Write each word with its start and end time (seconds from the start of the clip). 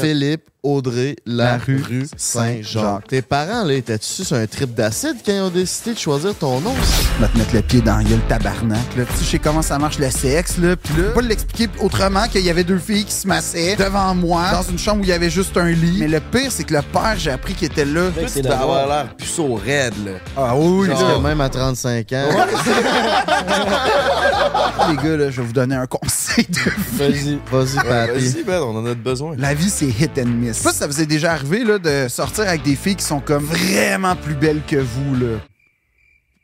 Philippe 0.00 0.48
Audrey 0.62 1.16
Larue, 1.26 1.78
Larue, 1.78 2.06
Saint-Jacques. 2.16 2.72
Saint-Jacques. 2.72 3.08
Tes 3.08 3.22
parents, 3.22 3.64
là, 3.64 3.74
étaient-tu 3.74 4.24
sur 4.24 4.36
un 4.36 4.46
trip 4.46 4.74
d'acide 4.74 5.16
quand 5.26 5.32
ils 5.32 5.40
ont 5.40 5.50
décidé 5.50 5.94
de 5.94 5.98
choisir 5.98 6.32
ton 6.36 6.60
nom? 6.60 6.72
va 7.18 7.26
te 7.26 7.36
mettre 7.36 7.54
le 7.54 7.62
pied 7.62 7.80
dans 7.80 7.96
la 7.96 8.04
gueule, 8.04 8.20
tabarnak. 8.28 8.96
Là. 8.96 9.04
Tu 9.18 9.24
sais 9.24 9.40
comment 9.40 9.62
ça 9.62 9.78
marche 9.78 9.98
le 9.98 10.08
sexe, 10.10 10.58
là. 10.58 10.76
Puis 10.76 11.02
là, 11.02 11.10
pas 11.10 11.20
l'expliquer 11.20 11.68
autrement 11.80 12.28
qu'il 12.28 12.42
y 12.42 12.50
avait 12.50 12.62
deux 12.62 12.78
filles 12.78 13.04
qui 13.04 13.12
se 13.12 13.26
massaient 13.26 13.74
devant 13.74 14.14
moi 14.14 14.52
dans 14.52 14.62
une 14.62 14.78
chambre 14.78 15.00
où 15.00 15.04
il 15.04 15.10
y 15.10 15.12
avait 15.12 15.30
juste 15.30 15.56
un 15.56 15.70
lit. 15.70 15.96
Mais 15.98 16.08
le 16.08 16.20
pire, 16.20 16.52
c'est 16.52 16.64
que 16.64 16.74
le 16.74 16.82
père, 16.82 17.14
j'ai 17.16 17.32
appris 17.32 17.54
qu'il 17.54 17.66
était 17.66 17.84
là. 17.84 18.10
Tu 18.32 18.42
dois 18.42 18.54
avoir 18.54 18.86
l'air 18.86 19.16
puceau 19.16 19.54
raide, 19.54 19.94
là. 20.04 20.12
Ah 20.36 20.54
oui, 20.56 20.88
que 20.88 21.20
même 21.20 21.40
à 21.40 21.48
35 21.48 22.12
ans. 22.12 22.22
les 24.90 24.96
gars, 24.96 25.16
là, 25.16 25.30
je 25.30 25.40
vais 25.40 25.46
vous 25.46 25.52
donner 25.52 25.74
un 25.74 25.86
conseil 25.86 26.46
de 26.48 26.58
Vas-y, 26.98 27.38
vas-y. 27.50 27.76
Vas-y, 27.86 28.44
man, 28.44 28.62
on 28.62 28.76
en 28.76 28.86
a 28.86 28.94
besoin. 28.94 29.34
La 29.38 29.54
vie, 29.54 29.70
c'est 29.70 29.81
hit 29.90 30.18
and 30.18 30.26
miss. 30.26 30.48
Je 30.48 30.52
sais 30.58 30.64
pas 30.64 30.72
si 30.72 30.78
ça 30.78 30.86
vous 30.86 31.00
est 31.00 31.06
déjà 31.06 31.32
arrivé 31.32 31.64
là, 31.64 31.78
de 31.78 32.06
sortir 32.08 32.44
avec 32.48 32.62
des 32.62 32.76
filles 32.76 32.96
qui 32.96 33.04
sont 33.04 33.20
comme 33.20 33.44
vraiment 33.44 34.16
plus 34.16 34.34
belles 34.34 34.62
que 34.66 34.76
vous. 34.76 35.14
là. 35.14 35.38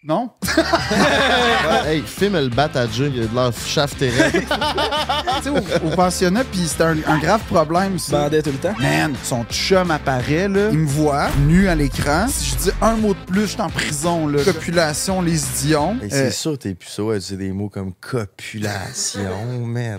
Non? 0.04 0.30
hey, 1.86 2.02
filme 2.06 2.38
le 2.38 2.48
bat 2.48 2.70
à 2.74 2.86
Dieu, 2.86 3.10
il 3.14 3.22
a 3.24 3.26
de 3.26 3.34
l'air 3.34 3.50
shaft 3.66 3.98
tu 3.98 4.06
sais, 5.42 5.50
au, 5.50 5.86
au 5.86 5.90
pensionnat, 5.90 6.44
puis 6.44 6.66
c'était 6.68 6.84
un, 6.84 6.96
un 7.06 7.18
grave 7.18 7.42
problème, 7.50 7.98
ça. 7.98 8.22
Bandait 8.22 8.40
tout 8.40 8.52
le 8.52 8.58
temps. 8.58 8.74
Man, 8.80 9.14
son 9.24 9.44
chum 9.50 9.90
apparaît, 9.90 10.48
là. 10.48 10.68
Il 10.70 10.78
me 10.78 10.86
voit, 10.86 11.28
nu 11.46 11.68
à 11.68 11.74
l'écran. 11.74 12.26
Si 12.28 12.50
je 12.50 12.56
dis 12.56 12.70
un 12.80 12.94
mot 12.94 13.12
de 13.12 13.18
plus, 13.30 13.42
je 13.42 13.46
suis 13.46 13.60
en 13.60 13.68
prison, 13.70 14.28
là. 14.28 14.42
Copulation, 14.44 15.20
les 15.20 15.42
idiots. 15.64 15.94
Hey, 16.00 16.08
Euh, 16.12 16.30
c'est 16.30 16.30
sûr, 16.30 16.56
t'es 16.56 16.74
puceau 16.74 17.10
à 17.10 17.16
utiliser 17.16 17.36
des 17.48 17.52
mots 17.52 17.68
comme 17.68 17.92
copulation, 18.00 19.66
man. 19.66 19.98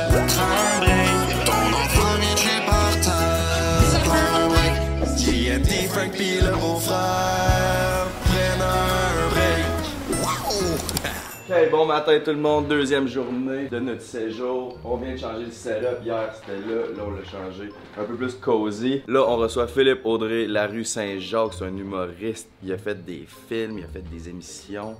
bon 11.71 11.85
matin 11.85 12.19
tout 12.19 12.31
le 12.31 12.37
monde, 12.37 12.67
deuxième 12.67 13.07
journée 13.07 13.69
de 13.69 13.79
notre 13.79 14.01
séjour. 14.01 14.77
On 14.83 14.97
vient 14.97 15.13
de 15.13 15.17
changer 15.17 15.45
le 15.45 15.51
setup. 15.51 16.03
Hier 16.03 16.29
c'était 16.35 16.59
là, 16.67 16.81
là 16.97 17.03
on 17.07 17.11
l'a 17.11 17.23
changé. 17.23 17.69
Un 17.97 18.03
peu 18.03 18.15
plus 18.15 18.33
cosy. 18.33 19.01
Là 19.07 19.23
on 19.25 19.37
reçoit 19.37 19.67
Philippe 19.67 20.01
Audrey, 20.03 20.47
la 20.47 20.67
rue 20.67 20.83
Saint-Jacques, 20.83 21.53
c'est 21.57 21.63
un 21.63 21.77
humoriste. 21.77 22.49
Il 22.61 22.73
a 22.73 22.77
fait 22.77 23.03
des 23.05 23.25
films, 23.47 23.77
il 23.77 23.85
a 23.85 23.87
fait 23.87 24.03
des 24.03 24.27
émissions. 24.27 24.97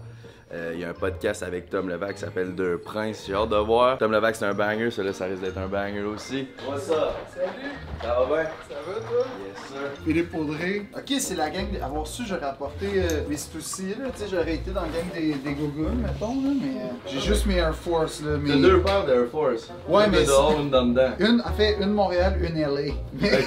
Euh, 0.53 0.71
il 0.73 0.81
y 0.81 0.83
a 0.83 0.89
un 0.89 0.93
podcast 0.93 1.43
avec 1.43 1.69
Tom 1.69 1.87
Levac 1.87 2.15
qui 2.15 2.19
s'appelle 2.19 2.53
Deux 2.53 2.77
Princes, 2.77 3.23
j'ai 3.25 3.33
hâte 3.33 3.49
de 3.49 3.55
voir. 3.55 3.97
Tom 3.97 4.11
Levac 4.11 4.35
c'est 4.35 4.43
un 4.45 4.53
banger, 4.53 4.91
celui-là 4.91 5.13
ça 5.13 5.25
risque 5.25 5.41
d'être 5.41 5.57
un 5.57 5.67
banger 5.67 6.01
aussi. 6.01 6.45
What's 6.67 6.89
up? 6.89 6.97
Salut! 7.33 7.47
Ça 8.01 8.07
va 8.19 8.25
bien? 8.25 8.49
Ça 8.67 8.75
va, 8.85 8.99
toi? 8.99 9.25
Yes 9.47 9.67
sir. 9.69 10.03
Philippe 10.03 10.35
Audrey. 10.35 10.81
Ok, 10.93 11.13
c'est 11.19 11.35
la 11.35 11.49
gang. 11.49 11.67
Avoir 11.81 12.05
su, 12.05 12.23
j'aurais 12.27 12.47
apporté 12.47 12.87
euh, 12.97 13.21
mes 13.29 13.37
soucis, 13.37 13.89
là. 13.97 14.07
Tu 14.13 14.23
sais, 14.23 14.25
j'aurais 14.29 14.55
été 14.55 14.71
dans 14.71 14.81
la 14.81 14.87
gang 14.87 15.05
des, 15.13 15.35
des 15.35 15.53
Gogoons, 15.53 15.95
mettons, 15.95 16.33
là. 16.41 16.51
Mais 16.61 16.81
euh, 16.81 16.87
j'ai 17.07 17.19
juste 17.21 17.45
mes 17.45 17.55
Air 17.55 17.75
Force, 17.75 18.21
là. 18.21 18.31
T'as 18.45 18.55
deux 18.55 18.81
paires 18.81 19.05
d'Air 19.05 19.27
Force. 19.31 19.69
Ouais, 19.87 20.05
Une 20.05 20.11
mais 20.11 20.21
de 20.21 20.25
dehors, 20.25 20.59
une 20.59 20.69
dans 20.69 20.85
dedans. 20.85 21.11
Une, 21.19 21.41
en 21.41 21.53
fait, 21.53 21.77
une 21.79 21.93
Montréal, 21.93 22.37
une 22.41 22.59
LA. 22.59 22.93
Mais 23.21 23.29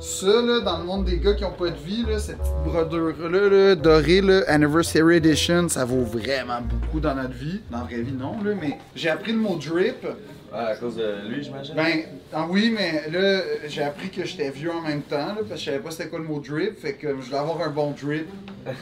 ça, 0.00 0.26
là, 0.26 0.60
dans 0.64 0.78
le 0.78 0.84
monde 0.84 1.04
des 1.04 1.18
gars 1.18 1.34
qui 1.34 1.44
ont 1.44 1.52
pas 1.52 1.68
de 1.70 1.76
vie, 1.76 2.04
là, 2.08 2.18
cette 2.18 2.38
petite 2.38 2.54
brodure-là, 2.64 3.48
là, 3.48 3.74
dorée, 3.76 4.22
là, 4.22 4.40
Anniversary 4.48 5.16
Edition, 5.16 5.67
ça 5.68 5.84
vaut 5.84 6.02
vraiment 6.02 6.60
beaucoup 6.60 7.00
dans 7.00 7.14
notre 7.14 7.34
vie. 7.34 7.60
Dans 7.70 7.78
la 7.78 7.84
vraie 7.84 8.02
vie, 8.02 8.12
non, 8.12 8.42
là, 8.42 8.52
mais 8.60 8.78
j'ai 8.94 9.08
appris 9.08 9.32
le 9.32 9.38
mot 9.38 9.56
drip. 9.56 10.06
Ah, 10.52 10.68
à 10.68 10.76
cause 10.76 10.96
de 10.96 11.28
lui, 11.28 11.42
j'imagine? 11.42 11.74
Ben, 11.74 12.04
ah 12.32 12.46
oui, 12.48 12.74
mais 12.74 13.10
là, 13.10 13.42
j'ai 13.68 13.82
appris 13.82 14.08
que 14.08 14.24
j'étais 14.24 14.50
vieux 14.50 14.72
en 14.72 14.80
même 14.80 15.02
temps, 15.02 15.16
là, 15.16 15.36
parce 15.36 15.50
que 15.50 15.56
je 15.56 15.64
savais 15.64 15.78
pas 15.78 15.90
c'était 15.90 16.08
quoi 16.08 16.20
le 16.20 16.24
mot 16.24 16.40
drip, 16.40 16.78
fait 16.78 16.94
que 16.94 17.08
je 17.08 17.26
voulais 17.26 17.38
avoir 17.38 17.60
un 17.60 17.70
bon 17.70 17.90
drip. 17.90 18.28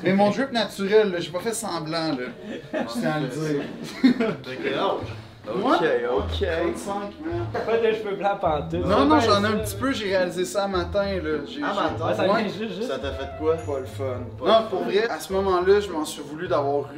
Mais 0.04 0.12
mon 0.12 0.30
drip 0.30 0.52
naturel, 0.52 1.10
là, 1.10 1.18
j'ai 1.20 1.30
pas 1.30 1.40
fait 1.40 1.54
semblant, 1.54 2.12
là. 2.12 2.26
Je 2.72 3.00
tiens 3.00 3.10
à 3.10 3.20
le 3.20 3.28
dire. 3.28 3.62
Moi? 5.54 5.76
ok. 5.76 6.38
35, 6.38 6.92
man. 7.24 7.46
Pas 7.52 7.76
de 7.78 7.92
cheveux 7.92 8.16
blancs 8.16 8.40
pantoute. 8.40 8.84
Non, 8.86 9.04
non, 9.04 9.20
j'en 9.20 9.42
ai 9.44 9.48
un 9.48 9.58
petit 9.58 9.76
peu, 9.76 9.92
j'ai 9.92 10.06
réalisé 10.16 10.44
ça 10.44 10.64
un 10.64 10.68
matin, 10.68 11.04
là. 11.04 11.38
J'ai- 11.46 11.60
Ah, 11.62 11.72
j'ai- 11.74 11.80
matin? 12.04 12.14
Ça 12.14 12.22
Ouais. 12.32 12.42
vient 12.42 12.48
juste, 12.52 12.76
juste. 12.76 12.88
Ça 12.88 12.98
t'a 12.98 13.12
fait 13.12 13.28
quoi? 13.38 13.54
Pas 13.56 13.80
le 13.80 13.86
fun. 13.86 14.20
Non, 14.44 14.66
pour 14.68 14.84
vrai, 14.84 15.08
à 15.08 15.20
ce 15.20 15.32
moment-là, 15.32 15.80
je 15.80 15.90
m'en 15.90 16.04
suis 16.04 16.22
voulu 16.22 16.48
d'avoir 16.48 16.90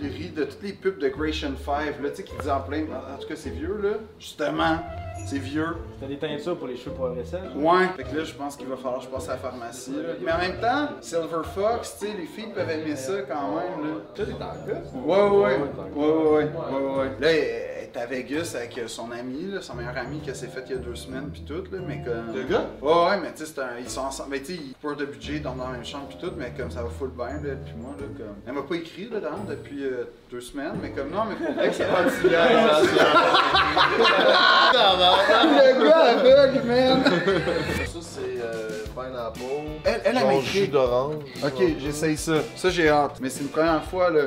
ri, 0.00 0.08
ri 0.08 0.28
de 0.30 0.44
toutes 0.44 0.62
les 0.62 0.72
pubs 0.72 0.98
de 0.98 1.08
Creation 1.08 1.52
5, 1.64 2.00
là, 2.02 2.10
tu 2.10 2.16
sais, 2.16 2.22
qui 2.24 2.34
disaient 2.36 2.50
en 2.50 2.60
plein. 2.60 2.82
En 2.82 3.20
tout 3.20 3.26
cas, 3.28 3.34
c'est 3.36 3.50
vieux, 3.50 3.78
là. 3.82 3.90
Justement, 4.18 4.78
c'est 5.26 5.38
vieux. 5.38 5.76
T'as 6.00 6.06
des 6.06 6.16
teintures 6.16 6.56
pour 6.56 6.68
les 6.68 6.76
cheveux 6.76 6.92
pour 6.94 7.08
la 7.08 7.14
vaisselle? 7.14 7.50
Ouais. 7.56 7.88
Fait 7.96 8.04
que 8.04 8.14
là, 8.16 8.24
je 8.24 8.32
pense 8.34 8.56
qu'il 8.56 8.66
va 8.66 8.76
falloir 8.76 8.98
que 8.98 9.04
je 9.04 9.08
passe 9.10 9.28
à 9.28 9.32
la 9.32 9.38
pharmacie, 9.38 9.92
là. 9.92 10.14
Mais 10.22 10.32
en 10.32 10.38
même 10.38 10.58
temps, 10.60 10.88
Silver 11.00 11.42
Fox, 11.54 11.96
tu 11.98 12.06
sais, 12.06 12.12
les 12.16 12.26
filles 12.26 12.52
peuvent 12.54 12.70
aimer 12.70 12.96
ça 12.96 13.20
quand 13.22 13.48
même, 13.56 13.82
là. 13.84 13.90
Toi, 14.14 14.24
t'es 14.24 14.32
en? 14.32 14.54
Ouais, 15.06 15.28
ouais, 15.28 15.36
ouais. 15.36 15.58
Ouais, 15.94 16.06
ouais, 16.06 16.48
ouais. 16.98 17.10
Là, 17.20 17.30
elle 17.30 17.84
est 17.84 17.96
à 17.96 18.06
Vegas 18.06 18.54
avec 18.56 18.80
son 18.86 19.10
ami, 19.10 19.50
là, 19.52 19.60
son 19.60 19.74
meilleur 19.74 19.96
ami 19.96 20.20
qui 20.20 20.32
s'est 20.34 20.46
fait 20.46 20.62
il 20.66 20.72
y 20.72 20.74
a 20.74 20.78
deux 20.78 20.94
semaines, 20.94 21.30
puis 21.32 21.42
tout, 21.42 21.64
là, 21.72 21.78
mais 21.86 22.00
comme. 22.02 22.32
Le 22.34 22.42
gars? 22.44 22.66
Ouais, 22.80 22.92
ouais, 22.92 23.18
mais 23.20 23.32
tu 23.34 23.44
sais, 23.44 23.52
ils 23.80 23.90
sont 23.90 24.02
ensemble. 24.02 24.30
Mais 24.30 24.40
tu 24.40 24.54
sais, 24.56 24.62
ils 24.62 24.74
peur 24.80 24.96
de 24.96 25.04
budget, 25.04 25.34
ils 25.34 25.42
dorment 25.42 25.58
dans 25.58 25.66
la 25.66 25.72
même 25.72 25.84
chambre, 25.84 26.06
puis 26.08 26.16
tout, 26.20 26.32
mais 26.36 26.52
comme 26.56 26.70
ça 26.70 26.82
va 26.82 26.88
full 26.90 27.10
bien, 27.10 27.26
là, 27.26 27.54
puis 27.64 27.74
moi, 27.76 27.94
là, 27.98 28.06
comme. 28.16 28.36
Elle 28.46 28.52
m'a 28.52 28.62
pas 28.62 28.74
écrit, 28.76 29.08
là, 29.10 29.18
dedans, 29.20 29.44
depuis 29.48 29.84
euh, 29.84 30.04
deux 30.30 30.40
semaines, 30.40 30.78
mais 30.80 30.90
comme, 30.90 31.10
non, 31.10 31.24
mais 31.28 31.34
pour 31.34 31.54
que 31.54 31.72
c'est 31.72 31.84
pas 31.84 31.98
Le 35.12 35.84
gars 35.84 36.04
aveugle, 36.18 36.66
man! 36.66 37.04
Ça, 37.04 37.98
c'est 38.02 38.40
euh, 38.42 38.84
pineapple. 38.94 39.40
Elle, 39.84 40.00
elle, 40.04 40.18
Genre 40.18 40.40
jus 40.42 40.68
d'orange. 40.68 41.14
Ok, 41.44 41.62
j'essaye 41.78 42.16
ça. 42.16 42.34
Ça, 42.56 42.70
j'ai 42.70 42.88
hâte. 42.88 43.16
Mais 43.20 43.30
c'est 43.30 43.40
une 43.42 43.48
première 43.48 43.84
fois, 43.84 44.10
là. 44.10 44.22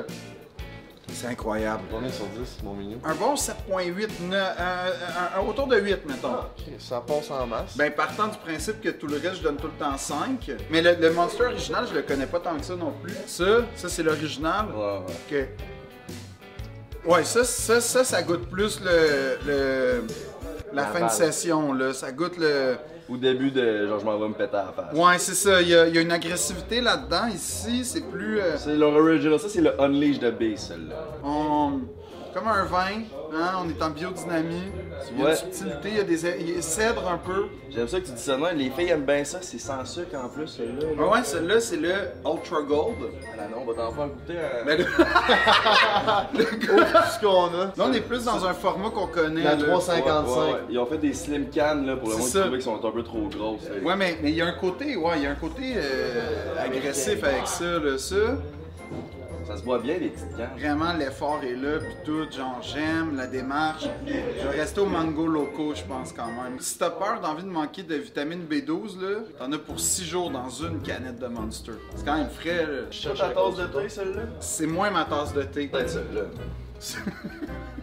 C'est 1.13 1.27
incroyable. 1.27 1.81
Combien 1.91 2.09
sur 2.09 2.25
10, 2.25 2.63
mon 2.63 2.73
mignon? 2.73 2.97
Un 3.03 3.13
bon 3.15 3.35
7.8, 3.35 4.07
ne- 4.29 4.33
euh, 4.33 4.91
un- 5.37 5.41
autour 5.45 5.67
de 5.67 5.77
8, 5.77 6.05
mettons. 6.07 6.29
Ok, 6.35 6.63
ça 6.79 7.01
passe 7.05 7.29
en 7.29 7.45
masse. 7.47 7.75
Ben, 7.75 7.91
partant 7.91 8.27
du 8.27 8.37
principe 8.37 8.79
que 8.81 8.89
tout 8.89 9.07
le 9.07 9.17
reste, 9.17 9.35
je 9.39 9.43
donne 9.43 9.57
tout 9.57 9.67
le 9.67 9.73
temps 9.73 9.97
5. 9.97 10.49
Mais 10.69 10.81
le, 10.81 10.95
le 10.95 11.11
Monster 11.11 11.43
original, 11.47 11.85
je 11.89 11.95
le 11.95 12.01
connais 12.03 12.27
pas 12.27 12.39
tant 12.39 12.55
que 12.55 12.63
ça 12.63 12.75
non 12.77 12.93
plus. 13.03 13.13
Ça, 13.27 13.43
ça 13.75 13.89
c'est 13.89 14.03
l'original. 14.03 14.67
Ouais, 14.73 14.99
ouais. 15.33 15.47
Ok. 17.03 17.11
Ouais, 17.11 17.23
ça, 17.25 17.43
ça, 17.43 17.81
ça, 17.81 18.03
ça 18.05 18.21
goûte 18.23 18.47
plus 18.49 18.79
le, 18.79 19.37
le- 19.45 20.03
la 20.73 20.85
fin 20.85 21.05
de 21.05 21.11
session, 21.11 21.73
là. 21.73 21.93
Ça 21.93 22.11
goûte 22.11 22.37
le... 22.37 22.75
Au 23.09 23.17
début 23.17 23.51
de 23.51 23.87
genre, 23.87 23.99
je 23.99 24.05
m'en 24.05 24.17
vais 24.17 24.29
me 24.29 24.33
péter 24.33 24.55
à 24.55 24.65
la 24.65 24.71
face. 24.71 24.93
Ouais, 24.95 25.17
c'est 25.17 25.33
ça. 25.35 25.61
Il 25.61 25.67
y, 25.67 25.75
a, 25.75 25.87
il 25.87 25.95
y 25.95 25.97
a 25.97 26.01
une 26.01 26.11
agressivité 26.13 26.79
là-dedans. 26.79 27.27
Ici, 27.33 27.83
c'est 27.83 28.01
plus... 28.09 28.39
euh, 28.39 28.57
C'est 28.57 28.75
l'original, 28.75 29.37
ça 29.39 29.49
c'est 29.49 29.59
le 29.61 29.79
Unleash 29.81 30.19
de 30.19 30.31
Beast, 30.31 30.69
celle-là. 30.69 30.95
on... 31.23 31.81
Comme 32.33 32.47
un 32.47 32.63
vin, 32.63 33.01
hein, 33.33 33.51
on 33.63 33.69
est 33.69 33.81
en 33.83 33.89
biodynamie. 33.89 34.71
Il 35.11 35.19
y 35.19 35.21
a 35.21 35.25
Ouais. 35.25 35.31
une 35.31 35.35
subtilité, 35.37 35.89
il 35.89 35.97
y 35.97 35.99
a 35.99 36.03
des 36.03 36.25
il 36.41 36.55
y 36.55 36.57
a 36.57 36.61
cèdre 36.61 37.07
un 37.09 37.17
peu. 37.17 37.47
J'aime 37.69 37.87
ça 37.87 37.99
que 37.99 38.05
tu 38.05 38.11
dis 38.11 38.21
ça, 38.21 38.37
non? 38.37 38.47
Les 38.55 38.69
filles 38.69 38.89
aiment 38.89 39.03
bien 39.05 39.23
ça, 39.25 39.39
c'est 39.41 39.57
sans 39.59 39.83
sucre 39.83 40.15
en 40.15 40.29
plus, 40.29 40.47
celui-là. 40.47 40.81
là. 40.81 40.87
Ah 40.99 41.11
ouais, 41.11 41.23
celui-là, 41.23 41.59
c'est 41.59 41.77
le 41.77 41.91
Ultra 42.25 42.61
Gold. 42.61 42.95
Ah 43.37 43.47
non, 43.51 43.63
on 43.63 43.65
va 43.65 43.73
t'en 43.73 43.91
faire 43.91 44.07
goûter 44.07 44.37
un. 44.37 44.65
Mais 44.65 44.77
le... 44.77 44.85
ce 46.35 47.19
qu'on 47.19 47.45
a. 47.47 47.65
Là, 47.65 47.71
on 47.79 47.93
est 47.93 48.01
plus 48.01 48.23
dans 48.25 48.45
un 48.45 48.53
format 48.53 48.89
qu'on 48.91 49.07
connaît. 49.07 49.43
La 49.43 49.55
là. 49.55 49.63
355. 49.67 50.25
Ouais, 50.25 50.41
ouais, 50.45 50.51
ouais. 50.53 50.59
Ils 50.69 50.79
ont 50.79 50.85
fait 50.85 50.97
des 50.99 51.13
slim 51.13 51.47
cans 51.53 51.81
là, 51.85 51.95
pour 51.97 52.09
le 52.09 52.15
C'est 52.15 52.19
monde 52.19 52.27
qui 52.27 52.33
trouvait 52.39 52.57
qu'ils 52.57 52.61
sont 52.61 52.85
un 52.87 52.91
peu 52.91 53.03
trop 53.03 53.27
grosses. 53.27 53.67
là. 53.69 53.75
Ouais, 53.83 53.95
mais 53.95 54.17
mais 54.21 54.29
il 54.29 54.35
y 54.35 54.41
a 54.41 54.45
un 54.47 54.53
côté, 54.53 54.95
ouais, 54.95 55.13
il 55.17 55.23
y 55.23 55.25
a 55.25 55.31
un 55.31 55.35
côté 55.35 55.73
euh, 55.75 56.21
agressif 56.63 57.23
avec 57.23 57.47
ça, 57.47 57.65
là. 57.79 57.97
Ça, 57.97 58.15
Ça 59.51 59.57
se 59.57 59.63
voit 59.63 59.79
bien, 59.79 59.97
les 59.97 60.07
petites 60.07 60.37
cannes. 60.37 60.51
vraiment, 60.57 60.93
l'effort 60.93 61.41
est 61.43 61.55
là, 61.55 61.79
puis 61.79 61.93
tout. 62.05 62.31
Genre, 62.31 62.61
j'aime 62.61 63.17
la 63.17 63.27
démarche. 63.27 63.83
Je 64.07 64.47
vais 64.47 64.61
rester 64.61 64.79
au 64.79 64.85
mango 64.85 65.27
loco, 65.27 65.73
je 65.75 65.83
pense, 65.83 66.13
quand 66.13 66.27
même. 66.27 66.57
Si 66.59 66.77
t'as 66.77 66.89
peur 66.89 67.19
d'envie 67.19 67.43
de 67.43 67.49
manquer 67.49 67.83
de 67.83 67.95
vitamine 67.95 68.45
B12, 68.49 69.01
là, 69.01 69.19
t'en 69.37 69.51
as 69.51 69.57
pour 69.57 69.77
6 69.77 70.05
jours 70.05 70.31
dans 70.31 70.49
une 70.49 70.81
canette 70.81 71.19
de 71.19 71.27
Monster. 71.27 71.73
C'est 71.95 72.05
quand 72.05 72.17
même 72.17 72.29
frais, 72.29 72.65
là. 72.65 72.81
C'est 72.91 73.13
ta 73.13 73.29
tasse 73.29 73.55
de 73.57 73.65
thé, 73.65 73.89
celle-là? 73.89 74.21
C'est 74.39 74.67
moins 74.67 74.89
ma 74.89 75.03
tasse 75.03 75.33
de 75.33 75.43
thé. 75.43 75.67
Peut-être 75.67 75.89
celle-là. 75.89 76.21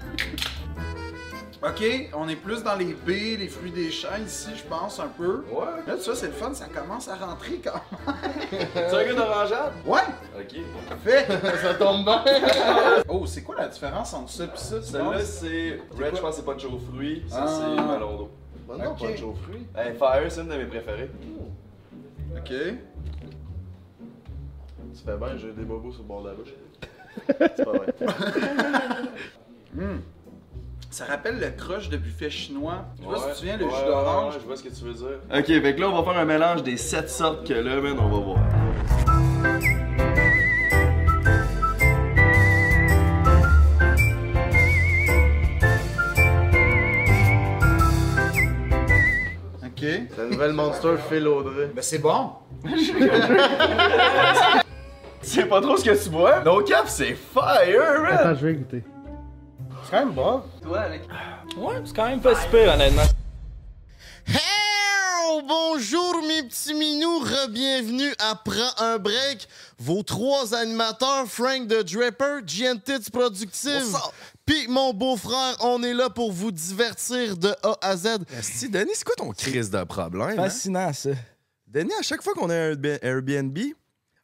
Ok, 1.60 1.82
on 2.14 2.28
est 2.28 2.36
plus 2.36 2.62
dans 2.62 2.76
les 2.76 2.94
baies, 2.94 3.36
les 3.36 3.48
fruits 3.48 3.72
des 3.72 3.90
champs 3.90 4.16
ici, 4.24 4.50
je 4.56 4.62
pense, 4.62 5.00
un 5.00 5.08
peu. 5.08 5.44
Ouais. 5.50 5.66
Là, 5.88 5.96
tu 5.96 6.04
vois, 6.04 6.14
c'est 6.14 6.28
le 6.28 6.32
fun, 6.32 6.54
ça 6.54 6.66
commence 6.66 7.08
à 7.08 7.16
rentrer 7.16 7.60
quand 7.62 7.72
même. 7.74 8.68
C'est 8.74 8.94
un 8.94 9.04
gars 9.04 9.14
d'orangeade? 9.14 9.72
Ouais, 9.84 9.98
Ok. 10.38 10.54
fait. 11.02 11.26
Ça 11.62 11.74
tombe 11.74 12.04
bien. 12.04 12.22
Oh, 13.08 13.26
c'est 13.26 13.42
quoi 13.42 13.56
la 13.56 13.66
différence 13.68 14.14
entre 14.14 14.30
ça 14.30 14.44
et 14.44 14.48
ça, 14.54 14.76
tu 14.78 14.84
Celle-là, 14.84 15.20
c'est. 15.24 15.80
Red, 15.98 16.14
je 16.16 16.20
pense 16.20 16.36
c'est 16.36 16.44
punch 16.44 16.64
aux 16.66 16.78
fruits. 16.78 17.24
Ça, 17.28 17.44
Ah. 17.44 17.48
c'est 17.48 17.82
melon 17.82 18.16
d'eau. 18.18 18.30
Bon, 18.68 18.76
non, 18.76 18.90
Ok. 18.92 18.98
punch 19.00 19.22
aux 19.22 19.34
fruits. 19.34 19.66
Hey, 19.76 19.94
Fire, 19.96 20.30
c'est 20.30 20.42
une 20.42 20.48
de 20.48 20.54
mes 20.56 20.66
préférées. 20.66 21.10
Ok. 22.36 22.50
Tu 22.50 22.78
fais 25.04 25.16
bien, 25.16 25.36
j'ai 25.36 25.52
des 25.52 25.64
bobos 25.64 25.90
sur 25.92 26.02
le 26.02 26.08
bord 26.08 26.22
de 26.22 26.28
la 26.28 26.34
bouche. 26.34 26.52
C'est 27.56 27.64
pas 27.64 27.72
vrai. 27.72 27.92
Ça 30.90 31.04
rappelle 31.04 31.38
le 31.38 31.50
crush 31.50 31.90
de 31.90 31.96
buffet 31.98 32.30
chinois. 32.30 32.86
Je 32.98 33.02
sais 33.04 33.10
pas 33.10 33.18
si 33.18 33.24
tu 33.26 33.30
te 33.32 33.36
souviens, 33.36 33.56
le 33.58 33.64
Ouais, 33.66 33.70
jus 33.78 33.84
d'orange. 33.86 34.34
ouais, 34.34 34.40
je 34.40 34.46
vois 34.46 34.56
ce 34.56 34.62
que 34.62 34.68
tu 34.70 34.84
veux 34.84 34.94
dire. 34.94 35.20
Ok, 35.34 35.44
fait 35.46 35.74
que 35.74 35.80
là, 35.80 35.90
on 35.90 36.00
va 36.02 36.10
faire 36.12 36.20
un 36.20 36.24
mélange 36.24 36.62
des 36.62 36.76
7 36.78 37.10
sortes 37.10 37.46
que 37.46 37.52
là, 37.54 37.80
man, 37.80 37.96
on 37.98 38.08
va 38.08 38.18
voir. 38.18 38.38
Ok. 49.64 49.84
La 50.16 50.24
nouvelle 50.24 50.52
Monster 50.52 50.94
Phil 51.08 51.26
Audrey. 51.28 51.70
Ben 51.74 51.82
c'est 51.82 51.98
bon. 51.98 52.30
C'est 55.20 55.44
pas 55.46 55.60
trop 55.60 55.76
ce 55.76 55.84
que 55.84 56.02
tu 56.02 56.08
bois? 56.08 56.40
No 56.42 56.62
cap, 56.62 56.84
c'est 56.88 57.14
fire, 57.14 58.02
man! 58.02 58.34
je 58.40 58.46
vais 58.46 58.54
goûter. 58.54 58.82
C'est 59.90 59.96
quand 59.96 60.04
même 60.04 60.14
bon. 60.14 60.42
Toi. 60.62 60.84
Ouais, 61.56 61.74
c'est 61.86 61.96
quand 61.96 62.08
même 62.08 62.20
pas 62.20 62.34
si 62.34 62.46
pire, 62.48 62.74
honnêtement. 62.74 63.02
Hello! 64.26 65.40
Bonjour 65.48 66.22
mes 66.26 66.42
petits 66.42 66.74
minous, 66.74 67.20
re-bienvenue 67.20 68.12
à 68.18 68.34
Prends 68.34 68.84
un 68.84 68.98
break. 68.98 69.48
Vos 69.78 70.02
trois 70.02 70.54
animateurs, 70.54 71.26
Frank 71.26 71.68
the 71.68 71.82
Draper, 71.90 72.40
Giantits 72.46 73.10
Productive, 73.10 73.96
puis 74.44 74.66
mon 74.68 74.92
beau-frère, 74.92 75.56
on 75.60 75.82
est 75.82 75.94
là 75.94 76.10
pour 76.10 76.32
vous 76.32 76.50
divertir 76.50 77.36
de 77.38 77.54
A 77.62 77.78
à 77.80 77.96
Z. 77.96 78.18
Si, 78.42 78.68
Denis, 78.68 78.90
c'est 78.94 79.04
quoi 79.04 79.14
ton 79.16 79.30
crise 79.30 79.70
de 79.70 79.82
problème? 79.84 80.38
hein? 80.38 80.44
Fascinant, 80.44 80.92
ça. 80.92 81.10
Denis, 81.66 81.92
à 81.98 82.02
chaque 82.02 82.22
fois 82.22 82.34
qu'on 82.34 82.50
a 82.50 82.54
un 82.54 82.72
Airbnb- 82.74 82.98
Airbnb, 83.02 83.58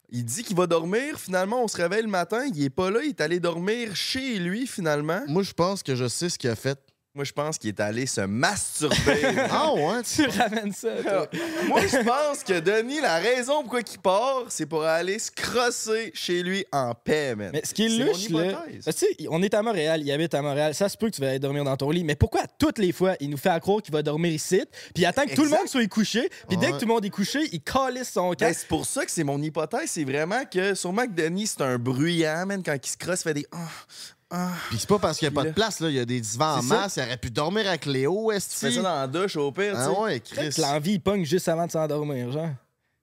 il 0.09 0.25
dit 0.25 0.43
qu'il 0.43 0.55
va 0.55 0.67
dormir. 0.67 1.19
Finalement, 1.19 1.63
on 1.63 1.67
se 1.67 1.77
réveille 1.77 2.03
le 2.03 2.09
matin, 2.09 2.45
il 2.45 2.63
est 2.63 2.69
pas 2.69 2.91
là, 2.91 2.99
il 3.03 3.09
est 3.09 3.21
allé 3.21 3.39
dormir 3.39 3.95
chez 3.95 4.39
lui, 4.39 4.67
finalement. 4.67 5.21
Moi, 5.27 5.43
je 5.43 5.53
pense 5.53 5.83
que 5.83 5.95
je 5.95 6.07
sais 6.07 6.29
ce 6.29 6.37
qu'il 6.37 6.49
a 6.49 6.55
fait. 6.55 6.79
Moi, 7.15 7.23
je 7.23 7.31
pense 7.31 7.57
qu'il 7.57 7.69
est 7.69 7.79
allé 7.79 8.05
se 8.07 8.19
masturber. 8.21 8.95
Ah 9.49 9.71
ouais? 9.73 10.03
Tu 10.03 10.27
ramènes 10.27 10.73
ça, 10.73 10.89
toi. 11.01 11.29
Moi, 11.67 11.81
je 11.87 12.03
pense 12.03 12.43
que 12.43 12.59
Denis, 12.59 12.99
la 12.99 13.19
raison 13.19 13.61
pourquoi 13.61 13.79
il 13.89 13.99
part, 13.99 14.43
c'est 14.49 14.65
pour 14.65 14.83
aller 14.83 15.17
se 15.17 15.31
crosser 15.31 16.11
chez 16.13 16.43
lui 16.43 16.65
en 16.73 16.93
paix, 16.93 17.33
man. 17.35 17.51
Mais 17.53 17.61
ce 17.63 17.73
qui 17.73 17.85
est 17.85 17.89
C'est 17.89 18.03
louche, 18.03 18.29
là. 18.31 18.65
Tu 18.85 18.91
sais, 18.91 19.07
on 19.29 19.41
est 19.41 19.53
à 19.53 19.61
Montréal, 19.61 20.01
il 20.03 20.11
habite 20.11 20.33
à 20.33 20.41
Montréal. 20.41 20.73
Ça 20.75 20.89
se 20.89 20.97
peut 20.97 21.09
que 21.09 21.15
tu 21.15 21.21
vas 21.21 21.29
aller 21.29 21.39
dormir 21.39 21.63
dans 21.63 21.77
ton 21.77 21.89
lit. 21.89 22.03
Mais 22.03 22.15
pourquoi, 22.15 22.41
toutes 22.59 22.79
les 22.79 22.91
fois, 22.91 23.15
il 23.21 23.29
nous 23.29 23.37
fait 23.37 23.47
à 23.49 23.61
croire 23.61 23.81
qu'il 23.81 23.93
va 23.93 24.01
dormir 24.03 24.33
ici, 24.33 24.61
puis 24.93 25.03
il 25.03 25.05
attend 25.05 25.23
que 25.25 25.35
tout 25.35 25.43
le 25.45 25.49
monde 25.51 25.67
soit 25.69 25.87
couché, 25.87 26.29
puis 26.49 26.57
dès 26.57 26.65
Ouais. 26.65 26.71
que 26.73 26.77
tout 26.79 26.85
le 26.85 26.93
monde 26.93 27.05
est 27.05 27.09
couché, 27.09 27.39
il 27.53 27.61
calisse 27.61 28.11
son 28.11 28.31
Ben, 28.31 28.35
camp. 28.49 28.53
c'est 28.53 28.67
pour 28.67 28.85
ça 28.85 29.05
que 29.05 29.11
c'est 29.11 29.23
mon 29.23 29.41
hypothèse, 29.41 29.89
c'est 29.91 30.03
vraiment 30.03 30.43
que 30.51 30.73
sûrement 30.75 31.05
que 31.05 31.11
Denis, 31.13 31.47
c'est 31.47 31.61
un 31.61 31.77
bruyant, 31.77 32.45
man, 32.45 32.61
quand 32.61 32.75
il 32.75 32.89
se 32.89 32.97
crosse, 32.97 33.21
il 33.21 33.23
fait 33.23 33.33
des. 33.35 33.45
Ah, 33.53 33.57
ah. 34.37 34.49
Puis 34.69 34.79
c'est 34.79 34.89
pas 34.89 34.99
parce 34.99 35.17
qu'il 35.17 35.29
n'y 35.29 35.35
a 35.37 35.41
pas 35.41 35.47
de 35.47 35.53
place, 35.53 35.79
là. 35.79 35.89
Il 35.89 35.95
y 35.95 35.99
a 35.99 36.05
des 36.05 36.19
divans 36.19 36.57
en 36.57 36.63
masse. 36.63 36.97
Il 36.97 37.03
aurait 37.03 37.17
pu 37.17 37.29
dormir 37.31 37.67
avec 37.67 37.85
Léo, 37.85 38.29
Tu 38.31 38.35
Esti. 38.37 38.55
fais 38.65 38.71
ça 38.71 38.81
dans 38.81 38.95
la 39.01 39.07
douche 39.07 39.35
au 39.37 39.51
pire, 39.51 39.73
tu. 39.73 39.79
Ah 39.79 39.91
ouais, 40.01 40.19
Chris. 40.19 40.55
l'envie, 40.59 40.93
il 40.93 40.99
pogne 41.01 41.23
juste 41.25 41.47
avant 41.47 41.65
de 41.67 41.71
s'endormir, 41.71 42.31
genre. 42.31 42.49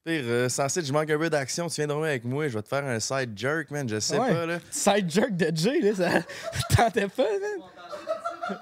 Pire, 0.04 0.22
euh, 0.26 0.48
censé, 0.48 0.82
je 0.84 0.92
manque 0.92 1.08
un 1.10 1.18
peu 1.18 1.30
d'action, 1.30 1.68
tu 1.68 1.76
viens 1.76 1.86
dormir 1.86 2.08
avec 2.08 2.24
moi, 2.24 2.48
je 2.48 2.54
vais 2.54 2.62
te 2.62 2.68
faire 2.68 2.84
un 2.84 2.98
side 2.98 3.32
jerk, 3.38 3.70
man, 3.70 3.88
je 3.88 4.00
sais 4.00 4.18
Ouais. 4.18 4.32
pas, 4.32 4.46
là. 4.46 4.58
Side 4.70 5.08
jerk 5.08 5.36
de 5.36 5.56
Jay, 5.56 5.80
là, 5.80 5.94
ça 5.94 6.22
tentait 6.76 7.06
pas, 7.08 7.22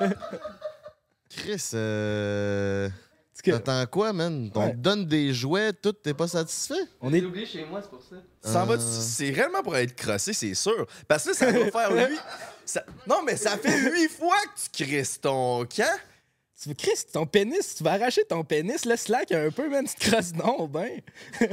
man. 0.00 0.14
Chris, 1.28 1.70
euh... 1.74 2.88
T'attends 3.42 3.86
quoi, 3.86 4.12
man? 4.12 4.50
On 4.54 4.60
Ouais. 4.60 4.72
te 4.72 4.76
donne 4.76 5.06
des 5.06 5.32
jouets, 5.32 5.72
tout, 5.72 5.92
t'es 5.94 6.12
pas 6.12 6.28
satisfait? 6.28 6.74
on 7.00 7.10
est 7.14 7.22
oublié 7.24 7.46
chez 7.46 7.64
moi, 7.64 7.80
c'est 7.82 7.88
pour 7.88 8.02
ça. 8.02 8.16
Ça 8.42 8.62
en 8.62 8.66
va, 8.66 8.74
Euh. 8.74 8.78
c'est 8.78 9.30
réellement 9.30 9.62
pour 9.62 9.74
être 9.78 9.96
crossé, 9.96 10.34
c'est 10.34 10.52
sûr. 10.52 10.86
Parce 11.08 11.24
que 11.24 11.28
là, 11.30 11.34
ça 11.34 11.46
va 11.50 11.70
faire 11.70 11.90
huit. 12.10 12.20
Ça- 12.70 12.84
Non, 13.06 13.22
mais 13.24 13.36
ça 13.36 13.56
fait 13.58 13.90
huit 13.90 14.08
fois 14.18 14.36
que 14.42 14.76
tu 14.76 14.84
crisses 14.84 15.20
ton 15.20 15.64
camp. 15.66 15.98
Tu 16.62 16.68
veux, 16.68 16.74
Chris, 16.74 16.98
ton 17.10 17.24
pénis, 17.26 17.74
tu 17.74 17.82
vas 17.82 17.92
arracher 17.92 18.22
ton 18.28 18.44
pénis, 18.44 18.84
là, 18.84 18.94
slack 18.96 19.32
un 19.32 19.50
peu, 19.50 19.68
man, 19.70 19.86
tu 19.86 19.94
te 19.94 20.10
crosses 20.10 20.34
non, 20.34 20.66
ben. 20.68 21.00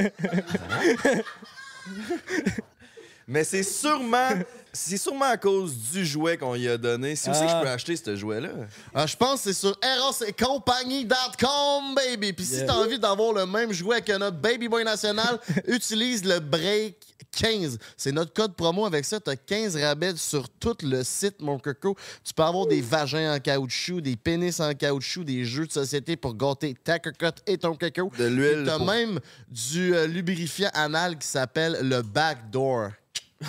Mais 3.30 3.44
c'est 3.44 3.64
sûrement, 3.64 4.30
c'est 4.72 4.96
sûrement 4.98 5.26
à 5.26 5.36
cause 5.36 5.76
du 5.76 6.06
jouet 6.06 6.38
qu'on 6.38 6.54
lui 6.54 6.70
a 6.70 6.78
donné. 6.78 7.14
C'est 7.18 7.30
aussi 7.30 7.42
que 7.42 7.46
Ah. 7.46 7.58
je 7.60 7.64
peux 7.66 7.70
acheter 7.70 7.98
ce 7.98 8.16
jouet-là? 8.16 8.50
Ah, 8.94 9.06
je 9.06 9.18
pense 9.18 9.42
que 9.44 9.52
c'est 9.52 9.60
sur 9.60 9.78
erosetcompagnie.com, 9.84 11.94
baby. 11.96 12.32
Puis 12.32 12.46
si 12.46 12.54
Yeah. 12.56 12.68
t'as 12.68 12.76
envie 12.76 12.98
d'avoir 13.00 13.34
le 13.34 13.46
même 13.46 13.74
jouet 13.74 14.02
que 14.02 14.14
notre 14.18 14.38
Baby 14.38 14.70
Boy 14.70 14.86
National, 14.86 15.42
utilise 15.68 16.24
le 16.24 16.40
Break 16.40 16.96
15. 17.32 17.78
C'est 17.98 18.12
notre 18.12 18.34
code 18.34 18.56
promo. 18.56 18.86
Avec 18.86 19.06
ça, 19.06 19.20
t'as 19.20 19.36
15 19.36 19.76
rabais 19.78 20.16
sur 20.16 20.50
tout 20.50 20.76
le 20.84 21.04
site, 21.04 21.42
mon 21.42 21.60
coco. 21.60 21.96
Tu 22.24 22.34
peux 22.34 22.44
avoir 22.44 22.66
des 22.68 22.82
vagins 22.82 23.36
en 23.36 23.40
caoutchouc, 23.40 24.02
des 24.02 24.16
pénis 24.16 24.60
en 24.60 24.74
caoutchouc, 24.74 25.24
des 25.24 25.46
jeux 25.46 25.68
de 25.68 25.72
société 25.72 26.16
pour 26.16 26.36
gâter 26.36 26.76
ta 26.84 27.00
cocotte 27.00 27.42
et 27.46 27.58
ton 27.58 27.76
coco. 27.76 28.12
De 28.18 28.26
l'huile. 28.26 28.64
T'as 28.66 28.78
pour- 28.78 28.88
même 28.88 29.20
du 29.50 29.94
euh, 29.96 30.08
lubrifiant 30.08 30.70
anal 30.74 31.18
qui 31.18 31.28
s'appelle 31.28 31.78
le 31.82 32.02
Backdoor. 32.02 32.90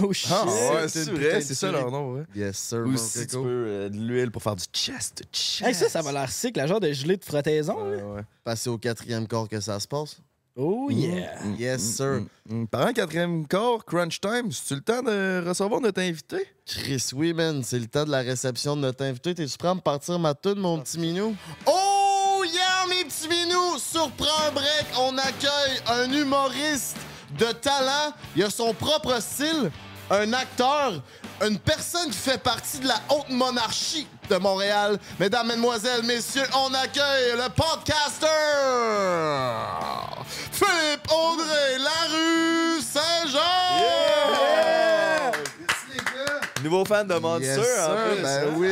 Oh 0.02 0.12
shit. 0.12 0.30
Ah 0.30 0.44
ouais, 0.44 0.86
C'est 0.88 1.10
vrai, 1.10 1.40
c'est 1.40 1.54
ça 1.54 1.72
leur 1.72 1.90
nom, 1.90 2.12
ouais. 2.12 2.25
Yes, 2.36 2.58
sir, 2.58 2.80
Ou 2.86 2.94
si 2.98 3.26
tu 3.26 3.36
peux 3.36 3.44
euh, 3.46 3.88
de 3.88 3.96
l'huile 3.96 4.30
pour 4.30 4.42
faire 4.42 4.54
du 4.54 4.64
chest. 4.70 5.22
chest. 5.32 5.66
Hey, 5.66 5.75
ça, 5.75 5.88
ça 5.88 6.02
va 6.02 6.12
l'air 6.12 6.30
sick, 6.30 6.58
la 6.58 6.66
genre 6.66 6.78
de 6.78 6.92
gelée 6.92 7.16
de 7.16 7.25
frottaison, 7.25 7.82
là. 7.82 7.96
Ouais, 7.96 8.02
ouais. 8.16 8.20
Passer 8.44 8.69
au 8.69 8.76
quatrième 8.76 9.26
corps 9.26 9.48
que 9.48 9.58
ça 9.60 9.80
se 9.80 9.88
passe. 9.88 10.19
Oh 10.60 10.88
yeah. 10.90 11.38
Yes, 11.56 11.82
sir. 11.82 12.22
Mm, 12.49 12.64
Pendant 12.66 12.87
le 12.88 12.93
quatrième 12.93 13.46
corps, 13.46 13.84
crunch 13.84 14.20
time, 14.20 14.50
c'est-tu 14.50 14.75
le 14.75 14.81
temps 14.81 15.02
de 15.05 15.44
recevoir 15.46 15.81
notre 15.81 16.00
invité? 16.00 16.49
Chris, 16.66 17.10
oui, 17.14 17.32
man, 17.32 17.62
c'est 17.62 17.78
le 17.78 17.87
temps 17.87 18.05
de 18.05 18.10
la 18.10 18.22
réception 18.22 18.75
de 18.75 18.81
notre 18.81 19.05
invité. 19.05 19.34
T'es-tu 19.37 19.56
prêt 19.56 19.69
à 19.69 19.75
me 19.75 19.81
partir 19.81 20.19
ma 20.19 20.34
toune, 20.34 20.58
mon 20.58 20.81
petit 20.81 20.99
minou? 20.99 21.37
Oh, 21.64 22.43
yeah, 22.44 22.87
mes 22.88 23.05
petits 23.05 23.28
minous! 23.28 23.78
Surprend 23.78 24.49
un 24.49 24.52
break, 24.52 24.87
on 24.99 25.16
accueille 25.19 25.78
un 25.87 26.10
humoriste 26.12 26.96
de 27.38 27.52
talent. 27.52 28.12
Il 28.34 28.43
a 28.43 28.50
son 28.50 28.75
propre 28.75 29.20
style, 29.22 29.70
un 30.11 30.32
acteur, 30.32 31.00
une 31.46 31.58
personne 31.58 32.11
qui 32.11 32.19
fait 32.19 32.43
partie 32.43 32.79
de 32.79 32.88
la 32.88 33.00
haute 33.11 33.30
monarchie 33.30 34.07
de 34.28 34.37
Montréal. 34.37 34.99
Mesdames, 35.18 35.47
Mesdemoiselles, 35.47 36.04
Messieurs, 36.04 36.47
on 36.54 36.75
accueille 36.75 37.33
le 37.33 37.49
podcaster 37.50 38.26
Philippe 40.52 41.11
Audrey 41.11 41.78
Larue 41.78 42.83
Saint-Jean! 42.83 44.98
Nouveau 46.65 46.85
fan 46.85 47.07
de 47.07 47.15
Monster, 47.15 47.47
Yes, 47.47 47.59
en 47.59 47.62
sir, 47.62 47.97
plus. 48.15 48.23
ben 48.23 48.27
hein? 48.27 48.55
oui, 48.57 48.69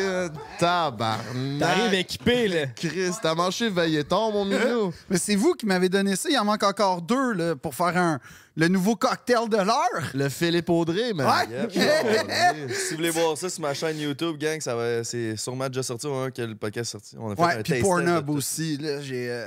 tabarnak. 0.59 1.59
T'arrives 1.61 1.95
équipé, 1.95 2.49
là. 2.49 2.67
Chris, 2.75 3.11
t'as 3.23 3.35
mangé 3.35 3.69
veilleton, 3.71 4.33
mon 4.33 4.45
minou. 4.45 4.93
Mais 5.09 5.19
c'est 5.19 5.37
vous 5.37 5.55
qui 5.55 5.67
m'avez 5.67 5.89
donné 5.89 6.17
ça. 6.17 6.29
Il 6.29 6.37
en 6.39 6.45
manque 6.45 6.65
encore 6.65 7.01
deux 7.03 7.33
là, 7.35 7.55
pour 7.55 7.75
faire 7.75 7.97
un, 7.97 8.19
le 8.57 8.69
nouveau 8.69 8.97
cocktail 8.97 9.49
de 9.49 9.57
l'heure. 9.59 10.11
Le 10.15 10.29
Philippe 10.29 10.69
Audrey, 10.69 11.13
man. 11.13 11.27
Ouais. 11.27 11.69
Yep. 11.71 11.73
si 12.73 12.91
vous 12.91 12.97
voulez 12.97 13.11
voir 13.11 13.37
ça 13.39 13.49
sur 13.49 13.61
ma 13.63 13.73
chaîne 13.75 13.99
YouTube, 13.99 14.37
gang, 14.37 14.61
ça 14.61 14.75
va, 14.75 15.05
c'est 15.05 15.37
sûrement 15.37 15.69
déjà 15.69 15.83
sorti 15.85 16.07
au 16.07 16.11
moment 16.11 16.31
que 16.31 16.43
le 16.43 16.57
podcast 16.57 16.89
est 16.89 16.93
sorti. 16.93 17.17
On 17.19 17.31
a 17.31 17.37
fait 17.37 17.43
Ouais, 17.43 17.55
un 17.59 17.63
puis 17.63 17.81
Pornhub 17.81 18.31
aussi. 18.31 18.79
Là, 18.79 19.01
j'ai, 19.01 19.31
euh, 19.31 19.47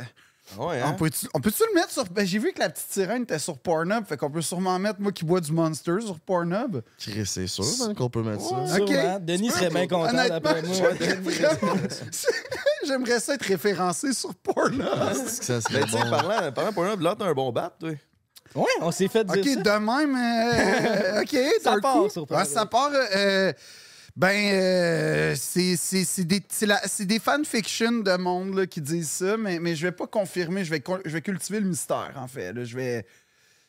Ouais, 0.57 0.81
on, 0.83 0.87
hein? 0.87 0.93
peut 0.93 1.09
on 1.33 1.39
peut-tu 1.39 1.63
le 1.69 1.75
mettre 1.75 1.91
sur. 1.91 2.03
Ben, 2.05 2.25
j'ai 2.25 2.39
vu 2.39 2.51
que 2.53 2.59
la 2.59 2.69
petite 2.69 2.91
sirène 2.91 3.21
était 3.23 3.37
sur 3.39 3.57
Pornhub, 3.59 4.05
fait 4.05 4.17
qu'on 4.17 4.31
peut 4.31 4.41
sûrement 4.41 4.79
mettre 4.79 4.99
moi 4.99 5.11
qui 5.11 5.23
bois 5.23 5.39
du 5.41 5.51
Monster 5.51 5.97
sur 6.03 6.19
Pornhub. 6.19 6.81
C'est 6.97 7.45
sûr, 7.47 7.63
man, 7.79 7.95
qu'on 7.95 8.09
peut 8.09 8.23
mettre 8.23 8.41
ça. 8.41 8.75
Sûrement. 8.75 9.19
Denis 9.21 9.51
serait 9.51 9.69
bien 9.69 9.87
content 9.87 10.11
d'après 10.13 10.61
moi. 10.63 10.75
j'aimerais 12.85 13.19
ça 13.19 13.35
être 13.35 13.45
référencé 13.45 14.13
sur 14.13 14.33
Pornhub. 14.35 14.81
Est-ce 15.11 15.39
que 15.39 15.45
ça 15.45 15.61
serait 15.61 15.81
Ben, 15.81 15.91
bon? 15.91 16.09
parlant, 16.09 16.51
parlant 16.51 16.73
Pornhub, 16.73 17.01
là, 17.01 17.15
t'as 17.17 17.25
un 17.25 17.33
bon 17.33 17.51
bat, 17.51 17.73
toi. 17.79 17.89
Ouais, 18.55 18.65
on 18.81 18.91
s'est 18.91 19.07
fait 19.07 19.23
dire 19.25 19.43
Ok, 19.43 19.47
ça. 19.47 19.61
de 19.61 19.85
même. 19.85 20.15
euh, 20.17 21.21
ok, 21.21 21.37
Ça 21.63 21.75
part 21.79 21.93
coup. 22.03 22.09
sur 22.09 22.23
Ouais, 22.23 22.27
Pornhub. 22.27 22.47
ça 22.47 22.65
part. 22.65 22.89
euh, 23.15 23.53
ben, 24.19 24.51
euh, 24.53 25.33
c'est 25.37 26.25
des, 26.25 26.43
des 27.05 27.19
fanfictions 27.19 27.99
de 27.99 28.17
monde 28.17 28.53
là, 28.53 28.67
qui 28.67 28.81
disent 28.81 29.09
ça, 29.09 29.37
mais, 29.37 29.59
mais 29.59 29.77
je 29.77 29.87
vais 29.87 29.93
pas 29.93 30.07
confirmer, 30.07 30.65
je 30.65 30.71
vais, 30.71 30.83
je 31.05 31.09
vais 31.11 31.21
cultiver 31.21 31.61
le 31.61 31.69
mystère, 31.69 32.11
en 32.17 32.27
fait. 32.27 32.51
là. 32.51 32.65
Je 32.65 32.75
vais. 32.75 33.05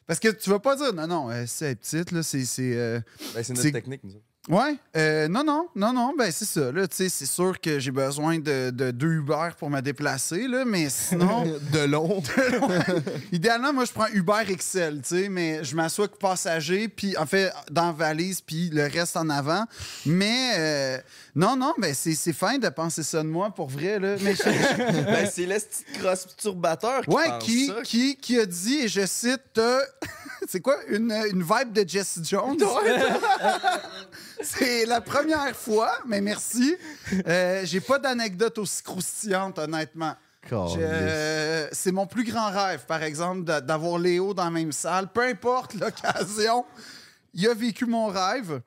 Parce 0.09 0.19
que 0.19 0.27
tu 0.27 0.51
vas 0.51 0.59
pas 0.59 0.75
dire, 0.75 0.93
non, 0.93 1.07
non, 1.07 1.31
euh, 1.31 1.45
c'est 1.47 1.77
petite, 1.77 2.11
là, 2.11 2.25
c'est. 2.25 2.45
c'est, 2.45 2.75
euh, 2.75 2.99
Ben, 3.33 3.45
c'est 3.45 3.53
notre 3.53 3.71
technique, 3.71 4.03
nous 4.03 4.17
autres. 4.17 4.25
Ouais, 4.49 4.75
euh, 4.97 5.29
non, 5.29 5.45
non, 5.45 5.69
non, 5.77 5.93
non, 5.93 6.15
ben 6.19 6.33
c'est 6.33 6.47
ça, 6.47 6.73
là, 6.73 6.89
tu 6.89 6.97
sais, 6.97 7.09
c'est 7.11 7.27
sûr 7.27 7.61
que 7.61 7.79
j'ai 7.79 7.91
besoin 7.91 8.39
de, 8.39 8.71
de 8.71 8.91
deux 8.91 9.13
Uber 9.19 9.51
pour 9.59 9.69
me 9.69 9.81
déplacer, 9.83 10.49
là, 10.49 10.65
mais 10.65 10.89
sinon, 10.89 11.45
De 11.73 11.81
long. 11.85 12.23
idéalement, 13.33 13.75
moi, 13.75 13.85
je 13.85 13.93
prends 13.93 14.07
Uber 14.09 14.43
tu 15.03 15.09
sais, 15.09 15.29
mais 15.29 15.63
je 15.63 15.77
m'assois 15.77 16.09
que 16.09 16.17
passager, 16.17 16.89
puis 16.89 17.15
en 17.19 17.27
fait, 17.27 17.53
dans 17.71 17.93
valise, 17.93 18.41
puis 18.41 18.71
le 18.71 18.85
reste 18.85 19.17
en 19.19 19.29
avant, 19.29 19.65
mais 20.07 20.53
euh, 20.57 20.99
non, 21.37 21.55
non, 21.55 21.75
ben 21.77 21.93
c'est 21.95 22.33
fin 22.33 22.57
de 22.57 22.69
penser 22.71 23.03
ça 23.03 23.19
de 23.23 23.29
moi, 23.29 23.51
pour 23.51 23.69
vrai, 23.69 23.99
là, 23.99 24.17
mais 24.23 24.35
je- 24.35 24.43
ben, 25.05 25.31
c'est 25.31 25.45
le 25.47 25.55
petit 25.57 25.85
cross 26.01 26.27
turbateur 26.39 27.03
qui 27.03 27.11
Ouais, 27.11 27.29
pense 27.29 27.45
qui, 27.45 27.67
ça. 27.67 27.83
qui, 27.85 28.17
qui 28.17 28.39
a 28.41 28.47
dit, 28.47 28.79
et 28.85 28.89
je 28.89 29.05
cite, 29.05 29.59
euh, 29.59 29.81
c'est 30.51 30.61
quoi, 30.61 30.77
une, 30.89 31.13
une 31.31 31.43
vibe 31.43 31.73
de 31.73 31.89
Jesse 31.89 32.19
Jones? 32.25 32.57
c'est 34.43 34.85
la 34.87 35.01
première 35.01 35.55
fois, 35.57 35.93
mais 36.07 36.21
merci. 36.21 36.77
Euh, 37.27 37.63
J'ai 37.65 37.81
pas 37.81 37.99
d'anecdote 37.99 38.59
aussi 38.59 38.83
croustillante, 38.83 39.59
honnêtement. 39.59 40.15
Je- 40.75 41.69
C'est 41.73 41.93
mon 41.93 42.07
plus 42.07 42.25
grand 42.25 42.51
rêve, 42.51 42.85
par 42.87 43.03
exemple, 43.03 43.45
d'a- 43.45 43.61
d'avoir 43.61 43.99
Léo 43.99 44.35
dans 44.35 44.45
la 44.45 44.51
même 44.51 44.73
salle. 44.73 45.09
Peu 45.13 45.23
importe 45.23 45.75
l'occasion, 45.75 46.65
il 47.35 47.47
a 47.49 47.55
vécu 47.55 47.85
mon 47.87 48.07
rêve, 48.09 48.61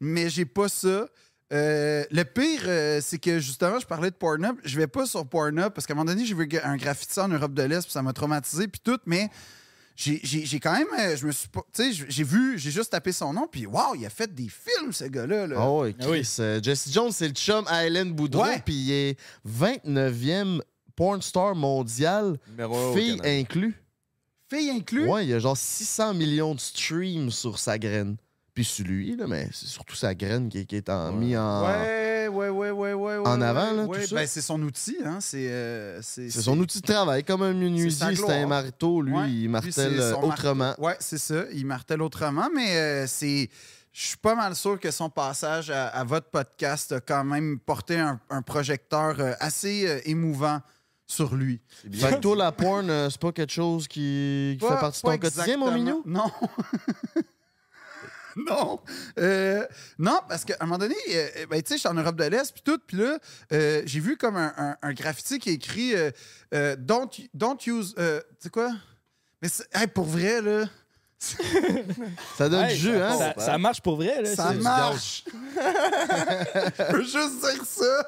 mais 0.00 0.28
j'ai 0.28 0.44
pas 0.44 0.68
ça. 0.68 1.06
Euh, 1.52 2.04
le 2.10 2.22
pire, 2.24 2.62
euh, 2.66 3.00
c'est 3.02 3.18
que 3.18 3.38
justement, 3.38 3.78
je 3.78 3.86
parlais 3.86 4.10
de 4.10 4.16
Pornhub. 4.16 4.56
Je 4.64 4.76
vais 4.78 4.86
pas 4.86 5.06
sur 5.06 5.26
Pornhub 5.26 5.70
parce 5.70 5.86
qu'à 5.86 5.94
un 5.94 5.96
moment 5.96 6.10
donné, 6.10 6.24
j'ai 6.26 6.34
vu 6.34 6.48
un 6.62 6.76
graffiti 6.76 7.18
en 7.20 7.28
Europe 7.28 7.54
de 7.54 7.62
l'Est, 7.62 7.82
puis 7.82 7.92
ça 7.92 8.02
m'a 8.02 8.12
traumatisé, 8.12 8.66
puis 8.68 8.80
tout, 8.82 8.98
mais 9.06 9.30
j'ai 9.96 10.60
quand 10.60 10.72
même. 10.72 10.86
euh, 10.98 11.16
Je 11.16 11.26
me 11.26 11.32
suis 11.32 11.48
pas. 11.48 11.62
Tu 11.72 11.92
sais, 11.94 12.04
j'ai 12.08 12.24
vu, 12.24 12.58
j'ai 12.58 12.70
juste 12.70 12.90
tapé 12.90 13.12
son 13.12 13.32
nom, 13.32 13.46
puis 13.50 13.66
waouh, 13.66 13.94
il 13.94 14.04
a 14.06 14.10
fait 14.10 14.32
des 14.34 14.48
films, 14.48 14.92
ce 14.92 15.04
gars-là. 15.04 15.46
là. 15.46 15.56
Ah 15.58 15.70
ouais, 15.70 15.94
Ah 16.00 16.06
oui. 16.10 16.22
Euh, 16.40 16.60
Jesse 16.62 16.90
Jones, 16.92 17.12
c'est 17.12 17.28
le 17.28 17.34
chum 17.34 17.64
à 17.68 17.86
Hélène 17.86 18.12
Boudreau, 18.12 18.42
puis 18.64 18.74
il 18.74 18.92
est 18.92 19.18
29e 19.46 20.60
porn 20.96 21.20
star 21.22 21.54
mondial, 21.54 22.38
fille 22.94 23.20
inclus. 23.24 23.74
Fille 24.50 24.70
inclus? 24.70 25.08
Ouais, 25.08 25.24
il 25.24 25.30
y 25.30 25.34
a 25.34 25.38
genre 25.38 25.56
600 25.56 26.14
millions 26.14 26.54
de 26.54 26.60
streams 26.60 27.30
sur 27.30 27.58
sa 27.58 27.78
graine. 27.78 28.16
Puis 28.54 28.64
sur 28.64 28.86
lui, 28.86 29.16
là, 29.16 29.26
mais 29.26 29.48
c'est 29.52 29.66
surtout 29.66 29.96
sa 29.96 30.14
graine 30.14 30.48
qui, 30.48 30.64
qui 30.64 30.76
est 30.76 30.88
en, 30.88 31.12
mis 31.12 31.36
en. 31.36 31.64
Ouais, 31.66 32.28
ouais, 32.28 32.48
ouais, 32.50 32.70
ouais, 32.70 32.92
ouais. 32.94 33.16
En 33.16 33.40
ouais, 33.40 33.46
avant, 33.46 33.72
là, 33.72 33.84
ouais. 33.84 34.02
tout 34.02 34.06
ça. 34.06 34.14
Ben, 34.14 34.26
c'est 34.28 34.40
son 34.40 34.62
outil, 34.62 34.96
hein. 35.04 35.18
C'est. 35.20 35.48
euh, 35.50 36.00
C'est 36.02 36.30
son 36.30 36.56
outil 36.60 36.80
de 36.80 36.86
travail. 36.86 37.24
Comme 37.24 37.42
un 37.42 37.52
menuisier, 37.52 38.14
c'est 38.14 38.30
un 38.32 38.46
marteau. 38.46 39.02
Lui, 39.02 39.12
Ouais. 39.12 39.28
il 39.30 39.48
martèle 39.48 39.98
euh, 39.98 40.14
autrement. 40.16 40.54
marteau. 40.66 40.82
Ouais, 40.82 40.96
c'est 41.00 41.18
ça. 41.18 41.44
Il 41.52 41.66
martèle 41.66 42.00
autrement, 42.00 42.48
mais 42.54 42.76
euh, 42.76 43.06
c'est. 43.08 43.50
Je 43.92 44.06
suis 44.08 44.16
pas 44.16 44.34
mal 44.36 44.54
sûr 44.56 44.78
que 44.80 44.90
son 44.90 45.08
passage 45.10 45.70
à, 45.70 45.86
à 45.88 46.02
votre 46.04 46.28
podcast 46.28 46.90
a 46.92 47.00
quand 47.00 47.22
même 47.24 47.58
porté 47.60 47.98
un, 47.98 48.20
un 48.30 48.42
projecteur 48.42 49.16
euh, 49.20 49.32
assez 49.40 49.88
euh, 49.88 50.00
émouvant 50.04 50.60
sur 51.06 51.34
lui. 51.36 51.60
Fait 51.92 52.14
que 52.16 52.20
toi, 52.20 52.34
la 52.36 52.50
porn, 52.52 52.88
euh, 52.90 53.08
c'est 53.10 53.20
pas 53.20 53.30
quelque 53.30 53.52
chose 53.52 53.86
qui, 53.86 54.56
qui 54.60 54.66
fait 54.66 54.80
partie 54.80 55.00
de 55.02 55.08
ton 55.10 55.18
quotidien, 55.18 55.56
mon 55.58 55.70
mignon? 55.72 56.02
Non. 56.06 56.24
non. 58.48 58.80
Euh, 59.18 59.66
non, 59.98 60.20
parce 60.28 60.44
qu'à 60.44 60.56
un 60.60 60.66
moment 60.66 60.78
donné, 60.78 60.94
euh, 61.10 61.46
ben, 61.50 61.62
tu 61.62 61.68
sais, 61.68 61.76
j'étais 61.76 61.88
en 61.88 61.94
Europe 61.94 62.16
de 62.16 62.24
l'Est, 62.24 62.52
puis 62.52 62.62
tout, 62.62 62.78
puis 62.86 62.96
là, 62.96 63.18
euh, 63.52 63.82
j'ai 63.84 64.00
vu 64.00 64.16
comme 64.16 64.36
un, 64.36 64.92
graffiti 64.92 65.38
qui 65.38 65.50
est 65.50 65.54
écrit 65.54 65.94
euh, 65.94 66.10
euh, 66.54 66.76
don't, 66.78 67.10
don't 67.32 67.58
use. 67.66 67.94
euh, 67.98 68.20
tu 68.20 68.44
sais 68.44 68.50
quoi? 68.50 68.72
Mais 69.42 69.48
hey, 69.74 69.86
pour 69.86 70.06
vrai, 70.06 70.40
là, 70.40 70.66
Ça 72.36 72.48
donne 72.48 72.64
Hey, 72.64 72.74
du 72.74 72.80
jus, 72.80 72.92
ça, 72.98 73.08
hein? 73.08 73.18
ça- 73.36 73.44
ça 73.46 73.58
marche 73.58 73.80
pour 73.80 73.96
vrai, 73.96 74.20
là. 74.22 74.34
ça 74.34 74.52
marche. 74.52 75.24
Je 75.56 76.96
veux 76.96 77.02
juste 77.02 77.40
dire 77.40 77.64
ça. 77.64 78.06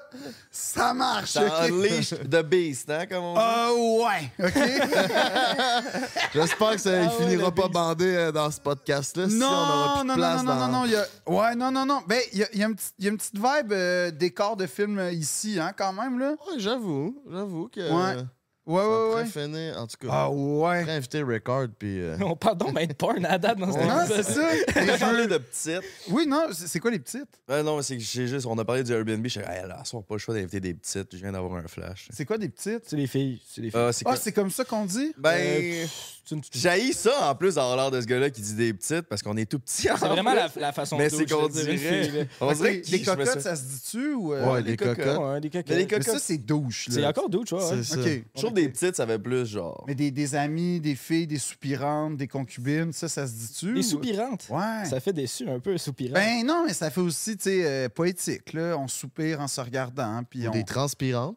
Ça 0.51 0.93
marche. 0.95 1.31
Ça 1.31 1.43
ok? 1.45 1.71
unleash 1.71 2.11
the 2.11 2.43
beast, 2.43 2.91
hein, 2.91 3.07
comme 3.07 3.25
on 3.25 3.35
dit. 3.35 3.41
Ah 3.43 3.71
ouais, 3.73 4.31
OK? 4.47 4.53
J'espère 6.35 6.71
que 6.73 6.79
ça 6.81 6.91
Ah 6.93 7.03
ouais, 7.05 7.11
finira 7.25 7.49
le 7.49 7.55
pas 7.55 7.63
beast. 7.63 7.73
bandé 7.73 8.17
euh, 8.17 8.33
dans 8.33 8.51
ce 8.51 8.61
podcast-là. 8.61 9.29
si 9.29 9.35
non, 9.37 9.47
on 9.47 9.51
aura 9.51 9.93
plus 9.95 10.03
de 10.03 10.09
non, 10.09 10.15
place 10.15 10.43
non, 10.43 10.55
non, 10.55 10.61
dans... 10.61 10.67
non, 10.69 10.73
non, 10.81 10.85
il 10.85 10.91
y 10.93 10.97
a... 10.97 11.07
Ouais, 11.27 11.55
non, 11.55 11.71
non, 11.71 11.87
non. 11.87 12.03
Ben, 12.07 12.21
il 12.33 12.39
y 12.41 12.43
a, 12.45 12.49
il 12.53 12.59
y 12.61 12.63
a 12.63 12.67
une 12.67 12.75
petite- 12.77 12.95
il 12.99 13.05
y 13.05 13.09
a 13.09 13.11
une 13.13 13.17
petite 13.19 13.37
vibe 13.37 13.73
euh, 13.73 14.11
décor 14.11 14.57
de 14.57 14.67
film 14.67 14.99
euh, 14.99 15.13
ici, 15.13 15.59
hein, 15.61 15.73
quand 15.77 15.93
même, 15.93 16.19
là. 16.19 16.31
Ouais, 16.33 16.59
j'avoue. 16.59 17.17
J'avoue 17.31 17.69
que... 17.69 17.81
Ouais. 17.81 18.23
Ouais, 18.67 18.83
ouais, 18.83 19.25
ouais. 19.47 19.73
en 19.77 19.87
tout 19.87 19.97
cas. 20.01 20.09
Ah 20.11 20.31
On 20.31 20.61
ouais. 20.63 20.81
pourrait 20.81 20.97
inviter 20.97 21.23
Record, 21.23 21.67
puis... 21.79 22.01
euh, 22.01 22.17
On 22.21 22.35
parle 22.35 22.59
donc 22.59 22.75
ben 22.75 22.87
de 22.87 22.93
porn 22.95 23.25
à 23.25 23.39
date 23.39 23.59
dans 23.59 23.73
ce 23.73 23.79
Non, 23.87 24.01
c'est 24.09 24.23
ça. 24.25 24.49
On 24.77 24.81
Les 24.81 24.91
a 24.91 24.99
parlé 24.99 25.23
jeux- 25.23 25.29
de 25.29 25.39
petites. 25.39 25.83
Oui, 26.11 26.27
non, 26.27 26.47
c'est 26.53 26.81
quoi 26.81 26.91
les 26.91 26.99
petites? 26.99 27.29
Ouais, 27.49 27.63
non, 27.63 27.81
c'est 27.83 27.97
que 27.97 28.03
j'ai 28.03 28.27
juste. 28.27 28.45
On 28.47 28.59
a 28.59 28.65
parlé 28.65 28.83
du 28.83 28.93
Airbnb. 28.93 29.23
Je 29.25 29.29
suis 29.29 29.41
hey, 29.41 29.67
là, 29.69 29.83
on 29.93 29.97
n'a 29.99 30.03
pas 30.03 30.15
le 30.15 30.19
choix 30.19 30.35
d'inviter 30.35 30.59
des 30.61 30.75
petites. 30.75 31.09
Je 31.13 31.19
viens 31.19 31.33
d'avoir 31.33 31.55
un 31.65 31.69
flash. 31.69 32.09
C'est 32.13 32.25
quoi 32.25 32.39
des 32.39 32.49
petites? 32.49 32.83
C'est 32.89 32.97
les 32.97 33.07
filles. 33.07 33.41
C'est 33.49 33.61
les 33.61 33.71
filles. 33.71 33.81
Ah, 33.81 33.93
c'est 33.93 34.05
Ah, 34.07 34.31
comme 34.33 34.51
ça 34.51 34.65
qu'on 34.65 34.85
dit? 34.85 35.15
Ben. 35.17 35.31
Euh, 35.39 35.87
c'est 36.29 36.35
une- 36.35 36.43
J'haïs 36.53 36.93
ça 36.93 37.31
en 37.31 37.37
plus 37.37 37.55
d'avoir 37.55 37.77
l'air 37.77 37.91
de 37.93 38.01
ce 38.01 38.07
gars-là 38.07 38.31
qui 38.31 38.41
dit 38.41 38.55
des 38.55 38.75
petites 38.75 39.03
parce 39.03 39.23
qu'on 39.23 39.37
est 39.37 39.49
tout 39.49 39.61
petits. 39.61 39.83
C'est 39.83 39.95
vraiment 40.09 40.35
la, 40.35 40.49
la 40.57 40.73
façon 40.73 40.99
Mais 40.99 41.09
c'est 41.09 41.25
qu'on 41.31 41.47
dirait. 41.47 42.27
On 42.41 42.49
Ok, 42.49 42.57
dirait 42.57 42.81
que 42.81 42.91
les 42.91 43.03
cocottes, 43.03 43.41
ça 43.41 43.55
se 43.55 43.63
dit-tu 43.63 44.13
ou... 44.15 44.35
euh, 44.35 44.53
Ouais, 44.55 44.61
les 44.63 44.73
les 44.73 44.77
cocottes. 44.77 45.45
les 45.69 45.87
cocottes, 45.87 46.03
ça, 46.03 46.19
c'est 46.19 46.39
douche, 46.39 46.89
là. 46.89 46.95
C'est 46.97 47.07
encore 47.07 47.31
douce, 47.31 47.53
ouais. 47.53 48.25
Des 48.63 48.69
petites, 48.69 48.97
ça 48.97 49.07
fait 49.07 49.19
plus 49.19 49.47
genre. 49.47 49.85
Mais 49.87 49.95
des, 49.95 50.11
des 50.11 50.35
amis, 50.35 50.81
des 50.81 50.95
filles, 50.95 51.27
des 51.27 51.39
soupirantes, 51.39 52.17
des 52.17 52.27
concubines, 52.29 52.93
ça, 52.93 53.09
ça 53.09 53.27
se 53.27 53.33
dit-tu? 53.33 53.73
Des 53.75 53.81
ou- 53.81 53.83
soupirantes? 53.83 54.47
Ouais. 54.51 54.85
Ça 54.89 54.99
fait 55.01 55.13
déçu 55.13 55.49
un 55.49 55.61
peu, 55.61 55.77
soupirant. 55.79 56.15
Ben 56.15 56.45
non, 56.45 56.65
mais 56.67 56.73
ça 56.75 56.91
fait 56.91 57.01
aussi, 57.01 57.37
tu 57.37 57.45
sais, 57.45 57.63
euh, 57.65 57.89
poétique, 57.89 58.53
là. 58.53 58.77
On 58.79 58.89
soupire 58.89 59.41
en 59.41 59.49
se 59.49 59.61
regardant, 59.61 60.23
puis 60.29 60.47
on... 60.49 60.51
Des 60.51 60.65
transpirantes. 60.65 61.37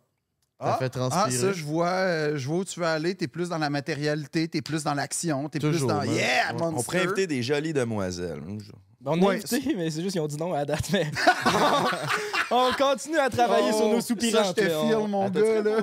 Ça 0.61 0.73
Ah, 0.73 0.77
fait 0.77 0.85
Ah, 0.85 0.89
transpirer. 0.89 1.31
ça, 1.31 1.53
je 1.53 1.63
vois, 1.63 1.88
euh, 1.88 2.38
je 2.38 2.45
vois 2.47 2.57
où 2.57 2.65
tu 2.65 2.79
veux 2.81 2.85
aller. 2.85 3.15
T'es 3.15 3.29
plus 3.29 3.47
dans 3.47 3.57
la 3.57 3.69
matérialité, 3.69 4.47
t'es 4.49 4.61
plus 4.61 4.83
dans 4.83 4.93
l'action, 4.93 5.47
t'es 5.47 5.57
plus 5.59 5.79
dans... 5.88 5.99
man. 5.99 6.09
Yeah, 6.13 6.53
On 6.55 6.71
monster! 6.71 6.83
pourrait 6.83 7.03
inviter 7.05 7.27
des 7.27 7.41
jolies 7.41 7.71
demoiselles. 7.71 8.41
hein, 8.45 8.57
genre. 8.59 8.81
on 9.05 9.21
a 9.21 9.25
ouais, 9.25 9.35
invité, 9.38 9.73
mais 9.77 9.89
c'est 9.89 10.01
juste 10.01 10.11
qu'ils 10.11 10.21
ont 10.21 10.27
dit 10.27 10.35
non 10.35 10.51
à 10.53 10.57
la 10.57 10.65
date. 10.65 10.89
Mais 10.91 11.09
on 12.51 12.71
continue 12.77 13.17
à 13.17 13.29
travailler 13.29 13.71
sur 13.71 13.88
nos 13.88 13.97
Oh, 13.97 14.01
soupirantes. 14.01 14.43
Ça, 14.47 14.53
je 14.57 14.67
te 14.67 14.69
file, 14.69 14.95
On- 14.95 15.07
mon 15.07 15.27
Ah, 15.27 15.29
gars, 15.29 15.61
là. 15.61 15.77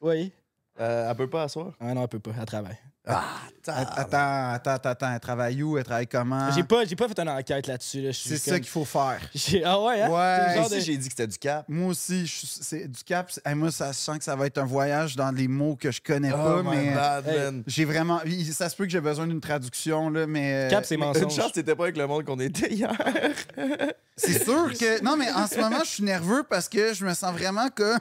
Oui. 0.00 0.32
Euh, 0.80 1.10
elle 1.10 1.16
peut 1.16 1.28
pas 1.28 1.44
asseoir? 1.44 1.72
Ah 1.80 1.94
non, 1.94 2.02
elle 2.02 2.08
peut 2.08 2.20
pas, 2.20 2.32
elle 2.38 2.46
travaille. 2.46 2.78
Attends, 3.08 3.72
attends, 3.96 4.52
attends, 4.74 4.90
attends. 4.90 5.12
Elle 5.14 5.20
travaille 5.20 5.62
où? 5.62 5.76
Elle 5.78 5.84
travaille 5.84 6.06
comment? 6.06 6.50
J'ai 6.52 6.62
pas, 6.64 6.84
j'ai 6.84 6.96
pas 6.96 7.08
fait 7.08 7.18
une 7.20 7.28
enquête 7.28 7.66
là-dessus. 7.66 8.00
Là. 8.00 8.10
Ah. 8.12 8.16
C'est 8.16 8.36
ça 8.36 8.58
qu'il 8.58 8.68
faut 8.68 8.84
faire. 8.84 9.20
Ah 9.64 9.80
ouais, 9.80 10.02
hein? 10.02 10.08
Ouais. 10.08 10.44
Moi 10.46 10.54
genre 10.54 10.66
aussi, 10.66 10.74
de- 10.76 10.80
j'ai 10.80 10.96
dit 10.96 11.08
que 11.08 11.12
c'était 11.12 11.26
du 11.26 11.38
cap. 11.38 11.64
Moi 11.68 11.90
aussi, 11.90 12.30
c'est 12.60 12.86
du 12.88 13.02
cap. 13.04 13.30
hey, 13.44 13.54
moi, 13.54 13.70
ça 13.70 13.92
je 13.92 13.96
sens 13.96 14.18
que 14.18 14.24
ça 14.24 14.34
va 14.36 14.46
être 14.46 14.58
un 14.58 14.64
voyage 14.64 15.16
dans 15.16 15.32
des 15.32 15.48
mots 15.48 15.76
que 15.76 15.90
je 15.90 16.00
connais 16.00 16.30
pas, 16.30 16.56
Oh 16.58 16.62
my 16.62 16.76
mais 16.76 16.86
Hey. 17.26 17.62
j'ai 17.66 17.84
vraiment. 17.84 18.20
Ça 18.52 18.68
se 18.68 18.76
peut 18.76 18.84
que 18.84 18.90
j'ai 18.90 19.00
besoin 19.00 19.26
d'une 19.26 19.40
traduction, 19.40 20.10
là, 20.10 20.26
mais. 20.26 20.66
euh, 20.66 20.70
Cap, 20.70 20.84
c'est 20.84 20.94
Une 20.96 21.00
mensonge. 21.02 21.34
chance, 21.34 21.52
t'étais 21.52 21.74
pas 21.74 21.84
avec 21.84 21.96
le 21.96 22.06
monde 22.06 22.24
qu'on 22.24 22.38
était 22.40 22.72
hier. 22.72 22.92
C'est 24.18 24.42
sûr 24.44 24.72
que. 24.72 25.02
Non, 25.02 25.14
mais 25.18 25.30
en 25.30 25.46
ce 25.46 25.60
moment, 25.60 25.80
je 25.84 25.90
suis 25.90 26.02
nerveux 26.02 26.42
parce 26.48 26.70
que 26.70 26.94
je 26.94 27.04
me 27.04 27.12
sens 27.12 27.32
vraiment 27.32 27.68
comme. 27.68 27.98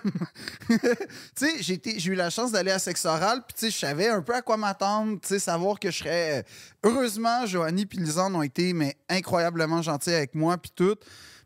tu 0.69 0.77
sais, 1.35 1.49
j'ai 1.61 2.09
eu 2.09 2.15
la 2.15 2.29
chance 2.29 2.53
d'aller 2.53 2.71
à 2.71 2.79
sexe 2.79 3.03
oral, 3.03 3.41
puis 3.45 3.53
tu 3.53 3.65
sais, 3.65 3.69
je 3.71 3.77
savais 3.77 4.07
un 4.07 4.21
peu 4.21 4.33
à 4.33 4.41
quoi 4.41 4.55
m'attendre, 4.55 4.94
savoir 5.39 5.79
que 5.79 5.91
je 5.91 5.97
serais. 5.99 6.45
Heureusement, 6.83 7.45
Joanie 7.45 7.87
et 7.91 7.97
Lisanne 7.97 8.35
ont 8.35 8.41
été 8.43 8.73
mais 8.73 8.95
incroyablement 9.09 9.81
gentils 9.81 10.11
avec 10.11 10.35
moi, 10.35 10.57
puis 10.57 10.71
tout. 10.75 10.95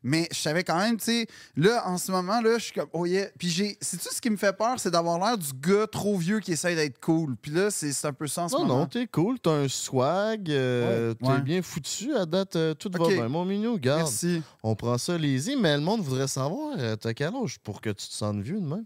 Mais 0.01 0.29
je 0.31 0.37
savais 0.39 0.63
quand 0.63 0.77
même, 0.77 0.95
tu 0.95 1.03
sais, 1.03 1.27
là, 1.57 1.85
en 1.85 1.97
ce 1.97 2.09
moment, 2.09 2.39
là, 2.39 2.57
je 2.57 2.63
suis 2.63 2.71
comme, 2.73 2.87
oh 2.93 3.05
yeah. 3.05 3.27
Puis 3.37 3.49
j'ai. 3.49 3.77
C'est-tu 3.81 4.07
ce 4.15 4.21
qui 4.21 4.29
me 4.29 4.37
fait 4.37 4.53
peur, 4.55 4.75
c'est 4.79 4.91
d'avoir 4.91 5.19
l'air 5.19 5.37
du 5.37 5.49
gars 5.59 5.87
trop 5.87 6.15
vieux 6.17 6.39
qui 6.39 6.53
essaye 6.53 6.73
d'être 6.77 7.01
cool. 7.01 7.35
Puis 7.35 7.51
là, 7.51 7.69
c'est 7.69 7.91
c'est 7.91 8.07
un 8.07 8.13
peu 8.13 8.25
ça 8.25 8.43
en 8.43 8.47
ce 8.47 8.55
Non, 8.55 8.61
moment. 8.61 8.79
non, 8.79 8.85
t'es 8.85 9.07
cool, 9.07 9.37
t'as 9.41 9.51
un 9.51 9.67
swag, 9.67 10.49
euh, 10.51 11.13
t'es 11.15 11.27
Ouais. 11.27 11.41
bien 11.41 11.61
foutu 11.61 12.15
à 12.15 12.25
date, 12.25 12.55
euh, 12.55 12.73
tout 12.73 12.89
va 12.97 13.05
bien. 13.09 13.27
Mon 13.27 13.43
mignon, 13.43 13.75
garde, 13.75 14.03
Merci. 14.03 14.41
on 14.63 14.73
prend 14.73 14.97
ça 14.97 15.17
lazy, 15.17 15.57
mais 15.57 15.75
le 15.75 15.83
monde 15.83 15.99
voudrait 15.99 16.29
savoir, 16.29 16.77
euh, 16.79 16.95
t'as 16.95 17.13
quel 17.13 17.35
âge 17.35 17.59
pour 17.59 17.81
que 17.81 17.89
tu 17.89 18.07
te 18.07 18.13
sentes 18.13 18.39
vieux 18.39 18.61
de 18.61 18.65
même? 18.65 18.85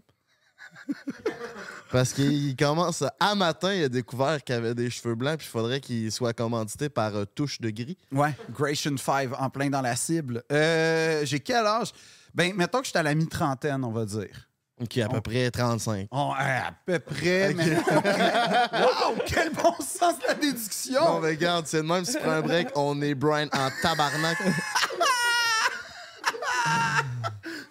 Parce 1.90 2.12
qu'il 2.12 2.56
commence 2.56 3.04
à, 3.20 3.34
matin, 3.34 3.72
il 3.72 3.84
a 3.84 3.88
découvert 3.88 4.42
qu'il 4.42 4.54
avait 4.54 4.74
des 4.74 4.90
cheveux 4.90 5.14
blancs, 5.14 5.38
puis 5.38 5.46
il 5.46 5.50
faudrait 5.50 5.80
qu'il 5.80 6.10
soit 6.10 6.32
commandité 6.32 6.88
par 6.88 7.14
euh, 7.14 7.24
touche 7.24 7.60
de 7.60 7.70
gris. 7.70 7.96
Ouais, 8.10 8.34
Gration 8.50 8.96
5 8.96 9.30
en 9.38 9.50
plein 9.50 9.70
dans 9.70 9.80
la 9.80 9.94
cible. 9.96 10.42
Euh, 10.50 11.24
j'ai 11.24 11.40
quel 11.40 11.66
âge? 11.66 11.92
Ben, 12.34 12.52
mettons 12.54 12.80
que 12.80 12.86
j'étais 12.86 12.98
à 12.98 13.04
la 13.04 13.14
mi-trentaine, 13.14 13.84
on 13.84 13.92
va 13.92 14.04
dire. 14.04 14.48
Ok, 14.80 14.98
à 14.98 15.08
peu 15.08 15.20
près 15.20 15.50
35. 15.52 16.08
Oh, 16.10 16.32
à 16.36 16.72
peu 16.84 16.98
près, 16.98 17.54
mais. 17.54 17.76
wow, 17.76 19.14
quel 19.24 19.52
bon 19.52 19.74
sens 19.78 20.18
de 20.18 20.26
la 20.26 20.34
déduction! 20.34 21.00
Non, 21.00 21.20
mais 21.20 21.28
regarde, 21.28 21.66
c'est 21.68 21.76
de 21.82 21.86
même, 21.86 22.04
si 22.04 22.14
tu 22.14 22.18
prends 22.18 22.32
un 22.32 22.40
break, 22.40 22.68
on 22.74 23.00
est 23.00 23.14
Brian 23.14 23.46
en 23.52 23.68
tabarnak. 23.82 24.36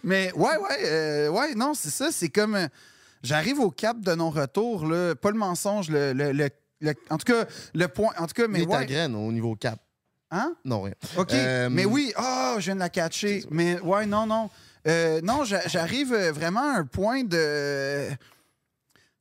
Mais 0.04 0.34
ouais, 0.34 0.58
ouais, 0.58 0.78
euh, 0.84 1.30
ouais, 1.30 1.56
non, 1.56 1.74
c'est 1.74 1.90
ça. 1.90 2.12
C'est 2.12 2.30
comme. 2.30 2.56
euh, 2.56 2.68
J'arrive 3.24 3.60
au 3.60 3.72
cap 3.72 4.00
de 4.02 4.14
non-retour, 4.14 4.86
là. 4.86 5.16
Pas 5.16 5.32
le 5.32 5.38
mensonge, 5.38 5.90
le. 5.90 6.14
le- 6.14 6.32
le- 6.34 6.50
le- 6.82 6.94
en 7.10 7.18
tout 7.18 7.32
cas, 7.32 7.46
le 7.74 7.88
point. 7.88 8.12
En 8.18 8.28
tout 8.28 8.34
cas, 8.34 8.48
mais. 8.48 8.66
Ouais. 8.66 8.86
graine 8.86 9.16
au 9.16 9.32
niveau 9.32 9.56
cap. 9.56 9.80
Hein? 10.32 10.54
Non, 10.66 10.82
rien. 10.82 10.94
OK. 11.18 11.32
Euh, 11.34 11.70
Mais 11.70 11.86
oui, 11.86 12.12
oh, 12.20 12.56
je 12.58 12.66
viens 12.66 12.76
de 12.76 12.80
la 12.80 12.90
catcher. 12.90 13.46
Mais 13.52 13.80
ouais, 13.82 14.06
non, 14.06 14.26
non. 14.26 14.50
Euh, 14.88 15.22
non, 15.22 15.46
j'a- 15.46 15.66
j'arrive 15.68 16.12
euh, 16.12 16.32
vraiment 16.32 16.74
à 16.74 16.80
un 16.80 16.86
point 16.86 17.24
de. 17.24 18.10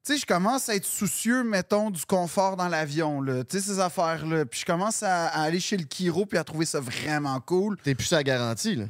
Tu 0.04 0.14
sais, 0.14 0.18
je 0.18 0.26
commence 0.26 0.68
à 0.68 0.74
être 0.74 0.84
soucieux, 0.86 1.44
mettons, 1.44 1.90
du 1.90 2.04
confort 2.04 2.56
dans 2.56 2.66
l'avion, 2.66 3.20
là. 3.22 3.44
Tu 3.44 3.60
sais, 3.60 3.72
ces 3.74 3.78
affaires-là. 3.78 4.44
Puis 4.46 4.60
je 4.60 4.64
commence 4.64 5.04
à, 5.04 5.28
à 5.28 5.42
aller 5.42 5.60
chez 5.60 5.76
le 5.76 5.84
Kiro 5.84 6.26
puis 6.26 6.38
à 6.38 6.42
trouver 6.44 6.66
ça 6.66 6.80
vraiment 6.80 7.38
cool. 7.40 7.76
T'es 7.84 7.94
plus 7.94 8.12
à 8.12 8.22
garantie, 8.24 8.74
là. 8.74 8.86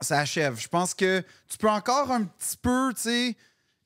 Ça 0.00 0.20
achève. 0.20 0.58
Je 0.58 0.68
pense 0.68 0.94
que 0.94 1.22
tu 1.46 1.58
peux 1.58 1.68
encore 1.68 2.10
un 2.10 2.22
petit 2.24 2.56
peu, 2.56 2.90
tu 2.94 3.02
sais, 3.02 3.36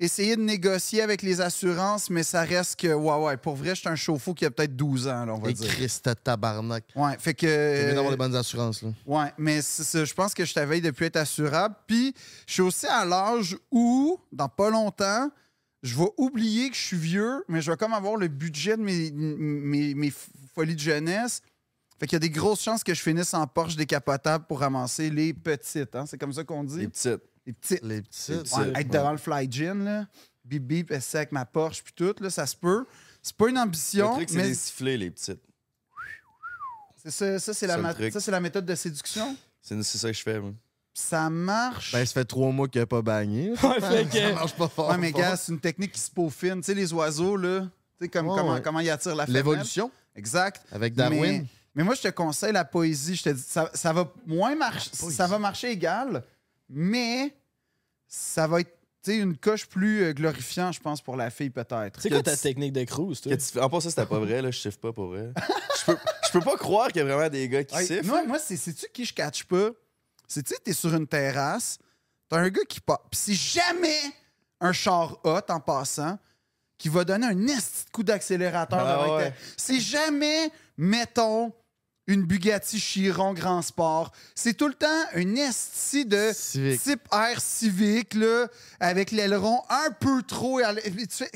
essayer 0.01 0.37
de 0.37 0.43
négocier 0.43 1.03
avec 1.03 1.23
les 1.23 1.41
assurances, 1.41 2.11
mais 2.11 2.23
ça 2.23 2.43
reste 2.43 2.81
que, 2.81 2.93
ouais, 2.93 3.17
ouais, 3.25 3.37
pour 3.37 3.55
vrai, 3.55 3.71
je 3.75 3.81
suis 3.81 3.89
un 3.89 3.97
chauffe-eau 3.97 4.35
qui 4.35 4.45
a 4.45 4.51
peut-être 4.51 4.75
12 4.77 5.09
ans, 5.09 5.25
là, 5.25 5.35
on 5.35 5.39
va 5.39 5.51
Et 5.51 5.55
dire. 5.55 5.69
Christ 5.69 6.11
tabarnak. 6.23 6.85
Ouais, 6.95 7.17
fait 7.19 7.35
que. 7.35 7.47
C'est 7.47 7.87
mieux 7.89 7.95
d'avoir 7.95 8.11
des 8.11 8.17
bonnes 8.17 8.35
assurances, 8.37 8.83
là. 8.83 8.91
Ouais, 9.07 9.33
mais 9.39 9.61
je 9.61 10.15
pense 10.15 10.35
que 10.35 10.45
je 10.45 10.53
t'avais 10.55 10.81
depuis 10.81 11.07
être 11.07 11.17
assurable. 11.17 11.77
Puis, 11.87 12.15
je 12.47 12.53
suis 12.53 12.63
aussi 12.63 12.87
à 12.87 13.05
l'âge 13.05 13.57
où, 13.71 14.19
dans 14.33 14.49
pas 14.49 14.71
longtemps, 14.71 15.31
je 15.83 15.97
vais 15.97 16.11
oublier 16.17 16.71
que 16.71 16.77
je 16.77 16.83
suis 16.83 16.97
vieux, 16.97 17.45
mais 17.49 17.61
je 17.61 17.71
vais 17.71 17.77
comme 17.77 17.93
avoir 17.93 18.17
le 18.17 18.29
budget 18.29 18.77
de 18.77 18.83
mes, 18.83 19.11
mes, 19.13 19.95
mes 19.95 20.13
folies 20.55 20.75
de 20.75 20.81
jeunesse. 20.81 21.43
Fait 22.01 22.07
qu'il 22.07 22.17
y 22.17 22.17
a 22.17 22.21
des 22.21 22.31
grosses 22.31 22.63
chances 22.63 22.83
que 22.83 22.93
je 22.93 23.01
finisse 23.01 23.35
en 23.35 23.47
Porsche 23.47 23.77
décapotable 23.77 24.47
pour 24.49 24.61
ramasser 24.61 25.11
les 25.11 25.33
petites. 25.33 25.95
Hein? 25.95 26.07
C'est 26.07 26.19
comme 26.19 26.33
ça 26.33 26.43
qu'on 26.43 26.65
dit? 26.65 26.79
Les 26.79 26.89
petites. 26.89 27.23
Les 27.47 27.53
petites. 27.53 27.83
Les 27.83 28.03
petites. 28.03 28.29
Les 28.29 28.37
petites. 28.39 28.57
Ouais, 28.57 28.65
Ouais. 28.73 28.81
être 28.81 28.89
devant 28.91 29.13
le 29.13 29.19
fly 29.19 29.51
gin, 29.51 29.85
là. 29.85 30.07
Bip 30.45 30.63
bip, 30.67 30.91
essayer 30.91 31.19
avec 31.21 31.33
ma 31.33 31.45
Porsche, 31.47 31.83
puis 31.83 31.93
tout, 31.95 32.15
là, 32.21 32.29
ça 32.31 32.47
se 32.47 32.55
peut. 32.57 32.85
C'est 33.23 33.37
pas 33.37 33.49
une 33.49 33.55
Le 33.55 33.61
ambition, 33.63 34.13
truc, 34.15 34.29
c'est 34.29 34.37
mais 34.37 34.49
les 34.49 34.55
siffler, 34.55 34.99
les 34.99 35.11
petites. 35.11 35.41
c'est 37.03 37.11
ça, 37.11 37.39
ça, 37.39 37.55
c'est 37.55 37.67
la, 37.67 37.75
C'est 37.75 37.77
le 37.79 37.83
ma- 37.83 37.95
truc. 37.95 38.13
ça, 38.13 38.21
c'est 38.21 38.31
la 38.31 38.41
méthode 38.41 38.67
de 38.67 38.75
séduction. 38.75 39.37
C'est 39.61 39.83
c'est 39.83 39.99
ça 39.99 40.09
que 40.11 40.17
je 40.17 40.23
fais, 40.23 40.39
moi. 40.41 40.53
Ça 40.93 41.29
marche. 41.29 41.93
Ben, 41.93 42.05
ça 42.07 42.13
fait 42.13 42.25
trois 42.25 42.53
mois 42.53 42.69
qu'il 42.69 42.81
a 42.81 42.87
pas 42.87 43.03
bagné. 43.03 43.51
Ouais, 43.63 43.81
fait 43.81 44.09
que- 44.11 44.19
Ça 44.19 44.33
marche 44.35 44.55
pas 44.55 44.69
fort. 44.69 44.91
Ouais, 44.91 44.99
mais 44.99 45.11
fort. 45.11 45.21
gars, 45.21 45.37
c'est 45.37 45.53
une 45.53 45.61
technique 45.61 45.93
qui 45.93 46.01
se 46.01 46.11
peaufine. 46.11 46.57
Tu 46.57 46.65
sais, 46.65 46.75
les 46.75 46.93
oiseaux, 46.93 47.37
là, 47.37 47.61
tu 47.63 47.69
sais, 48.05 48.09
comme, 48.09 48.27
comment, 48.29 48.53
ouais. 48.55 48.63
comment 48.63 48.81
ils 48.81 48.91
attirent 48.91 49.17
la 49.17 49.27
femelle. 49.27 49.41
L'évolution? 49.43 49.91
Exact. 50.15 50.63
avec 50.71 50.95
Darwin? 50.95 51.21
Mais, 51.21 51.45
mais 51.75 51.83
moi, 51.85 51.95
je 51.95 52.03
te 52.03 52.09
conseille 52.09 52.53
la 52.53 52.65
poésie. 52.65 53.17
Je 53.17 53.23
te 53.25 53.31
dis, 53.31 53.43
ça, 53.43 53.71
ça 53.75 53.93
va 53.93 54.13
moins 54.27 54.55
marcher. 54.55 54.91
Ça 54.95 55.27
va 55.27 55.39
marcher 55.39 55.71
égal, 55.71 56.23
mais 56.69 57.35
ça 58.07 58.47
va 58.47 58.61
être 58.61 58.71
tu 59.03 59.11
sais, 59.11 59.19
une 59.19 59.37
coche 59.37 59.67
plus 59.67 60.03
euh, 60.03 60.13
glorifiant, 60.15 60.73
je 60.73 60.81
pense, 60.81 61.03
pour 61.03 61.15
la 61.17 61.29
fille, 61.29 61.51
peut-être. 61.51 62.01
C'est 62.01 62.09
quoi 62.09 62.21
Que 62.21 62.25
ta 62.25 62.37
technique 62.39 62.73
de 62.73 62.85
cruise, 62.85 63.21
toi? 63.21 63.33
En 63.63 63.69
passant, 63.69 63.91
c'était 63.91 64.07
pas 64.07 64.19
vrai, 64.19 64.41
là. 64.41 64.51
Je 64.51 64.59
siffle 64.59 64.79
pas 64.79 64.95
pour 64.95 65.09
vrai. 65.09 65.31
Je 65.79 65.85
peux, 65.93 65.99
je 66.27 66.33
peux 66.33 66.41
pas 66.41 66.57
croire 66.57 66.89
qu'il 66.89 66.97
y 66.97 67.01
a 67.03 67.05
vraiment 67.05 67.29
des 67.29 67.47
gars 67.51 67.65
qui 67.65 67.77
sifflent. 67.85 68.07
moi, 68.07 68.25
moi 68.25 68.39
c'est 68.39 68.57
sais-tu 68.57 68.87
qui 68.95 69.05
je 69.05 69.13
catch 69.13 69.45
pas? 69.45 69.71
C'est 70.27 70.43
tu 70.43 70.55
sais, 70.55 70.61
t'es 70.65 70.73
sur 70.73 70.95
une 70.95 71.07
terrasse, 71.07 71.79
t'as 72.31 72.39
un 72.39 72.49
gars 72.49 72.65
qui 72.67 72.81
passe. 72.81 72.97
Pis 73.11 73.19
c'est 73.19 73.35
jamais 73.35 74.01
un 74.61 74.73
char 74.73 75.19
hot 75.23 75.41
en 75.51 75.61
passant 75.61 76.19
qui 76.79 76.89
va 76.89 77.05
donner 77.05 77.27
un 77.27 77.47
esti 77.47 77.85
de 77.85 77.91
coup 77.91 78.03
d'accélérateur. 78.05 78.79
Ah 78.81 79.01
avec 79.03 79.13
ouais. 79.13 79.31
ta- 79.33 79.37
C'est 79.59 79.81
jamais, 79.81 80.51
mettons, 80.79 81.53
une 82.07 82.23
Bugatti 82.25 82.79
Chiron 82.79 83.33
Grand 83.33 83.63
Sport. 83.63 84.13
C'est 84.35 84.55
tout 84.55 84.69
le 84.69 84.75
temps 84.75 84.87
un 85.15 85.35
esti 85.37 86.05
de 86.05 86.31
Civic. 86.35 86.83
type 86.83 87.01
Air 87.13 87.41
Civic, 87.41 88.15
là, 88.15 88.47
avec 88.81 89.11
l'aileron 89.11 89.61
un 89.71 89.91
peu 89.99 90.23
trop. 90.23 90.61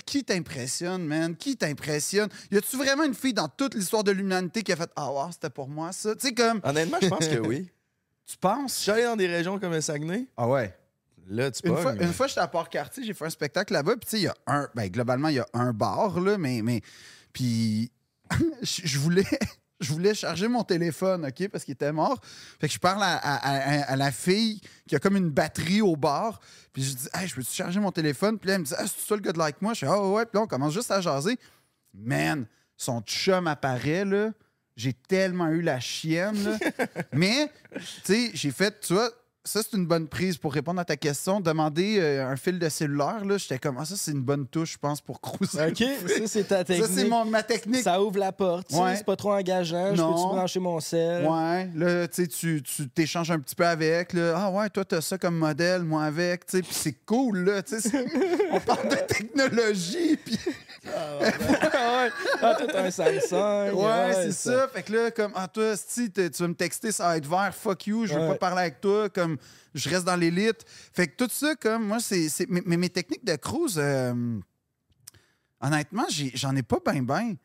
Qui 0.05 0.25
t'impressionne, 0.25 1.05
man? 1.07 1.35
Qui 1.37 1.57
t'impressionne? 1.57 2.29
Y 2.51 2.59
a-tu 2.59 2.77
vraiment 2.77 3.05
une 3.05 3.15
fille 3.15 3.33
dans 3.35 3.49
toute 3.49 3.75
l'histoire 3.75 4.05
de 4.05 4.11
l'humanité 4.13 4.63
qui 4.63 4.73
a 4.73 4.77
fait 4.77 4.91
Ah, 4.97 5.11
ouais, 5.11 5.33
c'était 5.33 5.51
pour 5.51 5.69
moi, 5.69 5.93
ça? 5.93 6.15
Tu 6.15 6.29
sais, 6.29 6.35
comme, 6.35 6.61
Honnêtement, 6.63 6.99
je 7.01 7.09
pense 7.09 7.27
que 7.29 7.39
oui. 7.39 7.71
tu 8.27 8.37
penses? 8.37 8.77
Je 8.77 8.81
suis 8.83 8.91
allé 8.91 9.05
dans 9.05 9.17
des 9.17 9.27
régions 9.27 9.59
comme 9.59 9.73
le 9.73 9.81
Saguenay. 9.81 10.27
Ah 10.37 10.49
ouais. 10.49 10.77
Là, 11.31 11.51
tu 11.51 11.61
Une 11.67 11.75
pognes, 11.75 11.83
fois, 11.83 11.93
mais- 11.95 12.05
une 12.05 12.13
fois, 12.13 12.27
j'étais 12.27 12.41
à 12.41 12.49
Port-Cartier, 12.49 13.05
j'ai 13.05 13.13
fait 13.15 13.27
un 13.27 13.31
spectacle 13.31 13.73
là-bas, 13.75 13.97
puis 13.97 14.05
tu 14.07 14.11
sais, 14.13 14.19
il 14.19 14.23
y 14.25 14.29
a 14.29 14.35
un. 14.47 14.69
Ben, 14.75 14.89
globalement, 14.91 15.29
il 15.29 15.35
y 15.37 15.39
a 15.41 15.47
un 15.55 15.73
bar, 15.75 16.21
là, 16.21 16.39
mais. 16.39 16.61
mais 16.63 16.81
puis, 17.33 17.91
je 18.63 18.99
voulais. 18.99 19.25
Je 19.81 19.93
voulais 19.93 20.15
charger 20.15 20.49
mon 20.49 20.65
téléphone, 20.65 21.25
OK, 21.27 21.49
parce 21.49 21.65
qu'il 21.65 21.73
était 21.73 21.93
mort. 21.93 22.21
Fait 22.61 22.67
que 22.67 22.75
je 22.75 22.79
parle 22.81 23.03
à, 23.03 23.17
à- 23.17 23.37
à- 23.37 23.93
à 23.93 23.97
la 23.97 24.11
fille 24.11 24.61
qui 24.89 24.97
a 24.97 24.99
comme 24.99 25.17
une 25.17 25.31
batterie 25.31 25.83
au 25.83 25.95
bar. 25.95 26.41
Puis 26.73 26.83
je 26.83 26.95
dis, 26.97 27.09
hey, 27.15 27.29
je 27.29 27.35
peux-tu 27.37 27.53
charger 27.53 27.79
mon 27.79 27.93
téléphone? 27.93 28.39
Puis 28.39 28.49
là, 28.49 28.55
elle 28.55 28.61
me 28.63 28.67
dit, 28.67 28.75
ah, 28.77 28.85
c'est 28.87 29.07
toi 29.07 29.17
le 29.17 29.23
gars 29.23 29.33
de 29.33 29.39
like 29.39 29.63
moi? 29.63 29.75
Je 29.75 29.81
fais, 29.81 29.87
ah 29.87 30.03
ouais. 30.09 30.25
Puis 30.27 30.35
là, 30.37 30.43
on 30.43 30.47
commence 30.49 30.75
juste 30.75 30.91
à 30.91 31.01
jaser. 31.01 31.39
Man, 31.95 32.47
son 32.77 33.01
chum 33.03 33.47
apparaît, 33.47 34.05
là. 34.05 34.31
J'ai 34.77 34.93
tellement 34.93 35.49
eu 35.49 35.61
la 35.63 35.81
chienne, 35.81 36.37
là. 36.45 36.59
Mais, 37.13 37.51
tu 37.75 37.83
sais, 38.05 38.31
j'ai 38.35 38.51
fait, 38.51 38.81
tu 38.81 38.95
vois, 38.95 39.11
ça, 39.49 39.61
c'est 39.63 39.77
une 39.77 39.87
bonne 39.87 40.07
prise 40.07 40.37
pour 40.37 40.53
répondre 40.53 40.81
à 40.81 40.85
ta 40.85 40.97
question. 40.97 41.41
Demander 41.41 41.99
euh, 42.01 42.27
un 42.31 42.37
fil 42.37 42.59
de 42.59 42.69
cellulaire, 42.69 43.25
là, 43.25 43.37
j'étais 43.39 43.59
comme, 43.59 43.77
ah, 43.81 43.85
ça, 43.85 43.95
c'est 43.97 44.11
une 44.13 44.23
bonne 44.23 44.47
touche, 44.47 44.73
je 44.75 44.79
pense, 44.79 45.01
pour 45.01 45.21
cruiser. 45.21 45.67
OK, 45.69 45.79
ça, 46.09 46.27
c'est 46.27 46.45
ta 46.45 46.65
technique. 46.65 46.87
Ça, 46.87 46.93
c'est 46.95 47.09
mon- 47.09 47.25
ma 47.25 47.43
technique. 47.43 47.83
Ça 47.83 48.01
ouvre 48.03 48.19
la 48.19 48.33
porte. 48.33 48.71
Ouais. 48.73 48.97
C'est 48.97 49.07
pas 49.07 49.17
trop 49.17 49.33
engageant. 49.33 49.95
Je 49.95 50.03
peux-tu 50.03 50.13
brancher 50.29 50.61
mon 50.61 50.79
sel? 50.81 51.25
Ouais, 51.27 51.69
là, 51.75 52.07
tu 52.09 52.25
sais, 52.25 52.29
tu 52.29 52.63
t'échanges 52.95 53.31
un 53.31 53.39
petit 53.41 53.55
peu 53.55 53.67
avec. 53.67 54.13
Là. 54.13 54.35
Ah 54.37 54.51
ouais, 54.51 54.69
toi, 54.71 54.85
t'as 54.85 55.01
ça 55.01 55.17
comme 55.19 55.37
modèle, 55.37 55.83
moi 55.83 56.05
avec. 56.05 56.47
Puis 56.47 56.63
c'est 56.71 56.97
cool, 57.07 57.39
là. 57.45 57.63
tu 57.63 57.81
sais, 57.81 57.89
c'est- 57.89 58.07
On 58.53 58.61
parle 58.61 58.89
de 58.89 58.97
technologie, 58.97 60.17
puis 60.17 60.39
Ah, 60.87 61.19
ouais. 61.21 61.33
Ah, 62.43 62.55
toi, 62.57 62.67
t'as 62.73 62.85
un 62.85 62.91
Samsung. 62.91 63.75
Ouais, 63.75 64.13
c'est 64.15 64.33
ça. 64.33 64.69
Fait 64.69 64.83
que 64.83 64.93
là, 64.93 65.11
comme, 65.11 65.33
ah, 65.35 65.49
toi, 65.49 65.75
si 65.77 66.11
tu 66.11 66.23
vas 66.39 66.49
me 66.49 66.55
texter, 66.55 66.93
ça 66.93 67.09
va 67.09 67.17
être 67.17 67.27
vert, 67.29 67.53
fuck 67.55 67.87
you, 67.87 68.07
je 68.07 68.15
veux 68.15 68.21
Ouais. 68.21 68.29
pas 68.29 68.35
parler 68.37 68.61
avec 68.63 68.81
toi, 68.81 69.09
comme, 69.09 69.37
je 69.75 69.89
reste 69.91 70.05
dans 70.05 70.17
l'élite. 70.17 70.65
Fait 70.93 71.09
que 71.09 71.17
tout 71.25 71.31
ça, 71.33 71.55
comme, 71.57 71.87
moi, 71.87 72.01
c'est. 72.01 72.29
c'est- 72.29 72.47
Mais, 72.49 72.77
mes 72.77 72.89
techniques 72.91 73.25
de 73.25 73.37
cruise, 73.37 73.77
euh, 73.79 74.39
honnêtement, 75.61 76.07
j'en 76.35 76.55
ai 76.57 76.63
pas 76.63 76.79
ben 76.85 77.05
ben. 77.05 77.37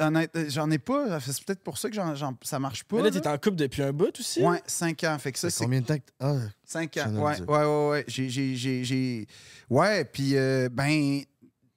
Honnête- 0.00 0.32
J'en 0.48 0.70
ai 0.70 0.78
pas. 0.78 1.20
C'est 1.20 1.44
peut-être 1.44 1.62
pour 1.62 1.76
ça 1.76 1.90
que 1.90 1.94
j'en- 1.94 2.14
j'en- 2.14 2.36
ça 2.42 2.58
marche 2.58 2.82
pas. 2.84 2.96
Mais 2.96 3.02
là, 3.02 3.10
t'es 3.10 3.28
en 3.28 3.36
couple 3.36 3.56
depuis 3.56 3.82
un 3.82 3.92
bout 3.92 4.18
aussi? 4.18 4.42
Ouais, 4.42 4.62
5 4.66 5.04
ans. 5.04 5.18
Fait 5.18 5.32
que 5.32 5.38
ça, 5.38 5.50
c'est 5.50 5.62
combien 5.64 5.82
de 5.82 5.86
temps 5.86 5.98
que. 5.98 6.10
Ah, 6.18 6.36
5 6.64 6.96
ans. 6.96 7.02
J'en 7.04 7.14
ai 7.14 7.18
Ouais, 7.18 7.40
ouais, 7.42 7.64
ouais, 7.66 7.88
ouais. 7.90 8.04
J'ai, 8.08 8.30
j'ai, 8.30 8.56
j'ai, 8.56 8.84
j'ai- 8.84 9.26
Ouais, 9.68 10.06
puis, 10.06 10.34
euh, 10.34 10.70
ben, 10.72 11.20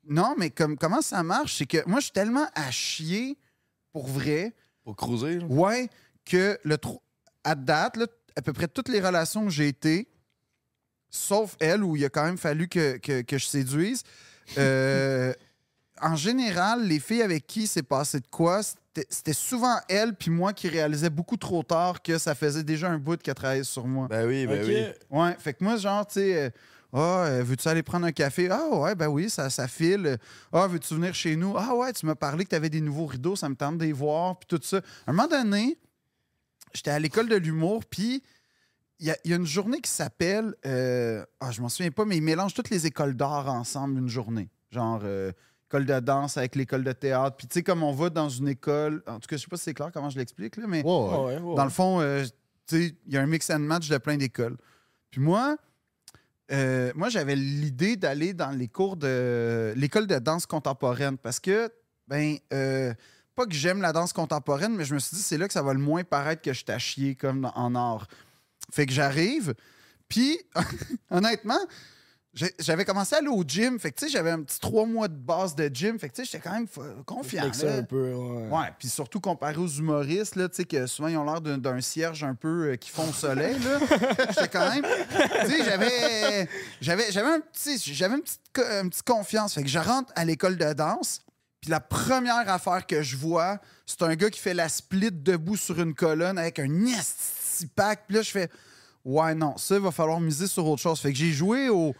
non, 0.07 0.33
mais 0.37 0.49
comme, 0.49 0.77
comment 0.77 1.01
ça 1.01 1.21
marche? 1.23 1.57
C'est 1.57 1.65
que 1.65 1.85
moi, 1.87 1.99
je 1.99 2.05
suis 2.05 2.13
tellement 2.13 2.47
à 2.55 2.71
chier, 2.71 3.37
pour 3.91 4.07
vrai, 4.07 4.55
Pour 4.85 4.95
cruiser, 4.95 5.39
là. 5.39 5.45
ouais, 5.47 5.89
que 6.23 6.57
le 6.63 6.77
à 7.43 7.55
date, 7.55 7.97
là, 7.97 8.07
à 8.35 8.41
peu 8.41 8.53
près 8.53 8.67
toutes 8.67 8.89
les 8.89 8.99
relations 8.99 9.45
que 9.45 9.51
j'ai 9.51 9.67
été, 9.67 10.07
sauf 11.09 11.55
elle, 11.59 11.83
où 11.83 11.95
il 11.95 12.05
a 12.05 12.09
quand 12.09 12.23
même 12.23 12.37
fallu 12.37 12.67
que, 12.67 12.97
que, 12.97 13.21
que 13.21 13.37
je 13.37 13.45
séduise, 13.45 14.03
euh, 14.57 15.33
en 16.01 16.15
général, 16.15 16.87
les 16.87 16.99
filles 16.99 17.21
avec 17.21 17.45
qui 17.45 17.67
c'est 17.67 17.83
passé 17.83 18.19
de 18.19 18.27
quoi, 18.27 18.61
c'était 19.09 19.33
souvent 19.33 19.77
elle 19.87 20.15
puis 20.15 20.31
moi 20.31 20.53
qui 20.53 20.67
réalisais 20.69 21.09
beaucoup 21.09 21.37
trop 21.37 21.63
tard 21.63 22.01
que 22.01 22.17
ça 22.17 22.35
faisait 22.35 22.63
déjà 22.63 22.89
un 22.89 22.97
bout 22.97 23.21
qu'elle 23.21 23.35
travaillait 23.35 23.63
sur 23.63 23.85
moi. 23.85 24.07
Ben 24.07 24.25
oui, 24.27 24.47
ben 24.47 24.65
oui. 24.65 24.85
Ouais, 25.09 25.35
fait 25.39 25.53
que 25.53 25.63
moi, 25.63 25.75
genre, 25.77 26.05
tu 26.07 26.15
sais, 26.15 26.43
euh, 26.45 26.49
ah, 26.93 27.25
euh, 27.25 27.43
veux-tu 27.43 27.67
aller 27.67 27.83
prendre 27.83 28.05
un 28.05 28.11
café? 28.11 28.49
Ah, 28.49 28.67
ouais, 28.71 28.95
ben 28.95 29.07
oui, 29.07 29.29
ça, 29.29 29.49
ça 29.49 29.67
file. 29.67 30.17
Ah, 30.51 30.67
veux-tu 30.67 30.95
venir 30.95 31.13
chez 31.13 31.35
nous? 31.35 31.55
Ah, 31.55 31.75
ouais, 31.75 31.93
tu 31.93 32.05
m'as 32.05 32.15
parlé 32.15 32.45
que 32.45 32.49
tu 32.49 32.55
avais 32.55 32.69
des 32.69 32.81
nouveaux 32.81 33.05
rideaux, 33.05 33.35
ça 33.35 33.47
me 33.47 33.55
tente 33.55 33.77
de 33.77 33.85
les 33.85 33.93
voir, 33.93 34.39
puis 34.39 34.47
tout 34.47 34.59
ça. 34.63 34.77
À 34.77 35.11
un 35.11 35.13
moment 35.13 35.27
donné, 35.27 35.77
j'étais 36.73 36.91
à 36.91 36.99
l'école 36.99 37.29
de 37.29 37.35
l'humour, 37.35 37.83
puis 37.85 38.23
il 38.99 39.07
y, 39.07 39.11
a- 39.11 39.17
il 39.23 39.31
y 39.31 39.33
a 39.33 39.37
une 39.37 39.45
journée 39.45 39.79
qui 39.81 39.89
s'appelle. 39.91 40.53
euh, 40.65 41.25
ah, 41.39 41.51
je 41.51 41.61
m'en 41.61 41.69
souviens 41.69 41.91
pas, 41.91 42.05
mais 42.05 42.17
ils 42.17 42.23
mélangent 42.23 42.53
toutes 42.53 42.69
les 42.69 42.85
écoles 42.85 43.15
d'art 43.15 43.47
ensemble 43.47 43.99
une 43.99 44.09
journée. 44.09 44.49
Genre. 44.71 45.01
euh, 45.03 45.31
école 45.71 45.85
de 45.85 45.99
danse 45.99 46.35
avec 46.37 46.55
l'école 46.55 46.83
de 46.83 46.91
théâtre. 46.93 47.37
Puis, 47.37 47.45
tu 47.45 47.53
sais, 47.53 47.61
comme 47.63 47.83
on 47.83 47.91
va 47.91 48.09
dans 48.09 48.27
une 48.27 48.47
école. 48.47 49.03
En 49.05 49.19
tout 49.19 49.27
cas, 49.27 49.37
je 49.37 49.43
sais 49.43 49.47
pas 49.47 49.55
si 49.55 49.65
c'est 49.65 49.75
clair 49.75 49.91
comment 49.93 50.09
je 50.09 50.17
l'explique, 50.17 50.57
là, 50.57 50.65
mais. 50.67 50.81
Ouais, 50.83 51.39
ouais. 51.41 51.55
Dans 51.55 51.63
le 51.63 51.69
fond, 51.69 52.01
euh, 52.01 52.23
tu 52.65 52.87
sais, 52.87 52.95
il 53.05 53.13
y 53.13 53.17
a 53.17 53.21
un 53.21 53.27
mix 53.27 53.47
and 53.51 53.59
match 53.59 53.87
de 53.87 53.99
plein 53.99 54.17
d'écoles. 54.17 54.57
Puis 55.11 55.21
moi, 55.21 55.57
euh, 56.51 56.91
moi 56.95 57.09
j'avais 57.09 57.35
l'idée 57.35 57.95
d'aller 57.97 58.33
dans 58.33 58.49
les 58.49 58.67
cours 58.67 58.97
de 58.97 59.73
l'école 59.75 60.07
de 60.07 60.17
danse 60.17 60.47
contemporaine 60.47 61.17
parce 61.19 61.39
que, 61.39 61.69
ben, 62.07 62.37
euh, 62.51 62.91
pas 63.39 63.45
que 63.45 63.53
j'aime 63.53 63.81
la 63.81 63.93
danse 63.93 64.11
contemporaine, 64.11 64.75
mais 64.75 64.83
je 64.83 64.93
me 64.93 64.99
suis 64.99 65.15
dit, 65.15 65.21
c'est 65.23 65.37
là 65.37 65.47
que 65.47 65.53
ça 65.53 65.61
va 65.61 65.71
le 65.73 65.79
moins 65.79 66.03
paraître 66.03 66.41
que 66.41 66.51
je 66.51 66.65
t'ai 66.65 66.77
chier 66.77 67.15
comme 67.15 67.49
en 67.55 67.73
art. 67.75 68.07
Fait 68.71 68.85
que 68.85 68.91
j'arrive, 68.91 69.53
puis 70.09 70.37
honnêtement, 71.09 71.59
j'avais 72.59 72.85
commencé 72.85 73.15
à 73.15 73.19
aller 73.19 73.27
au 73.27 73.43
gym. 73.45 73.79
Fait 73.79 73.91
que, 73.91 73.99
tu 73.99 74.05
sais, 74.05 74.11
j'avais 74.11 74.29
un 74.31 74.41
petit 74.43 74.59
trois 74.59 74.85
mois 74.85 75.07
de 75.07 75.15
base 75.15 75.55
de 75.55 75.69
gym. 75.73 75.97
Fait 75.99 76.09
que, 76.09 76.15
tu 76.15 76.21
sais, 76.23 76.25
j'étais 76.31 76.39
quand 76.47 76.53
même 76.53 76.67
confiant. 77.05 77.51
Ça 77.53 77.73
un 77.77 77.83
peu, 77.83 78.13
ouais. 78.13 78.47
Ouais, 78.49 78.73
puis 78.77 78.87
surtout 78.87 79.19
comparé 79.19 79.57
aux 79.57 79.67
humoristes, 79.67 80.35
là, 80.35 80.47
tu 80.47 80.57
sais, 80.57 80.65
que 80.65 80.85
souvent 80.85 81.07
ils 81.07 81.17
ont 81.17 81.25
l'air 81.25 81.41
d'un- 81.41 81.81
cierge 81.81 82.23
un 82.23 82.35
peu 82.35 82.71
euh, 82.71 82.75
qui 82.75 82.89
fond 82.91 83.09
au 83.09 83.13
soleil, 83.13 83.57
là. 83.59 83.79
J'étais 84.29 84.47
quand 84.49 84.69
même. 84.69 84.83
Tu 85.45 85.51
sais, 85.51 85.63
j'avais. 85.65 86.47
J'avais 86.81 87.11
j'avais 87.11 87.29
un 87.29 87.39
petit. 87.39 87.77
J'avais 87.93 88.15
une 88.15 88.21
petite, 88.21 88.41
co- 88.53 88.61
une 88.61 88.89
petite 88.89 89.07
confiance. 89.07 89.53
Fait 89.55 89.63
que 89.63 89.69
je 89.69 89.79
rentre 89.79 90.13
à 90.15 90.23
l'école 90.23 90.55
de 90.57 90.71
danse, 90.73 91.21
Puis 91.61 91.69
la 91.69 91.79
première 91.79 92.47
affaire 92.49 92.85
que 92.87 93.01
je 93.01 93.17
vois, 93.17 93.59
c'est 93.85 94.01
un 94.03 94.15
gars 94.15 94.29
qui 94.29 94.39
fait 94.39 94.53
la 94.53 94.69
split 94.69 95.11
debout 95.11 95.57
sur 95.57 95.79
une 95.81 95.93
colonne 95.93 96.37
avec 96.37 96.59
un 96.59 96.67
pack. 97.75 98.05
Puis 98.07 98.15
là, 98.15 98.21
je 98.21 98.31
fais 98.31 98.49
Ouais, 99.05 99.33
non, 99.33 99.57
ça, 99.57 99.75
il 99.75 99.81
va 99.81 99.91
falloir 99.91 100.19
miser 100.19 100.45
sur 100.47 100.65
autre 100.67 100.81
chose. 100.81 100.99
Fait 100.99 101.11
que 101.11 101.17
j'ai 101.17 101.31
joué 101.31 101.69
au, 101.69 101.95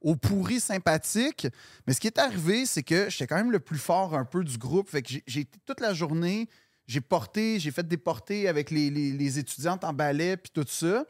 au 0.00 0.16
pourri 0.16 0.60
sympathique. 0.60 1.46
Mais 1.86 1.94
ce 1.94 2.00
qui 2.00 2.08
est 2.08 2.18
arrivé, 2.18 2.66
c'est 2.66 2.82
que 2.82 3.08
j'étais 3.08 3.26
quand 3.28 3.36
même 3.36 3.52
le 3.52 3.60
plus 3.60 3.78
fort 3.78 4.14
un 4.14 4.24
peu 4.24 4.42
du 4.44 4.58
groupe. 4.58 4.90
Fait 4.90 5.00
que 5.00 5.08
j'ai- 5.26 5.40
été 5.40 5.58
toute 5.64 5.80
la 5.80 5.94
journée, 5.94 6.48
j'ai 6.88 7.00
porté, 7.00 7.60
j'ai 7.60 7.70
fait 7.70 7.86
des 7.86 7.96
portées 7.96 8.48
avec 8.48 8.70
les, 8.72 8.90
les- 8.90 9.12
les 9.12 9.38
étudiantes 9.38 9.84
en 9.84 9.92
ballet, 9.92 10.36
puis 10.36 10.50
tout 10.52 10.66
ça. 10.68 11.04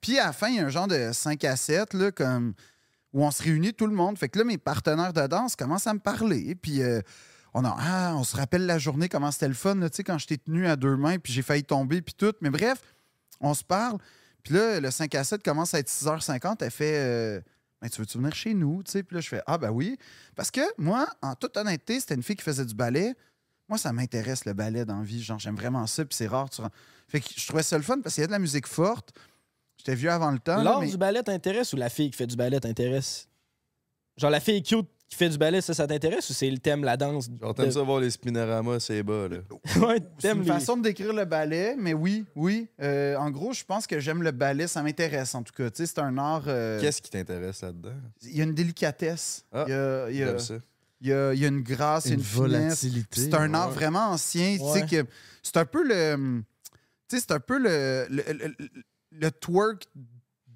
Puis 0.00 0.18
à 0.18 0.26
la 0.26 0.32
fin, 0.32 0.48
il 0.48 0.56
y 0.56 0.58
a 0.58 0.66
un 0.66 0.70
genre 0.70 0.88
de 0.88 1.10
5 1.12 1.44
à 1.44 1.54
7, 1.56 1.94
là, 1.94 2.10
comme, 2.10 2.54
où 3.12 3.24
on 3.24 3.30
se 3.30 3.42
réunit 3.44 3.72
tout 3.72 3.86
le 3.86 3.94
monde. 3.94 4.18
Fait 4.18 4.28
que 4.28 4.38
là, 4.38 4.44
mes 4.44 4.58
partenaires 4.58 5.12
de 5.12 5.26
danse 5.28 5.54
commencent 5.54 5.86
à 5.86 5.94
me 5.94 6.00
parler. 6.00 6.56
Puis 6.56 6.82
euh, 6.82 7.00
on, 7.54 7.64
a, 7.64 7.76
ah, 7.78 8.14
on 8.16 8.24
se 8.24 8.36
rappelle 8.36 8.66
la 8.66 8.78
journée, 8.78 9.08
comment 9.08 9.30
c'était 9.30 9.48
le 9.48 9.54
fun, 9.54 9.74
là, 9.76 9.90
tu 9.90 9.96
sais, 9.96 10.04
quand 10.04 10.18
j'étais 10.18 10.36
tenu 10.38 10.66
à 10.66 10.76
deux 10.76 10.96
mains, 10.96 11.18
puis 11.18 11.32
j'ai 11.32 11.42
failli 11.42 11.64
tomber, 11.64 12.02
puis 12.02 12.14
tout. 12.14 12.32
Mais 12.40 12.50
bref, 12.50 12.80
on 13.40 13.54
se 13.54 13.64
parle. 13.64 13.98
Puis 14.42 14.54
là, 14.54 14.80
le 14.80 14.90
5 14.90 15.14
à 15.14 15.24
7 15.24 15.42
commence 15.42 15.74
à 15.74 15.78
être 15.78 15.88
6h50. 15.88 16.56
Elle 16.60 16.70
fait 16.70 16.96
euh, 16.96 17.40
Ben, 17.80 17.88
Tu 17.88 18.00
veux-tu 18.00 18.18
venir 18.18 18.34
chez 18.34 18.54
nous? 18.54 18.82
Tu 18.82 18.92
sais, 18.92 19.02
Puis 19.02 19.14
là, 19.14 19.20
je 19.20 19.28
fais 19.28 19.42
Ah, 19.46 19.58
ben 19.58 19.70
oui. 19.70 19.98
Parce 20.34 20.50
que 20.50 20.60
moi, 20.78 21.06
en 21.22 21.34
toute 21.34 21.56
honnêteté, 21.56 22.00
c'était 22.00 22.14
une 22.14 22.22
fille 22.22 22.36
qui 22.36 22.44
faisait 22.44 22.64
du 22.64 22.74
ballet. 22.74 23.14
Moi, 23.68 23.78
ça 23.78 23.92
m'intéresse 23.92 24.44
le 24.44 24.52
ballet 24.52 24.84
dans 24.84 24.98
la 24.98 25.04
vie. 25.04 25.22
Genre, 25.22 25.38
j'aime 25.38 25.56
vraiment 25.56 25.86
ça. 25.86 26.04
Puis 26.04 26.16
c'est 26.16 26.26
rare. 26.26 26.48
Tu... 26.50 26.62
Fait 27.08 27.20
que 27.20 27.26
je 27.36 27.46
trouvais 27.46 27.62
ça 27.62 27.76
le 27.76 27.82
fun 27.84 28.00
parce 28.00 28.14
qu'il 28.14 28.22
y 28.22 28.24
a 28.24 28.28
de 28.28 28.32
la 28.32 28.38
musique 28.38 28.66
forte. 28.66 29.12
J'étais 29.76 29.94
vieux 29.94 30.10
avant 30.10 30.30
le 30.30 30.38
temps. 30.38 30.62
L'art 30.62 30.80
mais- 30.80 30.88
du 30.88 30.96
ballet 30.96 31.22
t'intéresse 31.22 31.72
ou 31.72 31.76
la 31.76 31.88
fille 31.88 32.10
qui 32.10 32.16
fait 32.16 32.26
du 32.26 32.36
ballet 32.36 32.60
t'intéresse? 32.60 33.28
Genre, 34.16 34.30
la 34.30 34.40
fille 34.40 34.62
cute 34.62 34.88
qui 35.10 35.16
fait 35.16 35.28
du 35.28 35.36
ballet, 35.38 35.60
ça, 35.60 35.74
ça 35.74 35.86
t'intéresse 35.88 36.30
ou 36.30 36.32
c'est 36.32 36.48
le 36.48 36.58
thème, 36.58 36.84
la 36.84 36.96
danse? 36.96 37.28
Genre, 37.40 37.52
t'aimes 37.54 37.66
de- 37.66 37.70
ça 37.72 37.82
voir 37.82 37.98
les 38.00 38.10
spinnoramas, 38.10 38.78
c'est 38.80 39.02
bas, 39.02 39.26
là. 39.28 39.38
ouais, 39.88 39.98
C'est 40.18 40.28
t'aimes 40.28 40.38
une 40.38 40.44
les... 40.44 40.48
façon 40.50 40.76
de 40.76 40.82
décrire 40.82 41.12
le 41.12 41.24
ballet, 41.24 41.74
mais 41.76 41.92
oui, 41.92 42.24
oui. 42.36 42.68
Euh, 42.80 43.16
en 43.16 43.28
gros, 43.30 43.52
je 43.52 43.64
pense 43.64 43.86
que 43.88 43.98
j'aime 44.00 44.22
le 44.22 44.30
ballet. 44.30 44.68
Ça 44.68 44.82
m'intéresse, 44.82 45.34
en 45.34 45.42
tout 45.42 45.52
cas. 45.52 45.68
Tu 45.70 45.78
sais, 45.78 45.86
c'est 45.86 45.98
un 45.98 46.16
art... 46.16 46.44
euh, 46.46 46.80
Qu'est-ce 46.80 47.02
qui 47.02 47.10
t'intéresse 47.10 47.60
là-dedans? 47.62 47.92
Il 48.22 48.36
y 48.36 48.40
a 48.40 48.44
une 48.44 48.54
délicatesse. 48.54 49.44
Ah, 49.52 49.64
il, 49.66 49.70
y 49.72 49.74
a, 49.74 50.10
il 50.10 50.16
y 50.16 50.22
a- 50.22 50.26
J'aime 50.28 50.38
ça. 50.38 50.54
il 51.00 51.08
y 51.08 51.12
a- 51.12 51.34
il 51.34 51.40
y 51.40 51.44
a 51.44 51.48
une 51.48 51.62
grâce, 51.62 52.06
Une 52.06 52.14
une 52.14 52.20
volatilité. 52.20 53.20
C'est 53.20 53.34
un 53.34 53.52
art 53.52 53.68
ouais. 53.70 53.74
vraiment 53.74 54.10
ancien. 54.10 54.56
tu 54.58 54.80
sais, 54.88 55.04
C'est 55.42 55.56
un 55.56 55.64
peu 55.66 55.82
le. 55.86 56.42
Tu 57.08 57.16
sais, 57.16 57.24
c'est 57.26 57.32
un 57.32 57.40
peu 57.40 57.58
le, 57.58 58.06
le, 58.08 58.22
le- 58.32 58.54
le- 58.60 58.68
le 59.10 59.30
twerk 59.32 59.88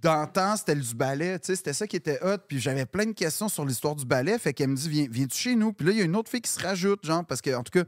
d'antan, 0.04 0.56
c'était 0.56 0.76
du 0.76 0.94
ballet. 0.94 1.38
C'était 1.42 1.72
ça 1.72 1.86
qui 1.86 1.96
était 1.96 2.22
hot. 2.22 2.38
Puis 2.46 2.60
j'avais 2.60 2.86
plein 2.86 3.06
de 3.06 3.12
questions 3.12 3.48
sur 3.48 3.64
l'histoire 3.64 3.96
du 3.96 4.04
ballet. 4.04 4.38
Fait 4.38 4.52
qu'elle 4.52 4.68
me 4.68 4.76
dit 4.76 4.88
Viens, 4.88 5.06
Viens-tu 5.10 5.36
chez 5.38 5.56
nous? 5.56 5.72
Puis 5.72 5.86
là, 5.86 5.92
il 5.92 5.98
y 5.98 6.02
a 6.02 6.04
une 6.04 6.14
autre 6.16 6.30
fille 6.30 6.42
qui 6.42 6.50
se 6.50 6.60
rajoute, 6.60 7.04
genre, 7.04 7.24
parce 7.24 7.40
que, 7.40 7.54
en 7.54 7.62
tout 7.62 7.72
cas. 7.72 7.84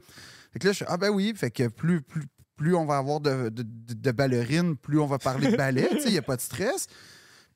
Fait 0.51 0.59
que 0.59 0.65
là, 0.67 0.71
je 0.71 0.77
suis 0.77 0.85
Ah, 0.87 0.97
ben 0.97 1.09
oui. 1.09 1.33
Fait 1.35 1.51
que 1.51 1.67
plus, 1.67 2.01
plus, 2.01 2.23
plus 2.57 2.75
on 2.75 2.85
va 2.85 2.97
avoir 2.97 3.19
de, 3.19 3.49
de, 3.49 4.11
ballerines, 4.11 4.75
plus 4.75 4.99
on 4.99 5.05
va 5.05 5.19
parler 5.19 5.51
de 5.51 5.55
ballet. 5.57 5.89
Il 6.05 6.11
n'y 6.11 6.17
a 6.17 6.21
pas 6.23 6.35
de 6.35 6.41
stress. 6.41 6.87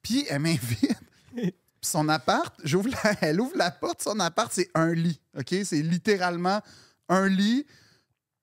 Puis 0.02 0.26
elle 0.30 0.40
m'invite. 0.40 0.96
Son 1.84 2.08
appart, 2.10 2.54
j'ouvre 2.64 2.90
la- 2.90 3.16
elle 3.22 3.42
ouvre 3.42 3.58
la 3.58 3.72
porte, 3.72 4.04
son 4.04 4.20
appart, 4.20 4.52
c'est 4.54 4.70
un 4.76 4.94
lit. 4.94 5.20
OK? 5.36 5.56
C'est 5.64 5.82
littéralement 5.82 6.62
un 7.10 7.28
lit, 7.28 7.66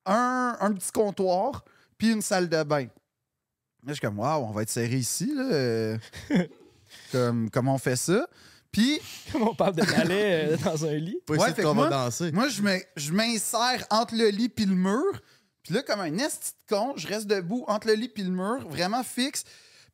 un, 0.05 0.57
un 0.59 0.73
petit 0.73 0.91
comptoir, 0.91 1.63
puis 1.97 2.11
une 2.11 2.21
salle 2.21 2.49
de 2.49 2.61
bain. 2.63 2.87
Là, 3.85 3.87
je 3.87 3.93
suis 3.93 4.01
comme, 4.01 4.19
waouh, 4.19 4.43
on 4.43 4.51
va 4.51 4.63
être 4.63 4.69
serré 4.69 4.97
ici, 4.97 5.31
là. 5.33 5.97
comme, 7.11 7.49
comment 7.49 7.75
on 7.75 7.77
fait 7.77 7.95
ça? 7.95 8.27
Puis, 8.71 8.99
Comme 9.31 9.43
on 9.43 9.55
parle 9.55 9.75
de 9.75 9.85
ballet 9.97 10.51
euh, 10.51 10.57
dans 10.57 10.85
un 10.85 10.93
lit. 10.93 11.19
Ouais, 11.29 11.53
fait 11.53 11.63
qu'on 11.63 11.73
va 11.73 11.89
danser. 11.89 12.31
moi, 12.31 12.47
je 12.49 13.11
m'insère 13.11 13.85
entre 13.89 14.15
le 14.15 14.29
lit 14.29 14.49
puis 14.49 14.65
le 14.65 14.75
mur. 14.75 15.21
Puis 15.63 15.73
là, 15.73 15.81
comme 15.81 15.99
un 15.99 16.17
esti 16.17 16.51
de 16.51 16.75
con, 16.75 16.93
je 16.95 17.07
reste 17.07 17.27
debout 17.27 17.63
entre 17.67 17.87
le 17.87 17.93
lit 17.93 18.09
puis 18.09 18.23
le 18.23 18.31
mur, 18.31 18.67
vraiment 18.67 19.03
fixe. 19.03 19.43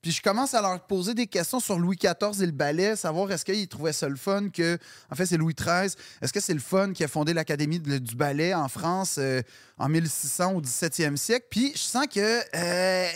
Puis 0.06 0.12
je 0.12 0.22
commence 0.22 0.54
à 0.54 0.62
leur 0.62 0.80
poser 0.86 1.16
des 1.16 1.26
questions 1.26 1.60
sur 1.60 1.80
Louis 1.80 1.96
XIV 1.96 2.44
et 2.44 2.46
le 2.46 2.52
ballet, 2.52 2.96
savoir 2.96 3.32
est-ce 3.32 3.44
qu'ils 3.44 3.68
trouvaient 3.68 3.92
ça 3.92 4.08
le 4.08 4.16
fun 4.16 4.50
que. 4.50 4.78
En 5.10 5.16
fait, 5.16 5.26
c'est 5.26 5.36
Louis 5.36 5.56
XIII. 5.56 5.96
Est-ce 6.22 6.32
que 6.32 6.40
c'est 6.40 6.54
le 6.54 6.60
fun 6.60 6.94
qui 6.94 7.04
a 7.04 7.08
fondé 7.08 7.34
l'Académie 7.34 7.80
du 7.80 8.16
ballet 8.16 8.54
en 8.54 8.68
France 8.68 9.16
euh, 9.18 9.42
en 9.80 9.90
1600 9.90 10.54
au 10.54 10.62
17e 10.62 11.16
siècle? 11.16 11.48
Puis 11.50 11.72
je 11.74 11.80
sens 11.80 12.06
que. 12.06 12.20
euh, 12.56 13.08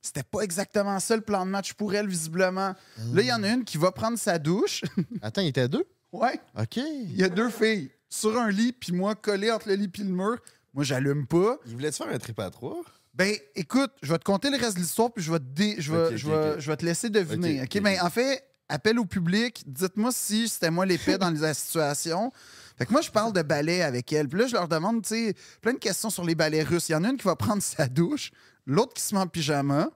c'était 0.00 0.22
pas 0.22 0.40
exactement 0.40 0.98
ça 0.98 1.14
le 1.14 1.20
plan 1.20 1.44
de 1.44 1.50
match 1.50 1.74
pour 1.74 1.94
elle, 1.94 2.08
visiblement. 2.08 2.74
Là, 3.12 3.20
il 3.20 3.26
y 3.26 3.32
en 3.32 3.42
a 3.42 3.48
une 3.50 3.64
qui 3.64 3.76
va 3.76 3.92
prendre 3.92 4.18
sa 4.18 4.38
douche. 4.38 4.80
Attends, 5.20 5.42
il 5.42 5.48
était 5.48 5.68
deux? 5.68 5.84
ouais. 6.12 6.40
OK. 6.58 6.76
Il 6.76 7.18
y 7.18 7.22
a 7.22 7.28
deux 7.28 7.50
filles 7.50 7.90
sur 8.08 8.38
un 8.38 8.50
lit, 8.50 8.72
puis 8.72 8.92
moi 8.92 9.14
collé 9.14 9.50
entre 9.50 9.68
le 9.68 9.74
lit 9.74 9.88
puis 9.88 10.04
le 10.04 10.10
mur. 10.10 10.38
Moi, 10.72 10.84
j'allume 10.84 11.26
pas. 11.26 11.58
Il 11.66 11.72
voulait 11.74 11.90
te 11.90 11.96
faire 11.96 12.08
un 12.08 12.18
trip 12.18 12.40
à 12.40 12.48
trois? 12.48 12.80
Ben, 13.14 13.34
écoute, 13.54 13.92
je 14.02 14.10
vais 14.12 14.18
te 14.18 14.24
conter 14.24 14.50
le 14.50 14.56
reste 14.56 14.74
de 14.76 14.80
l'histoire, 14.80 15.12
puis 15.12 15.22
je 15.22 15.30
vais 15.32 15.38
te, 15.38 15.44
dé- 15.44 15.76
je 15.78 15.92
vais, 15.92 16.16
je 16.16 16.28
vais, 16.28 16.60
je 16.60 16.70
vais 16.70 16.76
te 16.76 16.84
laisser 16.84 17.10
deviner. 17.10 17.62
Ok, 17.62 17.80
ben, 17.80 17.96
en 18.02 18.10
fait, 18.10 18.42
appel 18.68 18.98
au 18.98 19.04
public, 19.04 19.62
dites-moi 19.66 20.10
si 20.12 20.48
c'était 20.48 20.70
moi 20.70 20.84
l'épée 20.84 21.16
dans 21.16 21.30
la 21.30 21.54
situation. 21.54 22.32
Fait 22.76 22.86
que 22.86 22.92
moi, 22.92 23.02
je 23.02 23.10
parle 23.10 23.32
de 23.32 23.42
ballet 23.42 23.82
avec 23.82 24.12
elle. 24.12 24.28
Puis 24.28 24.40
là, 24.40 24.46
je 24.48 24.54
leur 24.54 24.66
demande, 24.66 25.02
tu 25.02 25.08
sais, 25.28 25.34
plein 25.62 25.74
de 25.74 25.78
questions 25.78 26.10
sur 26.10 26.24
les 26.24 26.34
ballets 26.34 26.64
russes. 26.64 26.88
Il 26.88 26.92
y 26.92 26.94
en 26.96 27.04
a 27.04 27.08
une 27.10 27.16
qui 27.16 27.22
va 27.24 27.36
prendre 27.36 27.62
sa 27.62 27.86
douche, 27.86 28.32
l'autre 28.66 28.94
qui 28.94 29.02
se 29.02 29.14
met 29.14 29.20
en 29.20 29.28
pyjama. 29.28 29.90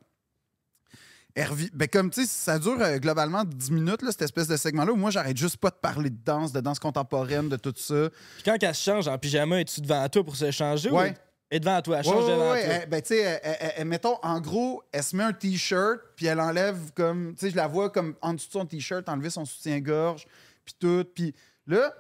Ben, 1.75 1.87
comme 1.93 2.11
tu 2.11 2.23
sais, 2.23 2.27
ça 2.29 2.59
dure 2.59 2.81
euh, 2.81 2.99
globalement 2.99 3.45
10 3.45 3.71
minutes, 3.71 4.03
là, 4.03 4.11
cette 4.11 4.23
espèce 4.23 4.49
de 4.49 4.57
segment-là, 4.57 4.93
où 4.93 4.97
moi, 4.97 5.11
j'arrête 5.13 5.37
juste 5.37 5.57
pas 5.59 5.71
de 5.71 5.77
parler 5.77 6.11
de 6.11 6.19
danse, 6.25 6.53
de 6.53 6.61
danse 6.61 6.81
contemporaine, 6.81 7.49
de 7.49 7.57
tout 7.57 7.73
ça. 7.77 8.11
Puis 8.35 8.43
quand 8.45 8.57
elle 8.61 8.75
se 8.75 8.83
change 8.83 9.07
en 9.07 9.17
pyjama, 9.19 9.61
es-tu 9.61 9.81
devant 9.81 10.09
toi 10.09 10.25
pour 10.25 10.35
se 10.35 10.51
changer 10.51 10.91
Ouais. 10.91 11.11
ou 11.11 11.15
est 11.51 11.61
devant 11.61 11.81
toi? 11.83 11.99
Elle 11.99 12.05
change 12.05 12.25
ouais, 12.25 12.31
devant 12.31 12.51
ouais, 12.53 12.65
toi. 12.65 12.75
elle- 12.75 12.89
ben, 12.89 13.03
tu 13.03 13.15
sais, 13.15 13.85
mettons, 13.85 14.19
en 14.23 14.41
gros, 14.41 14.83
elle 14.93 15.03
se 15.03 15.17
met 15.17 15.25
un 15.25 15.33
T-shirt, 15.33 16.01
puis 16.17 16.27
elle 16.27 16.41
enlève 16.41 16.93
comme. 16.95 17.35
Tu 17.35 17.47
sais, 17.47 17.51
je 17.51 17.57
la 17.57 17.67
vois 17.67 17.91
comme 17.91 18.15
en 18.21 18.35
dessous 18.35 18.49
de 18.49 18.53
son 18.53 18.67
T-shirt, 18.67 19.09
enlever 19.09 19.31
son 19.31 19.45
soutien-gorge, 19.45 20.27
puis 20.65 20.75
tout. 20.79 21.05
Puis 21.15 21.35
là, 21.67 21.93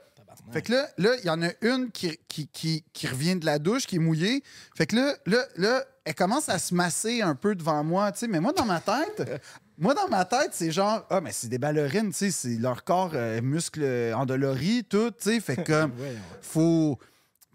fait 0.52 0.62
que 0.62 0.72
là, 0.72 0.88
là, 0.96 1.10
il 1.18 1.26
y 1.26 1.30
en 1.30 1.42
a 1.42 1.50
une 1.62 1.90
qui, 1.90 2.18
qui, 2.28 2.46
qui, 2.48 2.84
qui 2.92 3.06
revient 3.06 3.36
de 3.36 3.44
la 3.44 3.58
douche, 3.58 3.86
qui 3.86 3.96
est 3.96 4.00
mouillée. 4.00 4.42
Fait 4.76 4.86
que 4.86 4.96
là, 4.96 5.14
là, 5.26 5.44
là, 5.56 5.84
elle 6.04 6.14
commence 6.14 6.48
à 6.48 6.58
se 6.58 6.74
masser 6.74 7.20
un 7.22 7.34
peu 7.34 7.54
devant 7.54 7.84
moi, 7.84 8.12
tu 8.12 8.20
sais. 8.20 8.28
Mais 8.28 8.40
moi, 8.40 8.52
dans 8.52 8.64
ma 8.64 8.80
tête, 8.80 9.42
moi, 9.78 9.94
dans 9.94 10.08
ma 10.08 10.24
tête, 10.24 10.50
c'est 10.52 10.70
genre, 10.70 11.04
ah, 11.10 11.20
mais 11.20 11.32
c'est 11.32 11.48
des 11.48 11.58
ballerines, 11.58 12.10
tu 12.10 12.16
sais, 12.16 12.30
c'est 12.30 12.56
leur 12.56 12.84
corps, 12.84 13.10
euh, 13.14 13.42
muscles 13.42 13.82
euh, 13.82 14.14
endoloris, 14.14 14.84
tout, 14.84 15.10
tu 15.10 15.16
sais. 15.32 15.40
Fait 15.40 15.56
que 15.56 15.62
comme, 15.72 15.92
faut. 16.40 16.98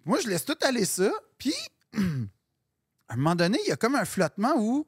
Moi, 0.06 0.20
je 0.22 0.28
laisse 0.28 0.46
tout 0.46 0.58
aller 0.62 0.86
ça. 0.86 1.10
Puis, 1.38 1.54
à 3.08 3.14
un 3.14 3.18
moment 3.18 3.36
donné, 3.36 3.58
il 3.66 3.70
y 3.70 3.72
a 3.72 3.76
comme 3.78 3.96
un 3.96 4.06
flottement 4.06 4.54
où 4.58 4.88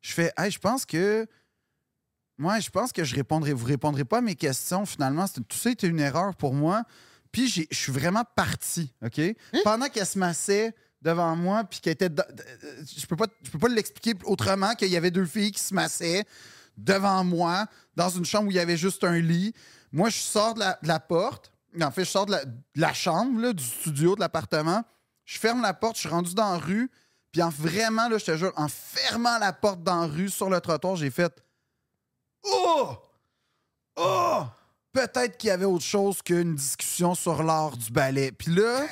je 0.00 0.12
fais, 0.12 0.32
hey, 0.36 0.50
je 0.50 0.58
pense 0.58 0.84
que. 0.86 1.26
Moi, 2.38 2.60
je 2.60 2.68
pense 2.68 2.92
que 2.92 3.02
je 3.02 3.14
répondrai, 3.14 3.54
vous 3.54 3.64
répondrez 3.64 4.04
pas 4.04 4.18
à 4.18 4.20
mes 4.20 4.34
questions. 4.34 4.84
Finalement, 4.84 5.26
tout 5.26 5.56
ça 5.56 5.70
était 5.70 5.86
une 5.86 6.00
erreur 6.00 6.34
pour 6.36 6.52
moi. 6.52 6.82
Puis, 7.32 7.48
je 7.48 7.76
suis 7.76 7.92
vraiment 7.92 8.24
parti, 8.36 8.92
OK? 9.02 9.20
Pendant 9.64 9.86
qu'elle 9.88 10.04
se 10.06 10.18
massait 10.18 10.74
devant 11.00 11.34
moi, 11.34 11.64
puis 11.64 11.80
qu'elle 11.80 11.94
était. 11.94 12.10
euh, 12.10 12.82
Je 12.94 13.06
peux 13.06 13.16
pas, 13.16 13.26
je 13.42 13.50
peux 13.50 13.58
pas 13.58 13.68
l'expliquer 13.68 14.14
autrement 14.24 14.74
qu'il 14.74 14.88
y 14.88 14.96
avait 14.98 15.10
deux 15.10 15.24
filles 15.24 15.50
qui 15.52 15.60
se 15.62 15.72
massaient 15.72 16.24
devant 16.76 17.24
moi, 17.24 17.66
dans 17.94 18.10
une 18.10 18.26
chambre 18.26 18.48
où 18.48 18.50
il 18.50 18.56
y 18.56 18.60
avait 18.60 18.76
juste 18.76 19.02
un 19.02 19.18
lit. 19.18 19.54
Moi, 19.90 20.10
je 20.10 20.18
sors 20.18 20.52
de 20.52 20.60
la, 20.60 20.78
de 20.82 20.88
la 20.88 21.00
porte. 21.00 21.50
En 21.80 21.90
fait, 21.90 22.04
je 22.04 22.10
sors 22.10 22.26
de 22.26 22.32
la, 22.32 22.44
de 22.44 22.52
la 22.74 22.92
chambre, 22.92 23.40
là, 23.40 23.52
du 23.54 23.64
studio, 23.64 24.14
de 24.14 24.20
l'appartement. 24.20 24.84
Je 25.26 25.38
ferme 25.38 25.60
la 25.60 25.74
porte, 25.74 25.96
je 25.96 26.00
suis 26.00 26.08
rendu 26.08 26.34
dans 26.34 26.52
la 26.52 26.58
rue. 26.58 26.90
Puis 27.32 27.42
en 27.42 27.50
vraiment, 27.50 28.08
là, 28.08 28.16
je 28.16 28.24
te 28.24 28.36
jure, 28.36 28.52
en 28.56 28.68
fermant 28.68 29.38
la 29.38 29.52
porte 29.52 29.82
dans 29.82 30.02
la 30.02 30.06
rue, 30.06 30.30
sur 30.30 30.48
le 30.48 30.60
trottoir, 30.60 30.96
j'ai 30.96 31.10
fait 31.10 31.32
Oh! 32.44 32.96
Oh! 33.96 34.44
Peut-être 34.92 35.36
qu'il 35.36 35.48
y 35.48 35.50
avait 35.50 35.64
autre 35.66 35.84
chose 35.84 36.22
qu'une 36.22 36.54
discussion 36.54 37.14
sur 37.14 37.42
l'art 37.42 37.76
du 37.76 37.90
ballet. 37.90 38.32
Puis 38.32 38.54
là, 38.54 38.86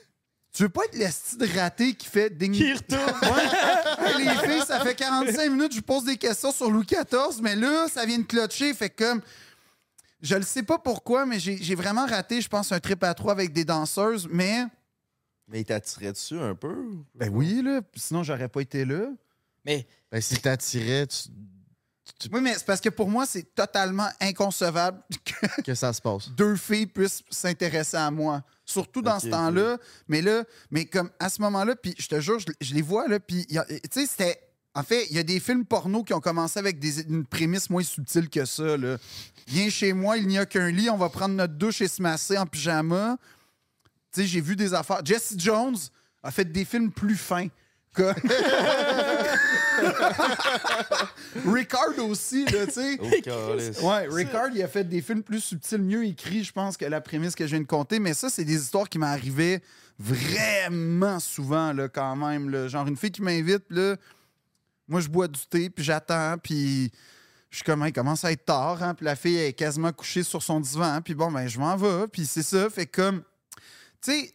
tu 0.54 0.62
veux 0.62 0.68
pas 0.68 0.84
être 0.84 0.94
l'esti 0.94 1.36
de 1.36 1.46
raté 1.58 1.94
qui 1.94 2.06
fait 2.06 2.30
ding. 2.30 2.52
Qui 2.52 2.72
retourne. 2.72 3.00
Ouais. 3.02 4.18
Les 4.24 4.48
filles, 4.48 4.64
ça 4.66 4.80
fait 4.80 4.94
45 4.94 5.50
minutes, 5.50 5.74
je 5.74 5.80
pose 5.80 6.04
des 6.04 6.16
questions 6.16 6.52
sur 6.52 6.70
Louis 6.70 6.86
XIV, 6.86 7.42
mais 7.42 7.56
là, 7.56 7.88
ça 7.88 8.06
vient 8.06 8.18
de 8.18 8.24
clocher. 8.24 8.72
Fait 8.74 8.90
comme. 8.90 9.20
Je 10.22 10.36
le 10.36 10.42
sais 10.42 10.62
pas 10.62 10.78
pourquoi, 10.78 11.24
mais 11.24 11.40
j'ai 11.40 11.74
vraiment 11.74 12.04
raté, 12.06 12.42
je 12.42 12.48
pense, 12.48 12.72
un 12.72 12.80
trip 12.80 13.02
à 13.02 13.14
trois 13.14 13.32
avec 13.32 13.52
des 13.52 13.64
danseuses, 13.64 14.28
mais. 14.30 14.66
Mais 15.50 15.60
il 15.60 15.64
t'attirait 15.64 16.12
dessus 16.12 16.38
un 16.38 16.54
peu? 16.54 16.76
Ben 17.14 17.28
oui, 17.32 17.60
là. 17.62 17.80
Sinon, 17.96 18.22
j'aurais 18.22 18.48
pas 18.48 18.60
été 18.60 18.84
là. 18.84 19.08
Mais 19.64 19.86
Ben, 20.10 20.20
si 20.20 20.36
t'attirais, 20.40 21.06
tu... 21.06 21.28
Oui, 22.32 22.40
mais 22.40 22.54
c'est 22.54 22.66
parce 22.66 22.80
que 22.80 22.88
pour 22.88 23.08
moi, 23.08 23.24
c'est 23.26 23.54
totalement 23.54 24.08
inconcevable 24.20 25.00
que 25.24 25.62
que 25.62 25.74
ça 25.74 25.92
se 25.92 26.00
passe. 26.00 26.28
deux 26.30 26.56
filles 26.56 26.86
puissent 26.86 27.22
s'intéresser 27.30 27.96
à 27.96 28.10
moi. 28.10 28.42
Surtout 28.64 29.02
dans 29.02 29.18
ce 29.18 29.28
temps-là. 29.28 29.78
Mais 30.08 30.22
là, 30.22 30.44
mais 30.70 30.84
comme 30.84 31.10
à 31.18 31.28
ce 31.28 31.40
moment-là, 31.42 31.74
puis 31.76 31.94
je 31.98 32.08
te 32.08 32.20
jure, 32.20 32.38
je, 32.38 32.46
je 32.60 32.74
les 32.74 32.82
vois, 32.82 33.08
là, 33.08 33.18
puis 33.20 33.46
tu 33.46 33.56
sais, 33.90 34.06
c'était. 34.06 34.40
En 34.72 34.84
fait, 34.84 35.06
il 35.10 35.16
y 35.16 35.18
a 35.18 35.24
des 35.24 35.40
films 35.40 35.64
porno 35.64 36.04
qui 36.04 36.14
ont 36.14 36.20
commencé 36.20 36.56
avec 36.56 36.78
des, 36.78 37.00
une 37.02 37.26
prémisse 37.26 37.68
moins 37.70 37.82
subtile 37.82 38.28
que 38.28 38.44
ça. 38.44 38.76
Là. 38.76 38.98
Viens 39.48 39.68
chez 39.68 39.92
moi, 39.92 40.16
il 40.16 40.28
n'y 40.28 40.38
a 40.38 40.46
qu'un 40.46 40.70
lit, 40.70 40.88
on 40.90 40.96
va 40.96 41.08
prendre 41.08 41.34
notre 41.34 41.54
douche 41.54 41.80
et 41.80 41.88
se 41.88 42.00
masser 42.00 42.38
en 42.38 42.46
pyjama. 42.46 43.16
Tu 44.12 44.22
sais, 44.22 44.26
j'ai 44.26 44.40
vu 44.40 44.56
des 44.56 44.74
affaires. 44.74 45.00
Jesse 45.04 45.34
Jones 45.38 45.76
a 46.22 46.30
fait 46.30 46.44
des 46.50 46.64
films 46.64 46.90
plus 46.90 47.16
fins. 47.16 47.46
que- 47.94 48.12
Ricard 51.46 51.98
aussi, 51.98 52.44
là, 52.46 52.66
tu 52.66 52.72
sais. 52.72 52.98
Oh. 53.00 53.86
Ouais, 53.88 54.06
Ricard, 54.08 54.48
il 54.54 54.62
a 54.62 54.68
fait 54.68 54.84
des 54.84 55.00
films 55.00 55.22
plus 55.22 55.40
subtils, 55.40 55.80
mieux 55.80 56.04
écrits, 56.04 56.44
je 56.44 56.52
pense, 56.52 56.76
que 56.76 56.84
la 56.84 57.00
prémisse 57.00 57.34
que 57.34 57.46
je 57.46 57.50
viens 57.52 57.60
de 57.62 57.66
compter. 57.66 57.98
Mais 57.98 58.14
ça, 58.14 58.28
c'est 58.30 58.44
des 58.44 58.56
histoires 58.60 58.88
qui 58.88 58.98
m'arrivaient 58.98 59.62
vraiment 59.98 61.20
souvent, 61.20 61.72
là, 61.72 61.88
quand 61.88 62.16
même. 62.16 62.50
là. 62.50 62.68
Genre, 62.68 62.86
une 62.86 62.96
fille 62.96 63.10
qui 63.12 63.22
m'invite, 63.22 63.64
là, 63.70 63.96
moi, 64.88 65.00
je 65.00 65.08
bois 65.08 65.28
du 65.28 65.40
thé, 65.48 65.70
puis 65.70 65.84
j'attends, 65.84 66.36
puis 66.42 66.90
je 67.50 67.56
suis 67.56 67.64
comme, 67.64 67.82
Hey, 67.82 67.90
il 67.90 67.92
commence 67.92 68.24
à 68.24 68.32
être 68.32 68.44
tard, 68.44 68.82
hein, 68.82 68.94
puis 68.94 69.04
la 69.04 69.16
fille 69.16 69.36
est 69.38 69.52
quasiment 69.52 69.92
couchée 69.92 70.22
sur 70.22 70.42
son 70.42 70.60
divan, 70.60 71.00
puis 71.04 71.14
bon, 71.14 71.30
ben, 71.30 71.46
je 71.46 71.58
m'en 71.58 71.76
vais, 71.76 72.08
puis 72.08 72.26
c'est 72.26 72.42
ça. 72.42 72.68
Fait 72.70 72.86
comme, 72.86 73.22
tu 74.02 74.12
sais, 74.12 74.34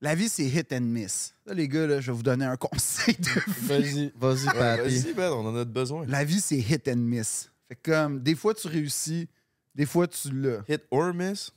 la 0.00 0.14
vie, 0.14 0.28
c'est 0.28 0.44
hit 0.44 0.72
and 0.72 0.80
miss. 0.82 1.34
Là, 1.46 1.54
les 1.54 1.68
gars, 1.68 1.86
là, 1.86 2.00
je 2.00 2.10
vais 2.10 2.16
vous 2.16 2.22
donner 2.22 2.44
un 2.44 2.56
conseil 2.68 3.14
de 3.16 3.28
vie. 3.28 3.62
Vas-y. 3.66 4.12
Vas-y, 4.16 4.46
Ouais, 4.48 4.52
Patty. 4.58 4.98
Vas-y, 4.98 5.12
Ben, 5.14 5.32
on 5.32 5.46
en 5.46 5.56
a 5.56 5.64
besoin. 5.64 6.04
La 6.06 6.24
vie, 6.24 6.40
c'est 6.40 6.58
hit 6.58 6.88
and 6.88 6.96
miss. 6.96 7.50
Fait 7.68 7.76
que 7.76 7.90
comme, 7.90 8.20
des 8.22 8.34
fois, 8.34 8.52
tu 8.54 8.66
réussis, 8.68 9.28
des 9.74 9.86
fois, 9.86 10.06
tu 10.08 10.30
l'as. 10.32 10.62
Hit 10.68 10.82
or 10.90 11.14
miss? 11.14 11.50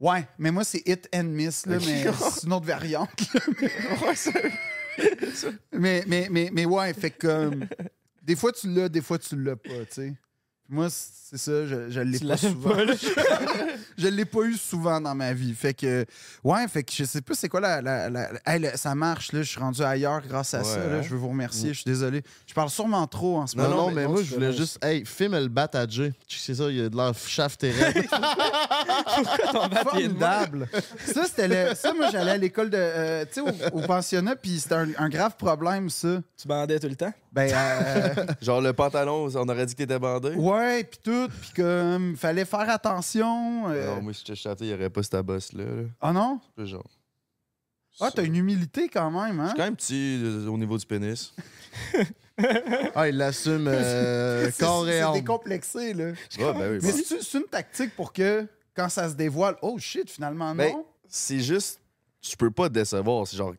Ouais, 0.00 0.26
mais 0.38 0.50
moi, 0.50 0.64
c'est 0.64 0.82
hit 0.86 1.08
and 1.14 1.24
miss, 1.24 1.64
là, 1.66 1.78
mais 1.78 2.04
c'est 2.12 2.44
une 2.46 2.52
autre 2.52 2.66
variante. 2.66 3.10
là. 3.32 3.40
Ouais, 4.06 4.14
ça- 4.14 4.30
mais, 5.72 6.04
mais, 6.06 6.28
mais, 6.30 6.50
mais 6.52 6.64
ouais, 6.66 6.92
fait 6.94 7.10
que 7.10 7.26
comme, 7.26 7.66
des 8.22 8.36
fois, 8.36 8.52
tu 8.52 8.68
l'as, 8.72 8.88
des 8.88 9.00
fois, 9.00 9.18
tu 9.18 9.36
l'as 9.42 9.56
pas, 9.56 9.70
tu 9.86 9.94
sais. 9.94 10.14
Moi, 10.68 10.88
c'est 10.90 11.36
ça, 11.36 11.66
je, 11.66 11.90
je 11.90 12.00
l'ai 12.00 12.18
pas 12.18 12.36
souvent. 12.38 12.70
pas, 12.70 12.84
je 13.98 14.08
l'ai 14.08 14.24
pas 14.24 14.40
eu 14.44 14.54
souvent 14.54 14.98
dans 15.00 15.14
ma 15.14 15.34
vie. 15.34 15.52
Fait 15.52 15.74
que, 15.74 16.06
ouais, 16.42 16.66
fait 16.68 16.82
que 16.82 16.90
je 16.94 17.04
sais 17.04 17.20
pas 17.20 17.34
c'est 17.34 17.48
quoi 17.50 17.60
la. 17.60 17.82
la, 17.82 18.08
la- 18.08 18.30
Hey, 18.46 18.60
le- 18.60 18.70
ça 18.76 18.94
marche, 18.94 19.32
là. 19.32 19.42
Je 19.42 19.50
suis 19.50 19.60
rendu 19.60 19.82
ailleurs 19.82 20.22
grâce 20.26 20.54
à 20.54 20.60
Ouais, 20.60 20.64
ça. 20.64 20.78
là. 20.78 20.96
hein? 20.96 21.02
Je 21.02 21.10
veux 21.10 21.18
vous 21.18 21.28
remercier. 21.28 21.74
Je 21.74 21.80
suis 21.80 21.90
désolé. 21.90 22.22
Je 22.46 22.54
parle 22.54 22.70
sûrement 22.70 23.06
trop 23.06 23.36
en 23.38 23.46
ce 23.46 23.56
Non, 23.58 23.64
moment. 23.64 23.76
non, 23.88 23.94
mais 23.94 24.06
moi, 24.06 24.22
je 24.22 24.34
voulais 24.34 24.52
juste. 24.54 24.82
Hey, 24.82 25.04
filme 25.04 25.38
le 25.38 25.48
bat 25.48 25.68
à 25.74 25.86
Jay. 25.86 26.12
C'est 26.28 26.54
ça, 26.54 26.70
il 26.70 26.76
y 26.76 26.80
a 26.82 26.88
de 26.88 26.96
l'air 26.96 27.12
est 27.14 27.64
de 27.68 29.68
moi. 29.68 29.82
Formidable. 29.84 30.68
ça, 31.06 31.24
c'était 31.26 31.48
le. 31.48 31.74
Ça, 31.74 31.92
moi, 31.92 32.08
j'allais 32.10 32.30
à 32.32 32.36
l'école 32.38 32.70
de. 32.70 32.76
euh, 32.80 33.24
tu 33.30 33.34
sais, 33.34 33.40
au, 33.72 33.78
au 33.78 33.80
pensionnat, 33.82 34.36
puis 34.36 34.58
c'était 34.60 34.74
un, 34.76 34.88
un 34.98 35.08
grave 35.08 35.36
problème, 35.36 35.90
ça. 35.90 36.20
Tu 36.40 36.48
bandais 36.48 36.78
tout 36.78 36.88
le 36.88 36.96
temps? 36.96 37.12
Ben, 37.34 37.50
euh, 37.52 38.26
Genre 38.40 38.60
le 38.60 38.72
pantalon, 38.72 39.28
on 39.34 39.48
aurait 39.48 39.66
dit 39.66 39.74
que 39.74 39.78
t'étais 39.78 39.98
bandé. 39.98 40.30
ouais, 40.36 40.84
puis 40.84 41.00
tout, 41.02 41.28
puis 41.40 41.50
comme, 41.56 42.16
fallait 42.16 42.44
faire 42.44 42.70
attention. 42.70 43.68
euh. 43.70 43.96
Non, 43.96 44.02
moi, 44.02 44.12
si 44.12 44.20
j'étais 44.20 44.36
chanté, 44.36 44.64
il 44.66 44.68
n'y 44.68 44.74
aurait 44.74 44.88
pas 44.90 45.02
cette 45.02 45.16
bosse-là. 45.26 45.64
là. 45.64 45.82
Ah 46.00 46.12
non? 46.12 46.38
Genre. 46.56 46.84
Ah, 48.00 48.10
t'as 48.14 48.22
une 48.24 48.36
humilité 48.36 48.88
quand 48.88 49.10
même, 49.10 49.36
Je 49.36 49.40
hein? 49.42 49.46
suis 49.48 49.56
quand 49.56 49.64
même 49.64 49.76
petit 49.76 50.20
euh, 50.24 50.46
au 50.48 50.56
niveau 50.58 50.78
du 50.78 50.86
pénis. 50.86 51.32
ah, 52.94 53.08
il 53.08 53.16
l'assume 53.16 53.66
euh, 53.68 54.50
C'est- 54.50 54.58
corps 54.64 54.88
et 54.88 55.00
C'est 55.02 55.12
décomplexé, 55.12 55.94
là. 55.94 56.04
Ouais, 56.06 56.14
ben 56.38 56.72
oui. 56.72 56.78
Mais 56.82 56.92
bon. 56.92 56.98
c'est 57.20 57.38
une 57.38 57.44
tactique 57.44 57.94
pour 57.96 58.12
que, 58.12 58.46
quand 58.76 58.88
ça 58.88 59.08
se 59.08 59.14
dévoile, 59.14 59.56
oh 59.62 59.78
shit, 59.78 60.10
finalement, 60.10 60.48
non? 60.50 60.54
Ben, 60.56 60.74
c'est 61.08 61.38
juste, 61.40 61.80
tu 62.20 62.36
peux 62.36 62.50
pas 62.50 62.68
te 62.68 62.74
décevoir. 62.74 63.26
C'est 63.26 63.36
genre, 63.36 63.54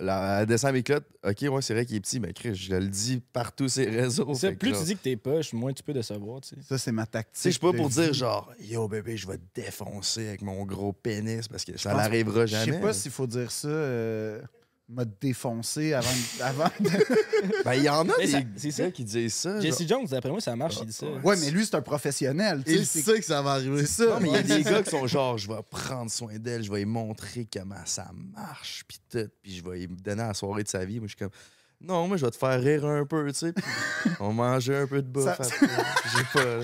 la, 0.00 0.40
elle 0.40 0.46
descend 0.46 0.72
mes 0.72 0.82
clottes. 0.82 1.06
Ok, 1.24 1.38
ouais, 1.42 1.62
c'est 1.62 1.74
vrai 1.74 1.86
qu'il 1.86 1.96
est 1.96 2.00
petit, 2.00 2.20
mais 2.20 2.32
Chris, 2.32 2.54
je 2.54 2.74
le 2.74 2.88
dis 2.88 3.22
partout 3.32 3.68
ces 3.68 3.86
réseaux. 3.88 4.26
Que 4.26 4.50
plus 4.54 4.72
tu 4.72 4.84
dis 4.84 4.96
que 4.96 5.02
t'es 5.02 5.16
poche, 5.16 5.52
moins 5.52 5.72
tu 5.72 5.82
peux 5.82 5.92
décevoir, 5.94 6.40
tu 6.42 6.50
sais. 6.50 6.62
ça, 6.62 6.76
c'est 6.78 6.92
ma 6.92 7.06
tactique. 7.06 7.42
je 7.44 7.50
suis 7.50 7.58
pas 7.60 7.72
pour 7.72 7.88
vie. 7.88 7.94
dire 8.02 8.12
genre, 8.12 8.52
yo 8.60 8.86
bébé, 8.88 9.16
je 9.16 9.26
vais 9.26 9.38
te 9.38 9.42
défoncer 9.54 10.28
avec 10.28 10.42
mon 10.42 10.64
gros 10.64 10.92
pénis 10.92 11.48
parce 11.48 11.64
que 11.64 11.78
ça 11.78 11.94
n'arrivera 11.94 12.44
Je 12.46 12.52
jamais. 12.56 12.72
sais 12.72 12.80
pas 12.80 12.92
s'il 12.92 13.10
faut 13.12 13.26
dire 13.26 13.50
ça. 13.50 13.68
Euh, 13.68 14.40
m'a 14.88 15.04
défoncé 15.04 15.92
avant. 15.94 16.08
de- 16.08 16.42
avant 16.42 16.70
de- 16.80 17.64
Ben, 17.64 17.74
il 17.74 17.82
y 17.82 17.88
en 17.88 18.08
a 18.08 18.12
Mais 18.18 18.26
des 18.26 18.32
ça- 18.32 18.38
c'est 18.56 18.70
ça. 18.70 18.82
gars 18.84 18.90
qui 18.92 19.04
disent 19.04 19.34
ça. 19.34 19.60
Jesse 19.60 19.78
genre. 19.80 19.88
Jones, 20.00 20.06
d'après 20.08 20.30
moi, 20.30 20.40
ça 20.40 20.54
marche, 20.54 20.76
il 20.80 20.86
dit 20.86 20.92
ça. 20.92 21.06
Ouais, 21.24 21.36
mais 21.40 21.50
lui, 21.50 21.64
c'est 21.66 21.74
un 21.74 21.82
professionnel. 21.82 22.62
tu 22.64 22.72
sais, 22.72 22.78
Il 22.78 22.86
c'est- 22.86 23.02
sait 23.02 23.18
que 23.18 23.24
ça 23.24 23.42
va 23.42 23.52
arriver. 23.52 23.80
C'est 23.84 24.04
ça. 24.04 24.10
Non, 24.14 24.20
mais 24.20 24.28
il 24.28 24.34
y 24.34 24.36
a 24.38 24.42
des 24.58 24.62
gars 24.62 24.82
qui 24.82 24.90
sont 24.90 25.06
genre, 25.06 25.36
je 25.38 25.48
vais 25.48 25.60
prendre 25.68 26.10
soin 26.10 26.38
d'elle, 26.38 26.62
je 26.62 26.70
vais 26.70 26.78
lui 26.78 26.84
montrer 26.84 27.48
comment 27.52 27.74
ça 27.84 28.10
marche, 28.34 28.84
puis 28.86 28.98
tout, 29.10 29.28
puis 29.42 29.56
je 29.56 29.64
vais 29.68 29.78
lui 29.80 29.88
donner 29.88 30.22
la 30.22 30.34
soirée 30.34 30.62
de 30.62 30.68
sa 30.68 30.84
vie. 30.84 30.98
Moi, 31.00 31.08
je 31.08 31.16
suis 31.16 31.18
comme, 31.18 31.30
non, 31.80 32.06
moi, 32.08 32.16
je 32.16 32.24
vais 32.24 32.30
te 32.30 32.36
faire 32.38 32.60
rire 32.60 32.86
un 32.86 33.04
peu, 33.04 33.26
tu 33.32 33.38
sais, 33.38 33.52
puis 33.52 33.64
on 34.20 34.32
mangeait 34.32 34.78
un 34.78 34.86
peu 34.86 35.02
de 35.02 35.08
bouffe 35.08 35.24
Ça-. 35.24 35.38
J'ai 36.16 36.24
pas. 36.32 36.60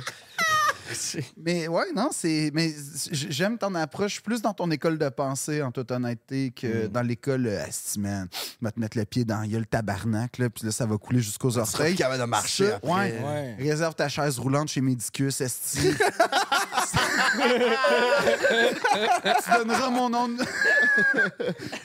Mais 1.37 1.69
ouais, 1.69 1.93
non, 1.95 2.09
c'est. 2.13 2.51
Mais 2.55 2.73
j'aime 3.11 3.59
ton 3.59 3.75
approche 3.75 4.21
plus 4.21 4.41
dans 4.43 4.53
ton 4.55 4.71
école 4.71 4.99
de 4.99 5.09
pensée, 5.09 5.63
en 5.63 5.71
toute 5.73 5.91
honnêteté, 5.91 6.53
que 6.55 6.87
Mm. 6.87 6.89
dans 6.89 7.03
l'école. 7.03 7.47
euh, 7.47 7.65
Asti, 7.67 8.01
man, 8.01 8.29
va 8.61 8.71
te 8.73 8.81
mettre 8.81 8.97
le 8.99 9.05
pied 9.05 9.25
dans 9.25 9.43
le 9.43 9.65
tabarnak, 9.65 10.39
là, 10.39 10.49
puis 10.51 10.65
là, 10.67 10.73
ça 10.73 10.87
va 10.87 10.97
couler 10.99 11.21
jusqu'aux 11.21 11.51
Tu 11.53 11.59
orteils. 11.59 11.95
capable 11.95 12.21
de 12.21 12.27
marcher 12.27 12.69
Ça, 12.69 12.77
après. 12.77 12.91
ouais. 12.93 13.21
Ouais. 13.23 13.57
Réserve 13.71 13.95
ta 13.95 14.09
chaise 14.09 14.39
roulante 14.39 14.69
chez 14.69 14.81
Medicus, 14.81 15.41
Esti. 15.41 15.79
tu 19.45 19.51
donneras 19.59 19.91
mon 19.91 20.11
nom. 20.11 20.29
de- 20.29 20.45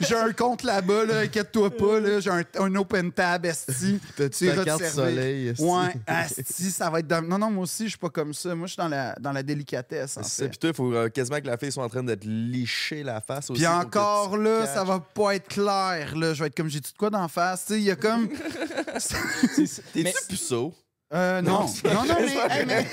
J'ai 0.00 0.14
un 0.16 0.32
compte 0.32 0.62
là-bas, 0.62 1.04
là, 1.04 1.18
inquiète-toi 1.20 1.70
pas. 1.70 2.00
là. 2.00 2.20
J'ai 2.20 2.30
un, 2.30 2.42
un 2.58 2.74
open 2.76 3.12
tab, 3.12 3.46
Esti. 3.46 4.00
T'as-tu 4.16 4.48
Tu 4.50 4.54
ta 4.56 4.64
carte 4.64 4.84
soleil? 4.86 5.48
esti? 5.48 5.62
Ouais, 5.62 5.94
Asti, 6.06 6.70
ça 6.70 6.90
va 6.90 7.00
être 7.00 7.06
dans... 7.06 7.22
Non, 7.22 7.38
non, 7.38 7.50
moi 7.50 7.64
aussi, 7.64 7.84
je 7.84 7.90
suis 7.90 7.98
pas 7.98 8.10
comme 8.10 8.32
ça. 8.34 8.54
Moi, 8.54 8.66
je 8.66 8.72
suis 8.72 8.78
dans 8.82 8.88
la, 8.88 8.97
dans 9.20 9.32
la 9.32 9.42
délicatesse, 9.42 10.18
C'est 10.22 10.48
puis 10.48 10.58
toi, 10.58 10.70
il 10.70 10.76
faut 10.76 10.92
euh, 10.92 11.08
quasiment 11.08 11.40
que 11.40 11.46
la 11.46 11.56
fille 11.58 11.72
soit 11.72 11.84
en 11.84 11.88
train 11.88 12.02
de 12.02 12.14
te 12.14 12.26
licher 12.26 13.02
la 13.02 13.20
face 13.20 13.50
aussi. 13.50 13.60
Puis 13.62 13.66
encore 13.66 14.36
là, 14.36 14.66
ça 14.66 14.84
va 14.84 15.00
pas 15.00 15.34
être 15.36 15.48
clair. 15.48 16.16
Là. 16.16 16.34
Je 16.34 16.40
vais 16.40 16.46
être 16.48 16.56
comme 16.56 16.68
j'ai 16.68 16.80
dit 16.80 16.92
de 16.92 16.96
quoi 16.98 17.10
d'en 17.10 17.28
face? 17.28 17.66
Tu 17.66 17.74
sais, 17.74 17.78
il 17.80 17.84
y 17.84 17.90
a 17.90 17.96
comme. 17.96 18.28
T'es-tu 19.56 20.02
Mais- 20.02 20.14
puceau? 20.28 20.74
Euh, 21.14 21.40
non. 21.40 21.66
Non, 21.84 22.04
non, 22.06 22.16
mais. 22.20 22.36
hey, 22.50 22.66
mais- 22.66 22.86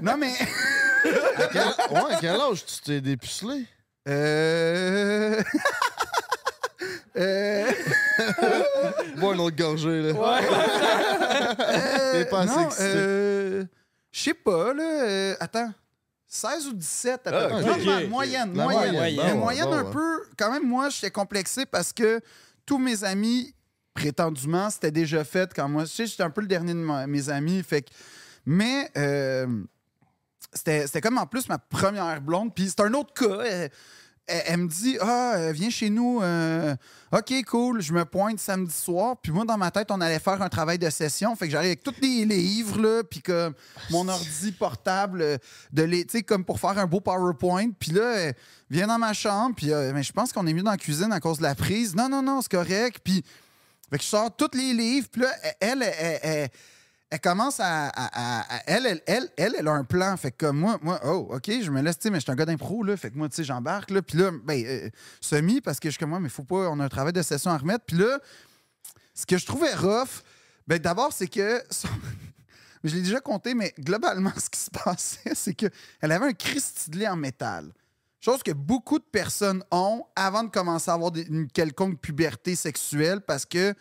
non, 0.00 0.16
mais. 0.16 0.32
À 1.36 1.46
quel... 1.52 1.62
Ouais, 1.90 2.14
à 2.14 2.18
quel 2.20 2.40
âge 2.40 2.64
tu 2.64 2.80
t'es 2.84 3.00
dépucelé? 3.00 3.66
Euh. 4.08 5.42
euh... 7.16 7.70
Bois 9.16 9.34
une 9.34 9.40
autre 9.40 9.56
gorgée, 9.56 10.02
là. 10.02 10.14
Euh, 11.58 12.12
T'es 12.12 12.24
pas 12.30 12.40
assez 12.40 12.54
non, 12.56 12.66
excité. 12.66 13.66
Euh, 14.16 14.18
Je 14.18 14.22
sais 14.22 14.34
pas, 14.34 14.72
là. 14.74 14.82
euh, 15.04 15.34
attends. 15.40 15.72
16 16.28 16.66
ou 16.68 16.72
17, 16.72 17.26
à 17.26 17.30
peu 17.30 17.36
Ah, 17.36 17.48
près. 17.48 17.60
ok. 17.60 17.66
Normal, 17.66 18.02
Ok. 18.04 18.10
moyenne, 18.10 18.54
La 18.56 18.64
moyenne. 18.64 18.92
moyenne, 18.94 19.24
Mais 19.26 19.32
bon, 19.32 19.38
moyenne 19.38 19.64
bon, 19.66 19.72
un 19.74 19.84
ouais. 19.84 19.90
peu. 19.92 20.18
Quand 20.38 20.50
même, 20.52 20.66
moi, 20.66 20.88
j'étais 20.90 21.10
complexé 21.10 21.66
parce 21.66 21.92
que 21.92 22.20
tous 22.64 22.78
mes 22.78 23.04
amis, 23.04 23.54
prétendument, 23.94 24.68
c'était 24.70 24.90
déjà 24.90 25.22
fait 25.24 25.52
quand 25.54 25.68
moi. 25.68 25.84
Tu 25.84 25.90
sais, 25.90 26.06
j'étais 26.06 26.22
un 26.24 26.30
peu 26.30 26.40
le 26.40 26.46
dernier 26.48 26.72
de 26.74 26.78
ma- 26.78 27.06
mes 27.06 27.28
amis. 27.30 27.62
Fait 27.62 27.82
que. 27.82 27.90
Mais. 28.44 28.90
euh, 28.96 29.46
c'était 30.52 30.86
c'était 30.86 31.00
comme 31.02 31.18
en 31.18 31.26
plus 31.26 31.48
ma 31.48 31.58
première 31.58 32.20
blonde. 32.22 32.54
Puis 32.54 32.68
c'est 32.70 32.80
un 32.80 32.92
autre 32.94 33.12
cas. 33.14 33.42
Elle, 33.44 33.70
elle- 34.26 34.42
elle 34.46 34.56
me 34.58 34.68
dit 34.68 34.96
Ah, 35.00 35.34
euh, 35.36 35.52
viens 35.52 35.70
chez 35.70 35.90
nous. 35.90 36.20
euh, 36.22 36.74
OK, 37.12 37.32
cool. 37.46 37.80
Je 37.80 37.92
me 37.92 38.04
pointe 38.04 38.38
samedi 38.40 38.72
soir. 38.74 39.16
Puis 39.22 39.32
moi, 39.32 39.44
dans 39.44 39.56
ma 39.56 39.70
tête, 39.70 39.90
on 39.90 40.00
allait 40.00 40.18
faire 40.18 40.40
un 40.42 40.48
travail 40.48 40.78
de 40.78 40.90
session. 40.90 41.34
Fait 41.36 41.46
que 41.46 41.52
j'arrive 41.52 41.68
avec 41.68 41.82
tous 41.82 41.94
les 42.02 42.24
livres, 42.24 42.80
là. 42.80 43.02
Puis 43.04 43.20
comme 43.22 43.54
mon 43.90 44.08
ordi 44.08 44.52
portable, 44.52 45.22
euh, 45.22 45.38
de 45.72 45.82
les, 45.84 46.04
comme 46.26 46.44
pour 46.44 46.58
faire 46.60 46.76
un 46.78 46.86
beau 46.86 47.00
PowerPoint. 47.00 47.70
Puis 47.78 47.92
là, 47.92 48.02
euh, 48.02 48.32
viens 48.70 48.86
dans 48.88 48.98
ma 48.98 49.12
chambre. 49.12 49.54
Puis 49.56 49.72
euh, 49.72 49.92
mais 49.94 50.02
je 50.02 50.12
pense 50.12 50.32
qu'on 50.32 50.46
est 50.46 50.52
mieux 50.52 50.62
dans 50.62 50.70
la 50.72 50.76
cuisine 50.76 51.12
à 51.12 51.20
cause 51.20 51.38
de 51.38 51.44
la 51.44 51.54
prise. 51.54 51.94
Non, 51.94 52.08
non, 52.08 52.22
non, 52.22 52.40
c'est 52.42 52.50
correct. 52.50 52.98
Puis 53.04 53.24
fait 53.90 53.98
que 53.98 54.02
je 54.02 54.08
sors 54.08 54.34
tous 54.34 54.50
les 54.56 54.72
livres. 54.74 55.06
Puis 55.10 55.22
là, 55.22 55.28
elle, 55.60 55.82
elle, 55.82 55.82
elle- 55.98 56.18
elle- 56.22 56.48
elle 57.10 57.20
commence 57.20 57.60
à, 57.60 57.92
elle, 58.66 58.86
elle, 58.86 59.02
elle, 59.06 59.28
elle, 59.36 59.54
elle 59.58 59.68
a 59.68 59.72
un 59.72 59.84
plan. 59.84 60.16
Fait 60.16 60.32
que 60.32 60.46
comme 60.46 60.58
moi, 60.58 60.78
moi, 60.82 61.00
oh, 61.04 61.28
OK, 61.30 61.50
je 61.62 61.70
me 61.70 61.80
laisse, 61.80 61.98
tu 61.98 62.04
sais, 62.04 62.10
mais 62.10 62.18
je 62.18 62.22
suis 62.22 62.32
un 62.32 62.34
gars 62.34 62.46
d'impro, 62.46 62.82
là. 62.82 62.96
Fait 62.96 63.10
que 63.10 63.16
moi, 63.16 63.28
tu 63.28 63.36
sais, 63.36 63.44
j'embarque, 63.44 63.90
là. 63.90 64.02
Puis 64.02 64.18
là, 64.18 64.32
ben, 64.44 64.64
euh, 64.66 64.90
semi, 65.20 65.60
parce 65.60 65.78
que 65.78 65.88
je 65.88 65.92
suis 65.92 66.00
comme 66.00 66.10
moi, 66.10 66.20
mais 66.20 66.28
faut 66.28 66.42
pas, 66.42 66.68
on 66.68 66.80
a 66.80 66.84
un 66.84 66.88
travail 66.88 67.12
de 67.12 67.22
session 67.22 67.50
à 67.52 67.58
remettre. 67.58 67.84
Puis 67.86 67.96
là, 67.96 68.18
ce 69.14 69.24
que 69.24 69.38
je 69.38 69.46
trouvais 69.46 69.72
rough, 69.74 70.22
ben, 70.66 70.78
d'abord, 70.78 71.12
c'est 71.12 71.28
que. 71.28 71.62
Je 72.84 72.94
l'ai 72.94 73.02
déjà 73.02 73.20
compté, 73.20 73.54
mais 73.54 73.74
globalement, 73.80 74.32
ce 74.36 74.48
qui 74.48 74.60
se 74.60 74.70
passait, 74.70 75.34
c'est 75.34 75.54
qu'elle 75.54 75.72
avait 76.00 76.26
un 76.26 76.32
cristallet 76.32 77.08
en 77.08 77.16
métal. 77.16 77.72
Chose 78.20 78.44
que 78.44 78.52
beaucoup 78.52 78.98
de 78.98 79.04
personnes 79.04 79.64
ont 79.72 80.04
avant 80.14 80.44
de 80.44 80.50
commencer 80.50 80.90
à 80.90 80.94
avoir 80.94 81.12
une 81.16 81.48
quelconque 81.48 82.00
puberté 82.00 82.54
sexuelle 82.54 83.22
parce 83.22 83.44
que 83.44 83.74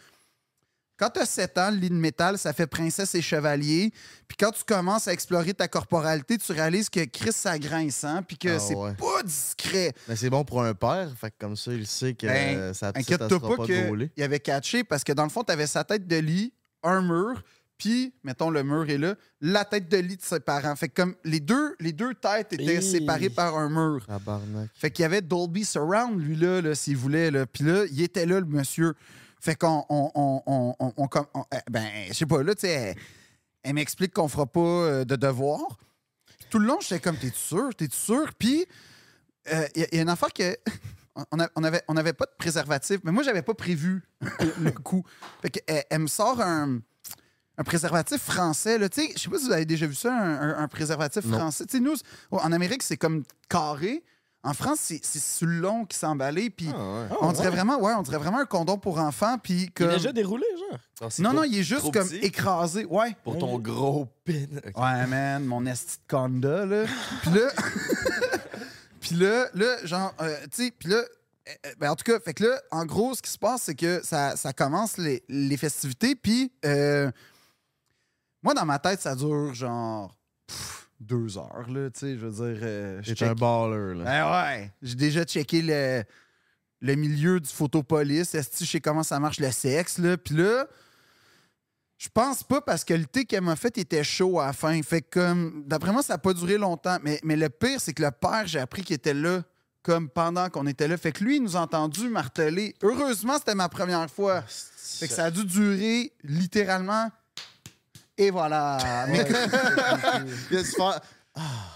quand 0.98 1.10
tu 1.10 1.20
as 1.20 1.26
7 1.26 1.58
ans, 1.58 1.72
le 1.72 1.78
lit 1.78 1.90
de 1.90 1.96
métal, 1.96 2.38
ça 2.38 2.54
fait 2.54 2.68
princesse 2.68 3.14
et 3.16 3.22
chevalier. 3.22 3.92
Puis 4.28 4.38
quand 4.38 4.52
tu 4.52 4.64
commences 4.64 5.08
à 5.08 5.14
explorer 5.14 5.54
ta 5.54 5.68
corporalité, 5.68 6.38
tu 6.38 6.52
réalises 6.52 6.90
que 6.90 7.04
Chris, 7.06 7.34
ça 7.34 7.60
grince, 7.60 8.04
hein, 8.04 8.24
puis 8.24 8.38
que 8.38 8.56
Ah 8.56 8.60
c'est 8.60 8.76
ouais. 8.76 8.94
pas 8.94 9.24
discret. 9.24 9.94
Mais 10.08 10.16
c'est 10.16 10.30
bon 10.30 10.44
pour 10.44 10.64
un 10.64 10.74
père, 10.74 11.10
fait 11.20 11.32
que 11.32 11.36
comme 11.40 11.56
ça, 11.56 11.74
il 11.74 11.86
sait 11.88 12.14
que 12.14 12.28
Ben, 12.28 12.58
euh, 12.58 12.74
sa 12.74 12.94
petite, 12.94 13.10
elle 13.10 13.16
Inquiète-toi 13.16 13.40
sera 13.40 13.50
pas 13.50 13.58
pas 13.58 13.66
qu'il 13.66 14.24
avait 14.24 14.40
catché 14.40 14.84
parce 14.84 15.04
que 15.04 15.14
dans 15.14 15.24
le 15.24 15.30
fond, 15.30 15.44
tu 15.44 15.52
avais 15.52 15.68
sa 15.68 15.84
tête 15.84 16.08
de 16.08 16.18
lit, 16.18 16.54
un 16.84 17.02
mur, 17.02 17.42
puis, 17.78 18.14
mettons, 18.24 18.50
le 18.50 18.64
mur 18.64 18.90
est 18.90 18.98
là, 18.98 19.16
la 19.42 19.66
tête 19.66 19.90
de 19.90 19.98
lit 19.98 20.16
de 20.16 20.22
ses 20.22 20.40
parents. 20.40 20.76
Fait 20.76 20.88
que 20.88 21.02
comme 21.02 21.16
les 21.26 21.42
deux, 21.42 21.76
les 21.80 21.92
deux 21.92 22.14
têtes 22.14 22.54
étaient 22.54 22.82
séparées 22.82 23.30
par 23.30 23.58
un 23.58 23.70
mur. 23.70 24.06
Tabarnak. 24.08 24.70
Fait 24.74 24.92
qu'il 24.92 25.04
y 25.04 25.06
avait 25.06 25.22
Dolby 25.22 25.66
Surround, 25.66 26.20
lui, 26.22 26.38
là, 26.38 26.62
là 26.62 26.74
s'il 26.74 26.96
voulait. 26.96 27.32
Là. 27.32 27.46
Puis 27.46 27.66
là, 27.66 27.84
il 27.92 28.02
était 28.02 28.26
là, 28.26 28.40
le 28.40 28.46
monsieur. 28.46 28.94
Fait 29.46 29.56
qu'on. 29.56 29.86
On, 29.90 30.12
on, 30.16 30.42
on, 30.48 30.76
on- 30.80 30.94
on- 30.98 31.08
com- 31.08 31.28
on- 31.36 31.46
euh, 31.54 31.58
ben, 31.70 31.88
je 32.08 32.14
sais 32.14 32.26
pas, 32.26 32.42
là, 32.42 32.56
tu 32.56 32.62
sais, 32.62 32.70
elle, 32.72 32.96
elle 33.62 33.74
m'explique 33.76 34.12
qu'on 34.12 34.28
fera 34.28 34.48
pas 34.48 34.60
euh, 34.60 35.06
de 35.06 35.16
devoir. 35.16 35.62
Tout 36.50 36.58
le 36.58 36.66
long, 36.66 36.80
j'étais 36.82 37.00
comme, 37.00 37.16
t'es 37.16 37.32
sûr? 37.32 37.70
T'es 37.76 37.88
sûr? 37.92 38.34
Puis, 38.40 38.66
euh, 39.54 39.68
il 39.76 39.82
y, 39.82 39.84
a- 39.86 39.88
il 39.92 39.96
y 39.98 40.00
a 40.00 40.02
une 40.02 40.10
affaire 40.10 40.34
que. 40.34 40.58
On 41.32 41.40
a- 41.40 41.48
on 41.88 41.96
avait, 41.96 42.12
pas 42.12 42.26
de 42.26 42.36
préservatif, 42.38 43.00
mais 43.06 43.12
moi, 43.14 43.24
j'avais 43.24 43.42
pas 43.42 43.54
prévu 43.54 44.04
le 44.60 44.70
coup. 44.72 45.06
Fait 45.42 45.50
qu'elle 45.50 45.84
elle 45.90 46.00
me 46.00 46.08
sort 46.08 46.42
un, 46.42 46.80
un 47.58 47.64
préservatif 47.64 48.22
français. 48.22 48.78
là. 48.78 48.90
Tu 48.90 49.00
sais, 49.02 49.14
Je 49.16 49.22
sais 49.22 49.30
pas 49.30 49.38
si 49.38 49.46
vous 49.46 49.54
avez 49.54 49.64
déjà 49.64 49.88
vu 49.88 49.96
ça, 49.96 50.14
un, 50.14 50.42
un- 50.42 50.58
un 50.58 50.68
préservatif 50.68 51.24
Non. 51.24 51.38
français. 51.38 51.66
Tu 51.68 51.78
sais, 51.78 51.80
nous, 51.82 51.96
en 52.32 52.52
Amérique, 52.52 52.84
c'est 52.84 52.98
comme 52.98 53.24
carré. 53.48 54.04
En 54.46 54.54
France, 54.54 54.78
c'est 54.80 55.04
sur 55.20 55.48
le 55.48 55.60
long 55.60 55.86
qui 55.86 55.98
s'est 55.98 56.06
emballé. 56.06 56.50
Puis 56.50 56.70
Ah, 56.74 56.78
ouais. 56.78 57.08
Ah, 57.12 57.16
on 57.22 57.28
ouais. 57.30 57.34
dirait 57.34 57.50
vraiment, 57.50 57.80
ouais, 57.80 57.94
on 57.98 58.02
dirait 58.04 58.18
vraiment 58.20 58.40
un 58.40 58.46
condom 58.46 58.78
pour 58.78 59.00
enfants. 59.00 59.38
Puis 59.38 59.54
Il 59.54 59.64
est 59.64 59.68
comme... 59.70 59.90
déjà 59.90 60.12
déroulé, 60.14 60.46
genre? 60.70 61.10
Non, 61.20 61.34
non, 61.34 61.44
il 61.44 61.58
est 61.60 61.64
juste 61.64 61.92
comme 61.92 62.08
petit? 62.08 62.18
écrasé. 62.18 62.86
Ouais. 62.86 63.16
Pour 63.24 63.38
ton 63.38 63.58
gros 63.60 64.08
pin. 64.24 64.46
Ouais, 64.76 65.08
man, 65.08 65.44
mon 65.46 65.66
esti 65.66 65.98
de 65.98 66.04
conda, 66.16 66.66
là. 66.66 66.86
Puis 67.22 67.32
là, 67.32 67.50
puis 69.02 69.16
là, 69.16 69.48
là, 69.54 69.86
genre, 69.86 70.14
euh, 70.22 70.36
tu 70.52 70.66
sais, 70.66 70.72
puis 70.72 70.90
là, 70.90 70.98
euh, 70.98 71.52
euh, 71.68 71.74
ben, 71.80 71.92
en 71.92 71.96
tout 71.96 72.04
cas, 72.04 72.20
fait 72.20 72.34
que 72.34 72.44
là, 72.44 72.60
en 72.72 72.86
gros, 72.86 73.14
ce 73.14 73.22
qui 73.22 73.30
se 73.30 73.38
passe, 73.38 73.64
c'est 73.64 73.76
que 73.76 74.02
ça, 74.04 74.36
ça 74.36 74.52
commence 74.54 74.98
les, 74.98 75.24
les 75.30 75.58
festivités, 75.58 76.16
puis 76.16 76.52
euh, 76.66 77.12
moi, 78.42 78.54
dans 78.56 78.66
ma 78.66 78.80
tête, 78.80 79.02
ça 79.02 79.16
dure 79.16 79.54
genre 79.54 80.16
pff, 80.48 80.85
deux 81.00 81.38
heures, 81.38 81.70
là, 81.70 81.90
tu 81.90 82.00
sais, 82.00 82.18
je 82.18 82.26
veux 82.26 82.32
dire. 82.54 82.60
euh, 82.64 83.00
je 83.04 83.26
un 83.26 83.34
baller, 83.34 83.96
là. 84.00 84.04
Ben 84.04 84.32
ouais, 84.32 84.72
j'ai 84.82 84.96
déjà 84.96 85.24
checké 85.24 85.62
le, 85.62 86.04
le 86.82 86.96
milieu 86.96 87.40
du 87.40 87.50
photopolis, 87.50 88.34
est-ce 88.34 88.50
que 88.50 88.66
je 88.66 88.72
sais 88.72 88.82
comment 88.82 89.04
ça 89.04 89.20
marche 89.20 89.40
le 89.40 89.52
sexe, 89.52 89.98
là, 89.98 90.18
puis 90.18 90.36
là. 90.36 90.68
Je 91.98 92.10
pense 92.14 92.44
pas 92.44 92.60
parce 92.60 92.84
que 92.84 92.94
le 92.94 93.06
thé 93.06 93.24
qu'elle 93.24 93.42
m'a 93.42 93.56
fait 93.56 93.78
était 93.78 94.04
chaud 94.04 94.40
à 94.42 94.48
la 94.48 94.54
fin. 94.54 94.80
Fait 94.84 95.02
que 95.02 95.18
comme 95.18 95.64
d'après 95.66 95.94
moi, 95.94 96.04
ça 96.04 96.16
n'a 96.16 96.18
pas 96.18 96.34
duré 96.34 96.58
longtemps. 96.58 96.98
Mais, 97.02 97.22
mais 97.24 97.38
le 97.38 97.50
pire, 97.50 97.80
c'est 97.80 97.94
que 97.94 98.04
le 98.04 98.12
père, 98.12 98.44
j'ai 98.46 98.60
appris 98.60 98.84
qu'il 98.84 98.98
était 98.98 99.14
là 99.14 99.44
comme 99.82 100.10
pendant 100.10 100.50
qu'on 100.50 100.68
était 100.68 100.90
là. 100.90 100.98
Fait 100.98 101.14
que 101.14 101.24
lui, 101.24 101.38
il 101.38 101.44
nous 101.44 101.56
a 101.56 101.62
entendu 101.62 102.10
marteler. 102.10 102.76
Heureusement, 102.84 103.38
c'était 103.38 103.56
ma 103.56 103.70
première 103.70 104.10
fois. 104.10 104.42
Fait 104.42 105.08
que 105.08 105.14
ça 105.14 105.26
a 105.26 105.32
dû 105.32 105.46
durer 105.46 106.12
littéralement. 106.24 107.10
Et 108.18 108.30
voilà. 108.32 108.78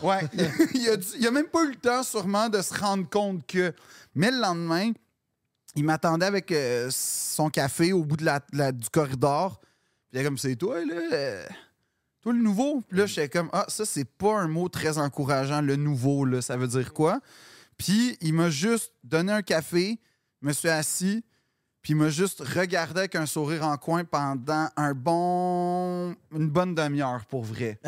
Ouais. 0.02 0.22
il, 0.74 0.88
a 0.90 0.96
dû- 0.96 1.08
il 1.20 1.28
a 1.28 1.32
même 1.32 1.48
pas 1.48 1.64
eu 1.66 1.72
le 1.72 1.76
temps, 1.76 2.02
sûrement, 2.04 2.48
de 2.48 2.62
se 2.62 2.74
rendre 2.74 3.10
compte 3.10 3.46
que. 3.46 3.74
Mais 4.16 4.32
le 4.32 4.40
lendemain, 4.40 4.92
il 5.76 5.84
m'attendait 5.84 6.26
avec 6.26 6.52
euh, 6.54 6.88
son 6.92 7.50
café 7.50 7.92
au 7.92 8.04
bout 8.06 8.16
de 8.16 8.24
la, 8.26 8.40
la- 8.54 8.72
du 8.72 8.90
corridor. 8.90 9.60
Puis 9.60 9.68
il 10.14 10.20
est 10.20 10.24
comme, 10.24 10.38
c'est 10.38 10.56
toi, 10.56 10.84
là. 10.86 10.94
euh, 11.12 11.46
toi, 12.22 12.32
le 12.34 12.40
nouveau? 12.40 12.82
Puis 12.88 12.98
là, 12.98 13.06
j'étais 13.06 13.28
comme, 13.28 13.50
ah, 13.52 13.66
ça, 13.68 13.84
c'est 13.86 14.06
pas 14.06 14.40
un 14.40 14.48
mot 14.48 14.70
très 14.70 14.98
encourageant, 14.98 15.62
le 15.62 15.76
nouveau, 15.76 16.24
là. 16.24 16.42
Ça 16.42 16.56
veut 16.56 16.68
dire 16.68 16.94
quoi? 16.94 17.20
Puis 17.78 18.18
il 18.22 18.34
m'a 18.34 18.50
juste 18.50 18.94
donné 19.04 19.34
un 19.34 19.42
café, 19.42 20.00
me 20.42 20.54
suis 20.54 20.70
assis, 20.70 21.24
puis 21.82 21.94
il 21.94 21.96
m'a 21.96 22.10
juste 22.10 22.42
regardé 22.42 23.00
avec 23.02 23.16
un 23.16 23.26
sourire 23.26 23.66
en 23.66 23.78
coin 23.78 24.04
pendant 24.04 24.68
un 24.76 24.94
bon. 24.94 26.16
une 26.32 26.50
bonne 26.50 26.76
demi-heure, 26.76 27.26
pour 27.26 27.44
vrai. 27.44 27.80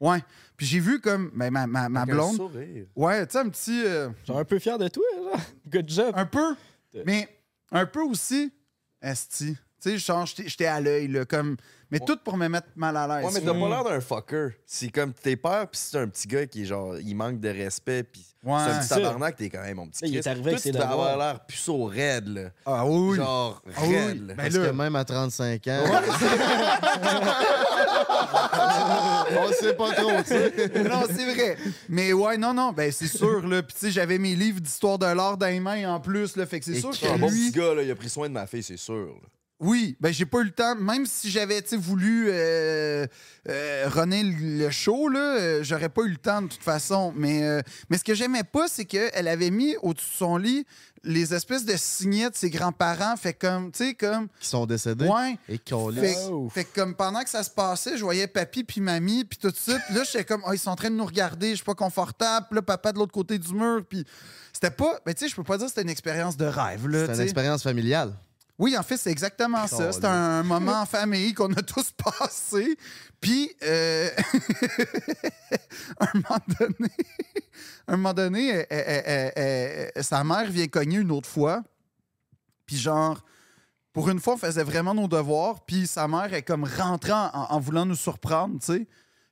Ouais. 0.00 0.22
Puis 0.56 0.66
j'ai 0.66 0.80
vu 0.80 1.00
comme 1.00 1.30
ben, 1.34 1.50
ma, 1.50 1.66
ma, 1.66 1.88
ma 1.88 2.02
Avec 2.02 2.12
un 2.12 2.16
blonde. 2.16 2.36
sourire. 2.36 2.86
Ouais, 2.96 3.26
tu 3.26 3.32
sais, 3.32 3.38
un 3.38 3.48
petit. 3.48 3.82
euh, 3.84 4.08
Genre 4.26 4.38
un 4.38 4.44
peu 4.44 4.58
fier 4.58 4.78
de 4.78 4.88
toi, 4.88 5.04
genre. 5.16 5.40
Good 5.70 5.88
job. 5.88 6.12
un 6.16 6.26
peu. 6.26 6.54
Mais 7.04 7.28
un 7.70 7.86
peu 7.86 8.02
aussi. 8.02 8.52
Esti. 9.02 9.56
Tu 9.82 9.98
sais, 9.98 10.24
j'étais 10.26 10.48
j'étais 10.48 10.66
à 10.66 10.80
l'œil, 10.80 11.08
là, 11.08 11.24
comme. 11.24 11.56
Mais 11.90 12.00
tout 12.00 12.16
pour 12.24 12.36
me 12.36 12.48
mettre 12.48 12.68
mal 12.74 12.96
à 12.96 13.06
l'aise. 13.06 13.26
Ouais, 13.26 13.32
mais 13.34 13.40
t'as 13.46 13.52
pas 13.52 13.68
l'air 13.68 13.84
d'un 13.84 14.00
fucker. 14.00 14.48
C'est 14.64 14.88
comme 14.88 15.12
t'es 15.12 15.36
peur, 15.36 15.68
puis 15.70 15.78
c'est 15.80 15.98
un 15.98 16.08
petit 16.08 16.26
gars 16.26 16.46
qui 16.46 16.62
est 16.62 16.64
genre, 16.64 16.98
il 16.98 17.14
manque 17.14 17.38
de 17.38 17.48
respect, 17.48 18.02
puis 18.02 18.24
Ouais. 18.46 18.58
c'est 18.64 18.70
un 18.70 18.78
petit 18.78 18.88
tabarnak, 18.88 19.36
t'es 19.36 19.50
quand 19.50 19.62
même 19.62 19.76
mon 19.76 19.88
petit 19.88 20.04
Il 20.06 20.16
est 20.16 20.26
arrivé 20.26 20.50
avec 20.50 20.60
ses 20.60 20.70
tu 20.70 20.76
dois 20.76 20.86
avoir 20.86 21.18
l'air 21.18 21.40
puceau 21.46 21.84
raide, 21.86 22.28
là. 22.28 22.42
Ah 22.64 22.86
oui. 22.86 23.16
Genre, 23.16 23.60
Ah 23.76 23.80
oui. 23.86 23.96
raide, 23.96 24.28
là. 24.28 24.34
Ben 24.34 24.42
Parce 24.44 24.54
là- 24.54 24.66
que 24.68 24.72
même 24.72 24.96
à 24.96 25.04
35 25.04 25.66
ans, 25.66 25.84
on 29.38 29.52
sait 29.52 29.74
pas 29.74 29.92
trop, 29.92 30.10
tu 30.22 30.28
sais. 30.28 30.52
non, 30.88 31.02
c'est 31.08 31.34
vrai. 31.34 31.56
Mais 31.88 32.12
ouais, 32.12 32.36
non, 32.36 32.54
non, 32.54 32.72
ben 32.72 32.90
c'est 32.92 33.06
sûr, 33.08 33.46
là. 33.46 33.62
Puis 33.62 33.74
tu 33.74 33.80
sais, 33.86 33.90
j'avais 33.90 34.18
mes 34.18 34.34
livres 34.34 34.60
d'histoire 34.60 34.98
de 34.98 35.06
l'art 35.06 35.36
dans 35.36 35.46
les 35.46 35.60
mains 35.60 35.92
en 35.94 36.00
plus, 36.00 36.36
là. 36.36 36.46
Fait 36.46 36.58
que 36.60 36.66
c'est 36.66 36.72
Et 36.76 36.80
sûr 36.80 36.90
que 36.90 37.18
bon 37.18 37.30
lui. 37.30 37.50
petit 37.50 37.58
gars, 37.58 37.74
là, 37.74 37.82
il 37.82 37.90
a 37.90 37.94
pris 37.94 38.08
soin 38.08 38.28
de 38.28 38.34
ma 38.34 38.46
fille, 38.46 38.62
c'est 38.62 38.76
sûr. 38.76 38.94
là. 39.06 39.28
Oui, 39.58 39.96
ben 40.00 40.12
j'ai 40.12 40.26
pas 40.26 40.40
eu 40.40 40.44
le 40.44 40.50
temps. 40.50 40.74
Même 40.76 41.06
si 41.06 41.30
j'avais 41.30 41.62
voulu 41.78 42.26
euh, 42.28 43.06
euh, 43.48 43.84
runner 43.88 44.22
le 44.22 44.68
show, 44.70 45.08
là, 45.08 45.18
euh, 45.38 45.62
j'aurais 45.62 45.88
pas 45.88 46.02
eu 46.02 46.10
le 46.10 46.18
temps 46.18 46.42
de 46.42 46.48
toute 46.48 46.62
façon. 46.62 47.12
Mais, 47.16 47.42
euh, 47.42 47.62
mais 47.88 47.96
ce 47.96 48.04
que 48.04 48.14
j'aimais 48.14 48.44
pas, 48.44 48.68
c'est 48.68 48.84
qu'elle 48.84 49.28
avait 49.28 49.50
mis 49.50 49.74
au-dessus 49.82 50.10
de 50.10 50.16
son 50.16 50.36
lit 50.36 50.66
les 51.04 51.32
espèces 51.32 51.64
de 51.64 51.74
signets 51.76 52.28
de 52.28 52.34
ses 52.34 52.50
grands-parents. 52.50 53.16
Fait 53.16 53.32
comme, 53.32 53.70
tu 53.72 53.84
sais, 53.86 53.94
comme. 53.94 54.28
Qui 54.40 54.48
sont 54.48 54.66
décédés. 54.66 55.06
Ouais. 55.06 55.38
Et 55.48 55.58
qu'on 55.58 55.90
Fait, 55.90 56.16
Oh. 56.28 56.50
fait 56.52 56.64
que 56.64 56.74
comme 56.78 56.94
pendant 56.94 57.22
que 57.22 57.30
ça 57.30 57.42
se 57.42 57.50
passait, 57.50 57.96
je 57.96 58.02
voyais 58.02 58.26
papy 58.26 58.62
puis 58.62 58.82
mamie 58.82 59.24
puis 59.24 59.38
tout 59.38 59.52
ça. 59.56 59.78
Puis 59.86 59.94
là, 59.94 60.02
j'étais 60.04 60.24
comme, 60.24 60.42
Ah, 60.44 60.50
ils 60.52 60.58
sont 60.58 60.70
en 60.70 60.76
train 60.76 60.90
de 60.90 60.96
nous 60.96 61.06
regarder, 61.06 61.50
je 61.50 61.56
suis 61.56 61.64
pas 61.64 61.74
confortable. 61.74 62.46
Puis 62.50 62.56
là, 62.56 62.62
papa 62.62 62.92
de 62.92 62.98
l'autre 62.98 63.12
côté 63.12 63.38
du 63.38 63.54
mur. 63.54 63.82
Puis 63.88 64.04
c'était 64.52 64.70
pas, 64.70 65.00
ben 65.06 65.14
tu 65.14 65.24
sais, 65.24 65.30
je 65.30 65.36
peux 65.36 65.44
pas 65.44 65.56
dire 65.56 65.66
que 65.66 65.70
c'était 65.70 65.82
une 65.82 65.88
expérience 65.90 66.36
de 66.36 66.44
rêve. 66.44 66.82
tu 66.82 67.14
une 67.14 67.20
expérience 67.20 67.62
familiale. 67.62 68.12
Oui, 68.58 68.76
en 68.76 68.82
fait, 68.82 68.96
c'est 68.96 69.10
exactement 69.10 69.66
ça. 69.66 69.92
C'est 69.92 70.04
un 70.06 70.42
moment 70.42 70.80
en 70.80 70.86
famille 70.86 71.34
qu'on 71.34 71.52
a 71.52 71.62
tous 71.62 71.90
passé. 72.18 72.76
Puis, 73.20 73.50
euh, 73.62 74.08
un 76.00 76.06
moment 76.14 76.38
donné, 76.58 76.90
un 77.88 77.96
moment 77.96 78.14
donné 78.14 78.48
elle- 78.48 78.66
elle- 78.70 79.32
elle- 79.94 80.04
sa 80.04 80.22
mère 80.24 80.50
vient 80.50 80.66
cogner 80.68 80.98
une 80.98 81.10
autre 81.12 81.28
fois. 81.28 81.62
Puis, 82.66 82.76
genre, 82.76 83.22
pour 83.92 84.08
une 84.10 84.20
fois, 84.20 84.34
on 84.34 84.38
faisait 84.38 84.64
vraiment 84.64 84.94
nos 84.94 85.08
devoirs. 85.08 85.64
Puis, 85.64 85.86
sa 85.86 86.08
mère 86.08 86.32
est 86.34 86.42
comme 86.42 86.64
rentrant 86.64 87.30
en, 87.32 87.54
en 87.54 87.60
voulant 87.60 87.86
nous 87.86 87.94
surprendre, 87.94 88.58
tu 88.60 88.66
sais. 88.66 88.86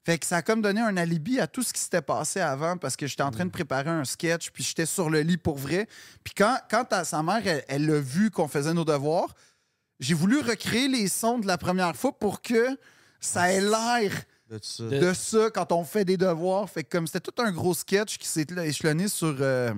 Fait 0.05 0.19
que 0.19 0.27
ça 0.27 0.37
a 0.37 0.43
comme 0.43 0.61
donné 0.61 0.81
un 0.83 0.97
alibi 0.99 1.40
à 1.40 1.47
tout 1.47 1.62
ce 1.62 1.73
qui 1.73 1.81
s'était 1.81 2.03
passé 2.03 2.38
avant 2.40 2.77
parce 2.77 2.95
que 2.95 3.07
j'étais 3.07 3.23
en 3.23 3.31
train 3.31 3.47
de 3.47 3.51
préparer 3.51 3.88
un 3.90 4.05
sketch, 4.05 4.51
puis 4.51 4.62
j'étais 4.62 4.85
sur 4.87 5.09
le 5.09 5.21
lit 5.23 5.38
pour 5.38 5.57
vrai. 5.57 5.88
Puis 6.23 6.35
quand, 6.37 6.59
quand 6.71 6.93
à- 6.93 7.05
sa 7.05 7.23
mère, 7.23 7.43
elle- 7.69 7.87
l'a 7.87 8.01
vu 8.01 8.31
qu'on 8.31 8.47
faisait 8.49 8.75
nos 8.75 8.85
devoirs, 8.85 9.35
j'ai 10.01 10.12
voulu 10.14 10.40
recréer 10.40 10.88
les 10.88 11.09
sons 11.09 11.38
de 11.38 11.47
la 11.47 11.57
première 11.57 11.97
fois 11.97 12.12
pour 12.19 12.43
que 12.43 12.77
ça 13.19 13.51
ait 13.51 13.62
l'air 13.62 14.12
De 14.51 14.59
ça. 14.61 14.85
De- 14.85 14.99
de 14.99 15.12
ça 15.14 15.49
quand 15.55 15.73
on 15.73 15.85
fait 15.85 16.05
des 16.05 16.19
devoirs. 16.19 16.69
Fait 16.69 16.85
que 16.85 16.90
comme 16.90 17.07
c'était 17.07 17.21
tout 17.21 17.43
un 17.43 17.51
gros 17.51 17.73
sketch 17.73 18.19
qui 18.19 18.29
s'est 18.29 18.47
échelonné 18.62 19.09
sur, 19.09 19.35
euh, 19.40 19.73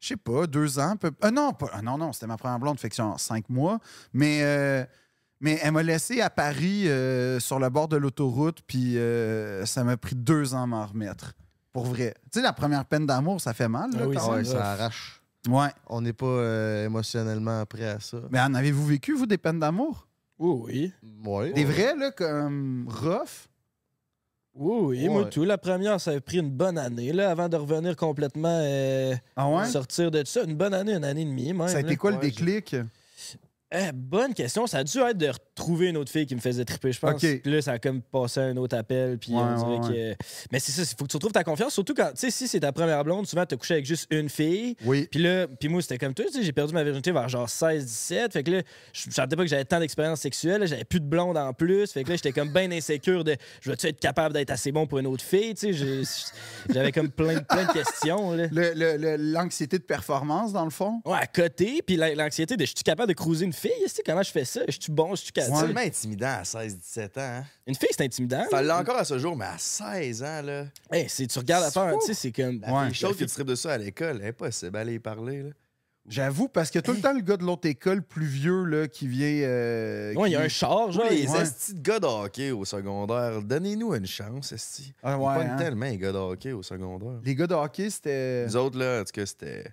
je 0.00 0.08
sais 0.08 0.16
pas, 0.16 0.46
deux 0.46 0.78
ans. 0.78 0.96
peu- 0.96 1.12
Ah 1.20 1.30
non, 1.30 1.52
pas, 1.52 1.68
ah 1.74 1.82
non, 1.82 1.98
non, 1.98 2.12
c'était 2.14 2.26
ma 2.26 2.38
première 2.38 2.58
blonde, 2.58 2.80
fait 2.80 2.88
que 2.88 2.96
genre 2.96 3.20
cinq 3.20 3.50
mois. 3.50 3.78
Mais, 4.14 4.40
euh, 4.42 4.84
mais 5.44 5.58
elle 5.62 5.72
m'a 5.72 5.82
laissé 5.82 6.22
à 6.22 6.30
Paris 6.30 6.88
euh, 6.88 7.38
sur 7.38 7.58
le 7.58 7.68
bord 7.68 7.86
de 7.86 7.96
l'autoroute, 7.98 8.62
puis 8.66 8.96
euh, 8.96 9.66
ça 9.66 9.84
m'a 9.84 9.98
pris 9.98 10.14
deux 10.16 10.54
ans 10.54 10.62
à 10.62 10.66
m'en 10.66 10.86
remettre. 10.86 11.34
Pour 11.70 11.84
vrai. 11.84 12.14
Tu 12.32 12.38
sais, 12.38 12.42
la 12.42 12.54
première 12.54 12.86
peine 12.86 13.04
d'amour, 13.04 13.40
ça 13.42 13.52
fait 13.52 13.68
mal. 13.68 13.90
là, 13.92 13.98
Ah 14.02 14.06
oui, 14.06 14.16
quand. 14.16 14.32
Ouais, 14.32 14.44
ça 14.44 14.72
arrache. 14.72 15.20
Ouais. 15.46 15.68
On 15.88 16.00
n'est 16.00 16.14
pas 16.14 16.24
euh, 16.24 16.86
émotionnellement 16.86 17.66
prêt 17.66 17.88
à 17.90 18.00
ça. 18.00 18.16
Mais 18.30 18.40
en 18.40 18.54
avez-vous 18.54 18.86
vécu, 18.86 19.12
vous, 19.14 19.26
des 19.26 19.36
peines 19.36 19.60
d'amour? 19.60 20.08
Oui, 20.38 20.62
oui. 20.64 20.92
Ouais. 21.30 21.52
Des 21.52 21.64
vrais, 21.66 21.94
là, 21.94 22.10
comme 22.10 22.86
rough? 22.88 23.48
Oui, 24.54 24.98
oui. 25.02 25.08
Moi, 25.10 25.24
tout. 25.26 25.44
La 25.44 25.58
première, 25.58 26.00
ça 26.00 26.12
a 26.12 26.20
pris 26.20 26.38
une 26.38 26.50
bonne 26.50 26.78
année, 26.78 27.12
là, 27.12 27.30
avant 27.30 27.48
de 27.50 27.56
revenir 27.56 27.96
complètement 27.96 28.60
euh, 28.62 29.14
Ah 29.36 29.48
ouais? 29.50 29.66
sortir 29.66 30.10
de 30.10 30.24
ça. 30.24 30.42
Une 30.44 30.54
bonne 30.56 30.72
année, 30.74 30.94
une 30.94 31.04
année 31.04 31.22
et 31.22 31.26
demie, 31.26 31.52
même. 31.52 31.68
Ça 31.68 31.78
a 31.78 31.82
là. 31.82 31.88
été 31.88 31.96
quoi 31.96 32.12
le 32.12 32.16
Ouais, 32.16 32.22
déclic? 32.22 32.76
Eh, 33.76 33.90
bonne 33.92 34.32
question. 34.34 34.66
Ça 34.68 34.78
a 34.78 34.84
dû 34.84 34.98
être 34.98 35.18
de 35.18 35.28
retrouver 35.28 35.88
une 35.88 35.96
autre 35.96 36.10
fille 36.12 36.26
qui 36.26 36.34
me 36.36 36.40
faisait 36.40 36.64
triper, 36.64 36.92
je 36.92 37.00
pense. 37.00 37.14
Ok. 37.22 37.40
Puis 37.42 37.52
là, 37.52 37.60
ça 37.60 37.72
a 37.72 37.78
comme 37.78 38.02
passé 38.02 38.38
un 38.40 38.56
autre 38.56 38.76
appel. 38.76 39.18
Puis 39.18 39.32
Ouais, 39.32 39.40
on 39.42 39.78
dirait 39.80 39.88
ouais, 39.88 40.14
que. 40.16 40.24
Mais 40.52 40.60
c'est 40.60 40.70
ça, 40.72 40.82
il 40.82 40.96
faut 40.96 41.04
que 41.04 41.10
tu 41.10 41.16
retrouves 41.16 41.32
ta 41.32 41.42
confiance. 41.42 41.72
Surtout 41.74 41.94
quand, 41.94 42.10
tu 42.10 42.18
sais, 42.20 42.30
si 42.30 42.46
c'est 42.46 42.60
ta 42.60 42.70
première 42.72 43.02
blonde, 43.02 43.26
souvent, 43.26 43.44
tu 43.46 43.54
as 43.54 43.58
couché 43.58 43.74
avec 43.74 43.86
juste 43.86 44.06
une 44.10 44.28
fille. 44.28 44.76
Oui. 44.84 45.08
Puis 45.10 45.20
là, 45.20 45.46
puis 45.48 45.68
moi, 45.68 45.82
c'était 45.82 45.98
comme 45.98 46.14
toi, 46.14 46.24
tu 46.26 46.32
sais, 46.34 46.42
j'ai 46.44 46.52
perdu 46.52 46.72
ma 46.72 46.84
virginité 46.84 47.10
vers 47.10 47.28
genre 47.28 47.48
16-17. 47.48 48.30
Fait 48.32 48.42
que 48.44 48.50
là, 48.52 48.62
je 48.92 49.10
sentais 49.10 49.34
pas 49.34 49.42
que 49.42 49.48
j'avais 49.48 49.64
tant 49.64 49.80
d'expérience 49.80 50.20
sexuelle. 50.20 50.66
J'avais 50.66 50.84
plus 50.84 51.00
de 51.00 51.06
blonde 51.06 51.36
en 51.36 51.52
plus. 51.52 51.90
Fait 51.90 52.04
que 52.04 52.10
là, 52.10 52.16
j'étais 52.16 52.32
comme 52.32 52.52
bien 52.52 52.70
insécure 52.70 53.24
de 53.24 53.34
je 53.60 53.70
vais-tu 53.70 53.88
être 53.88 53.98
capable 54.00 54.34
d'être 54.34 54.50
assez 54.50 54.70
bon 54.70 54.86
pour 54.86 54.98
une 55.00 55.06
autre 55.08 55.24
fille, 55.24 55.54
tu 55.54 55.74
sais. 55.74 56.02
J'avais 56.72 56.92
comme 56.92 57.10
plein, 57.10 57.40
plein 57.40 57.64
de 57.64 57.72
questions, 57.72 58.36
L'anxiété 59.18 59.78
de 59.78 59.84
performance, 59.84 60.52
dans 60.52 60.64
le 60.64 60.70
fond? 60.70 61.00
Ouais, 61.04 61.18
à 61.20 61.26
côté, 61.26 61.80
puis 61.84 61.96
la- 61.96 62.14
l'anxiété 62.14 62.56
de 62.56 62.62
je 62.64 62.66
suis 62.74 62.82
capable 62.84 63.08
de 63.08 63.14
cruiser 63.14 63.44
une 63.44 63.52
fille, 63.52 63.63
tu 63.82 63.88
sais, 63.88 64.02
comment 64.04 64.22
je 64.22 64.30
fais 64.30 64.44
ça? 64.44 64.60
Je 64.68 64.78
suis 64.80 64.92
bon, 64.92 65.10
je 65.14 65.22
suis 65.22 65.26
C'est 65.34 65.42
cadre. 65.42 65.60
tellement 65.60 65.80
intimidant 65.80 66.26
à 66.40 66.42
16-17 66.42 67.18
ans. 67.18 67.38
Hein? 67.40 67.44
Une 67.66 67.74
fille, 67.74 67.88
c'est 67.90 68.04
intimidant. 68.04 68.44
Ça 68.50 68.56
là. 68.60 68.62
l'a 68.62 68.78
encore 68.78 68.96
à 68.96 69.04
ce 69.04 69.18
jour, 69.18 69.36
mais 69.36 69.46
à 69.46 69.58
16 69.58 70.22
ans, 70.22 70.42
là. 70.42 70.66
Hey, 70.92 71.08
c'est- 71.08 71.26
tu 71.26 71.38
regardes 71.38 71.64
à 71.64 71.68
C'est 71.70 71.80
terre, 71.80 71.90
fou. 71.92 71.98
tu 72.00 72.06
sais, 72.06 72.14
c'est 72.14 72.32
comme. 72.32 72.60
La 72.60 72.72
Ouais. 72.72 72.86
fille 72.86 72.94
chaude 72.94 73.16
qui 73.16 73.26
tripe 73.26 73.46
de 73.46 73.54
ça 73.54 73.72
à 73.72 73.78
l'école, 73.78 74.22
impossible 74.24 74.76
aller 74.76 74.94
y 74.94 74.98
parler, 74.98 75.42
là. 75.42 75.50
J'avoue, 76.06 76.48
parce 76.48 76.70
que 76.70 76.78
tout 76.80 76.92
le 76.92 77.00
temps, 77.00 77.14
le 77.14 77.22
gars 77.22 77.38
de 77.38 77.44
l'autre 77.44 77.66
école 77.66 78.02
plus 78.02 78.26
vieux 78.26 78.64
là, 78.64 78.86
qui 78.88 79.08
vient. 79.08 79.26
euh, 79.26 80.12
Ouais, 80.12 80.28
il 80.28 80.32
y 80.34 80.36
a 80.36 80.42
un 80.42 80.48
char, 80.48 80.92
genre. 80.92 81.06
les 81.08 81.26
ouais. 81.26 81.40
estis 81.40 81.72
de 81.72 81.80
gars 81.80 81.98
de 81.98 82.04
hockey 82.06 82.50
au 82.50 82.66
secondaire, 82.66 83.40
donnez-nous 83.40 83.94
une 83.94 84.04
chance, 84.06 84.52
esti. 84.52 84.92
Ah, 85.02 85.18
On 85.18 85.26
ouais, 85.26 85.34
pogne 85.36 85.46
hein. 85.52 85.56
tellement 85.56 85.86
les 85.86 85.96
gars 85.96 86.12
de 86.12 86.18
hockey 86.18 86.52
au 86.52 86.62
secondaire. 86.62 87.20
Les 87.24 87.34
gars 87.34 87.46
de 87.46 87.54
hockey, 87.54 87.88
c'était. 87.88 88.44
Les 88.44 88.54
autres, 88.54 88.78
là, 88.78 89.00
en 89.00 89.04
tout 89.04 89.12
cas, 89.14 89.24
c'était. 89.24 89.64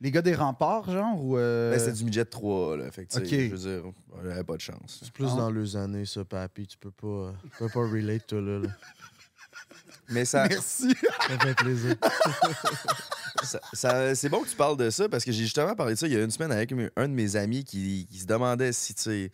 Les 0.00 0.10
gars 0.10 0.22
des 0.22 0.34
remparts, 0.34 0.90
genre 0.90 1.24
ou. 1.24 1.38
euh, 1.38 1.70
Ben, 1.72 1.78
c'était 1.78 1.92
du 1.92 2.04
midget 2.04 2.24
3, 2.24 2.76
là. 2.76 2.90
Fait 2.90 3.06
que, 3.06 3.12
tu 3.12 3.18
sais, 3.26 3.34
Ok. 3.36 3.40
je 3.50 3.54
veux 3.56 3.80
dire, 3.82 3.92
on 4.12 4.28
avait 4.28 4.44
pas 4.44 4.56
de 4.56 4.60
chance. 4.60 5.00
C'est 5.02 5.12
plus 5.12 5.28
Ah. 5.32 5.36
dans 5.36 5.50
les 5.50 5.76
années, 5.76 6.04
ça, 6.04 6.24
papy. 6.24 6.66
Tu 6.66 6.76
peux 6.76 6.90
pas, 6.90 7.06
euh, 7.06 7.32
tu 7.44 7.48
peux 7.58 7.68
pas 7.68 7.80
relate, 7.88 8.26
toi, 8.26 8.40
là. 8.40 8.58
là. 8.58 8.68
Mais 10.10 10.24
ça, 10.26 10.46
Merci. 10.48 10.94
Ça 11.28 11.38
fait 11.38 11.54
plaisir. 11.54 11.94
ça- 13.42 13.60
ça- 13.72 14.14
c'est 14.14 14.28
bon 14.28 14.42
que 14.42 14.48
tu 14.48 14.56
parles 14.56 14.76
de 14.76 14.90
ça 14.90 15.08
parce 15.08 15.24
que 15.24 15.32
j'ai 15.32 15.44
justement 15.44 15.74
parlé 15.74 15.94
de 15.94 15.98
ça 15.98 16.06
il 16.06 16.12
y 16.12 16.16
a 16.16 16.22
une 16.22 16.30
semaine 16.30 16.52
avec 16.52 16.72
un 16.96 17.08
de 17.08 17.12
mes 17.14 17.36
amis 17.36 17.64
qui, 17.64 18.06
qui 18.10 18.18
se 18.18 18.26
demandait 18.26 18.72
si, 18.72 18.94
tu 18.94 19.02
sais, 19.02 19.30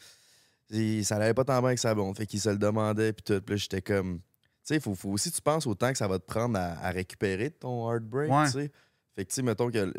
si 0.70 1.02
ça 1.04 1.18
n'allait 1.18 1.34
pas 1.34 1.44
tant 1.44 1.58
bien 1.58 1.68
avec 1.68 1.78
sa 1.80 1.94
blonde. 1.94 2.16
Fait 2.16 2.26
qu'il 2.26 2.40
se 2.40 2.48
le 2.50 2.58
demandait, 2.58 3.12
puis 3.12 3.22
tout. 3.24 3.40
Puis 3.40 3.54
là, 3.54 3.56
j'étais 3.56 3.82
comme. 3.82 4.18
Tu 4.18 4.24
sais, 4.62 4.74
il 4.76 4.80
faut, 4.80 4.94
faut 4.94 5.10
aussi 5.10 5.30
que 5.30 5.36
tu 5.36 5.42
penses 5.42 5.66
au 5.66 5.74
temps 5.74 5.90
que 5.90 5.98
ça 5.98 6.06
va 6.06 6.18
te 6.18 6.26
prendre 6.26 6.56
à, 6.58 6.78
à 6.86 6.90
récupérer 6.90 7.48
de 7.50 7.54
ton 7.54 7.90
heartbreak, 7.90 8.30
Ouais. 8.30 8.44
tu 8.46 8.52
sais. 8.52 8.70
Fait 9.16 9.24
que, 9.24 9.30
tu 9.30 9.34
sais, 9.36 9.42
mettons 9.42 9.70
que 9.70 9.92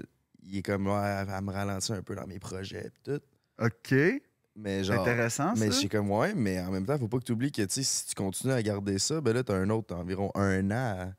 il 0.44 0.58
est 0.58 0.62
comme, 0.62 0.88
ouais, 0.88 1.26
elle 1.28 1.44
me 1.44 1.52
ralentir 1.52 1.96
un 1.96 2.02
peu 2.02 2.16
dans 2.16 2.28
mes 2.28 2.40
projets, 2.40 2.90
puis 2.94 3.02
tout. 3.14 3.22
OK. 3.64 3.94
Mais 4.56 4.80
C'est 4.80 4.84
genre. 4.86 5.02
intéressant, 5.02 5.54
Mais 5.58 5.72
ça. 5.72 5.80
j'ai 5.80 5.88
comme, 5.88 6.12
ouais, 6.12 6.34
mais 6.36 6.60
en 6.62 6.72
même 6.72 6.86
temps, 6.86 6.98
faut 6.98 7.08
pas 7.08 7.20
que 7.20 7.24
tu 7.24 7.32
oublies 7.32 7.52
que, 7.52 7.62
tu 7.62 7.84
si 7.84 8.06
tu 8.08 8.16
continues 8.16 8.54
à 8.54 8.62
garder 8.62 9.00
ça, 9.00 9.22
ben 9.22 9.34
là, 9.34 9.44
t'as 9.44 9.56
un 9.56 9.70
autre, 9.70 9.96
environ 9.96 10.30
un 10.36 10.70
an 10.72 11.14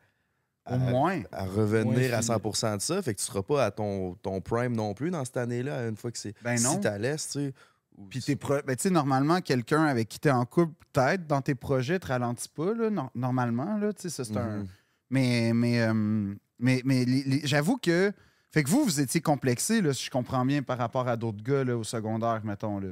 à, 0.67 0.71
Au 0.71 0.75
à- 0.75 0.79
moins. 0.79 1.23
à 1.33 1.45
revenir 1.47 2.15
à 2.15 2.19
puis- 2.19 2.27
100% 2.27 2.77
de 2.77 2.83
ça. 2.83 3.01
Fait 3.03 3.15
que 3.15 3.21
tu 3.21 3.25
seras 3.25 3.43
pas 3.43 3.65
à 3.65 3.71
ton, 3.71 4.15
ton 4.17 4.41
prime 4.43 4.77
non 4.77 4.93
plus 4.93 5.11
dans 5.11 5.25
cette 5.25 5.39
année-là, 5.39 5.89
une 5.89 5.97
fois 5.97 6.11
que 6.13 6.19
c'est. 6.19 6.35
Ben 6.43 6.61
non. 6.63 6.73
Si 6.75 6.81
t'as 6.81 6.99
laisse, 6.99 7.27
tu 7.31 7.33
sais. 7.47 7.55
ou 7.97 8.05
Puis 8.07 8.21
si- 8.21 8.27
tes 8.27 8.37
pro... 8.37 8.57
ben, 8.67 8.77
tu 8.77 8.83
sais, 8.83 8.91
normalement, 8.91 9.41
quelqu'un 9.41 9.85
avec 9.85 10.09
qui 10.11 10.19
t'es 10.21 10.31
en 10.31 10.45
couple, 10.45 10.75
peut-être, 10.93 11.27
dans 11.27 11.41
tes 11.41 11.55
projets, 11.55 11.99
te 11.99 12.09
ralentit 12.09 12.49
pas, 12.51 12.75
là, 12.75 12.91
no- 12.91 13.11
normalement, 13.15 13.79
là, 13.79 13.93
tu 13.95 14.03
sais, 14.03 14.11
ça, 14.11 14.25
c'est 14.25 14.37
un... 14.37 14.59
Mhm. 14.59 14.67
Mais, 15.11 15.53
mais, 15.55 15.81
euh, 15.83 16.35
mais, 16.59 16.83
mais 16.85 17.05
j'avoue 17.45 17.79
que... 17.79 18.13
Fait 18.53 18.63
que 18.63 18.69
vous, 18.69 18.85
vous 18.85 19.01
étiez 19.01 19.21
complexé, 19.21 19.81
là, 19.81 19.93
si 19.95 20.05
je 20.05 20.11
comprends 20.11 20.45
bien, 20.45 20.63
par 20.63 20.77
rapport 20.79 21.09
à 21.09 21.17
d'autres 21.17 21.43
gars, 21.43 21.65
là, 21.65 21.77
au 21.77 21.85
secondaire, 21.85 22.41
mettons, 22.45 22.79
là. 22.79 22.89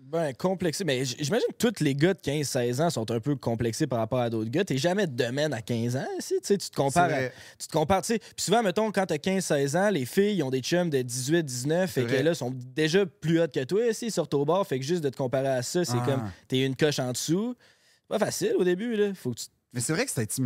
Ben, 0.00 0.34
complexé. 0.34 0.84
Mais 0.84 1.04
j'imagine 1.04 1.46
que 1.56 1.68
tous 1.68 1.82
les 1.82 1.94
gars 1.94 2.14
de 2.14 2.20
15-16 2.20 2.82
ans 2.82 2.90
sont 2.90 3.08
un 3.10 3.20
peu 3.20 3.36
complexés 3.36 3.86
par 3.86 4.00
rapport 4.00 4.18
à 4.18 4.28
d'autres 4.28 4.50
gars. 4.50 4.64
T'es 4.64 4.76
jamais 4.76 5.06
de 5.06 5.12
domaine 5.12 5.52
à 5.54 5.62
15 5.62 5.96
ans, 5.96 6.06
si, 6.18 6.34
tu 6.42 6.58
te 6.58 6.74
compares 6.76 7.10
à- 7.12 7.28
tu 7.58 7.68
te 7.68 7.72
compares, 7.72 8.02
tu 8.02 8.14
sais. 8.14 8.18
Puis 8.18 8.32
souvent, 8.44 8.62
mettons, 8.62 8.90
quand 8.90 9.06
t'as 9.06 9.18
15-16 9.18 9.76
ans, 9.76 9.90
les 9.90 10.04
filles, 10.04 10.36
ils 10.36 10.42
ont 10.42 10.50
des 10.50 10.60
chums 10.60 10.90
de 10.90 11.00
18-19, 11.00 11.86
fait 11.86 12.04
que 12.06 12.16
là, 12.16 12.34
sont 12.34 12.50
déjà 12.74 13.06
plus 13.06 13.40
hautes 13.40 13.54
que 13.54 13.64
toi, 13.64 13.92
si, 13.94 14.06
ils 14.06 14.12
sortent 14.12 14.34
au 14.34 14.44
bord, 14.44 14.66
fait 14.66 14.78
que 14.80 14.84
juste 14.84 15.02
de 15.04 15.10
te 15.10 15.16
comparer 15.16 15.48
à 15.48 15.62
ça, 15.62 15.84
c'est 15.84 15.92
Ah. 15.96 16.04
comme, 16.04 16.30
t'es 16.48 16.64
une 16.66 16.74
coche 16.76 16.98
en 16.98 17.12
dessous. 17.12 17.54
C'est 18.00 18.08
pas 18.08 18.18
facile 18.18 18.54
au 18.58 18.64
début, 18.64 18.96
là. 18.96 19.14
Faut 19.14 19.30
que 19.30 19.38
tu... 19.40 19.46
Mais 19.72 19.80
c'est 19.80 19.92
vrai 19.92 20.04
que 20.06 20.10
c'est- 20.10 20.40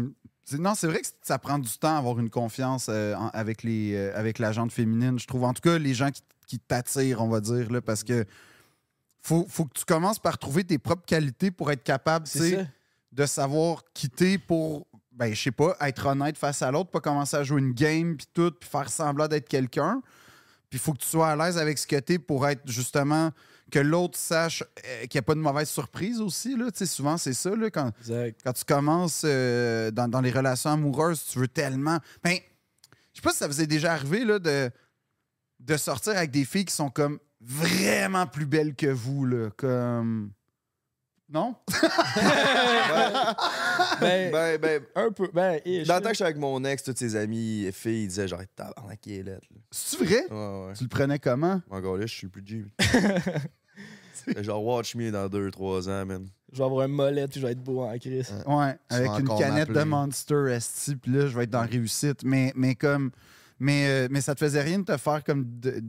Non, 0.58 0.74
c'est 0.74 0.86
vrai 0.86 1.00
que 1.00 1.06
ça 1.22 1.38
prend 1.38 1.58
du 1.58 1.68
temps 1.78 1.94
à 1.94 1.98
avoir 1.98 2.18
une 2.18 2.30
confiance 2.30 2.86
euh, 2.88 3.14
en- 3.14 3.28
avec, 3.28 3.62
les, 3.62 3.94
euh, 3.94 4.16
avec 4.16 4.38
la 4.38 4.52
gente 4.52 4.72
féminine, 4.72 5.18
je 5.18 5.26
trouve. 5.26 5.44
En 5.44 5.52
tout 5.52 5.60
cas, 5.62 5.78
les 5.78 5.94
gens 5.94 6.10
qui, 6.10 6.22
qui 6.46 6.58
t'attirent, 6.58 7.20
on 7.22 7.28
va 7.28 7.40
dire, 7.40 7.70
là, 7.70 7.80
parce 7.82 8.02
que 8.04 8.24
faut, 9.22 9.46
faut 9.48 9.64
que 9.66 9.78
tu 9.78 9.84
commences 9.84 10.18
par 10.18 10.38
trouver 10.38 10.64
tes 10.64 10.78
propres 10.78 11.04
qualités 11.04 11.50
pour 11.50 11.70
être 11.70 11.82
capable, 11.82 12.26
de 13.12 13.26
savoir 13.26 13.82
quitter 13.92 14.38
pour, 14.38 14.86
ben, 15.12 15.34
je 15.34 15.42
sais 15.42 15.50
pas, 15.50 15.76
être 15.80 16.06
honnête 16.06 16.38
face 16.38 16.62
à 16.62 16.70
l'autre, 16.70 16.90
pas 16.90 17.00
commencer 17.00 17.36
à 17.36 17.42
jouer 17.42 17.60
une 17.60 17.72
game, 17.72 18.16
puis 18.16 18.26
tout, 18.32 18.52
puis 18.52 18.68
faire 18.68 18.88
semblant 18.90 19.28
d'être 19.28 19.48
quelqu'un. 19.48 20.00
Puis 20.70 20.78
il 20.78 20.78
faut 20.78 20.92
que 20.92 20.98
tu 20.98 21.08
sois 21.08 21.28
à 21.30 21.36
l'aise 21.36 21.58
avec 21.58 21.78
ce 21.78 21.86
que 21.86 21.96
t'es 21.96 22.18
pour 22.18 22.46
être 22.46 22.62
justement 22.66 23.30
que 23.70 23.78
l'autre 23.78 24.16
sache 24.18 24.62
euh, 24.86 25.02
qu'il 25.06 25.18
n'y 25.18 25.20
a 25.20 25.22
pas 25.22 25.34
de 25.34 25.40
mauvaise 25.40 25.68
surprise 25.68 26.20
aussi. 26.20 26.56
Là. 26.56 26.70
Tu 26.70 26.78
sais, 26.78 26.86
souvent, 26.86 27.16
c'est 27.18 27.34
ça, 27.34 27.54
là, 27.54 27.70
quand, 27.70 27.92
quand 28.44 28.52
tu 28.52 28.64
commences 28.64 29.22
euh, 29.24 29.90
dans, 29.90 30.08
dans 30.08 30.20
les 30.20 30.30
relations 30.30 30.70
amoureuses, 30.70 31.24
tu 31.30 31.38
veux 31.38 31.48
tellement. 31.48 31.98
Ben, 32.22 32.36
je 33.12 33.20
sais 33.20 33.22
pas 33.22 33.30
si 33.32 33.38
ça 33.38 33.46
vous 33.48 33.60
est 33.60 33.66
déjà 33.66 33.92
arrivé 33.92 34.24
là, 34.24 34.38
de, 34.38 34.70
de 35.60 35.76
sortir 35.76 36.16
avec 36.16 36.30
des 36.30 36.44
filles 36.44 36.64
qui 36.64 36.74
sont 36.74 36.88
comme 36.90 37.18
vraiment 37.40 38.26
plus 38.26 38.46
belles 38.46 38.74
que 38.74 38.86
vous. 38.86 39.24
Là, 39.26 39.50
comme. 39.56 40.32
Non? 41.30 41.54
Ben, 44.00 44.30
Ben, 44.32 44.58
ben, 44.60 44.82
un 44.94 45.10
peu. 45.10 45.28
Ben, 45.32 45.60
ish, 45.64 45.86
dans 45.86 45.96
le 45.96 46.00
temps 46.02 46.08
que 46.08 46.14
j'étais 46.14 46.24
avec 46.24 46.36
mon 46.38 46.64
ex, 46.64 46.82
toutes 46.82 46.98
ses 46.98 47.16
amies 47.16 47.70
filles, 47.72 48.04
ils 48.04 48.08
disaient 48.08 48.28
genre, 48.28 48.40
tabarnak, 48.56 49.00
qui 49.00 49.16
est 49.18 49.22
lettre. 49.22 49.46
là. 49.54 49.60
C'est 49.70 49.98
vrai? 49.98 50.24
Ouais, 50.30 50.66
ouais. 50.68 50.72
Tu 50.74 50.84
le 50.84 50.88
prenais 50.88 51.18
comment? 51.18 51.60
Encore 51.70 51.96
là, 51.96 52.06
je 52.06 52.14
suis 52.14 52.28
plus 52.28 52.42
G. 52.46 52.64
Fait 54.24 54.42
genre, 54.44 54.64
watch 54.64 54.94
me 54.94 55.10
dans 55.10 55.26
2-3 55.28 55.88
ans, 55.88 56.06
man. 56.06 56.28
Je 56.52 56.58
vais 56.58 56.64
avoir 56.64 56.84
un 56.84 56.88
mollet, 56.88 57.28
puis 57.28 57.40
je 57.40 57.46
vais 57.46 57.52
être 57.52 57.62
beau 57.62 57.82
en 57.82 57.98
crise. 57.98 58.32
Ouais, 58.46 58.74
Tu 58.88 58.96
avec 58.96 59.10
une 59.18 59.28
canette 59.38 59.70
de. 59.70 59.82
Monster 59.82 60.46
Esti, 60.50 60.96
puis 60.96 61.12
là, 61.12 61.26
je 61.26 61.36
vais 61.36 61.44
être 61.44 61.50
dans 61.50 61.66
réussite. 61.66 62.22
Mais, 62.24 62.52
mais 62.56 62.74
comme. 62.74 63.10
Mais, 63.58 63.86
euh, 63.88 64.08
mais 64.10 64.20
ça 64.20 64.34
te 64.34 64.40
faisait 64.40 64.62
rien 64.62 64.78
de 64.78 64.84
te 64.84 64.96
faire 64.96 65.22
comme 65.24 65.44
de- 65.60 65.82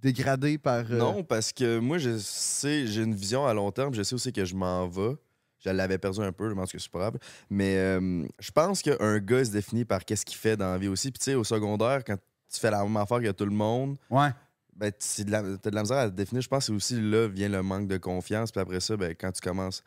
dégrader 0.00 0.58
par. 0.58 0.84
euh, 0.90 0.96
Non, 0.98 1.22
parce 1.24 1.52
que 1.52 1.78
moi, 1.78 1.98
je 1.98 2.16
sais, 2.18 2.86
j'ai 2.86 3.02
une 3.02 3.14
vision 3.14 3.46
à 3.46 3.52
long 3.54 3.70
terme. 3.72 3.92
Je 3.94 4.02
sais 4.02 4.14
aussi 4.14 4.32
que 4.32 4.44
je 4.44 4.54
m'en 4.54 4.86
vais. 4.88 5.16
Je 5.64 5.70
l'avais 5.70 5.98
perdu 5.98 6.20
un 6.20 6.30
peu, 6.32 6.48
je 6.48 6.54
pense 6.54 6.70
que 6.70 6.78
c'est 6.78 6.92
grave. 6.92 7.16
Mais 7.50 7.76
euh, 7.76 8.24
je 8.38 8.50
pense 8.52 8.82
qu'un 8.82 9.18
gars 9.18 9.44
se 9.44 9.50
définit 9.50 9.84
par 9.84 10.04
qu'est-ce 10.04 10.24
qu'il 10.24 10.36
fait 10.36 10.56
dans 10.56 10.70
la 10.70 10.78
vie 10.78 10.86
aussi. 10.88 11.10
Puis 11.10 11.18
tu 11.18 11.24
sais, 11.24 11.34
au 11.34 11.42
secondaire, 11.44 12.04
quand 12.04 12.16
tu 12.52 12.60
fais 12.60 12.70
la 12.70 12.84
même 12.84 12.96
affaire 12.96 13.20
que 13.20 13.32
tout 13.32 13.44
le 13.46 13.50
monde, 13.50 13.96
Ouais. 14.08 14.28
Ben, 14.76 14.92
tu 14.92 15.24
de 15.24 15.56
t'as 15.56 15.70
de 15.70 15.74
la 15.74 15.82
misère 15.82 15.96
à 15.98 16.10
te 16.10 16.14
définir. 16.14 16.42
Je 16.42 16.48
pense 16.48 16.66
que 16.66 16.66
c'est 16.66 16.76
aussi 16.76 17.00
là 17.00 17.28
vient 17.28 17.48
le 17.48 17.62
manque 17.62 17.88
de 17.88 17.96
confiance. 17.96 18.52
Puis 18.52 18.60
après 18.60 18.80
ça, 18.80 18.96
ben, 18.96 19.14
quand 19.18 19.32
tu 19.32 19.40
commences 19.40 19.82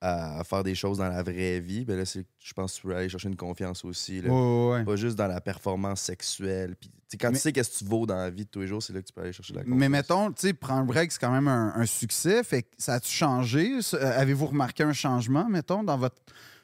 à, 0.00 0.44
faire 0.44 0.62
des 0.62 0.74
choses 0.74 0.98
dans 0.98 1.08
la 1.08 1.22
vraie 1.22 1.60
vie, 1.60 1.84
ben 1.84 1.96
là, 1.96 2.04
je 2.04 2.52
pense 2.52 2.74
que 2.74 2.80
tu 2.80 2.86
peux 2.86 2.94
aller 2.94 3.08
chercher 3.08 3.28
une 3.28 3.36
confiance 3.36 3.84
aussi. 3.84 4.20
là. 4.20 4.30
Ouais. 4.30 4.84
Pas 4.84 4.96
juste 4.96 5.16
dans 5.16 5.26
la 5.26 5.40
performance 5.40 6.00
sexuelle. 6.00 6.76
Puis, 6.76 6.90
quand 7.18 7.28
Mais- 7.30 7.34
tu 7.34 7.40
sais 7.40 7.52
qu'est-ce 7.52 7.78
que 7.80 7.84
tu 7.84 7.84
vaux 7.84 8.06
dans 8.06 8.16
la 8.16 8.30
vie 8.30 8.44
de 8.44 8.50
tous 8.50 8.60
les 8.60 8.66
jours, 8.68 8.82
c'est 8.82 8.92
là 8.92 9.00
que 9.00 9.06
tu 9.06 9.12
peux 9.12 9.22
aller 9.22 9.32
chercher 9.32 9.54
la 9.54 9.62
confiance. 9.62 9.78
Mais 9.78 9.88
mettons, 9.88 10.30
tu 10.30 10.46
sais, 10.48 10.52
prendre 10.52 10.86
break, 10.86 11.10
c'est 11.10 11.18
quand 11.20 11.32
même 11.32 11.48
un, 11.48 11.72
un 11.74 11.86
succès. 11.86 12.44
Fait 12.44 12.62
que 12.62 12.68
ça 12.78 12.94
a-tu 12.94 13.10
changé? 13.10 13.80
Euh, 13.94 14.20
Avez-vous 14.20 14.46
remarqué 14.46 14.84
un 14.84 14.92
changement, 14.92 15.48
mettons, 15.48 15.82
dans 15.82 15.98
votre. 15.98 16.16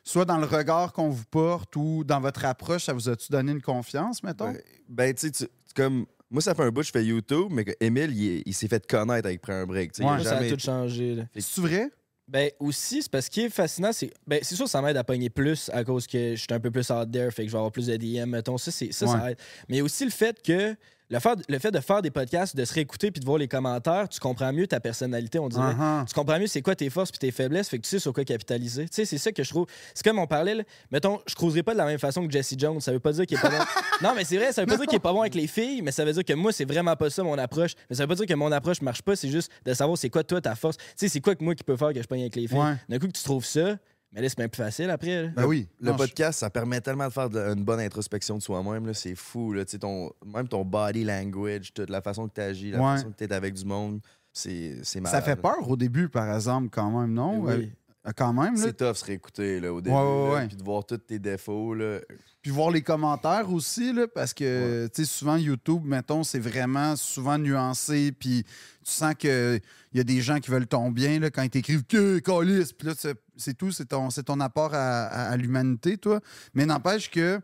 Soit 0.07 0.27
dans 0.27 0.37
le 0.37 0.45
regard 0.45 0.93
qu'on 0.93 1.09
vous 1.09 1.25
porte 1.25 1.75
ou 1.77 2.05
dans 2.05 2.21
votre 2.21 2.45
approche, 2.45 2.85
ça 2.85 2.93
vous 2.93 3.09
a-tu 3.09 3.33
donné 3.33 3.53
une 3.53 3.63
confiance, 3.63 4.23
mettons? 4.23 4.53
Ben, 4.53 4.61
ben, 4.89 5.15
tu 5.15 5.31
sais, 5.33 5.49
comme. 5.75 6.07
Moi, 6.31 6.41
ça 6.43 6.55
fait 6.55 6.63
un 6.63 6.71
bout 6.71 6.81
que 6.81 6.87
je 6.87 6.93
fais 6.93 7.05
YouTube, 7.05 7.49
mais 7.51 7.65
que 7.65 7.73
Emile, 7.81 8.11
il, 8.17 8.29
est- 8.39 8.43
il 8.47 8.55
s'est 8.55 8.69
fait 8.69 8.85
connaître 8.87 9.27
avec 9.27 9.41
Prends 9.41 9.53
un 9.53 9.67
break. 9.67 9.93
tu 9.93 9.99
sais, 9.99 10.03
il 10.03 10.07
a 10.09 10.17
Ouais, 10.17 10.25
ça 10.25 10.33
a 10.33 10.35
jamais 10.43 10.51
tout 10.51 10.59
changé, 10.61 11.15
là. 11.15 11.25
C'est 11.39 11.61
vrai? 11.61 11.91
Ben 12.27 12.51
aussi, 12.59 13.03
c'est 13.03 13.11
parce 13.13 13.29
qu'il 13.29 13.45
est 13.45 13.51
fascinant, 13.51 13.93
c'est 13.93 14.11
ben, 14.27 14.39
c'est 14.43 14.55
sûr 14.57 14.65
que 14.65 14.71
ça 14.71 14.81
m'aide 14.81 14.97
à 14.97 15.05
pogner 15.05 15.29
plus 15.29 15.69
à 15.75 15.85
cause 15.85 16.07
que 16.07 16.31
je 16.35 16.41
suis 16.41 16.47
un 16.53 16.59
peu 16.59 16.71
plus 16.71 16.89
out 16.91 17.11
there, 17.13 17.31
fait 17.31 17.43
que 17.43 17.49
je 17.49 17.53
vais 17.53 17.59
avoir 17.59 17.71
plus 17.71 17.87
de 17.89 17.97
DM, 17.99 18.31
mettons, 18.31 18.57
ça, 18.57 18.71
c'est, 18.71 18.93
ça, 18.93 19.07
ça 19.07 19.31
aide. 19.33 19.39
Mais 19.69 19.83
aussi 19.83 20.05
le 20.07 20.11
fait 20.11 20.41
que 20.43 20.75
le 21.11 21.19
fait, 21.19 21.39
le 21.49 21.59
fait 21.59 21.71
de 21.71 21.81
faire 21.81 22.01
des 22.03 22.11
podcasts, 22.11 22.57
de 22.57 22.65
se 22.65 22.73
réécouter 22.73 23.11
puis 23.11 23.21
de 23.21 23.27
voir 23.27 23.39
les 23.39 23.49
commentaires, 23.49 24.09
tu 24.09 24.19
comprends 24.21 24.53
mieux 24.53 24.67
ta 24.67 24.81
personnalité, 24.81 25.39
on 25.39 25.49
dirait. 25.49 25.75
Uh-huh. 25.75 26.07
Tu 26.07 26.15
comprends 26.15 26.39
mieux 26.39 26.47
c'est 26.47 26.63
quoi 26.63 26.75
tes 26.75 26.89
forces 26.89 27.11
puis 27.11 27.19
tes 27.19 27.31
faiblesses, 27.31 27.69
fait 27.69 27.79
que 27.79 27.83
tu 27.83 27.91
sais 27.91 27.99
sur 27.99 28.13
quoi 28.13 28.25
capitaliser. 28.25 28.89
Tu 28.89 28.95
sais, 28.95 29.05
c'est 29.05 29.19
ça 29.19 29.31
que 29.31 29.43
je 29.43 29.51
trouve. 29.51 29.67
C'est 29.95 30.05
comme 30.05 30.19
on 30.19 30.27
parlait, 30.27 30.55
là. 30.55 30.63
mettons, 30.91 31.21
je 31.27 31.35
cruiserai 31.35 31.63
pas 31.63 31.73
de 31.73 31.79
la 31.79 31.85
même 31.85 31.99
façon 31.99 32.27
que 32.27 32.33
Jesse 32.33 32.55
Jones. 32.57 32.81
Ça 32.81 32.93
veut 32.93 33.01
pas 33.01 33.13
dire 33.13 33.27
qu'il 33.27 33.37
est 33.37 33.41
pas 33.41 33.51
bon. 33.51 33.65
non, 34.03 34.15
mais 34.17 34.25
c'est 34.25 34.37
vrai, 34.37 34.53
ça 34.53 34.63
veut 34.63 34.67
pas 34.67 34.77
dire 34.77 34.87
qu'il 34.87 34.97
est 34.97 35.01
pas 35.01 35.13
bon 35.13 35.21
avec 35.21 35.35
les 35.35 35.47
filles, 35.47 35.83
mais 35.83 35.93
ça 35.93 36.05
veut 36.05 36.13
dire 36.13 36.25
que 36.25 36.33
moi, 36.33 36.53
c'est 36.53 36.65
vraiment 36.65 36.97
pas 36.97 37.11
ça 37.11 37.23
mon 37.23 37.37
approche. 37.39 37.75
Mais 37.91 37.97
ça 37.97 38.05
veut 38.05 38.09
pas 38.09 38.15
dire 38.15 38.27
que 38.27 38.35
mon 38.35 38.51
approche 38.51 38.81
marche 38.81 39.03
pas, 39.03 39.15
c'est 39.15 39.31
juste 39.31 39.51
de 39.65 39.75
savoir 39.75 39.99
c'est 39.99 40.11
quoi 40.11 40.25
toi 40.25 40.41
ta 40.41 40.55
force. 40.55 40.77
Tu 40.79 40.85
sais, 40.97 41.09
c'est 41.09 41.21
quoi 41.21 41.35
que 41.35 41.45
moi 41.45 41.55
qui 41.55 41.65
peux 41.65 41.77
faire 41.77 41.93
que 41.93 42.03
je 42.03 42.09
pogne 42.09 42.23
avec 42.23 42.37
les 42.37 42.49
filles. 42.49 42.59
Ouais. 42.59 42.77
D'un 42.89 42.99
coup 42.99 43.07
que 43.07 43.13
tu 43.13 43.23
trouves 43.23 43.45
ça, 43.45 43.77
mais 44.15 44.23
là, 44.23 44.29
c'est 44.29 44.39
bien 44.39 44.49
plus 44.49 44.63
facile 44.63 44.89
après. 44.91 45.25
là. 45.25 45.29
Ben 45.37 45.45
oui. 45.45 45.69
Le 45.81 45.87
Non, 45.91 45.93
je- 45.95 45.99
podcast, 45.99 46.39
ça 46.39 46.49
permet 46.51 46.81
tellement 46.81 47.07
de 47.09 47.13
faire 47.13 47.29
de- 47.29 47.41
une 47.41 47.65
bonne 47.65 47.81
introspection 47.81 48.37
de 48.39 48.43
soi-même. 48.43 48.87
là, 48.87 48.95
C'est 48.95 49.15
fou. 49.15 49.53
Là, 49.53 49.65
tu 49.65 49.73
sais, 49.73 49.79
ton, 49.79 50.11
même 50.25 50.49
ton 50.49 50.65
body 50.65 51.05
language, 51.05 51.73
toute 51.75 51.91
la 51.91 52.01
façon 52.01 52.29
que 52.29 52.35
tu 52.35 52.41
agis, 52.41 52.71
la 52.71 52.79
Ouais. 52.79 52.97
façon 52.97 53.11
que 53.11 53.17
tu 53.17 53.25
es 53.25 53.33
avec 53.33 53.55
du 53.55 53.65
monde, 53.65 54.01
c'est 54.33 54.77
c'est 54.85 54.99
Ça 54.99 55.01
malade. 55.01 55.25
fait 55.25 55.37
peur 55.37 55.69
au 55.69 55.77
début, 55.77 56.09
par 56.09 56.35
exemple, 56.35 56.69
quand 56.71 56.91
même, 57.01 57.13
non? 57.13 57.41
Oui. 57.43 57.73
Euh, 58.07 58.13
quand 58.15 58.33
même. 58.35 58.57
C'est 58.57 58.77
tough 58.77 58.95
se 58.97 59.05
réécouter 59.05 59.61
là, 59.61 59.73
au 59.73 59.81
début. 59.81 59.97
Ouais, 59.97 60.03
ouais, 60.03 60.25
là, 60.29 60.35
ouais. 60.35 60.47
Puis 60.49 60.57
de 60.57 60.63
voir 60.63 60.85
tous 60.85 60.99
tes 60.99 61.19
défauts. 61.19 61.75
Là. 61.75 62.01
Puis 62.43 62.51
voir 62.51 62.71
les 62.71 62.83
commentaires 62.83 63.51
aussi, 63.51 63.95
là, 63.95 64.07
parce 64.07 64.35
que, 64.35 64.87
souvent, 65.05 65.37
YouTube, 65.37 65.83
mettons, 65.85 66.23
c'est 66.23 66.39
vraiment 66.39 66.95
souvent 66.97 67.39
nuancé, 67.39 68.13
puis 68.13 68.45
tu 68.85 68.93
sens 68.93 69.15
qu'il 69.15 69.61
y 69.95 70.01
a 70.01 70.05
des 70.05 70.21
gens 70.21 70.39
qui 70.41 70.51
veulent 70.51 70.67
ton 70.67 70.91
bien, 70.91 71.19
là, 71.19 71.31
quand 71.31 71.43
ils 71.43 71.49
t'écrivent 71.49 71.85
«que 71.89 72.19
calice», 72.19 72.73
puis 72.75 72.89
là, 72.89 72.95
c'est- 73.37 73.55
tout, 73.55 73.71
c'est 73.73 73.87
ton, 73.87 74.41
apport 74.41 74.75
à, 74.75 75.05
à- 75.07 75.31
à 75.31 75.37
l'humanité, 75.39 75.97
toi. 75.97 76.21
Mais 76.53 76.67
n'empêche 76.67 77.11
que 77.11 77.41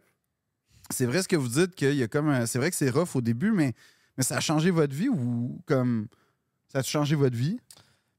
c'est 0.91 1.07
vrai 1.07 1.23
ce 1.23 1.29
que 1.29 1.37
vous 1.37 1.49
dites, 1.49 1.75
qu'il 1.75 1.95
y 1.95 2.03
a 2.03 2.09
comme... 2.09 2.47
C'est 2.47 2.59
vrai 2.59 2.71
que 2.71 2.77
c'est 2.77 2.91
rough 2.91 3.15
au 3.17 3.23
début, 3.23 3.53
mais, 3.53 3.73
mais 4.19 4.25
ça 4.25 4.37
a 4.37 4.41
changé 4.41 4.71
votre 4.71 4.95
vie 4.95 5.09
ou 5.09 5.63
comme... 5.65 6.09
Ça 6.71 6.81
a 6.81 6.83
changé 6.83 7.17
votre 7.17 7.37
vie? 7.37 7.59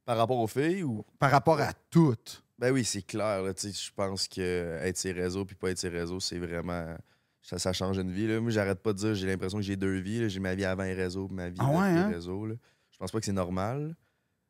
Par 0.05 0.17
rapport 0.17 0.37
aux 0.39 0.47
filles 0.47 0.83
ou? 0.83 1.05
par 1.19 1.31
rapport 1.31 1.59
à 1.61 1.73
toutes? 1.89 2.43
Ben 2.57 2.71
oui, 2.71 2.83
c'est 2.83 3.01
clair. 3.01 3.41
Je 3.43 3.89
pense 3.95 4.27
que 4.27 4.77
être 4.81 4.97
ses 4.97 5.11
réseaux 5.11 5.45
puis 5.45 5.55
pas 5.55 5.71
être 5.71 5.77
ses 5.79 5.89
réseaux, 5.89 6.19
c'est 6.19 6.37
vraiment. 6.39 6.95
Ça, 7.41 7.57
ça 7.57 7.73
change 7.73 7.97
une 7.97 8.11
vie. 8.11 8.27
Là. 8.27 8.39
Moi, 8.39 8.51
j'arrête 8.51 8.79
pas 8.83 8.93
de 8.93 8.99
dire, 8.99 9.15
j'ai 9.15 9.25
l'impression 9.25 9.57
que 9.57 9.63
j'ai 9.63 9.75
deux 9.75 9.99
vies. 9.99 10.29
J'ai 10.29 10.39
ma 10.39 10.53
vie 10.53 10.65
avant 10.65 10.83
les 10.83 10.93
réseaux, 10.93 11.27
ma 11.29 11.49
vie 11.49 11.57
Ah 11.59 11.69
après 11.69 11.93
les 11.95 11.99
hein? 12.01 12.09
réseaux. 12.09 12.45
là. 12.45 12.53
Je 12.91 12.97
pense 12.99 13.11
pas 13.11 13.19
que 13.19 13.25
c'est 13.25 13.31
normal. 13.31 13.95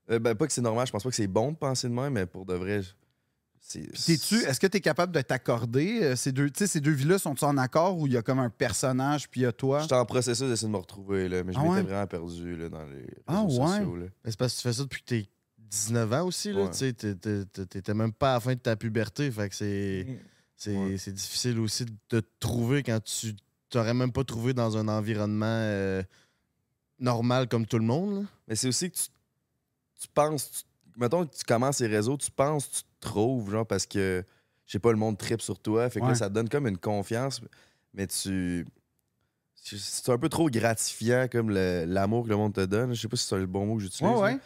Euh, 0.09 0.19
ben, 0.19 0.35
pas 0.35 0.45
que 0.47 0.51
c'est 0.51 0.61
normal, 0.61 0.85
je 0.87 0.91
pense 0.91 1.03
pas 1.03 1.09
que 1.09 1.15
c'est 1.15 1.27
bon 1.27 1.51
de 1.53 1.57
penser 1.57 1.87
de 1.87 1.93
même, 1.93 2.11
mais 2.13 2.25
pour 2.25 2.45
de 2.45 2.53
vrai, 2.55 2.81
est-ce 3.75 4.59
que 4.59 4.67
tu 4.67 4.77
es 4.77 4.81
capable 4.81 5.13
de 5.13 5.21
t'accorder? 5.21 5.99
euh, 6.03 6.15
Ces 6.15 6.31
deux, 6.31 6.49
ces 6.53 6.81
deux 6.81 6.91
vies-là 6.91 7.17
sont-ils 7.19 7.45
en 7.45 7.57
accord 7.57 7.97
ou 7.97 8.07
il 8.07 8.13
y 8.13 8.17
a 8.17 8.21
comme 8.21 8.39
un 8.39 8.49
personnage 8.49 9.29
puis 9.29 9.41
il 9.41 9.43
y 9.43 9.47
a 9.47 9.51
toi? 9.53 9.81
J'étais 9.81 9.95
en 9.95 10.05
processus 10.05 10.49
d'essayer 10.49 10.67
de 10.67 10.73
me 10.73 10.77
retrouver, 10.79 11.29
là, 11.29 11.43
mais 11.43 11.53
je 11.53 11.59
Ah 11.59 11.63
m'étais 11.63 11.75
ouais? 11.75 11.81
vraiment 11.83 12.07
perdu 12.07 12.57
là, 12.57 12.69
dans 12.69 12.83
les 12.85 12.97
réseaux 12.97 13.13
Ah 13.27 13.43
ouais? 13.43 13.85
Mais 14.25 14.31
c'est 14.31 14.37
parce 14.39 14.53
que 14.53 14.57
tu 14.61 14.67
fais 14.67 14.73
ça 14.73 14.83
depuis 14.83 15.01
que 15.01 15.05
t'es 15.07 15.29
19 15.71 16.13
ans 16.13 16.25
aussi, 16.27 16.51
là. 16.51 16.63
Ouais. 16.63 16.69
Tu 16.71 16.77
sais, 16.77 16.93
t'es- 16.93 17.15
t'es- 17.15 17.45
t'es- 17.45 17.65
t'étais 17.65 17.93
même 17.93 18.13
pas 18.13 18.31
à 18.31 18.33
la 18.35 18.39
fin 18.41 18.53
de 18.53 18.59
ta 18.59 18.75
puberté. 18.75 19.31
Fait 19.31 19.49
que 19.49 19.55
c'est. 19.55 20.05
C'est 20.55 20.75
Ouais. 20.77 20.91
difficile 20.95 21.57
aussi 21.59 21.85
de 21.85 21.91
te 22.07 22.21
trouver 22.39 22.83
quand 22.83 23.03
tu 23.03 23.35
t'aurais 23.71 23.95
même 23.95 24.11
pas 24.11 24.23
trouvé 24.23 24.53
dans 24.53 24.77
un 24.77 24.87
environnement 24.89 25.45
euh, 25.47 26.03
normal 26.99 27.47
comme 27.47 27.65
tout 27.65 27.79
le 27.79 27.85
monde. 27.85 28.21
là. 28.23 28.27
Mais 28.47 28.55
c'est 28.55 28.67
aussi 28.67 28.91
que 28.91 28.95
tu, 28.97 29.03
tu 30.01 30.07
penses, 30.13 30.51
tu- 30.51 30.99
mettons 30.99 31.25
que 31.25 31.33
tu 31.35 31.43
commences 31.45 31.79
les 31.79 31.87
réseaux, 31.87 32.15
tu 32.17 32.29
penses, 32.29 32.69
tu 32.69 32.81
te 32.83 32.87
trouves, 32.99 33.49
genre, 33.49 33.65
parce 33.65 33.87
que, 33.87 34.23
je 34.67 34.71
sais 34.73 34.79
pas, 34.79 34.91
le 34.91 34.97
monde 34.97 35.17
tripe 35.17 35.41
sur 35.41 35.57
toi. 35.57 35.89
Fait 35.89 35.99
que 35.99 36.05
Ouais. 36.05 36.11
là, 36.11 36.15
ça 36.15 36.29
te 36.29 36.33
donne 36.35 36.49
comme 36.49 36.67
une 36.67 36.77
confiance, 36.77 37.41
mais 37.93 38.05
tu. 38.07 38.67
C'est 39.63 40.09
un 40.09 40.17
peu 40.17 40.27
trop 40.29 40.49
gratifiant, 40.49 41.27
comme 41.31 41.49
l'amour 41.51 42.25
que 42.25 42.29
le 42.29 42.35
monde 42.35 42.53
te 42.53 42.65
donne. 42.65 42.93
Je 42.93 43.01
sais 43.01 43.07
pas 43.07 43.15
si 43.17 43.25
c'est 43.27 43.37
le 43.37 43.45
bon 43.45 43.65
mot 43.65 43.75
que 43.77 43.81
j'utilise. 43.83 44.11
Ouais, 44.11 44.15
là. 44.15 44.21
ouais. 44.35 44.39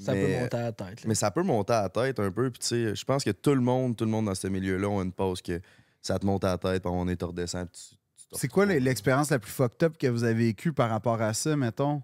Ça 0.00 0.12
mais, 0.14 0.24
peut 0.26 0.40
monter 0.40 0.56
à 0.56 0.62
la 0.62 0.72
tête. 0.72 0.88
là. 1.02 1.06
Mais 1.06 1.14
ça 1.14 1.30
peut 1.30 1.42
monter 1.42 1.72
à 1.72 1.82
la 1.82 1.88
tête 1.88 2.18
un 2.20 2.30
peu. 2.30 2.50
Puis, 2.50 2.60
tu 2.60 2.66
sais, 2.66 2.94
je 2.94 3.04
pense 3.04 3.22
que 3.24 3.30
tout 3.30 3.54
le 3.54 3.60
monde, 3.60 3.96
tout 3.96 4.04
le 4.04 4.10
monde 4.10 4.26
dans 4.26 4.34
ce 4.34 4.46
milieu-là, 4.48 4.88
ont 4.88 5.02
une 5.02 5.12
pause 5.12 5.42
que 5.42 5.60
ça 6.02 6.18
te 6.18 6.24
monte 6.26 6.44
à 6.44 6.48
la 6.52 6.58
tête, 6.58 6.82
puis 6.82 6.90
on 6.94 7.06
est 7.08 7.22
redescend. 7.22 7.68
puis 7.70 7.80
tu- 7.82 7.96
tu 8.22 8.34
te 8.34 8.38
C'est 8.38 8.48
quoi 8.48 8.64
l'expérience 8.66 9.30
la 9.30 9.38
plus 9.38 9.50
fucked 9.52 9.82
up 9.82 9.98
que 9.98 10.06
vous 10.06 10.24
avez 10.24 10.46
vécue 10.46 10.72
par 10.72 10.88
rapport 10.90 11.20
à 11.20 11.34
ça, 11.34 11.54
mettons? 11.56 11.98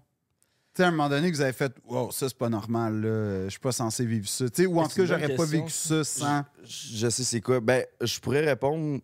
Tu 0.75 0.81
sais, 0.81 0.83
à 0.83 0.87
un 0.89 0.91
moment 0.91 1.09
donné, 1.09 1.31
que 1.31 1.35
vous 1.35 1.41
avez 1.41 1.53
fait 1.53 1.73
Wow, 1.85 2.11
ça, 2.11 2.29
c'est 2.29 2.37
pas 2.37 2.49
normal, 2.49 3.01
là. 3.01 3.43
Je 3.45 3.49
suis 3.49 3.59
pas 3.59 3.71
censé 3.71 4.05
vivre 4.05 4.27
ça. 4.29 4.47
Tu 4.49 4.61
sais, 4.63 4.65
ou 4.67 4.79
en 4.79 4.87
tout 4.87 4.95
cas, 4.97 5.05
j'aurais 5.05 5.35
pas 5.35 5.45
vécu 5.45 5.71
ça? 5.71 6.03
sans. 6.03 6.43
Je 6.63 6.97
je 6.97 7.09
sais 7.09 7.23
c'est 7.23 7.41
quoi. 7.41 7.59
Ben, 7.59 7.83
je 8.01 8.19
pourrais 8.19 8.45
répondre 8.45 8.99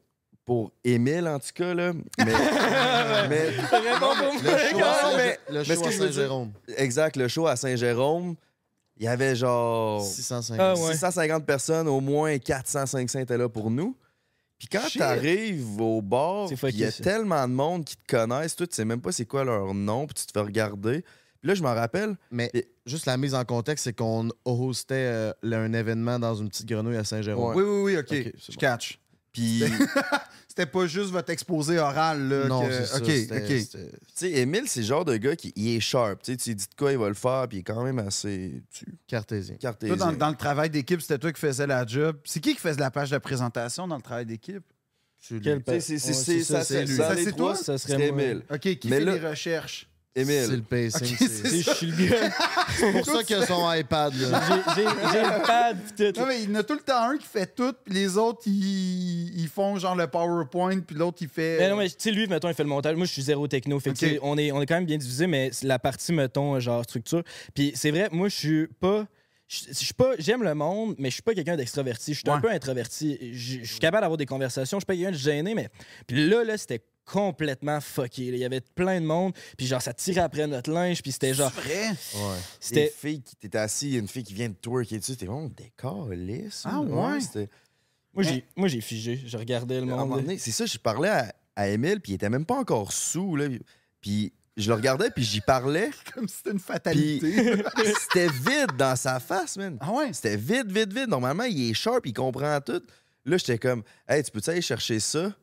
pour 0.45 0.71
Émile, 0.83 1.27
en 1.27 1.39
tout 1.39 1.49
cas, 1.55 1.73
là. 1.73 1.93
Mais. 2.19 2.25
mais 3.29 3.49
Réponds 3.49 3.99
pour 3.99 4.15
moi, 4.15 4.31
mais- 5.17 5.39
le 5.49 5.59
mais 5.59 5.75
show 5.75 5.85
à 5.85 5.91
Saint-Jérôme. 5.91 6.51
exact, 6.77 7.15
le 7.15 7.27
show 7.27 7.47
à 7.47 7.55
Saint-Jérôme, 7.55 8.35
il 8.97 9.03
y 9.03 9.07
avait 9.07 9.35
genre 9.35 10.03
650. 10.03 10.59
Ah 10.59 10.73
ouais. 10.75 10.91
650 10.93 11.45
personnes, 11.45 11.87
au 11.87 11.99
moins 11.99 12.37
400, 12.37 12.85
500 12.85 13.19
étaient 13.19 13.37
là 13.37 13.49
pour 13.49 13.69
nous. 13.71 13.97
Puis 14.59 14.67
quand 14.71 14.87
Shit. 14.87 14.99
t'arrives 14.99 15.81
au 15.81 16.01
bar, 16.01 16.47
puis 16.47 16.57
il 16.69 16.77
y 16.79 16.85
a 16.85 16.91
ça. 16.91 17.03
tellement 17.03 17.45
de 17.47 17.53
monde 17.53 17.83
qui 17.83 17.97
te 17.97 18.15
connaissent, 18.15 18.55
toi, 18.55 18.65
tu 18.67 18.75
sais 18.75 18.85
même 18.85 19.01
pas 19.01 19.11
c'est 19.11 19.25
quoi 19.25 19.43
leur 19.43 19.73
nom, 19.73 20.05
puis 20.07 20.13
tu 20.15 20.25
te 20.25 20.31
fais 20.31 20.39
regarder. 20.45 21.01
Puis 21.41 21.49
là, 21.49 21.55
je 21.55 21.63
m'en 21.63 21.73
rappelle, 21.73 22.15
Mais 22.31 22.49
Et- 22.53 22.69
juste 22.85 23.05
la 23.05 23.17
mise 23.17 23.35
en 23.35 23.43
contexte, 23.43 23.83
c'est 23.83 23.93
qu'on 23.93 24.29
hostait 24.45 24.93
euh, 24.95 25.33
un 25.43 25.73
événement 25.73 26.17
dans 26.17 26.35
une 26.35 26.47
petite 26.47 26.67
grenouille 26.67 26.95
à 26.95 27.03
Saint-Jérôme. 27.03 27.53
Oui, 27.57 27.63
oui, 27.63 27.81
oui, 27.95 27.97
OK. 27.97 28.13
Je 28.13 28.51
bon. 28.53 28.57
catch. 28.59 28.99
puis 29.33 29.63
C'était 30.55 30.69
pas 30.69 30.85
juste 30.85 31.09
votre 31.09 31.31
exposé 31.31 31.79
oral, 31.79 32.29
là. 32.29 32.47
Non, 32.47 32.67
que- 32.67 32.71
c'est 32.71 32.85
ça. 32.85 32.97
OK, 32.97 33.05
c'était- 33.07 33.37
OK. 33.37 33.59
c'était- 33.61 33.91
Tu 33.91 33.97
sais, 34.13 34.31
Émile, 34.33 34.65
c'est 34.67 34.81
le 34.81 34.85
genre 34.85 35.03
de 35.03 35.17
gars 35.17 35.35
qui 35.35 35.51
il 35.55 35.75
est 35.75 35.79
sharp. 35.79 36.21
Tu 36.21 36.31
sais, 36.33 36.37
tu 36.37 36.49
lui 36.51 36.55
dis 36.57 36.65
de 36.67 36.75
quoi 36.77 36.91
il 36.91 36.99
va 36.99 37.07
le 37.07 37.15
faire, 37.15 37.47
puis 37.49 37.57
il 37.57 37.59
est 37.61 37.63
quand 37.63 37.83
même 37.83 37.97
assez 37.97 38.61
tu, 38.71 38.85
Cartésien. 39.07 39.55
Toi, 39.55 39.61
cartésien. 39.71 39.95
dans, 39.95 40.11
dans 40.13 40.29
le 40.29 40.35
travail 40.35 40.69
d'équipe, 40.69 41.01
c'était 41.01 41.17
toi 41.17 41.33
qui 41.33 41.39
faisais 41.41 41.65
la 41.65 41.87
job. 41.87 42.17
C'est 42.23 42.39
qui 42.39 42.53
qui 42.53 42.59
faisait 42.61 42.79
la 42.79 42.91
page 42.91 43.09
de 43.09 43.17
présentation 43.17 43.87
dans 43.87 43.95
le 43.95 44.03
travail 44.03 44.27
d'équipe? 44.27 44.61
C'est 45.19 45.39
Ouais, 45.43 45.79
c'est- 45.79 45.97
ça, 45.97 46.63
c'est 46.63 46.85
Ça, 46.85 47.31
toi? 47.31 47.55
Ça 47.55 47.77
serait. 47.79 48.09
Émile. 48.09 48.43
OK, 48.51 48.59
qui 48.59 48.89
Mais 48.89 48.99
fait 48.99 49.05
là- 49.05 49.13
les 49.15 49.27
recherches? 49.27 49.89
C'est 50.15 50.47
le 50.47 50.61
pacing. 50.61 51.17
C'est- 51.17 51.27
c'est 51.27 51.41
Tu 51.43 51.49
sais, 51.49 51.61
Je 51.63 51.75
suis 51.75 51.85
le 51.87 52.09
gars. 52.09 52.31
C'est 52.77 52.91
pour 52.91 53.05
ça 53.05 53.23
qu'il 53.23 53.35
a 53.35 53.45
son 53.47 53.73
iPad. 53.73 54.13
Là. 54.13 54.41
J'ai 54.75 54.83
le 54.83 55.45
pad 55.45 55.77
pis 55.97 56.13
tout. 56.13 56.19
Non, 56.21 56.27
mais 56.27 56.43
il 56.43 56.49
y 56.49 56.53
en 56.53 56.59
a 56.59 56.63
tout 56.63 56.73
le 56.75 56.81
temps 56.81 57.01
un 57.09 57.17
qui 57.17 57.25
fait 57.25 57.47
tout, 57.55 57.73
puis 57.83 57.93
les 57.95 58.15
autres, 58.17 58.41
ils, 58.45 59.41
ils 59.41 59.47
font 59.47 59.77
genre 59.79 59.95
le 59.95 60.05
PowerPoint, 60.07 60.79
puis 60.81 60.95
l'autre, 60.95 61.17
il 61.21 61.29
fait. 61.29 61.57
Mais 61.59 61.69
non, 61.69 61.77
mais 61.77 61.89
tu 61.89 61.95
sais, 61.97 62.11
lui, 62.11 62.27
mettons, 62.27 62.47
il 62.47 62.53
fait 62.53 62.63
le 62.63 62.69
montage. 62.69 62.95
Moi, 62.95 63.05
je 63.07 63.11
suis 63.11 63.23
zéro 63.23 63.47
techno. 63.47 63.79
Fait 63.79 63.93
que, 63.93 64.19
on, 64.21 64.37
est, 64.37 64.51
on 64.51 64.61
est 64.61 64.65
quand 64.67 64.75
même 64.75 64.85
bien 64.85 64.97
divisé, 64.97 65.25
mais 65.25 65.49
la 65.63 65.79
partie, 65.79 66.13
mettons, 66.13 66.59
genre 66.59 66.83
structure. 66.83 67.23
Puis 67.55 67.71
c'est 67.75 67.89
vrai, 67.91 68.09
moi, 68.11 68.29
je 68.29 68.35
suis 68.35 68.67
pas. 68.67 69.07
Je 69.47 69.59
je 69.69 69.73
suis 69.73 69.93
pas. 69.93 70.11
J'aime 70.19 70.43
le 70.43 70.53
monde, 70.55 70.95
mais 70.97 71.09
je 71.09 71.15
suis 71.15 71.21
pas 71.23 71.33
quelqu'un 71.33 71.55
d'extraverti. 71.57 72.13
Je 72.13 72.19
suis 72.19 72.29
un 72.29 72.39
peu 72.39 72.49
introverti. 72.51 73.17
Je 73.33 73.59
je 73.63 73.69
suis 73.71 73.79
capable 73.79 74.01
d'avoir 74.01 74.17
des 74.17 74.25
conversations. 74.25 74.77
Je 74.77 74.81
suis 74.81 74.85
pas 74.85 74.93
quelqu'un 74.95 75.11
de 75.11 75.17
gêné, 75.17 75.53
mais. 75.55 75.69
Puis 76.07 76.27
là, 76.29 76.43
là, 76.43 76.57
c'était 76.57 76.81
complètement 77.05 77.79
fucké. 77.81 78.31
là. 78.31 78.37
Il 78.37 78.39
y 78.39 78.45
avait 78.45 78.61
plein 78.61 78.99
de 79.01 79.05
monde. 79.05 79.33
Puis 79.57 79.67
genre, 79.67 79.81
ça 79.81 79.93
tirait 79.93 80.21
après 80.21 80.47
notre 80.47 80.71
linge. 80.71 81.01
Puis 81.01 81.11
c'était 81.11 81.33
genre. 81.33 81.51
vrai? 81.51 81.89
Ouais. 81.89 82.39
C'était. 82.59 82.93
filles 82.95 83.21
qui 83.21 83.35
t'étais 83.35 83.57
assis, 83.57 83.87
il 83.87 83.93
y 83.93 83.95
a 83.97 83.99
une 83.99 84.07
fille 84.07 84.23
qui 84.23 84.33
vient 84.33 84.49
de 84.49 84.55
twerker 84.55 84.99
dessus, 84.99 85.15
t'es 85.17 85.25
bon, 85.25 85.49
décor 85.55 86.09
lisse. 86.09 86.63
Ah 86.65 86.79
ouais? 86.81 87.19
c'était- 87.21 87.49
Moi, 88.13 88.23
j'ai 88.23 88.45
moi, 88.55 88.67
j'ai 88.67 88.81
figé. 88.81 89.21
Je 89.25 89.37
regardais 89.37 89.79
le 89.79 89.85
monde. 89.87 90.23
c'est 90.37 90.51
ça, 90.51 90.65
je 90.65 90.77
parlais 90.77 91.09
à, 91.09 91.33
à 91.55 91.67
Émile, 91.69 91.99
puis 91.99 92.13
il 92.13 92.15
était 92.15 92.29
même 92.29 92.45
pas 92.45 92.55
encore 92.57 92.91
sous, 92.93 93.35
là. 93.35 93.47
Puis 94.01 94.33
je 94.55 94.69
le 94.69 94.75
regardais, 94.75 95.09
puis 95.09 95.23
j'y 95.23 95.41
parlais, 95.41 95.89
Comme 96.13 96.27
si 96.27 96.35
c'était 96.37 96.51
une 96.51 96.59
fatalité. 96.59 97.63
c'était 98.01 98.27
vide 98.27 98.77
dans 98.77 98.95
sa 98.95 99.19
face, 99.19 99.57
man. 99.57 99.77
ah 99.81 99.91
ouais? 99.91 100.13
C'était 100.13 100.37
vide, 100.37 100.71
vide, 100.71 100.93
vide. 100.93 101.09
Normalement, 101.09 101.43
il 101.45 101.71
est 101.71 101.73
sharp, 101.73 102.05
il 102.05 102.13
comprend 102.13 102.59
tout. 102.61 102.81
Là, 103.25 103.37
j'étais 103.37 103.57
comme, 103.57 103.83
hey, 104.07 104.21
tu 104.23 104.29
peux-tu 104.31 104.49
aller 104.49 104.61
chercher 104.61 104.99
ça? 104.99 105.33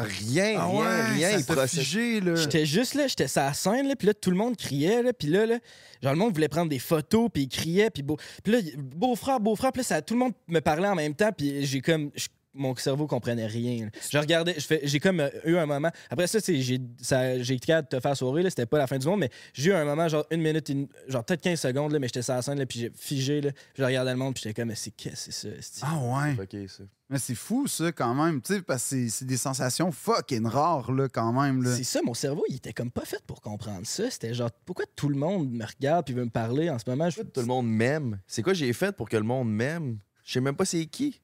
Rien, 0.00 0.54
Ah 0.60 0.66
rien, 0.66 0.78
ouais, 0.80 1.02
rien. 1.14 1.38
ça 1.40 1.66
figé, 1.66 2.20
là. 2.20 2.36
J'étais 2.36 2.64
juste 2.64 2.94
là, 2.94 3.08
j'étais 3.08 3.26
sur 3.26 3.40
la 3.42 3.52
scène, 3.52 3.88
là, 3.88 3.96
puis 3.96 4.06
là, 4.06 4.14
tout 4.14 4.30
le 4.30 4.36
monde 4.36 4.56
criait, 4.56 5.02
là, 5.02 5.12
puis 5.12 5.26
là, 5.28 5.44
là, 5.44 5.58
genre, 6.00 6.12
le 6.12 6.18
monde 6.18 6.32
voulait 6.32 6.48
prendre 6.48 6.68
des 6.70 6.78
photos, 6.78 7.28
puis 7.34 7.42
il 7.42 7.48
criait, 7.48 7.90
puis 7.90 8.04
beau... 8.04 8.16
Puis 8.44 8.52
là, 8.52 8.58
beau-frère, 8.78 9.40
beau-frère, 9.40 9.72
puis 9.72 9.80
là, 9.80 9.84
ça, 9.84 10.00
tout 10.02 10.14
le 10.14 10.20
monde 10.20 10.32
me 10.46 10.60
parlait 10.60 10.86
en 10.88 10.94
même 10.94 11.14
temps, 11.14 11.32
puis 11.36 11.66
j'ai 11.66 11.80
comme... 11.80 12.10
je- 12.14 12.28
mon 12.54 12.74
cerveau 12.76 13.06
comprenait 13.06 13.46
rien. 13.46 13.84
là. 13.86 13.90
Je 14.10 14.18
regardais, 14.18 14.56
j'ai 14.82 15.00
comme 15.00 15.20
euh, 15.20 15.28
eu 15.44 15.56
un 15.56 15.66
moment. 15.66 15.90
Après 16.10 16.26
ça, 16.26 16.38
j'ai 16.46 16.74
été 16.74 17.58
capable 17.58 17.88
de 17.90 17.96
te 17.96 18.00
faire 18.00 18.16
sourire, 18.16 18.46
c'était 18.48 18.66
pas 18.66 18.78
la 18.78 18.86
fin 18.86 18.98
du 18.98 19.06
monde, 19.06 19.20
mais 19.20 19.30
j'ai 19.52 19.70
eu 19.70 19.74
un 19.74 19.84
moment, 19.84 20.08
genre 20.08 20.26
une 20.30 20.42
minute, 20.42 20.68
une- 20.68 20.88
genre 21.08 21.24
peut-être 21.24 21.42
15 21.42 21.60
secondes, 21.60 21.92
là, 21.92 21.98
mais 21.98 22.08
j'étais 22.08 22.22
sur 22.22 22.34
la 22.34 22.42
scène, 22.42 22.58
là, 22.58 22.66
puis 22.66 22.80
j'ai 22.80 22.92
figé, 22.94 23.40
là, 23.40 23.50
je 23.76 23.84
regardais 23.84 24.10
le 24.12 24.16
monde, 24.16 24.34
puis 24.34 24.42
j'étais 24.44 24.54
comme, 24.60 24.68
mais 24.68 24.74
c'est 24.74 24.90
qu'est-ce 24.90 25.26
que 25.26 25.32
c'est 25.32 25.62
ça? 25.62 25.86
Ah 25.88 25.98
ouais. 25.98 26.36
Ok, 26.42 26.68
ça. 26.68 26.84
Mais 27.10 27.18
c'est 27.18 27.34
fou, 27.34 27.66
ça, 27.66 27.90
quand 27.92 28.12
même. 28.14 28.42
Tu 28.42 28.54
sais, 28.54 28.60
parce 28.62 28.90
que 28.90 29.08
c'est- 29.08 29.24
des 29.24 29.38
sensations 29.38 29.90
fucking 29.92 30.44
rares, 30.46 30.92
là, 30.92 31.08
quand 31.08 31.32
même. 31.32 31.64
C'est 31.74 31.84
ça, 31.84 32.00
mon 32.04 32.12
cerveau, 32.12 32.44
il 32.50 32.56
était 32.56 32.74
comme 32.74 32.90
pas 32.90 33.04
fait 33.06 33.22
pour 33.26 33.40
comprendre 33.40 33.86
ça. 33.86 34.10
C'était 34.10 34.34
genre, 34.34 34.50
pourquoi 34.66 34.84
tout 34.94 35.08
le 35.08 35.16
monde 35.16 35.50
me 35.50 35.64
regarde 35.64 36.04
puis 36.04 36.14
veut 36.14 36.24
me 36.24 36.30
parler 36.30 36.68
en 36.68 36.78
ce 36.78 36.84
moment? 36.88 37.08
Je... 37.08 37.22
Tout 37.22 37.40
le 37.40 37.46
monde 37.46 37.66
m'aime? 37.68 38.20
C'est 38.26 38.42
quoi 38.42 38.52
j'ai 38.52 38.72
fait 38.74 38.94
pour 38.94 39.08
que 39.08 39.16
le 39.16 39.22
monde 39.22 39.50
m'aime? 39.50 39.98
Je 40.24 40.34
sais 40.34 40.40
même 40.42 40.56
pas 40.56 40.66
c'est 40.66 40.84
qui. 40.84 41.18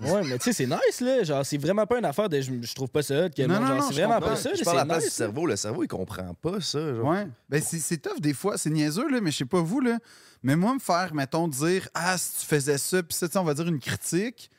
Ouais, 0.00 0.22
mais 0.26 0.38
tu 0.38 0.44
sais, 0.44 0.52
c'est 0.52 0.66
nice, 0.66 1.00
là. 1.00 1.22
Genre, 1.22 1.44
c'est 1.44 1.58
vraiment 1.58 1.86
pas 1.86 1.98
une 1.98 2.04
affaire 2.04 2.28
de 2.28 2.40
je, 2.40 2.50
je 2.62 2.74
trouve 2.74 2.88
pas 2.88 3.02
ça 3.02 3.26
hot, 3.26 3.28
que 3.30 3.42
Non, 3.42 3.60
non, 3.60 3.66
genre, 3.66 3.76
non, 3.76 3.82
c'est 3.88 3.94
vraiment 3.94 4.14
comprends. 4.14 4.30
pas 4.30 4.36
ça, 4.36 4.54
je 4.54 4.64
parle 4.64 4.78
à 4.78 4.80
la 4.80 4.86
place 4.86 5.02
nice. 5.04 5.10
du 5.10 5.16
cerveau. 5.16 5.46
Le 5.46 5.56
cerveau, 5.56 5.82
il 5.84 5.88
comprend 5.88 6.34
pas 6.34 6.60
ça. 6.60 6.94
Genre. 6.94 7.04
Ouais. 7.06 7.26
Ben, 7.48 7.62
c'est 7.62 7.78
c'est 7.78 7.98
tough 7.98 8.20
des 8.20 8.32
fois. 8.34 8.56
C'est 8.56 8.70
niaiseux, 8.70 9.08
là, 9.10 9.20
mais 9.20 9.30
je 9.30 9.38
sais 9.38 9.44
pas 9.44 9.60
vous, 9.60 9.80
là. 9.80 9.98
Mais 10.42 10.56
moi, 10.56 10.74
me 10.74 10.78
faire, 10.80 11.14
mettons, 11.14 11.46
dire 11.46 11.88
Ah, 11.94 12.16
si 12.16 12.40
tu 12.40 12.46
faisais 12.46 12.78
ça, 12.78 13.02
puis 13.02 13.14
ça, 13.16 13.26
tu 13.28 13.32
sais, 13.34 13.38
on 13.38 13.44
va 13.44 13.54
dire 13.54 13.66
une 13.68 13.78
critique, 13.80 14.50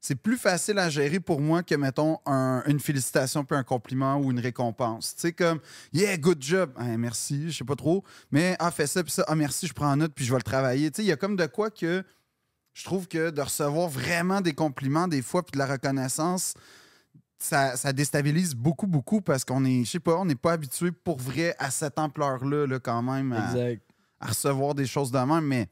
c'est 0.00 0.14
plus 0.16 0.36
facile 0.36 0.78
à 0.78 0.90
gérer 0.90 1.20
pour 1.20 1.40
moi 1.40 1.62
que, 1.62 1.74
mettons, 1.76 2.18
un- 2.26 2.62
une 2.66 2.80
félicitation, 2.80 3.44
puis 3.44 3.56
un 3.56 3.62
compliment 3.62 4.16
ou 4.18 4.30
une 4.30 4.40
récompense. 4.40 5.14
Tu 5.14 5.20
sais, 5.22 5.32
comme 5.32 5.58
Yeah, 5.92 6.16
good 6.18 6.42
job. 6.42 6.70
Ah, 6.76 6.84
merci, 6.98 7.50
je 7.50 7.58
sais 7.58 7.64
pas 7.64 7.76
trop. 7.76 8.04
Mais 8.30 8.56
Ah, 8.58 8.70
fais 8.70 8.86
ça, 8.86 9.02
puis 9.02 9.12
ça. 9.12 9.24
Ah, 9.26 9.34
merci, 9.36 9.66
je 9.66 9.72
prends 9.72 9.90
en 9.92 9.96
note, 9.96 10.12
puis 10.14 10.24
je 10.24 10.30
vais 10.32 10.38
le 10.38 10.42
travailler. 10.42 10.90
Tu 10.90 10.96
sais, 10.96 11.02
il 11.02 11.08
y 11.08 11.12
a 11.12 11.16
comme 11.16 11.36
de 11.36 11.46
quoi 11.46 11.70
que 11.70 12.04
je 12.72 12.84
trouve 12.84 13.06
que 13.06 13.30
de 13.30 13.40
recevoir 13.40 13.88
vraiment 13.88 14.40
des 14.40 14.54
compliments 14.54 15.08
des 15.08 15.22
fois, 15.22 15.42
puis 15.42 15.52
de 15.52 15.58
la 15.58 15.66
reconnaissance, 15.66 16.54
ça, 17.38 17.76
ça 17.76 17.92
déstabilise 17.92 18.54
beaucoup, 18.54 18.86
beaucoup 18.86 19.20
parce 19.20 19.44
qu'on 19.44 19.64
est, 19.64 19.84
je 19.84 19.90
sais 19.90 20.00
pas, 20.00 20.16
on 20.16 20.24
n'est 20.24 20.34
pas 20.36 20.52
habitué 20.52 20.92
pour 20.92 21.18
vrai 21.18 21.54
à 21.58 21.70
cette 21.70 21.98
ampleur-là, 21.98 22.66
là, 22.66 22.78
quand 22.78 23.02
même, 23.02 23.32
à, 23.32 23.50
Exact. 23.50 23.82
à 24.20 24.26
recevoir 24.28 24.74
des 24.74 24.86
choses 24.86 25.10
de 25.10 25.18
même. 25.18 25.44
Mais, 25.44 25.68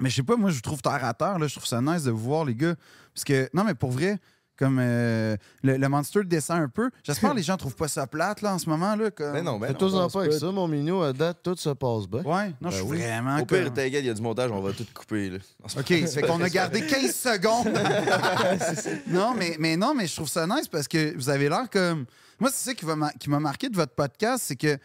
mais 0.00 0.08
je 0.08 0.16
sais 0.16 0.22
pas, 0.22 0.36
moi, 0.36 0.50
je 0.50 0.56
vous 0.56 0.60
trouve 0.62 0.80
terre 0.80 1.04
à 1.04 1.12
terre, 1.12 1.38
là, 1.38 1.46
je 1.46 1.54
trouve 1.54 1.66
ça 1.66 1.80
nice 1.80 2.04
de 2.04 2.10
vous 2.10 2.22
voir, 2.24 2.44
les 2.44 2.54
gars. 2.54 2.76
Parce 3.12 3.24
que, 3.24 3.50
non, 3.52 3.64
mais 3.64 3.74
pour 3.74 3.90
vrai, 3.90 4.18
comme 4.56 4.78
euh, 4.80 5.36
le, 5.62 5.76
le 5.76 5.88
monster 5.88 6.22
descend 6.24 6.58
un 6.62 6.68
peu, 6.68 6.90
j'espère 7.02 7.32
que 7.32 7.36
les 7.36 7.42
gens 7.42 7.56
trouvent 7.56 7.74
pas 7.74 7.88
ça 7.88 8.06
plate, 8.06 8.40
là, 8.42 8.54
en 8.54 8.58
ce 8.58 8.68
moment, 8.68 8.94
là. 8.94 9.10
Comme... 9.10 9.32
Mais 9.32 9.42
non, 9.42 9.58
ben 9.58 9.66
non. 9.68 9.72
Fais-toi-en 9.72 10.02
pense 10.04 10.12
pas 10.12 10.20
avec 10.20 10.32
ça, 10.34 10.50
mon 10.52 10.68
minou. 10.68 11.02
À 11.02 11.12
date, 11.12 11.38
tout 11.42 11.56
se 11.56 11.70
passe 11.70 12.06
bien. 12.06 12.22
Ouais, 12.22 12.48
non, 12.60 12.68
Ben 12.68 12.70
je 12.70 12.76
suis 12.76 12.84
oui. 12.84 12.98
vraiment. 12.98 13.38
Au 13.38 13.44
pire, 13.46 13.64
comme- 13.64 13.74
t'inquiète, 13.74 14.02
il 14.04 14.06
y 14.06 14.10
a 14.10 14.14
du 14.14 14.22
montage, 14.22 14.50
on 14.50 14.60
va 14.60 14.72
tout 14.72 14.86
couper. 14.94 15.30
Là. 15.30 15.38
OK, 15.78 15.92
ça 16.06 16.20
fait 16.20 16.22
qu'on 16.22 16.40
a 16.42 16.48
gardé 16.48 16.86
15 16.86 17.14
secondes. 17.14 17.68
non, 19.08 19.34
mais, 19.36 19.56
mais 19.58 19.76
non, 19.76 19.94
mais 19.94 20.06
je 20.06 20.14
trouve 20.14 20.28
ça 20.28 20.46
nice 20.46 20.68
parce 20.68 20.88
que 20.88 21.14
vous 21.16 21.28
avez 21.28 21.48
l'air 21.48 21.68
comme. 21.70 22.04
Moi, 22.40 22.50
c'est 22.52 22.70
ça 22.70 22.74
qui 22.74 22.84
va 22.84 22.96
ma- 22.96 23.12
qui 23.12 23.30
m'a 23.30 23.40
marqué 23.40 23.68
de 23.68 23.76
votre 23.76 23.94
podcast, 23.94 24.44
c'est 24.46 24.56
que 24.56 24.76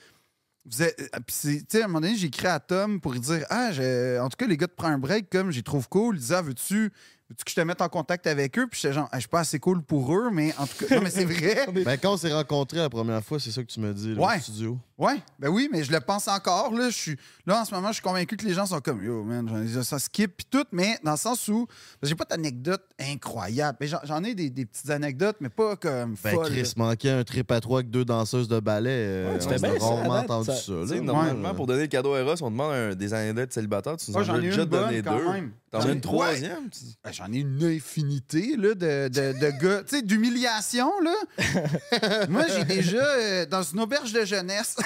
vous 0.65 0.83
êtes- 0.83 0.99
euh, 0.99 1.19
puis 1.25 1.35
c'est- 1.35 1.59
tu 1.59 1.65
sais, 1.77 1.81
à 1.81 1.85
un 1.85 1.87
moment 1.87 2.01
donné, 2.01 2.15
j'ai 2.15 2.27
écrit 2.27 2.47
à 2.47 2.59
Tom 2.59 2.99
pour 3.01 3.11
lui 3.13 3.19
dire 3.19 3.45
Ah, 3.49 3.71
j'ai- 3.71 4.19
en 4.19 4.29
tout 4.29 4.37
cas, 4.37 4.45
les 4.45 4.57
gars 4.57 4.67
de 4.67 4.71
Prends 4.71 4.87
un 4.89 4.99
break, 4.99 5.29
comme 5.31 5.51
j'y 5.51 5.63
trouve 5.63 5.87
cool. 5.89 6.15
Il 6.15 6.19
disait 6.19 6.35
Ah, 6.35 6.41
veux-tu 6.41 6.91
veux-tu 7.29 7.43
que 7.45 7.51
je 7.51 7.55
te 7.55 7.61
mette 7.61 7.81
en 7.81 7.89
contact 7.89 8.25
avec 8.27 8.57
eux? 8.57 8.67
Puis 8.69 8.79
j'étais 8.81 8.93
genre 8.93 9.07
Ah, 9.11 9.17
Je 9.17 9.21
suis 9.21 9.29
pas 9.29 9.39
assez 9.41 9.59
cool 9.59 9.81
pour 9.81 10.13
eux, 10.15 10.29
mais 10.31 10.53
en 10.57 10.65
tout 10.67 10.85
cas, 10.85 10.95
non, 10.95 11.01
mais 11.03 11.09
c'est 11.09 11.25
vrai. 11.25 11.67
Ben, 11.85 11.97
quand 11.97 12.13
on 12.13 12.17
s'est 12.17 12.33
rencontrés 12.33 12.77
la 12.79 12.89
première 12.89 13.23
fois, 13.23 13.39
c'est 13.39 13.51
ça 13.51 13.61
que 13.63 13.67
tu 13.71 13.79
me 13.79 13.93
dis, 13.93 14.15
là, 14.15 14.21
Ouais. 14.21 14.37
au 14.37 14.41
studio. 14.41 14.77
Ouais, 14.97 15.15
ben 15.39 15.47
oui, 15.47 15.69
mais 15.71 15.81
je 15.85 15.93
le 15.93 16.01
pense 16.01 16.27
encore. 16.27 16.73
Là, 16.73 16.89
je 16.89 16.95
suis, 16.95 17.15
là 17.45 17.61
en 17.61 17.63
ce 17.65 17.73
moment, 17.73 17.87
je 17.87 17.93
suis 17.93 18.01
convaincu 18.03 18.35
que 18.35 18.45
les 18.45 18.53
gens 18.53 18.65
sont 18.65 18.81
comme 18.81 19.01
Yo, 19.01 19.23
man, 19.23 19.65
ça 19.81 19.97
skip, 19.97 20.35
puis 20.35 20.45
tout, 20.51 20.65
mais 20.73 20.97
dans 21.05 21.11
le 21.11 21.17
sens 21.17 21.47
où 21.47 21.67
j'ai 22.03 22.15
pas 22.15 22.25
d'anecdote 22.25 22.83
incroyable. 22.99 23.77
Mais 23.79 23.87
j'en- 23.87 24.23
ai 24.25 24.35
des, 24.35 24.49
des 24.49 24.65
petites 24.65 24.89
anecdotes, 24.89 25.37
mais 25.39 25.47
pas 25.47 25.77
comme 25.77 26.15
Ben, 26.21 26.37
Chris 26.43 26.73
manquait 26.75 27.11
un 27.11 27.23
trip 27.23 27.49
à 27.51 27.61
trois 27.61 27.79
avec 27.79 27.89
deux 27.91 28.03
danseuses 28.03 28.49
de 28.49 28.59
ballet. 28.59 28.89
euh, 28.91 29.33
Ouais, 29.33 29.39
tu 29.39 29.47
on 29.47 29.51
a 29.63 29.79
rarement 29.95 30.15
entendu 30.17 30.49
ça. 30.51 30.71
là. 30.73 31.01
normalement, 31.01 31.49
Ouais. 31.49 31.55
pour 31.55 31.65
donner 31.67 31.83
le 31.83 31.87
cadeau 31.87 32.13
à 32.15 32.19
Eros, 32.19 32.35
on 32.41 32.51
demande 32.51 32.73
un- 32.73 32.95
des 32.95 33.13
anecdotes 33.13 33.53
célibataires. 33.53 33.95
Tu 33.95 34.11
nous 34.11 34.17
en 34.17 34.23
j'en 34.23 34.33
as 34.33 34.37
ai 34.39 34.41
déjà 34.41 34.63
une 34.63 34.67
donné 34.69 35.01
bonne 35.01 35.15
deux. 35.15 35.51
T'en 35.71 35.81
as 35.81 35.91
une 35.91 36.01
troisième? 36.01 36.69
Ben, 37.03 37.11
J'en 37.13 37.31
ai 37.31 37.37
une 37.37 37.63
infinité 37.63 38.55
là, 38.57 38.73
de, 38.73 39.07
de, 39.07 39.39
de 39.39 39.49
gars. 39.61 39.83
Tu 39.83 39.97
sais, 39.97 40.01
d'humiliation. 40.01 40.91
là. 41.01 42.25
Moi, 42.29 42.45
j'ai 42.47 42.63
déjà, 42.63 42.97
euh, 43.05 43.45
dans 43.45 43.61
une 43.61 43.79
auberge 43.79 44.11
de 44.11 44.25
jeunesse 44.25 44.77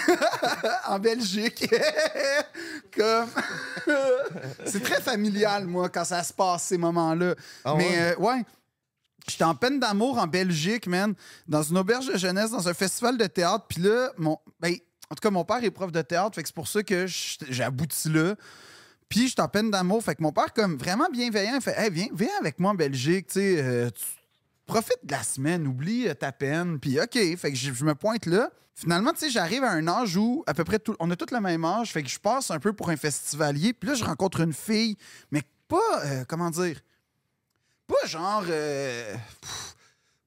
en 0.87 0.99
Belgique, 0.99 1.65
comme. 2.95 3.29
c'est 4.65 4.83
très 4.83 5.01
familial, 5.01 5.65
moi, 5.67 5.89
quand 5.89 6.05
ça 6.05 6.21
se 6.23 6.33
passe, 6.33 6.63
ces 6.63 6.77
moments-là. 6.77 7.35
Ah 7.63 7.75
Mais, 7.77 7.89
ouais? 7.89 7.97
euh, 7.99 8.15
ouais. 8.17 8.45
J'étais 9.29 9.45
en 9.45 9.55
peine 9.55 9.79
d'amour 9.79 10.17
en 10.17 10.27
Belgique, 10.27 10.85
man, 10.87 11.13
dans 11.47 11.63
une 11.63 11.77
auberge 11.77 12.07
de 12.07 12.17
jeunesse, 12.17 12.51
dans 12.51 12.67
un 12.67 12.73
festival 12.73 13.17
de 13.17 13.25
théâtre. 13.25 13.65
Puis 13.69 13.81
là, 13.81 14.11
mon, 14.17 14.37
ben, 14.59 14.73
en 15.09 15.15
tout 15.15 15.21
cas, 15.21 15.29
mon 15.31 15.45
père 15.45 15.63
est 15.63 15.71
prof 15.71 15.91
de 15.93 16.01
théâtre, 16.01 16.35
fait 16.35 16.41
que 16.43 16.49
c'est 16.49 16.55
pour 16.55 16.67
ça 16.67 16.83
que 16.83 17.05
abouti 17.61 18.09
là. 18.09 18.35
Puis 19.13 19.27
j'étais 19.27 19.43
en 19.43 19.47
peine 19.47 19.69
d'amour. 19.69 20.03
Fait 20.03 20.15
que 20.15 20.23
mon 20.23 20.31
père, 20.31 20.51
comme 20.53 20.75
vraiment 20.75 21.07
bienveillant, 21.07 21.53
il 21.53 21.61
fait 21.61 21.77
Hey, 21.77 21.91
viens, 21.91 22.07
viens 22.15 22.35
avec 22.39 22.59
moi 22.59 22.71
en 22.71 22.73
Belgique, 22.73 23.27
euh, 23.37 23.91
tu 23.91 24.05
profites 24.65 25.05
de 25.05 25.11
la 25.11 25.21
semaine, 25.21 25.67
oublie 25.67 26.07
euh, 26.07 26.15
ta 26.15 26.31
peine. 26.31 26.79
Puis 26.79 26.99
OK, 26.99 27.13
fait 27.13 27.51
que 27.51 27.55
je, 27.55 27.83
me 27.85 27.93
pointe 27.93 28.25
là. 28.25 28.49
Finalement, 28.73 29.11
tu 29.11 29.19
sais, 29.19 29.29
j'arrive 29.29 29.63
à 29.63 29.69
un 29.69 29.87
âge 29.87 30.17
où 30.17 30.43
à 30.47 30.55
peu 30.55 30.63
près 30.63 30.79
tout, 30.79 30.95
on 30.99 31.11
a 31.11 31.15
tous 31.15 31.31
le 31.31 31.39
même 31.41 31.63
âge, 31.63 31.91
fait 31.91 32.01
que 32.01 32.09
je 32.09 32.17
passe 32.17 32.49
un 32.49 32.57
peu 32.57 32.73
pour 32.73 32.89
un 32.89 32.97
festivalier. 32.97 33.73
Puis 33.73 33.87
là, 33.87 33.93
je 33.93 34.03
rencontre 34.03 34.41
une 34.41 34.51
fille, 34.51 34.97
mais 35.29 35.43
pas, 35.67 36.05
euh, 36.05 36.25
comment 36.27 36.49
dire, 36.49 36.81
pas 37.85 38.07
genre, 38.07 38.45
euh, 38.49 39.15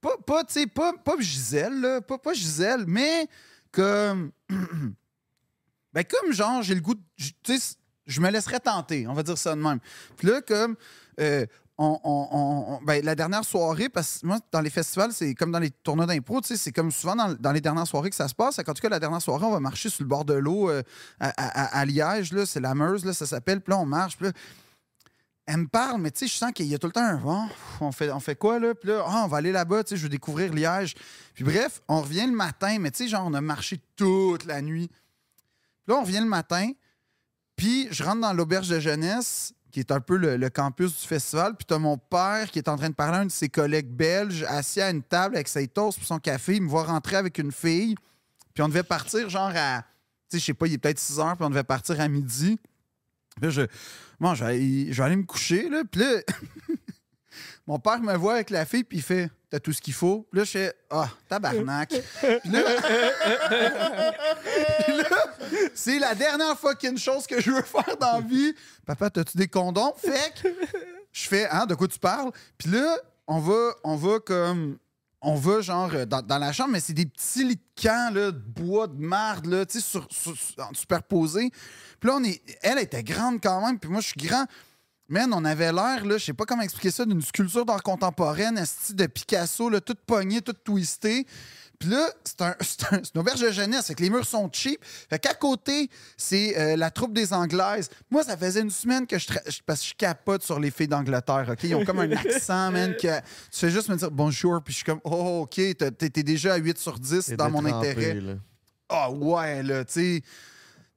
pas, 0.01 0.17
pas 0.25 0.45
tu 0.45 0.53
sais, 0.61 0.67
pas, 0.69 0.93
pas 0.93 1.17
Gisèle, 1.19 1.81
là, 1.81 2.01
pas, 2.01 2.19
pas 2.19 2.35
Gisèle, 2.35 2.85
mais 2.87 3.27
comme, 3.73 4.31
ben 5.93 6.05
comme 6.05 6.33
genre, 6.33 6.63
j'ai 6.63 6.77
le 6.77 6.81
goût, 6.81 6.95
tu 7.17 7.59
sais, 7.59 7.77
je 8.07 8.21
me 8.21 8.31
laisserais 8.31 8.61
tenter, 8.61 9.07
on 9.07 9.15
va 9.15 9.23
dire 9.23 9.37
ça 9.39 9.55
de 9.55 9.61
même. 9.61 9.79
Puis 10.17 10.29
là, 10.29 10.41
comme, 10.43 10.77
euh, 11.21 11.45
on, 11.79 12.81
ben, 12.85 13.05
la 13.05 13.15
dernière 13.15 13.45
soirée, 13.45 13.89
parce 13.91 14.19
que 14.21 14.27
moi, 14.27 14.39
dans 14.51 14.61
les 14.63 14.71
festivals, 14.71 15.13
c'est 15.13 15.35
comme 15.35 15.53
dans 15.53 15.59
les 15.59 15.71
tournois 15.71 16.07
d'impro, 16.07 16.41
c'est 16.43 16.73
comme 16.73 16.91
souvent 16.91 17.15
dans, 17.15 17.35
dans 17.35 17.53
les 17.53 17.61
dernières 17.61 17.87
soirées 17.87 18.09
que 18.11 18.17
ça 18.17 18.29
se 18.29 18.35
passe. 18.35 18.59
En 18.59 18.63
tout 18.63 18.73
cas, 18.75 18.89
la 18.89 18.99
dernière 18.99 19.21
soirée, 19.21 19.45
on 19.45 19.51
va 19.51 19.61
marcher 19.61 19.91
sur 19.91 20.03
le 20.03 20.09
bord 20.09 20.25
de 20.25 20.33
l'eau 20.35 20.71
euh, 20.71 20.83
à, 21.21 21.29
à- 21.37 21.79
à 21.81 21.85
Liège, 21.85 22.33
c'est 22.47 22.61
la 22.61 22.75
Meuse, 22.75 23.05
là, 23.05 23.13
ça 23.13 23.27
s'appelle. 23.27 23.61
Puis 23.61 23.73
là, 23.73 23.79
on 23.79 23.85
marche, 23.87 24.17
puis 24.17 24.27
là, 24.27 24.33
elle 25.49 25.59
me 25.59 25.67
parle, 25.69 26.01
mais 26.01 26.11
tu 26.11 26.21
sais, 26.21 26.27
je 26.27 26.39
sens 26.39 26.51
qu'il 26.53 26.67
y 26.67 26.75
a 26.75 26.79
tout 26.79 26.87
le 26.89 26.93
temps 26.93 27.05
un 27.05 27.19
bon, 27.19 27.47
on 27.81 27.93
fait, 27.93 28.11
on 28.11 28.21
fait 28.21 28.35
quoi 28.37 28.59
là? 28.59 28.75
Puis 28.75 28.89
là, 28.89 29.05
Ah, 29.07 29.23
on 29.25 29.29
va 29.29 29.37
aller 29.37 29.53
là-bas, 29.53 29.85
tu 29.85 29.91
sais, 29.91 29.97
je 29.97 30.03
veux 30.03 30.09
découvrir 30.09 30.53
Liège. 30.53 30.95
Puis 31.35 31.45
bref, 31.45 31.83
on 31.89 32.01
revient 32.01 32.27
le 32.27 32.33
matin, 32.33 32.79
mais 32.81 32.91
tu 32.91 33.05
sais, 33.05 33.09
genre, 33.09 33.27
on 33.27 33.35
a 33.35 33.41
marché 33.41 33.81
toute 33.97 34.45
la 34.47 34.61
nuit. 34.63 34.89
Puis 34.89 34.99
là, 35.95 35.97
on 35.97 36.03
revient 36.03 36.21
le 36.21 36.25
matin, 36.27 36.71
puis 37.57 37.89
je 37.91 38.05
rentre 38.05 38.21
dans 38.21 38.33
l'auberge 38.33 38.69
de 38.69 38.79
jeunesse, 38.79 39.55
qui 39.73 39.81
est 39.81 39.91
un 39.91 40.01
peu 40.01 40.17
le, 40.17 40.49
campus 40.49 40.99
du 40.99 41.07
festival, 41.07 41.55
puis 41.55 41.67
t'as 41.67 41.79
mon 41.79 41.99
père 41.99 42.51
qui 42.51 42.59
est 42.59 42.69
en 42.69 42.77
train 42.77 42.89
de 42.89 42.95
parler 42.95 43.19
à 43.19 43.21
un 43.21 43.27
de 43.27 43.31
ses 43.31 43.49
collègues 43.49 43.91
belges, 43.91 44.45
assis 44.49 44.81
à 44.81 44.91
une 44.91 45.03
table 45.03 45.37
avec 45.37 45.49
ses 45.49 45.69
toasts 45.69 45.99
puis 45.99 46.07
son 46.07 46.19
café. 46.19 46.57
Il 46.57 46.63
me 46.63 46.69
voit 46.69 46.85
rentrer 46.85 47.17
avec 47.17 47.39
une 47.39 47.53
fille, 47.53 47.95
puis 48.55 48.63
on 48.63 48.69
devait 48.69 48.83
partir 48.83 49.29
genre 49.29 49.53
à, 49.55 49.83
tu 50.31 50.37
sais, 50.37 50.39
je 50.39 50.45
sais 50.47 50.55
pas, 50.55 50.67
il 50.67 50.75
est 50.75 50.79
peut-être 50.79 50.99
6 50.99 51.21
heures, 51.21 51.37
puis 51.37 51.45
on 51.45 51.51
devait 51.51 51.63
partir 51.63 52.01
à 52.01 52.09
midi. 52.09 52.59
Puis 53.37 53.43
Là, 53.43 53.51
je, 53.51 53.63
bon, 54.19 54.35
je 54.35 54.45
vais, 54.45 54.51
aller, 54.51 54.93
je 54.93 54.97
vais 54.97 55.07
aller 55.07 55.17
me 55.17 55.25
coucher, 55.25 55.69
là. 55.69 55.83
Puis 55.91 56.01
là, 56.01 56.21
mon 57.67 57.79
père 57.79 58.01
me 58.01 58.17
voit 58.17 58.35
avec 58.35 58.49
la 58.49 58.65
fille, 58.65 58.85
puis 58.85 58.99
il 58.99 59.03
fait 59.03 59.31
Tout 59.61 59.73
ce 59.73 59.81
qu'il 59.81 59.95
faut. 59.95 60.27
Puis 60.31 60.39
là, 60.41 60.45
je 60.45 60.51
fais 60.51 60.75
Ah, 60.91 61.09
tabarnak. 61.29 61.89
Puis 62.21 62.51
là, 62.53 62.61
c'est 65.75 65.99
la 65.99 66.15
dernière 66.15 66.59
fucking 66.59 66.99
chose 66.99 67.27
que 67.27 67.41
je 67.41 67.51
veux 67.51 67.63
faire 67.63 67.97
dans 67.99 68.15
la 68.15 68.21
vie. 68.21 68.55
Papa, 68.85 69.11
t'as-tu 69.11 69.37
des 69.37 69.49
condoms? 69.49 69.93
Fait 69.97 70.33
que 70.43 70.49
je 71.13 71.29
fais 71.29 71.49
Hein, 71.51 71.67
de 71.67 71.75
quoi 71.75 71.89
tu 71.89 71.99
parles? 71.99 72.31
Puis 72.59 72.71
là, 72.71 72.97
on 73.27 73.39
va, 73.41 73.73
on 73.85 73.97
va 73.97 74.19
comme. 74.21 74.79
On 75.23 75.35
va 75.35 75.61
genre 75.61 75.91
euh, 75.95 76.05
dans, 76.05 76.23
dans 76.23 76.39
la 76.39 76.53
chambre, 76.53 76.71
mais 76.73 76.79
c'est 76.81 76.93
des 76.93 77.07
petits 77.07 77.43
lits 77.43 77.57
de 77.57 77.83
camp, 77.83 78.15
là, 78.15 78.31
de 78.31 78.39
bois, 78.39 78.87
de 78.87 79.01
marde, 79.01 79.47
là, 79.47 79.65
tu 79.67 79.81
sais, 79.81 79.85
sur, 79.85 80.07
sur- 80.11 80.37
sur- 80.37 80.71
superposés. 80.75 81.51
Puis 81.99 82.09
là, 82.11 82.17
on 82.21 82.23
est, 82.23 82.41
elle 82.63 82.79
était 82.79 83.03
grande 83.03 83.41
quand 83.43 83.65
même, 83.67 83.79
puis 83.79 83.91
moi, 83.91 84.01
je 84.03 84.09
suis 84.09 84.29
grand. 84.29 84.45
Man, 85.09 85.33
on 85.33 85.45
avait 85.45 85.73
l'air, 85.73 86.05
là, 86.05 86.19
je 86.19 86.25
sais 86.25 86.33
pas 86.33 86.45
comment 86.45 86.63
expliquer 86.63 86.91
ça, 86.91 87.05
d'une 87.05 87.23
sculpture 87.23 87.65
d'art 87.65 87.83
contemporaine, 87.83 88.59
esti 88.59 88.93
de 88.95 89.07
Picasso, 89.07 89.71
là, 89.71 89.81
toute 89.81 90.01
pognée, 90.01 90.43
toute 90.43 90.65
twistée. 90.65 91.27
Puis 91.79 91.91
là, 91.91 92.09
c'est 92.25 92.41
un, 92.43 92.57
c'est 92.61 92.93
un- 92.93 92.99
une 93.15 93.21
auberge 93.21 93.41
de 93.41 93.51
jeunesse, 93.53 93.87
fait 93.87 93.95
que 93.95 94.03
les 94.03 94.11
murs 94.11 94.27
sont 94.27 94.51
cheap. 94.53 94.81
Fait 94.85 95.19
qu'à 95.21 95.35
côté, 95.35 95.89
c'est 96.17 96.59
euh, 96.59 96.75
la 96.77 96.91
troupe 96.91 97.13
des 97.13 97.33
Anglaises. 97.33 97.89
Moi, 98.11 98.25
ça 98.25 98.37
faisait 98.37 98.63
une 98.63 98.71
semaine 98.71 99.07
que 99.07 99.19
je... 99.19 99.27
Parce 99.65 99.81
que 99.83 99.87
je 99.89 99.95
capote 99.95 100.43
sur 100.43 100.59
les 100.59 100.71
filles 100.73 100.89
d'Angleterre, 100.89 101.47
OK? 101.53 101.63
Ils 101.65 101.75
ont 101.77 101.85
comme 101.85 102.01
un 102.01 102.11
accent, 102.17 102.73
man, 102.73 102.97
que 102.97 103.19
tu 103.19 103.59
fais 103.61 103.71
juste 103.71 103.89
me 103.91 103.97
dire 103.97 104.11
bonjour, 104.11 104.61
puis 104.63 104.73
je 104.73 104.79
suis 104.79 104.87
comme, 104.87 105.01
oh, 105.05 105.43
OK, 105.43 105.55
t'es 105.55 106.23
déjà 106.25 106.55
à 106.55 106.57
8 106.57 106.79
sur 106.79 106.99
10 106.99 107.27
T'es 107.27 107.37
dans 107.37 107.51
mon 107.51 107.63
trempé, 107.63 107.91
intérêt. 107.91 108.15
Ah 108.89 109.11
ouais, 109.11 109.63
là, 109.63 109.85
tu 109.85 109.93
sais. 109.93 110.23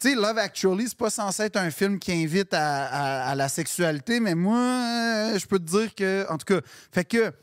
Tu 0.01 0.09
sais, 0.09 0.15
Love 0.15 0.37
Actually, 0.37 0.87
c'est 0.87 0.97
pas 0.97 1.09
censé 1.09 1.43
être 1.43 1.57
un 1.57 1.71
film 1.71 1.99
qui 1.99 2.13
invite 2.13 2.53
à, 2.53 2.85
à- 2.85 3.29
à 3.31 3.35
la 3.35 3.49
sexualité, 3.49 4.19
mais 4.21 4.33
moi, 4.33 4.57
euh, 4.57 5.37
je 5.37 5.45
peux 5.45 5.59
te 5.59 5.65
dire 5.69 5.93
que. 5.93 6.25
En 6.29 6.37
tout 6.37 6.45
cas, 6.45 6.61
fait 6.91 7.03
que. 7.03 7.33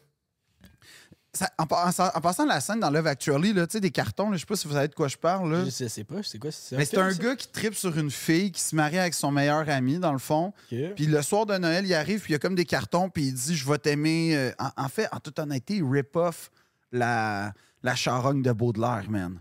ça- 1.34 1.50
en, 1.58 1.64
en- 1.64 1.90
en 2.16 2.20
passant 2.22 2.46
la 2.46 2.60
scène 2.62 2.80
dans 2.80 2.88
Love 2.88 3.08
Actually, 3.08 3.52
là, 3.52 3.66
des 3.66 3.90
cartons, 3.90 4.32
je 4.32 4.38
sais 4.38 4.46
pas 4.46 4.56
si 4.56 4.66
vous 4.66 4.72
savez 4.72 4.88
de 4.88 4.94
quoi 4.94 5.06
je 5.08 5.18
parle. 5.18 5.52
Là. 5.52 5.64
Je 5.66 5.70
sais, 5.70 5.90
sais 5.90 6.04
pas, 6.04 6.22
c'est 6.22 6.38
quoi? 6.38 6.50
C'est 6.50 6.78
Mais 6.78 6.86
c'est 6.86 6.96
un 6.96 7.10
ça? 7.10 7.22
gars 7.22 7.36
qui 7.36 7.48
tripe 7.48 7.74
sur 7.74 7.98
une 7.98 8.10
fille 8.10 8.50
qui 8.52 8.62
se 8.62 8.74
marie 8.74 8.98
avec 8.98 9.12
son 9.12 9.30
meilleur 9.30 9.68
ami, 9.68 9.98
dans 9.98 10.12
le 10.14 10.18
fond. 10.18 10.54
Puis 10.70 11.04
le 11.06 11.20
soir 11.20 11.44
de 11.44 11.58
Noël, 11.58 11.84
il 11.84 11.92
arrive, 11.92 12.20
puis 12.20 12.30
il 12.30 12.32
y 12.32 12.36
a 12.36 12.38
comme 12.38 12.54
des 12.54 12.64
cartons, 12.64 13.10
puis 13.10 13.24
il 13.26 13.34
dit 13.34 13.54
Je 13.54 13.68
vais 13.70 13.76
t'aimer. 13.76 14.34
Euh, 14.34 14.50
En, 14.58 14.84
en 14.84 14.88
fait, 14.88 15.08
en 15.12 15.20
toute 15.20 15.38
honnêteté, 15.38 15.74
il 15.76 15.84
rip 15.84 16.16
off 16.16 16.50
la, 16.90 17.52
la 17.82 17.94
charogne 17.94 18.40
de 18.40 18.52
Baudelaire, 18.52 19.04
man. 19.10 19.40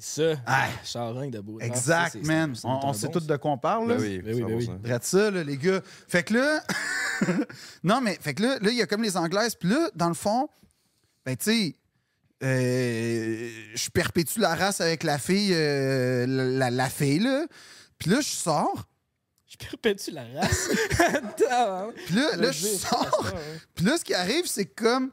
C'est 0.00 0.34
ça. 0.34 0.40
Ah. 0.46 0.68
Charogne 0.84 1.30
de 1.30 1.40
beau. 1.40 1.58
Exact, 1.60 2.14
man. 2.24 2.54
c'est- 2.54 2.62
c'est 2.62 2.66
On, 2.68 2.78
bon, 2.80 2.92
sait 2.92 3.06
ça. 3.06 3.08
tous 3.08 3.26
de 3.26 3.36
quoi 3.36 3.50
on 3.52 3.58
parle. 3.58 3.88
Là. 3.88 3.94
Ben 3.96 4.02
oui, 4.02 4.18
Ben 4.22 4.34
oui, 4.34 4.42
ben 4.42 4.54
oui. 4.54 4.66
100%. 4.66 4.80
Drette 4.82 5.04
ça, 5.04 5.30
là, 5.30 5.42
les 5.44 5.56
gars. 5.56 5.80
Fait 6.08 6.22
que 6.22 6.34
là. 6.34 6.62
non, 7.82 8.00
mais 8.00 8.16
fait 8.20 8.34
que 8.34 8.42
là, 8.42 8.58
là, 8.60 8.70
il 8.70 8.76
y 8.76 8.82
a 8.82 8.86
comme 8.86 9.02
les 9.02 9.16
Anglaises. 9.16 9.54
Puis 9.54 9.68
là, 9.68 9.90
dans 9.94 10.08
le 10.08 10.14
fond, 10.14 10.48
ben, 11.26 11.36
tu 11.36 11.44
sais, 11.50 11.74
euh, 12.44 13.48
je 13.74 13.90
perpétue 13.90 14.38
la 14.40 14.54
race 14.54 14.80
avec 14.80 15.02
la 15.02 15.18
fille, 15.18 15.52
euh, 15.52 16.26
la, 16.26 16.70
la 16.70 16.88
fille, 16.88 17.18
là. 17.20 17.46
Puis 17.98 18.10
là, 18.10 18.20
je 18.20 18.28
sors. 18.28 18.84
Je 19.48 19.56
perpétue 19.56 20.10
la 20.12 20.24
race? 20.36 20.68
Attends, 20.98 21.90
Puis 22.06 22.14
là, 22.14 22.36
là, 22.36 22.52
je 22.52 22.66
sors. 22.66 23.24
ouais. 23.24 23.40
Puis 23.74 23.84
là, 23.86 23.96
ce 23.98 24.04
qui 24.04 24.14
arrive, 24.14 24.46
c'est 24.46 24.66
que 24.66 24.84
comme. 24.84 25.10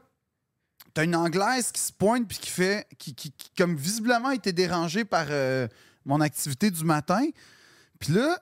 T'as 0.96 1.04
une 1.04 1.14
Anglaise 1.14 1.72
qui 1.72 1.80
se 1.82 1.92
pointe 1.92 2.26
puis 2.26 2.38
qui 2.38 2.48
fait. 2.48 2.86
qui, 2.96 3.14
qui, 3.14 3.30
qui, 3.30 3.50
comme 3.50 3.76
visiblement 3.76 4.30
été 4.30 4.50
dérangée 4.50 5.04
par 5.04 5.26
euh, 5.28 5.68
mon 6.06 6.22
activité 6.22 6.70
du 6.70 6.84
matin. 6.84 7.22
Puis 7.98 8.14
là, 8.14 8.38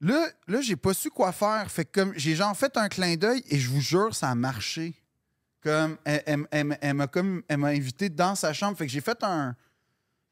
là, 0.00 0.26
là 0.48 0.62
j'ai 0.62 0.76
pas 0.76 0.94
su 0.94 1.10
quoi 1.10 1.32
faire. 1.32 1.70
Fait 1.70 1.84
que 1.84 2.00
comme 2.00 2.14
j'ai 2.16 2.34
genre 2.34 2.56
fait 2.56 2.74
un 2.78 2.88
clin 2.88 3.14
d'œil 3.16 3.44
et 3.50 3.58
je 3.58 3.68
vous 3.68 3.82
jure, 3.82 4.14
ça 4.14 4.30
a 4.30 4.34
marché. 4.34 4.94
Comme 5.62 5.98
elle, 6.04 6.22
elle- 6.24 6.46
elle- 6.50 6.78
elle 6.80 6.94
m'a 6.94 7.06
comme 7.08 7.42
elle 7.46 7.58
m'a 7.58 7.68
invité 7.68 8.08
dans 8.08 8.34
sa 8.36 8.54
chambre. 8.54 8.78
Fait 8.78 8.86
que 8.86 8.92
j'ai 8.92 9.02
fait 9.02 9.22
un, 9.22 9.54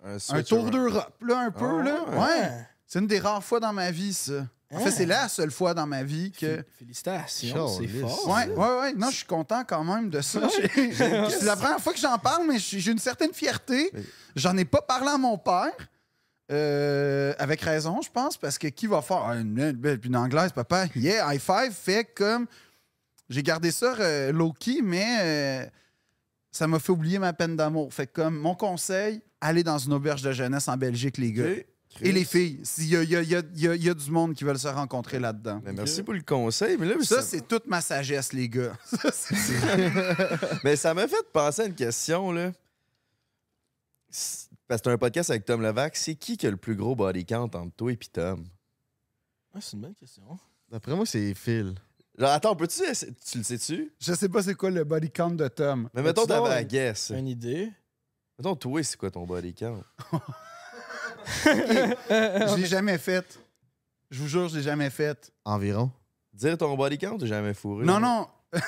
Un, 0.02 0.42
tour 0.42 0.70
d'Europe, 0.70 1.22
là, 1.22 1.40
un 1.40 1.50
peu, 1.50 1.80
Ah 1.80 1.82
là. 1.82 2.02
ouais. 2.08 2.18
Ouais. 2.40 2.66
C'est 2.86 3.00
une 3.00 3.06
des 3.06 3.18
rares 3.18 3.44
fois 3.44 3.60
dans 3.60 3.74
ma 3.74 3.90
vie, 3.90 4.14
ça. 4.14 4.46
En 4.72 4.78
fait, 4.78 4.90
c'est 4.92 5.06
la 5.06 5.28
seule 5.28 5.50
fois 5.50 5.74
dans 5.74 5.86
ma 5.86 6.04
vie 6.04 6.30
que. 6.30 6.58
Fé- 6.58 6.64
Félicitations, 6.78 7.66
c'est 7.80 7.86
fort. 7.88 8.28
Ouais, 8.28 8.48
ouais, 8.48 8.80
ouais. 8.80 8.92
Non, 8.92 9.10
je 9.10 9.16
suis 9.16 9.26
content 9.26 9.64
quand 9.66 9.82
même 9.82 10.10
de 10.10 10.20
ça. 10.20 10.40
C'est 10.74 11.42
la 11.42 11.56
première 11.56 11.80
fois 11.80 11.92
que 11.92 11.98
j'en 11.98 12.18
parle, 12.18 12.46
mais 12.46 12.58
j'ai 12.58 12.90
une 12.92 12.98
certaine 12.98 13.32
fierté. 13.34 13.90
J'en 14.36 14.56
ai 14.56 14.64
pas 14.64 14.80
parlé 14.82 15.08
à 15.08 15.18
mon 15.18 15.36
père. 15.38 15.72
euh, 16.52 17.32
avec 17.38 17.60
raison, 17.60 18.00
je 18.02 18.10
pense, 18.10 18.36
parce 18.36 18.58
que 18.58 18.66
qui 18.68 18.86
va 18.88 19.02
faire 19.02 19.24
Ah, 19.28 19.36
une, 19.36 19.58
une, 19.58 19.72
belle- 19.72 20.00
une 20.04 20.16
anglaise, 20.16 20.52
papa? 20.52 20.86
Yeah, 20.96 21.32
high 21.32 21.40
five. 21.40 21.72
Fait 21.72 22.04
comme. 22.04 22.46
J'ai 23.28 23.42
gardé 23.44 23.70
ça 23.70 23.94
euh, 24.00 24.32
low-key, 24.32 24.80
mais 24.82 25.06
euh, 25.20 25.66
ça 26.50 26.66
m'a 26.66 26.80
fait 26.80 26.90
oublier 26.90 27.18
ma 27.20 27.32
peine 27.32 27.54
d'amour. 27.56 27.94
Fait 27.94 28.08
comme 28.08 28.36
mon 28.36 28.56
conseil, 28.56 29.22
allez 29.40 29.62
dans 29.62 29.78
une 29.78 29.92
auberge 29.92 30.22
de 30.22 30.32
jeunesse 30.32 30.66
en 30.66 30.76
Belgique, 30.76 31.16
les 31.18 31.30
gars. 31.32 31.44
Et 32.02 32.12
les 32.12 32.24
filles. 32.24 32.62
Il 32.78 32.86
y 32.86 32.96
a, 32.96 33.02
y 33.02 33.16
a- 33.16 33.22
y 33.22 33.34
a- 33.34 33.42
y 33.54 33.68
a- 33.68 33.74
y 33.74 33.88
a 33.90 33.94
du 33.94 34.10
monde 34.10 34.34
qui 34.34 34.44
veulent 34.44 34.58
se 34.58 34.68
rencontrer 34.68 35.18
là-dedans. 35.18 35.60
Mais 35.64 35.72
merci 35.72 36.02
pour 36.02 36.14
le 36.14 36.22
conseil. 36.22 36.76
Mais 36.78 36.86
là, 36.86 36.94
Ça, 37.02 37.20
c'est 37.20 37.46
toute 37.46 37.66
ma 37.66 37.80
sagesse, 37.80 38.32
les 38.32 38.48
gars. 38.48 38.76
Ça, 38.84 39.10
c'est- 39.12 39.34
Mais 40.64 40.76
ça 40.76 40.94
m'a 40.94 41.08
fait 41.08 41.26
penser 41.32 41.62
à 41.62 41.66
une 41.66 41.74
question, 41.74 42.30
là. 42.32 42.52
Parce 44.08 44.48
que 44.80 44.84
t'as 44.84 44.92
un 44.92 44.98
podcast 44.98 45.30
avec 45.30 45.44
Tom 45.44 45.62
Levac. 45.62 45.96
C'est 45.96 46.14
qui 46.14 46.36
qui 46.36 46.46
a 46.46 46.50
le 46.50 46.56
plus 46.56 46.76
gros 46.76 46.94
body 46.94 47.24
count 47.26 47.44
entre 47.54 47.74
toi 47.76 47.92
et 47.92 47.96
puis 47.96 48.08
Tom? 48.08 48.44
Ah, 49.54 49.58
c'est 49.60 49.72
une 49.74 49.80
bonne 49.82 49.94
question. 49.94 50.22
D'après 50.70 50.94
moi, 50.94 51.04
c'est 51.06 51.34
Phil. 51.34 51.74
Genre, 52.16 52.30
attends, 52.30 52.54
peux-tu... 52.54 52.82
Tu 53.28 53.38
le 53.38 53.44
sais-tu? 53.44 53.92
Je 54.00 54.12
sais 54.14 54.28
pas 54.28 54.42
c'est 54.42 54.54
quoi 54.54 54.70
le 54.70 54.84
body 54.84 55.10
count 55.10 55.30
de 55.32 55.48
Tom. 55.48 55.88
Mais 55.94 56.02
mettons, 56.02 56.26
t'avais 56.26 56.48
la 56.48 56.60
une- 56.62 56.68
guess. 56.68 57.10
Une 57.10 57.26
idée? 57.28 57.72
Mettons, 58.38 58.54
toi, 58.56 58.82
c'est 58.84 58.96
quoi 58.96 59.10
ton 59.10 59.26
body 59.26 59.54
count? 59.54 59.82
Je 61.44 62.56
l'ai 62.56 62.66
jamais 62.66 62.98
fait. 62.98 63.38
Je 64.10 64.20
vous 64.20 64.28
jure, 64.28 64.48
je 64.48 64.56
l'ai 64.56 64.62
jamais 64.62 64.90
fait. 64.90 65.32
Environ. 65.44 65.90
Dire 66.32 66.56
ton 66.58 66.74
body 66.76 66.98
count 66.98 67.18
ou 67.20 67.26
jamais 67.26 67.54
fourré? 67.54 67.84
Non, 67.84 68.00
non. 68.00 68.26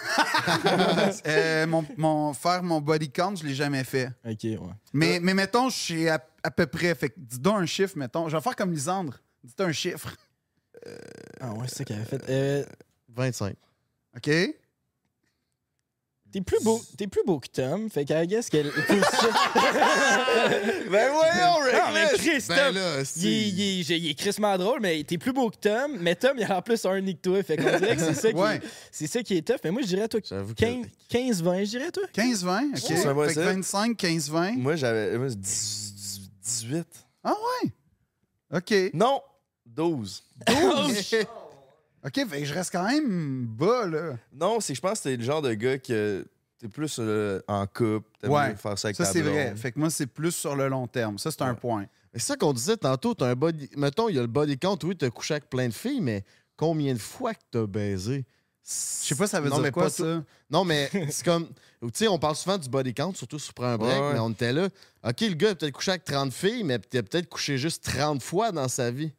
Euh, 1.26 1.66
mon, 1.66 1.84
mon- 1.96 2.32
faire 2.34 2.62
mon 2.62 2.80
body 2.80 3.10
count, 3.10 3.34
je 3.36 3.44
l'ai 3.44 3.54
jamais 3.54 3.82
fait. 3.84 4.10
Ok, 4.24 4.42
ouais. 4.44 4.58
Mais, 4.92 5.18
mais 5.20 5.34
mettons, 5.34 5.68
je 5.70 5.76
suis 5.76 6.08
à, 6.08 6.24
à 6.42 6.50
peu 6.50 6.66
près. 6.66 6.94
Fait 6.94 7.08
que 7.10 7.14
dis 7.18 7.38
donc 7.40 7.58
un 7.58 7.66
chiffre, 7.66 7.96
mettons. 7.96 8.28
Je 8.28 8.36
vais 8.36 8.42
faire 8.42 8.54
comme 8.56 8.72
Lisandre. 8.72 9.18
Dis 9.42 9.54
un 9.58 9.72
chiffre. 9.72 10.14
Ah, 11.40 11.52
ouais, 11.54 11.66
c'est 11.68 11.78
ça 11.78 11.84
qu'elle 11.84 11.96
avait 11.96 12.04
fait. 12.06 12.22
Euh, 12.28 12.64
25. 13.08 13.56
OK? 14.16 14.30
T'es 16.32 16.40
plus 16.40 16.62
beau, 16.64 16.80
t'es 16.96 17.06
plus 17.06 17.22
beau 17.26 17.38
que 17.38 17.46
Tom. 17.48 17.88
Fait 17.90 18.04
qu'elle 18.04 18.26
guess 18.26 18.48
qu'elle. 18.48 18.70
Ben 20.90 21.10
voyons, 21.12 21.58
Rick! 21.64 21.74
Non, 21.74 21.92
mais 21.94 22.08
Chris, 22.18 22.44
Ben 22.48 22.56
Tom, 22.56 22.74
là, 22.74 22.94
il, 22.96 23.00
est- 23.00 23.04
si. 23.04 23.48
il, 23.48 23.60
est- 23.60 23.82
j'ai- 23.84 23.96
il 23.98 24.10
est 24.10 24.14
crissement 24.14 24.56
drôle, 24.58 24.80
mais 24.80 25.02
t'es 25.04 25.18
plus 25.18 25.32
beau 25.32 25.50
que 25.50 25.56
Tom. 25.56 25.96
Mais 26.00 26.14
Tom, 26.14 26.32
il 26.38 26.44
a 26.44 26.58
en 26.58 26.62
plus 26.62 26.84
un 26.84 27.00
nid 27.00 27.16
que 27.16 27.20
toi. 27.22 27.42
Fait 27.42 27.56
qu'on 27.56 27.78
dirait 27.78 27.96
que 27.96 28.02
c'est 28.02 28.14
ça, 28.14 28.30
qui, 28.32 28.38
Ouais. 28.38 28.60
c'est 28.90 29.06
ça 29.06 29.22
qui 29.22 29.36
est 29.36 29.46
tough. 29.46 29.58
Mais 29.64 29.70
moi, 29.70 29.82
je 29.82 29.86
dirais 29.88 30.08
toi 30.08 30.20
J'avoue 30.22 30.54
que. 30.54 30.64
15-20, 31.10 31.64
je 31.64 31.70
dirais 31.70 31.90
toi. 31.90 32.02
15-20, 32.14 32.76
OK. 32.76 32.90
Ouais, 32.90 32.96
ça 32.96 33.12
va, 33.12 33.28
fait 33.28 33.34
que 33.34 33.40
ça. 33.40 33.46
25, 33.52 33.96
15-20. 33.98 34.56
Moi, 34.56 34.76
j'avais 34.76 35.16
moi, 35.18 35.28
10 35.28 36.20
18. 36.44 36.86
OK. 38.54 38.74
Non! 38.94 39.20
12. 39.66 40.22
OK, 42.04 42.12
que 42.28 42.44
je 42.44 42.54
reste 42.54 42.72
quand 42.72 42.84
même 42.88 43.46
bas, 43.46 43.86
là. 43.86 44.16
Non, 44.32 44.58
c'est 44.60 44.74
je 44.74 44.80
pense 44.80 44.98
que 45.00 45.04
t'es 45.04 45.16
le 45.16 45.22
genre 45.22 45.40
de 45.42 45.54
gars 45.54 45.78
que 45.78 46.26
t'es 46.58 46.68
plus 46.68 46.96
euh, 46.98 47.40
en 47.48 47.66
couple, 47.66 48.08
t'aimes 48.20 48.30
Ouais, 48.32 48.50
mieux 48.50 48.56
faire 48.56 48.76
ça 48.78 48.88
avec 48.88 48.96
Ça, 48.96 49.04
ta 49.04 49.12
c'est 49.12 49.22
vrai. 49.22 49.54
Fait 49.56 49.70
que 49.72 49.78
moi, 49.78 49.88
c'est 49.90 50.06
plus 50.06 50.32
sur 50.32 50.56
le 50.56 50.68
long 50.68 50.86
terme. 50.88 51.18
Ça, 51.18 51.30
c'est 51.30 51.42
un 51.42 51.50
Ouais. 51.50 51.56
point. 51.56 51.86
C'est 52.14 52.20
ça 52.20 52.36
qu'on 52.36 52.52
disait 52.52 52.76
tantôt, 52.76 53.14
t'as 53.14 53.28
un 53.28 53.34
body. 53.34 53.70
Mettons, 53.76 54.08
il 54.08 54.16
y 54.16 54.18
a 54.18 54.22
le 54.22 54.26
body 54.26 54.58
count, 54.58 54.78
oui, 54.82 54.96
t'as 54.96 55.10
couché 55.10 55.34
avec 55.34 55.48
plein 55.48 55.68
de 55.68 55.72
filles, 55.72 56.00
mais 56.00 56.24
combien 56.56 56.92
de 56.92 56.98
fois 56.98 57.34
que 57.34 57.40
t'as 57.50 57.66
baisé? 57.66 58.24
Je 58.64 58.68
sais 59.08 59.14
pas, 59.16 59.26
ça 59.26 59.40
veut 59.40 59.48
Non, 59.48 59.56
dire 59.56 59.62
mais 59.64 59.70
quoi, 59.72 59.84
pas 59.84 59.90
ça? 59.90 60.22
Non, 60.50 60.64
mais 60.64 60.90
c'est 61.10 61.24
comme. 61.24 61.48
Tu 61.82 61.88
sais, 61.94 62.08
on 62.08 62.18
parle 62.18 62.36
souvent 62.36 62.58
du 62.58 62.68
body 62.68 62.94
count, 62.94 63.14
surtout 63.14 63.38
sur 63.38 63.52
un 63.60 63.76
break, 63.78 63.92
Ouais, 64.00 64.06
ouais. 64.08 64.12
mais 64.14 64.18
on 64.20 64.30
était 64.30 64.52
là. 64.52 64.68
OK, 65.04 65.20
le 65.20 65.34
gars 65.34 65.50
a 65.50 65.54
peut-être 65.54 65.72
couché 65.72 65.92
avec 65.92 66.04
30 66.04 66.32
filles, 66.32 66.62
mais 66.64 66.78
il 66.92 66.98
a 66.98 67.02
peut-être 67.02 67.28
couché 67.28 67.58
juste 67.58 67.82
30 67.84 68.22
fois 68.22 68.52
dans 68.52 68.68
sa 68.68 68.90
vie. 68.90 69.12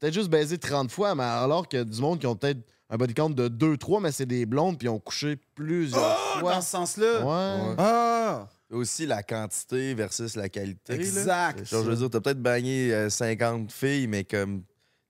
Peut-être 0.00 0.14
juste 0.14 0.30
baisé 0.30 0.58
30 0.58 0.90
fois, 0.90 1.14
mais 1.14 1.22
alors 1.24 1.68
qu'il 1.68 1.78
y 1.78 1.82
a 1.82 1.84
du 1.84 2.00
monde 2.00 2.18
qui 2.18 2.26
ont 2.26 2.34
peut-être 2.36 2.60
un 2.88 2.96
body 2.96 3.14
count 3.14 3.30
de 3.30 3.48
2-3, 3.48 4.00
mais 4.02 4.10
c'est 4.12 4.26
des 4.26 4.46
blondes, 4.46 4.78
puis 4.78 4.86
ils 4.86 4.90
ont 4.90 4.98
couché 4.98 5.38
plusieurs 5.54 6.02
Ah, 6.02 6.40
fois. 6.40 6.54
dans 6.54 6.60
ce 6.60 6.70
sens-là? 6.70 7.20
Ouais. 7.20 7.68
Ouais. 7.68 7.74
Ah! 7.78 8.48
Aussi 8.72 9.04
la 9.06 9.22
quantité 9.22 9.94
versus 9.94 10.36
la 10.36 10.48
qualité. 10.48 10.94
Exact. 10.94 11.66
Genre, 11.68 11.84
je 11.84 11.90
veux 11.90 11.96
dire, 11.96 12.10
t'as 12.10 12.20
peut-être 12.20 12.40
bagné 12.42 12.92
euh, 12.94 13.10
50 13.10 13.70
filles, 13.72 14.06
mais 14.06 14.24
comme 14.24 14.62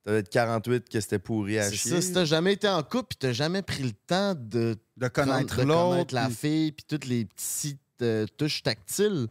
t'as 0.03 0.11
peut-être 0.13 0.29
48 0.29 0.89
que 0.89 0.99
c'était 0.99 1.19
pourri 1.19 1.59
à 1.59 1.69
C'est 1.69 1.75
chier. 1.75 1.91
ça, 1.91 2.01
si 2.01 2.11
t'as 2.11 2.25
jamais 2.25 2.53
été 2.53 2.67
en 2.67 2.81
couple, 2.83 3.05
puis 3.09 3.17
t'as 3.19 3.33
jamais 3.33 3.61
pris 3.61 3.83
le 3.83 3.91
temps 4.07 4.33
de 4.35 4.75
De 4.97 5.07
connaître 5.07 5.63
l'autre. 5.63 6.13
la 6.15 6.29
fille, 6.29 6.71
puis 6.71 6.85
toutes 6.87 7.05
les 7.05 7.25
petites 7.25 7.79
euh, 8.01 8.25
touches 8.37 8.63
tactiles. 8.63 9.27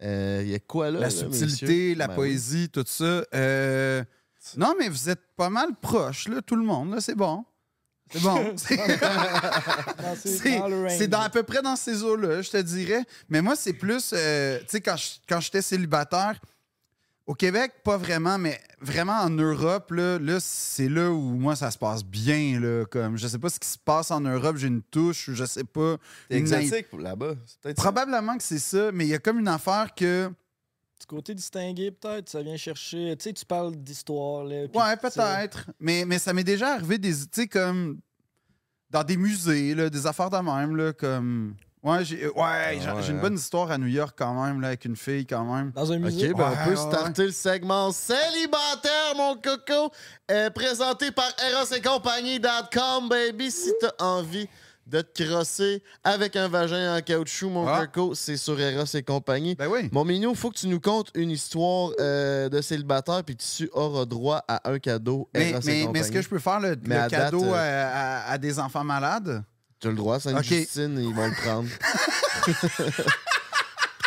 Il 0.00 0.48
y 0.48 0.54
a 0.54 0.58
quoi 0.60 0.90
là? 0.90 0.98
La 0.98 1.06
là, 1.06 1.10
subtilité, 1.10 1.66
messieurs? 1.66 1.94
la 1.96 2.06
Ben 2.08 2.12
oui. 2.14 2.16
poésie, 2.16 2.68
tout 2.68 2.84
ça. 2.86 3.24
Euh, 3.34 4.02
Non, 4.56 4.74
mais 4.78 4.88
vous 4.88 5.08
êtes 5.08 5.22
pas 5.36 5.50
mal 5.50 5.70
proches, 5.80 6.28
là, 6.28 6.42
tout 6.42 6.56
le 6.56 6.64
monde. 6.64 6.94
là, 6.94 7.00
C'est 7.00 7.14
bon. 7.14 7.44
C'est 8.10 8.20
bon. 8.22 8.54
C'est- 10.98 11.08
Dans 11.08 11.20
à 11.20 11.30
peu 11.30 11.42
près 11.42 11.62
dans 11.62 11.76
ces 11.76 12.02
eaux-là, 12.02 12.42
je 12.42 12.50
te 12.50 12.56
dirais. 12.58 13.04
Mais 13.28 13.40
moi, 13.40 13.56
c'est 13.56 13.72
plus. 13.72 14.10
euh, 14.12 14.58
tu 14.60 14.66
sais, 14.68 14.80
quand 14.80 14.96
je- 14.96 15.14
quand 15.28 15.40
j'étais 15.40 15.62
célibataire, 15.62 16.38
au 17.24 17.34
Québec, 17.34 17.72
pas 17.84 17.96
vraiment, 17.96 18.36
mais 18.36 18.60
vraiment 18.80 19.18
en 19.20 19.30
Europe, 19.30 19.92
là, 19.92 20.18
là 20.18 20.38
c'est 20.40 20.88
là 20.88 21.10
où 21.10 21.20
moi, 21.20 21.54
ça 21.54 21.70
se 21.70 21.78
passe 21.78 22.04
bien. 22.04 22.58
Là, 22.60 22.84
comme, 22.86 23.16
je 23.16 23.28
sais 23.28 23.38
pas 23.38 23.48
ce 23.48 23.60
qui 23.60 23.68
se 23.68 23.78
passe 23.78 24.10
en 24.10 24.20
Europe, 24.20 24.56
j'ai 24.56 24.66
une 24.66 24.82
touche, 24.82 25.28
ou 25.28 25.34
je 25.34 25.44
sais 25.44 25.64
pas. 25.64 25.96
T'es 26.28 26.36
exotique 26.38 26.88
là-bas. 26.98 27.34
Ça. 27.62 27.72
Probablement 27.74 28.36
que 28.36 28.42
c'est 28.42 28.58
ça, 28.58 28.90
mais 28.92 29.06
il 29.06 29.08
y 29.10 29.14
a 29.14 29.18
comme 29.20 29.38
une 29.38 29.48
affaire 29.48 29.94
que. 29.94 30.30
Côté 31.06 31.34
distingué, 31.34 31.90
peut-être, 31.90 32.28
ça 32.28 32.42
vient 32.42 32.56
chercher. 32.56 33.16
Tu 33.16 33.24
sais, 33.24 33.32
tu 33.32 33.44
parles 33.44 33.74
d'histoire, 33.76 34.44
là. 34.44 34.66
Ouais, 34.74 34.96
peut-être. 34.96 35.70
Mais, 35.80 36.04
mais 36.04 36.18
ça 36.18 36.32
m'est 36.32 36.44
déjà 36.44 36.74
arrivé 36.74 36.98
des. 36.98 37.12
Tu 37.12 37.26
sais, 37.32 37.46
comme. 37.46 38.00
Dans 38.90 39.04
des 39.04 39.16
musées, 39.16 39.74
là, 39.74 39.88
des 39.88 40.06
affaires 40.06 40.30
de 40.30 40.36
même, 40.36 40.76
là, 40.76 40.92
comme. 40.92 41.54
Ouais, 41.82 42.04
j'ai 42.04 42.28
ouais, 42.28 42.78
j'ai 43.00 43.10
une 43.10 43.18
hein. 43.18 43.20
bonne 43.20 43.34
histoire 43.34 43.68
à 43.72 43.76
New 43.76 43.88
York 43.88 44.14
quand 44.16 44.44
même, 44.44 44.60
là, 44.60 44.68
avec 44.68 44.84
une 44.84 44.94
fille 44.94 45.26
quand 45.26 45.44
même. 45.44 45.72
Dans 45.72 45.90
un 45.90 45.96
OK, 45.96 46.04
musée. 46.04 46.32
ben 46.32 46.38
Ouais, 46.38 46.56
on 46.60 46.64
peut 46.64 46.70
ouais, 46.70 46.76
starter 46.76 47.24
le 47.24 47.32
segment 47.32 47.90
célibataire, 47.90 49.16
mon 49.16 49.34
coco, 49.34 49.90
euh, 50.30 50.48
présenté 50.50 51.10
par 51.10 51.28
erosetcompagnie.com, 51.50 53.08
baby. 53.08 53.50
Si 53.50 53.72
t'as 53.80 53.92
envie 53.98 54.48
de 54.86 55.00
te 55.00 55.22
crosser 55.22 55.82
avec 56.04 56.36
un 56.36 56.48
vagin 56.48 56.96
en 56.96 57.00
caoutchouc, 57.00 57.48
mon 57.50 57.66
Ah. 57.66 57.86
coco, 57.86 58.14
c'est 58.14 58.36
sur 58.36 58.60
Eros 58.60 58.84
et 58.94 59.02
compagnie. 59.02 59.54
Ben 59.54 59.68
oui. 59.68 59.88
Mon 59.92 60.04
minou, 60.04 60.34
faut 60.34 60.50
que 60.50 60.58
tu 60.58 60.66
nous 60.68 60.80
contes 60.80 61.10
une 61.14 61.30
histoire 61.30 61.92
euh, 62.00 62.48
de 62.48 62.60
célibataire, 62.60 63.22
puis 63.24 63.36
tu 63.36 63.70
auras 63.72 64.04
droit 64.04 64.44
à 64.48 64.70
un 64.70 64.78
cadeau 64.78 65.28
Mais, 65.34 65.50
Eros 65.50 65.60
et 65.68 65.86
mais, 65.88 66.00
est-ce 66.00 66.12
que 66.12 66.20
je 66.22 66.28
peux 66.28 66.38
faire 66.38 66.60
le, 66.60 66.76
Mais 66.86 66.96
le 66.96 67.00
à 67.02 67.08
cadeau 67.08 67.40
date, 67.40 67.50
euh, 67.54 67.90
à- 67.94 68.30
à 68.32 68.38
des 68.38 68.58
enfants 68.58 68.84
malades? 68.84 69.42
Tu 69.80 69.88
as 69.88 69.90
le 69.90 69.96
droit, 69.96 70.20
Sainte-Justine, 70.20 70.96
ils 70.98 71.14
vont 71.14 71.26
le 71.26 71.34
prendre. 71.42 71.68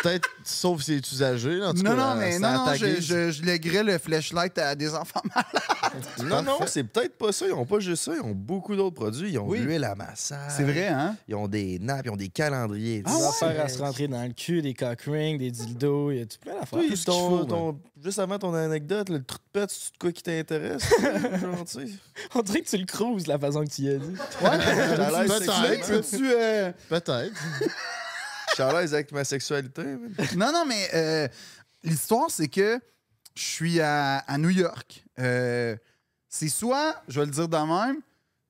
Peut-être, 0.06 0.28
sauf 0.44 0.82
si 0.82 0.94
c'est 1.02 1.12
usagé. 1.12 1.56
là, 1.56 1.68
en 1.70 1.74
tout 1.74 1.82
Non, 1.82 1.96
cas, 1.96 2.14
non, 2.14 2.20
mais 2.20 2.32
ça 2.38 2.52
non, 2.52 2.66
non, 2.66 2.74
je, 2.74 3.00
je, 3.00 3.30
je 3.30 3.42
lèguerais 3.42 3.82
le 3.82 3.98
flashlight 3.98 4.56
à 4.58 4.74
des 4.74 4.94
enfants 4.94 5.22
malades. 5.34 5.46
Non, 6.24 6.42
non, 6.42 6.58
c'est 6.66 6.84
peut-être 6.84 7.16
pas 7.16 7.32
ça. 7.32 7.46
Ils 7.46 7.52
ont 7.54 7.64
pas 7.64 7.78
juste 7.80 8.04
ça. 8.04 8.12
Ils 8.14 8.20
ont 8.20 8.32
beaucoup 8.34 8.76
d'autres 8.76 8.94
produits. 8.96 9.32
Ils 9.32 9.38
ont 9.38 9.46
Oui. 9.48 9.60
de 9.60 9.64
l'huile 9.64 9.84
à 9.84 9.94
massage. 9.94 10.52
C'est 10.54 10.64
vrai, 10.64 10.88
hein? 10.88 11.16
Ils 11.26 11.34
ont 11.34 11.48
des 11.48 11.78
nappes, 11.78 12.02
ils 12.04 12.10
ont 12.10 12.16
des 12.16 12.28
calendriers. 12.28 13.02
Des 13.02 13.10
affaires 13.24 13.64
à 13.64 13.68
se 13.68 13.78
rentrer 13.78 14.06
dans 14.06 14.22
le 14.22 14.32
cul, 14.34 14.60
des 14.60 14.74
cock 14.74 15.00
rings, 15.06 15.38
des 15.38 15.50
dildos, 15.50 16.10
il 16.10 16.18
y 16.18 16.20
a 16.22 16.26
tout 16.26 16.36
plein 16.40 16.52
d'affaires. 16.54 16.68
Toi, 16.78 16.82
Plus 16.86 17.04
ton, 17.04 17.44
ton- 17.46 17.72
ton- 17.72 17.80
juste 18.04 18.18
avant 18.18 18.38
ton 18.38 18.52
anecdote, 18.52 19.08
le 19.08 19.22
trou 19.24 19.38
de 19.38 19.60
pète, 19.60 19.70
c'est 19.70 19.92
de 19.94 19.98
quoi 19.98 20.12
qui 20.12 20.22
t'intéresse? 20.22 20.82
On 22.34 22.42
dirait 22.42 22.60
que 22.60 22.68
tu 22.68 22.76
le 22.76 22.84
cruises, 22.86 23.26
la 23.26 23.38
façon 23.38 23.64
que 23.64 23.70
tu 23.70 23.82
y 23.82 23.88
as 23.88 23.96
dit. 23.96 24.14
L'aise 24.42 25.28
Peut-être. 25.28 26.74
Peut-être. 26.88 27.32
Suis 28.56 28.62
à 28.62 28.80
l'aise 28.80 28.94
avec 28.94 29.12
ma 29.12 29.22
sexualité. 29.24 29.82
Non, 30.36 30.50
non, 30.52 30.64
mais 30.66 30.88
euh, 30.94 31.28
l'histoire, 31.82 32.30
c'est 32.30 32.48
que 32.48 32.80
je 33.34 33.42
suis 33.42 33.80
à, 33.80 34.18
à 34.18 34.38
New 34.38 34.48
York. 34.50 35.04
Euh, 35.18 35.76
c'est 36.28 36.48
soit, 36.48 37.02
je 37.08 37.20
vais 37.20 37.26
le 37.26 37.32
dire 37.32 37.48
de 37.48 37.56
même, 37.56 38.00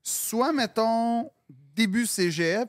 soit, 0.03 0.53
mettons, 0.53 1.31
début 1.75 2.07
cégep. 2.07 2.69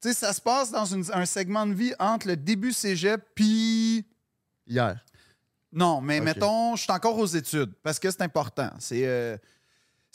Tu 0.00 0.08
sais, 0.08 0.14
ça 0.14 0.32
se 0.32 0.40
passe 0.40 0.70
dans 0.70 0.86
une- 0.86 1.04
un 1.12 1.26
segment 1.26 1.66
de 1.66 1.74
vie 1.74 1.92
entre 1.98 2.28
le 2.28 2.36
début 2.36 2.72
cégep 2.72 3.20
puis. 3.34 4.06
Hier. 4.66 5.04
Non, 5.72 6.00
mais 6.00 6.20
mettons, 6.24 6.76
je 6.76 6.82
suis 6.84 6.92
encore 6.92 7.18
aux 7.18 7.26
études 7.26 7.72
parce 7.82 7.98
que 7.98 8.10
c'est 8.10 8.22
important. 8.22 8.70
C'est. 8.78 9.06
euh, 9.06 9.36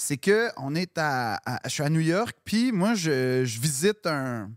c'est 0.01 0.17
que 0.17 0.49
on 0.57 0.73
est 0.75 0.97
à, 0.97 1.35
à- 1.45 1.59
Je 1.65 1.69
suis 1.69 1.83
à 1.83 1.89
New 1.89 1.99
York, 1.99 2.35
puis 2.45 2.71
moi, 2.71 2.93
je, 2.95 3.43
je 3.45 3.59
visite 3.59 4.07
un, 4.07 4.49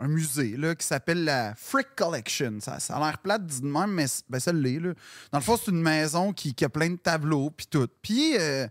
un 0.00 0.08
musée 0.08 0.56
là, 0.56 0.74
qui 0.74 0.86
s'appelle 0.86 1.24
la 1.24 1.54
Frick 1.54 1.94
Collection. 1.94 2.58
Ça, 2.60 2.80
ça 2.80 2.96
a 2.96 3.00
l'air 3.06 3.18
plate 3.18 3.46
dit 3.46 3.60
de 3.60 3.66
même, 3.66 3.90
mais 3.92 4.06
ben, 4.28 4.40
ça 4.40 4.52
l'est. 4.52 4.80
là. 4.80 4.94
Dans 5.30 5.38
le 5.38 5.44
fond, 5.44 5.56
c'est 5.56 5.70
une 5.70 5.82
maison 5.82 6.32
qui, 6.32 6.54
qui 6.54 6.64
a 6.64 6.68
plein 6.68 6.90
de 6.90 6.96
tableaux, 6.96 7.50
puis 7.50 7.66
tout. 7.66 7.86
Puis, 8.02 8.36
euh, 8.38 8.66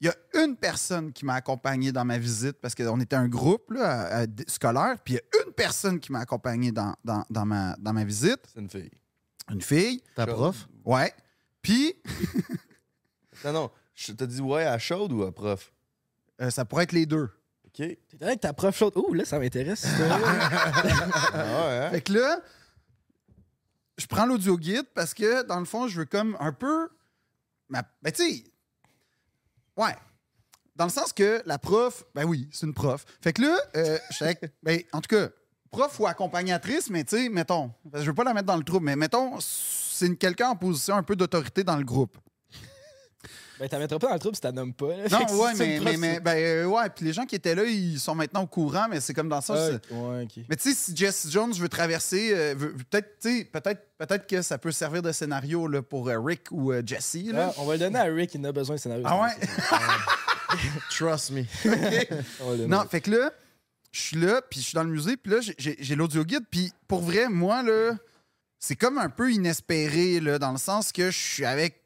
il 0.00 0.06
y 0.06 0.08
a 0.08 0.14
une 0.44 0.56
personne 0.56 1.12
qui 1.12 1.26
m'a 1.26 1.34
accompagné 1.34 1.92
dans 1.92 2.04
ma 2.06 2.16
visite 2.16 2.58
parce 2.62 2.74
qu'on 2.74 2.98
était 3.00 3.16
un 3.16 3.28
groupe 3.28 3.70
là, 3.72 3.90
à- 3.90 4.22
à- 4.22 4.26
scolaire, 4.46 4.96
puis 5.04 5.14
il 5.14 5.16
y 5.16 5.20
a 5.20 5.46
une 5.46 5.52
personne 5.52 6.00
qui 6.00 6.10
m'a 6.12 6.20
accompagné 6.20 6.72
dans, 6.72 6.94
dans- 7.04 7.24
dans 7.28 7.44
ma, 7.44 7.76
dans 7.78 7.92
ma 7.92 8.04
visite, 8.04 8.40
C'est 8.54 8.60
une 8.60 8.70
fille. 8.70 8.90
une 9.50 9.60
fille. 9.60 10.02
Ta 10.14 10.26
prof? 10.26 10.68
Ouais. 10.84 11.12
Puis, 11.60 11.94
Non, 13.44 13.52
non. 13.52 13.70
Je 13.94 14.12
t'ai 14.12 14.26
dit 14.26 14.40
ouais 14.40 14.64
à 14.64 14.78
chaude 14.78 15.12
ou 15.12 15.22
à 15.24 15.32
prof? 15.32 15.72
euh, 16.40 16.48
ça 16.50 16.64
pourrait 16.64 16.84
être 16.84 16.92
les 16.92 17.04
deux. 17.06 17.28
OK. 17.78 17.86
T'es 17.86 17.98
avec 18.22 18.40
ta 18.40 18.52
prof 18.52 18.76
chaude. 18.76 18.96
Ouh, 18.96 19.14
là, 19.14 19.24
ça 19.24 19.38
m'intéresse. 19.38 19.86
Ah 21.32 21.66
ouais, 21.66 21.78
hein? 21.86 21.90
Fait 21.90 22.00
que 22.00 22.12
là, 22.12 22.40
je 23.98 24.06
prends 24.06 24.26
l'audio 24.26 24.56
guide 24.58 24.86
parce 24.94 25.14
que, 25.14 25.42
dans 25.42 25.58
le 25.58 25.64
fond, 25.66 25.86
je 25.88 25.98
veux 26.00 26.04
comme 26.06 26.36
un 26.40 26.52
peu 26.52 26.88
ma- 27.68 27.82
ben, 28.02 28.12
tu 28.12 28.22
sais, 28.28 28.44
ouais. 29.76 29.94
Dans 30.76 30.84
le 30.86 30.90
sens 30.90 31.12
que 31.12 31.42
la 31.46 31.58
prof, 31.58 32.04
ben 32.14 32.24
oui, 32.24 32.48
c'est 32.52 32.66
une 32.66 32.72
prof. 32.74 33.04
Fait 33.20 33.32
que 33.34 33.42
là, 33.42 33.58
euh, 33.76 33.98
ben, 34.62 34.80
en 34.92 35.00
tout 35.02 35.14
cas, 35.14 35.28
prof 35.70 36.00
ou 36.00 36.06
accompagnatrice, 36.06 36.88
mais 36.90 37.04
tu 37.04 37.16
sais, 37.16 37.28
mettons, 37.28 37.70
que 37.92 38.00
je 38.00 38.06
veux 38.06 38.14
pas 38.14 38.24
la 38.24 38.32
mettre 38.32 38.46
dans 38.46 38.56
le 38.56 38.64
trouble, 38.64 38.86
mais 38.86 38.96
mettons, 38.96 39.38
c'est 39.40 40.06
une- 40.06 40.16
quelqu'un 40.16 40.48
en 40.48 40.56
position 40.56 40.94
un 40.96 41.02
peu 41.02 41.14
d'autorité 41.16 41.62
dans 41.64 41.76
le 41.76 41.84
groupe. 41.84 42.16
Ben, 43.60 43.68
t'en 43.68 43.98
pas 43.98 44.08
dans 44.08 44.14
le 44.14 44.18
trouble 44.18 44.34
si 44.36 44.40
t'en 44.40 44.52
nommes 44.52 44.72
pas. 44.72 44.88
là. 44.96 45.04
Non, 45.10 45.24
que 45.26 45.32
ouais, 45.34 45.54
si 45.54 45.84
mais, 45.84 45.96
mais, 45.98 46.20
ben, 46.20 46.36
euh, 46.36 46.64
ouais, 46.64 46.88
puis 46.88 47.04
les 47.04 47.12
gens 47.12 47.26
qui 47.26 47.34
étaient 47.36 47.54
là, 47.54 47.64
ils 47.64 48.00
sont 48.00 48.14
maintenant 48.14 48.42
au 48.42 48.46
courant, 48.46 48.86
mais 48.88 49.00
c'est 49.00 49.12
comme 49.12 49.28
dans 49.28 49.42
ça. 49.42 49.54
Ah, 49.54 49.78
c'est- 49.88 49.94
ouais. 49.94 50.26
Mais 50.48 50.56
tu 50.56 50.70
sais, 50.70 50.74
si 50.74 50.96
Jesse 50.96 51.28
Jones 51.30 51.52
veut 51.52 51.68
traverser, 51.68 52.30
euh, 52.34 52.54
peut-être, 52.54 53.18
tu 53.20 53.44
peut-être, 53.44 53.82
peut-être 53.98 54.26
que 54.26 54.40
ça 54.40 54.56
peut 54.56 54.72
servir 54.72 55.02
de 55.02 55.12
scénario 55.12 55.68
là, 55.68 55.82
pour 55.82 56.08
euh, 56.08 56.18
Rick 56.18 56.46
ou 56.50 56.72
euh, 56.72 56.82
Jesse. 56.84 57.16
Là. 57.26 57.48
Ah, 57.50 57.54
on 57.58 57.66
va 57.66 57.74
le 57.74 57.80
donner 57.80 57.98
à 57.98 58.04
Rick, 58.04 58.34
il 58.34 58.40
en 58.40 58.44
a 58.44 58.52
besoin 58.52 58.76
de 58.76 58.80
scénario. 58.80 59.04
Ah 59.06 59.20
ouais? 59.22 59.30
Trust 60.90 61.30
me. 61.30 61.44
Non, 62.66 62.84
fait 62.90 63.00
que 63.02 63.10
là, 63.10 63.30
je 63.92 64.00
suis 64.00 64.16
là, 64.16 64.40
puis 64.48 64.60
je 64.60 64.66
suis 64.66 64.74
dans 64.74 64.84
le 64.84 64.90
musée, 64.90 65.16
puis 65.16 65.32
là, 65.32 65.38
j'ai 65.58 65.94
l'audio 65.94 66.24
guide, 66.24 66.44
puis 66.50 66.72
pour 66.88 67.00
vrai, 67.02 67.28
moi, 67.28 67.62
là, 67.62 67.92
c'est 68.58 68.76
comme 68.76 68.98
un 68.98 69.08
peu 69.10 69.30
inespéré, 69.32 70.20
là, 70.20 70.38
dans 70.38 70.52
le 70.52 70.58
sens 70.58 70.92
que 70.92 71.10
je 71.10 71.18
suis 71.18 71.44
avec. 71.44 71.76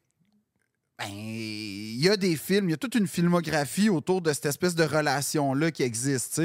Ben, 0.99 1.11
il 1.11 2.01
y 2.01 2.09
a 2.09 2.17
des 2.17 2.37
films, 2.37 2.69
il 2.69 2.73
y 2.73 2.75
a 2.75 2.77
toute 2.77 2.95
une 2.95 3.09
filmographie 3.09 3.89
autour 3.89 4.23
de 4.23 4.33
cette 4.33 4.47
espèce 4.47 4.75
de 4.75 4.85
relation-là 4.85 5.71
qui 5.71 5.83
existe. 5.83 6.41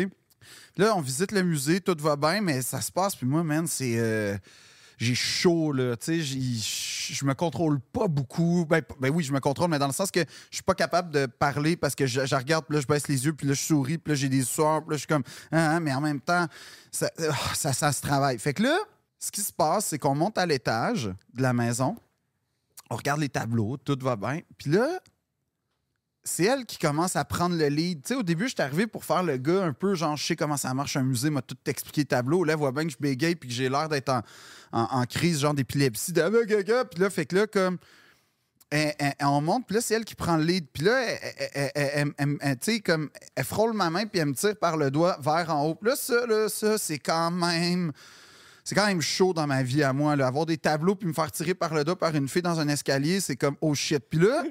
Là, 0.77 0.95
on 0.95 1.01
visite 1.01 1.31
le 1.31 1.43
musée, 1.43 1.81
tout 1.81 1.95
va 1.99 2.15
bien, 2.15 2.41
mais 2.41 2.61
ça 2.61 2.81
se 2.81 2.91
passe, 2.91 3.15
puis 3.15 3.27
moi, 3.27 3.43
man, 3.43 3.67
c'est. 3.67 3.97
euh, 3.97 4.37
j'ai 4.99 5.15
chaud, 5.15 5.71
là, 5.71 5.95
tu 5.95 6.21
sais, 6.21 7.13
je 7.13 7.25
me 7.25 7.33
contrôle 7.33 7.79
pas 7.79 8.09
beaucoup. 8.09 8.65
Ben, 8.69 8.81
ben 8.99 9.09
oui, 9.09 9.23
je 9.23 9.31
me 9.31 9.39
contrôle, 9.39 9.69
mais 9.69 9.79
dans 9.79 9.87
le 9.87 9.93
sens 9.93 10.11
que 10.11 10.19
je 10.19 10.55
suis 10.57 10.63
pas 10.63 10.75
capable 10.75 11.09
de 11.11 11.25
parler 11.25 11.77
parce 11.77 11.95
que 11.95 12.05
je, 12.05 12.35
regarde, 12.35 12.65
puis 12.65 12.75
là, 12.75 12.81
je 12.81 12.87
baisse 12.87 13.07
les 13.07 13.25
yeux, 13.25 13.31
puis 13.31 13.47
là, 13.47 13.53
je 13.53 13.61
souris, 13.61 13.97
puis 13.97 14.11
là, 14.11 14.15
j'ai 14.15 14.27
des 14.27 14.43
sueurs, 14.43 14.81
puis 14.81 14.91
là, 14.91 14.95
je 14.97 14.99
suis 14.99 15.07
comme, 15.07 15.23
ah, 15.53 15.79
mais 15.79 15.93
en 15.93 16.01
même 16.01 16.19
temps, 16.19 16.47
ah, 16.47 17.33
ça, 17.53 17.71
ça 17.71 17.93
se 17.93 18.01
travaille. 18.01 18.37
Fait 18.39 18.53
que 18.53 18.63
là, 18.63 18.77
ce 19.17 19.31
qui 19.31 19.41
se 19.41 19.53
passe, 19.53 19.85
c'est 19.85 19.99
qu'on 19.99 20.15
monte 20.15 20.37
à 20.37 20.45
l'étage 20.45 21.05
de 21.33 21.41
la 21.41 21.53
maison, 21.53 21.95
on 22.89 22.95
regarde 22.95 23.19
les 23.19 23.29
tableaux, 23.29 23.77
tout 23.77 23.97
va 24.01 24.15
bien, 24.15 24.41
puis 24.57 24.71
là, 24.71 24.99
c'est 26.23 26.43
elle 26.43 26.65
qui 26.65 26.77
commence 26.77 27.15
à 27.15 27.25
prendre 27.25 27.55
le 27.55 27.67
lead. 27.67 28.03
Tu 28.03 28.09
sais, 28.09 28.15
au 28.15 28.23
début, 28.23 28.47
j'étais 28.47 28.63
arrivé 28.63 28.87
pour 28.87 29.05
faire 29.05 29.23
le 29.23 29.37
gars 29.37 29.63
un 29.63 29.73
peu 29.73 29.95
genre, 29.95 30.15
je 30.17 30.25
sais 30.25 30.35
comment 30.35 30.57
ça 30.57 30.73
marche 30.73 30.95
un 30.95 31.03
musée, 31.03 31.29
m'a 31.29 31.41
tout 31.41 31.57
expliqué 31.65 32.01
le 32.01 32.07
tableau. 32.07 32.43
Là, 32.43 32.53
elle 32.53 32.59
voit 32.59 32.71
bien 32.71 32.83
que 32.85 32.91
je 32.91 32.97
bégaye 32.99 33.35
puis 33.35 33.49
que 33.49 33.55
j'ai 33.55 33.69
l'air 33.69 33.89
d'être 33.89 34.13
en, 34.71 35.05
crise, 35.05 35.39
genre 35.39 35.53
d'épilepsie. 35.53 36.13
de. 36.13 36.83
Puis 36.83 36.99
là, 37.01 37.09
fait 37.09 37.25
que 37.25 37.35
là, 37.35 37.47
comme. 37.47 37.77
elle- 38.69 38.93
on 39.21 39.41
monte, 39.41 39.65
puis 39.65 39.75
là, 39.75 39.81
c'est 39.81 39.95
elle 39.95 40.05
qui 40.05 40.15
prend 40.15 40.37
le 40.37 40.43
lead. 40.43 40.67
Puis 40.71 40.83
là, 40.83 41.01
elle, 41.73 42.81
comme, 42.83 43.09
elle 43.35 43.45
frôle 43.45 43.73
ma 43.73 43.89
main, 43.89 44.05
puis 44.05 44.19
elle 44.19 44.27
me 44.27 44.35
tire 44.35 44.57
par 44.57 44.77
le 44.77 44.91
doigt 44.91 45.17
vers 45.21 45.49
en 45.49 45.65
haut. 45.65 45.75
Puis 45.75 45.89
là, 45.89 45.95
ça, 45.95 46.25
là, 46.27 46.49
ça, 46.49 46.77
c'est 46.77 46.99
quand 46.99 47.31
même. 47.31 47.91
C'est 48.70 48.76
quand 48.76 48.86
même 48.86 49.01
chaud 49.01 49.34
dans 49.34 49.47
ma 49.47 49.63
vie 49.63 49.82
à 49.82 49.93
moi. 49.93 50.15
Là. 50.15 50.28
Avoir 50.28 50.45
des 50.45 50.59
tableaux 50.59 50.93
puis 50.93 51.07
me 51.07 51.13
faire 51.13 51.32
tirer 51.32 51.55
par 51.55 51.74
le 51.74 51.84
doigt 51.84 51.97
par 51.97 52.15
une 52.15 52.28
fille 52.28 52.43
dans 52.43 52.59
un 52.59 52.67
escalier, 52.67 53.20
c'est 53.20 53.36
comme 53.36 53.55
oh 53.61 53.74
shit. 53.74 53.97
Puis 54.07 54.20
là, 54.20 54.43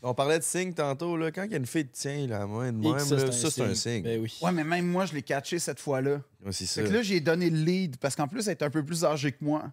On 0.00 0.14
parlait 0.14 0.38
de 0.38 0.44
signe 0.44 0.72
tantôt, 0.72 1.14
là. 1.18 1.30
Quand 1.30 1.42
il 1.42 1.50
y 1.50 1.54
a 1.54 1.58
une 1.58 1.66
fille 1.66 1.84
de 1.84 1.90
tien, 1.90 2.26
là, 2.26 2.46
moi, 2.46 2.72
de 2.72 2.78
même, 2.78 2.98
ça, 2.98 3.50
c'est 3.50 3.60
un 3.60 3.74
signe. 3.74 4.02
Ben 4.02 4.18
oui. 4.18 4.34
ouais, 4.40 4.50
mais 4.50 4.64
même 4.64 4.86
moi, 4.86 5.04
je 5.04 5.12
l'ai 5.12 5.20
catché 5.20 5.58
cette 5.58 5.78
fois-là. 5.78 6.22
Ouais, 6.42 6.52
c'est 6.52 6.64
ça. 6.64 6.80
Fait 6.80 6.88
que 6.88 6.94
là, 6.94 7.02
j'ai 7.02 7.20
donné 7.20 7.50
le 7.50 7.58
lead 7.58 7.98
parce 7.98 8.16
qu'en 8.16 8.28
plus, 8.28 8.48
elle 8.48 8.52
est 8.52 8.62
un 8.62 8.70
peu 8.70 8.82
plus 8.82 9.04
âgée 9.04 9.32
que 9.32 9.44
moi. 9.44 9.70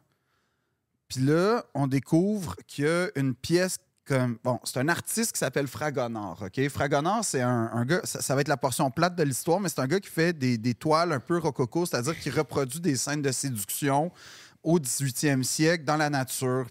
Puis 1.07 1.21
là, 1.21 1.63
on 1.73 1.87
découvre 1.87 2.57
qu'il 2.67 2.83
y 2.83 2.87
a 2.89 3.07
une 3.15 3.33
pièce 3.33 3.77
comme. 4.05 4.37
Bon, 4.43 4.59
c'est 4.63 4.79
un 4.79 4.87
artiste 4.89 5.33
qui 5.33 5.39
s'appelle 5.39 5.67
Fragonard, 5.67 6.41
OK? 6.41 6.67
Fragonard, 6.69 7.23
c'est 7.23 7.41
un, 7.41 7.85
gars. 7.85 8.01
Ça, 8.03 8.35
va 8.35 8.41
être 8.41 8.47
la 8.47 8.57
portion 8.57 8.89
plate 8.91 9.15
de 9.15 9.23
l'histoire, 9.23 9.59
mais 9.59 9.69
c'est 9.69 9.79
un 9.79 9.87
gars 9.87 9.99
qui 9.99 10.09
fait 10.09 10.33
des, 10.33 10.73
toiles 10.73 11.11
un 11.11 11.19
peu 11.19 11.37
rococo, 11.37 11.85
c'est-à-dire 11.85 12.17
qui 12.19 12.29
reproduit 12.29 12.79
des 12.79 12.95
scènes 12.95 13.21
de 13.21 13.31
séduction 13.31 14.11
au 14.63 14.79
18e 14.79 15.43
siècle 15.43 15.83
dans 15.83 15.97
la 15.97 16.09
nature. 16.09 16.67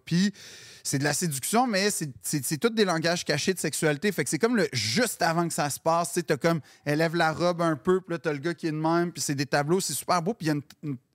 C'est 0.82 0.98
de 0.98 1.04
la 1.04 1.12
séduction, 1.12 1.66
mais 1.66 1.90
c'est- 1.90 2.58
tout 2.58 2.68
des 2.70 2.84
langages 2.84 3.24
cachés 3.24 3.52
de 3.52 3.58
sexualité. 3.58 4.12
Fait 4.12 4.24
que 4.24 4.30
c'est 4.30 4.38
comme 4.38 4.56
le 4.56 4.68
juste 4.72 5.22
avant 5.22 5.46
que 5.46 5.54
ça 5.54 5.68
se 5.70 5.80
passe. 5.80 6.12
Tu 6.14 6.38
comme, 6.38 6.60
elle 6.84 6.98
lève 6.98 7.16
la 7.16 7.32
robe 7.32 7.62
un 7.62 7.76
peu, 7.76 8.00
puis 8.00 8.12
là, 8.12 8.18
t'as 8.18 8.32
le 8.32 8.38
gars 8.38 8.54
qui 8.54 8.66
est 8.66 8.72
de 8.72 8.76
même, 8.76 9.12
puis 9.12 9.20
c'est 9.20 9.34
des 9.34 9.46
tableaux, 9.46 9.80
c'est 9.80 9.94
super 9.94 10.22
beau. 10.22 10.34
Puis 10.34 10.50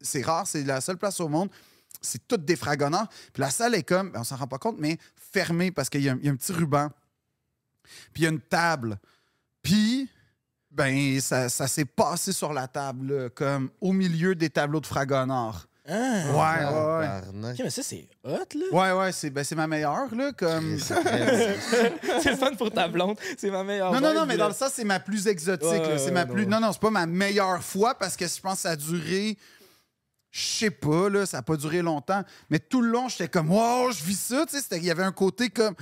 c'est 0.01 0.21
rare, 0.21 0.45
c'est 0.47 0.63
la 0.63 0.81
seule 0.81 0.97
place 0.97 1.19
au 1.19 1.27
monde. 1.27 1.49
C'est 2.01 2.27
tout 2.27 2.37
des 2.37 2.55
fragonnants. 2.55 3.07
Puis 3.33 3.41
la 3.41 3.49
salle 3.49 3.73
est 3.73 3.83
comme, 3.83 4.11
ben, 4.11 4.19
on 4.21 4.23
s'en 4.23 4.35
rend 4.35 4.47
pas 4.47 4.59
compte, 4.59 4.75
mais 4.77 4.97
fermée 5.39 5.71
parce 5.71 5.89
qu'il 5.89 6.01
y, 6.01 6.09
a 6.09 6.13
un- 6.13 6.17
il 6.21 6.25
y 6.25 6.29
a 6.29 6.31
un 6.31 6.35
petit 6.35 6.53
ruban. 6.53 6.89
Puis 8.13 8.21
il 8.21 8.23
y 8.23 8.27
a 8.27 8.29
une 8.29 8.39
table. 8.41 8.97
Puis, 9.61 10.09
ben, 10.71 11.19
ça, 11.19 11.49
ça 11.49 11.67
s'est 11.67 11.85
passé 11.85 12.31
sur 12.31 12.53
la 12.53 12.67
table, 12.67 13.13
là, 13.13 13.29
comme 13.29 13.69
au 13.81 13.91
milieu 13.91 14.33
des 14.35 14.49
tableaux 14.49 14.79
de 14.79 14.87
fragonnard. 14.87 15.67
Ah, 15.87 15.91
Ouais, 16.31 16.65
ouais, 17.43 17.53
mais 17.63 17.69
ça, 17.69 17.83
c'est 17.83 18.07
hot, 18.23 18.29
là. 18.55 18.65
Ouais, 18.71 18.91
ouais, 18.99 19.11
c'est 19.11 19.29
ben, 19.29 19.43
c'est 19.43 19.55
ma 19.55 19.67
meilleure, 19.67 20.13
là, 20.15 20.31
comme... 20.33 20.79
c'est 20.79 22.31
le 22.31 22.37
fun 22.37 22.55
pour 22.57 22.71
ta 22.71 22.87
blonde. 22.87 23.17
C'est 23.37 23.51
ma 23.51 23.63
meilleure. 23.63 23.91
Non, 23.93 24.01
non, 24.01 24.13
non, 24.13 24.25
mais 24.25 24.35
là. 24.35 24.45
dans 24.45 24.49
le 24.49 24.55
sens, 24.55 24.71
c'est 24.73 24.83
ma 24.83 24.99
plus 24.99 25.27
exotique. 25.27 25.69
Ouais, 25.69 25.89
là. 25.89 25.97
c'est 25.99 26.05
ouais, 26.05 26.11
ma 26.11 26.25
non, 26.25 26.33
plus... 26.33 26.47
Non, 26.47 26.59
non, 26.59 26.71
c'est 26.73 26.81
pas 26.81 26.89
ma 26.89 27.05
meilleure 27.05 27.61
fois 27.63 27.93
parce 27.93 28.15
que 28.15 28.25
je 28.27 28.41
pense 28.41 28.55
que 28.55 28.61
ça 28.61 28.71
a 28.71 28.75
duré. 28.75 29.37
Je 30.37 30.41
sais 30.59 30.69
pas, 30.69 31.07
là, 31.09 31.25
ça 31.25 31.37
a 31.37 31.41
pas 31.41 31.55
duré 31.55 31.81
longtemps. 31.81 32.21
Mais 32.49 32.59
tout 32.59 32.81
le 32.81 32.89
long, 32.89 33.07
j'étais 33.07 33.29
comme, 33.29 33.49
wow, 33.49 33.89
je 33.91 34.03
vis 34.03 34.19
ça. 34.19 34.45
Tu 34.45 34.59
sais, 34.59 34.65
il 34.77 34.83
y 34.83 34.91
avait 34.91 35.03
un 35.03 35.13
côté 35.13 35.49
comme, 35.49 35.75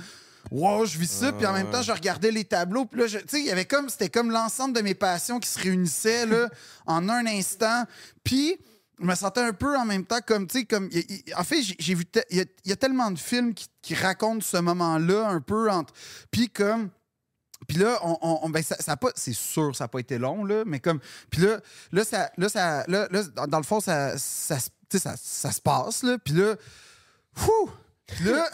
wow, 0.52 0.86
je 0.86 0.96
vis 0.96 1.10
ça. 1.10 1.32
Puis 1.32 1.44
en 1.44 1.52
même 1.52 1.70
temps, 1.72 1.82
je 1.82 1.90
regardais 1.90 2.30
les 2.30 2.44
tableaux. 2.44 2.84
Puis 2.84 3.00
là, 3.00 3.06
je- 3.08 3.18
tu 3.18 3.24
sais, 3.26 3.40
il 3.40 3.46
y 3.46 3.50
avait 3.50 3.64
comme, 3.64 3.88
c'était 3.88 4.10
comme 4.10 4.30
l'ensemble 4.30 4.72
de 4.76 4.80
mes 4.82 4.94
passions 4.94 5.40
qui 5.40 5.48
se 5.48 5.58
réunissaient, 5.58 6.26
là, 6.26 6.48
en 6.86 7.08
un 7.08 7.26
instant. 7.26 7.84
Puis. 8.22 8.56
Je 9.00 9.04
me 9.06 9.14
sentais 9.16 9.40
un 9.40 9.52
peu 9.52 9.76
en 9.76 9.84
même 9.84 10.04
temps 10.06 10.20
comme, 10.24 10.46
tu 10.46 10.60
sais, 10.60 10.64
comme. 10.66 10.88
En 11.36 11.42
fait, 11.42 11.62
j'ai- 11.80 11.94
vu. 11.96 12.06
te- 12.06 12.20
Il 12.30 12.36
y, 12.36 12.40
a- 12.40 12.44
il 12.64 12.70
y 12.70 12.72
a 12.72 12.76
tellement 12.76 13.10
de 13.10 13.18
films 13.18 13.52
qui, 13.52 13.66
qui 13.82 13.92
racontent 13.96 14.40
ce 14.40 14.56
moment-là 14.58 15.26
un 15.30 15.40
peu 15.40 15.68
entre. 15.68 15.92
Puis 16.30 16.48
comme. 16.48 16.90
Puis 17.66 17.78
là, 17.78 17.98
on, 18.02 18.48
ben 18.50 18.62
ça, 18.62 18.76
c'est 19.14 19.32
sûr, 19.32 19.74
ça 19.74 19.84
n'a 19.84 19.88
pas 19.88 20.00
été 20.00 20.18
long, 20.18 20.44
là, 20.44 20.64
mais 20.66 20.80
comme. 20.80 21.00
Puis 21.30 21.42
là, 21.42 21.60
là, 21.92 22.04
ça, 22.04 22.30
là, 22.36 22.48
ça, 22.48 22.84
là, 22.88 23.08
là, 23.10 23.22
dans, 23.46 23.58
le 23.58 23.64
fond, 23.64 23.80
ça, 23.80 24.18
ça, 24.18 24.58
ça 24.90 25.52
se 25.52 25.60
passe, 25.60 26.02
là. 26.02 26.18
Puis 26.18 26.34
là, 26.34 26.56
fou! 27.34 27.70
Puis 28.06 28.24
là, 28.24 28.50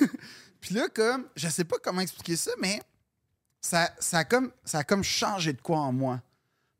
puis 0.60 0.74
là, 0.74 0.88
comme, 0.88 1.26
je 1.36 1.48
sais 1.48 1.64
pas 1.64 1.76
comment 1.82 2.00
expliquer 2.00 2.36
ça, 2.36 2.50
mais 2.60 2.82
ça, 3.60 3.90
ça, 3.98 4.18
a 4.18 4.24
comme, 4.24 4.52
ça 4.64 4.78
a 4.78 4.84
comme 4.84 5.04
changé 5.04 5.52
de 5.52 5.60
quoi 5.60 5.78
en 5.78 5.92
moi. 5.92 6.20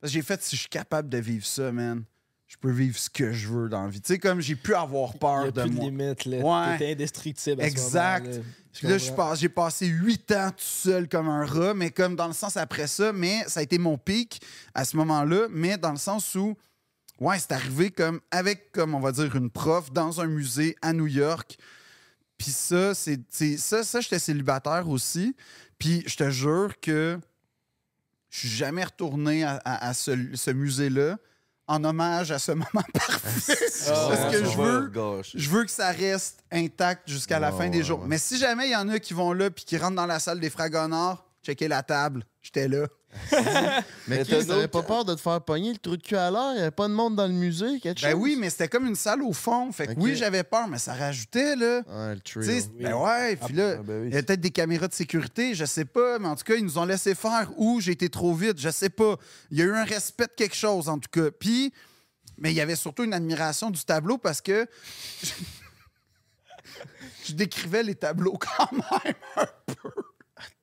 Parce 0.01 0.13
que 0.13 0.15
j'ai 0.15 0.23
fait, 0.23 0.43
si 0.43 0.57
je 0.57 0.61
suis 0.63 0.71
capable 0.71 1.09
de 1.09 1.19
vivre 1.19 1.47
ça, 1.47 1.73
man, 1.73 2.05
je 2.49 2.57
peux 2.57 2.71
vivre 2.73 2.99
ce 2.99 3.11
que 3.11 3.31
je 3.33 3.47
veux 3.49 3.69
dans 3.69 3.85
la 3.85 3.91
vie. 3.91 4.01
Tu 4.01 4.15
sais, 4.15 4.19
comme 4.19 4.41
j'ai 4.41 4.57
pu 4.57 4.75
avoir 4.75 5.11
Il 5.15 5.19
peur 5.19 5.45
y 5.45 5.49
a 5.49 5.51
de 5.51 5.61
plus 5.63 5.71
de 5.71 5.81
limite, 5.81 6.25
là. 6.25 6.39
Ouais. 6.39 6.79
T'es 6.79 6.93
indestructible. 6.93 7.61
à 7.63 7.67
Exact. 7.67 8.41
là, 8.83 8.97
je 8.99 9.13
passe- 9.13 9.39
j'ai 9.41 9.49
passé 9.51 9.87
huit 9.87 10.33
ans 10.33 10.49
tout 10.51 10.57
seul 10.65 11.09
comme 11.09 11.29
un 11.29 11.45
rat, 11.45 11.75
mais 11.75 11.91
comme 11.91 12.17
dans 12.17 12.27
le 12.27 12.33
sens 12.33 12.57
après 12.57 12.87
ça, 12.87 13.13
mais 13.13 13.45
ça 13.49 13.61
a 13.61 13.63
été 13.63 13.77
mon 13.79 13.99
pic 13.99 14.41
à 14.75 14.85
ce 14.87 14.97
moment-là, 14.97 15.47
mais 15.51 15.77
dans 15.77 15.91
le 15.93 15.99
sens 15.99 16.35
où, 16.37 16.57
ouais, 17.21 17.39
c'est 17.39 17.53
arrivé 17.53 17.91
comme 17.91 18.21
avec, 18.31 18.73
comme 18.73 18.95
on 18.95 19.01
va 19.01 19.13
dire, 19.13 19.37
une 19.37 19.51
prof 19.51 19.93
dans 19.93 20.21
un 20.23 20.27
musée 20.27 20.75
à 20.81 20.95
New 20.95 21.07
York. 21.07 21.59
Puis 22.39 22.51
ça, 22.51 22.95
c'est 22.95 23.21
c'est- 23.29 23.59
ça, 23.59 23.83
ça 23.83 24.01
j'étais 24.01 24.19
célibataire 24.19 24.89
aussi. 24.89 25.37
Puis 25.79 26.03
je 26.07 26.17
te 26.17 26.31
jure 26.31 26.81
que 26.81 27.19
je 28.31 28.39
suis 28.39 28.49
jamais 28.49 28.85
retourné 28.85 29.45
à, 29.45 29.61
à- 29.65 29.89
à 29.89 29.93
ce, 29.95 30.13
ce 30.35 30.51
musée-là 30.51 31.19
en 31.69 31.85
hommage 31.85 32.33
à 32.33 32.39
ce 32.39 32.53
moment 32.53 32.67
parfait. 32.95 33.55
Ah, 33.89 34.09
Parce 34.11 34.35
que 34.35 34.45
je 34.45 34.57
veux, 34.57 34.93
je 35.35 35.49
veux 35.51 35.65
que 35.65 35.71
ça 35.71 35.91
reste 35.93 36.43
intact 36.51 37.09
jusqu'à 37.09 37.39
la 37.39 37.53
Ouais, 37.53 37.59
fin 37.59 37.69
des 37.69 37.83
jours. 37.85 38.01
ouais. 38.01 38.07
Mais 38.09 38.19
si 38.19 38.39
jamais 38.39 38.67
il 38.69 38.73
y 38.73 38.77
en 38.77 38.89
a 38.89 38.99
qui 38.99 39.15
vont 39.15 39.33
là 39.33 39.51
puis 39.51 39.65
qui 39.65 39.77
rentrent 39.77 39.97
dans 39.97 40.07
la 40.07 40.19
salle 40.19 40.41
des 40.41 40.51
fragonnards, 40.51 41.25
checker 41.45 41.69
la 41.69 41.83
table. 41.83 42.25
J'étais 42.43 42.67
là. 42.69 42.87
Mais 44.07 44.25
t'as 44.25 44.45
t'avais 44.45 44.69
pas 44.69 44.83
peur 44.83 45.05
de 45.05 45.15
te 45.15 45.21
faire 45.21 45.41
pogner 45.41 45.73
le 45.73 45.79
trou 45.79 45.97
de 45.97 46.03
cul 46.03 46.17
à 46.17 46.31
l'air? 46.31 46.53
Il 46.57 46.61
avait 46.61 46.71
pas 46.71 46.89
de 46.89 46.93
monde 46.93 47.17
dans 47.17 47.27
le 47.27 47.33
musée, 47.33 47.81
quelque 47.81 48.03
Ben 48.03 48.13
chose? 48.13 48.21
oui, 48.21 48.37
mais 48.39 48.51
c'était 48.51 48.69
comme 48.69 48.87
une 48.87 48.95
salle 48.97 49.23
au 49.23 49.33
fond. 49.33 49.73
Fait 49.73 49.95
que 49.95 50.01
oui, 50.01 50.15
j'avais 50.15 50.45
peur, 50.45 50.69
mais 50.69 50.79
ça 50.79 50.95
rajoutait, 50.95 51.57
là. 51.57 51.83
Ouais, 51.87 52.15
le 52.15 52.21
Tu 52.21 52.39
trio. 52.41 52.63
ben 52.79 52.95
ouais, 52.95 53.37
puis 53.37 53.55
là, 53.55 53.77
ah, 53.79 53.83
ben 53.83 54.03
oui. 54.03 54.09
il 54.09 54.15
y 54.15 54.19
a 54.19 54.23
peut-être 54.23 54.41
des 54.41 54.51
caméras 54.51 54.89
de 54.89 54.95
sécurité, 54.95 55.55
je 55.55 55.65
sais 55.65 55.85
pas, 55.87 56.19
mais 56.19 56.29
en 56.29 56.37
tout 56.37 56.45
cas, 56.45 56.55
ils 56.57 56.65
nous 56.65 56.79
ont 56.79 56.85
laissé 56.85 57.15
faire 57.15 57.51
ou 57.57 57.81
j'ai 57.81 57.93
été 57.93 58.09
trop 58.11 58.35
vite, 58.35 58.61
je 58.61 58.71
sais 58.71 58.91
pas. 58.91 59.17
Il 59.51 59.59
y 59.59 59.63
a 59.63 59.65
eu 59.65 59.75
un 59.75 59.85
respect 59.85 60.27
de 60.27 60.33
quelque 60.37 60.57
chose, 60.57 60.89
en 60.89 60.99
tout 60.99 61.11
cas. 61.11 61.31
Puis, 61.31 61.73
mais 62.37 62.53
il 62.53 62.57
y 62.57 62.61
avait 62.61 62.77
surtout 62.77 63.05
une 63.05 63.15
admiration 63.15 63.71
du 63.71 63.83
tableau 63.85 64.19
parce 64.19 64.41
que 64.41 64.67
je 67.27 67.33
décrivais 67.33 67.83
les 67.83 67.95
tableaux 67.95 68.39
quand 68.39 68.73
même. 68.73 69.15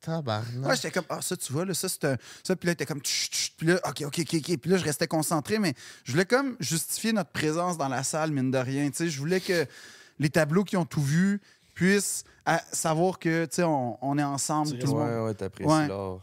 Tabarnak. 0.00 0.66
Ouais, 0.68 0.76
j'étais 0.76 0.90
comme, 0.90 1.04
ah, 1.08 1.20
ça, 1.22 1.36
tu 1.36 1.52
vois, 1.52 1.64
là, 1.64 1.74
ça, 1.74 1.88
c'est 1.88 2.04
un. 2.04 2.16
Ça, 2.42 2.56
puis 2.56 2.66
là, 2.68 2.74
t'es 2.74 2.86
comme, 2.86 3.00
Tch, 3.00 3.30
tch, 3.30 3.52
puis 3.56 3.66
là, 3.68 3.80
OK, 3.88 4.02
OK, 4.06 4.18
OK, 4.20 4.34
OK. 4.34 4.56
Puis 4.58 4.70
là, 4.70 4.76
je 4.76 4.84
restais 4.84 5.06
concentré, 5.06 5.58
mais 5.58 5.74
je 6.04 6.12
voulais 6.12 6.24
comme 6.26 6.56
justifier 6.60 7.12
notre 7.12 7.30
présence 7.30 7.76
dans 7.78 7.88
la 7.88 8.02
salle, 8.02 8.30
mine 8.32 8.50
de 8.50 8.58
rien. 8.58 8.88
Tu 8.90 8.96
sais, 8.96 9.08
je 9.08 9.18
voulais 9.18 9.40
que 9.40 9.66
les 10.18 10.30
tableaux 10.30 10.64
qui 10.64 10.76
ont 10.76 10.86
tout 10.86 11.02
vu, 11.02 11.40
puisse 11.74 12.24
à- 12.46 12.62
savoir 12.72 13.18
que, 13.18 13.44
tu 13.44 13.56
sais, 13.56 13.62
on, 13.62 13.98
on 14.00 14.16
est 14.18 14.22
ensemble, 14.22 14.72
Tu 14.72 14.78
tout 14.78 14.86
le 14.86 14.92
monde. 14.94 15.08
Ouais, 15.10 15.18
ouais, 15.26 15.34
t'apprécies 15.34 15.70
Ouais. 15.70 15.88
l'art. 15.88 16.20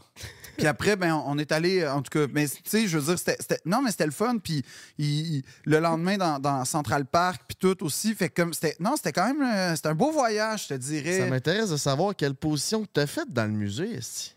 Puis 0.56 0.66
après, 0.66 0.96
ben, 0.96 1.22
on 1.26 1.38
est 1.38 1.52
allé, 1.52 1.86
en 1.86 2.02
tout 2.02 2.10
cas, 2.10 2.26
mais 2.32 2.48
tu 2.48 2.60
sais, 2.64 2.86
je 2.86 2.98
veux 2.98 3.14
dire, 3.14 3.18
c'était, 3.18 3.60
non, 3.64 3.82
mais 3.82 3.90
c'était 3.90 4.06
le 4.06 4.12
fun. 4.12 4.38
Puis 4.38 4.64
le 4.98 5.78
lendemain, 5.78 6.16
dans, 6.38 6.64
Central 6.64 7.04
Park, 7.06 7.42
puis 7.46 7.56
tout 7.56 7.84
aussi, 7.84 8.14
fait 8.14 8.28
comme 8.28 8.52
c'était, 8.52 8.76
non, 8.80 8.96
c'était 8.96 9.12
quand 9.12 9.26
même, 9.26 9.42
euh, 9.42 9.76
c'était 9.76 9.88
un 9.88 9.94
beau 9.94 10.10
voyage, 10.12 10.64
je 10.64 10.68
te 10.68 10.72
Ça 10.74 10.78
dirais. 10.78 11.28
m'intéresse 11.28 11.70
de 11.70 11.76
savoir 11.76 12.14
quelle 12.16 12.34
position 12.34 12.82
que 12.82 12.88
t'as 12.92 13.06
faite 13.06 13.32
dans 13.32 13.44
le 13.44 13.52
musée, 13.56 13.94
esti. 13.94 14.33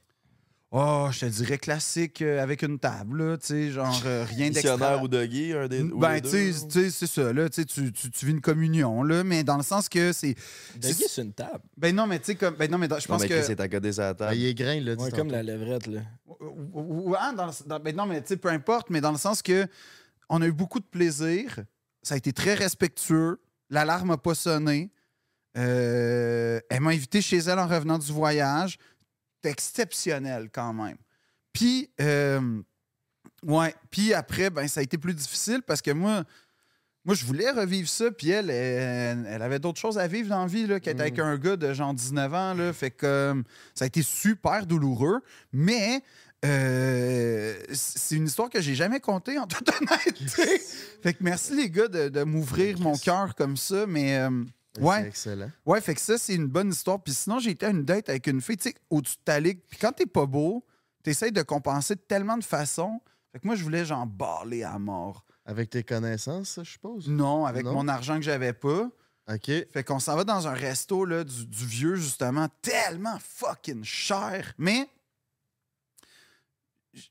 Oh, 0.79 1.07
je 1.11 1.21
te 1.21 1.25
dirais 1.25 1.57
classique 1.57 2.21
euh, 2.21 2.43
avec 2.43 2.61
une 2.61 2.77
table, 2.77 3.23
là, 3.31 3.37
tu 3.37 3.47
sais, 3.47 3.71
genre 3.71 3.99
euh, 4.05 4.25
rien 4.27 4.51
d'extra. 4.51 5.01
Ou 5.01 5.07
doggy, 5.07 5.53
un 5.53 5.67
des 5.67 5.81
ou 5.81 5.97
Ben, 5.97 6.13
les 6.13 6.21
tu 6.21 6.29
deux. 6.29 6.51
sais, 6.51 6.67
tu 6.67 6.71
sais, 6.83 6.89
c'est 6.91 7.07
ça, 7.07 7.33
là, 7.33 7.49
tu 7.49 7.61
sais, 7.61 7.65
tu, 7.65 7.91
tu, 7.91 8.11
tu 8.11 8.25
vis 8.27 8.31
une 8.33 8.41
communion, 8.41 9.01
là, 9.01 9.23
mais 9.23 9.43
dans 9.43 9.57
le 9.57 9.63
sens 9.63 9.89
que 9.89 10.11
c'est. 10.13 10.35
De 10.75 10.87
sur 10.87 11.23
une 11.23 11.33
table? 11.33 11.61
Ben 11.77 11.95
non, 11.95 12.05
mais 12.05 12.19
tu 12.19 12.25
sais, 12.25 12.35
comme. 12.35 12.55
Ben 12.55 12.69
non, 12.69 12.77
mais 12.77 12.87
dans- 12.87 12.99
je 12.99 13.07
pense 13.07 13.21
mais 13.21 13.27
que. 13.27 13.41
Chris 13.41 13.51
est 13.53 13.59
à 13.59 13.67
côté 13.67 13.87
de 13.87 13.91
sa 13.91 14.09
Ah, 14.09 14.13
table. 14.13 14.35
il 14.35 14.45
est 14.45 14.53
grain, 14.53 14.73
il 14.73 14.85
l'a 14.85 14.95
dit. 14.95 15.03
Ouais, 15.03 15.09
tantôt. 15.09 15.23
comme 15.23 15.31
la 15.31 15.41
levrette, 15.41 15.87
là. 15.87 16.01
Dans 17.35 17.45
le- 17.47 17.67
dans- 17.67 17.79
ben 17.79 17.95
non, 17.95 18.05
mais 18.05 18.21
tu 18.21 18.27
sais, 18.27 18.37
peu 18.37 18.49
importe, 18.49 18.89
mais 18.91 19.01
dans 19.01 19.11
le 19.11 19.17
sens 19.17 19.41
que 19.41 19.65
on 20.29 20.41
a 20.41 20.45
eu 20.47 20.51
beaucoup 20.53 20.79
de 20.79 20.85
plaisir. 20.85 21.59
Ça 22.03 22.13
a 22.13 22.17
été 22.17 22.31
très 22.33 22.53
respectueux. 22.53 23.39
L'alarme 23.71 24.09
n'a 24.09 24.17
pas 24.17 24.35
sonné. 24.35 24.91
Euh, 25.57 26.59
elle 26.69 26.81
m'a 26.81 26.91
invité 26.91 27.21
chez 27.21 27.37
elle 27.37 27.57
en 27.59 27.67
revenant 27.67 27.97
du 27.97 28.11
voyage. 28.11 28.77
Exceptionnel 29.47 30.49
quand 30.51 30.73
même. 30.73 30.97
Puis, 31.53 31.89
euh, 32.01 32.61
ouais, 33.43 33.73
puis 33.89 34.13
après, 34.13 34.49
ben, 34.49 34.67
ça 34.67 34.79
a 34.79 34.83
été 34.83 34.97
plus 34.97 35.13
difficile 35.13 35.61
parce 35.65 35.81
que 35.81 35.91
moi, 35.91 36.23
moi 37.03 37.15
je 37.15 37.25
voulais 37.25 37.49
revivre 37.49 37.89
ça. 37.89 38.11
Puis 38.11 38.29
elle, 38.29 38.49
elle, 38.49 39.25
elle 39.27 39.41
avait 39.41 39.59
d'autres 39.59 39.79
choses 39.79 39.97
à 39.97 40.07
vivre 40.07 40.29
dans 40.29 40.41
la 40.41 40.47
vie, 40.47 40.67
là, 40.67 40.79
qu'elle 40.79 40.93
était 40.93 41.01
avec 41.01 41.19
un 41.19 41.37
gars 41.37 41.55
de 41.55 41.73
genre 41.73 41.93
19 41.93 42.33
ans. 42.33 42.53
Là, 42.53 42.73
fait 42.73 42.91
que 42.91 43.05
euh, 43.05 43.43
ça 43.73 43.85
a 43.85 43.87
été 43.87 44.03
super 44.03 44.67
douloureux. 44.67 45.21
Mais 45.51 46.03
euh, 46.45 47.55
c'est 47.73 48.15
une 48.15 48.27
histoire 48.27 48.49
que 48.49 48.61
j'ai 48.61 48.75
jamais 48.75 48.99
contée 48.99 49.39
en 49.39 49.47
toute 49.47 49.67
honnêteté. 49.81 50.59
fait 51.01 51.13
que 51.13 51.23
merci 51.23 51.55
les 51.55 51.69
gars 51.69 51.87
de, 51.87 52.09
de 52.09 52.23
m'ouvrir 52.23 52.79
mon 52.79 52.95
cœur 52.97 53.33
comme 53.35 53.57
ça. 53.57 53.87
Mais 53.87 54.17
euh, 54.19 54.43
C'est 54.77 54.83
ouais, 54.83 55.07
excellent. 55.07 55.51
ouais, 55.65 55.81
fait 55.81 55.95
que 55.95 56.01
ça, 56.01 56.17
c'est 56.17 56.35
une 56.35 56.47
bonne 56.47 56.69
histoire. 56.69 57.01
Puis 57.01 57.13
sinon, 57.13 57.39
j'ai 57.39 57.51
été 57.51 57.65
à 57.65 57.69
une 57.69 57.83
date 57.83 58.09
avec 58.09 58.27
une 58.27 58.41
fille, 58.41 58.57
tu 58.57 58.69
sais, 58.69 58.75
au-dessus 58.89 59.17
de 59.17 59.23
ta 59.23 59.39
ligue. 59.39 59.59
Puis 59.69 59.77
quand 59.79 59.91
t'es 59.91 60.05
pas 60.05 60.25
beau, 60.25 60.65
t'essayes 61.03 61.31
de 61.31 61.41
compenser 61.41 61.95
de 61.95 62.01
tellement 62.01 62.37
de 62.37 62.43
façons. 62.43 63.01
Fait 63.31 63.39
que 63.39 63.47
moi, 63.47 63.55
je 63.55 63.63
voulais 63.63 63.85
genre 63.85 64.05
baler 64.05 64.63
à 64.63 64.77
mort. 64.79 65.23
Avec 65.45 65.69
tes 65.69 65.83
connaissances, 65.83 66.59
je 66.63 66.69
suppose? 66.69 67.07
Non, 67.09 67.45
avec 67.45 67.65
Non? 67.65 67.73
mon 67.73 67.87
argent 67.87 68.15
que 68.17 68.23
j'avais 68.23 68.53
pas. 68.53 68.89
OK. 69.29 69.45
Fait 69.45 69.83
qu'on 69.85 69.99
s'en 69.99 70.15
va 70.15 70.23
dans 70.23 70.47
un 70.47 70.53
resto 70.53 71.03
là, 71.05 71.23
du, 71.23 71.45
du 71.45 71.65
vieux, 71.65 71.95
justement, 71.95 72.47
tellement 72.61 73.17
fucking 73.19 73.83
cher. 73.83 74.53
Mais 74.57 74.87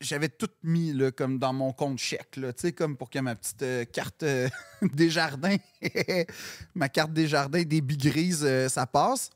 j'avais 0.01 0.29
tout 0.29 0.49
mis 0.63 0.93
là, 0.93 1.11
comme 1.11 1.39
dans 1.39 1.53
mon 1.53 1.71
compte 1.71 1.99
chèque, 1.99 2.35
là, 2.37 2.53
tu 2.53 2.61
sais, 2.61 2.71
comme 2.71 2.97
pour 2.97 3.09
que 3.09 3.19
ma 3.19 3.35
petite 3.35 3.61
euh, 3.63 3.85
carte 3.85 4.23
euh, 4.23 4.49
des 4.81 5.09
jardins, 5.09 5.57
ma 6.75 6.89
carte 6.89 7.13
des 7.13 7.27
jardins 7.27 7.63
des 7.63 7.81
grise, 7.81 8.43
euh, 8.45 8.69
ça 8.69 8.85
passe. 8.85 9.29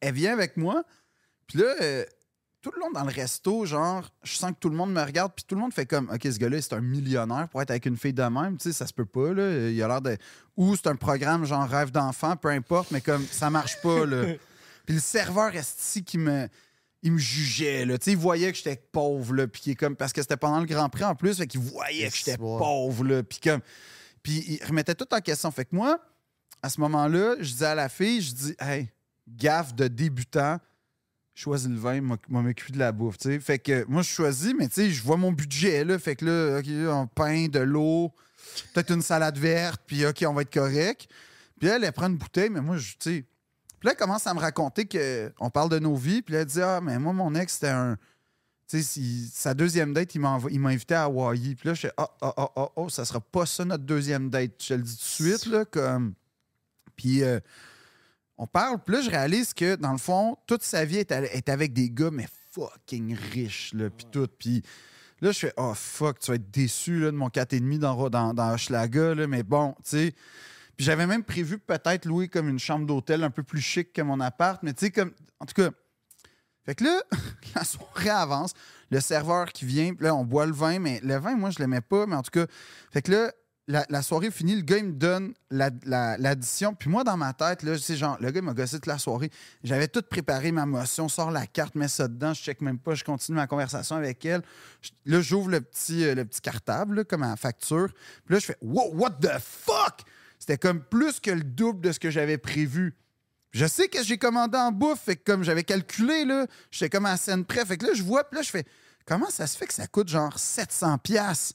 Elle 0.00 0.14
vient 0.14 0.32
avec 0.32 0.56
moi. 0.56 0.84
Puis 1.46 1.58
là, 1.58 1.74
euh, 1.82 2.04
tout 2.62 2.70
le 2.74 2.80
long 2.80 2.90
dans 2.90 3.04
le 3.04 3.12
resto, 3.12 3.64
genre, 3.64 4.08
je 4.22 4.36
sens 4.36 4.52
que 4.52 4.58
tout 4.60 4.68
le 4.68 4.76
monde 4.76 4.92
me 4.92 5.02
regarde, 5.02 5.32
puis 5.34 5.44
tout 5.46 5.54
le 5.54 5.60
monde 5.60 5.72
fait 5.72 5.86
comme, 5.86 6.10
OK, 6.10 6.20
ce 6.22 6.38
gars-là, 6.38 6.60
c'est 6.60 6.74
un 6.74 6.80
millionnaire 6.80 7.48
pour 7.48 7.62
être 7.62 7.70
avec 7.70 7.86
une 7.86 7.96
fille 7.96 8.12
de 8.12 8.22
même, 8.22 8.56
tu 8.56 8.68
sais, 8.70 8.72
ça 8.72 8.86
se 8.86 8.92
peut 8.92 9.06
pas, 9.06 9.32
là. 9.32 9.70
Il 9.70 9.82
a 9.82 9.88
l'air 9.88 10.00
de. 10.00 10.16
Ou 10.56 10.76
c'est 10.76 10.88
un 10.88 10.96
programme 10.96 11.44
genre 11.44 11.68
rêve 11.68 11.90
d'enfant, 11.90 12.36
peu 12.36 12.48
importe, 12.48 12.90
mais 12.90 13.00
comme 13.00 13.24
ça 13.26 13.50
marche 13.50 13.80
pas, 13.82 14.06
là. 14.06 14.34
Puis 14.86 14.94
le 14.94 15.00
serveur 15.00 15.54
esti 15.54 16.04
qui 16.04 16.18
me. 16.18 16.48
Il 17.02 17.12
me 17.12 17.18
jugeait, 17.18 17.86
là. 17.86 17.96
Tu 17.96 18.04
sais, 18.04 18.10
il 18.12 18.18
voyait 18.18 18.50
que 18.52 18.58
j'étais 18.58 18.76
pauvre, 18.76 19.34
là. 19.34 19.46
Puis 19.46 19.74
comme. 19.74 19.96
Parce 19.96 20.12
que 20.12 20.20
c'était 20.20 20.36
pendant 20.36 20.60
le 20.60 20.66
Grand 20.66 20.88
Prix 20.88 21.04
en 21.04 21.14
plus, 21.14 21.38
fait 21.38 21.46
qu'il 21.46 21.60
voyait 21.60 22.10
que 22.10 22.16
j'étais 22.16 22.36
pauvre, 22.36 23.04
là. 23.04 23.22
Puis 23.22 23.38
comme. 23.42 23.60
Puis 24.22 24.44
il 24.46 24.64
remettait 24.66 24.94
tout 24.94 25.12
en 25.12 25.20
question. 25.20 25.50
Fait 25.50 25.64
que 25.64 25.74
moi, 25.74 25.98
à 26.62 26.68
ce 26.68 26.80
moment-là, 26.80 27.36
je 27.40 27.52
disais 27.52 27.66
à 27.66 27.74
la 27.74 27.88
fille, 27.88 28.20
je 28.20 28.32
dis, 28.32 28.54
hey, 28.60 28.90
gaffe 29.26 29.74
de 29.74 29.88
débutant, 29.88 30.58
choisis 31.34 31.68
le 31.68 31.76
vin, 31.78 32.00
moi 32.00 32.18
moi, 32.28 32.42
m'occuper 32.42 32.72
de 32.72 32.78
la 32.78 32.92
bouffe, 32.92 33.18
tu 33.18 33.30
sais. 33.30 33.40
Fait 33.40 33.58
que 33.58 33.84
moi, 33.88 34.02
je 34.02 34.10
choisis, 34.10 34.52
mais 34.56 34.68
tu 34.68 34.74
sais, 34.74 34.90
je 34.90 35.02
vois 35.02 35.16
mon 35.16 35.32
budget, 35.32 35.84
là. 35.84 35.98
Fait 35.98 36.16
que 36.16 36.24
là, 36.26 36.58
OK, 36.58 36.68
un 36.68 37.06
pain, 37.06 37.48
de 37.48 37.60
l'eau, 37.60 38.12
peut-être 38.74 38.92
une 38.92 39.02
salade 39.02 39.38
verte, 39.38 39.80
puis 39.86 40.04
OK, 40.04 40.22
on 40.26 40.34
va 40.34 40.42
être 40.42 40.52
correct. 40.52 41.08
Puis 41.58 41.68
elle, 41.68 41.84
elle 41.84 41.92
prend 41.92 42.08
une 42.08 42.16
bouteille, 42.16 42.50
mais 42.50 42.60
moi, 42.60 42.76
je, 42.76 42.92
tu 42.92 42.96
sais. 43.00 43.24
Puis 43.80 43.86
là, 43.86 43.92
elle 43.92 43.98
commence 43.98 44.26
à 44.26 44.34
me 44.34 44.40
raconter 44.40 44.84
que 44.84 45.32
on 45.40 45.48
parle 45.50 45.70
de 45.70 45.78
nos 45.78 45.96
vies, 45.96 46.20
puis 46.22 46.34
là, 46.34 46.40
elle 46.40 46.46
dit, 46.46 46.60
ah, 46.60 46.80
mais 46.82 46.98
moi, 46.98 47.12
mon 47.12 47.34
ex, 47.34 47.54
c'était 47.54 47.68
un. 47.68 47.96
Tu 48.68 48.76
sais, 48.76 48.82
si- 48.82 49.28
sa 49.34 49.54
deuxième 49.54 49.92
date, 49.94 50.14
il 50.14 50.20
m'a 50.20 50.38
invité 50.68 50.94
à 50.94 51.04
Hawaii. 51.04 51.54
Puis 51.56 51.66
là, 51.68 51.74
je 51.74 51.80
fais, 51.80 51.92
ah, 51.96 52.08
ah, 52.20 52.34
ah, 52.36 52.50
ah, 52.56 52.68
oh, 52.76 52.88
ça 52.88 53.04
sera 53.04 53.20
pas 53.20 53.46
ça 53.46 53.64
notre 53.64 53.84
deuxième 53.84 54.30
date. 54.30 54.52
Je 54.62 54.68
te 54.68 54.74
le 54.74 54.82
dis 54.82 54.96
tout 54.96 55.22
de 55.24 55.28
suite, 55.28 55.46
là, 55.46 55.64
comme. 55.64 56.12
Puis 56.94 57.22
euh, 57.24 57.40
on 58.36 58.46
parle, 58.46 58.78
puis 58.84 58.94
là, 58.94 59.00
je 59.00 59.10
réalise 59.10 59.54
que, 59.54 59.76
dans 59.76 59.92
le 59.92 59.98
fond, 59.98 60.36
toute 60.46 60.62
sa 60.62 60.84
vie 60.84 60.98
est, 60.98 61.10
est 61.10 61.48
avec 61.48 61.72
des 61.72 61.90
gars, 61.90 62.10
mais 62.12 62.28
fucking 62.52 63.16
riches, 63.32 63.72
là, 63.74 63.88
puis 63.90 64.06
tout. 64.10 64.28
Puis 64.38 64.62
là, 65.20 65.32
je 65.32 65.38
fais, 65.38 65.54
oh 65.56 65.72
fuck, 65.74 66.18
tu 66.18 66.30
vas 66.30 66.34
être 66.36 66.50
déçu 66.50 67.00
là, 67.00 67.06
de 67.10 67.16
mon 67.16 67.28
4,5 67.28 67.78
dans, 67.78 68.10
dans, 68.10 68.34
dans 68.34 68.52
Hochelaga, 68.52 69.14
là, 69.14 69.26
mais 69.26 69.42
bon, 69.42 69.74
tu 69.84 69.90
sais. 69.90 70.14
J'avais 70.80 71.06
même 71.06 71.22
prévu 71.22 71.58
peut-être 71.58 72.06
louer 72.06 72.28
comme 72.28 72.48
une 72.48 72.58
chambre 72.58 72.86
d'hôtel 72.86 73.22
un 73.22 73.30
peu 73.30 73.42
plus 73.42 73.60
chic 73.60 73.92
que 73.92 74.00
mon 74.00 74.18
appart, 74.18 74.62
mais 74.62 74.72
tu 74.72 74.86
sais, 74.86 74.90
comme. 74.90 75.12
En 75.38 75.46
tout 75.46 75.54
cas. 75.54 75.70
Fait 76.64 76.74
que 76.74 76.84
là, 76.84 77.02
la 77.54 77.64
soirée 77.64 78.08
avance, 78.08 78.52
le 78.90 79.00
serveur 79.00 79.52
qui 79.52 79.66
vient, 79.66 79.92
là, 80.00 80.14
on 80.14 80.24
boit 80.24 80.46
le 80.46 80.52
vin, 80.52 80.78
mais 80.78 81.00
le 81.02 81.16
vin, 81.18 81.36
moi, 81.36 81.50
je 81.50 81.58
l'aimais 81.58 81.82
pas, 81.82 82.06
mais 82.06 82.16
en 82.16 82.22
tout 82.22 82.30
cas. 82.30 82.46
Fait 82.92 83.02
que 83.02 83.12
là, 83.12 83.32
la, 83.88 84.02
soirée 84.02 84.30
finie, 84.30 84.56
le 84.56 84.62
gars, 84.62 84.78
il 84.78 84.86
me 84.86 84.92
donne 84.92 85.34
la- 85.50 85.70
la- 85.84 86.16
l'addition. 86.16 86.74
puis 86.74 86.88
moi, 86.90 87.04
dans 87.04 87.16
ma 87.16 87.32
tête, 87.34 87.62
là, 87.62 87.78
c'est 87.78 87.96
genre, 87.96 88.16
le 88.20 88.30
gars, 88.30 88.40
il 88.40 88.44
m'a 88.44 88.54
gossé 88.54 88.76
toute 88.76 88.86
la 88.86 88.98
soirée. 88.98 89.30
J'avais 89.62 89.86
tout 89.86 90.02
préparé 90.02 90.50
ma 90.50 90.64
motion, 90.66 91.08
sors 91.08 91.30
la 91.30 91.46
carte, 91.46 91.74
mets 91.74 91.88
ça 91.88 92.08
dedans, 92.08 92.32
je 92.34 92.40
check 92.42 92.60
même 92.62 92.78
pas, 92.78 92.94
je 92.94 93.04
continue 93.04 93.36
ma 93.36 93.46
conversation 93.46 93.96
avec 93.96 94.24
elle. 94.24 94.42
Là, 95.04 95.20
j'ouvre 95.20 95.50
le 95.50 95.60
petit, 95.60 96.04
euh, 96.04 96.14
le 96.14 96.24
petit 96.24 96.40
cartable, 96.40 97.04
comme 97.04 97.22
à 97.22 97.36
facture. 97.36 97.88
Puis 98.24 98.34
là, 98.34 98.40
je 98.40 98.46
fais, 98.46 98.56
wow, 98.62 98.92
what 98.94 99.10
the 99.20 99.38
fuck? 99.38 100.04
C'était 100.40 100.58
comme 100.58 100.82
plus 100.82 101.20
que 101.20 101.30
le 101.30 101.44
double 101.44 101.80
de 101.82 101.92
ce 101.92 102.00
que 102.00 102.10
j'avais 102.10 102.38
prévu. 102.38 102.96
Je 103.52 103.66
sais 103.66 103.88
que 103.88 104.02
j'ai 104.02 104.16
commandé 104.16 104.56
en 104.56 104.72
bouffe, 104.72 105.00
fait 105.00 105.16
que 105.16 105.24
comme 105.24 105.44
j'avais 105.44 105.64
calculé, 105.64 106.24
là, 106.24 106.46
j'étais 106.70 106.88
comme 106.88 107.06
à 107.06 107.10
la 107.10 107.16
scène 107.16 107.44
près. 107.44 107.64
Fait 107.64 107.76
que 107.76 107.86
là, 107.86 107.92
je 107.94 108.02
vois, 108.02 108.24
puis 108.24 108.36
là, 108.36 108.42
je 108.42 108.50
fais, 108.50 108.64
comment 109.04 109.28
ça 109.28 109.46
se 109.46 109.56
fait 109.56 109.66
que 109.66 109.74
ça 109.74 109.86
coûte 109.86 110.08
genre 110.08 110.36
700 110.38 110.98
pièces 110.98 111.54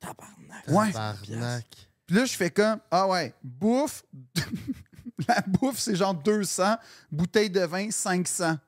Tabarnak. 0.00 0.68
Ouais. 0.68 0.92
Tabarnak. 0.92 1.66
Puis 2.06 2.16
là, 2.16 2.24
je 2.26 2.34
fais 2.34 2.50
comme, 2.50 2.78
ah 2.90 3.08
ouais, 3.08 3.32
bouffe, 3.42 4.04
la 5.28 5.40
bouffe, 5.46 5.78
c'est 5.78 5.96
genre 5.96 6.14
200, 6.14 6.76
bouteille 7.10 7.50
de 7.50 7.60
vin, 7.60 7.90
500. 7.90 8.58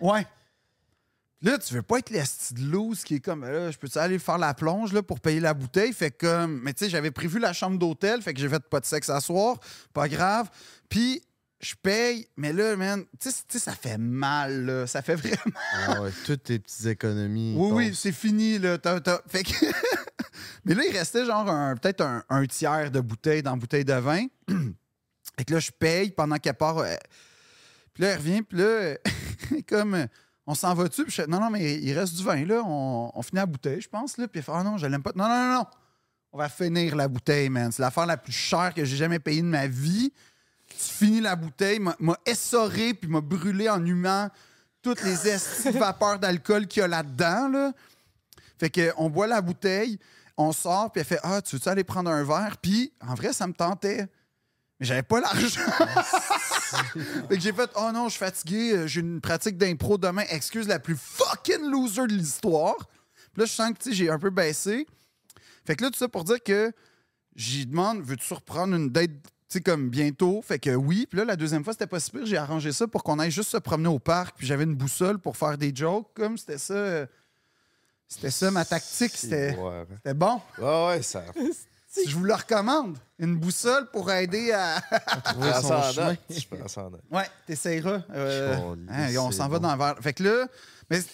Ouais. 0.00 0.26
Là, 1.42 1.58
tu 1.58 1.74
veux 1.74 1.82
pas 1.82 1.98
être 1.98 2.10
l'esti 2.10 2.54
de 2.54 2.60
loose 2.62 3.02
qui 3.02 3.16
est 3.16 3.20
comme, 3.20 3.44
là, 3.44 3.70
je 3.70 3.76
peux-tu 3.78 3.98
aller 3.98 4.18
faire 4.20 4.38
la 4.38 4.54
plonge 4.54 4.92
là, 4.92 5.02
pour 5.02 5.18
payer 5.20 5.40
la 5.40 5.54
bouteille? 5.54 5.92
Fait 5.92 6.10
que, 6.12 6.26
comme, 6.26 6.60
mais 6.62 6.72
tu 6.72 6.84
sais, 6.84 6.90
j'avais 6.90 7.10
prévu 7.10 7.40
la 7.40 7.52
chambre 7.52 7.78
d'hôtel, 7.78 8.22
fait 8.22 8.32
que 8.32 8.40
j'ai 8.40 8.48
fait 8.48 8.62
pas 8.62 8.78
de 8.78 8.86
sexe 8.86 9.10
à 9.10 9.20
soir, 9.20 9.58
pas 9.92 10.08
grave. 10.08 10.48
Puis, 10.88 11.20
je 11.60 11.74
paye, 11.80 12.28
mais 12.36 12.52
là, 12.52 12.76
man, 12.76 13.04
tu 13.20 13.30
sais, 13.30 13.58
ça 13.58 13.72
fait 13.72 13.98
mal, 13.98 14.64
là. 14.66 14.86
Ça 14.86 15.02
fait 15.02 15.14
vraiment. 15.16 15.56
Ah 15.86 16.02
ouais, 16.02 16.10
toutes 16.24 16.44
tes 16.44 16.58
petites 16.60 16.86
économies. 16.86 17.54
Oui, 17.56 17.70
oui, 17.72 17.94
c'est 17.94 18.12
fini, 18.12 18.58
là. 18.58 18.78
Fait 19.28 19.42
que... 19.42 19.50
Mais 20.64 20.74
là, 20.74 20.82
il 20.88 20.96
restait 20.96 21.24
genre 21.24 21.44
peut-être 21.80 22.02
un, 22.02 22.22
un 22.28 22.46
tiers 22.46 22.90
de 22.90 23.00
bouteille 23.00 23.42
dans 23.42 23.52
la 23.52 23.56
bouteille 23.56 23.84
de 23.84 23.94
vin. 23.94 24.26
Et 25.38 25.44
que 25.44 25.54
là, 25.54 25.60
je 25.60 25.70
paye 25.72 26.10
pendant 26.10 26.36
qu'elle 26.36 26.54
part. 26.54 26.78
euh, 26.78 26.94
Puis 27.94 28.02
là, 28.04 28.10
elle 28.10 28.18
revient, 28.18 28.42
puis 28.42 28.58
là, 28.58 28.64
euh, 28.64 28.96
comme 29.68 29.94
euh, 29.94 30.06
on 30.46 30.54
s'en 30.54 30.74
va-tu? 30.74 31.04
Puis 31.04 31.12
je 31.12 31.22
non, 31.22 31.40
non, 31.40 31.50
mais 31.50 31.78
il 31.80 31.96
reste 31.96 32.14
du 32.16 32.24
vin, 32.24 32.44
là. 32.44 32.62
On, 32.64 33.22
finit 33.22 33.38
la 33.38 33.46
bouteille, 33.46 33.80
je 33.80 33.88
pense, 33.88 34.16
là. 34.18 34.26
Puis 34.28 34.38
elle 34.38 34.44
fait, 34.44 34.52
ah 34.54 34.62
non, 34.62 34.76
je 34.76 34.86
l'aime 34.86 35.02
pas. 35.02 35.12
Non, 35.14 35.28
non, 35.28 35.36
non, 35.36 35.54
non. 35.58 35.66
On 36.32 36.38
va 36.38 36.48
finir 36.48 36.96
la 36.96 37.08
bouteille, 37.08 37.50
man. 37.50 37.70
C'est 37.70 37.82
l'affaire 37.82 38.06
la 38.06 38.16
plus 38.16 38.32
chère 38.32 38.72
que 38.74 38.84
j'ai 38.84 38.96
jamais 38.96 39.18
payée 39.18 39.42
de 39.42 39.46
ma 39.46 39.66
vie. 39.66 40.12
Tu 40.68 40.76
finis 40.76 41.20
la 41.20 41.36
bouteille, 41.36 41.78
m'a 41.78 42.16
essoré, 42.24 42.94
puis 42.94 43.08
m'a 43.08 43.20
brûlé 43.20 43.68
en 43.68 43.84
humant 43.84 44.30
toutes 44.80 45.02
les 45.02 45.14
vapeurs 45.72 46.18
d'alcool 46.18 46.66
qu'il 46.66 46.80
y 46.80 46.84
a 46.84 46.88
là-dedans, 46.88 47.48
là. 47.48 47.72
Fait 48.58 48.70
que 48.70 48.92
on 48.96 49.10
boit 49.10 49.26
la 49.26 49.40
bouteille, 49.40 49.98
on 50.36 50.52
sort, 50.52 50.90
puis 50.90 51.00
elle 51.00 51.06
fait 51.06 51.20
Ah, 51.22 51.42
tu 51.42 51.56
veux-tu 51.56 51.68
aller 51.68 51.84
prendre 51.84 52.10
un 52.10 52.24
verre? 52.24 52.56
Puis 52.60 52.92
en 53.00 53.14
vrai, 53.14 53.32
ça 53.32 53.46
me 53.46 53.52
tentait. 53.52 54.08
Mais 54.80 54.86
j'avais 54.86 55.02
pas 55.02 55.20
l'argent. 55.20 55.60
fait 57.28 57.36
que 57.36 57.40
j'ai 57.40 57.52
fait 57.52 57.70
Oh 57.76 57.90
non, 57.92 58.08
je 58.08 58.10
suis 58.10 58.18
fatigué, 58.18 58.72
euh, 58.72 58.86
j'ai 58.86 59.00
une 59.00 59.20
pratique 59.20 59.56
d'impro 59.56 59.98
demain. 59.98 60.24
Excuse 60.30 60.68
la 60.68 60.78
plus 60.78 60.96
fucking 60.96 61.70
loser 61.70 62.06
de 62.06 62.14
l'histoire. 62.14 62.76
Puis 63.32 63.40
là, 63.40 63.44
je 63.44 63.52
sens 63.52 63.72
que 63.72 63.78
tu 63.78 63.90
sais, 63.90 63.96
j'ai 63.96 64.10
un 64.10 64.18
peu 64.18 64.30
baissé. 64.30 64.86
Fait 65.64 65.76
que 65.76 65.84
là, 65.84 65.90
tout 65.90 65.98
ça 65.98 66.08
pour 66.08 66.24
dire 66.24 66.42
que 66.42 66.72
j'y 67.36 67.66
demande 67.66 68.02
Veux-tu 68.02 68.34
reprendre 68.34 68.74
une 68.74 68.90
date? 68.90 69.10
Sais, 69.48 69.60
comme 69.60 69.90
bientôt? 69.90 70.40
Fait 70.40 70.58
que 70.58 70.70
oui. 70.70 71.06
Puis 71.08 71.18
là, 71.18 71.26
la 71.26 71.36
deuxième 71.36 71.62
fois, 71.62 71.74
c'était 71.74 71.86
pas 71.86 72.00
si 72.00 72.10
pire. 72.10 72.24
J'ai 72.24 72.38
arrangé 72.38 72.72
ça 72.72 72.86
pour 72.88 73.02
qu'on 73.02 73.18
aille 73.18 73.30
juste 73.30 73.50
se 73.50 73.58
promener 73.58 73.90
au 73.90 73.98
parc. 73.98 74.38
Puis 74.38 74.46
j'avais 74.46 74.64
une 74.64 74.74
boussole 74.74 75.18
pour 75.18 75.36
faire 75.36 75.58
des 75.58 75.72
jokes. 75.74 76.08
Comme 76.14 76.38
c'était 76.38 76.58
ça. 76.58 77.06
C'était 78.08 78.30
ça 78.30 78.50
ma 78.50 78.64
tactique. 78.64 79.12
C'était 79.14 79.54
bon. 80.14 80.40
ouais, 80.58 80.86
ouais, 80.86 81.02
ça. 81.02 81.24
Je 82.06 82.14
vous 82.14 82.24
le 82.24 82.34
recommande. 82.34 82.98
Une 83.18 83.36
boussole 83.36 83.90
pour 83.90 84.10
aider 84.10 84.52
à. 84.52 84.80
Trouver 85.24 85.50
prends 85.50 85.62
son 85.62 85.92
chemin. 85.92 86.16
ouais, 87.10 87.26
t'essayeras. 87.46 88.02
Euh, 88.10 88.74
hein, 88.88 89.16
on 89.18 89.30
s'en 89.30 89.48
va 89.48 89.58
bon. 89.58 89.68
dans 89.68 89.72
le 89.72 89.78
verre. 89.78 89.96
Fait 90.00 90.12
que 90.12 90.22
là, 90.22 90.46
mais 90.90 91.02
tu 91.02 91.08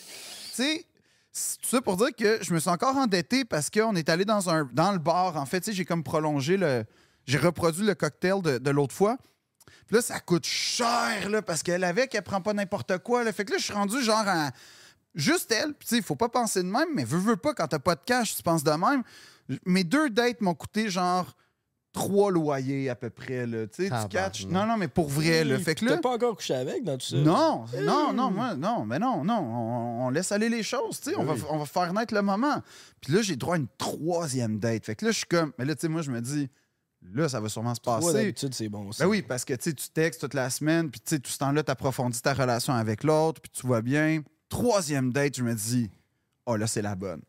sais, 0.53 0.87
c'est 1.33 1.61
tout 1.61 1.69
ça 1.69 1.81
pour 1.81 1.97
dire 1.97 2.15
que 2.17 2.39
je 2.43 2.55
me 2.55 2.61
suis 2.61 2.71
encore 2.71 2.97
endetté 2.97 3.45
parce 3.45 3.71
qu'on 3.71 3.95
est 3.97 4.09
allé 4.09 4.25
dans, 4.25 4.49
un, 4.51 4.69
dans 4.73 4.93
le 4.93 4.99
bar. 4.99 5.37
En 5.37 5.47
fait, 5.47 5.61
tu 5.61 5.71
sais, 5.71 5.73
j'ai 5.73 5.85
comme 5.85 6.05
prolongé 6.05 6.57
le. 6.57 6.85
J'ai 7.27 7.39
reproduit 7.39 7.85
le 7.85 7.95
cocktail 7.95 8.41
de, 8.41 8.59
de 8.59 8.71
l'autre 8.71 8.95
fois. 8.95 9.19
Puis 9.87 9.97
là, 9.97 10.03
ça 10.03 10.21
coûte 10.21 10.47
cher, 10.47 11.29
là, 11.29 11.43
parce 11.43 11.63
qu'elle 11.63 11.85
avec, 11.85 12.15
elle 12.15 12.23
prend 12.23 12.41
pas 12.41 12.55
n'importe 12.55 12.99
quoi. 12.99 13.25
Là. 13.25 13.33
Fait 13.33 13.45
que 13.45 13.53
là, 13.53 13.59
je 13.59 13.65
suis 13.65 13.75
rendu 13.75 14.03
genre 14.03 14.27
à. 14.27 14.51
Juste 15.15 15.51
elle. 15.51 15.75
Puis, 15.75 15.89
tu 15.89 15.95
sais, 15.95 15.97
il 15.97 16.03
faut 16.03 16.15
pas 16.15 16.29
penser 16.29 16.63
de 16.63 16.69
même, 16.69 16.89
mais 16.95 17.05
veux, 17.05 17.19
veux 17.19 17.37
pas, 17.37 17.53
quand 17.53 17.67
t'as 17.67 17.79
pas 17.79 17.97
de 17.97 18.03
cash, 18.05 18.37
tu 18.37 18.43
penses 18.43 18.63
de 18.63 18.71
même. 18.71 19.03
Mes 19.65 19.85
deux 19.85 20.11
dates 20.11 20.41
m'ont 20.41 20.55
coûté 20.55 20.91
genre 20.91 21.35
trois 21.93 22.31
loyers 22.31 22.91
à 22.91 22.95
peu 22.95 23.11
près, 23.11 23.47
là. 23.47 23.67
Tu 23.67 23.89
sais, 23.89 23.91
tu 24.03 24.09
catches. 24.09 24.47
Non, 24.47 24.67
non, 24.67 24.77
mais 24.77 24.89
pour 24.89 25.09
vrai, 25.09 25.45
là. 25.45 25.59
Fait 25.59 25.75
que 25.75 25.85
là. 25.85 25.93
T'as 25.97 26.01
pas 26.01 26.15
encore 26.15 26.37
couché 26.37 26.55
avec 26.55 26.85
dans 26.85 26.97
tout 26.97 27.07
ça? 27.07 27.17
Non, 27.17 27.65
non, 27.83 28.13
non, 28.13 28.31
moi, 28.31 28.55
non, 28.55 28.85
mais 28.85 28.99
non, 28.99 29.25
non, 29.25 29.39
on, 29.39 30.07
on 30.07 30.11
laisse 30.11 30.31
aller 30.31 30.49
les 30.49 30.63
choses, 30.63 31.01
tu 31.01 31.11
sais, 31.11 31.17
on, 31.17 31.25
va, 31.25 31.35
on 31.51 31.59
va 31.59 31.67
faire 31.67 31.93
naître 31.93 32.15
le 32.15 32.23
moment. 32.23 32.63
Puis 33.01 33.13
là, 33.13 33.23
j'ai 33.23 33.37
droit 33.37 33.55
à 33.55 33.59
une 33.59 33.69
troisième 33.79 34.59
date. 34.59 34.85
Fait 34.85 34.95
que 34.95 35.07
là, 35.07 35.11
je 35.11 35.19
suis 35.19 35.27
comme, 35.27 35.53
mais 35.59 35.65
là, 35.65 35.75
tu 35.75 35.83
sais, 35.83 35.89
moi, 35.89 36.03
je 36.03 36.11
me 36.11 36.21
dis, 36.21 36.49
là, 37.15 37.29
ça 37.29 37.41
va 37.41 37.49
sûrement 37.49 37.75
se 37.75 37.81
passer. 37.81 38.13
d'habitude, 38.13 38.55
c'est 38.55 38.69
bon. 38.69 38.93
ça. 38.93 39.05
Ben 39.05 39.11
oui, 39.11 39.23
parce 39.23 39.45
que 39.45 39.55
tu 39.55 39.73
textes 39.75 40.21
toute 40.21 40.35
la 40.35 40.51
semaine, 40.51 40.91
puis 40.91 41.01
tu 41.01 41.17
sais, 41.17 41.19
tout 41.19 41.31
ce 41.31 41.39
temps-là, 41.39 41.63
tu 41.63 41.71
approfondis 41.71 42.21
ta 42.21 42.35
relation 42.35 42.75
avec 42.75 43.03
l'autre, 43.03 43.41
puis 43.41 43.51
tu 43.51 43.67
vois 43.67 43.83
bien. 43.83 44.23
Troisième 44.49 45.13
date, 45.13 45.37
je 45.37 45.43
me 45.43 45.55
dis, 45.55 45.91
oh 46.47 46.57
là, 46.57 46.67
c'est 46.67 46.83
la 46.83 46.95
bonne. 46.95 47.23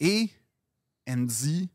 Et 0.00 0.30
elle 1.08 1.20
me 1.20 1.26
dit, 1.26 1.70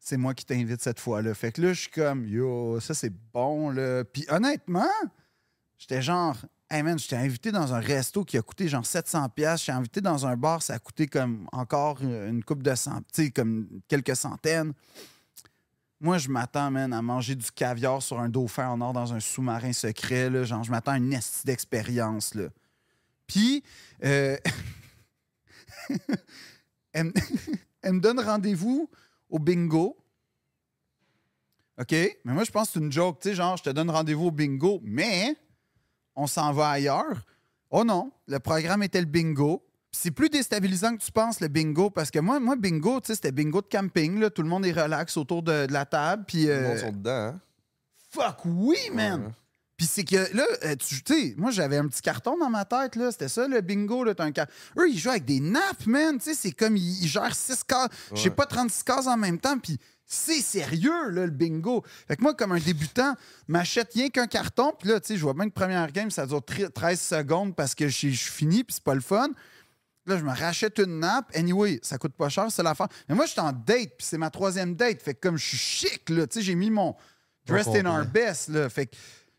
c'est 0.00 0.16
moi 0.16 0.34
qui 0.34 0.44
t'invite 0.44 0.82
cette 0.82 0.98
fois-là. 0.98 1.34
Fait 1.34 1.52
que 1.52 1.62
là, 1.62 1.72
je 1.72 1.82
suis 1.82 1.90
comme, 1.90 2.26
yo, 2.26 2.80
ça 2.80 2.92
c'est 2.92 3.12
bon, 3.32 3.70
là. 3.70 4.04
Puis 4.04 4.26
honnêtement, 4.28 4.90
j'étais 5.78 6.02
genre, 6.02 6.36
hey 6.68 6.82
man, 6.82 6.98
j'étais 6.98 7.16
invité 7.16 7.52
dans 7.52 7.72
un 7.74 7.78
resto 7.78 8.24
qui 8.24 8.36
a 8.36 8.42
coûté 8.42 8.66
genre 8.68 8.82
700$. 8.82 9.30
pièces 9.30 9.60
J'étais 9.60 9.72
invité 9.72 10.00
dans 10.00 10.26
un 10.26 10.36
bar, 10.36 10.62
ça 10.62 10.74
a 10.74 10.78
coûté 10.80 11.06
comme 11.06 11.48
encore 11.52 12.02
une 12.02 12.42
coupe 12.42 12.64
de 12.64 12.74
cent, 12.74 12.98
tu 13.12 13.26
sais, 13.26 13.30
comme 13.30 13.68
quelques 13.86 14.16
centaines. 14.16 14.72
Moi, 16.00 16.18
je 16.18 16.28
m'attends, 16.28 16.72
man, 16.72 16.92
à 16.92 17.02
manger 17.02 17.36
du 17.36 17.50
caviar 17.52 18.02
sur 18.02 18.18
un 18.18 18.28
dauphin 18.28 18.68
en 18.68 18.80
or 18.80 18.92
dans 18.92 19.14
un 19.14 19.20
sous-marin 19.20 19.72
secret. 19.72 20.28
Là. 20.28 20.42
Genre, 20.42 20.64
je 20.64 20.70
m'attends 20.72 20.92
à 20.92 20.96
une 20.98 21.12
esti 21.12 21.46
d'expérience. 21.46 22.34
Puis, 23.26 23.62
euh, 24.04 24.36
elle, 27.82 27.94
me- 27.94 28.00
donne 28.00 28.20
rendez-vous 28.20 28.88
au 29.30 29.38
bingo. 29.38 29.96
OK? 31.80 31.92
Mais 31.92 32.32
moi, 32.32 32.44
je 32.44 32.50
pense 32.50 32.68
que 32.68 32.72
c'est 32.74 32.80
une 32.80 32.90
joke. 32.92 33.20
Tu 33.20 33.28
sais, 33.30 33.34
genre, 33.34 33.56
je 33.56 33.62
te 33.62 33.70
donne 33.70 33.90
rendez-vous 33.90 34.26
au 34.26 34.30
bingo, 34.30 34.80
mais 34.82 35.36
on 36.16 36.26
s'en 36.26 36.52
va 36.52 36.70
ailleurs. 36.70 37.22
Oh 37.70 37.84
non, 37.84 38.10
le 38.26 38.38
programme 38.38 38.82
était 38.82 39.00
le 39.00 39.06
bingo. 39.06 39.64
C'est 39.92 40.10
plus 40.10 40.28
déstabilisant 40.28 40.96
que 40.96 41.02
tu 41.02 41.10
penses, 41.12 41.40
le 41.40 41.48
bingo, 41.48 41.90
parce 41.90 42.10
que 42.10 42.18
moi, 42.18 42.40
moi 42.40 42.56
bingo, 42.56 43.00
tu 43.00 43.08
sais, 43.08 43.14
c'était 43.14 43.32
bingo 43.32 43.62
de 43.62 43.68
camping. 43.68 44.18
Là. 44.20 44.30
Tout 44.30 44.42
le 44.42 44.48
monde 44.48 44.66
est 44.66 44.72
relax 44.72 45.16
autour 45.16 45.42
de, 45.42 45.66
de 45.66 45.72
la 45.72 45.86
table. 45.86 46.24
Puis, 46.26 46.42
Tout 46.42 46.48
le 46.48 46.54
euh, 46.54 46.68
monde 46.68 46.78
sont 46.78 46.92
dedans, 46.92 47.10
hein? 47.10 47.40
fuck 48.10 48.44
oui, 48.44 48.76
man! 48.92 49.26
Ouais. 49.26 49.32
Puis 49.78 49.86
c'est 49.86 50.04
que 50.04 50.16
là, 50.36 50.44
euh, 50.64 50.74
tu 50.76 51.00
sais, 51.06 51.34
moi 51.38 51.50
j'avais 51.52 51.76
un 51.78 51.86
petit 51.86 52.02
carton 52.02 52.36
dans 52.36 52.50
ma 52.50 52.64
tête, 52.66 52.96
là. 52.96 53.10
C'était 53.12 53.28
ça, 53.28 53.46
le 53.48 53.60
bingo, 53.62 54.02
là. 54.04 54.14
t'as 54.14 54.24
un 54.24 54.32
car- 54.32 54.48
Eux, 54.76 54.90
ils 54.90 54.98
jouent 54.98 55.10
avec 55.10 55.24
des 55.24 55.38
nappes, 55.40 55.86
man. 55.86 56.18
Tu 56.18 56.24
sais, 56.24 56.34
c'est 56.34 56.50
comme 56.52 56.76
ils, 56.76 57.04
ils 57.04 57.08
gèrent 57.08 57.34
6 57.34 57.62
cases. 57.64 57.88
Je 58.12 58.22
sais 58.22 58.30
pas, 58.30 58.44
36 58.44 58.82
cases 58.82 59.06
en 59.06 59.16
même 59.16 59.38
temps. 59.38 59.56
Puis 59.56 59.78
c'est 60.04 60.40
sérieux, 60.40 61.10
là, 61.10 61.26
le 61.26 61.30
bingo. 61.30 61.84
Fait 62.08 62.16
que 62.16 62.22
moi, 62.22 62.34
comme 62.34 62.50
un 62.52 62.58
débutant, 62.58 63.14
m'achète 63.46 63.92
rien 63.94 64.08
qu'un 64.10 64.26
carton. 64.26 64.72
Puis 64.76 64.88
là, 64.88 64.98
tu 64.98 65.06
sais, 65.08 65.16
je 65.16 65.22
vois 65.22 65.32
bien 65.34 65.48
que 65.48 65.54
première 65.54 65.92
game, 65.92 66.10
ça 66.10 66.26
dure 66.26 66.44
tri- 66.44 66.70
13 66.74 67.00
secondes 67.00 67.54
parce 67.54 67.74
que 67.76 67.86
je 67.86 67.94
suis 67.96 68.12
je 68.14 68.20
suis 68.22 68.32
fini, 68.32 68.64
puis 68.64 68.74
c'est 68.74 68.82
pas 68.84 68.94
le 68.96 69.00
fun. 69.00 69.28
Là, 70.06 70.18
je 70.18 70.24
me 70.24 70.30
rachète 70.34 70.78
une 70.78 70.98
nappe. 70.98 71.30
Anyway, 71.36 71.78
ça 71.84 71.98
coûte 71.98 72.14
pas 72.14 72.30
cher, 72.30 72.46
c'est 72.50 72.64
l'affaire. 72.64 72.88
Mais 73.08 73.14
moi, 73.14 73.26
je 73.26 73.30
suis 73.32 73.40
en 73.40 73.52
date, 73.52 73.90
puis 73.96 74.06
c'est 74.08 74.18
ma 74.18 74.30
troisième 74.30 74.74
date. 74.74 75.02
Fait 75.02 75.14
que 75.14 75.20
comme 75.20 75.36
je 75.36 75.46
suis 75.46 75.56
chic, 75.58 76.08
là, 76.10 76.26
tu 76.26 76.40
sais, 76.40 76.44
j'ai 76.44 76.56
mis 76.56 76.70
mon 76.70 76.96
dressed 77.46 77.76
in 77.76 77.86
our 77.86 78.04
best, 78.06 78.48
là. 78.48 78.68
Fait 78.70 78.86
que 78.86 78.96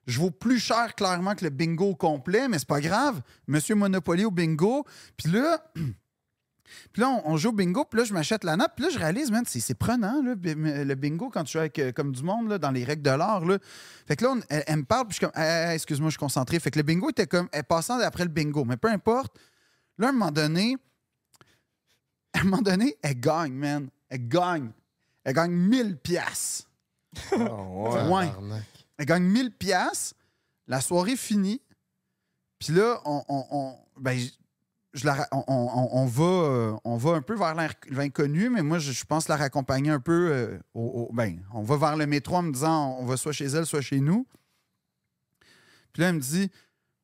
je 0.10 0.20
vaux 0.20 0.32
plus 0.32 0.60
cher, 0.60 0.96
clairement, 0.96 1.36
que 1.36 1.44
le 1.46 1.50
bingo 1.52 1.92
au 1.92 1.96
complet, 1.96 2.48
mais 2.48 2.60
c'est 2.60 2.68
pas 2.68 2.82
grave. 2.82 3.22
Monsieur 3.48 3.76
Monopoly 3.76 4.26
au 4.26 4.32
bingo. 4.32 4.86
Puis 5.18 5.32
là... 5.32 5.64
Puis 6.94 7.02
là, 7.02 7.10
on, 7.10 7.32
on 7.34 7.38
joue 7.38 7.50
au 7.50 7.52
bingo, 7.52 7.84
puis 7.84 8.00
là, 8.00 8.06
je 8.06 8.14
m'achète 8.14 8.44
la 8.44 8.56
nappe, 8.56 8.76
puis 8.76 8.86
là, 8.86 8.92
je 8.92 9.00
réalise, 9.00 9.32
man, 9.32 9.44
c'est 9.48 9.60
c'est 9.60 9.74
prenant, 9.74 10.22
là, 10.22 10.36
le 10.36 10.94
bingo, 10.94 11.32
quand 11.32 11.44
tu 11.44 11.54
joues 11.54 11.58
avec 11.62 11.80
euh, 11.80 11.92
comme 11.92 12.12
du 12.12 12.22
monde, 12.22 12.48
là, 12.48 12.60
dans 12.60 12.70
les 12.70 12.84
règles 12.84 13.02
de 13.02 13.10
l'art, 13.10 13.44
là. 13.44 13.58
Fait 14.08 14.16
que 14.16 14.24
là, 14.24 14.34
on- 14.36 14.42
elle, 14.50 14.64
elle 14.68 14.76
me 14.78 14.84
parle, 14.84 15.08
puis 15.08 15.18
je 15.20 15.26
suis 15.26 15.26
comme, 15.32 15.42
Hey, 15.44 15.74
excuse-moi, 15.74 16.10
je 16.10 16.12
suis 16.12 16.20
concentré. 16.20 16.60
Fait 16.60 16.70
que 16.70 16.78
le 16.78 16.84
bingo 16.84 17.10
était 17.10 17.26
comme, 17.26 17.50
elle 17.52 17.64
passant 17.64 18.00
après 18.02 18.24
le 18.24 18.30
bingo, 18.30 18.66
mais 18.66 18.78
peu 18.78 18.88
importe. 18.88 19.36
Là, 19.98 20.08
à 20.08 20.10
un 20.10 20.14
moment 20.14 20.30
donné, 20.30 20.78
à 22.34 22.42
un 22.42 22.44
moment 22.44 22.62
donné, 22.62 22.96
elle 23.02 23.20
gagne, 23.20 23.54
man. 23.54 23.90
Elle 24.08 24.28
gagne. 24.28 24.70
Elle 25.24 25.34
gagne 25.34 25.52
1000 25.52 25.98
piastres. 25.98 26.70
Ouais. 27.32 28.04
Ouais. 28.08 28.32
Elle 29.00 29.06
gagne 29.06 29.24
1000 29.24 29.52
pièces. 29.52 30.14
La 30.68 30.82
soirée 30.82 31.16
finie. 31.16 31.62
Puis 32.60 32.74
là, 32.74 33.02
on, 33.06 33.24
on- 33.28 33.46
on- 33.50 33.78
ben, 34.00 34.20
je- 34.94 35.06
la 35.06 35.28
on, 35.32 35.44
on- 35.48 36.06
va, 36.06 36.24
euh, 36.24 36.76
on 36.84 36.98
va 36.98 37.12
un 37.12 37.22
peu 37.22 37.36
vers 37.36 37.56
l'in- 37.56 37.70
l'inconnu, 37.90 38.50
mais 38.50 38.62
moi, 38.62 38.78
je, 38.78 38.92
je 38.92 39.06
pense 39.06 39.28
la 39.28 39.38
raccompagner 39.38 39.90
un 39.90 40.00
peu. 40.00 40.30
euh, 40.32 40.60
au, 40.76 41.08
au- 41.10 41.14
ben, 41.14 41.42
on 41.54 41.64
va 41.64 41.78
vers 41.78 41.96
le 41.98 42.06
métro 42.06 42.36
en 42.36 42.44
me 42.44 42.52
disant 42.52 42.98
on 43.00 43.06
va 43.06 43.18
soit 43.18 43.32
chez 43.32 43.46
elle, 43.46 43.66
soit 43.66 43.82
chez 43.82 44.00
nous. 44.00 44.28
Puis 45.94 46.02
là, 46.04 46.10
elle 46.10 46.16
me 46.16 46.20
dit 46.20 46.52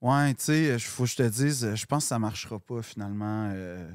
Ouais, 0.01 0.33
tu 0.35 0.43
sais, 0.43 0.63
il 0.75 0.79
faut 0.79 1.03
que 1.03 1.09
je 1.09 1.15
te 1.15 1.23
dise, 1.27 1.73
je 1.73 1.85
pense 1.87 2.03
que 2.03 2.09
ça 2.09 2.19
marchera 2.19 2.59
pas 2.59 2.81
finalement. 2.83 3.49
euh, 3.53 3.89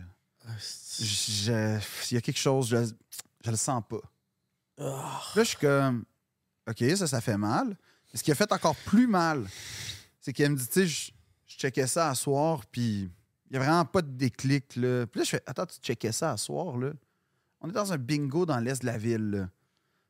Il 0.88 2.14
y 2.14 2.16
a 2.16 2.20
quelque 2.20 2.38
chose, 2.38 2.68
je, 2.70 2.76
je 3.44 3.50
le 3.50 3.56
sens 3.56 3.82
pas. 3.88 4.00
Ah. 4.80 5.20
Là, 5.36 5.42
je 5.44 5.48
suis 5.50 5.58
comme, 5.58 6.04
OK, 6.68 6.82
ça, 6.96 7.06
ça 7.06 7.20
fait 7.20 7.36
mal. 7.36 7.76
Mais 8.12 8.18
ce 8.18 8.22
qui 8.24 8.32
a 8.32 8.34
fait 8.34 8.50
encore 8.52 8.76
plus 8.76 9.06
mal, 9.06 9.46
c'est 10.20 10.32
qu'elle 10.32 10.52
me 10.52 10.56
dit, 10.56 10.66
tu 10.66 10.72
sais, 10.72 10.86
je, 10.86 11.10
je 11.46 11.56
checkais 11.56 11.86
ça 11.86 12.10
à 12.10 12.14
soir, 12.14 12.64
puis 12.70 13.10
il 13.50 13.52
n'y 13.52 13.56
a 13.56 13.60
vraiment 13.60 13.84
pas 13.84 14.02
de 14.02 14.10
déclic, 14.10 14.76
là. 14.76 15.06
Puis 15.06 15.20
là, 15.20 15.24
je 15.24 15.30
fais, 15.30 15.42
attends, 15.46 15.66
tu 15.66 15.78
checkais 15.80 16.12
ça 16.12 16.32
à 16.32 16.36
soir, 16.36 16.76
là? 16.76 16.92
On 17.60 17.68
est 17.68 17.72
dans 17.72 17.92
un 17.92 17.98
bingo 17.98 18.46
dans 18.46 18.58
l'est 18.58 18.80
de 18.80 18.86
la 18.86 18.98
ville, 18.98 19.30
là. 19.30 19.48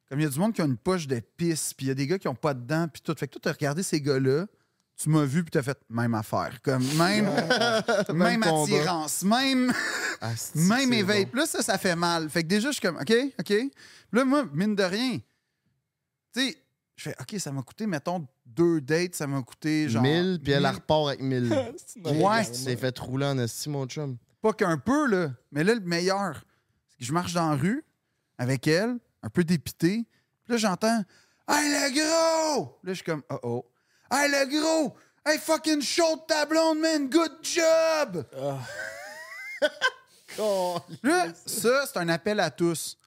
Comme 0.09 0.19
il 0.21 0.25
y 0.25 0.27
a 0.27 0.31
du 0.31 0.39
monde 0.39 0.53
qui 0.53 0.61
a 0.61 0.65
une 0.65 0.77
poche 0.77 1.07
de 1.07 1.21
pisse, 1.21 1.73
puis 1.73 1.87
il 1.87 1.89
y 1.89 1.93
a 1.93 1.95
des 1.95 2.07
gars 2.07 2.19
qui 2.19 2.27
n'ont 2.27 2.35
pas 2.35 2.53
de 2.55 2.61
dents, 2.61 2.89
puis 2.89 3.01
tout. 3.01 3.15
Fait 3.17 3.29
que 3.29 3.33
toi, 3.33 3.41
tu 3.43 3.49
as 3.49 3.53
regardé 3.53 3.83
ces 3.85 4.01
gars-là, 4.01 4.47
tu 4.97 5.09
m'as 5.09 5.25
vu, 5.25 5.43
puis 5.45 5.53
tu 5.53 5.59
as 5.59 5.63
fait 5.63 5.79
même 5.89 6.15
affaire. 6.15 6.61
Comme 6.63 6.85
même, 6.97 7.25
même, 8.09 8.17
Même 8.19 8.43
attirance, 8.43 9.23
même. 9.23 9.73
Asti, 10.21 10.59
Même 10.59 10.93
éveil. 10.93 11.25
bon. 11.27 11.31
Puis 11.31 11.41
là, 11.41 11.47
ça, 11.47 11.63
ça 11.63 11.79
fait 11.79 11.97
mal. 11.97 12.29
Fait 12.29 12.43
que 12.43 12.49
déjà, 12.49 12.69
je 12.69 12.73
suis 12.75 12.83
comme, 12.83 12.97
OK, 12.97 13.13
OK. 13.39 13.47
Puis 13.47 13.71
là, 14.13 14.25
moi, 14.25 14.45
mine 14.53 14.75
de 14.75 14.83
rien, 14.83 15.19
tu 16.35 16.49
sais, 16.49 16.59
je 17.01 17.09
fais, 17.09 17.17
OK, 17.19 17.41
ça 17.41 17.51
m'a 17.51 17.63
coûté, 17.63 17.87
mettons, 17.87 18.27
deux 18.45 18.83
dates, 18.83 19.15
ça 19.15 19.27
m'a 19.27 19.41
coûté 19.41 19.89
genre. 19.89 20.03
1000, 20.03 20.39
puis 20.43 20.53
elle 20.53 20.65
1000. 20.65 20.71
repart 20.75 21.09
avec 21.09 21.21
1000. 21.21 21.49
Ouais. 22.05 22.45
Tu 22.45 22.65
t'es 22.65 22.77
fait 22.77 22.99
rouler 22.99 23.25
en 23.25 23.39
esti, 23.39 23.71
mon 23.71 23.87
chum. 23.87 24.19
Pas 24.43 24.53
qu'un 24.53 24.77
peu, 24.77 25.07
là. 25.07 25.31
Mais 25.51 25.65
là, 25.65 25.75
le 25.75 25.81
meilleur, 25.81 26.45
c'est 26.89 26.99
que 26.99 27.05
je 27.07 27.13
marche 27.15 27.33
dans 27.33 27.49
la 27.49 27.57
rue 27.57 27.83
avec 28.37 28.67
elle, 28.67 28.99
un 29.23 29.31
peu 29.31 29.45
dépité. 29.45 30.05
Puis 30.45 30.53
là, 30.53 30.57
j'entends, 30.59 31.03
Hey, 31.49 31.71
le 31.71 31.91
gros! 31.95 32.79
Là, 32.85 32.93
je 32.93 32.95
suis 32.97 33.05
comme, 33.05 33.23
oh 33.31 33.39
oh. 33.43 33.67
Hey, 34.11 34.31
le 34.31 34.61
gros! 34.61 34.95
Hey, 35.25 35.39
fucking 35.39 35.81
chaud 35.81 36.17
de 36.17 36.27
ta 36.27 36.45
blonde, 36.45 36.81
man! 36.81 37.09
Good 37.09 37.39
job! 37.43 38.27
Là, 41.03 41.27
ça, 41.47 41.87
c'est 41.87 41.99
un 41.99 42.09
appel 42.11 42.41
à 42.41 42.51
tous. 42.51 42.99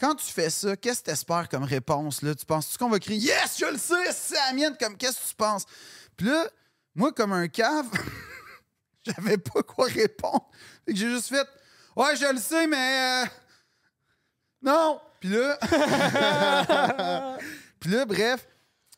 Quand 0.00 0.14
tu 0.14 0.32
fais 0.32 0.48
ça, 0.50 0.76
qu'est-ce 0.76 1.00
que 1.00 1.06
tu 1.06 1.10
espères 1.10 1.48
comme 1.48 1.64
réponse? 1.64 2.22
Là? 2.22 2.34
Tu 2.34 2.46
penses-tu 2.46 2.78
qu'on 2.78 2.88
va 2.88 2.98
crier 2.98 3.18
Yes, 3.28 3.58
je 3.58 3.66
le 3.66 3.76
sais, 3.78 4.12
c'est 4.12 4.34
la 4.34 4.52
mienne? 4.54 4.74
Comme 4.80 4.96
qu'est-ce 4.96 5.20
que 5.20 5.28
tu 5.28 5.34
penses? 5.34 5.64
Puis 6.16 6.26
là, 6.26 6.48
moi, 6.94 7.12
comme 7.12 7.32
un 7.32 7.48
cave, 7.48 7.86
j'avais 9.06 9.36
pas 9.38 9.62
quoi 9.62 9.86
répondre. 9.86 10.48
Fait 10.86 10.92
que 10.94 10.98
j'ai 10.98 11.10
juste 11.10 11.28
fait 11.28 11.46
Ouais, 11.96 12.16
je 12.16 12.32
le 12.32 12.38
sais, 12.38 12.66
mais. 12.66 13.24
euh, 13.24 13.26
Non! 14.62 15.00
Puis 15.20 15.28
là. 15.28 15.58
Puis 17.80 17.90
là, 17.90 18.04
bref, 18.06 18.46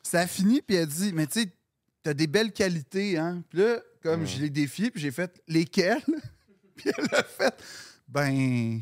ça 0.02 0.20
a 0.20 0.26
fini, 0.26 0.60
puis 0.62 0.76
elle 0.76 0.86
dit 0.86 1.12
Mais 1.12 1.26
tu 1.26 1.40
sais, 1.42 1.52
t'as 2.02 2.14
des 2.14 2.26
belles 2.28 2.52
qualités, 2.52 3.16
hein? 3.18 3.42
Puis 3.48 3.58
là, 3.60 3.78
comme 4.02 4.26
je 4.26 4.38
l'ai 4.38 4.50
défié, 4.50 4.90
puis 4.90 5.00
j'ai 5.00 5.10
fait 5.10 5.40
Lesquelles? 5.48 6.02
puis 6.76 6.90
elle 6.96 7.14
a 7.14 7.22
fait 7.24 7.54
Ben. 8.08 8.80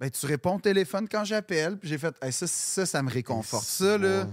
Ben, 0.00 0.10
tu 0.10 0.26
réponds 0.26 0.56
au 0.56 0.60
téléphone 0.60 1.06
quand 1.08 1.24
j'appelle. 1.24 1.76
Puis 1.78 1.88
j'ai 1.90 1.98
fait, 1.98 2.14
Hey, 2.22 2.32
ça, 2.32 2.46
ça, 2.46 2.86
ça 2.86 3.02
me 3.02 3.10
réconforte. 3.10 3.64
Ça, 3.66 3.98
là, 3.98 4.26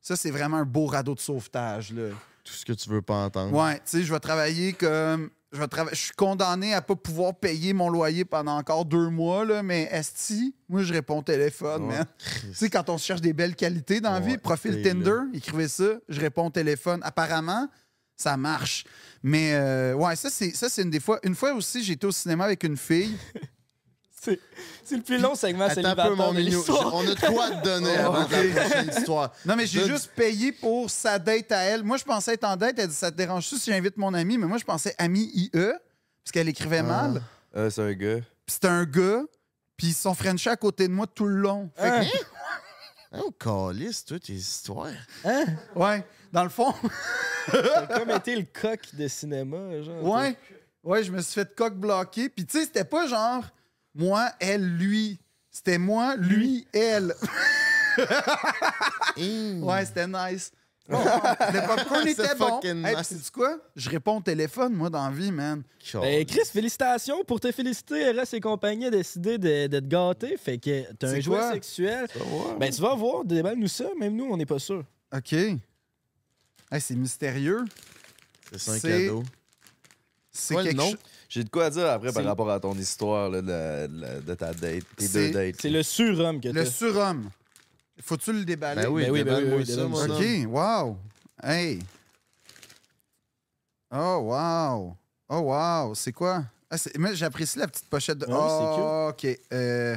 ça, 0.00 0.14
c'est 0.16 0.30
vraiment 0.30 0.58
un 0.58 0.64
beau 0.64 0.86
radeau 0.86 1.14
de 1.14 1.20
sauvetage, 1.20 1.92
là. 1.92 2.10
Tout 2.44 2.52
ce 2.54 2.64
que 2.64 2.72
tu 2.72 2.88
veux 2.88 3.02
pas 3.02 3.14
entendre. 3.24 3.52
Ouais, 3.54 3.76
tu 3.76 3.82
sais, 3.86 4.02
je 4.04 4.12
vais 4.12 4.20
travailler 4.20 4.72
comme. 4.72 5.30
Je, 5.52 5.58
vais 5.58 5.66
trava- 5.66 5.90
je 5.92 5.96
suis 5.96 6.12
condamné 6.12 6.74
à 6.74 6.82
pas 6.82 6.94
pouvoir 6.94 7.34
payer 7.34 7.72
mon 7.72 7.88
loyer 7.88 8.26
pendant 8.26 8.56
encore 8.58 8.84
deux 8.84 9.08
mois, 9.08 9.46
là, 9.46 9.62
mais 9.62 9.88
Esti, 9.90 10.54
moi, 10.68 10.82
je 10.82 10.92
réponds 10.92 11.18
au 11.18 11.22
téléphone, 11.22 11.84
Ouais. 11.88 11.96
man. 11.98 12.06
Tu 12.42 12.54
sais, 12.54 12.68
quand 12.70 12.88
on 12.90 12.98
se 12.98 13.04
cherche 13.06 13.22
des 13.22 13.32
belles 13.32 13.56
qualités 13.56 14.00
dans 14.02 14.12
la 14.12 14.20
vie, 14.20 14.36
profil 14.36 14.82
Tinder, 14.82 15.20
écrivez 15.32 15.68
ça, 15.68 15.84
je 16.08 16.20
réponds 16.20 16.46
au 16.46 16.50
téléphone. 16.50 17.00
Apparemment, 17.02 17.66
ça 18.14 18.36
marche. 18.36 18.84
Mais, 19.22 19.54
euh, 19.54 19.94
ouais, 19.94 20.16
ça, 20.16 20.28
c'est 20.30 20.54
ça, 20.54 20.68
c'est 20.68 20.82
une 20.82 20.90
des 20.90 21.00
fois. 21.00 21.18
Une 21.22 21.34
fois 21.34 21.54
aussi, 21.54 21.82
j'étais 21.82 22.06
au 22.06 22.12
cinéma 22.12 22.44
avec 22.44 22.62
une 22.64 22.76
fille. 22.76 23.16
C'est 24.28 24.40
c'est 24.84 24.96
le 24.96 25.02
plus 25.02 25.18
long 25.18 25.34
segment 25.34 25.64
Attends 25.66 25.84
un 25.84 25.94
peu, 25.94 26.14
mon 26.14 26.32
minou. 26.32 26.62
On 26.68 27.00
a 27.06 27.14
de 27.14 27.20
quoi 27.26 27.50
te 27.50 27.64
donner 27.64 27.96
avant 27.96 28.24
prochaine 28.24 28.88
histoire. 28.96 29.32
Non, 29.44 29.56
mais 29.56 29.66
j'ai 29.66 29.82
De- 29.82 29.86
juste 29.88 30.10
payé 30.16 30.52
pour 30.52 30.90
sa 30.90 31.18
date 31.18 31.52
à 31.52 31.58
elle. 31.62 31.82
Moi, 31.84 31.96
je 31.98 32.04
pensais 32.04 32.34
être 32.34 32.44
en 32.44 32.56
date. 32.56 32.78
Elle 32.78 32.88
dit 32.88 32.94
Ça 32.94 33.10
te 33.10 33.16
dérange-tu 33.16 33.56
si 33.58 33.70
j'invite 33.70 33.96
mon 33.96 34.14
ami? 34.14 34.38
Mais 34.38 34.46
moi, 34.46 34.58
je 34.58 34.64
pensais 34.64 34.94
ami 34.98 35.30
IE, 35.34 35.50
parce 35.52 36.32
qu'elle 36.32 36.48
écrivait 36.48 36.82
mal. 36.82 37.22
Euh, 37.56 37.70
c'est 37.70 37.82
un 37.82 37.92
gars. 37.92 38.18
Puis 38.46 38.54
c'était 38.54 38.68
un 38.68 38.84
gars, 38.84 39.22
puis 39.76 39.88
ils 39.88 39.94
sont 39.94 40.14
frenchés 40.14 40.50
à 40.50 40.56
côté 40.56 40.88
de 40.88 40.92
moi 40.92 41.06
tout 41.06 41.26
le 41.26 41.36
long. 41.36 41.70
Fait 41.76 41.88
que- 41.90 41.94
Hein? 42.06 42.20
Oh, 43.24 43.30
calice, 43.30 44.04
toi, 44.04 44.18
tes 44.18 44.34
histoires. 44.34 44.88
Hein? 45.24 45.44
ouais, 45.74 46.04
dans 46.30 46.42
le 46.44 46.50
fond, 46.50 46.74
T'as 47.50 47.86
comme 47.98 48.10
été 48.10 48.36
le 48.36 48.44
coq 48.52 48.80
de 48.92 49.08
cinéma, 49.08 49.80
genre. 49.82 50.02
ouais, 50.04 50.36
ouais, 50.84 51.02
je 51.04 51.10
me 51.10 51.22
suis 51.22 51.32
fait 51.40 51.54
coq 51.54 51.74
bloqué. 51.74 52.28
Puis 52.28 52.44
tu 52.44 52.58
sais, 52.58 52.64
c'était 52.64 52.84
pas 52.84 53.06
genre 53.06 53.44
moi, 53.98 54.30
elle, 54.40 54.64
lui. 54.76 55.18
C'était 55.50 55.78
moi, 55.78 56.16
lui, 56.16 56.66
elle. 56.72 57.14
Ouais, 59.16 59.84
c'était 59.84 60.06
nice. 60.06 60.52
Bon, 60.88 60.98
le 60.98 61.66
popcorn 61.66 62.02
C'est 62.04 62.12
était 62.12 62.34
bon. 62.36 62.60
Hey, 62.62 62.74
nice. 62.74 62.94
puis 62.94 63.04
sais-tu 63.04 63.30
quoi? 63.30 63.58
Je 63.76 63.90
réponds 63.90 64.18
au 64.18 64.20
téléphone, 64.22 64.72
moi, 64.72 64.88
dans 64.88 65.04
la 65.04 65.10
vie, 65.14 65.30
man. 65.32 65.62
Ben, 65.94 66.24
Chris, 66.24 66.46
félicitations 66.50 67.24
pour 67.24 67.40
te 67.40 67.50
féliciter. 67.52 68.10
RS 68.12 68.34
et 68.34 68.40
compagnie 68.40 68.86
a 68.86 68.90
décidé 68.90 69.36
de, 69.36 69.66
de 69.66 69.80
te 69.80 69.84
gâter. 69.84 70.36
Fait 70.36 70.58
que 70.58 70.90
t'as 70.94 71.08
un 71.10 71.20
jouet 71.20 71.52
sexuel. 71.52 72.06
Ben, 72.58 72.72
tu 72.72 72.80
vas 72.80 72.94
voir, 72.94 73.24
déballe-nous 73.24 73.68
ça. 73.68 73.86
Même 73.98 74.14
nous, 74.14 74.26
on 74.30 74.36
n'est 74.36 74.46
pas 74.46 74.58
sûr. 74.58 74.84
OK. 75.14 75.32
Hey, 75.32 75.60
c'est 76.80 76.96
mystérieux. 76.96 77.64
C'est 78.52 78.58
ça 78.58 78.72
un 78.72 78.80
cadeau. 78.80 79.22
C'est 80.30 80.54
quelque 80.54 80.76
nom? 80.76 80.90
chose. 80.90 80.98
J'ai 81.28 81.44
de 81.44 81.50
quoi 81.50 81.68
dire 81.68 81.86
après 81.86 82.10
par 82.12 82.24
rapport 82.24 82.50
à 82.50 82.58
ton 82.58 82.74
histoire 82.74 83.28
là, 83.28 83.42
de, 83.42 84.34
ta 84.34 84.52
date, 84.54 84.84
tes 84.96 85.06
C'est- 85.06 85.28
deux 85.28 85.34
dates. 85.34 85.56
C'est 85.60 85.68
le 85.70 85.82
surhomme 85.82 86.40
que 86.40 86.48
Le 86.48 86.64
t'as. 86.64 86.70
surhomme. 86.70 87.30
Faut-tu 88.00 88.32
le 88.32 88.44
déballer? 88.44 88.82
Ben 88.82 88.88
oui, 88.88 89.04
Ben 89.04 89.10
oui, 89.12 89.24
ben 89.24 89.44
oui, 89.44 89.54
oui, 89.58 89.66
ça. 89.66 89.84
OK, 89.84 90.46
wow. 90.48 90.96
Hey. 91.42 91.80
Oh, 93.90 94.18
wow. 94.22 94.96
Oh, 95.28 95.40
wow. 95.40 95.94
C'est 95.94 96.12
quoi? 96.12 96.44
Ah, 96.70 96.76
j'apprécie 97.12 97.58
la 97.58 97.66
petite 97.66 97.88
pochette 97.88 98.18
de. 98.18 98.26
Ah 98.28 98.32
oui, 98.32 99.14
c'est 99.16 99.28
oh, 99.30 99.34
OK. 99.34 99.40
Euh, 99.52 99.96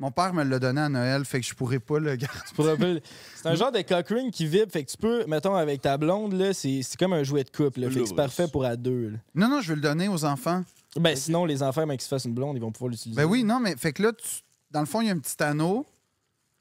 Mon 0.00 0.10
père 0.10 0.32
me 0.32 0.42
l'a 0.42 0.58
donné 0.58 0.80
à 0.80 0.88
Noël, 0.88 1.24
fait 1.26 1.40
que 1.40 1.46
je 1.46 1.54
pourrais 1.54 1.78
pas 1.78 1.98
le 1.98 2.16
garder. 2.16 3.02
C'est 3.36 3.46
un 3.48 3.54
genre 3.54 3.70
de 3.70 3.82
cock 3.82 4.08
ring 4.08 4.32
qui 4.32 4.46
vibre. 4.46 4.72
Fait 4.72 4.82
que 4.82 4.90
tu 4.90 4.96
peux, 4.96 5.26
mettons, 5.26 5.54
avec 5.54 5.82
ta 5.82 5.96
blonde, 5.98 6.32
là, 6.32 6.54
c'est 6.54 6.80
c'est 6.82 6.98
comme 6.98 7.12
un 7.12 7.22
jouet 7.22 7.44
de 7.44 7.50
couple. 7.50 7.80
là. 7.80 7.90
Fait 7.90 8.00
que 8.00 8.06
c'est 8.06 8.14
parfait 8.14 8.48
pour 8.48 8.64
à 8.64 8.76
deux. 8.76 9.10
là. 9.10 9.18
Non, 9.34 9.48
non, 9.48 9.60
je 9.60 9.68
vais 9.68 9.74
le 9.76 9.82
donner 9.82 10.08
aux 10.08 10.24
enfants. 10.24 10.64
Ben, 10.96 11.14
sinon, 11.14 11.44
les 11.44 11.62
enfants, 11.62 11.86
même 11.86 11.96
qu'ils 11.98 12.04
se 12.04 12.08
fassent 12.08 12.24
une 12.24 12.34
blonde, 12.34 12.56
ils 12.56 12.60
vont 12.60 12.72
pouvoir 12.72 12.90
l'utiliser. 12.90 13.20
Ben 13.20 13.28
oui, 13.28 13.44
non, 13.44 13.60
mais 13.60 13.76
fait 13.76 13.92
que 13.92 14.02
là, 14.02 14.12
tu- 14.12 14.40
dans 14.70 14.80
le 14.80 14.86
fond, 14.86 15.02
il 15.02 15.06
y 15.08 15.10
a 15.10 15.12
un 15.12 15.18
petit 15.18 15.40
anneau. 15.42 15.84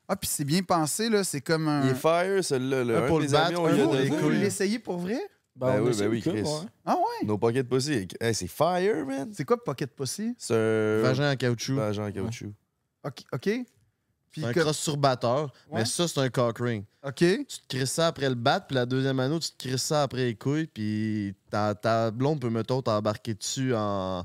Ah, 0.10 0.16
puis 0.18 0.30
c'est 0.32 0.44
bien 0.44 0.62
pensé, 0.62 1.10
là. 1.10 1.24
C'est 1.24 1.40
comme 1.42 1.68
un. 1.70 1.86
Il 1.86 1.92
est 1.92 1.96
fire, 1.96 2.44
celui-là. 2.44 2.84
là. 2.84 3.04
Un 3.06 3.08
pour 3.08 3.20
le 3.22 3.28
battre. 3.28 3.62
Vous 3.62 4.16
couilles. 4.18 4.38
l'essayez 4.40 4.80
pour 4.80 4.98
vrai? 4.98 5.20
Ben, 5.56 5.76
Ben 5.76 5.82
oui, 5.82 5.92
ben 5.98 6.08
oui, 6.10 6.22
Chris. 6.22 6.42
ouais. 6.42 6.68
Ah 6.86 6.96
ouais? 6.96 7.26
Nos 7.28 7.38
pockets 7.38 7.68
pussy. 7.68 8.08
Hey, 8.20 8.34
c'est 8.36 8.48
fire, 8.48 9.06
man. 9.06 9.30
C'est 9.34 9.46
quoi 9.46 9.62
Pocket 9.64 9.94
Pussy? 9.96 10.36
C'est 10.38 10.54
un. 10.56 11.02
Vagin 11.04 11.32
en 11.32 11.36
caoutchouc. 11.36 11.76
Vagin 11.76 12.06
en 12.08 12.12
caoutchouc. 12.12 12.52
OK. 13.04 13.50
Puis 14.32 14.42
C'est 14.42 14.48
un 14.48 14.54
que- 14.54 14.60
cross-turbateur, 14.60 15.52
Ouais. 15.72 15.80
mais 15.80 15.86
ça, 15.86 16.08
c'est 16.08 16.20
un 16.20 16.30
cock 16.30 16.60
ring. 16.60 16.84
OK. 17.04 17.16
Tu 17.16 17.46
te 17.46 17.68
crisses 17.68 17.92
ça 17.94 18.08
après 18.08 18.30
le 18.30 18.36
bat, 18.36 18.60
puis 18.60 18.76
la 18.76 18.86
deuxième 18.86 19.20
anneau, 19.20 19.40
tu 19.40 19.50
te 19.52 19.58
crisses 19.68 19.82
ça 19.84 20.04
après 20.04 20.26
les 20.26 20.36
couilles, 20.36 20.68
puis 20.68 21.34
ta, 21.50 21.74
ta 21.74 22.12
blonde 22.12 22.40
peut, 22.40 22.50
mettons, 22.52 22.82
t'embarquer 22.84 23.34
dessus 23.34 23.74
en, 23.76 24.24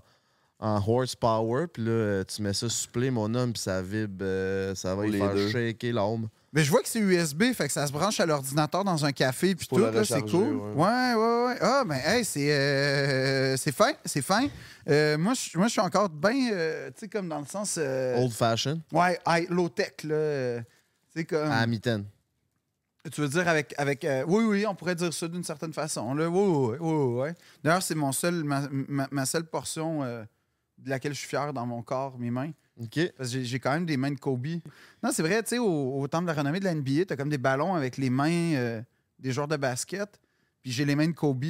en 0.59 0.83
horsepower, 0.87 1.69
puis 1.69 1.85
là, 1.85 2.23
tu 2.25 2.43
mets 2.43 2.53
ça 2.53 2.69
supplé, 2.69 3.11
mon 3.11 3.35
homme, 3.35 3.55
puis 3.55 3.63
ça 3.63 3.81
vibre, 3.81 4.19
euh, 4.23 4.75
ça 4.75 4.95
va 4.95 5.07
y 5.07 5.11
les 5.13 5.19
faire 5.19 5.35
deux. 5.35 5.49
shaker 5.51 5.93
l'homme. 5.95 6.29
Mais 6.55 6.63
je 6.63 6.71
vois 6.71 6.83
que 6.83 6.89
c'est 6.89 7.01
USB, 7.01 7.53
fait 7.53 7.67
que 7.67 7.73
ça 7.73 7.85
se 7.87 7.93
branche 7.93 8.21
à 8.21 8.27
l'ordinateur 8.27 8.85
dans 8.85 9.05
un 9.05 9.11
café, 9.11 9.57
puis 9.57 9.67
tout, 9.67 9.77
là, 9.77 10.05
c'est 10.05 10.23
cool. 10.23 10.55
ouais. 10.57 10.73
Ouais, 10.75 11.15
ouais, 11.15 11.45
ouais. 11.47 11.57
Ah, 11.61 11.83
ben, 11.85 11.97
hey, 12.05 12.25
c'est 12.25 12.53
euh, 12.53 13.57
c'est 13.57 13.73
fin, 13.73 13.93
c'est 14.05 14.23
fin. 14.23 14.47
Euh, 14.89 15.19
moi, 15.19 15.33
je 15.35 15.59
moi, 15.59 15.69
suis 15.69 15.81
encore 15.81 16.09
bien, 16.09 16.53
euh, 16.53 16.91
tu 16.93 17.01
sais, 17.01 17.09
comme 17.09 17.29
dans 17.29 17.41
le 17.41 17.47
sens. 17.47 17.77
Old 17.79 18.31
fashion, 18.33 18.81
Ouais, 18.93 19.19
high- 19.27 19.49
low-tech, 19.51 20.05
là. 20.05 20.61
Tu 21.15 21.25
comme. 21.25 21.51
à 21.51 21.67
mitaine. 21.67 22.05
Tu 23.13 23.21
veux 23.21 23.29
dire 23.29 23.47
avec. 23.49 23.75
avec 23.77 24.05
euh, 24.05 24.25
oui, 24.27 24.45
oui, 24.45 24.67
on 24.67 24.75
pourrait 24.77 24.95
dire 24.95 25.13
ça 25.13 25.27
d'une 25.29 25.45
certaine 25.45 25.73
façon. 25.73 26.15
Là. 26.15 26.29
Oui, 26.29 26.39
oui, 26.41 26.77
oui. 26.81 27.23
oui. 27.23 27.29
D'ailleurs, 27.65 27.83
c'est 27.83 27.95
mon 27.97 28.13
seul, 28.13 28.45
ma, 28.45 28.63
ma- 28.71 29.09
ma 29.11 29.27
seule 29.27 29.45
portion 29.45 30.03
de 30.05 30.89
laquelle 30.89 31.13
je 31.15 31.19
suis 31.19 31.29
fier 31.29 31.53
dans 31.53 31.67
mon 31.67 31.83
corps, 31.83 32.17
mes 32.19 32.31
mains. 32.31 32.53
OK. 32.81 33.13
Parce 33.17 33.33
que 33.33 33.43
j'ai- 33.43 33.61
quand 33.61 33.73
même 33.73 33.87
des 33.87 33.97
mains 33.97 34.11
de 34.11 34.19
Kobe. 34.19 34.47
Non, 35.03 35.11
c'est 35.13 35.23
vrai, 35.23 35.43
tu 35.43 35.51
sais, 35.51 35.59
au, 35.59 36.01
au 36.01 36.09
temple 36.09 36.25
de 36.25 36.29
la 36.33 36.35
renommée 36.39 36.59
de 36.61 36.65
la 36.65 36.75
NBA, 36.75 37.05
t'as 37.07 37.17
comme 37.17 37.29
des 37.29 37.39
ballons 37.39 37.75
avec 37.75 37.97
les 37.97 38.11
mains 38.11 38.55
euh, 38.55 38.83
des 39.19 39.33
joueurs 39.33 39.49
de 39.49 39.57
basket. 39.57 40.21
Puis 40.63 40.73
j'ai 40.73 40.85
les 40.85 40.97
mains 40.97 41.07
de 41.09 41.13
Kobe. 41.13 41.45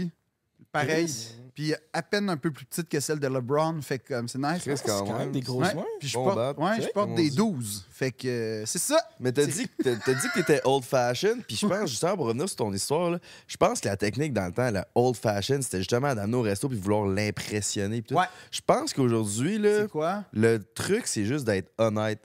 Pareil. 0.74 1.08
Puis 1.54 1.72
à 1.92 2.02
peine 2.02 2.28
un 2.30 2.36
peu 2.36 2.50
plus 2.50 2.64
petites 2.64 2.88
que 2.88 2.98
celles 2.98 3.20
de 3.20 3.28
LeBron. 3.28 3.80
Fait 3.80 4.00
que 4.00 4.08
comme 4.14 4.26
c'est 4.26 4.38
nice. 4.38 4.60
Chris, 4.62 4.76
C'est 4.76 4.86
quand 4.86 5.04
quand 5.04 5.12
même 5.12 5.18
même. 5.18 5.30
des 5.32 5.40
grosses 5.40 5.68
Ouais. 5.68 5.74
mains. 5.76 5.84
Puis 6.00 6.08
je 6.08 6.14
Bon 6.14 6.24
porte, 6.34 6.58
ouais, 6.58 6.80
je 6.82 6.88
porte 6.88 7.14
des 7.14 7.22
on 7.22 7.30
dit. 7.30 7.36
12. 7.36 7.86
Fait 7.90 8.10
que 8.10 8.26
euh, 8.26 8.66
c'est 8.66 8.80
ça. 8.80 8.98
Mais 9.20 9.30
t'as 9.30 9.46
dit, 9.46 9.68
que 9.78 9.82
t'as- 9.84 10.14
dit 10.14 10.26
que 10.34 10.40
t'étais 10.40 10.60
old 10.64 10.82
fashion, 10.82 11.36
puis 11.46 11.56
je 11.56 11.64
pense, 11.64 11.88
justement, 11.90 12.16
pour 12.16 12.26
revenir 12.26 12.48
sur 12.48 12.56
ton 12.56 12.72
histoire, 12.72 13.12
là, 13.12 13.18
je 13.46 13.56
pense 13.56 13.80
que 13.80 13.86
la 13.86 13.96
technique 13.96 14.32
dans 14.32 14.46
le 14.46 14.52
temps, 14.52 14.68
la 14.68 14.84
old 14.96 15.14
fashion, 15.14 15.62
c'était 15.62 15.78
justement 15.78 16.12
d'amener 16.12 16.36
au 16.36 16.42
resto 16.42 16.68
puis 16.68 16.76
vouloir 16.76 17.06
l'impressionner. 17.06 18.02
puis 18.02 18.08
tout. 18.14 18.20
Ouais. 18.20 18.26
Je 18.50 18.60
pense 18.66 18.92
qu'aujourd'hui, 18.92 19.58
là, 19.58 19.82
C'est 19.82 19.90
quoi? 19.90 20.24
le 20.32 20.58
truc, 20.58 21.06
c'est 21.06 21.24
juste 21.24 21.44
d'être 21.44 21.70
honnête. 21.78 22.20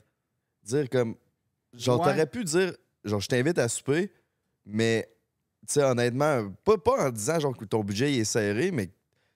Dire 0.64 0.90
comme. 0.90 1.14
Genre, 1.72 2.00
Ouais. 2.00 2.06
t'aurais 2.10 2.26
pu 2.26 2.42
dire, 2.42 2.72
genre, 3.04 3.20
je 3.20 3.28
t'invite 3.28 3.58
à 3.60 3.68
souper, 3.68 4.12
mais, 4.66 5.08
sais, 5.66 5.82
honnêtement, 5.82 6.50
pas, 6.64 6.76
pas 6.78 7.06
en 7.06 7.10
disant, 7.10 7.38
genre, 7.40 7.56
que 7.56 7.64
ton 7.64 7.82
budget 7.84 8.12
il 8.12 8.20
est 8.20 8.24
serré, 8.24 8.70
mais 8.70 8.90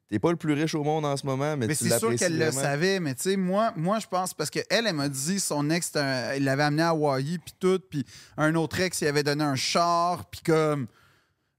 t'es 0.08 0.18
pas 0.18 0.30
le 0.30 0.36
plus 0.36 0.52
riche 0.52 0.74
au 0.74 0.82
monde 0.82 1.04
en 1.04 1.16
ce 1.16 1.24
moment, 1.26 1.56
mais, 1.56 1.66
Mais 1.66 1.76
tu 1.76 1.88
c'est 1.88 1.98
sûr 1.98 2.14
qu'elle 2.16 2.38
le 2.38 2.50
savait, 2.52 3.00
mais 3.00 3.14
tu 3.14 3.22
sais, 3.22 3.36
moi, 3.36 3.72
moi 3.76 3.98
je 3.98 4.06
pense, 4.06 4.34
parce 4.34 4.50
qu'elle, 4.50 4.64
elle, 4.70 4.86
elle 4.86 4.94
m'a 4.94 5.08
dit, 5.08 5.40
son 5.40 5.70
ex, 5.70 5.90
un- 5.96 6.34
il 6.34 6.44
l'avait 6.44 6.64
amené 6.64 6.82
à 6.82 6.88
Hawaï, 6.90 7.38
puis 7.38 7.54
tout, 7.58 7.80
puis 7.90 8.04
un 8.36 8.54
autre 8.54 8.80
ex, 8.80 9.00
il 9.00 9.06
avait 9.06 9.22
donné 9.22 9.44
un 9.44 9.56
char, 9.56 10.24
puis 10.26 10.40
comme... 10.44 10.86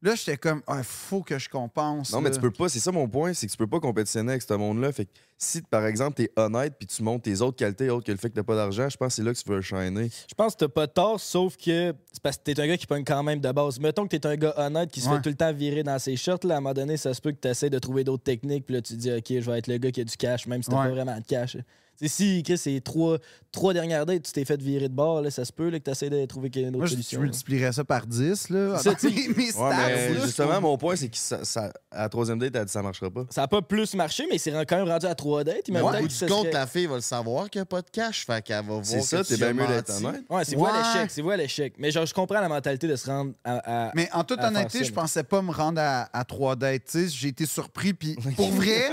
Là, 0.06 0.14
j'étais 0.14 0.38
comme, 0.38 0.62
il 0.70 0.84
faut 0.84 1.24
que 1.24 1.40
je 1.40 1.50
compense. 1.50 2.14
Non, 2.14 2.22
mais 2.22 2.30
tu 2.30 2.40
peux 2.40 2.52
pas, 2.52 2.70
c'est 2.70 2.80
ça 2.80 2.92
mon 2.92 3.08
point, 3.10 3.34
c'est 3.34 3.48
que 3.48 3.52
tu 3.52 3.58
peux 3.58 3.66
pas 3.66 3.80
compétitionner 3.80 4.34
avec 4.34 4.44
ce 4.44 4.54
monde-là. 4.54 4.92
Fait 4.92 5.06
que 5.06 5.12
si, 5.36 5.64
par 5.64 5.84
exemple, 5.88 6.14
t'es 6.18 6.30
honnête 6.36 6.76
puis 6.78 6.86
tu 6.86 7.02
montes 7.02 7.24
tes 7.24 7.42
autres 7.42 7.58
qualités 7.58 7.90
autres 7.90 8.06
que 8.06 8.12
le 8.12 8.20
fait 8.20 8.30
que 8.30 8.36
t'as 8.36 8.44
pas 8.44 8.56
d'argent, 8.56 8.88
je 8.88 8.98
pense 8.98 9.08
que 9.08 9.14
c'est 9.16 9.24
là 9.24 9.34
que 9.34 9.40
tu 9.40 9.50
veux 9.50 9.62
shiner. 9.62 10.10
Je 10.30 10.36
pense 10.36 10.54
que 10.54 10.60
t'as 10.60 10.68
pas 10.68 10.86
tort, 10.88 11.20
sauf 11.20 11.58
que 11.58 11.96
c'est 12.14 12.22
parce 12.22 12.38
que 12.38 12.44
t'es 12.44 12.60
un 12.62 12.68
gars 12.68 12.78
qui 12.78 12.86
pogne 12.86 13.04
quand 13.04 13.24
même 13.24 13.40
de 13.40 13.52
base. 13.52 13.80
Mettons 13.80 14.04
que 14.08 14.16
t'es 14.16 14.28
un 14.28 14.36
gars 14.36 14.54
honnête 14.58 14.92
qui 14.92 15.02
se 15.02 15.10
Ouais. 15.10 15.16
fait 15.16 15.22
tout 15.24 15.30
le 15.30 15.36
temps 15.36 15.52
virer 15.52 15.82
dans 15.82 15.98
ses 15.98 16.16
shirts. 16.16 16.44
Là, 16.44 16.54
à 16.54 16.58
un 16.58 16.62
moment 16.62 16.76
donné, 16.76 16.98
ça 16.98 17.12
se 17.16 17.20
peut 17.20 17.32
que 17.32 17.38
t'essaies 17.40 17.72
de 17.72 17.80
trouver 17.80 18.04
d'autres 18.04 18.24
techniques. 18.24 18.68
Puis 18.68 18.76
là, 18.76 18.82
tu 18.84 18.94
te 18.94 19.00
dis, 19.00 19.12
OK, 19.12 19.26
je 19.28 19.50
vais 19.52 19.58
être 19.58 19.68
le 19.68 19.78
gars 19.80 19.90
qui 19.90 20.02
a 20.02 20.04
du 20.04 20.16
cash, 20.18 20.46
même 20.46 20.62
si 20.62 20.70
t'as 20.70 20.78
Ouais. 20.82 20.86
pas 20.90 20.92
vraiment 20.92 21.18
de 21.18 21.26
cash. 21.26 21.58
T'sais, 21.98 22.08
si 22.08 22.44
Chris, 22.44 22.58
c'est 22.58 22.82
trois, 22.84 23.18
trois 23.52 23.74
dernières 23.74 24.06
dates, 24.06 24.24
tu 24.24 24.32
t'es 24.32 24.44
fait 24.46 24.62
virer 24.62 24.90
de 24.90 24.94
bord, 24.94 25.22
là, 25.22 25.32
ça 25.32 25.46
se 25.46 25.54
peut 25.54 25.70
là, 25.70 25.80
que 25.80 25.84
t'essaies 25.86 26.10
de 26.10 26.26
trouver 26.26 26.50
une 26.56 26.68
autre 26.70 26.78
Moi, 26.78 26.86
je, 26.88 26.92
je 26.92 26.96
solution. 26.96 27.20
là. 27.20 27.26
multiplierais 27.28 27.72
ça 27.72 27.84
par 27.84 28.06
10, 28.06 28.50
là. 28.50 28.78
C'est 28.78 28.90
ça, 28.90 28.96
tu 29.00 29.08
mes, 29.36 29.52
stats, 29.52 29.62
Ouais, 29.70 30.14
là. 30.14 30.22
justement, 30.26 30.60
mon 30.62 30.78
point, 30.78 30.96
c'est 30.96 31.08
que 31.10 31.18
ça, 31.18 31.44
ça- 31.46 31.72
à 31.92 32.04
la 32.04 32.10
troisième 32.10 32.38
date, 32.40 32.54
elle 32.56 32.66
dit 32.66 32.72
ça 32.72 32.82
marchera 32.82 33.10
pas. 33.10 33.26
Ça 33.30 33.44
a 33.44 33.48
pas 33.48 33.62
plus 33.62 33.94
marché, 33.94 34.26
mais 34.30 34.38
c'est 34.38 34.52
quand 34.66 34.76
même 34.78 34.90
rendu 34.90 35.06
à 35.06 35.16
trois 35.16 35.44
dates. 35.44 35.66
Peut-être 35.68 35.82
bout 36.02 36.08
que 36.08 36.26
du 36.26 36.26
compte, 36.32 36.42
serait- 36.48 36.52
la 36.52 36.68
fille 36.68 36.86
va 36.88 36.96
le 36.96 37.02
savoir 37.02 37.50
qu'il 37.50 37.60
n'y 37.60 37.64
a 37.64 37.66
pas 37.66 37.82
de 37.82 37.90
cash, 37.90 38.26
fait 38.26 38.42
qu'elle 38.44 38.58
va 38.58 38.62
voir 38.62 38.82
C'est 38.86 39.02
ça, 39.02 39.24
t'es 39.24 39.36
tu 39.36 39.38
bien 39.38 39.54
mieux 39.54 39.68
d'être 39.68 39.90
honnête. 40.04 40.24
Ouais, 40.30 40.44
c'est 40.44 40.58
Ouais. 40.58 40.70
l'échec, 40.78 41.12
c'est 41.12 41.32
à 41.32 41.38
l'échec. 41.38 41.74
Mais 41.78 41.92
genre, 41.92 42.06
je 42.06 42.14
comprends 42.14 42.42
la 42.42 42.50
mentalité 42.50 42.88
de 42.90 42.96
se 42.98 43.06
rendre 43.10 43.34
à. 43.46 43.88
à- 43.88 43.92
Mais 43.96 44.10
en 44.12 44.24
toute 44.26 44.42
honnêteté, 44.42 44.84
je 44.84 44.92
pensais 44.92 45.24
pas 45.24 45.42
me 45.42 45.52
rendre 45.52 45.80
à, 45.82 46.10
à 46.12 46.24
trois 46.26 46.56
dates. 46.58 46.84
tu. 46.92 47.08
J'ai 47.08 47.30
été 47.30 47.46
surpris. 47.46 47.94
Puis 47.94 48.16
pour 48.36 48.50
vrai, 48.52 48.90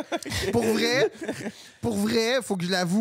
pour 0.53 0.63
vrai, 0.63 1.11
pour 1.81 1.97
vrai, 1.97 2.41
faut 2.43 2.57
que 2.57 2.65
je 2.65 2.71
l'avoue, 2.71 2.92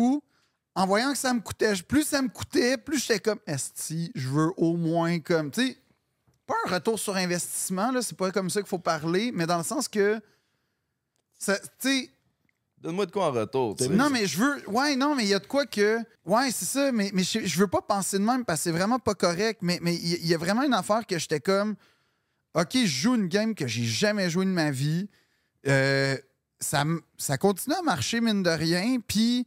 en 0.74 0.86
voyant 0.86 1.12
que 1.12 1.18
ça 1.18 1.32
me 1.34 1.40
coûtait, 1.40 1.74
plus 1.82 2.04
ça 2.04 2.22
me 2.22 2.28
coûtait, 2.28 2.76
plus 2.78 2.98
j'étais 3.00 3.20
comme, 3.20 3.38
esti, 3.46 4.10
je 4.14 4.28
veux 4.28 4.50
au 4.56 4.76
moins 4.76 5.18
comme, 5.20 5.50
tu 5.50 5.66
sais, 5.68 5.76
pas 6.46 6.54
un 6.66 6.74
retour 6.74 6.98
sur 6.98 7.14
investissement, 7.16 7.90
là, 7.92 8.02
c'est 8.02 8.16
pas 8.16 8.30
comme 8.30 8.50
ça 8.50 8.60
qu'il 8.60 8.68
faut 8.68 8.78
parler, 8.78 9.30
mais 9.32 9.46
dans 9.46 9.58
le 9.58 9.64
sens 9.64 9.88
que, 9.88 10.20
ça- 11.38 11.58
tu 11.58 11.68
sais, 11.80 12.10
Donne-moi 12.78 13.06
de 13.06 13.12
quoi 13.12 13.26
en 13.28 13.30
retour. 13.32 13.76
tu 13.76 13.84
sais. 13.84 13.90
Non, 13.90 14.10
mais 14.10 14.26
je 14.26 14.38
veux. 14.38 14.68
Ouais, 14.68 14.96
non, 14.96 15.14
mais 15.14 15.22
il 15.22 15.28
y 15.28 15.34
a 15.34 15.38
de 15.38 15.46
quoi 15.46 15.66
que. 15.66 15.98
Ouais, 16.24 16.50
c'est 16.50 16.64
ça, 16.64 16.90
mais, 16.90 17.12
mais 17.14 17.22
je, 17.22 17.46
je 17.46 17.58
veux 17.60 17.68
pas 17.68 17.80
penser 17.80 18.18
de 18.18 18.24
même 18.24 18.44
parce 18.44 18.58
que 18.58 18.64
c'est 18.64 18.70
vraiment 18.72 18.98
pas 18.98 19.14
correct. 19.14 19.60
Mais 19.62 19.78
mais 19.82 19.94
il 19.94 20.04
y, 20.04 20.14
il 20.14 20.26
y 20.26 20.34
a 20.34 20.36
vraiment 20.36 20.64
une 20.64 20.74
affaire 20.74 21.06
que 21.06 21.16
j'étais 21.16 21.38
comme. 21.38 21.76
OK, 22.54 22.70
je 22.74 22.86
joue 22.86 23.14
une 23.14 23.28
game 23.28 23.54
que 23.54 23.68
j'ai 23.68 23.84
jamais 23.84 24.28
joué 24.30 24.44
de 24.46 24.50
ma 24.50 24.72
vie. 24.72 25.08
Euh, 25.68 26.16
ça, 26.58 26.82
ça 27.18 27.38
continue 27.38 27.76
à 27.76 27.82
marcher, 27.82 28.20
mine 28.20 28.42
de 28.42 28.50
rien. 28.50 28.98
Puis. 29.06 29.46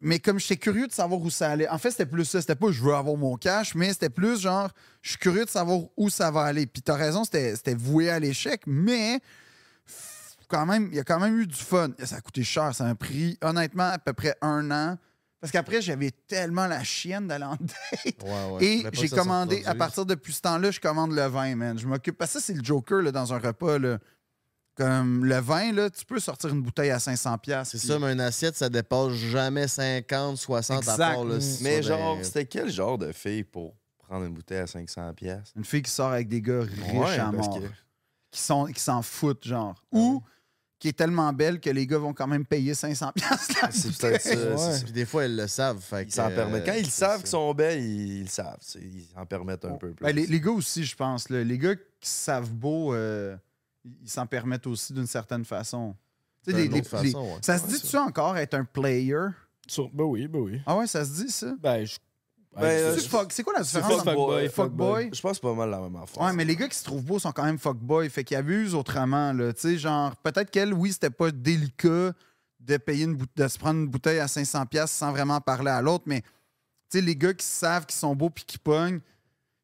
Mais 0.00 0.18
comme 0.18 0.38
j'étais 0.38 0.56
curieux 0.56 0.86
de 0.86 0.92
savoir 0.92 1.20
où 1.20 1.30
ça 1.30 1.50
allait. 1.50 1.68
En 1.68 1.78
fait, 1.78 1.90
c'était 1.90 2.06
plus 2.06 2.24
ça. 2.24 2.40
C'était 2.40 2.54
pas 2.54 2.70
je 2.70 2.82
veux 2.82 2.94
avoir 2.94 3.16
mon 3.16 3.36
cash, 3.36 3.74
mais 3.74 3.92
c'était 3.92 4.10
plus 4.10 4.40
genre 4.40 4.70
je 5.02 5.10
suis 5.10 5.18
curieux 5.18 5.44
de 5.44 5.50
savoir 5.50 5.80
où 5.96 6.08
ça 6.10 6.30
va 6.30 6.42
aller. 6.42 6.66
Puis 6.66 6.82
t'as 6.82 6.94
raison, 6.94 7.24
c'était 7.24 7.74
voué 7.74 8.10
à 8.10 8.18
l'échec, 8.18 8.62
mais 8.66 9.20
quand 10.48 10.66
même, 10.66 10.88
il 10.90 10.96
y 10.96 11.00
a 11.00 11.04
quand 11.04 11.20
même 11.20 11.38
eu 11.38 11.46
du 11.46 11.56
fun. 11.56 11.90
Ça 12.04 12.16
a 12.16 12.20
coûté 12.20 12.42
cher, 12.42 12.74
ça 12.74 12.84
m'a 12.84 12.94
pris 12.94 13.38
honnêtement 13.42 13.90
à 13.90 13.98
peu 13.98 14.12
près 14.12 14.34
un 14.40 14.70
an. 14.70 14.98
Parce 15.40 15.52
qu'après, 15.52 15.80
j'avais 15.80 16.10
tellement 16.10 16.66
la 16.66 16.82
chienne 16.82 17.28
d'aller 17.28 17.44
en 17.44 17.56
date. 17.60 18.22
Ouais, 18.24 18.50
ouais. 18.52 18.64
Et 18.64 18.86
j'ai 18.92 19.08
commandé, 19.08 19.62
à 19.66 19.74
partir 19.76 20.04
depuis 20.04 20.32
ce 20.32 20.40
temps-là, 20.40 20.72
je 20.72 20.80
commande 20.80 21.12
le 21.12 21.26
vin, 21.26 21.54
man. 21.54 21.78
Je 21.78 21.86
m'occupe. 21.86 22.18
Parce 22.18 22.32
que 22.32 22.40
ça, 22.40 22.46
c'est 22.46 22.54
le 22.54 22.64
Joker 22.64 23.02
là, 23.02 23.12
dans 23.12 23.32
un 23.32 23.38
repas. 23.38 23.78
Là. 23.78 23.98
Comme 24.78 25.24
le 25.24 25.36
vin, 25.40 25.72
là, 25.72 25.90
tu 25.90 26.04
peux 26.04 26.20
sortir 26.20 26.50
une 26.50 26.62
bouteille 26.62 26.90
à 26.90 26.98
500$. 26.98 27.38
piastres, 27.38 27.76
C'est 27.76 27.86
ça, 27.86 27.98
mais 27.98 28.12
une 28.12 28.20
assiette, 28.20 28.56
ça 28.56 28.68
dépasse 28.68 29.12
jamais 29.12 29.66
50, 29.68 30.36
60 30.38 30.76
à 30.76 30.92
Exact. 30.92 30.96
part. 31.14 31.24
Là, 31.24 31.40
si 31.40 31.58
tu 31.58 31.64
Mais 31.64 31.82
genre, 31.82 32.16
c'était 32.22 32.46
quel 32.46 32.70
genre 32.70 32.96
de 32.96 33.10
fille 33.12 33.42
pour 33.44 33.74
prendre 33.98 34.24
une 34.24 34.32
bouteille 34.34 34.58
à 34.60 34.66
500$? 34.66 35.12
piastres? 35.14 35.52
Une 35.56 35.64
fille 35.64 35.82
qui 35.82 35.90
sort 35.90 36.12
avec 36.12 36.28
des 36.28 36.40
gars 36.40 36.60
riches 36.60 36.94
Ouais, 36.94 37.18
à 37.18 37.32
mort. 37.32 37.58
que- 37.60 37.66
Qui 38.30 38.40
s'en 38.40 38.66
qui 38.66 38.80
s'en 38.80 39.02
foutent, 39.02 39.44
genre. 39.46 39.74
Ah 39.92 39.96
Ou 39.98 40.22
qui 40.78 40.86
est 40.86 40.92
tellement 40.92 41.32
belle 41.32 41.58
que 41.58 41.70
les 41.70 41.88
gars 41.88 41.98
vont 41.98 42.12
quand 42.14 42.28
même 42.28 42.46
payer 42.46 42.72
500$ 42.72 43.12
piastres 43.14 43.54
la 43.62 43.70
C'est 43.72 43.96
peut-être 43.98 44.20
ça. 44.22 44.70
Ouais. 44.70 44.80
Puis 44.84 44.92
des 44.92 45.06
fois, 45.06 45.24
ils 45.24 45.34
le 45.34 45.48
savent. 45.48 45.80
Fait 45.80 46.04
Ils 46.04 46.12
s'en 46.12 46.30
euh, 46.30 46.34
permettent. 46.36 46.64
Quand 46.66 46.74
ils 46.74 46.84
c'est 46.84 46.90
savent 47.04 47.18
qu'ils 47.20 47.30
sont 47.30 47.52
belles, 47.52 47.82
ils, 47.82 48.18
ils 48.18 48.22
le 48.22 48.28
savent. 48.28 48.58
Ils 48.76 49.08
en 49.16 49.26
permettent 49.26 49.64
un 49.64 49.72
peu 49.76 49.90
plus. 49.92 50.04
Ben, 50.04 50.14
les, 50.14 50.26
les 50.26 50.40
gars 50.40 50.52
aussi, 50.52 50.84
je 50.84 50.94
pense. 50.94 51.30
là. 51.30 51.42
Les 51.42 51.58
gars 51.58 51.74
qui 51.74 52.08
savent 52.08 52.52
beau, 52.52 52.94
euh, 52.94 53.36
ils 54.02 54.10
s'en 54.10 54.26
permettent 54.26 54.66
aussi 54.66 54.92
d'une 54.92 55.06
certaine 55.06 55.44
façon. 55.44 55.94
Tu 56.44 56.50
sais, 56.52 56.56
D'une 56.56 56.66
les- 56.66 56.74
les- 56.74 56.80
autre 56.80 56.88
façon, 56.90 57.04
les- 57.04 57.14
ouais. 57.14 57.38
Ça 57.42 57.58
se 57.58 57.66
dit-tu 57.66 57.96
encore 57.96 58.36
être 58.36 58.54
un 58.54 58.64
player? 58.64 59.26
Sur- 59.66 59.90
Ben 59.92 60.04
oui, 60.04 60.26
ben 60.28 60.38
oui. 60.40 60.60
Ah 60.66 60.76
ouais, 60.76 60.86
ça 60.86 61.04
se 61.04 61.10
dit 61.22 61.30
ça? 61.30 61.52
Ben, 61.60 61.84
je. 61.84 61.96
Ben, 62.56 62.64
euh, 62.64 62.94
C'est 62.96 63.02
je- 63.04 63.08
fuck- 63.08 63.42
quoi 63.44 63.52
la 63.52 63.62
différence 63.62 63.88
fuck 63.92 63.98
entre 64.00 64.14
boy, 64.14 64.48
fuckboy? 64.48 65.10
Je 65.12 65.20
pense 65.20 65.32
que 65.32 65.34
c'est 65.36 65.42
pas 65.42 65.54
mal 65.54 65.70
la 65.70 65.80
même 65.80 65.94
affaire. 65.96 66.22
Ouais, 66.22 66.32
mais 66.32 66.44
les 66.44 66.56
gars 66.56 66.66
qui 66.68 66.76
se 66.76 66.82
trouvent 66.82 67.04
beaux 67.04 67.18
sont 67.18 67.30
quand 67.30 67.44
même 67.44 67.58
fuckboy, 67.58 68.08
fait 68.08 68.24
qu'ils 68.24 68.36
abusent 68.36 68.74
autrement, 68.74 69.32
là. 69.32 69.52
Tu 69.52 69.60
sais, 69.60 69.78
genre, 69.78 70.16
peut-être 70.16 70.50
qu'elle, 70.50 70.72
oui, 70.74 70.92
c'était 70.92 71.10
pas 71.10 71.30
délicat 71.30 72.12
de 72.60 72.76
payer 72.78 73.04
une 73.04 73.16
de 73.36 73.48
se 73.48 73.58
prendre 73.58 73.80
une 73.80 73.86
bouteille 73.88 74.18
à 74.18 74.26
500$ 74.26 74.66
piastres 74.66 74.96
sans 74.96 75.12
vraiment 75.12 75.40
parler 75.40 75.70
à 75.70 75.80
l'autre, 75.82 76.04
mais, 76.06 76.22
tu 76.22 76.28
sais, 76.98 77.00
les 77.00 77.14
gars 77.14 77.34
qui 77.34 77.46
savent 77.46 77.86
qu'ils 77.86 77.98
sont 77.98 78.16
beaux 78.16 78.30
puis 78.30 78.44
qui 78.44 78.58
pognent, 78.58 79.00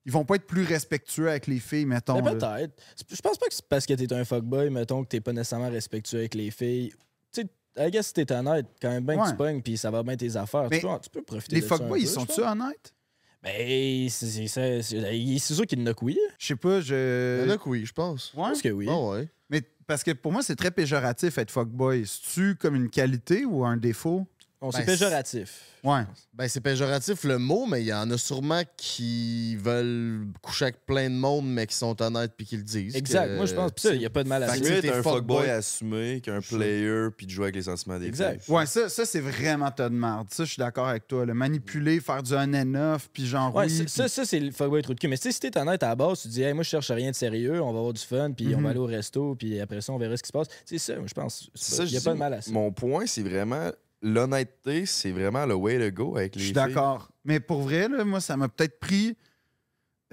ils 0.07 0.13
vont 0.13 0.25
pas 0.25 0.37
être 0.37 0.47
plus 0.47 0.65
respectueux 0.65 1.29
avec 1.31 1.47
les 1.47 1.61
filles, 1.61 1.87
mettons. 1.87 2.23
Peut-être. 2.23 2.73
Je 3.11 3.21
pense 3.23 3.39
pas 3.39 3.47
que 3.47 3.55
c'est 3.55 3.65
parce 3.69 3.87
que 3.87 3.95
t'es 3.95 4.13
un 4.13 4.25
fuckboy, 4.25 4.71
mettons, 4.71 5.03
que 5.03 5.09
t'es 5.09 5.21
pas 5.21 5.33
nécessairement 5.33 5.71
respectueux 5.71 6.19
avec 6.19 6.35
les 6.35 6.51
filles. 6.51 6.93
Tu 7.33 7.43
sais, 7.43 7.47
I 7.79 7.91
guess 7.91 8.09
si 8.09 8.13
t'es 8.15 8.31
honnête, 8.33 8.67
quand 8.81 8.91
même 8.91 9.05
bien 9.05 9.17
que 9.17 9.23
Ouais. 9.23 9.31
tu 9.31 9.37
pognes, 9.37 9.63
puis 9.63 9.77
ça 9.77 9.91
va 9.91 10.03
bien 10.03 10.17
tes 10.17 10.37
affaires. 10.37 10.69
Mais 10.71 10.81
tu, 10.81 10.87
peux, 10.87 10.99
tu 11.03 11.11
peux 11.11 11.23
profiter 11.23 11.57
Les 11.57 11.63
de 11.63 11.67
ça 11.67 11.75
un 11.75 11.79
fuckboys, 11.79 12.01
ils 12.03 12.09
sont-tu 12.09 12.41
honnêtes? 12.43 12.95
Ben, 13.43 14.09
c'est 14.09 14.47
c'est 14.49 15.55
sûr 15.55 15.67
qu'il 15.67 15.79
y 15.79 15.83
en 15.83 15.87
a 15.87 15.93
que 15.95 16.05
oui. 16.05 16.19
Je 16.39 16.47
sais 16.47 16.57
pas, 16.57 16.79
Il 16.79 16.83
y 16.83 16.87
je. 16.87 17.47
en 17.47 17.51
a 17.51 17.59
que 17.59 17.69
oui, 17.69 17.85
je 17.85 17.93
pense. 17.93 18.31
Je 18.33 18.37
pense 18.37 18.63
que 18.63 18.71
oui. 18.71 18.87
Ah 18.89 18.99
ouais. 18.99 19.29
Mais 19.51 19.61
parce 19.87 20.03
que 20.03 20.13
pour 20.13 20.33
moi, 20.33 20.43
c'est 20.43 20.57
très 20.57 20.71
péjoratif 20.71 21.37
être 21.37 21.51
fuckboy. 21.51 22.07
C'est-tu 22.07 22.55
comme 22.57 22.75
une 22.75 22.89
qualité 22.89 23.45
ou 23.45 23.65
un 23.67 23.77
défaut? 23.77 24.27
On 24.67 24.71
Ben, 24.71 24.79
c'est 24.79 24.85
péjoratif. 24.87 25.61
Ouais. 25.83 26.01
Ben, 26.33 26.49
c'est 26.49 26.63
péjoratif 26.63 27.25
le 27.25 27.37
mot, 27.37 27.67
mais 27.67 27.83
il 27.83 27.87
y 27.89 27.93
en 27.93 28.11
a 28.11 28.17
sûrement 28.17 28.63
qui 28.79 29.57
veulent 29.57 30.27
coucher 30.41 30.65
avec 30.67 30.87
plein 30.87 31.11
de 31.11 31.15
monde, 31.15 31.47
mais 31.47 31.67
qui 31.67 31.77
sont 31.77 32.01
honnêtes 32.01 32.33
puis 32.35 32.47
qui 32.47 32.57
le 32.57 32.63
disent. 32.63 32.97
Exact. 32.97 33.27
que- 33.29 33.37
Moi, 33.37 33.45
je 33.45 33.55
pense. 33.55 33.73
Puis 33.73 33.83
ça, 33.83 33.93
il 33.93 33.99
n'y 33.99 34.07
a 34.07 34.11
pas 34.11 34.25
de 34.25 34.29
mal 34.31 34.43
à 34.43 34.49
Fait 34.49 34.55
C'est 34.55 34.61
que 34.63 34.75
ça. 34.77 34.81
t'es 34.81 34.93
un 34.93 35.03
fuckboy. 35.03 35.51
assumé 35.51 36.23
qu'un 36.23 36.41
player 36.41 37.09
puis 37.15 37.27
de 37.27 37.31
jouer 37.31 37.45
avec 37.47 37.57
les 37.57 37.63
sentiments 37.65 37.99
des 37.99 38.07
Exact. 38.07 38.41
filles. 38.43 38.55
Ouais, 38.55 38.65
ça, 38.65 38.89
ça 38.89 39.05
c'est 39.05 39.21
vraiment 39.21 39.71
tas 39.71 39.91
de 39.91 39.95
merde. 39.95 40.29
Ça, 40.31 40.45
je 40.45 40.53
suis 40.53 40.61
d'accord 40.61 40.89
avec 40.89 41.07
toi. 41.07 41.27
Le 41.27 41.35
manipuler, 41.35 42.01
faire 42.01 42.23
du 42.23 42.33
on 42.33 42.55
and 42.55 42.75
off, 42.95 43.11
puis 43.13 43.27
genre, 43.27 43.55
Ouais, 43.55 43.67
oui. 43.67 43.71
ça, 43.87 43.87
ça, 43.87 44.09
ça, 44.09 44.25
c'est 44.25 44.41
le 44.41 44.51
fuckboy 44.53 44.81
trou 44.81 44.95
de 44.95 44.99
cul. 45.01 45.09
Mais 45.09 45.19
tu 45.19 45.25
sais, 45.25 45.33
si 45.33 45.41
t'es 45.41 45.59
honnête 45.59 45.83
à 45.83 45.89
la 45.89 45.97
base, 45.97 46.23
tu 46.23 46.29
dis, 46.29 46.43
hey, 46.43 46.55
moi, 46.55 46.63
je 46.63 46.71
cherche 46.71 46.91
rien 46.91 47.11
de 47.11 47.17
sérieux, 47.17 47.61
on 47.61 47.73
va 47.75 47.79
avoir 47.81 47.93
du 47.93 48.01
fun, 48.01 48.33
puis 48.33 48.55
on 48.55 48.59
Mhm. 48.59 48.65
va 48.65 48.71
aller 48.71 48.79
au 48.79 48.87
resto, 48.87 49.35
puis 49.35 49.61
après 49.61 49.83
ça, 49.83 49.93
on 49.93 49.99
verra 49.99 50.17
ce 50.17 50.23
qui 50.23 50.29
se 50.29 50.33
passe. 50.33 50.47
C'est 50.65 50.79
ça, 50.79 50.95
moi, 50.97 51.05
je 51.07 51.13
pense. 51.15 51.51
C'est 51.55 51.75
ça, 51.75 51.85
Il 51.85 51.91
n'y 51.91 51.99
a 51.99 52.01
pas 52.01 52.15
de 52.15 52.19
mal 52.19 52.33
à 52.33 52.41
ça. 52.41 52.51
Mon 52.51 52.73
point, 52.73 53.05
c'est 53.07 53.23
vraiment 53.23 53.71
l'honnêteté, 54.05 54.87
c'est 54.87 55.11
vraiment 55.11 55.47
le 55.47 55.55
way 55.55 55.79
to 55.79 55.95
go 55.95 56.17
avec 56.17 56.37
les 56.37 56.41
Je 56.41 56.45
suis 56.47 56.53
d'accord. 56.53 57.11
Mais 57.25 57.41
pour 57.41 57.63
vrai, 57.63 57.89
là, 57.89 58.05
moi, 58.05 58.21
ça 58.21 58.37
m'a 58.37 58.49
peut-être 58.49 58.79
pris. 58.79 59.17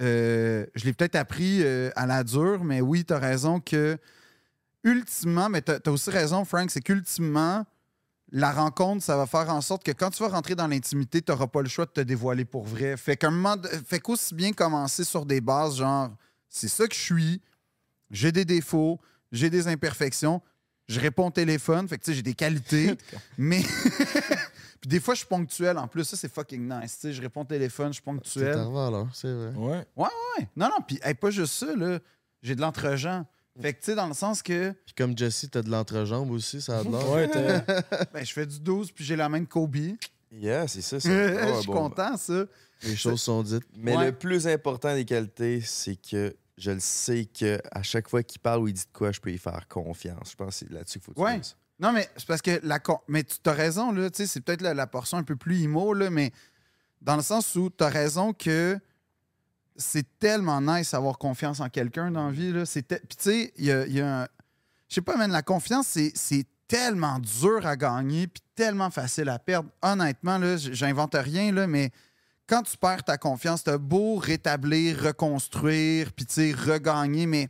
euh, 0.00 0.66
je 0.74 0.84
l'ai 0.86 0.92
peut-être 0.92 1.14
appris 1.16 1.62
euh, 1.62 1.90
à 1.94 2.06
la 2.06 2.24
dure, 2.24 2.64
mais 2.64 2.80
oui, 2.80 3.04
tu 3.04 3.12
as 3.12 3.18
raison 3.18 3.60
que. 3.60 3.96
Ultimement, 4.84 5.48
mais 5.48 5.62
tu 5.62 5.70
as, 5.72 5.90
aussi 5.92 6.10
raison, 6.10 6.44
Frank, 6.44 6.68
c'est 6.70 6.80
qu'ultimement, 6.80 7.64
la 8.32 8.50
rencontre, 8.50 9.00
ça 9.04 9.16
va 9.16 9.26
faire 9.26 9.48
en 9.50 9.60
sorte 9.60 9.84
que 9.84 9.92
quand 9.92 10.10
tu 10.10 10.22
vas 10.24 10.28
rentrer 10.30 10.56
dans 10.56 10.66
l'intimité, 10.66 11.22
tu 11.22 11.30
n'auras 11.30 11.46
pas 11.46 11.62
le 11.62 11.68
choix 11.68 11.84
de 11.86 11.92
te 11.92 12.00
dévoiler 12.00 12.44
pour 12.44 12.64
vrai. 12.64 12.96
Fait 12.96 13.16
qu'un 13.16 13.30
moment, 13.30 13.56
de- 13.56 13.68
fait 13.68 14.00
qu'aussi 14.00 14.34
bien 14.34 14.52
commencer 14.52 15.04
sur 15.04 15.24
des 15.24 15.40
bases 15.40 15.76
genre, 15.76 16.10
c'est 16.48 16.66
ça 16.68 16.88
que 16.88 16.94
je 16.96 17.00
suis, 17.00 17.40
j'ai 18.10 18.32
des 18.32 18.44
défauts, 18.44 18.98
j'ai 19.30 19.50
des 19.50 19.68
imperfections, 19.68 20.42
je 20.88 21.00
réponds 21.00 21.28
au 21.28 21.30
téléphone, 21.30 21.88
fait 21.88 21.98
que 21.98 22.04
tu 22.04 22.10
sais, 22.10 22.16
j'ai 22.16 22.22
des 22.22 22.34
qualités, 22.34 22.96
mais. 23.38 23.62
Puis 24.80 24.88
des 24.88 24.98
fois, 24.98 25.14
je 25.14 25.18
suis 25.18 25.28
ponctuel 25.28 25.78
en 25.78 25.86
plus. 25.86 26.02
Ça, 26.02 26.16
c'est 26.16 26.32
fucking 26.32 26.62
nice. 26.68 26.94
Tu 26.98 27.00
sais, 27.06 27.12
je 27.12 27.22
réponds 27.22 27.42
au 27.42 27.44
téléphone, 27.44 27.88
je 27.92 28.00
suis 28.00 28.02
C'est 28.02 28.10
ponctuel. 28.10 28.58
à 28.58 28.90
l'heure, 28.90 29.08
c'est 29.14 29.32
vrai. 29.32 29.52
Ouais. 29.54 29.84
Ouais. 29.96 30.48
Non, 30.56 30.66
non, 30.66 30.78
puis 30.84 30.98
hey, 31.04 31.14
pas 31.14 31.30
juste 31.30 31.52
ça, 31.54 31.74
là. 31.76 32.00
J'ai 32.42 32.56
de 32.56 32.60
l'entre-gens. 32.60 33.24
Fait 33.60 33.74
que, 33.74 33.78
tu 33.78 33.84
sais, 33.86 33.94
dans 33.94 34.08
le 34.08 34.14
sens 34.14 34.42
que 34.42 34.72
Puis 34.84 34.94
comme 34.96 35.16
Jesse, 35.16 35.46
t'as 35.52 35.62
de 35.62 35.70
l'entrejambe 35.70 36.30
aussi, 36.32 36.60
ça 36.60 36.78
a 36.80 36.84
de 36.84 36.90
l'air. 36.90 37.10
Ouais, 37.10 37.28
ben, 38.12 38.24
je 38.24 38.32
fais 38.32 38.46
du 38.46 38.58
12 38.58 38.90
puis 38.90 39.04
j'ai 39.04 39.14
la 39.14 39.28
main 39.28 39.40
de 39.40 39.44
Kobe. 39.46 39.76
Yeah, 40.32 40.66
c'est 40.66 40.80
ça. 40.80 40.98
ça. 40.98 41.08
Je 41.08 41.36
Ah, 41.38 41.60
suis 41.60 41.70
content, 41.70 42.16
ça. 42.16 42.44
Les 42.82 42.96
choses 42.96 43.20
sont 43.22 43.42
dites. 43.44 43.62
Mais 43.76 43.94
Ouais. 43.96 44.06
le 44.06 44.12
plus 44.12 44.48
important 44.48 44.92
des 44.94 45.04
qualités, 45.04 45.60
c'est 45.60 45.94
que 45.96 46.34
je 46.58 46.70
le 46.70 46.80
sais 46.80 47.24
que 47.26 47.58
à 47.72 47.82
chaque 47.82 48.08
fois 48.08 48.22
qu'il 48.22 48.40
parle 48.40 48.62
ou 48.62 48.68
il 48.68 48.74
dit 48.74 48.84
de 48.84 48.92
quoi, 48.92 49.10
je 49.12 49.20
peux 49.20 49.32
y 49.32 49.38
faire 49.38 49.66
confiance. 49.68 50.30
Je 50.32 50.36
pense 50.36 50.48
que 50.48 50.66
c'est 50.66 50.70
là-dessus 50.70 50.98
qu'il 50.98 51.02
faut 51.02 51.12
que 51.12 51.16
tu 51.18 51.22
Ouais. 51.24 51.36
penses. 51.38 51.56
Non, 51.80 51.92
mais 51.92 52.08
c'est 52.16 52.26
parce 52.26 52.42
que 52.42 52.60
la 52.62 52.78
con- 52.78 53.00
Mais 53.08 53.24
tu 53.24 53.36
as 53.46 53.52
raison, 53.52 53.90
là. 53.92 54.08
Tu 54.10 54.18
sais, 54.18 54.26
c'est 54.26 54.40
peut-être 54.40 54.60
la, 54.62 54.74
la 54.74 54.86
portion 54.86 55.18
un 55.18 55.22
peu 55.24 55.34
plus 55.36 55.58
immo, 55.60 55.94
là, 55.94 56.10
mais 56.10 56.30
dans 57.00 57.16
le 57.16 57.22
sens 57.22 57.56
où 57.56 57.70
tu 57.70 57.82
as 57.82 57.88
raison 57.88 58.32
que 58.32 58.78
c'est 59.76 60.06
tellement 60.18 60.60
nice 60.60 60.92
d'avoir 60.92 61.18
confiance 61.18 61.60
en 61.60 61.68
quelqu'un 61.68 62.10
dans 62.10 62.26
la 62.26 62.32
vie, 62.32 62.52
là. 62.52 62.66
C'est 62.66 62.82
te- 62.86 62.94
Puis, 62.94 63.16
tu 63.16 63.30
sais, 63.30 63.52
il 63.56 63.64
y 63.64 63.72
a, 63.72 63.86
il 63.86 63.94
y 63.94 64.00
a 64.00 64.22
un. 64.22 64.28
Je 64.88 64.96
sais 64.96 65.00
pas, 65.00 65.16
mais 65.16 65.26
la 65.28 65.42
confiance, 65.42 65.86
c'est- 65.86 66.46
tellement 66.68 67.18
dur 67.18 67.66
à 67.66 67.76
gagner 67.76 68.26
puis 68.26 68.42
tellement 68.54 68.88
facile 68.90 69.28
à 69.28 69.38
perdre. 69.38 69.68
Honnêtement, 69.82 70.38
là, 70.38 70.56
j'invente 70.56 71.14
rien, 71.14 71.52
là, 71.52 71.66
mais 71.66 71.90
quand 72.52 72.62
tu 72.62 72.76
perds 72.76 73.02
ta 73.02 73.16
confiance, 73.16 73.64
t'as 73.64 73.78
beau 73.78 74.16
rétablir, 74.16 75.04
reconstruire, 75.04 76.12
puis 76.12 76.26
tu 76.26 76.34
sais, 76.34 76.52
regagner, 76.52 77.24
mais 77.24 77.48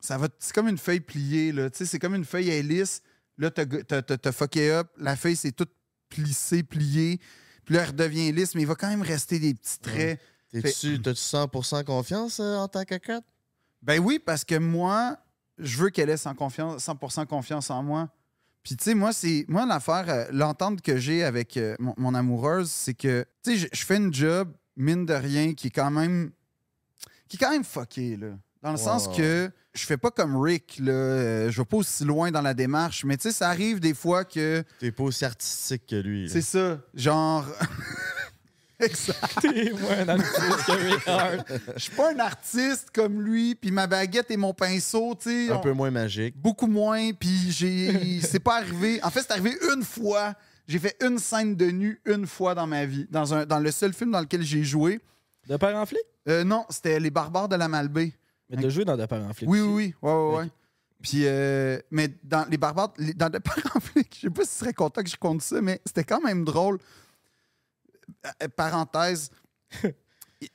ça 0.00 0.18
va. 0.18 0.28
C'est 0.38 0.52
comme 0.52 0.68
une 0.68 0.76
feuille 0.76 1.00
pliée, 1.00 1.50
là. 1.50 1.70
Tu 1.70 1.78
sais, 1.78 1.86
c'est 1.86 1.98
comme 1.98 2.14
une 2.14 2.26
feuille 2.26 2.50
à 2.50 2.60
lisse. 2.60 3.00
Là, 3.38 3.50
t'as, 3.50 4.32
fucké 4.32 4.70
up, 4.70 4.88
la 4.98 5.16
feuille 5.16 5.36
c'est 5.36 5.52
toute 5.52 5.72
plissée, 6.10 6.62
pliée. 6.62 7.20
Puis 7.64 7.74
là, 7.74 7.84
elle 7.84 7.88
redevient 7.88 8.32
lisse, 8.32 8.54
mais 8.54 8.60
il 8.60 8.66
va 8.66 8.74
quand 8.74 8.90
même 8.90 9.00
rester 9.00 9.38
des 9.38 9.54
petits 9.54 9.78
traits. 9.78 10.20
T'es-tu, 10.50 11.00
t'as-tu 11.00 11.18
100% 11.18 11.84
confiance 11.84 12.38
euh, 12.38 12.56
en 12.56 12.68
ta 12.68 12.84
cacotte? 12.84 13.24
Ben 13.80 13.98
oui, 13.98 14.18
parce 14.18 14.44
que 14.44 14.56
moi, 14.56 15.16
je 15.56 15.78
veux 15.78 15.88
qu'elle 15.88 16.10
ait 16.10 16.16
100%, 16.16 16.34
confiance, 16.34 16.86
100% 16.86 17.26
confiance 17.26 17.70
en 17.70 17.82
moi. 17.82 18.10
Puis, 18.62 18.76
tu 18.76 18.84
sais, 18.84 18.94
moi, 18.94 19.12
c'est 19.12 19.44
moi 19.48 19.66
l'affaire, 19.66 20.04
euh, 20.08 20.24
l'entente 20.32 20.82
que 20.82 20.96
j'ai 20.96 21.24
avec 21.24 21.56
euh, 21.56 21.74
mon, 21.80 21.94
mon 21.96 22.14
amoureuse, 22.14 22.70
c'est 22.70 22.94
que, 22.94 23.24
tu 23.42 23.58
sais, 23.58 23.68
je- 23.72 23.84
fais 23.84 23.96
une 23.96 24.14
job, 24.14 24.52
mine 24.76 25.04
de 25.04 25.14
rien, 25.14 25.54
qui 25.54 25.66
est 25.68 25.70
quand 25.70 25.90
même. 25.90 26.30
qui 27.28 27.36
est 27.36 27.40
quand 27.40 27.50
même 27.50 27.64
fucké, 27.64 28.16
là. 28.16 28.28
Dans 28.62 28.70
le 28.70 28.76
sens 28.76 29.08
que 29.16 29.50
je 29.74 29.84
fais 29.84 29.96
pas 29.96 30.12
comme 30.12 30.36
Rick, 30.40 30.78
là. 30.78 30.92
euh, 30.92 31.50
je 31.50 31.60
vais 31.60 31.64
pas 31.64 31.78
aussi 31.78 32.04
loin 32.04 32.30
dans 32.30 32.42
la 32.42 32.54
démarche, 32.54 33.04
mais 33.04 33.16
tu 33.16 33.22
sais, 33.24 33.32
ça 33.32 33.48
arrive 33.48 33.80
des 33.80 33.94
fois 33.94 34.24
que. 34.24 34.62
T'es 34.78 34.92
pas 34.92 35.02
aussi 35.02 35.24
artistique 35.24 35.86
que 35.88 35.96
lui. 35.96 36.28
C'est 36.30 36.42
ça. 36.42 36.78
Genre. 36.94 37.44
exact. 38.82 39.40
T'es 39.40 39.70
moins 39.72 40.04
dans 40.04 40.16
le 40.16 40.22
plus 40.22 40.64
que 40.64 40.92
Rick 40.94 41.08
Hart. 41.08 41.52
Je 41.76 41.82
suis 41.82 41.92
pas 41.92 42.12
un 42.12 42.18
artiste 42.18 42.88
comme 42.94 43.20
lui, 43.22 43.54
puis 43.54 43.70
ma 43.70 43.86
baguette 43.86 44.30
et 44.30 44.36
mon 44.36 44.52
pinceau, 44.54 45.14
tu 45.20 45.30
sais. 45.46 45.52
Un 45.52 45.56
on- 45.56 45.60
peu 45.60 45.72
moins 45.72 45.90
magique. 45.90 46.36
beaucoup 46.36 46.66
moins, 46.66 47.12
puis 47.12 47.50
j'ai. 47.50 48.20
c'est 48.22 48.40
pas 48.40 48.58
arrivé. 48.58 49.00
En 49.02 49.10
fait, 49.10 49.20
c'est 49.22 49.32
arrivé 49.32 49.56
une 49.74 49.82
fois. 49.82 50.34
J'ai 50.68 50.78
fait 50.78 50.96
une 51.04 51.18
scène 51.18 51.56
de 51.56 51.66
nu 51.70 52.00
une 52.06 52.26
fois 52.26 52.54
dans 52.54 52.66
ma 52.66 52.86
vie, 52.86 53.06
dans, 53.10 53.34
un, 53.34 53.44
dans 53.46 53.58
le 53.58 53.70
seul 53.72 53.92
film 53.92 54.12
dans 54.12 54.20
lequel 54.20 54.42
j'ai 54.42 54.62
joué. 54.62 55.00
De 55.48 55.56
père 55.56 55.76
en 55.76 55.84
flic? 55.86 56.00
Euh, 56.28 56.44
non, 56.44 56.64
c'était 56.70 57.00
Les 57.00 57.10
Barbares 57.10 57.48
de 57.48 57.56
la 57.56 57.66
Malbaie. 57.66 58.12
Mais 58.48 58.62
t'as 58.62 58.68
joué 58.68 58.84
dans 58.84 58.96
De 58.96 59.04
père 59.06 59.22
en 59.28 59.32
flic. 59.32 59.48
Oui, 59.48 59.60
oui, 59.60 59.66
aussi. 59.66 59.74
oui. 59.74 59.94
Ouais, 60.02 60.12
ouais, 60.14 60.36
ouais. 60.38 60.50
Puis, 61.02 61.22
euh, 61.24 61.80
mais 61.90 62.08
dans 62.22 62.46
les 62.48 62.56
barbares, 62.58 62.94
les- 62.96 63.12
dans 63.12 63.28
le 63.32 63.40
père 63.40 63.58
en 63.74 63.80
flic, 63.80 64.14
je 64.14 64.20
sais 64.20 64.30
pas 64.30 64.44
si 64.44 64.50
tu 64.52 64.58
serais 64.58 64.72
content 64.72 65.02
que 65.02 65.10
je 65.10 65.16
compte 65.16 65.42
ça, 65.42 65.60
mais 65.60 65.80
c'était 65.84 66.04
quand 66.04 66.20
même 66.22 66.44
drôle. 66.44 66.78
Euh, 68.42 68.48
parenthèse. 68.48 69.30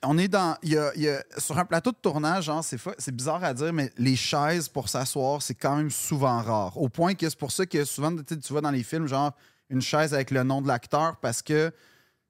On 0.02 0.18
est 0.18 0.28
dans. 0.28 0.56
il 0.62 0.72
y 0.72 0.76
a- 0.76 0.92
il 0.96 1.02
y 1.02 1.08
a- 1.08 1.24
sur 1.38 1.56
un 1.58 1.64
plateau 1.64 1.90
de 1.92 1.96
tournage, 1.96 2.44
genre, 2.44 2.62
c'est 2.62 3.14
bizarre 3.14 3.42
à 3.42 3.54
dire, 3.54 3.72
mais 3.72 3.90
les 3.96 4.16
chaises 4.16 4.68
pour 4.68 4.88
s'asseoir, 4.90 5.40
c'est 5.40 5.54
quand 5.54 5.76
même 5.76 5.90
souvent 5.90 6.42
rare. 6.42 6.76
Au 6.76 6.90
point 6.90 7.14
que 7.14 7.26
c'est 7.28 7.38
pour 7.38 7.50
ça 7.52 7.64
que 7.64 7.84
souvent, 7.86 8.14
tu 8.14 8.36
vois 8.50 8.60
dans 8.60 8.70
les 8.70 8.82
films, 8.82 9.06
genre, 9.06 9.32
une 9.70 9.80
chaise 9.80 10.12
avec 10.12 10.30
le 10.30 10.42
nom 10.42 10.60
de 10.60 10.68
l'acteur 10.68 11.16
parce 11.16 11.40
que 11.40 11.72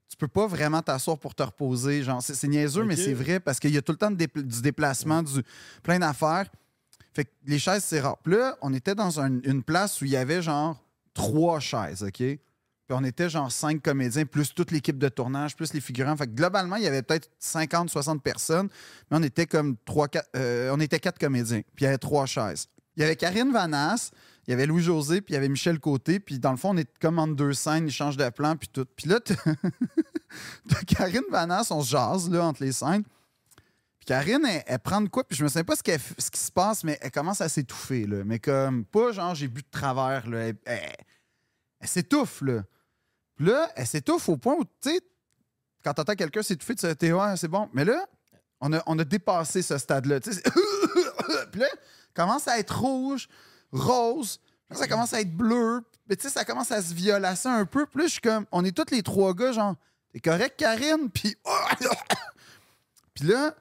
tu 0.09 0.17
peux 0.17 0.29
pas 0.29 0.47
vraiment 0.47 0.83
t'asseoir 0.83 1.19
pour 1.19 1.35
te 1.35 1.43
reposer. 1.43 2.03
Genre, 2.05 2.23
c'est 2.23 2.35
c'est 2.35 2.47
niaiseux, 2.49 2.85
mais 2.85 2.95
c'est 3.05 3.13
vrai 3.15 3.41
parce 3.41 3.59
qu'il 3.59 3.75
y 3.75 3.77
a 3.77 3.83
tout 3.83 3.93
le 3.93 3.99
temps 3.99 4.11
du 4.13 4.27
déplacement, 4.63 5.23
du, 5.25 5.43
plein 5.83 5.99
d'affaires. 5.99 6.47
Fait 7.13 7.25
que 7.25 7.31
les 7.45 7.59
chaises, 7.59 7.83
c'est 7.83 8.01
rare. 8.01 8.19
Puis 8.19 8.35
là, 8.35 8.57
on 8.63 8.73
était 8.73 8.95
dans 8.95 9.19
un- 9.21 9.41
une 9.43 9.65
place 9.65 10.01
où 10.01 10.05
il 10.05 10.13
y 10.13 10.17
avait 10.17 10.43
genre 10.43 10.81
trois 11.13 11.59
chaises, 11.59 12.05
OK? 12.05 12.23
Puis 12.89 12.97
on 12.99 13.05
était 13.05 13.29
genre 13.29 13.53
cinq 13.53 13.83
comédiens, 13.83 14.25
plus 14.25 14.55
toute 14.55 14.71
l'équipe 14.71 14.97
de 14.97 15.11
tournage, 15.11 15.55
plus 15.55 15.75
les 15.75 15.81
figurants. 15.81 16.17
Fait 16.17 16.27
que 16.27 16.33
globalement, 16.33 16.77
il 16.77 16.85
y 16.85 16.87
avait 16.87 17.03
peut-être 17.03 17.29
50, 17.39 17.91
60 17.91 18.23
personnes, 18.23 18.71
mais 19.11 19.19
on 19.19 19.23
était 19.23 19.45
comme 19.45 19.77
trois, 19.85 20.09
quatre, 20.09 20.31
euh, 20.35 20.71
on 20.73 20.81
était 20.81 20.99
quatre 20.99 21.19
comédiens. 21.19 21.61
Puis 21.61 21.83
il 21.83 21.85
y 21.85 21.87
avait 21.87 21.99
trois 21.99 22.25
chaises. 22.25 22.67
Il 22.97 23.03
y 23.03 23.05
avait 23.05 23.17
Karine 23.17 23.53
Vanasse, 23.53 24.11
il 24.47 24.53
y 24.53 24.55
avait 24.55 24.65
Louis-José, 24.65 25.21
puis 25.21 25.33
il 25.33 25.35
y 25.35 25.37
avait 25.37 25.51
Michel 25.51 25.79
Côté. 25.81 26.19
Puis 26.19 26.39
dans 26.39 26.51
le 26.51 26.57
fond, 26.57 26.71
on 26.71 26.79
est 26.79 26.89
comme 26.99 27.19
entre 27.19 27.37
deux 27.37 27.53
scènes, 27.53 27.89
ils 27.89 27.93
changent 27.93 28.17
de 28.17 28.31
plan, 28.31 28.57
puis 28.57 28.69
tout. 28.69 28.87
Puis 28.97 29.07
là, 29.07 29.21
Karine 30.87 31.21
Vanasse, 31.31 31.71
on 31.71 31.83
se 31.83 31.91
jase 31.91 32.31
là, 32.31 32.47
entre 32.47 32.63
les 32.65 32.73
scènes. 32.73 33.03
Puis 33.99 34.07
Karine, 34.07 34.49
elle, 34.67 34.79
prend 34.79 35.03
de 35.03 35.11
quoi, 35.11 35.25
puis 35.29 35.37
je 35.37 35.45
me 35.45 35.49
souviens 35.49 35.65
pas 35.65 35.77
ce, 35.77 35.83
ce 36.17 36.31
qui 36.31 36.41
se 36.41 36.51
passe, 36.51 36.85
mais 36.85 36.99
elle 37.03 37.11
commence 37.11 37.43
à 37.43 37.51
s'étouffer, 37.51 38.07
là. 38.07 38.25
Mais 38.25 38.39
comme, 38.39 38.87
pas 38.87 39.13
genre, 39.13 39.35
j'ai 39.35 39.49
bu 39.49 39.61
de 39.61 39.69
travers, 39.71 40.27
là. 40.27 40.53
Elle 40.65 41.87
s'étouffe, 41.87 42.41
là. 42.41 42.63
Puis 43.39 43.47
là, 43.47 43.71
elle 43.77 43.87
s'étouffe 43.87 44.29
au 44.29 44.37
point 44.37 44.57
où, 44.57 44.65
tu 44.65 44.91
sais, 44.91 45.01
quand 45.85 45.95
t'entends 45.95 46.17
quelqu'un 46.17 46.43
s'étouffer, 46.43 46.75
tu 46.75 46.87
sais, 46.89 47.13
ouais, 47.13 47.37
c'est 47.37 47.47
bon. 47.47 47.71
Mais 47.73 47.85
là, 47.85 48.05
on 48.61 48.73
a, 48.73 48.83
on 48.87 48.99
a 48.99 49.05
dépassé 49.05 49.63
ce 49.63 49.79
stade-là. 49.79 50.19
Puis 51.53 51.61
là, 51.61 51.69
commence 52.15 52.49
à 52.49 52.59
être 52.59 52.81
rouge, 52.81 53.29
rose, 53.71 54.41
ça 54.73 54.89
commence 54.89 55.13
à 55.13 55.21
être 55.21 55.33
bleu. 55.33 55.85
Mais 56.09 56.17
tu 56.17 56.25
sais, 56.25 56.31
ça 56.31 56.45
commence 56.45 56.73
à 56.73 56.83
se 56.83 56.93
violasser 56.93 57.49
un 57.49 57.65
peu. 57.65 57.87
Puis 57.87 58.01
là, 58.01 58.07
je 58.09 58.13
suis 58.13 58.21
comme, 58.21 58.45
on 58.51 58.65
est 58.65 58.77
tous 58.77 58.93
les 58.93 59.05
trois 59.05 59.33
gars, 59.35 59.53
genre, 59.53 59.77
t'es 60.13 60.19
correct, 60.19 60.59
Karine? 60.59 61.09
Puis. 61.09 61.37
Puis 63.15 63.25
là, 63.25 63.55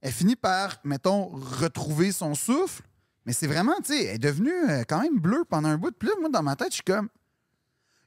elle 0.00 0.12
finit 0.12 0.36
par, 0.36 0.76
mettons, 0.84 1.26
retrouver 1.26 2.12
son 2.12 2.36
souffle. 2.36 2.82
Mais 3.26 3.32
c'est 3.32 3.46
vraiment, 3.48 3.74
tu 3.84 3.94
sais, 3.94 4.04
elle 4.04 4.14
est 4.14 4.18
devenue 4.18 4.70
euh, 4.70 4.84
quand 4.88 5.00
même 5.00 5.18
bleue 5.18 5.44
pendant 5.48 5.70
un 5.70 5.76
bout. 5.76 5.92
Puis 5.92 6.08
là, 6.08 6.14
moi, 6.20 6.28
dans 6.28 6.42
ma 6.42 6.54
tête, 6.54 6.70
je 6.70 6.74
suis 6.74 6.84
comme, 6.84 7.08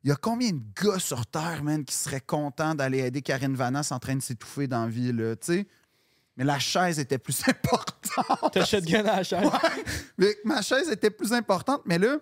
il 0.07 0.11
y 0.11 0.13
a 0.13 0.15
combien 0.15 0.53
de 0.53 0.61
gars 0.81 0.99
sur 0.99 1.25
Terre, 1.25 1.65
man, 1.65 1.83
qui 1.83 1.93
seraient 1.93 2.21
contents 2.21 2.73
d'aller 2.73 2.99
aider 2.99 3.21
Karine 3.21 3.55
Vanasse 3.55 3.91
en 3.91 3.99
train 3.99 4.15
de 4.15 4.21
s'étouffer 4.21 4.65
dans 4.65 4.85
la 4.85 4.89
vie, 4.89 5.11
là, 5.11 5.35
tu 5.35 5.47
sais? 5.47 5.67
Mais 6.37 6.45
la 6.45 6.59
chaise 6.59 6.97
était 6.97 7.17
plus 7.17 7.37
importante. 7.49 8.53
T'as 8.53 8.63
shotgun 8.63 8.99
à 8.99 9.17
la 9.17 9.23
chaise. 9.23 9.43
Ouais. 9.43 9.83
Mais 10.17 10.37
ma 10.45 10.61
chaise 10.61 10.89
était 10.89 11.09
plus 11.09 11.33
importante. 11.33 11.81
Mais 11.83 11.97
là, 11.97 12.19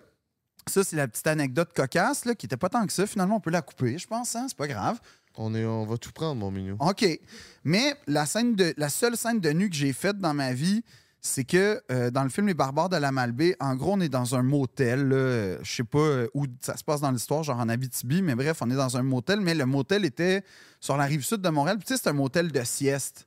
ça, 0.66 0.82
c'est 0.82 0.96
la 0.96 1.06
petite 1.06 1.28
anecdote 1.28 1.72
cocasse, 1.76 2.24
là, 2.24 2.34
qui 2.34 2.46
était 2.46 2.56
pas 2.56 2.68
tant 2.68 2.84
que 2.84 2.92
ça. 2.92 3.06
Finalement, 3.06 3.36
on 3.36 3.40
peut 3.40 3.52
la 3.52 3.62
couper, 3.62 3.96
je 3.98 4.08
pense, 4.08 4.34
hein? 4.34 4.46
C'est 4.48 4.58
pas 4.58 4.66
grave. 4.66 4.98
On, 5.36 5.54
est, 5.54 5.64
on 5.64 5.86
va 5.86 5.96
tout 5.96 6.10
prendre, 6.10 6.40
mon 6.40 6.50
minou. 6.50 6.76
OK. 6.80 7.06
Mais 7.62 7.94
la, 8.08 8.26
scène 8.26 8.56
de, 8.56 8.74
la 8.76 8.88
seule 8.88 9.16
scène 9.16 9.38
de 9.38 9.50
nu 9.50 9.70
que 9.70 9.76
j'ai 9.76 9.92
faite 9.92 10.18
dans 10.18 10.34
ma 10.34 10.52
vie, 10.52 10.82
c'est 11.26 11.44
que 11.44 11.82
euh, 11.90 12.10
dans 12.10 12.22
le 12.22 12.28
film 12.30 12.46
Les 12.46 12.54
Barbares 12.54 12.88
de 12.88 12.96
la 12.96 13.12
Malbaie, 13.12 13.56
en 13.60 13.74
gros, 13.76 13.92
on 13.94 14.00
est 14.00 14.08
dans 14.08 14.34
un 14.34 14.42
motel. 14.42 15.10
euh, 15.12 15.58
Je 15.62 15.70
sais 15.76 15.84
pas 15.84 15.98
euh, 15.98 16.28
où 16.34 16.46
ça 16.60 16.76
se 16.76 16.84
passe 16.84 17.00
dans 17.00 17.10
l'histoire, 17.10 17.42
genre 17.42 17.58
en 17.58 17.68
Abitibi, 17.68 18.22
mais 18.22 18.34
bref, 18.34 18.58
on 18.60 18.70
est 18.70 18.76
dans 18.76 18.96
un 18.96 19.02
motel. 19.02 19.40
Mais 19.40 19.54
le 19.54 19.66
motel 19.66 20.04
était 20.04 20.42
sur 20.80 20.96
la 20.96 21.04
rive 21.04 21.24
sud 21.24 21.40
de 21.40 21.48
Montréal. 21.48 21.76
Puis 21.78 21.86
tu 21.86 21.94
sais, 21.94 22.00
c'est 22.02 22.08
un 22.10 22.14
motel 22.14 22.50
de 22.52 22.62
sieste. 22.64 23.26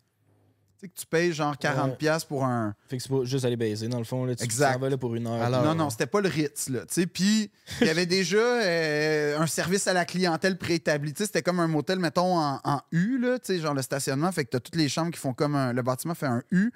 Tu 0.81 0.85
sais 0.85 0.91
que 0.93 0.99
tu 1.01 1.05
payes 1.07 1.33
genre 1.33 1.55
40$ 1.57 1.89
Ouais. 1.89 1.95
piastres 1.97 2.27
pour 2.29 2.45
un. 2.45 2.73
Fait 2.87 2.95
que 2.95 3.03
c'est 3.03 3.09
pas 3.09 3.25
juste 3.25 3.43
aller 3.43 3.57
baiser, 3.57 3.89
dans 3.89 3.97
le 3.97 4.05
fond. 4.05 4.23
Là. 4.23 4.33
Tu 4.33 4.45
Exact. 4.45 4.79
vas 4.79 4.89
là 4.89 4.97
pour 4.97 5.13
une 5.13 5.27
heure. 5.27 5.41
Alors- 5.41 5.65
non, 5.65 5.75
non, 5.75 5.89
c'était 5.89 6.05
pas 6.07 6.21
le 6.21 6.29
Ritz, 6.29 6.69
là. 6.69 6.85
Tu 6.85 6.93
sais, 6.93 7.05
puis 7.05 7.51
il 7.81 7.87
y 7.87 7.89
avait 7.89 8.05
déjà 8.05 8.37
euh, 8.37 9.37
un 9.39 9.45
service 9.47 9.87
à 9.87 9.93
la 9.93 10.05
clientèle 10.05 10.57
préétabli. 10.57 11.11
Tu 11.13 11.17
sais, 11.17 11.25
c'était 11.25 11.41
comme 11.41 11.59
un 11.59 11.67
motel, 11.67 11.99
mettons, 11.99 12.37
en, 12.37 12.61
en 12.63 12.79
U, 12.93 13.17
là, 13.19 13.39
tu 13.39 13.47
sais, 13.55 13.59
genre 13.59 13.73
le 13.73 13.81
stationnement. 13.81 14.31
Fait 14.31 14.45
que 14.45 14.51
t'as 14.51 14.61
toutes 14.61 14.77
les 14.77 14.87
chambres 14.87 15.11
qui 15.11 15.19
font 15.19 15.33
comme 15.33 15.55
un... 15.55 15.73
Le 15.73 15.81
bâtiment 15.81 16.15
fait 16.15 16.27
un 16.27 16.43
U. 16.51 16.71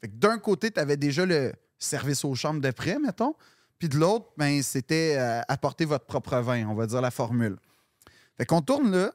Fait 0.00 0.08
que 0.08 0.14
d'un 0.14 0.38
côté, 0.38 0.70
t'avais 0.70 0.96
déjà 0.96 1.26
le 1.26 1.52
service 1.78 2.24
aux 2.24 2.34
chambres 2.34 2.60
de 2.60 2.70
près, 2.70 2.98
mettons. 2.98 3.34
Puis 3.78 3.88
de 3.88 3.96
l'autre, 3.96 4.32
ben, 4.36 4.62
c'était 4.62 5.16
euh, 5.18 5.40
apporter 5.48 5.84
votre 5.84 6.06
propre 6.06 6.36
vin, 6.38 6.66
on 6.68 6.74
va 6.74 6.86
dire 6.86 7.00
la 7.00 7.10
formule. 7.10 7.56
Fait 8.36 8.46
qu'on 8.46 8.62
tourne 8.62 8.90
là. 8.90 9.12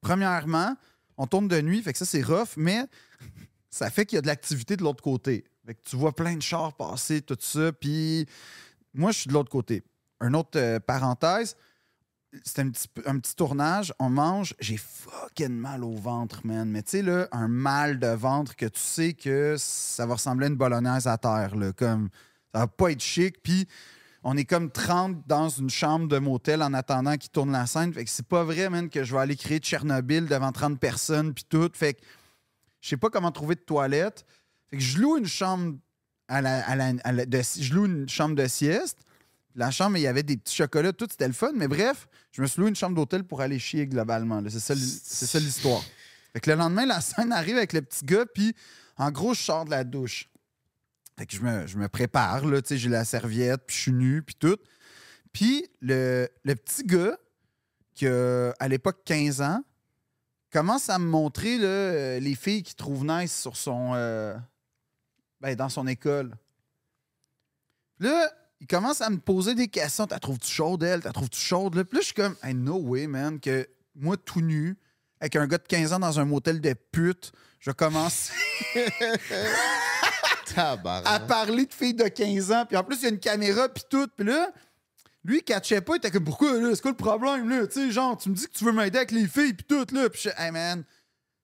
Premièrement, 0.00 0.76
on 1.16 1.26
tourne 1.26 1.48
de 1.48 1.60
nuit, 1.60 1.82
fait 1.82 1.92
que 1.92 1.98
ça, 1.98 2.06
c'est 2.06 2.22
rough, 2.22 2.56
mais 2.56 2.86
ça 3.70 3.90
fait 3.90 4.06
qu'il 4.06 4.16
y 4.16 4.18
a 4.18 4.22
de 4.22 4.26
l'activité 4.26 4.76
de 4.76 4.82
l'autre 4.82 5.02
côté. 5.02 5.44
Fait 5.66 5.74
que 5.74 5.82
tu 5.82 5.96
vois 5.96 6.12
plein 6.12 6.34
de 6.34 6.42
chars 6.42 6.74
passer, 6.74 7.20
tout 7.20 7.36
ça, 7.38 7.72
puis 7.72 8.26
moi, 8.94 9.12
je 9.12 9.18
suis 9.20 9.28
de 9.28 9.34
l'autre 9.34 9.50
côté. 9.50 9.82
Un 10.20 10.34
autre 10.34 10.58
euh, 10.58 10.80
parenthèse, 10.80 11.56
c'était 12.44 12.62
un 12.62 13.18
petit, 13.18 13.34
tournage, 13.34 13.92
on 13.98 14.08
mange, 14.08 14.54
j'ai 14.60 14.76
fucking 14.76 15.48
mal 15.48 15.82
au 15.82 15.94
ventre, 15.94 16.40
man. 16.44 16.68
Mais 16.68 16.82
tu 16.82 16.90
sais, 16.90 17.02
là, 17.02 17.28
un 17.32 17.48
mal 17.48 17.98
de 17.98 18.08
ventre 18.08 18.54
que 18.56 18.66
tu 18.66 18.80
sais 18.80 19.14
que 19.14 19.56
ça 19.58 20.06
va 20.06 20.14
ressembler 20.14 20.46
à 20.46 20.48
une 20.48 20.56
bolognaise 20.56 21.06
à 21.06 21.18
terre, 21.18 21.56
là, 21.56 21.72
comme 21.72 22.08
ça 22.54 22.60
va 22.60 22.66
pas 22.66 22.92
être 22.92 23.02
chic, 23.02 23.42
puis 23.42 23.66
on 24.22 24.36
est 24.36 24.44
comme 24.44 24.70
30 24.70 25.26
dans 25.26 25.48
une 25.48 25.70
chambre 25.70 26.06
de 26.06 26.18
motel 26.18 26.62
en 26.62 26.74
attendant 26.74 27.16
qu'ils 27.16 27.30
tournent 27.30 27.52
la 27.52 27.66
scène. 27.66 27.92
Fait 27.92 28.04
que 28.04 28.10
c'est 28.10 28.26
pas 28.26 28.44
vrai, 28.44 28.68
man, 28.68 28.88
que 28.90 29.02
je 29.02 29.14
vais 29.14 29.20
aller 29.20 29.36
créer 29.36 29.58
Tchernobyl 29.58 30.26
devant 30.26 30.52
30 30.52 30.78
personnes, 30.78 31.32
puis 31.32 31.44
tout. 31.48 31.70
Fait 31.72 31.94
que 31.94 32.00
je 32.80 32.88
sais 32.88 32.96
pas 32.96 33.10
comment 33.10 33.32
trouver 33.32 33.54
de 33.54 33.60
toilette. 33.60 34.26
Fait 34.68 34.76
que 34.76 34.82
je 34.82 34.98
loue 34.98 35.16
une 35.16 35.26
chambre 35.26 35.76
à 36.28 36.42
la, 36.42 36.62
je 36.62 37.74
loue 37.74 37.86
une 37.86 38.08
chambre 38.08 38.34
de 38.34 38.46
sieste. 38.46 38.98
La 39.54 39.70
chambre, 39.70 39.96
il 39.96 40.02
y 40.02 40.06
avait 40.06 40.22
des 40.22 40.36
petits 40.36 40.54
chocolats, 40.54 40.92
tout, 40.92 41.06
c'était 41.10 41.26
le 41.26 41.32
fun. 41.32 41.52
Mais 41.54 41.68
bref, 41.68 42.08
je 42.32 42.42
me 42.42 42.46
suis 42.46 42.60
loué 42.60 42.68
une 42.68 42.76
chambre 42.76 42.94
d'hôtel 42.94 43.24
pour 43.24 43.40
aller 43.40 43.58
chier 43.58 43.86
globalement. 43.86 44.42
C'est 44.48 44.60
ça, 44.60 45.38
l'histoire. 45.38 45.82
Fait 46.32 46.40
que 46.40 46.50
le 46.50 46.56
lendemain, 46.56 46.86
la 46.86 47.00
scène 47.00 47.32
arrive 47.32 47.56
avec 47.56 47.72
le 47.72 47.82
petit 47.82 48.04
gars, 48.04 48.26
puis 48.26 48.54
en 48.96 49.10
gros, 49.10 49.34
je 49.34 49.40
sors 49.40 49.64
de 49.64 49.70
la 49.70 49.84
douche. 49.84 50.28
Fait 51.18 51.26
que 51.26 51.34
je 51.34 51.76
me, 51.76 51.88
prépare, 51.88 52.46
là, 52.46 52.62
tu 52.62 52.68
sais, 52.68 52.78
j'ai 52.78 52.88
la 52.88 53.04
serviette, 53.04 53.62
puis 53.66 53.76
je 53.76 53.82
suis 53.82 53.92
nu, 53.92 54.22
puis 54.22 54.36
tout. 54.36 54.56
Puis 55.32 55.66
le, 55.80 56.28
le 56.44 56.54
petit 56.54 56.84
gars, 56.84 57.18
qui 57.94 58.06
a 58.06 58.52
à 58.58 58.68
l'époque 58.68 59.02
15 59.04 59.42
ans, 59.42 59.62
commence 60.50 60.88
à 60.88 60.98
me 60.98 61.04
montrer 61.04 61.58
euh, 61.60 62.18
les 62.20 62.34
filles 62.34 62.62
qu'il 62.62 62.76
trouve 62.76 63.04
nice 63.04 63.38
sur 63.38 63.56
son. 63.56 63.92
euh, 63.94 64.34
ben, 65.40 65.54
dans 65.54 65.68
son 65.68 65.86
école. 65.86 66.36
Là, 67.98 68.30
il 68.60 68.66
commence 68.66 69.00
à 69.00 69.08
me 69.10 69.18
poser 69.18 69.54
des 69.54 69.68
questions. 69.68 70.06
T'as 70.06 70.18
trouves-tu 70.18 70.50
chaude, 70.50 70.82
elle? 70.82 71.00
T'as 71.00 71.12
trouves-tu 71.12 71.40
chaude? 71.40 71.74
Là? 71.74 71.84
Puis 71.84 71.96
là, 71.96 72.00
je 72.00 72.06
suis 72.06 72.14
comme, 72.14 72.36
hey, 72.42 72.54
no 72.54 72.76
way, 72.76 73.06
man, 73.06 73.40
que 73.40 73.66
moi, 73.94 74.16
tout 74.16 74.40
nu, 74.40 74.76
avec 75.20 75.36
un 75.36 75.46
gars 75.46 75.58
de 75.58 75.66
15 75.66 75.92
ans 75.94 75.98
dans 75.98 76.20
un 76.20 76.24
motel 76.24 76.60
de 76.60 76.74
pute, 76.92 77.32
je 77.58 77.70
commence 77.70 78.30
à 81.06 81.20
parler 81.20 81.66
de 81.66 81.72
filles 81.72 81.94
de 81.94 82.08
15 82.08 82.52
ans. 82.52 82.64
Puis 82.66 82.76
en 82.76 82.84
plus, 82.84 82.96
il 82.96 83.02
y 83.02 83.06
a 83.06 83.10
une 83.10 83.18
caméra, 83.18 83.68
puis 83.68 83.84
tout. 83.88 84.08
Puis 84.16 84.26
là, 84.26 84.50
lui, 85.24 85.38
il 85.38 85.42
catchait 85.42 85.80
pas. 85.80 85.94
Il 85.94 85.98
était 85.98 86.10
comme, 86.10 86.24
pourquoi, 86.24 86.52
là? 86.58 86.74
C'est 86.74 86.82
quoi 86.82 86.90
le 86.90 86.96
problème, 86.96 87.48
là? 87.48 87.66
Tu 87.66 87.74
sais, 87.74 87.90
genre, 87.90 88.16
tu 88.16 88.30
me 88.30 88.34
dis 88.34 88.46
que 88.46 88.52
tu 88.52 88.64
veux 88.64 88.72
m'aider 88.72 88.98
avec 88.98 89.10
les 89.10 89.26
filles, 89.26 89.54
puis 89.54 89.64
tout, 89.66 89.86
là. 89.94 90.08
Puis 90.08 90.22
je 90.22 90.28
suis, 90.30 90.38
hey, 90.38 90.50
man, 90.50 90.84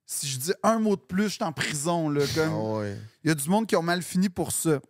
si 0.07 0.27
je 0.27 0.39
dis 0.39 0.53
un 0.63 0.79
mot 0.79 0.97
de 0.97 1.03
plus, 1.03 1.25
je 1.25 1.35
suis 1.35 1.45
en 1.45 1.53
prison, 1.53 2.09
là. 2.09 2.25
Comme, 2.35 2.53
Ah 2.53 2.87
il 3.25 3.29
y 3.29 3.31
a 3.31 3.35
du 3.35 3.49
monde 3.49 3.67
qui 3.67 3.77
ont 3.77 3.83
mal 3.83 4.03
fini 4.03 4.29
pour 4.29 4.53
ça. 4.53 4.81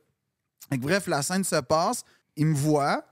Que 0.71 0.77
bref, 0.77 1.07
la 1.07 1.23
scène 1.23 1.45
se 1.45 1.57
passe. 1.57 2.05
Il 2.37 2.47
me 2.47 2.55
voit, 2.55 3.05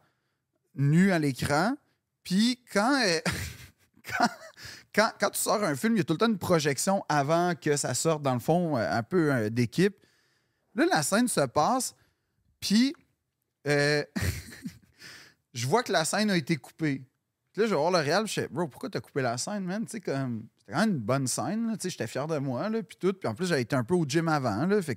nu 0.74 1.12
à 1.12 1.18
l'écran. 1.18 1.74
Puis 2.22 2.60
quand, 2.72 3.02
euh, 3.02 3.20
quand, 4.18 4.28
quand, 4.94 5.10
quand 5.18 5.30
tu 5.30 5.40
sors 5.40 5.62
un 5.62 5.74
film, 5.74 5.94
il 5.94 5.98
y 5.98 6.00
a 6.00 6.04
tout 6.04 6.14
le 6.14 6.18
temps 6.18 6.28
une 6.28 6.38
projection 6.38 7.04
avant 7.08 7.54
que 7.54 7.76
ça 7.76 7.94
sorte, 7.94 8.22
dans 8.22 8.34
le 8.34 8.40
fond, 8.40 8.76
euh, 8.76 8.90
un 8.90 9.02
peu 9.02 9.32
euh, 9.32 9.50
d'équipe. 9.50 9.96
Là, 10.74 10.86
la 10.86 11.02
scène 11.02 11.28
se 11.28 11.40
passe. 11.46 11.94
Puis 12.60 12.94
je 13.66 14.06
vois 15.66 15.82
que 15.82 15.92
la 15.92 16.04
scène 16.04 16.30
a 16.30 16.36
été 16.36 16.56
coupée. 16.56 17.02
Puis 17.52 17.62
là, 17.62 17.68
je 17.68 17.74
vais 17.74 17.80
voir 17.80 17.92
le 17.92 17.98
réel, 17.98 18.26
je 18.26 18.32
sais, 18.32 18.48
bro, 18.48 18.66
pourquoi 18.66 18.90
t'as 18.90 19.00
coupé 19.00 19.22
la 19.22 19.38
scène, 19.38 19.64
man? 19.64 19.84
Tu 19.84 19.92
sais, 19.92 20.00
comme, 20.00 20.48
c'était 20.58 20.72
quand 20.72 20.80
même 20.80 20.96
une 20.96 20.98
bonne 20.98 21.26
scène, 21.28 21.70
tu 21.74 21.82
sais, 21.82 21.90
j'étais 21.90 22.08
fier 22.08 22.26
de 22.26 22.38
moi, 22.38 22.68
là, 22.68 22.82
puis 22.82 22.96
tout. 22.98 23.12
Puis 23.12 23.28
en 23.28 23.34
plus, 23.34 23.46
j'avais 23.46 23.62
été 23.62 23.76
un 23.76 23.84
peu 23.84 23.94
au 23.94 24.04
gym 24.04 24.26
avant, 24.26 24.66
là, 24.66 24.82
fait 24.82 24.96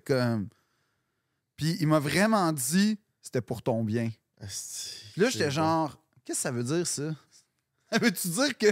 Puis 1.55 1.77
il 1.79 1.87
m'a 1.87 1.99
vraiment 1.99 2.51
dit, 2.51 2.97
c'était 3.27 3.41
pour 3.41 3.61
ton 3.61 3.83
bien. 3.83 4.09
Puis 4.39 5.21
là, 5.21 5.29
j'étais 5.29 5.51
genre, 5.51 6.01
qu'est-ce 6.23 6.39
que 6.39 6.41
ça 6.43 6.51
veut 6.51 6.63
dire, 6.63 6.87
ça? 6.87 7.03
Ça 7.91 7.99
veut-tu 7.99 8.27
dire 8.27 8.57
que 8.57 8.67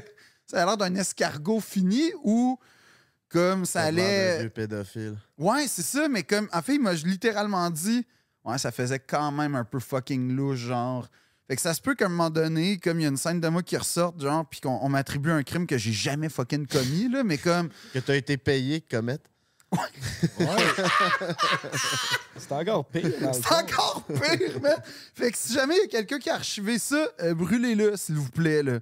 ça 0.45 0.61
a 0.61 0.65
l'air 0.65 0.76
d'un 0.76 0.94
escargot 0.95 1.61
fini 1.61 2.11
ou 2.22 2.60
comme 3.30 3.64
ça 3.64 3.84
allait. 3.84 4.40
vieux 4.40 4.49
pédophile. 4.49 5.18
Ouais, 5.38 5.65
c'est 5.69 5.84
ça, 5.84 6.10
mais 6.10 6.23
comme. 6.23 6.49
En 6.52 6.61
fait, 6.61 6.76
il 6.76 6.82
m'a 6.82 6.91
littéralement 6.91 7.69
dit 7.69 8.06
ouais, 8.44 8.57
ça 8.57 8.73
faisait 8.73 8.99
quand 8.99 9.32
même 9.32 9.56
un 9.56 9.64
peu 9.64 9.80
fucking 9.80 10.36
louche, 10.36 10.60
genre. 10.60 11.07
Fait 11.48 11.56
que 11.56 11.61
ça 11.61 11.73
se 11.73 11.82
peut 11.82 11.95
qu'à 11.95 12.07
un 12.07 12.10
moment 12.10 12.30
donné, 12.30 12.77
comme 12.77 12.99
il 12.99 13.03
y 13.03 13.06
a 13.06 13.10
une 13.10 13.15
scène 13.15 13.40
de 13.40 13.48
moi 13.48 13.64
qui 13.64 13.77
ressorte, 13.77 14.19
genre, 14.19 14.45
puis 14.49 14.60
qu'on 14.60 14.80
on 14.82 14.90
m'attribue 14.90 15.32
un 15.32 15.44
crime 15.44 15.65
que 15.65 15.77
j'ai 15.77 15.94
jamais 15.94 16.27
fucking 16.27 16.68
commis, 16.68 17.07
là, 17.07 17.23
mais 17.23 17.38
comme. 17.38 17.69
Que 17.94 17.99
t'as 17.99 18.18
été 18.18 18.36
payé 18.36 18.82
commettre. 18.82 19.30
C'est 22.38 22.52
encore 22.52 22.86
pire. 22.86 23.12
C'est 23.34 23.52
encore 23.54 24.04
pire, 24.08 24.62
man! 24.62 24.76
Fait 25.14 25.32
que 25.32 25.38
si 25.38 25.54
jamais 25.54 25.76
il 25.76 25.82
y 25.82 25.84
a 25.84 25.88
quelqu'un 25.88 26.20
qui 26.20 26.30
a 26.30 26.36
archivé 26.36 26.78
ça, 26.80 27.08
euh, 27.22 27.34
brûlez-le, 27.34 27.96
s'il 27.98 28.16
vous 28.16 28.30
plaît, 28.30 28.64
là. 28.64 28.80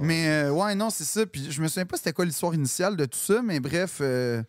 Mais 0.00 0.28
euh, 0.28 0.50
ouais, 0.50 0.74
non, 0.74 0.90
c'est 0.90 1.04
ça. 1.04 1.24
Puis 1.26 1.50
je 1.50 1.60
me 1.62 1.68
souviens 1.68 1.86
pas 1.86 1.96
c'était 1.96 2.12
quoi 2.12 2.24
l'histoire 2.24 2.54
initiale 2.54 2.96
de 2.96 3.04
tout 3.06 3.18
ça, 3.18 3.40
mais 3.42 3.60
bref. 3.60 3.98
euh, 4.00 4.42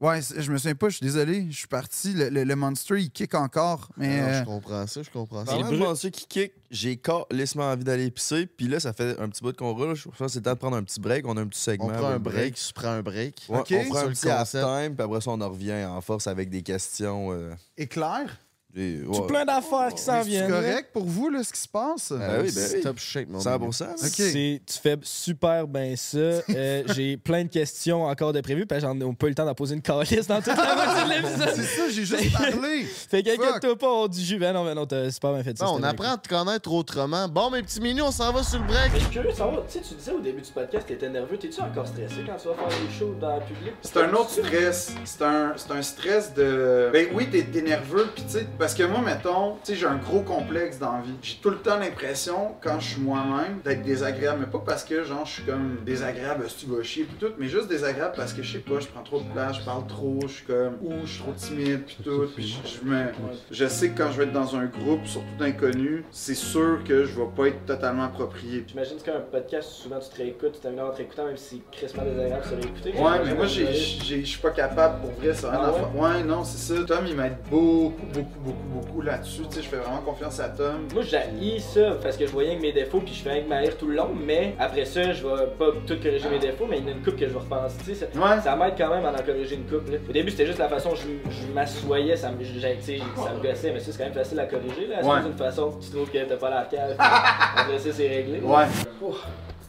ouais, 0.00 0.20
je 0.22 0.50
me 0.52 0.58
souviens 0.58 0.74
pas, 0.74 0.88
je 0.88 0.96
suis 0.96 1.06
désolé. 1.06 1.46
Je 1.50 1.56
suis 1.56 1.66
parti. 1.68 2.12
Le, 2.14 2.28
le- 2.28 2.44
le 2.44 2.56
monster, 2.56 3.00
il 3.00 3.10
kick 3.10 3.34
encore. 3.34 3.88
Mais. 3.96 4.18
Alors, 4.18 4.28
euh, 4.28 4.38
je 4.40 4.44
comprends 4.44 4.86
ça, 4.86 5.02
je 5.02 5.10
comprends 5.10 5.44
ça. 5.46 5.56
Le 5.56 5.76
monsieur 5.90 6.10
qui 6.10 6.26
kick, 6.26 6.52
j'ai 6.70 6.96
carrément 6.96 7.70
envie 7.72 7.84
d'aller 7.84 8.10
pisser. 8.10 8.46
Puis 8.46 8.68
là, 8.68 8.80
ça 8.80 8.92
fait 8.92 9.18
un 9.18 9.28
petit 9.28 9.42
bout 9.42 9.56
qu'on 9.56 9.72
roule. 9.74 9.94
Je 9.94 10.04
pense 10.08 10.18
que 10.18 10.28
c'est 10.28 10.40
temps 10.42 10.52
de 10.52 10.58
prendre 10.58 10.76
un 10.76 10.82
petit 10.82 11.00
break. 11.00 11.26
On 11.26 11.36
a 11.36 11.40
un 11.40 11.46
petit 11.46 11.60
segment. 11.60 11.86
On 11.86 11.92
prend 11.92 12.08
un 12.08 12.18
break, 12.18 12.54
tu 12.54 12.72
prends 12.72 12.88
un 12.88 13.02
break. 13.02 13.46
Ouais, 13.48 13.58
Ok. 13.60 13.72
On 13.72 13.88
prend 13.88 13.98
Sur 14.00 14.08
un 14.08 14.12
petit 14.12 14.28
half-time, 14.30 14.94
puis 14.94 15.04
après 15.04 15.20
ça, 15.20 15.30
on 15.30 15.40
en 15.40 15.50
revient 15.50 15.84
en 15.88 16.00
force 16.00 16.26
avec 16.26 16.50
des 16.50 16.62
questions. 16.62 17.32
euh, 17.32 17.54
éclair? 17.76 18.38
J'ai 18.78 19.02
ouais. 19.06 19.26
plein 19.26 19.44
d'affaires 19.44 19.92
qui 19.94 20.02
s'en 20.02 20.22
C'est 20.22 20.28
viennent. 20.28 20.50
là. 20.50 20.60
correct 20.60 20.90
pour 20.92 21.04
vous, 21.04 21.28
là, 21.30 21.42
ce 21.42 21.52
qui 21.52 21.60
se 21.60 21.68
passe? 21.68 22.12
Ben 22.12 22.36
oui, 22.42 22.42
ben 22.44 22.50
C'est 22.50 22.76
oui. 22.76 22.82
top 22.82 22.98
shape, 22.98 23.28
mon 23.28 23.40
100%. 23.40 23.84
Ok. 23.92 23.96
C'est- 24.08 24.60
Tu 24.66 24.78
fais 24.82 24.96
super 25.02 25.66
bien 25.66 25.94
ça. 25.96 26.18
Euh, 26.18 26.82
J'ai 26.94 27.16
plein 27.16 27.44
de 27.44 27.48
questions 27.48 28.04
encore 28.04 28.32
de 28.32 28.40
prévues, 28.40 28.66
parce 28.66 28.84
qu'on 28.84 28.94
n'a 28.94 29.04
pas 29.18 29.26
eu 29.26 29.30
le 29.30 29.34
temps 29.34 29.44
d'en 29.44 29.54
poser 29.54 29.74
une 29.74 29.82
calice 29.82 30.26
dans 30.26 30.36
toute 30.40 30.56
la 30.56 30.74
moitié 30.74 31.04
de 31.04 31.08
C'est 31.26 31.46
l'épisode. 31.46 31.64
ça, 31.64 31.82
j'ai 31.90 32.04
juste 32.04 32.32
parlé. 32.32 32.84
Fait 33.10 33.22
qu'inquiète-toi 33.22 33.76
pas, 33.78 33.88
on 33.92 34.06
du 34.08 34.20
jus. 34.20 34.38
Ben 34.38 34.52
non, 34.52 34.64
ben 34.64 34.74
non, 34.74 34.86
t'as 34.86 35.10
super 35.10 35.32
bien 35.32 35.42
fait 35.42 35.56
ça. 35.58 35.64
Bon, 35.64 35.78
on 35.78 35.82
apprend 35.82 36.12
à 36.12 36.16
te 36.16 36.28
connaître 36.28 36.70
autrement. 36.72 37.28
Bon, 37.28 37.50
mes 37.50 37.62
petits 37.62 37.80
minous, 37.80 38.04
on 38.04 38.10
s'en 38.12 38.32
va 38.32 38.42
sur 38.42 38.60
le 38.60 38.66
break. 38.66 38.90
Mais 38.92 38.98
je 39.00 39.04
suis 39.04 39.12
curieux 39.12 39.30
de 39.30 39.36
savoir, 39.36 39.62
tu 39.66 39.78
sais, 39.78 39.84
tu 39.86 39.94
disais 39.94 40.12
au 40.12 40.20
début 40.20 40.42
du 40.42 40.50
podcast 40.50 40.86
que 40.86 40.92
t'étais 40.92 41.08
nerveux. 41.08 41.36
T'es-tu 41.36 41.60
encore 41.60 41.86
stressé 41.88 42.16
quand 42.26 42.36
tu 42.36 42.48
vas 42.48 42.54
faire 42.54 42.68
des 42.68 42.98
shows 42.98 43.14
dans 43.20 43.34
le 43.36 43.42
public? 43.42 43.72
C'est 43.82 43.96
un 43.98 44.12
autre 44.12 44.30
stress. 44.30 44.92
C'est 45.04 45.22
un, 45.22 45.52
c'est 45.56 45.70
un 45.72 45.82
stress 45.82 46.34
de. 46.34 46.90
Ben 46.92 47.08
oui, 47.14 47.28
t'es 47.30 47.62
nerveux, 47.62 48.08
pis 48.14 48.22
tu 48.22 48.30
sais, 48.34 48.46
parce 48.68 48.76
que 48.76 48.82
moi, 48.82 49.00
mettons, 49.00 49.52
tu 49.64 49.72
sais, 49.72 49.74
j'ai 49.76 49.86
un 49.86 49.96
gros 49.96 50.20
complexe 50.20 50.78
dans 50.78 50.92
la 50.92 51.00
vie. 51.00 51.14
J'ai 51.22 51.36
tout 51.40 51.48
le 51.48 51.56
temps 51.56 51.78
l'impression, 51.78 52.54
quand 52.60 52.78
je 52.80 52.88
suis 52.90 53.00
moi-même, 53.00 53.60
d'être 53.64 53.82
désagréable. 53.82 54.40
Mais 54.40 54.46
pas 54.46 54.58
parce 54.58 54.84
que, 54.84 55.04
genre, 55.04 55.24
je 55.24 55.30
suis 55.32 55.42
comme 55.44 55.78
désagréable, 55.86 56.44
si 56.50 56.66
tu 56.66 56.70
vas 56.70 56.82
chier, 56.82 57.04
pis 57.04 57.14
tout, 57.14 57.32
mais 57.38 57.48
juste 57.48 57.66
désagréable 57.68 58.12
parce 58.14 58.34
que, 58.34 58.42
je 58.42 58.52
sais 58.52 58.58
pas, 58.58 58.78
je 58.78 58.86
prends 58.88 59.02
trop 59.02 59.20
de 59.20 59.32
place, 59.32 59.56
je 59.56 59.64
parle 59.64 59.86
trop, 59.86 60.18
je 60.20 60.26
suis 60.26 60.44
comme, 60.44 60.74
ou 60.82 60.92
je 61.06 61.10
suis 61.10 61.22
trop 61.22 61.32
timide, 61.32 61.84
pis 61.86 61.96
tout. 62.04 62.26
Pis 62.36 62.60
je, 62.62 62.86
me. 62.86 63.04
Je 63.50 63.66
sais 63.66 63.88
que 63.88 64.02
quand 64.02 64.10
je 64.12 64.18
vais 64.18 64.24
être 64.24 64.32
dans 64.34 64.54
un 64.54 64.66
groupe, 64.66 65.06
surtout 65.06 65.26
d'inconnus, 65.38 66.04
c'est 66.10 66.34
sûr 66.34 66.80
que 66.86 67.06
je 67.06 67.18
vais 67.18 67.26
pas 67.34 67.46
être 67.48 67.64
totalement 67.64 68.04
approprié. 68.04 68.64
J'imagine 68.68 68.98
qu'un 68.98 69.20
podcast, 69.32 69.66
souvent 69.70 69.98
tu 69.98 70.10
te 70.10 70.16
réécoutes, 70.18 70.52
tu 70.56 70.60
t'améliores 70.60 70.88
en 70.88 70.92
te 70.92 70.98
réécoutant, 70.98 71.24
même 71.24 71.38
si 71.38 71.62
c'est 71.72 71.78
crissement 71.78 72.02
désagréable 72.04 72.42
de 72.42 72.48
se 72.50 72.54
réécouter. 72.54 72.92
Ouais, 73.02 73.24
mais 73.24 73.34
moi, 73.34 73.46
j'ai- 73.46 73.72
j'ai- 73.72 74.20
je 74.20 74.26
suis 74.26 74.40
pas 74.42 74.50
capable 74.50 75.00
pour 75.00 75.12
vrai, 75.12 75.32
ça. 75.32 75.52
rien 75.52 75.60
Ah 75.62 75.68
à 75.68 75.72
faire. 75.72 75.96
Ouais, 75.96 76.22
non, 76.22 76.44
c'est 76.44 76.58
ça. 76.58 76.84
Tom, 76.84 77.06
il 77.08 77.16
m'aide 77.16 77.36
beaucoup, 77.50 77.94
beaucoup, 78.12 78.38
beaucoup, 78.44 78.47
beaucoup 78.52 79.00
là-dessus. 79.00 79.42
Tu 79.48 79.56
sais, 79.56 79.62
je 79.62 79.68
fais 79.68 79.76
vraiment 79.76 80.00
confiance 80.02 80.38
à 80.40 80.48
Tom. 80.48 80.88
Moi, 80.92 81.02
j'ai 81.02 81.58
ça 81.58 81.92
parce 82.02 82.16
que 82.16 82.26
je 82.26 82.32
voyais 82.32 82.56
que 82.56 82.62
mes 82.62 82.72
défauts, 82.72 83.00
puis 83.00 83.14
je 83.14 83.22
fais 83.22 83.30
avec 83.30 83.48
ma 83.48 83.58
rire 83.58 83.76
tout 83.76 83.86
le 83.86 83.96
long, 83.96 84.10
mais 84.14 84.54
après 84.58 84.84
ça, 84.84 85.12
je 85.12 85.26
vais 85.26 85.46
pas 85.58 85.66
tout 85.86 85.96
corriger 86.02 86.28
mes 86.28 86.38
défauts, 86.38 86.66
mais 86.68 86.78
il 86.78 86.84
y 86.84 86.86
en 86.86 86.88
a 86.88 86.96
une 86.96 87.02
coupe 87.02 87.16
que 87.16 87.26
je 87.26 87.32
vais 87.32 87.38
repenser. 87.38 87.76
Tu 87.84 87.94
sais, 87.94 87.94
ça, 87.94 88.06
Ouais. 88.18 88.40
ça 88.42 88.56
m'aide 88.56 88.74
quand 88.76 88.90
même 88.90 89.04
à 89.04 89.10
en 89.10 89.22
corriger 89.24 89.56
une 89.56 89.64
coupe. 89.66 89.88
Au 90.08 90.12
début, 90.12 90.30
c'était 90.30 90.46
juste 90.46 90.58
la 90.58 90.68
façon 90.68 90.90
je, 90.94 91.02
je 91.30 91.52
m'assoyais, 91.52 92.16
ça 92.16 92.30
me, 92.30 92.42
ça 92.44 93.32
me 93.32 93.42
gossait, 93.42 93.72
mais 93.72 93.80
ça, 93.80 93.92
c'est 93.92 93.98
quand 93.98 94.04
même 94.04 94.12
facile 94.14 94.40
à 94.40 94.46
corriger. 94.46 94.86
Là, 94.86 95.02
Ouais. 95.04 95.22
d'une 95.22 95.32
façon 95.32 95.72
tu 95.80 95.90
trouves 95.90 96.10
que 96.10 96.18
t'as 96.24 96.36
pas 96.36 96.50
la 96.50 96.62
cave. 96.64 96.94
après 96.98 97.78
ça, 97.78 97.92
c'est 97.92 98.08
réglé. 98.08 98.40
Ouais. 98.40 98.64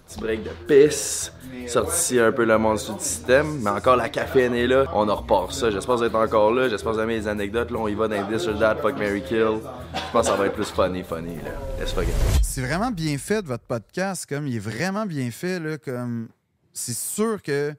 Petit 0.10 0.20
break 0.22 0.44
de 0.44 0.50
pisse. 0.68 1.32
Sorti 1.68 2.20
un 2.20 2.32
peu 2.32 2.44
le 2.44 2.58
monstre 2.58 2.98
du 2.98 3.04
système, 3.04 3.60
mais 3.62 3.70
encore 3.70 3.96
la 3.96 4.10
caféine 4.10 4.56
est 4.56 4.66
là. 4.66 4.86
On 4.96 5.08
en 5.08 5.16
repart 5.16 5.52
ça. 5.52 5.70
J'espère 5.70 5.96
que 5.96 6.00
vous 6.00 6.06
êtes 6.06 6.16
encore 6.16 6.52
là. 6.52 6.68
J'espère 6.68 6.94
que 6.94 6.98
vous 6.98 7.04
aimez 7.04 7.18
les 7.18 7.28
anecdotes. 7.28 7.70
Là, 7.70 7.78
on 7.78 7.88
y 7.88 7.94
va 7.94 8.08
dans 8.08 8.28
This 8.28 8.48
or 8.48 8.58
That, 8.58 8.78
Fuck 8.78 8.98
Mary 8.98 9.22
Kill. 9.22 9.60
Je 9.94 10.12
pense 10.12 10.26
que 10.26 10.32
ça 10.32 10.36
va 10.36 10.48
être 10.48 10.56
plus 10.56 10.72
funny, 10.72 11.04
funny. 11.04 11.36
Là. 11.36 11.52
Let's 11.80 11.92
fuck. 11.92 12.06
C'est 12.42 12.62
vraiment 12.62 12.90
bien 12.90 13.20
fait, 13.20 13.46
votre 13.46 13.66
podcast. 13.66 14.26
Comme, 14.26 14.48
il 14.48 14.56
est 14.56 14.60
vraiment 14.60 15.06
bien 15.06 15.30
fait. 15.30 15.80
Comme, 15.84 16.30
c'est 16.74 16.98
sûr 16.98 17.40
que 17.44 17.76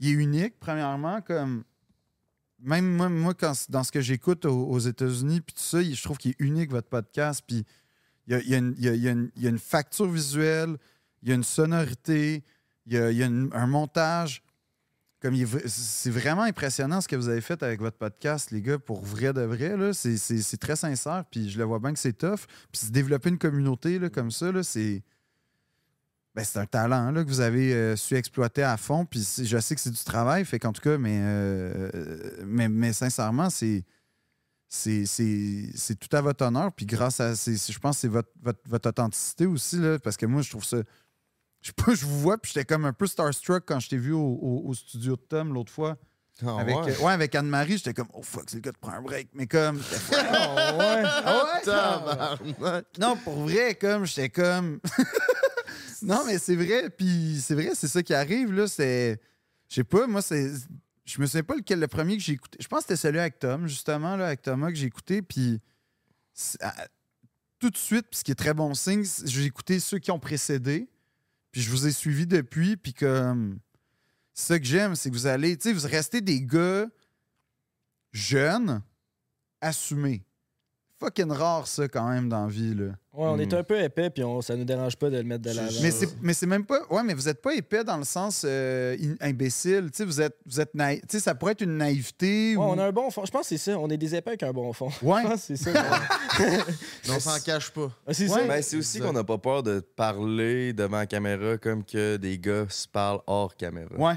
il 0.00 0.10
est 0.10 0.12
unique, 0.12 0.56
premièrement. 0.60 1.22
Comme, 1.22 1.64
même 2.60 2.94
moi, 2.94 3.08
moi 3.08 3.32
quand, 3.32 3.54
dans 3.70 3.84
ce 3.84 3.90
que 3.90 4.02
j'écoute 4.02 4.44
aux, 4.44 4.78
États-Unis, 4.78 5.40
puis 5.40 5.54
tout 5.54 5.62
ça, 5.62 5.82
je 5.82 6.02
trouve 6.02 6.18
qu'il 6.18 6.32
est 6.32 6.40
unique, 6.40 6.70
votre 6.70 6.88
podcast. 6.88 7.42
Puis 7.46 7.64
il 8.26 8.38
y 8.46 9.46
a 9.46 9.48
une 9.48 9.58
facture 9.58 10.10
visuelle, 10.10 10.76
il 11.24 11.30
y 11.30 11.32
a 11.32 11.34
une 11.34 11.42
sonorité, 11.42 12.44
il 12.86 12.92
y 12.92 12.98
a, 12.98 13.10
y 13.10 13.22
a 13.22 13.26
un 13.26 13.66
montage. 13.66 14.42
Comme 15.20 15.34
c'est 15.66 16.10
vraiment 16.10 16.42
impressionnant 16.42 17.00
ce 17.00 17.08
que 17.08 17.16
vous 17.16 17.30
avez 17.30 17.40
fait 17.40 17.62
avec 17.62 17.80
votre 17.80 17.96
podcast, 17.96 18.50
les 18.50 18.60
gars, 18.60 18.78
pour 18.78 19.02
vrai 19.02 19.32
de 19.32 19.40
vrai. 19.40 19.94
C'est- 19.94 20.58
très 20.58 20.76
sincère, 20.76 21.24
puis 21.30 21.48
je 21.48 21.56
le 21.56 21.64
vois 21.64 21.78
bien 21.78 21.94
que 21.94 21.98
c'est 21.98 22.12
tough. 22.12 22.40
Puis 22.70 22.82
se 22.82 22.90
développer 22.90 23.30
une 23.30 23.38
communauté 23.38 23.98
là, 23.98 24.10
comme 24.10 24.30
ça, 24.30 24.62
c'est. 24.62 25.02
Ben, 26.34 26.44
c'est 26.44 26.58
un 26.58 26.66
talent 26.66 27.10
là, 27.10 27.24
que 27.24 27.28
vous 27.28 27.40
avez 27.40 27.72
euh, 27.72 27.96
su 27.96 28.16
exploiter 28.16 28.64
à 28.64 28.76
fond. 28.76 29.06
Puis 29.06 29.26
je 29.44 29.58
sais 29.60 29.74
que 29.74 29.80
c'est 29.80 29.90
du 29.90 30.04
travail, 30.04 30.44
fait 30.44 30.58
qu'en 30.58 30.72
tout 30.72 30.82
cas, 30.82 30.98
mais, 30.98 31.20
euh, 31.22 31.90
mais, 32.44 32.68
mais 32.68 32.92
sincèrement, 32.92 33.48
c'est. 33.48 33.82
C'est 34.68 35.98
tout 35.98 36.14
à 36.14 36.20
votre 36.20 36.44
honneur. 36.44 36.70
Puis 36.72 36.84
grâce 36.84 37.20
à. 37.20 37.32
je 37.32 37.78
pense 37.78 37.96
que 37.96 38.00
c'est 38.02 38.08
votre, 38.08 38.30
votre, 38.42 38.60
votre 38.66 38.88
authenticité 38.90 39.46
aussi, 39.46 39.78
là, 39.78 39.98
parce 39.98 40.18
que 40.18 40.26
moi, 40.26 40.42
je 40.42 40.50
trouve 40.50 40.64
ça. 40.64 40.82
Je 41.64 41.68
sais 41.70 41.72
pas, 41.84 41.94
je 41.94 42.04
vous 42.04 42.20
vois, 42.20 42.36
puis 42.36 42.52
j'étais 42.54 42.66
comme 42.66 42.84
un 42.84 42.92
peu 42.92 43.06
starstruck 43.06 43.64
quand 43.66 43.80
je 43.80 43.88
t'ai 43.88 43.96
vu 43.96 44.12
au, 44.12 44.20
au- 44.20 44.62
au 44.68 44.74
studio 44.74 45.16
de 45.16 45.22
Tom 45.22 45.54
l'autre 45.54 45.72
fois. 45.72 45.96
Ah, 46.44 46.58
avec, 46.58 46.76
ouais? 46.76 46.92
euh, 46.92 46.98
ouais, 47.06 47.12
avec 47.12 47.34
Anne-Marie, 47.34 47.78
j'étais 47.78 47.94
comme, 47.94 48.08
oh 48.12 48.22
fuck, 48.22 48.44
c'est 48.48 48.56
le 48.56 48.60
gars 48.60 48.72
de 48.72 48.76
prendre 48.76 48.98
un 48.98 49.02
break. 49.02 49.28
Mais 49.32 49.46
comme. 49.46 49.80
Ah 50.12 50.76
ouais? 50.76 51.02
Ah 51.66 52.36
ouais? 52.60 52.82
Non, 53.00 53.16
pour 53.16 53.36
vrai, 53.44 53.76
comme, 53.76 54.04
j'étais 54.04 54.28
comme. 54.28 54.78
non, 56.02 56.22
mais 56.26 56.38
c'est 56.38 56.56
vrai, 56.56 56.90
puis 56.90 57.40
c'est 57.42 57.54
vrai, 57.54 57.70
c'est 57.74 57.88
ça 57.88 58.02
qui 58.02 58.12
arrive, 58.12 58.52
là. 58.52 58.66
C'est. 58.68 59.18
Je 59.70 59.76
sais 59.76 59.84
pas, 59.84 60.06
moi, 60.06 60.20
c'est. 60.20 60.50
Je 61.06 61.20
me 61.20 61.26
souviens 61.26 61.44
pas 61.44 61.54
lequel 61.54 61.80
le 61.80 61.88
premier 61.88 62.16
que 62.18 62.22
j'ai 62.22 62.32
écouté. 62.34 62.58
Je 62.60 62.66
pense 62.68 62.80
que 62.80 62.88
c'était 62.88 62.96
celui 63.00 63.20
avec 63.20 63.38
Tom, 63.38 63.66
justement, 63.68 64.16
là, 64.16 64.26
avec 64.26 64.42
Thomas 64.42 64.68
que 64.68 64.74
j'ai 64.74 64.86
écouté, 64.86 65.22
puis. 65.22 65.60
Tout 67.58 67.70
de 67.70 67.76
suite, 67.76 68.06
puis 68.10 68.18
ce 68.18 68.24
qui 68.24 68.32
est 68.32 68.36
très 68.36 68.52
bon 68.52 68.74
signe, 68.74 69.04
j'ai 69.24 69.44
écouté 69.44 69.80
ceux 69.80 69.98
qui 69.98 70.10
ont 70.10 70.18
précédé, 70.18 70.88
puis 71.54 71.62
je 71.62 71.70
vous 71.70 71.86
ai 71.86 71.92
suivi 71.92 72.26
depuis, 72.26 72.76
puis 72.76 72.92
comme. 72.92 73.60
Ce 74.32 74.54
que 74.54 74.64
j'aime, 74.64 74.96
c'est 74.96 75.08
que 75.08 75.14
vous 75.14 75.28
allez. 75.28 75.56
Tu 75.56 75.68
sais, 75.68 75.72
vous 75.72 75.86
restez 75.86 76.20
des 76.20 76.42
gars 76.42 76.88
jeunes, 78.10 78.82
assumés. 79.60 80.24
Fucking 81.04 81.30
rare, 81.30 81.66
ça, 81.66 81.86
quand 81.88 82.08
même, 82.08 82.28
dans 82.28 82.44
la 82.46 82.50
vie, 82.50 82.74
là. 82.74 82.84
Ouais, 83.12 83.26
on 83.28 83.38
est 83.38 83.52
Mm. 83.52 83.56
un 83.58 83.62
peu 83.62 83.78
épais, 83.80 84.10
puis 84.10 84.24
on, 84.24 84.40
ça 84.40 84.56
nous 84.56 84.64
dérange 84.64 84.96
pas 84.96 85.08
de 85.10 85.16
le 85.18 85.22
mettre 85.22 85.42
de 85.42 85.50
l'avant. 85.50 85.70
Mais 85.82 85.90
c'est, 85.90 86.08
mais 86.22 86.32
c'est 86.34 86.46
même 86.46 86.64
pas. 86.64 86.80
Ouais, 86.90 87.02
mais 87.04 87.14
vous 87.14 87.28
êtes 87.28 87.40
pas 87.42 87.54
épais 87.54 87.84
dans 87.84 87.96
le 87.96 88.04
sens 88.04 88.42
euh, 88.44 88.96
in- 89.00 89.28
imbécile. 89.28 89.90
Tu 89.92 89.98
sais, 89.98 90.04
vous 90.04 90.20
êtes, 90.20 90.36
vous 90.46 90.60
êtes 90.60 90.74
naïf. 90.74 91.00
Tu 91.02 91.06
sais, 91.18 91.20
ça 91.20 91.34
pourrait 91.34 91.52
être 91.52 91.60
une 91.60 91.76
naïveté. 91.76 92.56
Ouais, 92.56 92.64
ou... 92.64 92.68
on 92.68 92.78
a 92.78 92.86
un 92.86 92.92
bon 92.92 93.10
fond. 93.10 93.24
Je 93.24 93.30
pense 93.30 93.42
que 93.42 93.48
c'est 93.56 93.58
ça. 93.70 93.78
On 93.78 93.88
est 93.90 93.96
des 93.98 94.14
épais 94.14 94.30
avec 94.30 94.42
un 94.42 94.52
bon 94.52 94.72
fond. 94.72 94.88
Ouais. 95.02 95.22
Je 95.22 95.28
pense 95.28 95.46
que 95.46 95.56
c'est 95.56 95.56
ça. 95.56 95.70
Mais 96.40 97.14
on 97.14 97.20
s'en 97.20 97.38
cache 97.38 97.70
pas. 97.70 97.90
Ah, 98.06 98.14
c'est 98.14 98.24
Ouais. 98.28 98.40
ça. 98.40 98.46
Ben, 98.48 98.62
c'est 98.62 98.76
aussi 98.78 98.98
qu'on 99.00 99.12
n'a 99.12 99.22
pas 99.24 99.38
peur 99.38 99.62
de 99.62 99.80
parler 99.80 100.72
devant 100.72 100.96
la 100.98 101.06
caméra 101.06 101.56
comme 101.58 101.84
que 101.84 102.16
des 102.16 102.38
gars 102.38 102.64
se 102.68 102.88
parlent 102.88 103.20
hors 103.26 103.54
caméra. 103.54 103.94
Ouais. 103.96 104.14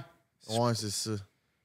Ouais, 0.57 0.71
c'est 0.73 0.89
ça. 0.89 1.11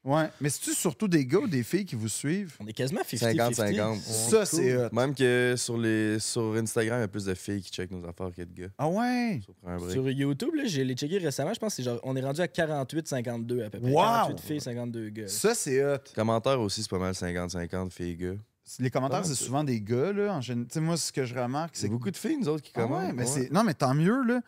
Ouais. 0.05 0.29
Mais 0.41 0.49
c'est-tu 0.51 0.75
surtout 0.75 1.07
des 1.07 1.25
gars 1.25 1.39
ou 1.39 1.47
des 1.47 1.63
filles 1.63 1.85
qui 1.85 1.95
vous 1.95 2.09
suivent? 2.09 2.57
On 2.59 2.67
est 2.67 2.73
quasiment 2.73 3.03
50-50. 3.03 3.55
50-50. 3.55 4.01
Ça, 4.01 4.45
c'est 4.45 4.77
hot. 4.77 4.89
Même 4.93 5.15
que 5.15 5.55
sur, 5.57 5.79
les, 5.79 6.19
sur 6.19 6.55
Instagram, 6.57 6.99
il 6.99 7.03
y 7.03 7.05
a 7.05 7.09
plus 7.09 7.25
de 7.27 7.35
filles 7.35 7.63
qui 7.63 7.71
checkent 7.71 7.93
nos 7.93 8.05
affaires 8.09 8.31
que 8.37 8.43
de 8.43 8.53
gars. 8.63 8.69
Ah 8.79 8.89
ouais? 8.89 9.41
Sur 9.91 10.11
YouTube, 10.11 10.55
là, 10.57 10.65
j'ai 10.67 10.85
les 10.85 10.95
checké 10.95 11.19
récemment. 11.19 11.55
Je 11.55 11.61
pense 11.61 11.73
que 11.77 11.77
c'est 11.77 11.83
genre, 11.89 12.01
on 12.03 12.17
est 12.17 12.21
rendu 12.21 12.41
à 12.41 12.47
48-52 12.47 13.65
à 13.67 13.71
peu 13.71 13.79
près. 13.81 13.91
Wow! 13.91 14.03
48 14.03 14.41
filles, 14.41 14.61
52 14.61 15.09
gars. 15.11 15.29
Ça, 15.29 15.55
c'est 15.55 15.85
hot. 15.85 15.99
Commentaires 16.15 16.61
aussi, 16.61 16.83
c'est 16.83 16.91
pas 16.91 16.99
mal 16.99 17.13
50-50 17.13 17.91
filles-gars. 17.91 18.35
Les 18.79 18.91
commentaires, 18.91 19.27
c'est 19.27 19.35
souvent 19.35 19.65
des 19.65 19.81
gars, 19.81 20.13
là. 20.13 20.35
En 20.35 20.41
gén- 20.41 20.63
Tu 20.67 20.75
sais, 20.75 20.81
moi, 20.81 20.97
ce 20.97 21.13
que 21.13 21.25
je 21.25 21.35
remarque, 21.35 21.75
C'est 21.77 21.89
que 21.89 21.93
beaucoup 21.93 22.11
de 22.11 22.17
filles, 22.17 22.39
nous 22.41 22.49
autres, 22.49 22.63
qui 22.63 22.71
Ah 22.75 22.83
commentent. 22.83 23.07
ouais, 23.07 23.13
mais 23.13 23.23
ouais. 23.23 23.27
c'est... 23.29 23.53
Non, 23.53 23.65
mais 23.65 23.75
tant 23.75 23.93
mieux, 23.93 24.23
là. 24.25 24.41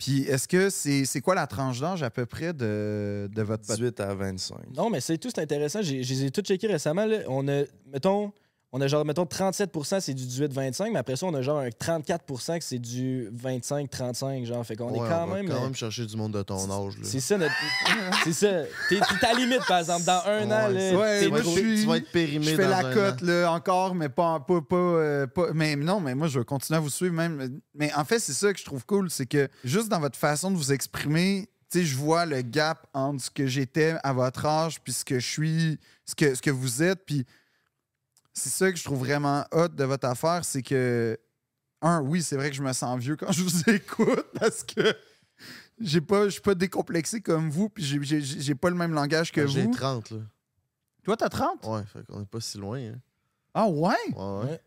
Puis 0.00 0.22
est-ce 0.22 0.48
que 0.48 0.70
c'est, 0.70 1.04
c'est 1.04 1.20
quoi 1.20 1.34
la 1.34 1.46
tranche 1.46 1.78
d'âge 1.78 2.02
à 2.02 2.08
peu 2.10 2.24
près 2.24 2.52
de, 2.54 3.28
de 3.32 3.42
votre 3.42 3.66
podcast? 3.66 3.78
18 3.80 4.00
à 4.00 4.14
25. 4.14 4.56
Non, 4.74 4.88
mais 4.88 5.00
c'est 5.00 5.18
tout, 5.18 5.28
c'est 5.32 5.42
intéressant. 5.42 5.80
J'ai- 5.82 6.30
tous 6.30 6.40
checkés 6.42 6.66
récemment. 6.68 7.04
là. 7.04 7.18
On 7.28 7.46
a, 7.48 7.64
mettons, 7.92 8.32
on 8.72 8.80
a 8.80 8.86
genre, 8.86 9.04
mettons, 9.04 9.24
37% 9.24 9.98
c'est 10.00 10.14
du 10.14 10.24
18-25, 10.24 10.92
mais 10.92 10.98
après 11.00 11.16
ça, 11.16 11.26
on 11.26 11.34
a 11.34 11.42
genre 11.42 11.58
un 11.58 11.68
34% 11.70 12.58
que 12.58 12.64
c'est 12.64 12.78
du 12.78 13.28
25-35, 13.36 14.44
genre. 14.46 14.64
Fait 14.64 14.76
qu'on 14.76 14.90
Ouais, 14.92 15.06
est 15.06 15.10
quand 15.10 15.24
on 15.24 15.26
va 15.26 15.34
même. 15.34 15.48
quand 15.48 15.56
euh, 15.56 15.60
même 15.64 15.74
chercher 15.74 16.06
du 16.06 16.16
monde 16.16 16.32
de 16.32 16.42
ton 16.42 16.56
âge. 16.70 16.96
Là. 16.98 17.02
C'est 17.04 17.20
ça, 17.20 17.36
notre. 17.36 17.54
c'est 18.24 18.32
ça. 18.32 18.62
T'es 18.88 19.00
la 19.22 19.34
limite, 19.34 19.66
par 19.66 19.78
exemple. 19.80 20.04
Dans 20.04 20.22
un 20.26 20.44
an, 20.46 20.68
là. 20.68 20.94
ouais, 20.94 21.20
t'es 21.20 21.28
moi, 21.28 21.40
tu, 21.40 21.46
je 21.46 21.50
vas 21.50 21.50
être- 21.50 21.58
suis- 21.58 21.80
tu 21.80 21.86
vas 21.86 21.96
être 21.96 22.12
périmé 22.12 22.44
Je 22.46 22.56
fais 22.56 22.62
dans 22.64 22.68
la 22.70 22.78
un 22.88 22.94
cote, 22.94 23.22
an. 23.22 23.26
là, 23.26 23.52
encore, 23.52 23.94
mais 23.94 24.08
pas, 24.08 24.40
pas, 24.40 24.60
pas, 24.60 24.76
euh, 24.76 25.26
pas- 25.26 25.52
Mais 25.54 25.76
non, 25.76 26.00
mais 26.00 26.14
moi, 26.14 26.28
je 26.28 26.38
vais 26.38 26.44
continuer 26.44 26.78
à 26.78 26.80
vous 26.80 26.90
suivre 26.90 27.14
même. 27.14 27.60
Mais 27.74 27.92
en 27.94 28.04
fait, 28.04 28.18
c'est 28.18 28.32
ça 28.32 28.52
que 28.52 28.58
je 28.58 28.64
trouve 28.64 28.84
cool, 28.86 29.10
c'est 29.10 29.26
que 29.26 29.48
juste 29.64 29.88
dans 29.88 30.00
votre 30.00 30.18
façon 30.18 30.50
de 30.50 30.56
vous 30.56 30.72
exprimer, 30.72 31.48
tu 31.72 31.80
sais, 31.80 31.84
je 31.84 31.96
vois 31.96 32.26
le 32.26 32.42
gap 32.42 32.86
entre 32.94 33.22
ce 33.24 33.30
que 33.30 33.46
j'étais 33.46 33.94
à 34.02 34.12
votre 34.12 34.44
âge 34.46 34.80
puis 34.80 34.92
ce 34.92 35.04
que 35.04 35.18
je 35.20 35.26
suis, 35.28 35.78
ce 36.04 36.14
que, 36.14 36.34
ce 36.34 36.42
que 36.42 36.50
vous 36.50 36.82
êtes. 36.82 37.04
Puis 37.06 37.24
c'est 38.40 38.48
ça 38.50 38.70
que 38.72 38.78
je 38.78 38.84
trouve 38.84 38.98
vraiment 39.00 39.44
hot 39.52 39.68
de 39.68 39.84
votre 39.84 40.06
affaire, 40.08 40.44
c'est 40.44 40.62
que, 40.62 41.18
un, 41.82 42.00
oui, 42.00 42.22
c'est 42.22 42.36
vrai 42.36 42.50
que 42.50 42.56
je 42.56 42.62
me 42.62 42.72
sens 42.72 42.98
vieux 42.98 43.16
quand 43.16 43.32
je 43.32 43.42
vous 43.42 43.70
écoute 43.70 44.26
parce 44.38 44.64
que 44.64 44.94
j'ai 45.80 46.00
pas, 46.00 46.24
je 46.24 46.30
suis 46.30 46.40
pas 46.40 46.54
décomplexé 46.54 47.20
comme 47.20 47.50
vous, 47.50 47.68
puis 47.68 47.82
j'ai- 47.84 48.02
j'ai 48.02 48.20
j'ai 48.20 48.54
pas 48.54 48.68
le 48.70 48.76
même 48.76 48.92
langage 48.92 49.32
que 49.32 49.46
J'ai 49.46 49.64
vous. 49.64 49.70
30, 49.70 50.10
là. 50.10 50.18
Toi, 51.04 51.16
t'as 51.16 51.28
30? 51.30 51.64
Ouais, 51.66 51.82
fait 51.86 52.04
qu'on 52.06 52.20
est 52.22 52.26
pas 52.28 52.40
si 52.40 52.58
loin. 52.58 52.78
Hein. 52.78 53.00
Ah 53.54 53.66
ouais? 53.66 53.94
Ouais, 54.14 54.44
ouais. 54.44 54.60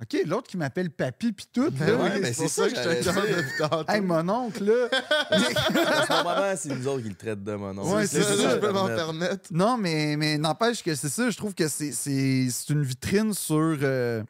OK, 0.00 0.16
l'autre 0.26 0.46
qui 0.46 0.56
m'appelle 0.56 0.90
papy 0.90 1.32
puis 1.32 1.46
tout. 1.52 1.70
Ben 1.72 1.86
là. 1.88 1.96
ouais, 1.96 2.10
oui, 2.14 2.18
mais 2.22 2.32
c'est 2.32 2.42
pour 2.42 2.50
ça 2.50 2.68
ça 2.68 2.70
que 2.70 2.76
je 2.76 3.00
te 3.00 3.08
demande 3.08 3.26
depuis 3.36 3.58
tantôt. 3.58 3.92
Hey, 3.92 4.00
mon 4.00 4.28
oncle, 4.28 4.64
là. 4.64 4.88
Normalement, 6.08 6.54
c'est 6.56 6.68
nous 6.68 6.86
autres 6.86 7.02
qui 7.02 7.08
le 7.08 7.14
traitent 7.16 7.42
de 7.42 7.54
mon 7.54 7.74
nom. 7.74 7.94
Ouais, 7.94 8.06
c'est 8.06 8.22
ça, 8.22 8.36
je 8.54 8.56
peux 8.58 8.70
m'en 8.72 8.84
Internet. 8.84 8.96
permettre. 9.18 9.44
non, 9.52 9.76
mais, 9.76 10.16
mais 10.16 10.38
n'empêche 10.38 10.82
que 10.84 10.94
c'est 10.94 11.08
ça. 11.08 11.30
Je 11.30 11.36
trouve 11.36 11.54
que 11.54 11.66
c'est- 11.66 11.90
c'est 11.92 12.48
c'est 12.50 12.72
une 12.72 12.82
vitrine 12.84 13.34
sur, 13.34 13.56
euh, 13.82 14.22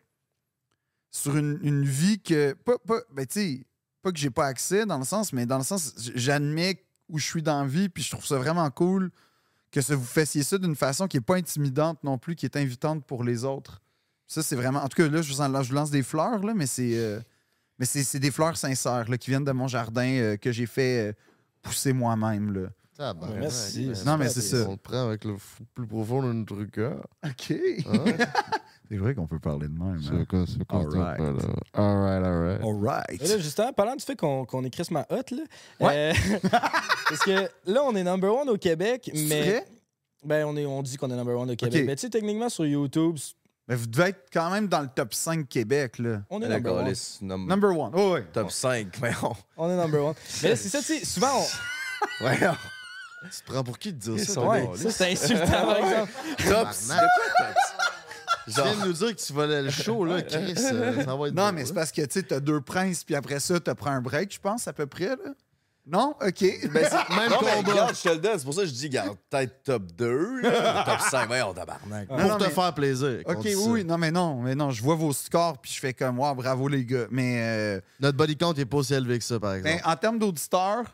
sur 1.10 1.36
une, 1.36 1.58
une 1.62 1.84
vie 1.84 2.18
que. 2.20 2.54
Pas, 2.54 2.78
pas, 2.78 3.00
ben, 3.12 3.26
tu 3.26 3.40
sais, 3.40 3.66
pas 4.02 4.10
que 4.10 4.18
j'ai 4.18 4.30
pas 4.30 4.46
accès 4.46 4.86
dans 4.86 4.98
le 4.98 5.04
sens, 5.04 5.32
mais 5.34 5.44
dans 5.46 5.58
le 5.58 5.64
sens, 5.64 5.92
j'admets 6.14 6.82
où 7.10 7.18
je 7.18 7.24
suis 7.26 7.42
dans 7.42 7.60
la 7.62 7.66
vie, 7.68 7.88
puis 7.90 8.02
je 8.02 8.10
trouve 8.10 8.24
ça 8.26 8.36
vraiment 8.38 8.70
cool 8.70 9.10
que 9.70 9.82
ça 9.82 9.94
vous 9.96 10.04
fassiez 10.04 10.42
ça 10.44 10.56
d'une 10.56 10.76
façon 10.76 11.06
qui 11.08 11.18
est 11.18 11.22
pas 11.22 11.36
intimidante 11.36 12.02
non 12.04 12.16
plus, 12.16 12.36
qui 12.36 12.46
est 12.46 12.56
invitante 12.56 13.04
pour 13.04 13.22
les 13.22 13.44
autres. 13.44 13.82
Ça, 14.28 14.42
c'est 14.42 14.54
vraiment. 14.56 14.80
En 14.80 14.88
tout 14.88 15.02
cas, 15.02 15.08
là, 15.08 15.20
je 15.22 15.32
vous, 15.32 15.40
en- 15.40 15.62
je 15.62 15.68
vous 15.70 15.74
lance 15.74 15.90
des 15.90 16.02
fleurs, 16.04 16.38
là, 16.44 16.52
mais 16.54 16.66
c'est. 16.66 16.92
euh, 16.96 17.18
mais 17.78 17.86
c'est 17.86 18.02
c'est 18.04 18.18
des 18.20 18.30
fleurs 18.30 18.56
sincères 18.56 19.08
là, 19.08 19.16
qui 19.18 19.30
viennent 19.30 19.44
de 19.44 19.52
mon 19.52 19.66
jardin 19.68 20.06
euh, 20.06 20.36
que 20.36 20.52
j'ai 20.52 20.66
fait 20.66 21.08
euh, 21.08 21.12
pousser 21.62 21.92
moi-même. 21.92 22.52
là. 22.52 22.68
Tabarnak, 22.96 23.38
Merci. 23.40 23.86
ben, 23.86 23.96
Non, 24.04 24.16
mais 24.18 24.24
ben, 24.26 24.30
c'est 24.30 24.40
ça. 24.40 24.66
On 24.68 24.72
le 24.72 24.76
prend 24.76 25.06
avec 25.06 25.24
le 25.24 25.34
f- 25.34 25.60
plus 25.74 25.86
profond 25.86 26.22
de 26.22 26.32
notre 26.32 26.64
cœur. 26.64 27.06
OK. 27.24 27.52
Hein? 27.86 28.04
C'est 28.90 28.96
vrai 28.96 29.14
qu'on 29.14 29.26
peut 29.26 29.38
parler 29.38 29.68
de 29.68 29.78
même. 29.78 30.00
C'est 30.02 30.26
quoi, 30.26 30.44
c'est 30.48 30.64
quoi 30.64 30.80
All 30.80 30.90
ça, 30.90 30.98
right. 30.98 31.18
là? 31.20 31.32
All 31.74 31.96
right, 31.98 32.24
all 32.24 32.42
right. 32.42 32.60
All 32.64 32.82
right. 32.82 33.28
Là, 33.28 33.36
justement, 33.38 33.70
parlant 33.74 33.94
du 33.96 34.02
fait 34.02 34.16
qu'on 34.16 34.46
qu'on 34.46 34.64
est 34.64 34.70
crissement 34.70 35.04
hot, 35.10 35.16
là. 35.30 35.42
Ouais. 35.86 36.14
euh, 36.16 36.38
parce 37.10 37.20
que 37.22 37.50
là, 37.70 37.82
on 37.84 37.94
est 37.94 38.02
number 38.02 38.34
one 38.34 38.48
au 38.48 38.56
Québec, 38.56 39.10
C'est 39.14 39.26
mais. 39.28 39.42
vrai? 39.42 39.64
Ben, 40.24 40.46
on, 40.46 40.56
est, 40.56 40.64
on 40.64 40.82
dit 40.82 40.96
qu'on 40.96 41.10
est 41.10 41.16
number 41.16 41.38
one 41.38 41.50
au 41.50 41.54
Québec. 41.54 41.84
Mais 41.86 41.96
tu 41.96 42.00
sais, 42.00 42.08
techniquement, 42.10 42.48
sur 42.48 42.64
YouTube, 42.64 43.18
Mais 43.68 43.74
vous 43.76 43.86
devez 43.86 44.08
être 44.10 44.28
quand 44.32 44.50
même 44.50 44.66
dans 44.66 44.80
le 44.80 44.88
top 44.88 45.12
5 45.12 45.46
Québec, 45.48 45.98
là. 45.98 46.22
on 46.30 46.40
est 46.40 46.48
La 46.48 46.54
number 46.56 46.72
one. 46.74 46.84
calice, 46.84 47.18
num- 47.20 47.46
Number 47.46 47.78
one. 47.78 47.90
Oh. 47.94 48.16
Top 48.32 48.50
5, 48.50 48.98
mais 49.02 49.12
on. 49.22 49.32
On 49.58 49.70
est 49.70 49.76
number 49.76 50.02
one. 50.06 50.14
Mais 50.42 50.48
là, 50.50 50.56
c'est 50.56 50.68
ça, 50.70 50.78
tu 50.78 50.84
sais, 50.98 51.04
souvent, 51.04 51.38
on... 52.20 52.24
Ouais, 52.24 52.38
Tu 52.38 53.40
te 53.42 53.52
prends 53.52 53.62
pour 53.64 53.78
qui 53.78 53.92
de 53.92 53.98
dire 53.98 54.14
Ils 54.16 54.24
ça? 54.24 54.40
Ouais, 54.40 54.68
ça, 54.76 54.90
c'est 54.90 55.12
insultant, 55.12 55.50
par 55.66 55.76
exemple. 55.76 56.12
Top 56.38 56.68
Tabarnak. 56.70 57.08
Tu 58.46 58.52
Genre, 58.54 58.66
viens 58.66 58.76
de 58.82 58.86
nous 58.86 58.92
dire 58.94 59.14
que 59.14 59.20
tu 59.20 59.32
volais 59.34 59.62
le 59.62 59.70
show, 59.70 60.04
là, 60.06 60.22
Chris. 60.22 60.54
euh, 60.56 61.04
ça 61.04 61.14
va 61.16 61.28
être 61.28 61.34
Non, 61.34 61.48
beau, 61.48 61.52
mais 61.52 61.66
c'est 61.66 61.74
parce 61.74 61.92
que, 61.92 62.00
tu 62.02 62.08
sais, 62.12 62.22
t'as 62.22 62.40
deux 62.40 62.62
princes, 62.62 63.04
puis 63.04 63.14
après 63.14 63.40
ça, 63.40 63.60
t'as 63.60 63.74
pris 63.74 63.90
un 63.90 64.00
break, 64.00 64.32
je 64.32 64.40
pense, 64.40 64.66
à 64.68 64.72
peu 64.72 64.86
près, 64.86 65.08
là. 65.08 65.16
Non? 65.90 66.14
OK. 66.20 66.40
ben, 66.40 66.70
Même 67.16 67.30
non, 67.30 67.38
mais 67.42 67.54
regarde, 67.70 67.94
je 67.96 68.02
te 68.02 68.08
le 68.10 68.18
donne. 68.18 68.38
C'est 68.38 68.44
pour 68.44 68.52
ça 68.54 68.60
que 68.60 68.66
je 68.68 68.72
dis, 68.74 68.90
garde, 68.90 69.16
peut-être 69.30 69.62
top 69.62 69.82
2, 69.92 70.40
là, 70.42 70.84
top 70.86 71.00
5. 71.00 71.30
Ouais, 71.30 71.40
on 71.42 71.54
tabarnak. 71.54 72.08
Pour 72.08 72.18
non, 72.18 72.36
te 72.36 72.44
mais- 72.44 72.50
faire 72.50 72.74
plaisir. 72.74 73.20
OK, 73.24 73.48
oui. 73.68 73.84
Non, 73.84 73.96
mais 73.96 74.10
non, 74.10 74.42
mais 74.42 74.54
non, 74.54 74.70
je 74.70 74.82
vois 74.82 74.94
vos 74.96 75.12
scores, 75.14 75.56
puis 75.58 75.72
je 75.72 75.80
fais 75.80 75.94
comme, 75.94 76.18
wow, 76.18 76.34
bravo, 76.34 76.68
les 76.68 76.84
gars. 76.84 77.06
Mais, 77.10 77.40
euh, 77.42 77.80
Notre 78.00 78.18
body 78.18 78.36
count 78.36 78.52
est 78.54 78.66
pas 78.66 78.76
aussi 78.76 78.92
élevé 78.94 79.18
que 79.18 79.24
ça, 79.24 79.40
par 79.40 79.54
exemple. 79.54 79.76
ben, 79.82 79.90
en 79.90 79.96
termes 79.96 80.18
d'auditeurs, 80.18 80.84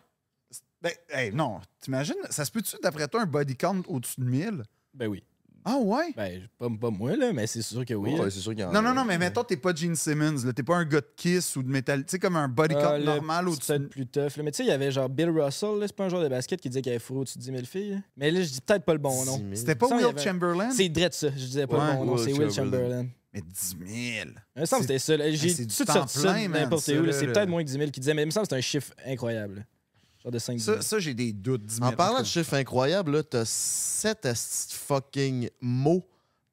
ben, 0.80 0.92
hey, 1.08 1.32
non, 1.32 1.60
t'imagines, 1.80 2.14
ça 2.30 2.44
se 2.44 2.50
peut-tu, 2.52 2.76
d'après 2.82 3.08
toi, 3.08 3.22
un 3.22 3.26
body 3.26 3.56
count 3.56 3.82
au-dessus 3.88 4.20
de 4.20 4.26
1000? 4.26 4.62
Ben 4.92 5.08
oui. 5.08 5.24
Ah, 5.66 5.78
ouais? 5.78 6.12
Ben, 6.14 6.42
pas, 6.58 6.68
pas 6.78 6.90
moi, 6.90 7.16
là, 7.16 7.32
mais 7.32 7.46
c'est 7.46 7.62
sûr 7.62 7.84
que 7.86 7.94
oui. 7.94 8.12
Ouais, 8.18 8.30
c'est 8.30 8.40
sûr 8.40 8.52
qu'il 8.52 8.60
y 8.60 8.64
en 8.64 8.70
Non, 8.72 8.80
a. 8.80 8.82
non, 8.82 8.94
non, 8.94 9.04
mais 9.04 9.16
mettons, 9.16 9.42
t'es 9.44 9.56
pas 9.56 9.74
Gene 9.74 9.96
Simmons, 9.96 10.44
là. 10.44 10.52
T'es 10.52 10.62
pas 10.62 10.76
un 10.76 10.84
gars 10.84 11.00
de 11.00 11.08
Kiss 11.16 11.56
ou 11.56 11.62
de 11.62 11.70
métal. 11.70 12.00
Tu 12.04 12.10
sais, 12.10 12.18
comme 12.18 12.36
un 12.36 12.48
body 12.48 12.74
count 12.74 12.80
Ah, 12.94 12.98
normal 12.98 13.48
au-dessus 13.48 13.80
plus 13.88 14.06
tough. 14.06 14.36
là. 14.36 14.42
Mais 14.42 14.50
tu 14.50 14.58
sais, 14.58 14.64
il 14.64 14.68
y 14.68 14.72
avait 14.72 14.90
genre 14.92 15.08
Bill 15.08 15.30
Russell, 15.30 15.78
là, 15.80 15.86
c'est 15.86 15.96
pas 15.96 16.04
un 16.04 16.08
joueur 16.10 16.22
de 16.22 16.28
basket 16.28 16.60
qui 16.60 16.68
disait 16.68 16.82
qu'il 16.82 16.90
avait 16.92 16.98
fourré 16.98 17.20
au-dessus 17.20 17.38
de 17.38 17.42
10 17.44 17.50
000 17.50 17.62
filles. 17.64 17.90
là. 17.92 17.96
Mais 18.16 18.30
là, 18.30 18.42
je 18.42 18.48
dis 18.50 18.60
peut-être 18.60 18.84
pas 18.84 18.92
le 18.92 18.98
bon 18.98 19.24
nom. 19.24 19.36
10 19.38 19.42
000. 19.42 19.54
C'était 19.54 19.74
pas 19.74 19.86
Will 19.88 20.04
avait- 20.04 20.22
Chamberlain? 20.22 20.70
C'est 20.70 20.88
Dredd 20.90 21.12
ça, 21.14 21.28
je 21.30 21.44
disais 21.44 21.66
pas 21.66 21.78
Ouais, 21.78 21.92
le 21.92 21.98
bon 21.98 22.04
nom, 22.04 22.16
c'est 22.18 22.32
Will 22.34 22.50
Chamberlain. 22.52 23.06
Mais 23.32 23.40
10 23.40 23.76
000. 24.20 24.28
Il 24.54 24.60
me 24.60 24.66
semble 24.66 24.86
que 24.86 24.98
c'était 24.98 24.98
ça. 25.18 25.30
J'ai 25.30 25.48
c'est 25.48 25.62
tout 25.66 25.84
du 25.84 25.92
sorti 25.92 26.18
ça 26.18 26.34
n'importe 26.48 26.86
où. 26.88 27.10
C'est 27.12 27.26
peut-être 27.26 27.48
moins 27.48 27.62
que 27.64 27.68
10 27.68 27.72
000 27.78 27.90
qui 27.90 28.00
disait, 28.00 28.14
mais 28.14 28.22
il 28.22 28.26
me 28.26 28.30
semble 28.30 28.46
que 28.46 28.50
c'est 28.50 28.58
un 28.58 28.60
chiffre 28.60 28.92
incroyable. 29.06 29.66
Là. 30.24 30.30
Genre 30.30 30.32
de 30.32 30.38
5 30.38 30.58
000. 30.58 30.76
Ça, 30.76 30.82
ça 30.82 30.98
j'ai 30.98 31.14
des 31.14 31.32
doutes. 31.32 31.64
10 31.64 31.76
000. 31.76 31.86
En 31.86 31.92
parlant 31.92 32.20
de 32.20 32.26
chiffres 32.26 32.54
incroyables, 32.54 33.12
là, 33.12 33.22
t'as 33.22 33.44
sept 33.44 34.26
asti 34.26 34.68
de 34.68 34.72
fucking 34.78 35.50
mots 35.60 36.04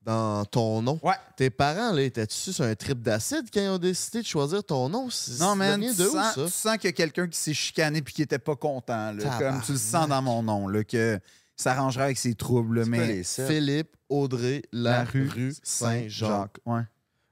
dans 0.04 0.44
ton 0.46 0.82
nom. 0.82 1.00
Ouais. 1.04 1.14
Tes 1.38 1.50
parents, 1.50 1.92
là, 1.94 2.02
étaient-tu 2.02 2.54
sur 2.54 2.66
un 2.66 2.76
trip 2.76 3.02
d'acide 3.02 3.46
quand 3.54 3.62
ils 3.62 3.70
ont 3.70 3.78
décidé 3.78 4.22
de 4.22 4.28
choisir 4.28 4.64
ton 4.64 4.90
nom? 4.90 5.08
Non, 5.40 5.56
vient 5.56 5.78
tu 5.78 5.96
de 5.96 6.08
où, 6.08 6.12
sens, 6.12 6.36
ça? 6.36 6.46
tu 6.46 6.52
sens 6.52 6.78
qu'il 6.78 6.86
y 6.86 6.90
a 6.90 6.94
quelqu'un 6.94 7.28
qui 7.28 7.38
s'est 7.38 7.54
chicané 7.54 8.02
puis 8.02 8.14
qui 8.14 8.22
était 8.24 8.40
pas 8.40 8.56
content. 8.56 9.12
Là, 9.12 9.38
comme 9.38 9.62
tu 9.62 9.74
le 9.74 9.78
sens 9.78 10.08
dans 10.08 10.22
mon 10.22 10.42
nom, 10.44 10.68
là, 10.68 10.84
que 10.84 11.20
ça 11.56 11.74
avec 11.74 12.18
ses 12.18 12.34
troubles. 12.36 12.86
mais. 12.86 13.24
Philippe, 13.24 13.96
Audrey, 14.10 14.64
la, 14.72 14.92
La 14.92 15.04
rue 15.06 15.30
rue, 15.30 15.54
Saint-Jacques. 15.64 16.58
Ouais. 16.66 16.82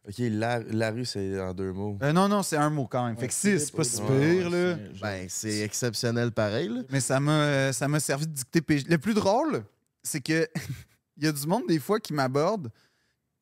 Ok, 0.08 0.16
la, 0.20 0.60
la 0.60 0.92
rue, 0.92 1.06
c'est 1.06 1.40
en 1.40 1.54
deux 1.54 1.72
mots. 1.74 1.98
Euh, 2.02 2.12
non, 2.14 2.28
non, 2.30 2.42
c'est 2.42 2.56
un 2.58 2.70
mot 2.70 2.88
quand 2.88 3.06
même. 3.06 3.18
fait 3.18 3.28
que 3.28 3.34
six, 3.34 3.60
c'est 3.60 3.76
pas 3.76 3.84
si 3.84 4.02
pire, 4.02 4.50
là. 4.50 4.76
Ben, 5.02 5.26
c'est 5.30 5.60
exceptionnel 5.60 6.32
pareil, 6.32 6.70
là. 6.70 6.82
Mais 6.90 7.00
ça 7.02 7.20
m'a 7.20 7.32
euh, 7.32 7.72
ça 7.74 7.88
m'a 7.88 8.00
servi 8.00 8.26
de 8.26 8.32
dicter 8.34 8.62
PJ. 8.62 8.86
Le 8.88 8.98
plus 8.98 9.14
drôle, 9.14 9.64
c'est 10.02 10.22
que 10.22 10.48
il 11.18 11.26
y 11.26 11.28
a 11.28 11.32
du 11.32 11.46
monde 11.46 11.64
des 11.68 11.80
fois 11.80 12.00
qui 12.00 12.14
m'aborde, 12.14 12.72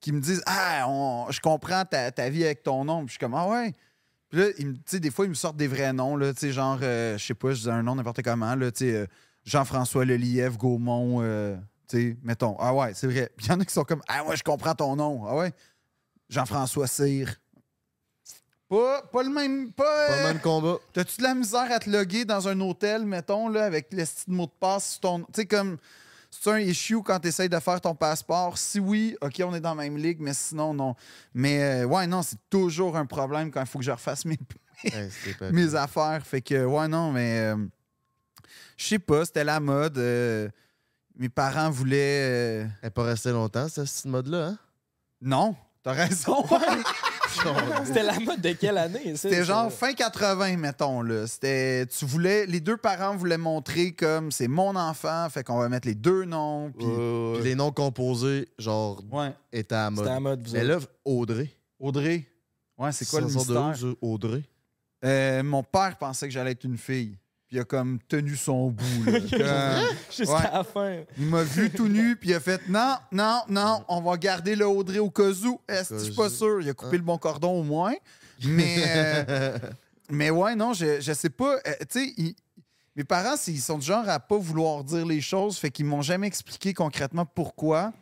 qui 0.01 0.11
me 0.11 0.19
disent 0.19 0.41
Ah, 0.45 0.85
on- 0.89 1.27
je 1.29 1.39
comprends 1.39 1.85
ta, 1.85 2.11
ta 2.11 2.29
vie 2.29 2.43
avec 2.43 2.63
ton 2.63 2.83
nom. 2.83 2.99
Puis 2.99 3.07
je 3.07 3.11
suis 3.13 3.19
comme 3.19 3.35
Ah 3.35 3.47
ouais. 3.47 3.73
Puis 4.29 4.39
là, 4.39 4.47
ils 4.57 4.67
me- 4.67 4.73
tu 4.73 4.81
sais, 4.87 4.99
des 4.99 5.11
fois, 5.11 5.25
ils 5.25 5.29
me 5.29 5.35
sortent 5.35 5.55
des 5.57 5.67
vrais 5.67 5.93
noms, 5.93 6.17
là, 6.17 6.33
tu 6.33 6.39
sais, 6.39 6.51
genre, 6.51 6.79
euh, 6.81 7.17
je 7.17 7.25
sais 7.25 7.33
pas, 7.33 7.53
je 7.53 7.61
dis 7.61 7.69
un 7.69 7.81
nom 7.83 7.95
n'importe 7.95 8.21
comment, 8.23 8.55
là, 8.55 8.71
tu 8.71 8.85
sais, 8.89 8.93
euh, 8.95 9.05
Jean-François 9.45 10.03
Lelièvre, 10.03 10.57
Gaumont, 10.57 11.19
euh, 11.21 11.55
tu 11.87 11.97
sais, 12.11 12.17
mettons. 12.23 12.57
Ah 12.59 12.73
ouais, 12.73 12.91
c'est 12.93 13.07
vrai. 13.07 13.31
Puis 13.37 13.45
il 13.45 13.49
y 13.51 13.53
en 13.53 13.59
a 13.61 13.63
qui 13.65 13.73
sont 13.73 13.85
comme 13.85 14.01
Ah 14.09 14.25
ouais, 14.25 14.35
je 14.35 14.43
comprends 14.43 14.75
ton 14.75 14.95
nom. 14.97 15.23
Ah 15.27 15.35
ouais. 15.37 15.53
Jean-François 16.29 16.87
Cyr. 16.87 17.35
Pas, 18.69 19.01
pas 19.03 19.23
le 19.23 19.29
même. 19.29 19.71
Pas, 19.71 19.83
Pas 19.83 20.13
euh, 20.13 20.17
le 20.17 20.23
même 20.33 20.41
combat. 20.41 20.77
T'as-tu 20.91 21.17
de 21.19 21.23
la 21.23 21.33
misère 21.33 21.71
à 21.71 21.79
te 21.79 21.89
loguer 21.89 22.25
dans 22.25 22.47
un 22.49 22.59
hôtel, 22.59 23.05
mettons, 23.05 23.47
là, 23.47 23.63
avec 23.65 23.87
le 23.93 24.03
style 24.03 24.33
mot 24.33 24.45
de 24.45 24.51
passe. 24.59 24.99
Tu 25.01 25.07
sais, 25.33 25.45
comme. 25.45 25.77
C'est 26.29 26.51
un 26.51 26.57
issue 26.59 27.01
quand 27.01 27.21
tu 27.21 27.29
essayes 27.29 27.47
de 27.47 27.57
faire 27.59 27.79
ton 27.79 27.95
passeport? 27.95 28.57
Si 28.57 28.81
oui, 28.81 29.15
OK, 29.21 29.41
on 29.45 29.55
est 29.55 29.61
dans 29.61 29.73
la 29.73 29.83
même 29.83 29.97
ligue, 29.97 30.19
mais 30.19 30.33
sinon, 30.33 30.73
non. 30.73 30.93
Mais 31.33 31.83
euh, 31.83 31.85
ouais, 31.85 32.05
non, 32.05 32.21
c'est 32.21 32.37
toujours 32.49 32.97
un 32.97 33.05
problème 33.05 33.49
quand 33.49 33.61
il 33.61 33.65
faut 33.67 33.79
que 33.79 33.85
je 33.85 33.91
refasse 33.91 34.25
mes, 34.25 34.37
mes 35.51 35.73
affaires. 35.75 36.21
Fait 36.27 36.41
que, 36.41 36.65
ouais, 36.65 36.87
non, 36.89 37.13
mais. 37.13 37.39
euh, 37.39 37.55
je 38.75 38.85
sais 38.85 38.99
pas, 38.99 39.23
c'était 39.23 39.45
la 39.45 39.61
mode. 39.61 39.97
euh, 39.97 40.49
mes 41.15 41.29
parents 41.29 41.69
voulaient. 41.71 42.63
euh, 42.65 42.67
Elle 42.81 42.87
est 42.87 42.91
pas 42.91 43.03
restée 43.03 43.31
longtemps, 43.31 43.67
cette 43.69 44.05
mode-là, 44.05 44.47
hein? 44.49 44.57
non, 45.21 45.55
t'as 45.87 45.93
raison. 45.93 46.43
C'était 47.85 48.03
la 48.03 48.19
mode 48.19 48.41
de 48.41 48.51
quelle 48.53 48.77
année? 48.77 49.15
C'était 49.15 49.45
genre 49.45 49.71
fin 49.71 49.93
80, 49.93 50.57
mettons. 50.57 51.01
Là. 51.01 51.27
C'était, 51.27 51.85
tu 51.85 52.05
voulais, 52.05 52.45
les 52.45 52.59
deux 52.59 52.77
parents 52.77 53.15
voulaient 53.15 53.37
montrer 53.37 53.93
comme 53.93 54.31
c'est 54.31 54.47
mon 54.47 54.75
enfant, 54.75 55.27
fait 55.29 55.43
qu'on 55.43 55.57
va 55.59 55.69
mettre 55.69 55.87
les 55.87 55.95
deux 55.95 56.25
noms. 56.25 56.71
Puis, 56.77 56.85
Puis 57.35 57.43
les 57.43 57.55
noms 57.55 57.71
composés, 57.71 58.49
genre, 58.57 59.01
ouais. 59.11 59.33
étaient 59.53 59.75
à 59.75 59.85
la 59.85 59.89
mode. 59.91 59.99
C'était 59.99 60.13
la 60.13 60.19
mode, 60.19 60.47
vous 60.47 60.53
Mais 60.53 60.63
là, 60.63 60.79
Audrey. 61.05 61.49
Audrey. 61.79 62.27
Ouais, 62.77 62.91
c'est 62.91 63.07
quoi 63.07 63.21
le 63.21 63.27
de 63.27 63.33
mystère? 63.33 63.75
ça, 63.75 63.87
Audrey? 64.01 64.43
Euh, 65.05 65.43
mon 65.43 65.63
père 65.63 65.97
pensait 65.97 66.27
que 66.27 66.33
j'allais 66.33 66.51
être 66.51 66.63
une 66.63 66.77
fille. 66.77 67.17
Puis 67.47 67.55
il 67.55 67.59
a 67.61 67.63
comme 67.63 67.99
tenu 68.09 68.35
son 68.35 68.71
bout. 68.71 69.05
là. 69.05 69.81
Jusqu'à 70.11 70.33
Ouais. 70.35 70.49
la 70.51 70.63
fin. 70.63 70.97
il 71.17 71.25
m'a 71.27 71.43
vu 71.43 71.69
tout 71.69 71.87
nu, 71.87 72.15
puis 72.17 72.29
il 72.31 72.33
a 72.33 72.39
fait 72.41 72.67
non, 72.67 72.95
non, 73.11 73.41
non, 73.49 73.83
on 73.87 74.01
va 74.01 74.17
garder 74.17 74.55
le 74.55 74.67
Audrey 74.67 74.99
au 74.99 75.09
cas 75.09 75.29
où. 75.45 75.59
Est-ce 75.67 75.89
que 75.91 75.99
je 75.99 76.03
suis 76.05 76.13
pas 76.13 76.29
sûr? 76.29 76.61
Il 76.61 76.69
a 76.69 76.73
coupé 76.73 76.97
le 76.97 77.03
bon 77.03 77.17
cordon 77.17 77.51
au 77.59 77.63
moins. 77.63 77.93
Mais, 78.43 78.75
euh, 78.85 79.57
mais 80.11 80.29
ouais, 80.29 80.55
non, 80.55 80.73
je, 80.73 80.99
je 80.99 81.13
sais 81.13 81.29
pas. 81.29 81.55
Euh, 81.65 81.73
tu 81.89 82.13
sais, 82.15 82.35
mes 82.97 83.03
parents, 83.05 83.37
c'est- 83.37 83.51
ils 83.53 83.61
sont 83.61 83.77
du 83.77 83.85
genre 83.85 84.07
à 84.09 84.19
pas 84.19 84.37
vouloir 84.37 84.83
dire 84.83 85.05
les 85.05 85.21
choses, 85.21 85.57
fait 85.57 85.69
qu'ils 85.71 85.85
m'ont 85.85 86.01
jamais 86.01 86.27
expliqué 86.27 86.73
concrètement 86.73 87.25
pourquoi. 87.25 87.93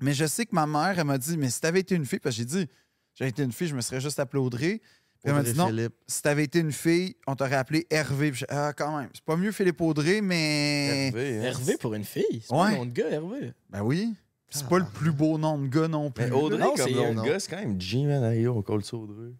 Mais 0.00 0.12
je 0.14 0.26
sais 0.26 0.46
que 0.46 0.54
ma 0.54 0.66
mère, 0.68 0.96
elle 0.96 1.04
m'a 1.04 1.18
dit, 1.18 1.36
mais 1.36 1.50
si 1.50 1.60
t'avais 1.60 1.80
été 1.80 1.96
une 1.96 2.06
fille, 2.06 2.20
parce 2.20 2.36
que 2.36 2.42
j'ai 2.42 2.44
dit, 2.46 2.68
j'avais 3.16 3.30
été 3.30 3.42
une 3.42 3.50
fille, 3.50 3.66
je 3.66 3.74
me 3.74 3.80
serais 3.80 4.00
juste 4.00 4.20
appelé 4.20 4.40
Audrey. 4.40 4.80
Puis 5.20 5.24
elle 5.24 5.32
m'a 5.32 5.40
Audrey 5.40 5.52
dit 5.52 5.58
non, 5.58 5.66
Philippe. 5.66 5.94
si 6.06 6.22
t'avais 6.22 6.44
été 6.44 6.60
une 6.60 6.72
fille, 6.72 7.16
on 7.26 7.34
t'aurait 7.34 7.56
appelé 7.56 7.86
Hervé. 7.90 8.32
Ah, 8.48 8.72
quand 8.72 8.96
même, 8.98 9.08
c'est 9.12 9.24
pas 9.24 9.36
mieux 9.36 9.50
Philippe 9.52 9.80
Audrey, 9.80 10.20
mais. 10.20 11.08
Hervé, 11.08 11.38
hein. 11.38 11.42
Hervé 11.42 11.76
pour 11.76 11.94
une 11.94 12.04
fille? 12.04 12.40
C'est 12.42 12.48
pas 12.48 12.56
Ouais. 12.64 12.72
un 12.74 12.76
nom 12.76 12.86
de 12.86 12.92
gars, 12.92 13.10
Hervé. 13.10 13.52
Ben 13.68 13.82
oui. 13.82 14.14
Puis 14.48 14.60
c'est 14.60 14.68
pas 14.68 14.78
le 14.78 14.86
plus 14.86 15.10
beau 15.12 15.36
nom 15.36 15.58
de 15.58 15.66
gars 15.66 15.88
non 15.88 16.10
plus. 16.10 16.24
Mais 16.24 16.30
Audrey, 16.30 16.58
Non, 16.58 16.74
comme 16.74 16.90
nom 16.92 17.14
non? 17.14 17.22
de 17.22 17.28
gars, 17.28 17.40
c'est 17.40 17.50
quand 17.50 17.58
même 17.58 17.78
G, 17.80 18.04
man. 18.04 18.22
Hey, 18.32 18.42
yo, 18.42 18.54
on 18.56 18.62
colle 18.62 18.82
ça 18.84 18.96
Audrey. 18.96 19.32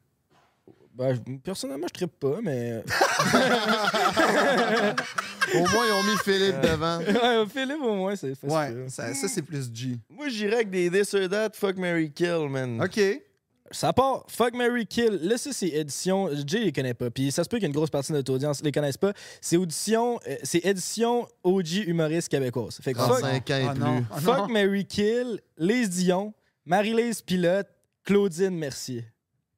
Ben, 0.95 1.15
je- 1.15 1.37
personnellement, 1.39 1.87
je 1.89 1.95
trippe 1.95 2.19
pas, 2.19 2.41
mais. 2.43 2.83
Au 5.55 5.59
moins, 5.61 5.87
ils 5.87 5.93
ont 5.93 6.03
mis 6.03 6.19
Philippe 6.25 6.61
devant. 6.61 6.99
ouais, 6.99 7.47
Philippe, 7.49 7.81
au 7.83 7.95
moins, 7.95 8.17
c'est 8.17 8.35
facile. 8.35 8.49
Ouais, 8.83 8.89
ça, 8.89 9.15
ça, 9.15 9.29
c'est 9.29 9.43
plus 9.43 9.71
G. 9.73 9.97
Moi, 10.11 10.29
j'irais 10.29 10.57
avec 10.57 10.71
des 10.71 10.91
this 10.91 11.15
or 11.15 11.29
that, 11.29 11.51
fuck 11.55 11.77
Mary 11.77 12.11
Kill, 12.13 12.49
man. 12.51 12.83
OK. 12.83 13.01
Ça 13.71 13.93
part 13.93 14.25
Fuck 14.29 14.55
Mary 14.55 14.87
Kill. 14.87 15.19
Là, 15.23 15.37
ça, 15.39 15.53
c'est 15.53 15.69
édition. 15.69 16.29
Jay 16.47 16.61
les 16.65 16.73
connaît 16.73 16.95
pas. 16.95 17.11
Puis 17.11 17.31
ça 17.33 17.45
se 17.45 17.49
peut 17.49 17.59
qu'une 17.59 17.73
grosse 17.73 17.91
partie 17.91 18.13
de 18.13 18.17
notre 18.19 18.33
audience 18.33 18.63
les 18.63 18.73
connaisse 18.73 18.97
pas. 18.97 19.13
C'est 19.41 19.57
audition. 19.57 20.19
euh, 20.27 20.37
c'est 20.43 20.65
édition 20.65 21.27
OG 21.43 21.87
humoriste 21.87 22.29
québécoise. 22.29 22.79
Fait 22.83 22.93
que 22.95 22.99
fuck, 22.99 23.21
35 23.21 23.51
ans 23.51 23.57
et 23.57 23.67
Ah 23.69 23.73
plus. 23.73 23.81
non. 23.81 24.05
Ah 24.11 24.21
fuck 24.21 24.39
non. 24.39 24.49
Mary 24.49 24.85
Kill, 24.87 25.41
Lise 25.59 25.91
Dion, 25.91 26.33
Marie-Lise 26.65 27.23
Pilote, 27.23 27.69
Claudine 28.05 28.57
Mercier. 28.57 29.05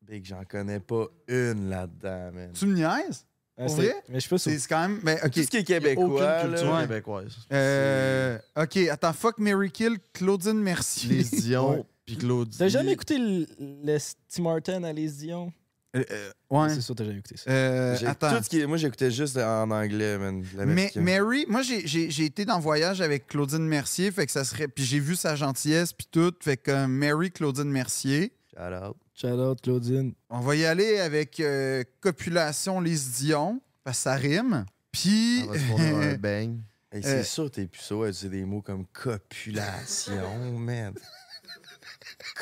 Big, 0.02 0.24
j'en 0.24 0.42
connais 0.44 0.80
pas 0.80 1.06
une 1.28 1.70
là-dedans, 1.70 2.30
man. 2.32 2.50
Tu 2.52 2.66
me 2.66 2.74
niaises? 2.74 3.24
Ah, 3.56 3.66
Pour 3.66 3.76
c'est- 3.76 3.82
vrai? 3.82 3.94
Mais 4.08 4.14
je 4.14 4.20
suis 4.20 4.30
pas 4.30 4.38
sûr. 4.38 4.50
C'est 4.52 4.58
c'est 4.58 4.68
quand 4.68 4.80
même. 4.88 5.00
Ben, 5.04 5.18
OK. 5.22 5.30
Tout 5.32 5.42
ce 5.42 5.46
qui 5.48 5.56
est 5.58 5.60
Aucune 5.60 5.64
québécois, 5.80 6.40
culture 6.42 6.72
là. 6.72 6.80
québécoise. 6.82 7.36
Euh, 7.52 8.38
OK, 8.56 8.76
attends, 8.90 9.12
fuck 9.12 9.38
Mary 9.38 9.70
Kill, 9.70 9.98
Claudine 10.14 10.54
Mercier. 10.60 11.16
Les 11.18 11.24
Dion. 11.24 11.86
Puis 12.16 12.26
Claude. 12.26 12.50
T'as 12.56 12.68
jamais 12.68 12.92
écouté 12.92 13.18
le, 13.18 13.46
le 13.58 13.98
Tim 14.28 14.42
Martin 14.42 14.84
à 14.84 14.92
Lise 14.92 15.18
Dion? 15.18 15.52
Euh, 15.96 16.04
euh, 16.10 16.30
ouais. 16.50 16.68
C'est 16.72 16.82
sûr, 16.82 16.94
t'as 16.94 17.04
jamais 17.04 17.18
écouté 17.18 17.36
ça. 17.36 17.50
Euh, 17.50 17.96
attends. 18.06 18.36
tout 18.38 18.44
ce 18.44 18.48
qui 18.48 18.60
est- 18.60 18.66
moi, 18.66 18.76
j'écoutais 18.76 19.10
juste 19.10 19.36
en 19.36 19.68
anglais, 19.72 20.18
man. 20.18 20.44
Mais. 20.66 20.90
Mary, 20.94 21.46
moi 21.48 21.62
j'ai- 21.62 22.24
été 22.24 22.44
dans 22.44 22.58
le 22.58 22.62
voyage 22.62 23.00
avec 23.00 23.26
Claudine 23.26 23.66
Mercier, 23.66 24.12
fait 24.12 24.24
que 24.26 24.30
ça 24.32 24.44
serait. 24.44 24.68
Puis 24.68 24.84
j'ai 24.84 25.00
vu 25.00 25.16
sa 25.16 25.34
gentillesse 25.34 25.92
puis 25.92 26.06
tout, 26.10 26.32
fait 26.40 26.56
que 26.56 26.70
euh, 26.70 26.86
Mary 26.86 27.32
Claudine 27.32 27.70
Mercier. 27.70 28.32
Shout 28.56 28.62
out. 28.72 28.96
Shout 29.14 29.28
out, 29.28 29.60
Claudine. 29.62 30.12
On 30.28 30.40
va 30.40 30.54
y 30.54 30.64
aller 30.64 30.98
avec 31.00 31.40
euh, 31.40 31.82
copulation 32.00 32.80
Lise 32.80 33.10
Dion, 33.20 33.60
parce 33.82 33.98
que 33.98 34.02
ça 34.04 34.14
rime. 34.14 34.64
Puis 34.92 35.42
On 35.44 35.50
va 35.52 35.58
se 35.58 35.64
fournir 35.64 35.96
un 35.96 36.14
bang. 36.18 36.56
Hey, 36.92 37.02
c'est 37.02 37.08
Euh, 37.20 37.22
sûr, 37.24 37.50
t'es 37.50 37.66
plus 37.66 37.80
ça, 37.80 37.94
ouais, 37.96 38.12
c'est 38.12 38.28
des 38.28 38.44
mots 38.44 38.62
comme 38.62 38.84
copulation, 38.92 40.58
man. 40.58 40.94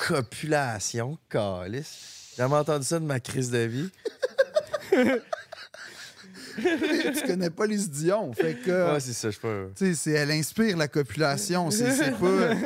Copulation, 0.07 1.19
calice. 1.29 2.31
J'ai 2.37 2.43
jamais 2.43 2.55
entendu 2.57 2.85
ça 2.87 2.99
de 3.01 3.05
ma 3.05 3.19
crise 3.21 3.51
de 3.51 3.59
vie. 3.59 3.91
tu 6.61 7.23
connais 7.27 7.51
pas 7.51 7.67
Lise 7.67 7.89
Dion, 7.91 8.33
fait 8.33 8.55
que. 8.55 8.93
Ouais, 8.93 9.01
c'est 9.01 9.13
ça, 9.13 9.31
je 9.31 9.37
sais 9.37 9.41
pas. 9.41 9.67
tu 9.77 9.87
sais, 9.87 9.95
c'est- 9.95 10.11
elle 10.13 10.31
inspire 10.33 10.77
la 10.77 10.89
copulation, 10.89 11.71
c'est 11.71 12.13
pas. 12.19 12.27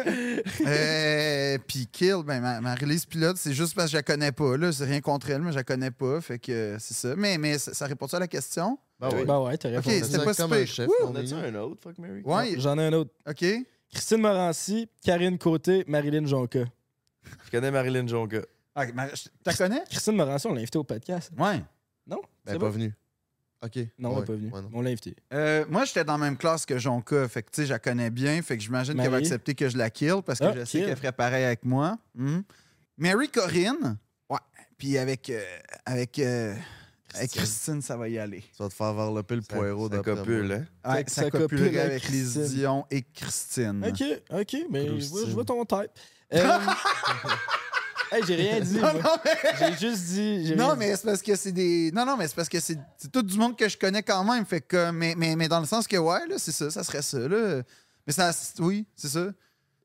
Euh, 0.66 1.56
puis 1.68 1.86
Kill, 1.86 2.16
ben, 2.24 2.40
ma- 2.40 2.60
Marie-Lise 2.60 3.04
Pilote, 3.06 3.36
c'est 3.36 3.52
juste 3.52 3.74
parce 3.76 3.86
que 3.86 3.92
je 3.92 3.96
la 3.98 4.02
connais 4.02 4.32
pas. 4.32 4.56
Là, 4.56 4.72
c'est 4.72 4.84
rien 4.84 5.00
contre 5.00 5.30
elle, 5.30 5.40
mais 5.42 5.52
je 5.52 5.56
la 5.56 5.62
connais 5.64 5.90
pas. 5.92 6.20
Fait 6.20 6.38
que 6.38 6.50
euh, 6.50 6.76
c'est 6.80 6.94
ça. 6.94 7.14
Mais, 7.16 7.38
mais 7.38 7.58
ça, 7.58 7.72
ça 7.74 7.86
répond 7.86 8.08
ça 8.08 8.16
à 8.16 8.20
la 8.20 8.26
question? 8.28 8.76
Ben 8.98 9.08
oui. 9.14 9.24
Ben 9.24 9.38
ouais, 9.40 9.56
t'as 9.56 9.68
Ok, 9.78 9.84
répondu. 9.84 10.00
c'était 10.10 10.24
pas 10.24 10.34
comme 10.34 10.52
un 10.52 10.66
chef. 10.66 10.88
On 11.04 11.14
a-tu 11.14 11.34
un 11.34 11.54
autre, 11.56 11.80
fuck 11.82 11.98
Mary? 11.98 12.22
Ouais, 12.24 12.54
J'en 12.58 12.76
ai 12.78 12.86
un 12.86 12.92
autre. 12.94 13.10
OK. 13.28 13.44
Christine 13.92 14.18
Morancy, 14.20 14.88
Karine 15.04 15.38
Côté, 15.38 15.84
Marilyn 15.86 16.26
Jonca. 16.26 16.64
Je 17.44 17.50
connais 17.50 17.70
Marilyn 17.70 18.06
Jonca. 18.06 18.40
Ah, 18.74 18.86
Mar- 18.92 19.08
T'as 19.44 19.54
connais? 19.54 19.82
Christine 19.90 20.16
Morancy, 20.16 20.46
on 20.46 20.54
l'a 20.54 20.60
invité 20.60 20.78
au 20.78 20.84
podcast. 20.84 21.30
Ouais. 21.38 21.62
Non? 22.06 22.20
Ben, 22.44 22.52
C'est 22.52 22.52
pas 22.54 22.66
bon? 22.66 22.70
venu. 22.70 22.94
OK. 23.64 23.78
Non, 23.98 24.08
on 24.10 24.14
Ouais, 24.14 24.20
n'est 24.20 24.26
pas 24.26 24.32
venu. 24.32 24.50
ouais, 24.50 24.62
non. 24.62 24.70
on 24.72 24.80
l'a 24.82 24.90
invité. 24.90 25.14
Euh, 25.32 25.64
moi, 25.68 25.84
j'étais 25.84 26.02
dans 26.04 26.14
la 26.14 26.24
même 26.24 26.36
classe 26.36 26.66
que 26.66 26.78
Jonka. 26.78 27.28
Fait 27.28 27.42
que, 27.42 27.50
tu 27.50 27.56
sais, 27.62 27.66
je 27.66 27.72
la 27.72 27.78
connais 27.78 28.10
bien. 28.10 28.40
Fait 28.42 28.56
que 28.56 28.62
j'imagine 28.62 28.94
qu'elle 28.94 29.04
va 29.04 29.10
Marie? 29.10 29.24
accepter 29.24 29.54
que 29.54 29.68
je 29.68 29.76
la 29.78 29.88
kill 29.90 30.16
parce 30.26 30.38
que 30.40 30.44
Ah, 30.46 30.52
je 30.56 30.64
sais 30.64 30.78
kill. 30.78 30.86
qu'elle 30.86 30.96
ferait 30.96 31.12
pareil 31.12 31.44
avec 31.44 31.64
moi. 31.64 31.96
Mhm. 32.14 32.42
Mary 32.98 33.28
Corinne. 33.28 33.98
Ouais. 34.28 34.38
Puis 34.78 34.98
avec, 34.98 35.30
euh, 35.30 35.40
avec, 35.86 36.18
euh, 36.18 36.54
avec 37.14 37.30
Christine, 37.30 37.82
ça 37.82 37.96
va 37.96 38.08
y 38.08 38.18
aller. 38.18 38.42
Ça 38.56 38.64
va 38.64 38.70
te 38.70 38.74
faire 38.74 38.92
varloper 38.94 39.36
le 39.36 39.42
poireau 39.42 39.88
d'après 39.88 40.14
copule, 40.16 40.52
hein? 40.84 40.90
Ouais, 40.94 41.04
ça 41.06 41.22
ça 41.22 41.30
copulerait 41.30 41.66
copule 41.66 41.78
avec 41.78 42.02
les 42.08 42.18
Christine. 42.18 42.46
Dion 42.46 42.86
et 42.90 43.02
Christine. 43.02 43.84
OK, 43.86 44.02
OK, 44.40 44.56
mais 44.70 44.98
je 45.00 45.08
vois, 45.08 45.20
je 45.26 45.30
vois 45.30 45.44
ton 45.44 45.64
type. 45.64 45.90
Euh, 46.34 46.58
hey, 48.12 48.22
j'ai 48.26 48.34
rien 48.34 48.60
dit. 48.60 48.74
Non, 48.76 48.92
moi. 48.92 49.02
non, 49.02 49.10
mais, 49.24 49.32
J'ai 49.58 49.88
juste 49.88 50.04
dit. 50.06 50.46
j'ai 50.46 50.56
non, 50.56 50.76
mais 50.76 50.94
c'est 50.96 51.04
parce 51.04 51.22
que 51.22 51.34
c'est 51.36 51.52
des. 51.52 51.90
Non, 51.92 52.04
non, 52.04 52.16
mais 52.16 52.28
c'est 52.28 52.34
parce 52.36 52.48
que 52.48 52.60
c'est 52.60 52.78
c'est 52.96 53.10
tout 53.10 53.22
du 53.22 53.36
monde 53.36 53.56
que 53.56 53.68
je 53.68 53.76
connais 53.76 54.02
quand 54.02 54.24
même. 54.24 54.44
Fait 54.46 54.60
que. 54.60 54.90
Mais, 54.90 55.14
mais, 55.16 55.36
mais 55.36 55.48
dans 55.48 55.60
le 55.60 55.66
sens 55.66 55.86
que, 55.86 55.96
ouais, 55.96 56.26
là, 56.28 56.36
c'est 56.38 56.52
ça, 56.52 56.70
ça 56.70 56.84
serait 56.84 57.02
ça, 57.02 57.18
là. 57.18 57.62
Mais 58.06 58.12
ça. 58.12 58.30
Oui, 58.58 58.86
c'est 58.96 59.08
ça. 59.08 59.26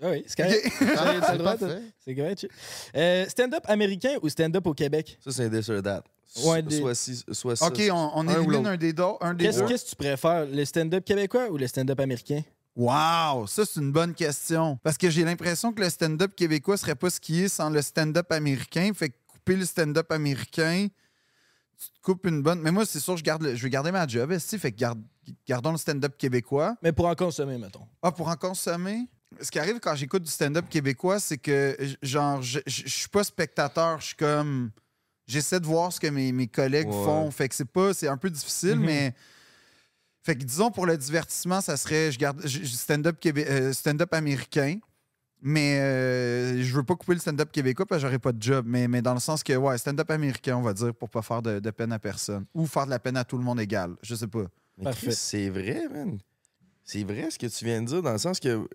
Ah 0.01 0.09
oui, 0.11 0.23
c'est 0.27 0.37
correct. 0.37 0.65
OK. 0.79 0.87
T'as 0.95 1.35
le 1.35 1.81
c'est 2.05 2.15
correct. 2.15 2.47
Euh, 2.95 3.25
stand-up 3.29 3.63
américain 3.67 4.15
ou 4.21 4.29
stand-up 4.29 4.67
au 4.67 4.73
Québec? 4.73 5.17
Ça, 5.23 5.31
c'est 5.31 5.45
un 5.45 5.49
this 5.49 5.69
or 5.69 5.81
that. 5.81 6.03
Ouais, 6.43 6.61
des- 6.61 6.79
Soit, 6.79 6.93
ci- 6.93 7.23
soit 7.31 7.55
ça. 7.55 7.65
OK, 7.65 7.81
on, 7.91 8.11
on 8.13 8.27
élimine 8.27 8.67
un 8.67 8.77
des. 8.77 8.93
Un 9.21 9.33
deux. 9.33 9.45
qu'est-ce 9.45 9.63
que 9.83 9.89
tu 9.89 9.95
préfères, 9.95 10.45
le 10.45 10.65
stand-up 10.65 11.03
québécois 11.03 11.47
ou 11.49 11.57
le 11.57 11.65
stand-up 11.67 11.99
américain? 11.99 12.41
Wow, 12.77 13.47
ça 13.47 13.65
c'est 13.65 13.79
une 13.79 13.91
bonne 13.91 14.13
question. 14.13 14.77
Parce 14.83 14.97
que 14.99 15.09
j'ai 15.09 15.23
l'impression 15.23 15.73
que 15.73 15.81
le 15.81 15.89
stand-up 15.89 16.35
québécois 16.35 16.77
serait 16.77 16.93
pas 16.95 17.09
ce 17.09 17.19
qu'il 17.19 17.41
est 17.41 17.47
sans 17.49 17.71
le 17.71 17.81
stand-up 17.81 18.31
américain. 18.31 18.91
Fait 18.93 19.09
que 19.09 19.15
couper 19.27 19.55
le 19.55 19.65
stand-up 19.65 20.11
américain, 20.11 20.87
tu 21.79 21.87
te 21.89 22.01
coupes 22.03 22.27
une 22.27 22.43
bonne. 22.43 22.61
Mais 22.61 22.71
moi, 22.71 22.85
c'est 22.85 22.99
sûr, 22.99 23.17
je, 23.17 23.23
garde 23.23 23.41
le- 23.41 23.55
je 23.55 23.63
vais 23.63 23.71
garder 23.71 23.91
ma 23.91 24.05
job. 24.05 24.31
esti. 24.31 24.59
Fait 24.59 24.71
que 24.71 24.77
garde- 24.77 25.01
gardons 25.47 25.71
le 25.71 25.77
stand-up 25.79 26.15
québécois. 26.19 26.75
Mais 26.83 26.91
pour 26.91 27.07
en 27.07 27.15
consommer, 27.15 27.57
mettons. 27.57 27.87
Ah, 28.03 28.11
pour 28.11 28.27
en 28.27 28.35
consommer? 28.35 29.07
Ce 29.41 29.49
qui 29.49 29.57
arrive 29.57 29.79
quand 29.79 29.95
j'écoute 29.95 30.21
du 30.23 30.31
stand-up 30.31 30.69
québécois, 30.69 31.19
c'est 31.19 31.37
que, 31.39 31.75
genre, 32.03 32.43
je 32.43 32.59
je- 32.67 32.87
suis 32.87 33.09
pas 33.09 33.23
spectateur, 33.23 33.99
je 34.01 34.05
suis 34.07 34.15
comme. 34.15 34.69
J'essaie 35.25 35.59
de 35.59 35.65
voir 35.65 35.91
ce 35.91 35.99
que 35.99 36.07
mes, 36.07 36.31
mes 36.31 36.47
collègues 36.47 36.87
Ouais. 36.87 37.03
font. 37.03 37.31
Fait 37.31 37.49
que 37.49 37.55
c'est 37.55 37.65
pas. 37.69 37.93
C'est 37.95 38.07
un 38.07 38.17
peu 38.17 38.29
difficile, 38.29 38.75
Mhm. 38.77 38.85
mais. 38.85 39.15
Fait 40.27 40.35
que 40.35 40.43
disons 40.43 40.71
pour 40.71 40.85
le 40.85 40.97
divertissement, 40.97 41.61
ça 41.61 41.77
serait. 41.77 42.11
Je 42.11 42.19
garde 42.19 42.45
stand-up 42.45 43.15
euh, 43.25 43.71
stand-up 43.71 44.13
américain. 44.13 44.77
Mais 45.41 45.79
euh, 45.79 46.61
je 46.61 46.75
veux 46.75 46.83
pas 46.83 46.95
couper 46.95 47.13
le 47.13 47.21
stand-up 47.21 47.49
québécois 47.49 47.85
parce 47.85 48.01
que 48.01 48.07
j'aurais 48.07 48.19
pas 48.19 48.33
de 48.33 48.41
job. 48.43 48.65
Mais, 48.67 48.89
mais 48.89 49.01
dans 49.01 49.13
le 49.13 49.21
sens 49.21 49.41
que, 49.41 49.53
ouais, 49.53 49.77
stand-up 49.77 50.11
américain, 50.11 50.57
on 50.57 50.61
va 50.63 50.73
dire, 50.73 50.93
pour 50.93 51.09
pas 51.09 51.21
faire 51.21 51.41
de, 51.41 51.59
de 51.59 51.71
peine 51.71 51.93
à 51.93 51.99
personne. 51.99 52.45
Ou 52.53 52.65
faire 52.65 52.83
de 52.83 52.89
la 52.89 52.99
peine 52.99 53.15
à 53.15 53.23
tout 53.23 53.37
le 53.37 53.43
monde 53.45 53.61
égal. 53.61 53.95
Je 54.01 54.15
sais 54.15 54.27
pas. 54.27 54.47
Mais 54.77 54.83
Parfait. 54.83 55.07
Chris, 55.07 55.15
c'est 55.15 55.49
vrai, 55.49 55.87
man. 55.89 56.17
C'est 56.83 57.05
vrai 57.05 57.31
ce 57.31 57.39
que 57.39 57.47
tu 57.47 57.63
viens 57.63 57.81
de 57.81 57.87
dire, 57.87 58.01
dans 58.01 58.11
le 58.11 58.17
sens 58.17 58.41
que 58.41 58.67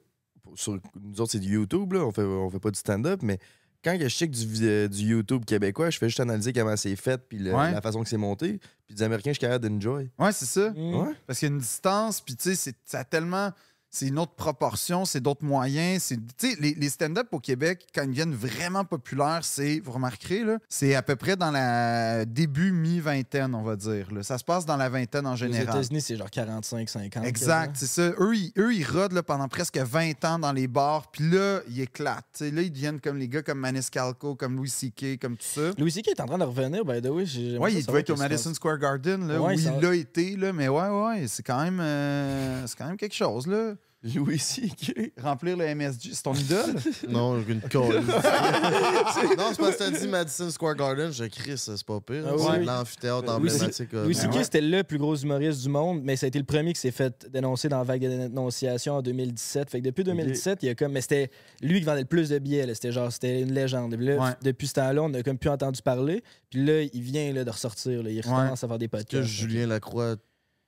sur, 0.55 0.79
nous 0.99 1.21
autres, 1.21 1.33
c'est 1.33 1.39
du 1.39 1.53
YouTube, 1.53 1.93
là. 1.93 2.01
On 2.01 2.13
fait, 2.13 2.23
on 2.23 2.49
fait 2.49 2.61
pas 2.61 2.71
du 2.71 2.79
stand-up, 2.79 3.21
mais 3.23 3.39
quand 3.85 3.97
que 3.99 4.05
je 4.05 4.15
check 4.15 4.31
du, 4.31 4.47
vi- 4.47 4.89
du 4.89 5.03
YouTube 5.03 5.45
québécois, 5.45 5.91
je 5.91 5.99
fais 5.99 6.09
juste 6.09 6.21
analyser 6.21 6.53
comment 6.53 6.77
c'est 6.77 6.95
fait, 6.97 7.21
puis 7.29 7.39
le- 7.39 7.53
Ouais. 7.55 7.73
la 7.73 7.81
façon 7.81 8.03
que 8.03 8.09
c'est 8.09 8.17
monté. 8.17 8.61
Puis 8.87 8.95
des 8.97 9.03
Américains, 9.03 9.31
je 9.31 9.35
suis 9.35 9.41
capable 9.41 9.69
d'enjoy. 9.69 10.11
Ouais, 10.19 10.33
c'est 10.33 10.47
ça. 10.47 10.71
Mm. 10.71 10.95
Ouais. 10.95 11.15
Parce 11.27 11.39
qu'il 11.39 11.49
y 11.49 11.51
a 11.51 11.55
une 11.55 11.61
distance, 11.61 12.21
puis 12.21 12.37
tu 12.37 12.51
sais, 12.51 12.55
c'est- 12.55 12.77
ça 12.85 13.01
a 13.01 13.05
tellement. 13.05 13.51
C'est 13.95 14.07
une 14.09 14.19
autre 14.19 14.33
proportion, 14.33 15.05
c'est 15.05 15.21
d'autres 15.21 15.45
moyens. 15.45 16.03
c'est- 16.05 16.17
Tu 16.39 16.51
sais, 16.53 16.57
les, 16.59 16.73
les 16.75 16.89
stand-up 16.89 17.29
au 17.33 17.39
Québec, 17.41 17.87
quand 17.95 18.03
ils 18.05 18.09
deviennent 18.09 18.33
vraiment 18.35 18.87
populaires, 18.87 19.41
c'est, 19.43 19.81
vous 19.81 19.93
remarquerez, 19.93 20.45
là, 20.45 20.57
c'est 20.67 20.95
à 20.95 21.03
peu 21.03 21.15
près 21.15 21.37
dans 21.37 21.51
la 21.51 22.25
début 22.25 22.73
mi-vingtaine, 22.73 23.55
on 23.55 23.63
va 23.63 23.77
dire. 23.77 24.11
là. 24.11 24.23
Ça 24.23 24.39
se 24.39 24.45
passe 24.45 24.65
dans 24.65 24.79
la 24.79 24.89
vingtaine 24.89 25.27
en 25.27 25.35
Aux 25.35 25.37
général. 25.37 25.65
États-Unis, 25.77 26.01
c'est 26.01 26.17
genre 26.17 26.31
45-50. 26.31 27.23
Exact, 27.25 27.77
c'est 27.79 27.87
ça. 27.87 28.13
Eux, 28.19 28.35
ils, 28.35 28.53
eux, 28.57 28.75
ils 28.75 28.83
rodent 28.85 29.13
là, 29.13 29.23
pendant 29.23 29.47
presque 29.49 29.77
20 29.77 30.25
ans 30.25 30.39
dans 30.39 30.53
les 30.53 30.69
bars, 30.69 31.11
puis 31.11 31.29
là, 31.29 31.61
ils 31.69 31.83
éclatent. 31.83 32.41
Là, 32.41 32.63
ils 32.63 32.73
deviennent 32.73 32.99
comme 33.01 33.19
les 33.19 33.29
gars 33.29 33.43
comme 33.43 33.59
Maniscalco, 33.59 34.37
comme 34.37 34.57
Louis 34.57 34.71
C.K., 34.71 35.19
comme 35.21 35.37
tout 35.37 35.45
ça. 35.45 35.71
Louis 35.77 35.91
C.K. 35.93 36.09
est 36.09 36.21
en 36.21 36.27
train 36.27 36.39
de 36.39 36.45
revenir, 36.45 36.83
by 36.87 37.03
the 37.03 37.09
way. 37.11 37.27
ça 37.27 37.33
il 37.39 37.85
devait 37.87 38.01
être 38.01 38.09
au 38.11 38.17
Madison 38.17 38.49
passe. 38.51 38.57
Square 38.57 38.79
Garden, 38.79 39.29
là, 39.29 39.39
Ouais, 39.39 39.55
où 39.55 39.59
il 39.59 39.83
l'a 39.83 39.95
été, 39.95 40.35
là, 40.37 40.55
mais 40.55 40.69
ouais, 40.69 40.89
ouais, 40.89 41.27
c'est 41.29 41.43
quand 41.43 41.63
même 41.63 41.79
euh, 41.81 42.67
c'est 42.67 42.79
quand 42.79 42.87
même 42.87 42.97
quelque 42.97 43.15
chose, 43.15 43.47
là. 43.47 43.75
Louis 44.05 44.39
C.K. 44.39 45.13
Remplir 45.21 45.57
le 45.57 45.75
MSG, 45.75 46.11
c'est 46.13 46.23
ton 46.25 46.35
idole? 46.35 46.75
Non, 47.09 47.41
une 47.41 47.61
colle. 47.61 48.01
non, 48.05 48.13
c'est 48.13 49.37
parce 49.37 49.57
que 49.59 49.79
t'as 49.79 49.91
dit 49.91 50.09
Madison 50.09 50.51
Square 50.51 50.75
Garden, 50.75 51.13
je 51.13 51.25
crie, 51.25 51.57
ça, 51.57 51.77
c'est 51.77 51.87
pas 51.87 52.01
pire. 52.01 52.25
Ah 52.27 52.35
oui, 52.37 52.65
l'amphithéâtre 52.65 53.31
emblématique. 53.33 53.93
Louis 53.93 54.15
C.K. 54.15 54.35
ouais. 54.35 54.45
c'était 54.45 54.61
le 54.61 54.83
plus 54.83 54.99
gros 54.99 55.15
humoriste 55.15 55.63
du 55.63 55.69
monde, 55.69 56.01
mais 56.03 56.17
ça 56.17 56.27
a 56.27 56.29
été 56.29 56.39
le 56.41 56.45
premier 56.45 56.73
qui 56.73 56.81
s'est 56.81 56.91
fait 56.91 57.29
dénoncer 57.31 57.69
dans 57.69 57.79
la 57.79 57.85
vague 57.85 58.03
de 58.03 58.09
dénonciation 58.09 58.95
en 58.95 59.03
2017. 59.03 59.71
Fait 59.71 59.81
que 59.81 59.85
depuis 59.85 60.03
2017, 60.03 60.63
il 60.63 60.67
y 60.67 60.69
a 60.69 60.75
comme. 60.75 60.93
Mais 60.93 61.01
c'était 61.01 61.31
lui 61.61 61.79
qui 61.79 61.87
vendait 61.87 62.01
le 62.01 62.07
plus 62.07 62.29
de 62.29 62.39
billets. 62.41 62.75
C'était 62.75 62.91
genre, 62.93 63.13
c'était 63.13 63.41
une 63.43 63.53
légende. 63.53 63.97
Puis 63.97 64.07
là, 64.07 64.17
Ouais. 64.17 64.31
Depuis 64.43 64.67
ce 64.67 64.75
temps-là, 64.75 65.03
on 65.03 65.09
n'a 65.11 65.23
comme 65.23 65.39
plus 65.39 65.51
entendu 65.51 65.81
parler. 65.81 66.23
Puis 66.51 66.65
là, 66.65 66.83
il 66.83 67.03
vient 67.03 67.33
là, 67.33 67.45
de 67.45 67.51
ressortir. 67.51 68.03
là. 68.03 68.11
Il 68.11 68.21
recommence 68.21 68.63
à 68.65 68.69
faire 68.69 68.79
des 68.79 68.87
Est-ce 68.87 68.91
que 68.93 68.97
podcasts. 69.17 69.29
Julien 69.29 69.67
Lacroix 69.69 70.17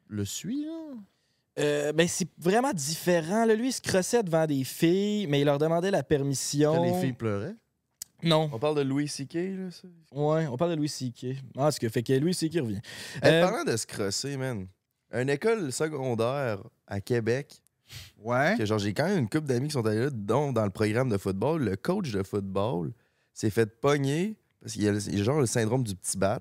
le 0.09 0.25
suit, 0.25 0.65
là? 0.65 0.95
Euh, 1.59 1.93
ben, 1.93 2.09
c'est 2.09 2.29
vraiment 2.39 2.73
différent. 2.73 3.45
Là. 3.45 3.55
Lui, 3.55 3.69
il 3.69 3.73
se 3.73 3.81
crossait 3.81 4.23
devant 4.23 4.47
des 4.47 4.65
filles, 4.65 5.27
mais 5.29 5.41
il 5.41 5.45
leur 5.45 5.59
demandait 5.59 5.91
la 5.91 6.03
permission. 6.03 6.75
Que 6.83 6.87
les 6.95 7.01
filles 7.01 7.13
pleuraient? 7.13 7.55
Non. 8.23 8.49
On 8.53 8.59
parle 8.59 8.77
de 8.77 8.81
Louis 8.83 9.07
C.K. 9.07 9.35
là, 9.35 9.71
ça? 9.71 9.87
Ouais, 10.13 10.47
on 10.47 10.57
parle 10.57 10.71
de 10.73 10.77
Louis 10.77 10.89
C.K. 10.89 11.37
Ah, 11.57 11.71
ce 11.71 11.79
que 11.79 11.89
fait 11.89 12.03
que 12.03 12.13
Louis 12.15 12.35
C.K. 12.35 12.57
revient. 12.61 12.81
Euh, 13.25 13.43
Parlant 13.43 13.65
de 13.65 13.77
se 13.77 13.87
crosser, 13.87 14.37
man. 14.37 14.67
Une 15.13 15.29
école 15.31 15.71
secondaire 15.73 16.59
à 16.87 17.01
Québec, 17.01 17.55
Ouais. 18.19 18.55
que 18.59 18.65
genre 18.65 18.79
j'ai 18.79 18.95
quand 18.95 19.07
même 19.07 19.19
une 19.19 19.29
couple 19.29 19.47
d'amis 19.47 19.69
qui 19.69 19.75
sont 19.75 19.87
allés 19.87 20.01
là, 20.05 20.11
dont 20.11 20.53
dans 20.53 20.65
le 20.65 20.71
programme 20.71 21.11
de 21.11 21.19
football, 21.19 21.63
le 21.63 21.77
coach 21.77 22.11
de 22.11 22.23
football 22.23 22.93
s'est 23.35 23.51
fait 23.51 23.67
pogner 23.67 24.37
parce 24.61 24.73
qu'il 24.73 24.83
y 24.85 24.89
a, 24.89 24.93
le- 24.93 25.07
il 25.09 25.19
y 25.19 25.21
a 25.21 25.25
genre 25.25 25.39
le 25.39 25.47
syndrome 25.47 25.85
du 25.85 25.95
petit 25.95 26.17
bat, 26.17 26.41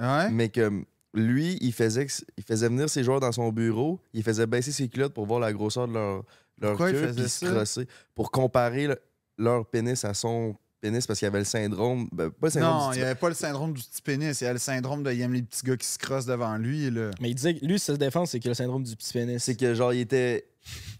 Ouais. 0.00 0.30
mais 0.30 0.48
que 0.48 0.82
lui, 1.14 1.58
il 1.60 1.72
faisait, 1.72 2.06
il 2.38 2.44
faisait 2.44 2.68
venir 2.68 2.88
ses 2.88 3.04
joueurs 3.04 3.20
dans 3.20 3.32
son 3.32 3.50
bureau, 3.52 4.00
il 4.14 4.22
faisait 4.22 4.46
baisser 4.46 4.72
ses 4.72 4.88
culottes 4.88 5.12
pour 5.14 5.26
voir 5.26 5.40
la 5.40 5.52
grosseur 5.52 5.86
de 5.88 5.92
leur, 5.94 6.22
leur 6.60 6.70
Pourquoi 6.76 6.90
queue, 6.92 7.12
puis 7.14 7.28
se 7.28 7.46
crosser, 7.46 7.86
pour 8.14 8.30
comparer 8.30 8.86
le- 8.86 9.00
leur 9.38 9.66
pénis 9.66 10.04
à 10.04 10.14
son 10.14 10.54
pénis 10.80 11.06
parce 11.06 11.18
qu'il 11.20 11.26
y 11.26 11.28
avait 11.28 11.38
le 11.38 11.44
syndrome, 11.44 12.08
ben, 12.12 12.28
pas 12.30 12.48
le 12.48 12.50
syndrome 12.50 12.72
Non, 12.72 12.78
du 12.78 12.84
il 12.86 12.90
petit 12.90 12.98
n'y 12.98 13.04
avait 13.04 13.14
pas 13.14 13.28
le 13.28 13.34
syndrome 13.36 13.72
du 13.72 13.82
petit 13.82 14.02
pénis. 14.02 14.40
Il 14.40 14.44
y 14.44 14.46
a 14.48 14.52
le 14.52 14.58
syndrome 14.58 15.02
de 15.04 15.12
il 15.12 15.20
aime 15.20 15.32
les 15.32 15.42
petits 15.42 15.62
gars 15.64 15.76
qui 15.76 15.86
se 15.86 15.96
crossent 15.96 16.26
devant 16.26 16.56
lui. 16.56 16.90
Là. 16.90 17.10
Mais 17.20 17.30
il 17.30 17.34
disait 17.36 17.54
que 17.54 17.64
lui, 17.64 17.78
sa 17.78 17.96
défense, 17.96 18.30
c'est 18.30 18.40
qu'il 18.40 18.48
a 18.48 18.50
le 18.50 18.54
syndrome 18.56 18.82
du 18.82 18.96
petit 18.96 19.12
pénis. 19.12 19.42
c'est 19.42 19.54
que 19.54 19.74
genre 19.74 19.92
il 19.94 20.00
était 20.00 20.44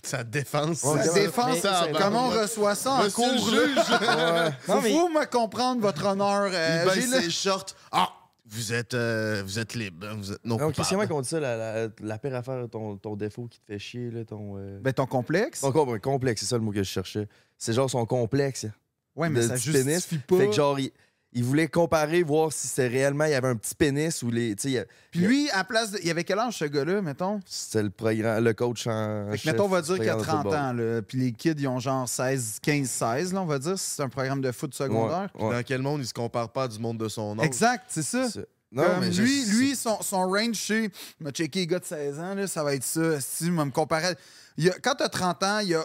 Sa 0.05 0.23
défense. 0.23 0.83
Ouais, 0.85 1.03
Sa 1.03 1.13
défense, 1.15 1.59
ça, 1.59 1.85
c'est- 1.87 1.93
comment 2.01 2.27
on 2.27 2.31
reçoit 2.31 2.75
ça 2.77 2.93
en 2.93 3.11
cours? 3.11 3.51
juge. 3.51 3.75
Faut, 4.61 4.73
Non, 4.75 4.81
mais- 4.83 4.93
faut 4.93 5.09
me 5.09 5.27
comprendre, 5.27 5.81
votre 5.83 6.05
honneur. 6.07 6.51
euh, 6.53 6.85
Il 6.87 7.01
j'ai 7.03 7.09
baisse 7.11 7.25
ses 7.25 7.31
shorts. 7.31 7.67
Ah, 7.91 8.09
vous 8.53 8.73
êtes, 8.73 8.95
euh, 8.95 9.43
vous 9.45 9.59
êtes 9.59 9.75
libre. 9.75 10.07
hein, 10.07 10.15
Vous 10.17 10.33
êtes 10.33 10.45
non 10.45 10.51
Non, 10.51 10.57
coupable. 10.57 10.75
Christian, 10.75 10.99
comment 11.07 11.19
on 11.19 11.23
dit 11.23 11.29
ça, 11.29 11.41
la, 11.41 11.57
la, 11.57 11.89
la 12.01 12.19
pire 12.19 12.35
affaire, 12.35 12.69
ton, 12.71 12.97
ton 12.97 13.17
défaut 13.17 13.47
qui 13.47 13.59
te 13.61 13.67
fait 13.67 13.79
chier, 13.79 14.11
là, 14.11 14.25
ton... 14.25 14.57
euh, 14.59 14.79
Ben, 14.81 14.93
ton 14.93 15.07
complexe? 15.07 15.61
Ton 15.61 15.73
com- 15.73 15.99
complexe, 16.01 16.41
c'est 16.43 16.47
ça 16.49 16.57
le 16.59 16.63
mot 16.63 16.71
que 16.73 16.79
je 16.83 16.89
cherchais. 16.89 17.29
C'est 17.59 17.73
genre 17.73 17.89
son 17.91 18.05
complexe 18.07 18.67
Ouais, 19.15 19.29
mais 19.29 19.41
de 19.41 19.49
ça 19.49 19.57
justifie 19.57 19.85
pénis. 19.85 20.09
pas. 20.27 20.37
Fait 20.39 20.47
que 20.47 20.53
genre, 20.53 20.79
il, 20.81 20.91
il 21.35 21.45
voulait 21.45 21.69
comparer, 21.69 22.23
voir 22.23 22.53
si 22.53 22.69
c'était 22.69 22.89
réellement, 22.89 23.25
il 23.25 23.31
y 23.31 23.35
avait 23.35 23.49
un 23.49 23.57
petit 23.57 23.75
pénis 23.75 24.23
ou 24.23 24.31
les... 24.31 24.55
Puis 24.55 25.21
lui, 25.21 25.49
à 25.51 25.65
place 25.65 25.91
de. 25.91 25.99
Il 26.03 26.11
avait 26.11 26.25
quel 26.25 26.39
âge, 26.39 26.59
ce 26.59 26.67
gars-là, 26.67 27.01
mettons? 27.01 27.41
c'était 27.47 27.83
le, 27.83 27.91
programme, 27.91 28.45
le 28.45 28.53
coach 28.53 28.87
en 28.87 29.27
Fait 29.31 29.31
que, 29.33 29.37
chef 29.39 29.53
mettons, 29.53 29.65
on 29.65 29.69
va 29.69 29.81
dire 29.83 29.97
qu'il 29.99 30.09
a 30.11 30.17
programme 30.17 30.39
de 30.39 30.43
30 30.43 30.43
football. 30.43 30.59
ans, 30.61 30.73
là. 30.97 31.03
Puis 31.03 31.19
les 31.19 31.33
kids, 31.33 31.55
ils 31.57 31.69
ont 31.69 31.79
genre 31.79 32.09
16, 32.09 32.59
15, 32.63 32.89
16, 32.89 33.33
là, 33.33 33.41
on 33.43 33.47
va 33.47 33.59
dire, 33.59 33.79
si 33.79 33.91
c'est 33.97 34.03
un 34.03 34.09
programme 34.11 34.41
de 34.43 34.53
foot 34.53 34.75
secondaire. 34.75 35.31
Ouais, 35.39 35.45
ouais. 35.47 35.55
Dans 35.57 35.63
quel 35.63 35.81
monde 35.83 36.01
il 36.03 36.07
se 36.07 36.15
compare 36.15 36.51
pas 36.51 36.69
du 36.69 36.79
monde 36.79 36.99
de 36.99 37.09
son 37.09 37.39
âge? 37.39 37.47
Exact, 37.47 37.85
c'est 37.89 38.03
ça. 38.03 38.29
C'est- 38.29 38.47
Non, 38.71 38.85
mais 39.01 39.11
je- 39.13 39.23
lui, 39.23 39.45
lui 39.47 39.77
son, 39.77 40.01
son 40.03 40.27
range, 40.29 40.57
chez. 40.57 40.91
m'a 41.21 41.31
checké 41.31 41.61
les 41.61 41.67
gars 41.67 41.79
de 41.79 41.85
16 41.85 42.19
ans, 42.19 42.35
là, 42.35 42.47
ça 42.47 42.63
va 42.63 42.75
être 42.75 42.85
ça. 42.85 43.21
Si 43.21 43.51
me 43.51 43.71
comparer. 43.71 44.15
Il 44.59 44.69
a, 44.69 44.73
quand 44.83 44.95
t'as 44.97 45.09
30 45.09 45.43
ans, 45.43 45.59
il 45.61 45.69
y 45.69 45.75
a 45.75 45.85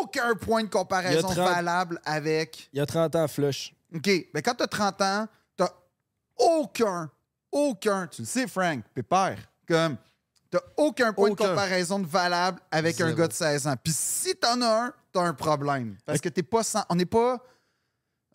aucun 0.00 0.34
point 0.34 0.62
de 0.62 0.68
comparaison 0.68 1.28
Il 1.28 1.36
y 1.36 1.40
a 1.40 1.44
30 1.44 1.54
valable 1.54 2.00
avec. 2.04 2.68
Il 2.72 2.78
y 2.78 2.80
a 2.80 2.86
30 2.86 3.14
ans, 3.16 3.28
flush. 3.28 3.74
OK, 3.94 4.10
mais 4.34 4.42
quand 4.42 4.54
t'as 4.54 4.66
30 4.66 5.00
ans, 5.02 5.28
t'as 5.56 5.68
aucun, 6.36 7.10
aucun, 7.52 8.06
tu 8.08 8.22
le 8.22 8.26
sais, 8.26 8.46
Frank, 8.46 8.84
pépère, 8.94 9.38
comme. 9.68 9.96
T'as 10.50 10.60
aucun 10.76 11.12
point 11.12 11.30
Aucun. 11.30 11.44
de 11.44 11.48
comparaison 11.50 11.98
de 11.98 12.06
valable 12.06 12.60
avec 12.70 13.00
un 13.00 13.12
gars 13.12 13.26
de 13.26 13.32
16 13.32 13.66
ans. 13.66 13.74
Puis 13.82 13.92
si 13.92 14.36
t'en 14.36 14.60
as 14.62 14.84
un, 14.86 14.92
t'as 15.12 15.22
un 15.22 15.34
problème. 15.34 15.96
Parce 16.06 16.20
que 16.20 16.28
t'es 16.28 16.44
pas 16.44 16.62
sans- 16.62 16.84
On 16.90 16.94
n'est 16.94 17.06
pas. 17.06 17.42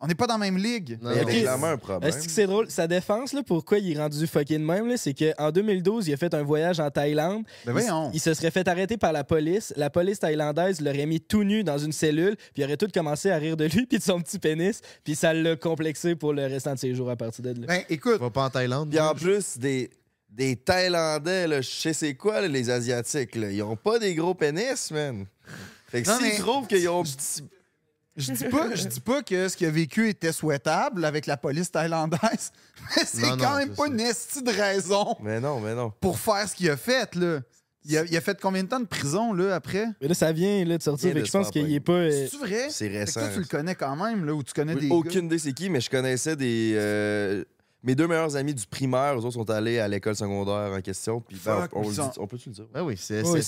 On 0.02 0.08
n'est 0.08 0.16
pas 0.16 0.28
dans 0.28 0.36
la 0.36 0.40
même 0.40 0.58
ligue. 0.58 0.98
Non, 1.02 1.12
Il 1.14 1.22
y 1.38 1.42
clairement 1.42 1.68
un 1.68 1.78
problème. 1.78 2.10
Est-ce 2.10 2.26
que 2.26 2.32
c'est 2.32 2.48
drôle? 2.48 2.70
Sa 2.72 2.88
défense, 2.88 3.34
là, 3.34 3.42
pourquoi 3.46 3.80
il 3.80 3.92
est 3.92 4.00
rendu 4.00 4.26
fucké 4.28 4.58
de 4.58 4.64
même, 4.64 4.88
là, 4.88 4.96
c'est 4.96 5.14
qu'en 5.14 5.52
2012, 5.52 6.08
il 6.08 6.14
a 6.14 6.18
fait 6.18 6.34
un 6.34 6.42
voyage 6.42 6.80
en 6.80 6.90
Thaïlande. 6.90 7.44
Ben 7.66 7.72
Il, 7.72 7.82
voyons. 7.84 8.10
il 8.14 8.20
se 8.22 8.34
serait 8.34 8.50
fait 8.52 8.66
arrêter 8.70 8.96
par 8.96 9.12
la 9.12 9.26
police. 9.26 9.74
La 9.76 9.90
police 9.90 10.20
thaïlandaise 10.20 10.80
l'aurait 10.80 11.06
mis 11.06 11.20
tout 11.20 11.44
nu 11.44 11.66
dans 11.66 11.78
une 11.78 11.92
cellule, 11.92 12.38
puis 12.54 12.62
il 12.62 12.64
aurait 12.64 12.78
tout 12.78 12.88
commencé 12.94 13.30
à 13.30 13.36
rire 13.38 13.58
de 13.58 13.66
lui, 13.66 13.86
puis 13.90 13.98
de 13.98 14.04
son 14.04 14.22
petit 14.22 14.40
pénis, 14.40 14.80
puis 15.04 15.16
ça 15.16 15.34
l'a 15.34 15.58
complexé 15.58 16.16
pour 16.16 16.32
le 16.32 16.44
restant 16.46 16.76
de 16.76 16.80
ses 16.80 16.96
jours 16.96 17.10
à 17.10 17.18
partir 17.18 17.44
de 17.44 17.60
là. 17.60 17.68
Ben 17.68 17.82
écoute, 17.90 18.22
Va 18.22 18.30
pas 18.30 18.46
en 18.46 18.50
Thaïlande. 18.50 18.90
Puis 18.92 19.00
en 19.02 19.14
plus, 19.14 19.58
des, 19.58 19.90
des 20.30 20.56
Thaïlandais, 20.56 21.46
là, 21.46 21.60
je 21.60 21.68
sais 21.70 21.92
c'est 21.92 22.14
quoi, 22.16 22.40
là, 22.40 22.48
les 22.48 22.70
Asiatiques, 22.70 23.36
là, 23.36 23.52
ils 23.52 23.62
ont 23.64 23.76
pas 23.76 24.00
des 24.00 24.16
gros 24.16 24.34
pénis, 24.34 24.92
man. 24.92 25.26
Fait 25.90 26.04
que 26.04 26.10
Non, 26.10 26.18
s'ils 26.20 26.28
mais- 26.28 26.38
trouvent 26.38 26.68
qu'ils 26.68 26.88
ont... 26.88 27.04
petit- 27.04 27.44
Je 28.20 28.32
dis 28.34 28.44
pas, 28.46 28.76
je 28.76 28.88
dis 28.88 29.00
pas 29.00 29.24
que 29.24 29.48
ce 29.50 29.56
qu'il 29.58 29.68
a 29.68 29.72
vécu 29.72 30.10
était 30.10 30.32
souhaitable 30.32 31.06
avec 31.06 31.26
la 31.26 31.38
police 31.38 31.72
thaïlandaise, 31.72 32.52
mais 32.96 33.04
c'est 33.06 33.22
Non, 33.22 33.36
non, 33.38 33.44
quand 33.44 33.58
même 33.58 33.70
pas 33.70 33.86
ça. 33.86 33.92
une 33.92 34.00
esti 34.00 34.44
de 34.44 34.52
raison 34.52 35.16
Mais 35.22 35.40
non, 35.40 35.60
mais 35.60 35.74
non. 35.74 35.92
pour 36.02 36.20
faire 36.20 36.48
ce 36.48 36.56
qu'il 36.56 36.70
a 36.70 36.78
fait, 36.78 37.16
là. 37.16 37.40
Il 37.86 37.98
a, 37.98 38.04
il 38.04 38.16
a 38.18 38.22
fait 38.22 38.40
combien 38.42 38.62
de 38.64 38.68
temps 38.68 38.80
de 38.82 38.86
prison, 38.86 39.32
là, 39.32 39.56
après? 39.56 39.86
Mais 40.02 40.10
là, 40.10 40.14
ça 40.14 40.34
vient 40.34 40.66
là, 40.66 40.78
de 40.78 40.84
sortir, 40.84 41.14
fait 41.14 41.22
de 41.22 41.26
je 41.26 41.32
pense 41.32 41.50
qu'il 41.50 41.74
est 41.74 41.80
pas. 41.80 41.94
euh, 41.94 42.28
C'est 42.30 42.38
vrai? 42.38 42.68
C'est 42.70 42.90
récent. 42.90 43.22
toi, 43.22 43.30
tu 43.34 43.40
le 43.40 43.46
connais 43.46 43.74
quand 43.74 43.96
même, 43.96 44.26
là, 44.26 44.34
ou 44.34 44.44
tu 44.44 44.52
connais 44.54 44.76
des 44.76 44.90
Aucune 44.90 45.26
idée 45.26 45.40
c'est 45.40 45.54
qui, 45.54 45.70
mais 45.70 45.80
je 45.80 45.90
connaissais 45.90 46.36
des... 46.36 46.74
euh, 46.76 47.44
Mes 47.82 47.96
deux 47.96 48.08
meilleurs 48.08 48.36
amis 48.36 48.54
du 48.54 48.68
primaire, 48.68 49.14
eux 49.18 49.20
autres 49.24 49.32
sont 49.32 49.50
allés 49.50 49.80
à 49.80 49.88
l'école 49.88 50.14
secondaire 50.16 50.74
en 50.78 50.82
question. 50.82 51.22
Puis 51.22 51.40
ben, 51.46 51.66
on, 51.72 52.28
peut-tu 52.28 52.50
le 52.50 52.56
dire? 52.56 52.66
Ben 52.74 52.82
oui, 52.84 52.96
c'est 52.98 53.24
oui, 53.26 53.42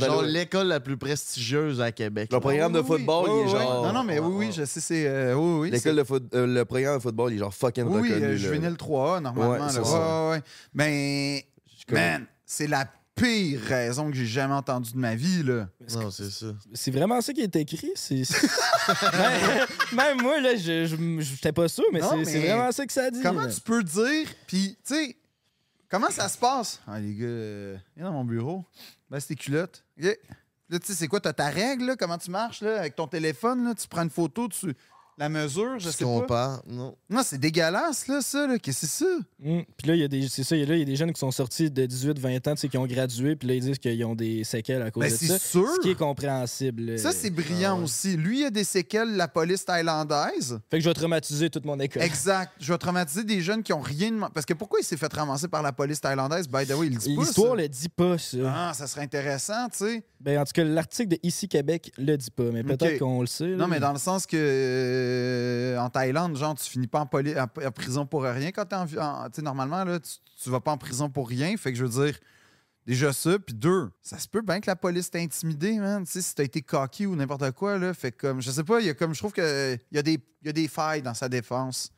genre 0.00 0.22
l'école 0.22 0.66
la 0.66 0.80
plus 0.80 0.96
prestigieuse 0.96 1.80
à 1.80 1.92
Québec. 1.92 2.30
Le 2.32 2.40
programme 2.40 2.72
de 2.72 2.80
Oui, 2.80 2.86
oui, 2.88 2.96
football, 2.98 3.24
oui, 3.28 3.36
il 3.36 3.40
est 3.40 3.44
oui. 3.44 3.50
genre... 3.60 3.86
Non, 3.86 3.92
non, 3.92 4.02
mais 4.02 4.18
oui, 4.18 4.32
oui, 4.34 4.52
je 4.52 4.64
sais, 4.64 4.80
c'est. 4.80 5.06
euh, 5.06 5.34
oui, 5.34 5.60
oui. 5.60 5.70
L'école 5.70 5.94
de 5.94 6.02
foot, 6.04 6.24
euh, 6.34 6.44
le 6.46 6.64
programme 6.64 6.96
de 6.96 7.02
football, 7.02 7.30
il 7.32 7.36
est 7.36 7.38
genre 7.38 7.54
fucking 7.54 7.84
Oui, 7.84 8.08
reconnu. 8.08 8.24
euh, 8.24 8.28
là. 8.30 8.36
juvénile 8.36 8.72
3A, 8.74 9.20
normalement. 9.20 9.52
Ouais, 9.52 9.58
là. 9.58 9.68
ça. 9.70 9.80
ouais, 10.30 10.30
ouais. 10.32 10.42
Mais, 10.74 11.46
man, 11.92 12.26
c'est 12.44 12.66
la 12.66 12.86
pire 13.14 13.60
raison 13.62 14.10
que 14.10 14.16
j'ai 14.16 14.26
jamais 14.26 14.54
entendue 14.54 14.92
de 14.92 14.98
ma 14.98 15.14
vie, 15.14 15.42
là. 15.42 15.68
Non, 15.94 16.10
c'est 16.10 16.30
ça. 16.30 16.46
C'est 16.74 16.90
vraiment 16.90 17.20
ça 17.20 17.32
qui 17.32 17.42
est 17.42 17.56
écrit? 17.56 17.90
C'est... 17.94 18.24
c'est- 18.24 18.46
même, 19.12 19.66
même 19.92 20.22
moi, 20.22 20.40
là, 20.40 20.56
je 20.56 20.86
je- 20.86 21.20
j'étais 21.20 21.52
pas 21.52 21.68
sûr, 21.68 21.84
mais 21.92 22.00
c'est 22.00 22.24
c'est 22.24 22.40
vraiment 22.46 22.72
ça 22.72 22.86
que 22.86 22.92
ça 22.92 23.10
dit. 23.10 23.20
Comment 23.22 23.42
là. 23.42 23.52
tu 23.52 23.60
peux 23.60 23.82
dire, 23.82 24.28
puis, 24.46 24.76
tu 24.86 24.94
sais, 24.94 25.16
comment 25.88 26.10
ça 26.10 26.28
se 26.28 26.38
passe? 26.38 26.80
Ah, 26.86 26.98
les 26.98 27.14
gars, 27.14 27.24
euh, 27.26 27.76
viens 27.96 28.06
dans 28.06 28.12
mon 28.12 28.24
bureau. 28.24 28.64
Baisse 29.10 29.26
tes 29.26 29.34
culottes. 29.36 29.84
OK. 30.02 30.18
Là, 30.70 30.78
tu 30.78 30.86
sais, 30.86 30.94
c'est 30.94 31.08
quoi? 31.08 31.20
T'as 31.20 31.34
ta 31.34 31.50
règle, 31.50 31.84
là? 31.84 31.96
Comment 31.96 32.16
tu 32.16 32.30
marches, 32.30 32.62
là? 32.62 32.78
Avec 32.78 32.96
ton 32.96 33.06
téléphone, 33.06 33.62
là? 33.64 33.74
Tu 33.74 33.86
prends 33.88 34.02
une 34.04 34.08
photo, 34.10 34.48
tu... 34.48 34.72
La 35.18 35.28
mesure, 35.28 35.78
je 35.78 35.90
sais 35.90 36.04
pas. 36.26 36.60
Non. 36.66 36.96
Non, 37.10 37.20
c'est 37.22 37.38
dégueulasse, 37.38 38.08
là, 38.08 38.20
ça, 38.22 38.46
là. 38.46 38.58
Qu'est-ce 38.58 38.80
que 38.80 38.86
c'est 38.86 39.04
ça? 39.04 39.10
Mm. 39.40 39.60
Puis 39.76 39.88
là, 39.88 39.94
il 39.94 40.00
y 40.00 40.04
a 40.04 40.08
des, 40.08 40.26
c'est 40.28 40.42
ça, 40.42 40.56
il 40.56 40.60
y 40.60 40.62
a- 40.62 40.66
là, 40.66 40.74
il 40.74 40.78
y 40.80 40.82
a 40.82 40.86
des 40.86 40.96
jeunes 40.96 41.12
qui 41.12 41.20
sont 41.20 41.30
sortis 41.30 41.70
de 41.70 41.84
18-20 41.86 42.48
ans, 42.48 42.54
tu 42.54 42.62
sais, 42.62 42.68
qui 42.68 42.78
ont 42.78 42.86
gradué, 42.86 43.36
puis 43.36 43.46
là, 43.48 43.54
ils 43.54 43.60
disent 43.60 43.78
qu'ils 43.78 44.02
ont 44.04 44.14
des 44.14 44.42
séquelles 44.42 44.80
à 44.82 44.90
cause 44.90 45.02
Ben, 45.02 45.12
de 45.12 45.16
c'est 45.16 45.26
ça. 45.26 45.38
sûr. 45.38 45.68
Ce 45.76 45.80
qui 45.80 45.90
est 45.90 45.94
compréhensible. 45.98 46.98
Ça, 46.98 47.12
c'est 47.12 47.30
brillant 47.30 47.76
Ah 47.80 47.84
aussi. 47.84 48.16
Lui, 48.16 48.40
il 48.40 48.44
a 48.46 48.50
des 48.50 48.64
séquelles, 48.64 49.14
la 49.16 49.28
police 49.28 49.64
thaïlandaise. 49.64 50.58
Fait 50.70 50.78
que 50.78 50.84
je 50.84 50.88
vais 50.88 50.94
traumatiser 50.94 51.50
toute 51.50 51.66
mon 51.66 51.78
école. 51.78 52.02
Exact. 52.02 52.50
Je 52.58 52.72
vais 52.72 52.78
traumatiser 52.78 53.24
des 53.24 53.42
jeunes 53.42 53.62
qui 53.62 53.72
ont 53.74 53.80
rien 53.80 54.10
demandé. 54.10 54.32
Parce 54.34 54.46
que 54.46 54.54
pourquoi 54.54 54.80
il 54.80 54.84
s'est 54.84 54.96
fait 54.96 55.12
ramasser 55.12 55.46
par 55.46 55.62
la 55.62 55.72
police 55.72 56.00
thaïlandaise? 56.00 56.48
By 56.48 56.66
the 56.66 56.70
way, 56.74 56.86
il 56.86 56.94
le 56.94 56.98
dit 56.98 57.14
pas. 57.14 57.22
L'histoire 57.22 57.54
le 57.56 57.68
dit 57.68 57.88
pas, 57.90 58.16
ça. 58.18 58.38
Ah, 58.46 58.72
ça 58.74 58.86
serait 58.86 59.02
intéressant, 59.02 59.68
tu 59.68 59.78
sais. 59.78 60.02
Ben, 60.20 60.38
en 60.40 60.44
tout 60.44 60.52
cas, 60.54 60.64
l'article 60.64 61.08
de 61.10 61.18
Ici 61.22 61.48
Québec 61.48 61.92
le 61.98 62.16
dit 62.16 62.30
pas, 62.30 62.44
mais 62.52 62.62
peut-être 62.62 62.98
qu'on 62.98 63.20
le 63.20 63.26
sait. 63.26 63.48
là. 63.48 63.56
Non, 63.56 63.66
mais 63.68 63.80
dans 63.80 63.92
le 63.92 63.98
sens 63.98 64.24
que 64.24 64.36
en 65.78 65.90
Thaïlande, 65.90 66.36
genre, 66.36 66.54
tu 66.54 66.68
finis 66.68 66.86
pas 66.86 67.00
en, 67.00 67.06
prison 67.70 68.06
pour 68.06 68.22
rien 68.22 68.50
quand 68.52 68.66
t'es 69.30 69.42
normalement, 69.42 69.84
tu, 69.98 70.50
vas 70.50 70.60
pas 70.60 70.72
en 70.72 70.78
prison 70.78 71.10
pour 71.10 71.28
rien. 71.28 71.56
Fait 71.56 71.72
que 71.72 71.78
je 71.78 71.84
veux 71.84 72.06
dire, 72.06 72.18
déjà 72.86 73.12
ça. 73.12 73.38
Puis 73.38 73.54
deux, 73.54 73.90
ça 74.02 74.18
se 74.18 74.28
peut 74.28 74.42
bien 74.42 74.60
que 74.60 74.66
la 74.66 74.76
police 74.76 75.10
t'ait 75.10 75.22
intimidé, 75.22 75.78
man. 75.78 76.04
Si 76.06 76.34
t'as 76.34 76.44
été 76.44 76.62
cocky 76.62 77.06
ou 77.06 77.16
n'importe 77.16 77.50
quoi, 77.52 77.78
là. 77.78 77.94
Fait 77.94 78.12
comme, 78.12 78.40
je 78.40 78.50
sais 78.50 78.64
pas, 78.64 78.80
il 78.80 78.86
y 78.86 78.90
a 78.90 78.94
comme, 78.94 79.14
je 79.14 79.18
trouve 79.18 79.32
que 79.32 79.78
il 79.90 79.96
y, 79.96 79.98
a 79.98 80.02
des- 80.02 80.20
y 80.44 80.48
a 80.48 80.52
des 80.52 80.68
failles 80.68 81.02
dans 81.02 81.14
sa 81.14 81.28
défense. 81.28 81.90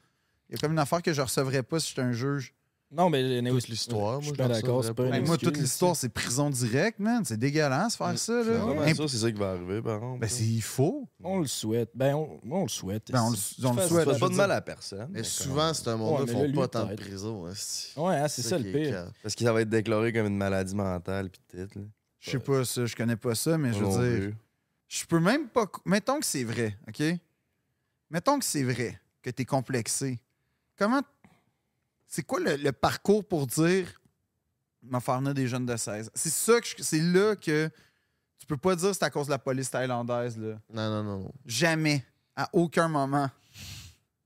Il 0.48 0.54
y 0.54 0.58
a 0.58 0.58
comme 0.58 0.72
une 0.72 0.78
affaire 0.78 1.02
que 1.02 1.12
je 1.12 1.22
recevrais 1.22 1.62
pas 1.62 1.80
si 1.80 1.88
j'étais 1.88 2.02
un 2.02 2.12
juge. 2.12 2.54
Non, 2.96 3.10
mais 3.10 3.42
Toute 3.42 3.68
l'histoire, 3.68 4.20
Je 4.20 4.26
suis 4.26 4.36
pas 4.36 4.46
d'accord, 4.48 4.84
moi, 5.26 5.36
toute 5.36 5.56
l'histoire, 5.56 5.96
c'est 5.96 6.08
prison 6.08 6.48
directe, 6.48 7.00
man. 7.00 7.24
C'est 7.24 7.36
dégueulasse 7.36 7.96
faire 7.96 8.16
ça, 8.18 8.42
là. 8.44 8.94
Ça, 8.94 9.08
c'est 9.08 9.16
ça 9.16 9.32
qui 9.32 9.38
va 9.38 9.50
arriver, 9.50 9.82
par 9.82 9.98
contre. 10.00 10.20
Ben, 10.20 10.28
c'est 10.28 10.44
il 10.44 10.62
faut. 10.62 11.08
On 11.22 11.40
le 11.40 11.46
souhaite. 11.46 11.90
Ben, 11.94 12.14
on, 12.14 12.38
on 12.48 12.62
le 12.62 12.68
souhaite. 12.68 13.10
Ben, 13.10 13.20
on 13.22 13.30
le- 13.30 13.36
on 13.66 13.72
le 13.74 13.82
souhaite. 13.82 14.06
Ça 14.06 14.14
fait 14.14 14.20
pas 14.20 14.28
de 14.28 14.34
mal 14.34 14.52
à 14.52 14.60
personne. 14.60 15.08
Mais 15.10 15.24
souvent, 15.24 15.74
c'est 15.74 15.88
un 15.88 15.96
monde-là 15.96 16.24
mais 16.26 16.32
font 16.32 16.52
pas 16.52 16.68
tant 16.68 16.82
de 16.84 16.86
peut-être. 16.94 17.00
prison. 17.00 17.44
Ouais, 17.44 18.16
hein, 18.16 18.28
c'est 18.28 18.42
ça, 18.42 18.58
le 18.58 18.70
pire. 18.70 19.10
Parce 19.22 19.34
que 19.34 19.42
ça 19.44 19.52
va 19.52 19.62
être 19.62 19.68
déclaré 19.70 20.12
comme 20.12 20.26
une 20.26 20.36
maladie 20.36 20.74
mentale, 20.74 21.30
pis 21.30 21.40
tout, 21.50 21.56
là. 21.78 21.84
Je 22.20 22.30
sais 22.30 22.38
pas 22.38 22.64
ça, 22.64 22.86
je 22.86 22.94
connais 22.96 23.16
pas 23.16 23.34
ça, 23.34 23.58
mais 23.58 23.72
je 23.72 23.84
veux 23.84 24.18
dire. 24.20 24.32
Je 24.86 25.04
peux 25.04 25.18
même 25.20 25.48
pas. 25.48 25.66
Mettons 25.84 26.20
que 26.20 26.26
c'est 26.26 26.44
vrai, 26.44 26.76
OK? 26.88 27.02
Mettons 28.10 28.38
que 28.38 28.44
c'est 28.44 28.62
vrai, 28.62 29.00
que 29.22 29.30
t'es 29.30 29.44
complexé. 29.44 30.20
Comment. 30.78 31.00
C'est 32.14 32.22
quoi 32.22 32.38
le, 32.38 32.54
le 32.54 32.70
parcours 32.70 33.26
pour 33.26 33.44
dire. 33.44 34.00
M'en 34.84 35.00
faire 35.00 35.20
des 35.20 35.48
jeunes 35.48 35.66
de 35.66 35.76
16? 35.76 36.12
C'est 36.14 36.30
ça 36.30 36.60
que 36.60 36.68
C'est 36.78 37.00
là 37.00 37.34
que. 37.34 37.68
Tu 38.38 38.46
peux 38.46 38.56
pas 38.56 38.76
dire 38.76 38.90
que 38.90 38.94
c'est 38.94 39.04
à 39.04 39.10
cause 39.10 39.26
de 39.26 39.32
la 39.32 39.38
police 39.38 39.68
thaïlandaise, 39.68 40.38
là. 40.38 40.60
Non, 40.72 40.90
non, 40.90 41.02
non. 41.02 41.18
non. 41.20 41.32
Jamais. 41.44 42.04
À 42.36 42.48
aucun 42.52 42.86
moment. 42.86 43.28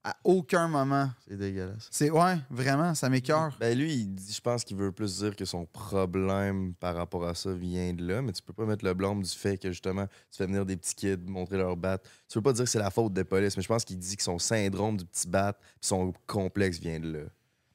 À 0.05 0.17
aucun 0.23 0.69
moment. 0.69 1.09
C'est 1.27 1.39
dégueulasse. 1.39 1.89
C'est 1.91 2.11
ouais, 2.11 2.37
vraiment, 2.51 2.95
ça 2.95 3.09
m'écœure. 3.09 3.57
Ben 3.59 3.79
lui, 3.79 3.95
il 3.95 4.15
dit, 4.15 4.35
je 4.35 4.41
pense 4.43 4.65
qu'il 4.65 4.77
veut 4.77 4.93
plus 4.93 5.21
dire 5.21 5.35
que 5.35 5.47
son 5.47 5.65
problème 5.65 6.75
par 6.75 6.95
rapport 6.95 7.27
à 7.27 7.35
ça 7.35 7.55
vient 7.55 7.95
de 7.95 8.07
là, 8.07 8.21
mais 8.21 8.33
tu 8.33 8.43
peux 8.43 8.53
pas 8.53 8.67
mettre 8.67 8.85
le 8.85 8.93
blâme 8.93 9.23
du 9.23 9.31
fait 9.31 9.57
que 9.57 9.71
justement 9.71 10.07
tu 10.31 10.37
fais 10.37 10.47
venir 10.47 10.67
des 10.67 10.77
petits 10.77 10.95
kids 10.95 11.25
montrer 11.27 11.57
leur 11.57 11.77
bat. 11.77 11.99
Tu 12.29 12.35
peux 12.35 12.43
pas 12.43 12.53
dire 12.53 12.65
que 12.65 12.71
c'est 12.71 12.79
la 12.79 12.91
faute 12.91 13.15
des 13.15 13.25
polices, 13.25 13.57
mais 13.57 13.63
je 13.63 13.69
pense 13.69 13.85
qu'il 13.87 13.99
dit 13.99 14.17
que 14.17 14.23
son 14.23 14.39
syndrome 14.39 14.99
du 14.99 15.07
petit 15.07 15.27
bat 15.27 15.57
son 15.81 16.13
complexe 16.27 16.79
vient 16.79 17.01
de 17.01 17.13
là. 17.13 17.25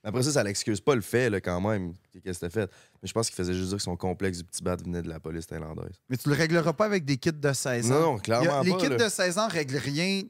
Mais 0.04 0.10
Après 0.10 0.24
ça, 0.24 0.32
ça 0.34 0.44
l'excuse 0.44 0.82
pas 0.82 0.96
le 0.96 1.02
fait 1.02 1.30
là, 1.30 1.40
quand 1.40 1.62
même 1.62 1.94
qu'est-ce 2.24 2.40
que 2.40 2.46
t'as 2.46 2.50
fait? 2.50 2.70
Mais 3.02 3.08
je 3.08 3.14
pense 3.14 3.28
qu'il 3.28 3.36
faisait 3.38 3.54
juste 3.54 3.70
dire 3.70 3.78
que 3.78 3.84
son 3.84 3.96
complexe 3.96 4.40
du 4.40 4.44
petit 4.44 4.62
bat 4.62 4.76
venait 4.76 5.02
de 5.02 5.08
la 5.10 5.20
police 5.20 5.48
thaïlandaise. 5.48 5.96
Mais 6.10 6.18
tu 6.18 6.28
le 6.30 6.36
régleras 6.36 6.74
pas 6.74 6.86
avec 6.86 7.06
des 7.06 7.18
kits 7.18 7.32
de 7.32 7.54
16 7.54 7.92
ans. 7.92 8.00
Non, 8.02 8.18
a- 8.18 8.20
clairement 8.20 8.62
les 8.62 8.72
pas. 8.72 8.78
kits 8.78 8.90
là. 8.90 8.98
de 8.98 9.08
16 9.10 9.38
ans 9.38 9.48
règlent 9.48 9.78
rien. 9.78 10.22
tu 10.24 10.30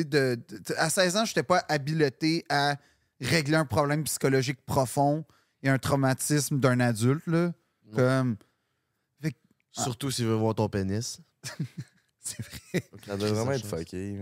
sais, 0.00 0.04
De, 0.04 0.34
de- 0.48 0.74
à 0.76 0.90
16 0.90 1.16
ans, 1.16 1.24
je 1.24 1.30
n'étais 1.30 1.42
pas 1.42 1.64
habilité 1.68 2.44
à 2.50 2.76
régler 3.20 3.56
un 3.56 3.64
problème 3.64 4.04
psychologique 4.04 4.58
profond 4.66 5.24
et 5.62 5.68
un 5.70 5.78
traumatisme 5.78 6.60
d'un 6.60 6.80
adulte. 6.80 7.26
Là. 7.26 7.52
Comme, 7.94 8.36
Surtout 9.72 10.10
s'il 10.10 10.26
veut 10.26 10.34
voir 10.34 10.54
ton 10.54 10.68
pénis. 10.68 11.20
c'est 12.20 12.40
vrai. 12.42 12.88
Ça 13.06 13.16
doit 13.16 13.28
vraiment 13.32 13.52
être 13.52 13.66
fucké. 13.66 14.18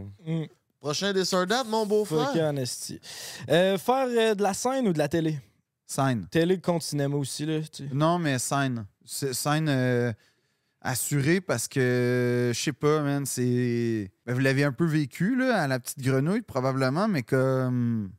Prochain 0.83 1.13
des 1.13 1.23
date, 1.47 1.69
mon 1.69 1.87
beau-frère. 1.87 2.33
Fuck 2.33 2.43
en 2.43 2.57
esti. 2.57 3.01
Euh, 3.49 3.79
faire 3.79 4.09
euh, 4.09 4.35
de 4.35 4.43
la 4.43 4.53
scène 4.53 4.89
ou 4.89 4.93
de 4.93 4.99
la 4.99 5.07
télé? 5.07 5.39
Scène. 5.87 6.27
Télé 6.29 6.59
contre 6.61 6.85
cinéma 6.85 7.15
aussi, 7.17 7.47
là. 7.47 7.61
tu 7.61 7.87
sais. 7.87 7.95
Non, 7.95 8.19
mais 8.19 8.41
scène. 8.41 8.85
C'est- 9.05 9.33
Scène 9.33 9.69
euh, 9.69 10.13
assurée 10.81 11.41
parce 11.41 11.69
que, 11.69 12.51
je 12.53 12.61
sais 12.61 12.73
pas, 12.73 13.01
man, 13.01 13.25
c'est. 13.27 14.11
Ben, 14.27 14.35
vous 14.35 14.41
l'avez 14.41 14.65
un 14.65 14.73
peu 14.73 14.85
vécu, 14.85 15.37
là, 15.37 15.63
à 15.63 15.69
la 15.69 15.79
petite 15.79 16.01
grenouille, 16.01 16.43
probablement, 16.43 17.07
mais 17.07 17.23
comme. 17.23 18.11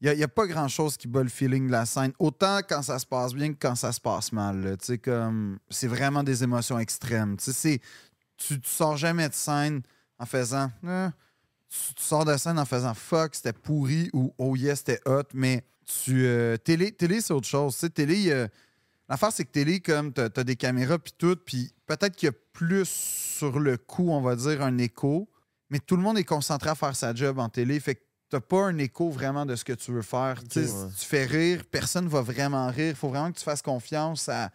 Il 0.00 0.12
n'y 0.16 0.22
a, 0.22 0.28
pas 0.28 0.46
grand-chose 0.46 0.96
qui 0.96 1.08
bat 1.08 1.24
le 1.24 1.28
feeling 1.28 1.66
de 1.66 1.72
la 1.72 1.84
scène. 1.84 2.12
Autant 2.20 2.58
quand 2.68 2.82
ça 2.82 3.00
se 3.00 3.06
passe 3.06 3.34
bien 3.34 3.52
que 3.52 3.58
quand 3.60 3.74
ça 3.74 3.90
se 3.90 4.00
passe 4.00 4.30
mal. 4.30 4.60
là. 4.62 4.76
Tu 4.76 4.86
sais, 4.86 4.98
comme. 4.98 5.58
C'est 5.68 5.88
vraiment 5.88 6.22
des 6.22 6.44
émotions 6.44 6.78
extrêmes. 6.78 7.36
Tu 7.38 7.46
sais, 7.46 7.52
c'est- 7.52 7.80
tu, 8.36 8.60
tu 8.60 8.70
sors 8.70 8.96
jamais 8.96 9.28
de 9.28 9.34
scène 9.34 9.82
en 10.20 10.26
faisant. 10.26 10.70
Ah. 10.86 11.10
Tu, 11.72 11.94
tu 11.94 12.02
sors 12.02 12.24
de 12.24 12.36
scène 12.36 12.58
en 12.58 12.64
faisant 12.66 12.94
fuck, 12.94 13.34
c'était 13.34 13.52
pourri 13.52 14.10
ou 14.12 14.34
oh 14.38 14.54
yes, 14.56 14.78
c'était 14.80 15.00
hot, 15.06 15.22
mais 15.34 15.64
tu. 16.04 16.24
euh, 16.26 16.56
télé, 16.56 16.92
télé 16.92 17.20
c'est 17.20 17.32
autre 17.32 17.48
chose. 17.48 17.72
Tu 17.74 17.80
sais, 17.80 17.90
télé. 17.90 18.30
euh, 18.30 18.46
L'affaire, 19.08 19.32
c'est 19.32 19.44
que 19.44 19.50
télé, 19.50 19.80
comme 19.80 20.12
t'as 20.12 20.28
as 20.34 20.44
des 20.44 20.56
caméras 20.56 20.98
puis 20.98 21.12
tout, 21.18 21.36
puis 21.44 21.70
peut-être 21.86 22.14
qu'il 22.16 22.26
y 22.28 22.30
a 22.30 22.34
plus 22.52 22.88
sur 22.88 23.58
le 23.58 23.76
coup, 23.76 24.10
on 24.10 24.20
va 24.22 24.36
dire, 24.36 24.62
un 24.62 24.78
écho, 24.78 25.28
mais 25.70 25.80
tout 25.80 25.96
le 25.96 26.02
monde 26.02 26.16
est 26.18 26.24
concentré 26.24 26.70
à 26.70 26.74
faire 26.74 26.94
sa 26.96 27.14
job 27.14 27.38
en 27.38 27.48
télé, 27.48 27.78
fait 27.80 27.96
que 27.96 28.00
t'as 28.30 28.40
pas 28.40 28.64
un 28.66 28.78
écho 28.78 29.10
vraiment 29.10 29.44
de 29.44 29.54
ce 29.56 29.64
que 29.64 29.72
tu 29.74 29.92
veux 29.92 30.02
faire. 30.02 30.42
Tu 30.48 30.60
ouais. 30.60 30.66
tu 30.98 31.04
fais 31.04 31.24
rire, 31.26 31.64
personne 31.70 32.08
va 32.08 32.22
vraiment 32.22 32.68
rire. 32.68 32.90
Il 32.90 32.94
faut 32.94 33.08
vraiment 33.10 33.30
que 33.32 33.38
tu 33.38 33.44
fasses 33.44 33.60
confiance 33.60 34.28
à- 34.30 34.50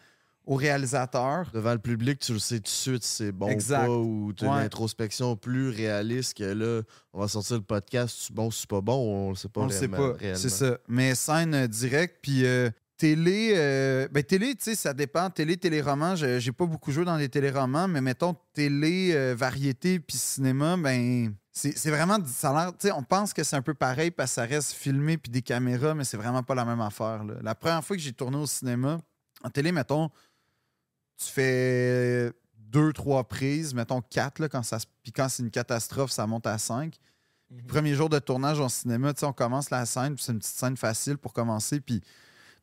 au 0.48 0.56
réalisateur. 0.56 1.50
Devant 1.54 1.74
le 1.74 1.80
public, 1.80 2.20
tu 2.20 2.34
le 2.34 2.40
sais 2.40 2.56
tout 2.58 2.64
de 2.64 2.68
suite 2.70 3.04
c'est 3.04 3.32
bon 3.32 3.48
Exact. 3.50 3.88
ou 3.88 3.88
pas, 3.88 3.98
ou 3.98 4.34
tu 4.34 4.46
as 4.46 4.50
Ouais. 4.50 4.58
une 4.60 4.66
introspection 4.66 5.36
plus 5.36 5.70
réaliste 5.70 6.36
que 6.38 6.44
là, 6.46 6.82
on 7.14 7.20
va 7.20 7.28
sortir 7.28 7.58
le 7.58 7.62
podcast, 7.64 8.16
c'est 8.28 8.34
bon, 8.34 8.50
c'est 8.50 8.68
pas 8.70 8.82
bon, 8.82 9.28
on 9.28 9.30
le 9.30 9.36
sait 9.36 9.50
pas 9.50 9.62
On 9.62 9.66
le 9.66 9.72
sait 9.72 9.88
pas. 9.88 10.14
C'est 10.36 10.50
ça. 10.50 10.78
Mais 10.88 11.14
scène 11.16 11.54
euh, 11.54 11.68
directe, 11.68 12.20
puis 12.22 12.46
euh, 12.46 12.70
télé, 12.98 13.52
euh, 13.56 14.08
ben 14.12 14.24
télé, 14.24 14.56
tu 14.56 14.64
sais, 14.64 14.76
ça 14.76 14.94
dépend. 14.94 15.30
Télé, 15.30 15.58
téléroman, 15.58 16.16
j'ai 16.16 16.52
pas 16.52 16.66
beaucoup 16.66 16.92
joué 16.92 17.06
dans 17.06 17.18
les 17.18 17.30
téléromans, 17.30 17.88
mais 17.88 18.02
mettons 18.02 18.36
télé, 18.54 19.12
euh, 19.14 19.36
variété, 19.38 20.00
puis 20.00 20.18
cinéma, 20.18 20.78
ben 20.78 21.34
c'est 21.52 21.90
vraiment, 21.90 22.20
ça 22.26 22.52
a 22.52 22.54
l'air, 22.66 22.72
tu 22.78 22.88
sais, 22.88 22.92
on 22.92 23.02
pense 23.02 23.34
que 23.34 23.42
c'est 23.44 23.56
un 23.56 23.64
peu 23.64 23.74
pareil 23.74 24.12
parce 24.12 24.30
que 24.32 24.36
ça 24.36 24.44
reste 24.46 24.74
filmé 24.74 25.18
puis 25.18 25.32
des 25.32 25.42
caméras, 25.42 25.96
mais 25.96 26.04
c'est 26.04 26.16
vraiment 26.18 26.44
pas 26.44 26.54
la 26.56 26.64
même 26.66 26.82
affaire. 26.82 27.24
là. 27.24 27.34
La 27.42 27.56
première 27.56 27.84
fois 27.84 27.96
que 27.96 28.02
j'ai 28.02 28.14
tourné 28.14 28.38
au 28.38 28.46
cinéma, 28.46 29.00
en 29.44 29.50
télé, 29.50 29.72
mettons, 29.72 30.10
tu 31.18 31.32
fais 31.32 32.32
deux, 32.58 32.94
trois 32.94 33.28
prises, 33.28 33.74
mettons 33.74 34.02
quatre, 34.02 34.40
là, 34.40 34.50
quand 34.50 34.64
ça 34.64 34.78
puis 35.04 35.12
quand 35.12 35.30
c'est 35.30 35.44
une 35.44 35.52
catastrophe, 35.52 36.12
ça 36.12 36.28
monte 36.28 36.48
à 36.48 36.58
cinq. 36.58 36.98
Mhm. 37.50 37.64
Premier 37.64 37.96
jour 37.96 38.10
de 38.10 38.20
tournage 38.20 38.60
en 38.60 38.70
cinéma, 38.70 39.14
tu 39.14 39.22
sais, 39.22 39.26
on 39.26 39.34
commence 39.34 39.70
la 39.70 39.86
scène, 39.86 40.16
puis 40.16 40.24
c'est 40.24 40.34
une 40.34 40.40
petite 40.40 40.56
scène 40.56 40.78
facile 40.78 41.18
pour 41.18 41.34
commencer, 41.34 41.80
puis 41.80 42.02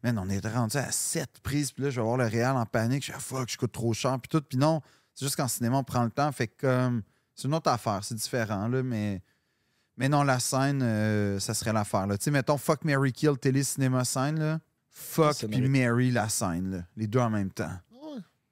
man, 0.02 0.18
on 0.18 0.28
est 0.28 0.46
rendu 0.46 0.76
à 0.76 0.92
sept 0.92 1.40
prises, 1.42 1.72
puis 1.72 1.84
là, 1.84 1.90
je 1.90 1.96
vais 1.96 2.06
voir 2.06 2.18
le 2.18 2.26
réel 2.26 2.50
en 2.50 2.66
panique, 2.66 3.04
je 3.04 3.12
ah, 3.14 3.18
fuck, 3.18 3.48
je 3.48 3.56
coûte 3.56 3.72
trop 3.72 3.94
cher, 3.94 4.18
puis 4.20 4.28
tout, 4.28 4.42
puis 4.42 4.58
non, 4.58 4.82
c'est 5.14 5.24
juste 5.24 5.36
qu'en 5.36 5.48
cinéma, 5.48 5.78
on 5.78 5.84
prend 5.84 6.04
le 6.04 6.10
temps, 6.10 6.30
fait 6.32 6.48
que 6.48 6.66
comme, 6.66 7.02
c'est 7.34 7.48
une 7.48 7.54
autre 7.54 7.70
affaire, 7.70 8.04
c'est 8.04 8.14
différent, 8.14 8.68
là, 8.68 8.82
mais, 8.82 9.22
mais 9.96 10.10
non, 10.10 10.22
la 10.22 10.38
scène, 10.38 10.82
euh, 10.82 11.40
ça 11.40 11.54
serait 11.54 11.72
l'affaire, 11.72 12.06
là. 12.06 12.18
Tu 12.18 12.24
sais, 12.24 12.30
mettons, 12.30 12.58
fuck, 12.58 12.84
Mary 12.84 13.12
Kill, 13.12 13.38
télé, 13.38 13.62
cinéma, 13.62 14.04
scène, 14.04 14.38
là, 14.38 14.60
fuck, 14.90 15.46
puis 15.50 15.66
Mary, 15.66 16.10
la 16.10 16.28
scène, 16.28 16.70
là, 16.70 16.82
les 16.94 17.06
deux 17.06 17.20
en 17.20 17.30
même 17.30 17.50
temps. 17.50 17.72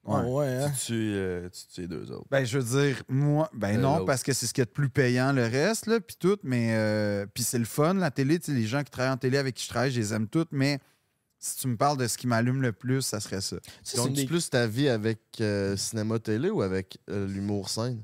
Ouais, 0.05 0.20
ouais, 0.23 0.47
hein? 0.65 0.70
Tu 0.81 0.87
tues, 0.87 1.12
euh, 1.15 1.49
tu 1.49 1.66
tues 1.73 1.81
les 1.83 1.87
deux 1.89 2.11
autres. 2.11 2.27
Ben, 2.31 2.45
je 2.45 2.59
veux 2.59 2.83
dire, 2.83 3.03
moi, 3.09 3.49
ben 3.55 3.77
Euh, 3.79 3.81
non, 3.81 4.05
parce 4.05 4.23
que 4.24 4.33
c'est 4.33 4.47
ce 4.47 4.53
qui 4.55 4.61
est 4.61 4.65
de 4.65 4.70
plus 4.70 4.89
payant, 4.91 5.33
le 5.33 5.45
reste, 5.45 5.87
là, 5.87 6.01
puis 6.01 6.16
tout, 6.19 6.39
mais, 6.43 6.74
euh, 6.74 7.24
puis 7.33 7.45
c'est 7.45 7.59
le 7.59 7.65
fun, 7.65 7.95
la 7.95 8.11
télé, 8.11 8.39
tu 8.41 8.47
sais, 8.47 8.53
les 8.53 8.66
gens 8.66 8.83
qui 8.83 8.91
travaillent 8.91 9.12
en 9.12 9.16
télé 9.16 9.39
avec 9.39 9.55
qui 9.55 9.65
je 9.65 9.69
travaille, 9.69 9.93
je 9.93 10.01
les 10.01 10.12
aime 10.12 10.27
toutes, 10.27 10.51
mais 10.51 10.81
si 11.39 11.57
tu 11.57 11.69
me 11.69 11.77
parles 11.77 11.99
de 11.99 12.09
ce 12.09 12.19
qui 12.19 12.27
m'allume 12.27 12.62
le 12.62 12.73
plus, 12.73 13.03
ça 13.03 13.20
serait 13.20 13.41
ça. 13.41 13.57
Donc, 13.97 14.12
des- 14.15 14.27
plus 14.27 14.51
ta 14.51 14.66
vie 14.66 14.89
avec 14.89 15.20
euh, 15.41 15.77
cinéma-télé 15.77 16.51
ou 16.51 16.62
avec 16.62 16.99
euh, 17.09 17.27
l'humour 17.29 17.69
scène? 17.69 18.03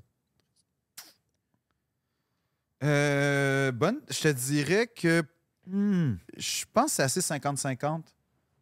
Euh, 2.85 3.73
bonne, 3.73 4.01
je 4.09 4.20
te 4.20 4.29
dirais 4.29 4.87
que, 4.87 5.23
hmm, 5.66 6.15
je 6.37 6.65
pense 6.73 6.87
que 6.87 6.91
c'est 6.93 7.03
assez 7.03 7.20
50-50, 7.20 8.05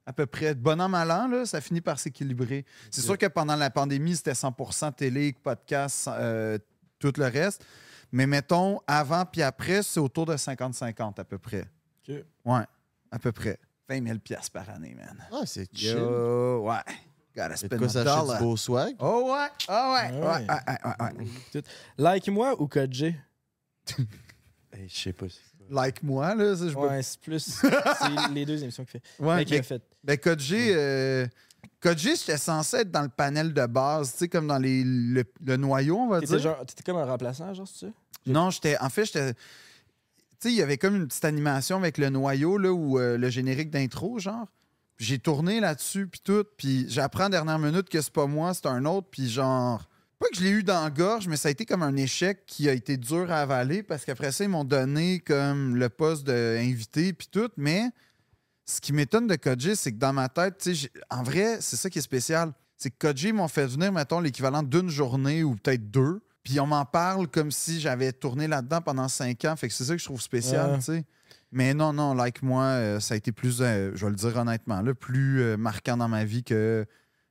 à 0.07 0.13
peu 0.13 0.25
près. 0.27 0.55
Bon 0.55 0.81
an, 0.81 0.89
mal 0.89 1.11
an, 1.11 1.27
là, 1.29 1.45
ça 1.45 1.61
finit 1.61 1.81
par 1.81 1.99
s'équilibrer. 1.99 2.65
C'est 2.91 3.01
sûr 3.03 3.19
que 3.19 3.27
pendant 3.27 3.57
la 3.57 3.71
pandémie, 3.71 4.17
c'était 4.17 4.33
100% 4.33 4.95
télé, 4.95 5.35
podcast, 5.43 6.09
euh, 6.09 6.59
tout 6.99 7.13
le 7.17 7.25
reste, 7.27 7.65
mais 8.13 8.27
mettons, 8.27 8.81
avant 8.87 9.25
puis 9.27 9.43
après, 9.43 9.83
c'est 9.83 10.01
autour 10.01 10.27
de 10.27 10.37
50-50 10.37 11.21
à 11.21 11.25
peu 11.25 11.39
près. 11.39 11.65
Ok. 12.09 12.15
Ouais, 12.45 12.63
à 13.11 13.19
peu 13.19 13.33
près. 13.33 13.59
20 13.89 14.05
000 14.07 14.19
piastres 14.21 14.51
par 14.53 14.69
année, 14.71 14.95
man. 14.95 15.23
Ah, 15.31 15.43
c'est 15.45 15.69
chill. 15.77 15.97
Yo, 15.97 16.61
ouais. 16.69 16.75
Gotta 17.37 17.57
spend 17.57 17.79
quoi 17.79 17.87
a 17.87 17.91
s'acheter 17.91 18.21
dollar. 18.21 18.39
du 18.39 18.45
beau 18.45 18.57
swag? 18.57 18.97
Oh 18.99 19.31
ouais, 19.33 19.49
oh 19.69 19.73
ouais, 19.95 20.11
ouais, 20.11 20.19
Ouais. 20.19 20.27
ouais, 20.27 20.47
ouais, 20.49 20.95
ouais, 21.01 21.27
ouais. 21.55 21.63
Like 21.99 22.29
moi 22.29 22.61
ou 22.61 22.67
Code 22.67 22.93
G? 22.95 23.15
Hey, 24.73 24.89
je 24.89 24.95
sais 24.95 25.13
pas. 25.13 25.29
si- 25.29 25.39
Like 25.71 26.03
moi, 26.03 26.35
là, 26.35 26.57
ça, 26.57 26.69
je 26.69 26.75
Ouais, 26.77 27.03
c'est 27.03 27.21
plus. 27.21 27.41
c'est 27.61 28.33
les 28.33 28.45
deux 28.45 28.63
émissions 28.63 28.85
qu'il 28.85 29.01
fait. 29.01 29.23
Ouais, 29.23 29.45
Mais 29.45 29.63
fait. 29.63 29.83
Ben, 30.05 30.17
Code 30.17 30.41
G, 30.41 30.73
euh, 30.75 31.27
Code 31.81 31.99
G, 31.99 32.15
j'étais 32.17 32.39
censé 32.39 32.79
être 32.79 32.91
dans 32.91 33.03
le 33.03 33.09
panel 33.09 33.53
de 33.53 33.67
base, 33.67 34.13
tu 34.13 34.19
sais, 34.19 34.29
comme 34.29 34.47
dans 34.47 34.59
les, 34.59 34.83
le, 34.85 35.25
le 35.45 35.57
noyau, 35.57 35.99
on 35.99 36.09
va 36.09 36.21
dire. 36.21 36.39
genre, 36.39 36.65
t'étais 36.65 36.83
comme 36.83 36.97
un 37.01 37.05
remplaçant, 37.05 37.53
genre, 37.55 37.67
c'est 37.69 37.87
ça? 37.87 37.93
Non, 38.27 38.51
j'étais. 38.51 38.79
En 38.79 38.89
fait, 38.89 39.07
j'étais. 39.07 39.35
Tu 39.35 39.41
sais, 40.41 40.49
il 40.51 40.57
y 40.57 40.63
avait 40.63 40.79
comme 40.79 40.97
une 40.97 41.07
petite 41.07 41.25
animation 41.25 41.77
avec 41.77 41.99
le 41.99 42.11
noyau, 42.11 42.59
là, 42.59 42.73
ou 42.73 42.99
euh, 42.99 43.17
le 43.17 43.31
générique 43.31 43.71
d'intro, 43.71 44.19
genre. 44.19 44.47
J'ai 44.99 45.19
tourné 45.19 45.61
là-dessus, 45.61 46.07
puis 46.07 46.21
tout. 46.25 46.45
Puis 46.57 46.87
j'apprends 46.89 47.29
dernière 47.29 47.59
minute 47.59 47.89
que 47.89 48.01
c'est 48.01 48.13
pas 48.13 48.27
moi, 48.27 48.55
c'est 48.55 48.67
un 48.67 48.85
autre. 48.85 49.09
Puis 49.11 49.29
genre. 49.29 49.87
Pas 50.19 50.27
que 50.33 50.37
je 50.39 50.43
l'ai 50.43 50.51
eu 50.51 50.63
dans 50.63 50.83
la 50.83 50.91
gorge, 50.91 51.29
mais 51.29 51.37
ça 51.37 51.49
a 51.49 51.51
été 51.51 51.67
comme 51.67 51.83
un 51.83 51.95
échec 51.97 52.45
qui 52.47 52.69
a 52.69 52.73
été 52.73 52.97
dur 52.97 53.31
à 53.31 53.41
avaler 53.43 53.83
parce 53.83 54.05
qu'après 54.05 54.33
ça, 54.33 54.45
ils 54.45 54.51
m'ont 54.51 54.65
donné 54.65 55.21
comme 55.21 55.77
le 55.77 55.89
poste 55.91 56.27
d'invité, 56.27 57.13
puis 57.13 57.29
tout. 57.31 57.51
Mais 57.59 57.91
ce 58.65 58.81
qui 58.81 58.93
m'étonne 58.95 59.27
de 59.27 59.37
Kodji, 59.37 59.77
c'est 59.77 59.93
que 59.93 59.99
dans 59.99 60.15
ma 60.15 60.29
tête, 60.31 60.57
tu 60.59 60.71
sais, 60.71 60.75
j'ai- 60.75 60.91
en 61.11 61.23
vrai, 61.23 61.59
c'est 61.61 61.77
ça 61.77 61.91
qui 61.91 61.99
est 61.99 62.03
spécial. 62.03 62.53
C'est 62.79 62.91
que 62.91 62.97
Kodji 62.99 63.33
m'ont 63.33 63.49
fait 63.49 63.67
venir, 63.67 63.93
mettons, 63.93 64.21
l'équivalent 64.21 64.63
d'une 64.63 64.89
journée 64.89 65.43
ou 65.45 65.55
peut-être 65.57 65.91
deux. 65.91 66.21
Puis 66.43 66.61
on 66.61 66.67
m'en 66.67 66.85
parle 66.85 67.29
comme 67.29 67.51
si 67.51 67.81
j'avais 67.81 68.13
tourné 68.13 68.47
là-dedans 68.49 68.81
pendant 68.81 69.09
cinq 69.09 69.45
ans. 69.45 69.55
Fait 69.57 69.69
que 69.69 69.75
c'est 69.75 69.85
ça 69.85 69.93
que 69.95 69.99
je 70.01 70.05
trouve 70.05 70.21
spécial, 70.23 70.71
Ouais. 70.73 70.79
tu 70.79 70.85
sais. 70.85 71.05
Mais 71.53 71.75
non, 71.75 71.93
non, 71.93 72.15
like 72.15 72.43
moi, 72.43 72.65
euh, 72.65 73.01
ça 73.01 73.15
a 73.15 73.17
été 73.17 73.33
plus, 73.33 73.59
euh, 73.61 73.93
je 73.95 74.05
vais 74.05 74.11
le 74.11 74.17
dire 74.17 74.37
honnêtement, 74.37 74.81
là, 74.81 74.95
plus 74.95 75.41
euh, 75.43 75.57
marquant 75.57 75.97
dans 75.97 76.09
ma 76.09 76.25
vie 76.25 76.43
que 76.43 76.87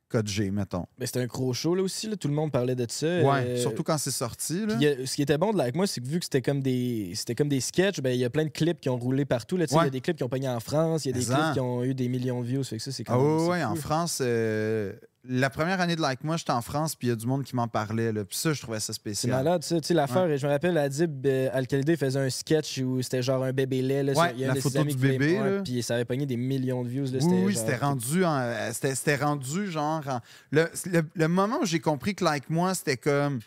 Code 0.08 0.28
G, 0.28 0.52
mettons. 0.52 0.86
Mais 1.00 1.08
c'était 1.08 1.22
un 1.22 1.26
gros 1.26 1.52
show, 1.54 1.74
là 1.76 1.82
aussi. 1.82 2.08
Là. 2.08 2.16
Tout 2.16 2.28
le 2.28 2.34
monde 2.36 2.52
parlait 2.52 2.76
de 2.76 2.86
ça. 2.90 3.06
Ouais, 3.08 3.24
Euh, 3.46 3.58
surtout 3.58 3.84
quand 3.84 3.98
c'est 3.98 4.12
sorti. 4.12 4.66
Là. 4.66 4.76
Y 4.80 4.88
a- 4.88 5.06
ce 5.06 5.16
qui 5.16 5.22
était 5.24 5.38
bon 5.38 5.52
de 5.52 5.58
Like 5.58 5.76
Moi, 5.76 5.88
c'est 5.88 6.00
que 6.02 6.08
vu 6.08 6.20
que 6.20 6.26
c'était 6.26 6.42
comme 6.44 6.62
des 6.62 7.12
c'était 7.16 7.34
comme 7.36 7.50
des 7.50 7.60
sketchs, 7.60 8.00
ben 8.02 8.12
il 8.12 8.20
y 8.20 8.26
a 8.26 8.30
plein 8.30 8.46
de 8.46 8.50
clips 8.50 8.80
qui 8.80 8.90
ont 8.90 8.98
roulé 8.98 9.26
partout. 9.26 9.58
là. 9.58 9.66
Il 9.70 9.74
y 9.74 9.78
Ouais. 9.78 9.86
a 9.88 9.90
des 9.90 10.02
clips 10.02 10.18
qui 10.18 10.24
ont 10.24 10.30
pogné 10.30 10.48
en 10.48 10.60
France, 10.60 11.06
il 11.06 11.10
y 11.10 11.12
a 11.12 11.18
des 11.18 11.26
clips 11.26 11.38
en. 11.38 11.54
qui 11.54 11.60
ont 11.60 11.84
eu 11.84 11.94
des 11.96 12.08
millions 12.08 12.42
de 12.42 12.46
views. 12.48 12.64
Fait 12.64 12.78
que 12.78 12.84
ça, 12.84 12.92
c'est 12.92 13.04
quand 13.04 13.16
Ah 13.16 13.18
même- 13.40 13.48
ouais, 13.50 13.64
en. 13.64 13.76
France, 13.76 14.20
euh, 14.22 14.94
la 15.28 15.50
première 15.50 15.82
année 15.82 15.96
de 15.96 16.02
Like 16.02 16.24
Moi, 16.24 16.38
j'étais 16.38 16.52
en 16.52 16.62
France, 16.62 16.96
puis 16.96 17.08
il 17.08 17.10
y 17.10 17.14
a 17.14 17.16
du 17.16 17.26
monde 17.26 17.44
qui 17.44 17.56
m'en 17.56 17.68
parlait. 17.68 18.12
Là. 18.12 18.26
Puis 18.26 18.38
ça, 18.38 18.54
je 18.54 18.62
trouvais 18.62 18.80
ça 18.80 18.88
C'est 18.88 18.94
spécial. 18.94 19.32
malade, 19.36 19.64
ça. 19.64 19.80
Tu 19.82 19.88
sais, 19.88 19.94
l'affaire, 19.94 20.30
et 20.30 20.38
je 20.38 20.46
me 20.46 20.52
rappelle, 20.52 20.78
Adib 20.78 21.26
euh, 21.26 21.50
Al-Khalidi 21.54 21.98
faisait 21.98 22.20
un 22.20 22.30
sketch 22.30 22.80
où 22.80 23.02
c'était 23.02 23.22
genre 23.24 23.44
un 23.44 23.54
bébé 23.54 23.82
lait. 23.82 24.04
Là, 24.04 24.14
Ouais, 24.14 24.32
il 24.34 24.40
y 24.42 24.46
a 24.46 24.54
la 24.54 24.62
photo 24.62 24.84
du 24.84 24.96
bébé, 24.96 25.40
ouais, 25.40 25.52
là. 25.58 25.62
Puis 25.64 25.82
ça 25.84 25.96
avait 25.96 26.06
pogné 26.06 26.26
des 26.26 26.38
millions 26.38 26.84
de 26.84 26.90
views. 26.90 27.06
Là, 27.12 27.20
Oui, 27.22 27.44
oui, 27.46 27.54
genre- 27.54 27.62
c'était 27.62 27.78
rendu, 27.78 28.26
en- 28.26 28.38
euh, 28.40 28.70
c'était 28.74 28.96
c'était 28.96 29.16
rendu 29.18 29.72
genre. 29.72 30.02
en- 30.08 30.20
le, 30.52 30.70
le- 30.86 31.06
le 31.14 31.28
moment 31.28 31.60
où 31.62 31.66
j'ai 31.66 31.80
compris 31.80 32.16
que 32.16 32.24
Like 32.24 32.50
Moi, 32.50 32.74
c'était 32.76 32.98
comme. 32.98 33.40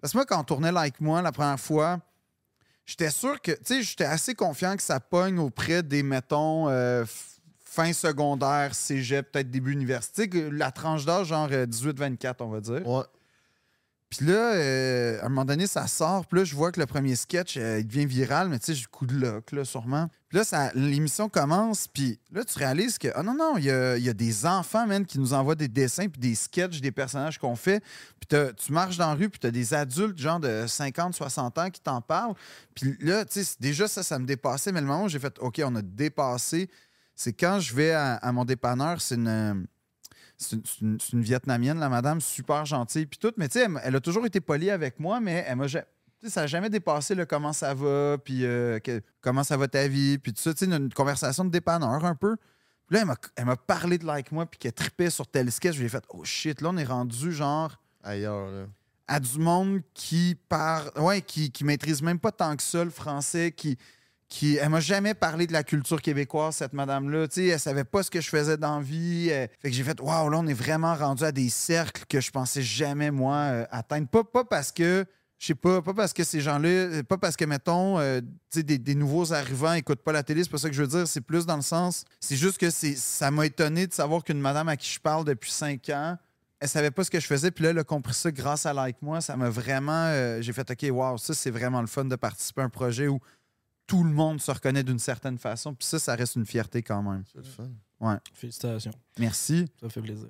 Parce 0.00 0.12
que 0.12 0.18
moi, 0.18 0.26
quand 0.26 0.40
on 0.40 0.44
tournait 0.44 0.72
Like 0.72 1.00
Moi 1.00 1.20
la 1.22 1.32
première 1.32 1.58
fois, 1.58 1.98
j'étais 2.86 3.10
sûr 3.10 3.40
que, 3.40 3.52
tu 3.52 3.58
sais, 3.64 3.82
j'étais 3.82 4.04
assez 4.04 4.34
confiant 4.34 4.76
que 4.76 4.82
ça 4.82 5.00
pogne 5.00 5.38
auprès 5.38 5.82
des, 5.82 6.02
mettons, 6.02 6.68
euh, 6.68 7.04
f- 7.04 7.27
fin 7.78 7.92
secondaire, 7.92 8.74
cégep, 8.74 9.30
peut-être 9.30 9.52
début 9.52 9.72
université, 9.72 10.28
la 10.50 10.72
tranche 10.72 11.04
d'âge, 11.04 11.28
genre 11.28 11.48
euh, 11.52 11.64
18-24, 11.64 12.34
on 12.40 12.48
va 12.48 12.60
dire. 12.60 12.84
Ouais. 12.84 13.04
Puis 14.10 14.26
là, 14.26 14.54
euh, 14.54 15.20
à 15.20 15.26
un 15.26 15.28
moment 15.28 15.44
donné, 15.44 15.68
ça 15.68 15.86
sort. 15.86 16.26
Puis 16.26 16.38
là, 16.40 16.44
je 16.44 16.56
vois 16.56 16.72
que 16.72 16.80
le 16.80 16.86
premier 16.86 17.14
sketch, 17.14 17.56
euh, 17.56 17.78
il 17.78 17.86
devient 17.86 18.06
viral, 18.06 18.48
mais 18.48 18.58
tu 18.58 18.66
sais, 18.66 18.74
j'ai 18.74 18.82
le 18.82 18.88
coup 18.88 19.06
de 19.06 19.14
luck, 19.14 19.52
là, 19.52 19.64
sûrement. 19.64 20.08
Puis 20.28 20.38
là, 20.38 20.72
l'émission 20.74 21.28
commence, 21.28 21.86
puis 21.86 22.18
là, 22.32 22.42
tu 22.42 22.58
réalises 22.58 22.98
que, 22.98 23.08
oh 23.16 23.22
non, 23.22 23.34
non, 23.34 23.58
il 23.58 23.64
y 23.66 23.70
a, 23.70 23.96
y 23.96 24.08
a 24.08 24.12
des 24.14 24.44
enfants, 24.44 24.86
man, 24.86 25.06
qui 25.06 25.20
nous 25.20 25.32
envoient 25.32 25.54
des 25.54 25.68
dessins, 25.68 26.08
puis 26.08 26.20
des 26.20 26.34
sketchs 26.34 26.80
des 26.80 26.90
personnages 26.90 27.38
qu'on 27.38 27.54
fait. 27.54 27.80
Puis 28.18 28.26
t'as- 28.28 28.52
tu 28.54 28.72
marches 28.72 28.96
dans 28.96 29.08
la 29.10 29.14
rue, 29.14 29.28
puis 29.28 29.38
tu 29.38 29.46
as 29.46 29.52
des 29.52 29.72
adultes, 29.72 30.18
genre 30.18 30.40
de 30.40 30.64
50, 30.66 31.14
60 31.14 31.58
ans, 31.58 31.70
qui 31.70 31.80
t'en 31.80 32.00
parlent. 32.00 32.34
Puis 32.74 32.96
là, 33.00 33.24
tu 33.24 33.44
sais, 33.44 33.54
déjà, 33.60 33.86
ça, 33.86 34.02
ça 34.02 34.18
me 34.18 34.26
dépassait. 34.26 34.72
Mais 34.72 34.80
le 34.80 34.86
moment 34.86 35.04
où 35.04 35.08
j'ai 35.08 35.20
fait, 35.20 35.38
OK, 35.38 35.60
on 35.64 35.76
a 35.76 35.82
dépassé, 35.82 36.68
c'est 37.18 37.32
quand 37.32 37.58
je 37.58 37.74
vais 37.74 37.90
à, 37.90 38.14
à 38.14 38.30
mon 38.32 38.44
dépanneur, 38.44 39.00
c'est 39.00 39.16
une. 39.16 39.66
C'est 40.36 40.56
une, 40.80 40.98
Vietnamienne, 41.20 41.80
la 41.80 41.88
madame, 41.88 42.20
super 42.20 42.64
gentille, 42.64 43.06
puis 43.06 43.18
tout. 43.18 43.32
Mais 43.36 43.48
tu 43.48 43.58
sais, 43.58 43.66
elle, 43.82 43.96
a 43.96 44.00
toujours 44.00 44.24
été 44.24 44.40
polie 44.40 44.70
avec 44.70 45.00
moi, 45.00 45.18
mais 45.18 45.44
elle 45.48 45.56
m'a 45.56 45.66
ça 45.66 46.40
n'a 46.42 46.46
jamais 46.46 46.70
dépassé 46.70 47.16
le 47.16 47.26
comment 47.26 47.52
ça 47.52 47.74
va, 47.74 48.18
puis 48.24 48.44
euh, 48.44 48.78
comment 49.20 49.42
ça 49.42 49.56
va 49.56 49.66
ta 49.66 49.88
vie, 49.88 50.18
puis 50.18 50.32
tout 50.32 50.40
ça. 50.40 50.54
Tu 50.54 50.60
sais, 50.60 50.64
une, 50.66 50.84
une 50.84 50.92
conversation 50.94 51.44
de 51.44 51.50
dépanneur 51.50 52.04
un 52.04 52.14
peu. 52.14 52.36
Puis 52.86 52.96
là, 52.96 53.04
elle 53.34 53.44
m'a- 53.46 53.56
parlé 53.56 53.98
de 53.98 54.06
like 54.06 54.30
moi, 54.30 54.46
puis 54.46 54.58
qu'elle 54.58 54.72
tripait 54.72 55.10
sur 55.10 55.26
tel 55.26 55.50
sketch. 55.50 55.74
Je 55.74 55.80
lui 55.80 55.86
ai 55.86 55.88
fait, 55.88 56.04
oh 56.10 56.22
shit, 56.24 56.60
là, 56.60 56.68
on 56.70 56.76
est 56.76 56.84
rendu 56.84 57.32
genre 57.32 57.76
Ailleurs, 58.04 58.48
là. 58.48 58.66
à 59.08 59.18
du 59.18 59.40
monde 59.40 59.80
qui 59.92 60.36
parle, 60.48 60.92
ouais, 60.98 61.20
qui, 61.20 61.50
qui 61.50 61.64
maîtrise 61.64 62.00
même 62.00 62.20
pas 62.20 62.30
tant 62.30 62.54
que 62.56 62.62
ça 62.62 62.84
le 62.84 62.90
français, 62.90 63.50
qui, 63.50 63.76
qui, 64.28 64.56
elle 64.56 64.68
m'a 64.68 64.80
jamais 64.80 65.14
parlé 65.14 65.46
de 65.46 65.52
la 65.52 65.62
culture 65.62 66.02
québécoise, 66.02 66.56
cette 66.56 66.74
madame-là. 66.74 67.28
Tu 67.28 67.34
sais, 67.34 67.46
elle 67.46 67.60
savait 67.60 67.84
pas 67.84 68.02
ce 68.02 68.10
que 68.10 68.20
je 68.20 68.28
faisais 68.28 68.56
dans 68.58 68.80
vie. 68.80 69.28
Euh, 69.30 69.46
Fait 69.60 69.70
que 69.70 69.74
j'ai 69.74 69.82
fait, 69.82 69.98
waouh, 70.00 70.28
là, 70.28 70.38
on 70.38 70.46
est 70.46 70.54
vraiment 70.54 70.94
rendu 70.94 71.24
à 71.24 71.32
des 71.32 71.48
cercles 71.48 72.04
que 72.08 72.20
je 72.20 72.30
pensais 72.30 72.62
jamais, 72.62 73.10
moi, 73.10 73.36
euh, 73.36 73.66
atteindre. 73.70 74.06
Pas, 74.08 74.24
pas 74.24 74.44
parce 74.44 74.70
que, 74.70 75.06
je 75.38 75.46
sais 75.46 75.54
pas, 75.54 75.80
pas 75.80 75.94
parce 75.94 76.12
que 76.12 76.24
ces 76.24 76.42
gens-là, 76.42 76.68
euh, 76.68 77.02
pas 77.02 77.16
parce 77.16 77.36
que, 77.36 77.46
mettons, 77.46 77.98
euh, 77.98 78.20
des, 78.54 78.76
des 78.76 78.94
nouveaux 78.94 79.32
arrivants 79.32 79.72
écoutent 79.72 80.02
pas 80.02 80.12
la 80.12 80.22
télé, 80.22 80.44
c'est 80.44 80.50
pas 80.50 80.58
ça 80.58 80.68
que 80.68 80.74
je 80.74 80.82
veux 80.82 80.88
dire. 80.88 81.08
C'est 81.08 81.22
plus 81.22 81.46
dans 81.46 81.56
le 81.56 81.62
sens, 81.62 82.04
c'est 82.20 82.36
juste 82.36 82.58
que 82.58 82.68
ça 82.70 83.30
m'a 83.30 83.46
étonné 83.46 83.86
de 83.86 83.94
savoir 83.94 84.24
qu'une 84.24 84.40
madame 84.40 84.68
à 84.68 84.76
qui 84.76 84.90
je 84.92 85.00
parle 85.00 85.24
depuis 85.24 85.50
cinq 85.50 85.88
ans, 85.88 86.18
elle 86.60 86.68
savait 86.68 86.90
pas 86.90 87.04
ce 87.04 87.10
que 87.10 87.20
je 87.20 87.26
faisais, 87.26 87.52
puis 87.52 87.62
là, 87.64 87.70
elle 87.70 87.78
a 87.78 87.84
compris 87.84 88.14
ça 88.14 88.32
grâce 88.32 88.66
à 88.66 88.72
Like 88.72 89.00
Moi. 89.00 89.20
Ça 89.20 89.36
m'a 89.36 89.48
vraiment. 89.48 90.12
j'ai 90.40 90.52
fait, 90.52 90.68
OK, 90.68 90.86
wow, 90.90 91.16
ça, 91.16 91.32
c'est 91.32 91.52
vraiment 91.52 91.80
le 91.80 91.86
fun 91.86 92.04
de 92.04 92.16
participer 92.16 92.62
à 92.62 92.64
un 92.64 92.68
projet 92.68 93.06
où 93.06 93.20
tout 93.88 94.04
le 94.04 94.10
monde 94.10 94.40
se 94.40 94.50
reconnaît 94.50 94.84
d'une 94.84 94.98
certaine 94.98 95.38
façon. 95.38 95.74
Puis 95.74 95.88
ça, 95.88 95.98
ça 95.98 96.14
reste 96.14 96.36
une 96.36 96.46
fierté 96.46 96.82
quand 96.82 97.02
même. 97.02 97.24
C'est 97.32 97.38
le 97.38 97.44
fun. 97.44 97.70
Félicitations. 98.32 98.92
Merci. 99.18 99.66
Ça 99.80 99.88
fait 99.88 100.00
plaisir. 100.00 100.28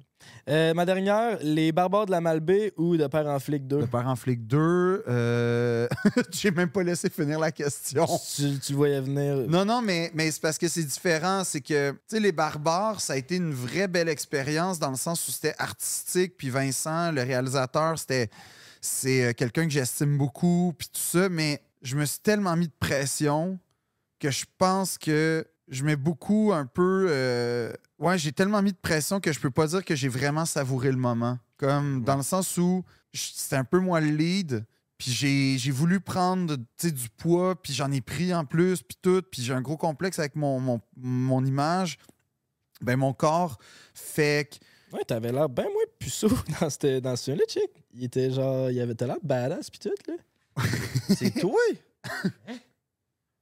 Euh, 0.49 0.73
ma 0.73 0.87
dernière, 0.87 1.39
les 1.43 1.71
barbares 1.71 2.07
de 2.07 2.13
la 2.13 2.21
Malbaie 2.21 2.73
ou 2.77 2.97
de 2.97 3.07
Père 3.09 3.27
en 3.27 3.39
flic 3.39 3.67
2? 3.67 3.81
Le 3.81 3.87
père 3.87 4.07
en 4.07 4.17
flic 4.17 4.47
2, 4.47 5.05
euh... 5.07 5.87
j'ai 6.33 6.51
même 6.51 6.71
pas 6.71 6.83
laissé 6.83 7.11
finir 7.11 7.39
la 7.39 7.53
question. 7.53 8.07
Tu, 8.35 8.59
tu 8.59 8.73
le 8.73 8.77
voyais 8.77 9.01
venir. 9.01 9.47
Non, 9.49 9.65
non, 9.65 9.83
mais, 9.83 10.11
mais 10.15 10.31
c'est 10.31 10.41
parce 10.41 10.57
que 10.57 10.69
c'est 10.69 10.85
différent. 10.85 11.43
C'est 11.45 11.61
que, 11.61 11.91
tu 11.91 11.99
sais, 12.07 12.21
les 12.21 12.33
barbares, 12.33 13.01
ça 13.01 13.13
a 13.13 13.17
été 13.17 13.37
une 13.37 13.53
vraie 13.53 13.89
belle 13.89 14.09
expérience 14.09 14.79
dans 14.79 14.91
le 14.91 14.97
sens 14.97 15.29
où 15.29 15.31
c'était 15.31 15.55
artistique. 15.59 16.37
Puis 16.39 16.49
Vincent, 16.49 17.13
le 17.13 17.23
réalisateur, 17.23 17.99
c'était 17.99 18.31
c'est 18.81 19.25
euh, 19.25 19.33
quelqu'un 19.33 19.65
que 19.65 19.73
j'estime 19.73 20.17
beaucoup, 20.17 20.75
puis 20.79 20.89
tout 20.89 21.01
ça. 21.01 21.29
Mais 21.29 21.61
je 21.83 21.97
me 21.97 22.05
suis 22.05 22.21
tellement 22.21 22.57
mis 22.57 22.69
de 22.69 22.73
pression 22.79 23.59
que 24.19 24.31
je 24.31 24.45
pense 24.59 24.99
que 24.99 25.47
je 25.69 25.85
mets 25.85 25.97
beaucoup 25.97 26.53
un 26.53 26.67
peu. 26.67 27.07
euh, 27.11 27.73
Ouais, 27.99 28.17
j'ai 28.19 28.33
tellement 28.33 28.63
mis 28.63 28.73
de 28.73 28.79
pression 28.79 29.21
que 29.21 29.33
je 29.33 29.41
peux 29.41 29.51
pas 29.51 29.67
dire 29.67 29.85
que 29.85 29.95
j'ai 29.97 30.09
vraiment 30.09 30.45
savouré 30.45 30.91
le 30.91 30.97
moment. 30.97 31.39
Comme 31.57 32.03
dans 32.05 32.17
le 32.17 32.23
sens 32.23 32.57
où 32.59 32.85
c'était 33.13 33.57
un 33.57 33.65
peu 33.65 33.79
moi 33.81 34.01
le 34.01 34.11
lead. 34.11 34.65
Puis 34.99 35.13
j'ai, 35.13 35.71
voulu 35.71 36.01
prendre 36.01 36.57
du 36.57 37.09
poids, 37.17 37.61
puis 37.61 37.73
j'en 37.73 37.91
ai 37.93 38.01
pris 38.01 38.35
en 38.35 38.45
plus, 38.45 38.83
puis 38.83 38.99
tout. 39.01 39.23
Puis 39.31 39.43
j'ai 39.43 39.53
un 39.53 39.61
gros 39.61 39.77
complexe 39.77 40.19
avec 40.19 40.35
mon, 40.35 40.59
mon, 40.59 40.81
mon 40.97 41.45
image. 41.45 41.99
Ben, 42.81 42.97
mon 42.97 43.13
corps 43.13 43.59
fait 43.95 44.51
que. 44.51 44.97
Ouais, 44.97 45.05
t'avais 45.05 45.33
l'air 45.33 45.49
bien 45.49 45.65
moins 45.65 45.83
puceau 45.99 46.29
dans, 46.61 46.71
cette, 46.71 47.03
dans 47.03 47.15
ce 47.15 47.25
film-là, 47.25 47.45
chick. 47.49 47.71
Il 47.95 48.05
était 48.05 48.31
genre. 48.31 48.71
Il 48.71 48.81
avait 48.81 48.95
t'as 48.95 49.07
l'air 49.07 49.19
badass 49.23 49.71
pis 49.71 49.79
tout, 49.79 49.91
là. 50.07 50.15
C'est 51.09 51.31
toi! 51.41 51.61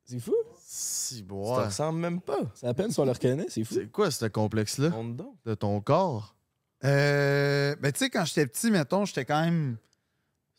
C'est 0.04 0.20
fou. 0.20 0.34
Si, 0.60 1.16
Ça 1.16 1.20
te 1.22 1.26
boire. 1.26 1.66
ressemble 1.66 1.98
même 1.98 2.20
pas. 2.20 2.38
C'est 2.54 2.66
à 2.66 2.74
peine 2.74 2.90
si 2.92 3.00
on 3.00 3.04
le 3.04 3.10
reconnaît, 3.12 3.46
c'est 3.48 3.64
fou. 3.64 3.74
C'est 3.74 3.90
quoi 3.90 4.10
ce 4.10 4.26
complexe-là? 4.26 4.90
De 5.44 5.54
ton 5.54 5.80
corps? 5.80 6.36
Euh, 6.84 7.74
ben, 7.80 7.90
tu 7.92 7.98
sais, 8.00 8.10
quand 8.10 8.24
j'étais 8.24 8.46
petit, 8.46 8.70
mettons, 8.70 9.04
j'étais 9.04 9.24
quand 9.24 9.40
même. 9.42 9.76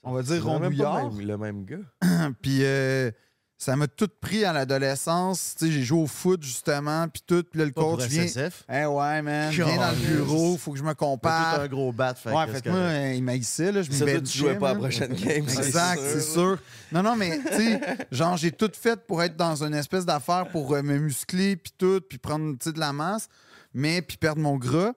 On 0.04 0.12
va 0.12 0.22
dire 0.24 0.44
rondouillard. 0.46 1.10
le 1.10 1.16
même- 1.16 1.28
le 1.28 1.38
même 1.38 1.66
gars. 1.66 2.30
Puis 2.42 2.60
euh, 2.64 3.12
ça 3.58 3.76
m'a 3.76 3.88
tout 3.88 4.08
pris 4.22 4.46
à 4.46 4.54
l'adolescence. 4.54 5.56
Tu 5.58 5.66
sais, 5.66 5.72
j'ai 5.72 5.84
joué 5.84 6.00
au 6.02 6.08
foot, 6.08 6.44
justement, 6.44 7.08
puis 7.08 7.24
tout. 7.26 7.44
Puis 7.50 7.60
là, 7.60 7.66
le 7.66 7.72
Pas 7.72 7.82
pour 7.82 7.98
coach 7.98 8.06
vient. 8.08 8.28
SSF? 8.28 8.64
Eh 8.72 8.86
ouais, 8.86 9.22
man, 9.24 9.50
viens 9.52 9.76
dans 9.78 9.90
le 9.92 10.16
bureau, 10.16 10.58
faut 10.58 10.72
que 10.72 10.78
je 10.78 10.84
me 10.84 10.90
T'as 10.90 10.94
tout 10.94 11.00
compare. 11.06 11.60
un 11.62 11.68
gros 11.68 11.92
bat. 11.92 12.14
Fait 12.14 12.32
Ouais, 12.32 12.46
fait 12.48 12.54
c'est 12.56 12.62
que 12.66 12.70
moi, 12.70 13.14
il 13.16 13.24
m'haïssait, 13.24 13.72
là, 13.72 13.82
je 13.82 13.90
me 13.92 14.22
tu 14.22 14.38
jouais 14.38 14.58
pas 14.58 14.70
à 14.70 14.74
la 14.74 14.80
prochaine 14.80 15.14
game. 15.14 15.30
Exact, 15.48 16.02
c'est 16.04 16.22
sûr. 16.22 16.60
Non, 16.92 17.02
non, 17.02 17.16
mais 17.16 17.40
tu 17.40 17.56
sais, 17.58 17.82
genre, 18.12 18.38
j'ai 18.38 18.52
tout 18.52 18.72
fait 18.74 19.00
pour 19.08 19.24
être 19.24 19.36
dans 19.36 19.64
une 19.64 19.74
espèce 19.74 20.06
d'affaire 20.06 20.48
pour 20.50 20.74
euh, 20.74 20.84
me 20.84 21.00
muscler, 21.00 21.56
puis 21.56 21.74
tout, 21.78 22.00
puis 22.08 22.18
prendre 22.20 22.52
tu 22.54 22.66
sais, 22.66 22.72
de 22.74 22.80
la 22.80 22.94
masse, 22.94 23.28
mais 23.74 24.02
puis 24.02 24.18
perdre 24.18 24.42
mon 24.42 24.58
gras. 24.58 24.94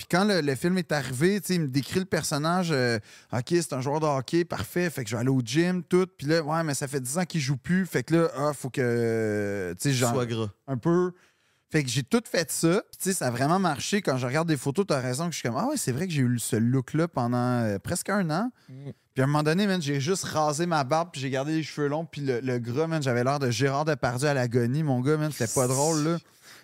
Puis 0.00 0.06
quand 0.10 0.24
le, 0.24 0.40
le 0.40 0.54
film 0.54 0.78
est 0.78 0.92
arrivé, 0.92 1.42
il 1.50 1.60
me 1.60 1.66
décrit 1.66 1.98
le 1.98 2.06
personnage, 2.06 2.70
euh, 2.72 2.98
OK, 3.34 3.48
c'est 3.50 3.74
un 3.74 3.82
joueur 3.82 4.00
de 4.00 4.06
hockey, 4.06 4.46
parfait, 4.46 4.88
fait 4.88 5.04
que 5.04 5.10
je 5.10 5.14
vais 5.14 5.20
aller 5.20 5.28
au 5.28 5.42
gym, 5.44 5.82
tout. 5.82 6.06
Puis 6.16 6.26
là, 6.26 6.40
ouais, 6.40 6.64
mais 6.64 6.72
ça 6.72 6.88
fait 6.88 7.00
10 7.00 7.18
ans 7.18 7.24
qu'il 7.26 7.42
joue 7.42 7.58
plus, 7.58 7.84
fait 7.84 8.02
que 8.02 8.14
là, 8.14 8.30
ah, 8.34 8.52
faut 8.54 8.70
que, 8.70 8.80
euh, 8.82 9.74
tu 9.74 9.90
sais, 9.90 9.92
genre, 9.92 10.14
Sois 10.14 10.24
gras. 10.24 10.48
un 10.66 10.78
peu. 10.78 11.12
Fait 11.68 11.84
que 11.84 11.90
j'ai 11.90 12.02
tout 12.02 12.22
fait 12.24 12.50
ça. 12.50 12.82
Puis, 12.90 12.96
tu 12.98 13.10
sais, 13.10 13.12
ça 13.12 13.26
a 13.26 13.30
vraiment 13.30 13.58
marché. 13.58 14.00
Quand 14.00 14.16
je 14.16 14.26
regarde 14.26 14.48
des 14.48 14.56
photos, 14.56 14.86
t'as 14.88 15.00
raison 15.00 15.26
que 15.26 15.32
je 15.32 15.40
suis 15.40 15.46
comme, 15.46 15.58
ah 15.58 15.66
ouais, 15.66 15.76
c'est 15.76 15.92
vrai 15.92 16.06
que 16.06 16.14
j'ai 16.14 16.22
eu 16.22 16.38
ce 16.38 16.56
look-là 16.56 17.06
pendant 17.06 17.36
euh, 17.36 17.78
presque 17.78 18.08
un 18.08 18.30
an. 18.30 18.50
Mm. 18.70 18.92
Puis 19.12 19.20
à 19.20 19.24
un 19.24 19.26
moment 19.26 19.42
donné, 19.42 19.66
man, 19.66 19.82
j'ai 19.82 20.00
juste 20.00 20.24
rasé 20.24 20.64
ma 20.64 20.82
barbe, 20.82 21.10
puis 21.12 21.20
j'ai 21.20 21.28
gardé 21.28 21.52
les 21.52 21.62
cheveux 21.62 21.88
longs, 21.88 22.06
puis 22.06 22.22
le, 22.22 22.40
le 22.40 22.58
gras, 22.58 22.86
man, 22.86 23.02
j'avais 23.02 23.22
l'air 23.22 23.38
de 23.38 23.50
Gérard 23.50 23.84
Depardieu 23.84 24.28
à 24.28 24.34
l'agonie, 24.34 24.82
mon 24.82 25.00
gars, 25.00 25.18
man, 25.18 25.30
c'était 25.30 25.52
pas 25.52 25.66
drôle, 25.68 26.04
là. 26.04 26.16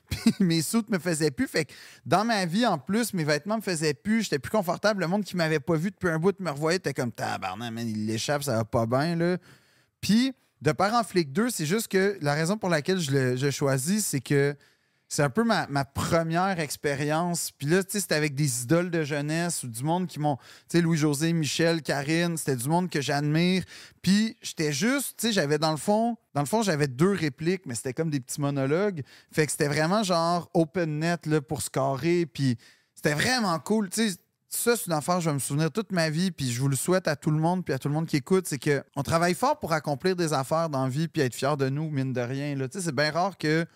Puis 0.11 0.33
mes 0.41 0.63
soutes 0.63 0.89
me 0.91 0.99
faisaient 0.99 1.31
plus. 1.31 1.47
Fait 1.47 1.65
que 1.65 1.73
dans 2.05 2.25
ma 2.25 2.47
vie, 2.47 2.67
en 2.67 2.79
plus, 2.79 3.13
mes 3.15 3.25
vêtements 3.25 3.57
me 3.57 3.63
faisaient 3.63 3.95
plus. 3.95 4.23
J'étais 4.23 4.39
plus 4.39 4.51
confortable. 4.51 5.01
Le 5.01 5.09
monde 5.09 5.25
qui 5.25 5.37
m'avait 5.37 5.61
pas 5.61 5.75
vu 5.75 5.91
depuis 5.91 6.09
un 6.09 6.19
bout 6.19 6.39
me 6.41 6.51
revoyait, 6.51 6.77
était 6.77 6.95
comme 6.95 7.13
tabarnak, 7.13 7.73
man, 7.73 7.89
il 7.89 8.07
l'échappe, 8.07 8.43
ça 8.43 8.57
va 8.57 8.65
pas 8.65 8.87
bien, 8.87 9.17
là. 9.17 9.37
Puis, 10.01 10.33
de 10.63 10.73
part 10.73 10.95
en 10.95 11.05
flic 11.05 11.33
2, 11.33 11.51
c'est 11.51 11.67
juste 11.67 11.89
que 11.89 12.19
la 12.21 12.35
raison 12.35 12.57
pour 12.57 12.69
laquelle 12.69 12.99
je 12.99 13.11
le 13.11 13.37
je 13.37 13.51
choisis, 13.51 14.07
c'est 14.07 14.21
que 14.21 14.57
c'est 15.09 15.23
un 15.23 15.31
peu 15.31 15.45
ma, 15.45 15.67
première 15.85 16.59
expérience. 16.59 17.53
Puis 17.53 17.69
là, 17.69 17.85
tu 17.85 17.93
sais, 17.93 18.01
c'était 18.01 18.17
avec 18.17 18.35
des 18.35 18.63
idoles 18.63 18.91
de 18.91 19.05
jeunesse 19.05 19.63
ou 19.63 19.69
du 19.69 19.85
monde 19.85 20.09
qui 20.09 20.19
m'ont. 20.19 20.37
Tu 20.37 20.79
sais, 20.79 20.81
Louis-José, 20.81 21.33
Michel, 21.33 21.83
Karine, 21.83 22.37
c'était 22.37 22.57
du 22.57 22.69
monde 22.69 22.91
que 22.91 23.01
j'admire. 23.01 23.63
Puis 24.03 24.37
j'étais 24.43 24.73
juste, 24.73 25.17
tu 25.19 25.29
sais, 25.29 25.33
j'avais 25.33 25.59
dans 25.59 25.71
le 25.71 25.77
fond, 25.77 26.17
dans 26.35 26.41
le 26.41 26.47
fond, 26.47 26.63
j'avais 26.63 26.89
deux 26.89 27.13
répliques, 27.13 27.67
mais 27.67 27.75
c'était 27.75 27.95
comme 27.95 28.11
des 28.11 28.21
petits 28.21 28.41
monologues. 28.41 29.03
Fait 29.31 29.47
que 29.47 29.53
c'était 29.53 29.69
vraiment 29.69 30.03
genre 30.03 30.51
open 30.55 30.99
net 30.99 31.27
là, 31.27 31.41
pour 31.41 31.63
se 31.63 31.71
carrer. 31.71 32.27
Puis 32.27 32.57
c'était 32.95 33.15
vraiment 33.15 33.59
cool. 33.61 33.89
Tu 33.91 34.11
sais, 34.11 34.17
ça, 34.49 34.77
c'est 34.77 34.87
une 34.87 34.93
affaire, 34.93 35.21
je 35.21 35.29
vais 35.29 35.35
me 35.35 35.41
souvenir 35.41 35.71
toute 35.71 35.93
ma 35.93 36.09
vie, 36.11 36.31
puis 36.31 36.51
je 36.51 36.61
vous 36.61 36.69
le 36.69 36.77
souhaite 36.77 37.09
à 37.09 37.17
tout 37.17 37.31
le 37.31 37.39
monde, 37.39 37.65
puis 37.65 37.75
à 37.75 37.79
tout 37.79 37.89
le 37.89 37.95
monde 37.95 38.07
qui 38.07 38.17
écoute, 38.17 38.47
c'est 38.47 38.59
que 38.59 38.83
on 38.97 39.03
travaille 39.03 39.35
fort 39.35 39.59
pour 39.59 39.73
accomplir 39.73 40.17
des 40.17 40.33
affaires 40.33 40.69
dans 40.69 40.85
la 40.85 40.89
vie, 40.89 41.09
puis 41.09 41.23
être 41.23 41.35
fier 41.35 41.57
de 41.57 41.69
nous, 41.69 41.91
mine 41.91 42.13
de 42.13 42.21
rien. 42.21 42.57
Tu 42.57 42.67
sais, 42.73 42.81
c'est 42.81 42.95
bien 42.95 43.11
rare 43.11 43.39
que 43.39 43.67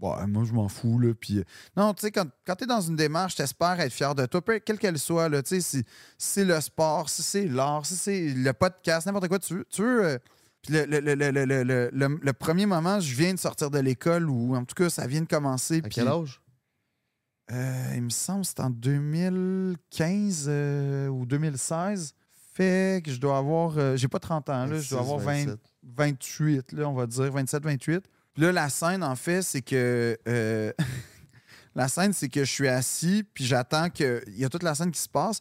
Ouais, 0.00 0.26
moi, 0.26 0.44
je 0.44 0.52
m'en 0.52 0.68
fous, 0.68 0.98
là. 0.98 1.12
Puis, 1.14 1.38
euh, 1.38 1.44
non, 1.76 1.94
tu 1.94 2.00
sais, 2.00 2.10
quand, 2.10 2.26
quand 2.46 2.56
tu 2.56 2.64
es 2.64 2.66
dans 2.66 2.80
une 2.80 2.96
démarche, 2.96 3.36
t'espères 3.36 3.78
être 3.78 3.92
fier 3.92 4.14
de 4.14 4.26
toi, 4.26 4.40
quelle 4.60 4.78
qu'elle 4.78 4.98
soit, 4.98 5.28
là. 5.28 5.42
Tu 5.42 5.50
sais, 5.50 5.60
si, 5.60 5.78
si 5.78 5.84
c'est 6.18 6.44
le 6.44 6.60
sport, 6.60 7.08
si 7.08 7.22
c'est 7.22 7.46
l'art, 7.46 7.86
si 7.86 7.96
c'est 7.96 8.28
le 8.34 8.52
podcast, 8.52 9.06
n'importe 9.06 9.28
quoi, 9.28 9.38
tu 9.38 9.54
veux. 9.54 9.64
Tu 9.70 9.82
veux 9.82 10.04
euh, 10.04 10.18
puis 10.62 10.74
le, 10.74 10.84
le, 10.86 11.00
le, 11.00 12.20
le, 12.22 12.32
premier 12.32 12.66
moment, 12.66 13.00
je 13.00 13.14
viens 13.14 13.34
de 13.34 13.38
sortir 13.38 13.68
de 13.70 13.80
l'école, 13.80 14.30
ou 14.30 14.54
en 14.54 14.64
tout 14.64 14.74
cas, 14.76 14.88
ça 14.90 15.06
vient 15.06 15.20
de 15.20 15.26
commencer. 15.26 15.78
À 15.78 15.82
puis, 15.82 15.90
quel 15.90 16.08
âge? 16.08 16.40
euh, 17.50 17.92
il 17.94 18.02
me 18.02 18.10
semble 18.10 18.42
que 18.42 18.46
c'est 18.46 18.60
en 18.60 18.70
2015 18.70 20.46
euh, 20.48 21.08
ou 21.08 21.26
2016. 21.26 22.14
Fait 22.54 23.02
que 23.04 23.10
je 23.10 23.20
dois 23.20 23.38
avoir. 23.38 23.96
J'ai 23.96 24.08
pas 24.08 24.20
30 24.20 24.48
ans, 24.50 24.66
là. 24.66 24.78
Je 24.78 24.90
dois 24.90 25.00
26, 25.00 25.04
avoir 25.04 25.18
20, 25.18 25.32
27. 25.46 25.60
28, 25.82 26.72
là, 26.72 26.88
on 26.88 26.94
va 26.94 27.06
dire, 27.06 27.32
27, 27.32 27.64
28. 27.64 28.04
Puis 28.34 28.42
là, 28.42 28.52
la 28.52 28.68
scène, 28.68 29.02
en 29.02 29.16
fait, 29.16 29.42
c'est 29.42 29.62
que. 29.62 30.18
euh, 30.28 30.72
la 31.74 31.88
scène, 31.88 32.12
c'est 32.12 32.28
que 32.28 32.44
je 32.44 32.50
suis 32.50 32.68
assis, 32.68 33.24
puis 33.34 33.44
j'attends 33.44 33.90
que. 33.90 34.22
Il 34.28 34.38
y 34.38 34.44
a 34.44 34.48
toute 34.48 34.62
la 34.62 34.74
scène 34.74 34.90
qui 34.90 35.00
se 35.00 35.08
passe. 35.08 35.40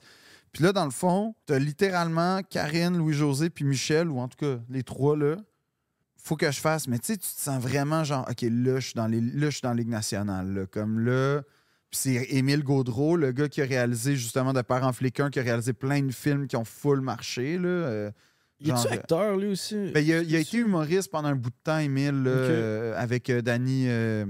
Puis 0.51 0.63
là, 0.63 0.73
dans 0.73 0.85
le 0.85 0.91
fond, 0.91 1.34
t'as 1.45 1.59
littéralement 1.59 2.41
Karine, 2.43 2.97
Louis-José, 2.97 3.49
puis 3.49 3.63
Michel, 3.63 4.09
ou 4.09 4.19
en 4.19 4.27
tout 4.27 4.38
cas, 4.38 4.61
les 4.69 4.84
trois, 4.84 5.15
là. 5.15 5.38
faut 6.18 6.35
que 6.35 6.51
je 6.51 6.59
fasse. 6.59 6.88
Mais 6.88 6.99
tu 6.99 7.07
sais, 7.07 7.18
tu 7.18 7.27
te 7.27 7.39
sens 7.39 7.61
vraiment 7.61 8.03
genre, 8.03 8.27
OK, 8.30 8.41
là, 8.41 8.80
je 8.80 8.85
suis 8.88 8.95
dans, 8.95 9.07
les, 9.07 9.22
là, 9.22 9.49
je 9.49 9.55
suis 9.55 9.61
dans 9.61 9.73
Ligue 9.73 9.88
nationale. 9.88 10.68
Comme 10.72 10.99
là. 10.99 11.41
Puis 11.89 11.99
c'est 12.03 12.27
Émile 12.30 12.63
Gaudreau, 12.63 13.18
le 13.18 13.34
gars 13.34 13.49
qui 13.49 13.61
a 13.61 13.65
réalisé 13.65 14.15
justement 14.15 14.53
de 14.53 14.63
flic 14.93 15.19
1, 15.19 15.30
qui 15.30 15.39
a 15.39 15.43
réalisé 15.43 15.73
plein 15.73 16.01
de 16.01 16.11
films 16.11 16.47
qui 16.47 16.55
ont 16.55 16.63
full 16.63 17.01
marché. 17.01 17.57
Là. 17.57 17.68
Euh, 17.68 18.11
Il 18.64 18.70
est-tu 18.70 18.84
genre, 18.84 18.92
acteur, 18.94 19.38
lui 19.38 19.48
aussi? 19.48 19.92
ben, 19.92 20.00
il, 20.06 20.14
a, 20.14 20.22
il 20.22 20.36
a 20.36 20.40
été 20.40 20.58
humoriste 20.58 21.10
pendant 21.12 21.30
un 21.30 21.36
bout 21.36 21.50
de 21.50 21.56
temps, 21.64 21.80
Émile, 21.80 22.24
là, 22.24 22.30
euh, 22.30 22.94
avec 22.96 23.30
euh, 23.30 23.42
Danny, 23.42 23.86
euh, 23.88 24.26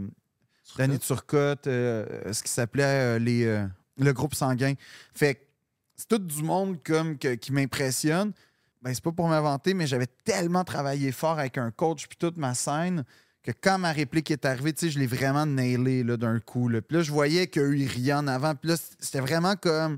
Danny 0.78 0.98
Turcotte, 1.00 1.68
euh, 1.68 2.06
ce 2.32 2.42
qui 2.42 2.50
s'appelait 2.50 2.84
euh, 2.86 3.20
les, 3.20 3.44
euh, 3.46 3.66
le 3.98 4.14
groupe 4.14 4.34
sanguin. 4.36 4.74
Fait 5.14 5.36
que 5.36 5.40
c'est 5.98 6.08
tout 6.08 6.18
du 6.20 6.44
monde 6.44 6.78
comme 6.84 7.18
que- 7.18 7.36
qui 7.36 7.52
m'impressionne. 7.52 8.32
Ben, 8.82 8.94
c'est 8.94 9.04
pas 9.04 9.12
pour 9.12 9.28
m'inventer, 9.28 9.74
mais 9.74 9.86
j'avais 9.86 10.08
tellement 10.24 10.64
travaillé 10.64 11.12
fort 11.12 11.38
avec 11.38 11.58
un 11.58 11.70
coach 11.70 12.08
puis 12.08 12.18
toute 12.18 12.38
ma 12.38 12.54
scène 12.56 13.04
que 13.44 13.52
quand 13.52 13.78
ma 13.80 13.92
réplique 13.92 14.32
est 14.32 14.46
arrivée, 14.46 14.74
je 14.80 14.98
l'ai 14.98 15.08
vraiment 15.08 15.46
nailé 15.46 16.04
d'un 16.04 16.40
coup. 16.40 16.70
Là. 16.70 16.82
Puis 16.82 16.98
là, 16.98 17.04
je 17.04 17.12
voyais 17.12 17.48
qu'eux, 17.48 17.76
ils 17.78 17.88
riaient 17.88 18.14
en 18.14 18.28
avant. 18.28 18.56
Puis 18.56 18.70
là, 18.70 18.76
c'était 19.00 19.20
vraiment 19.20 19.56
comme... 19.56 19.98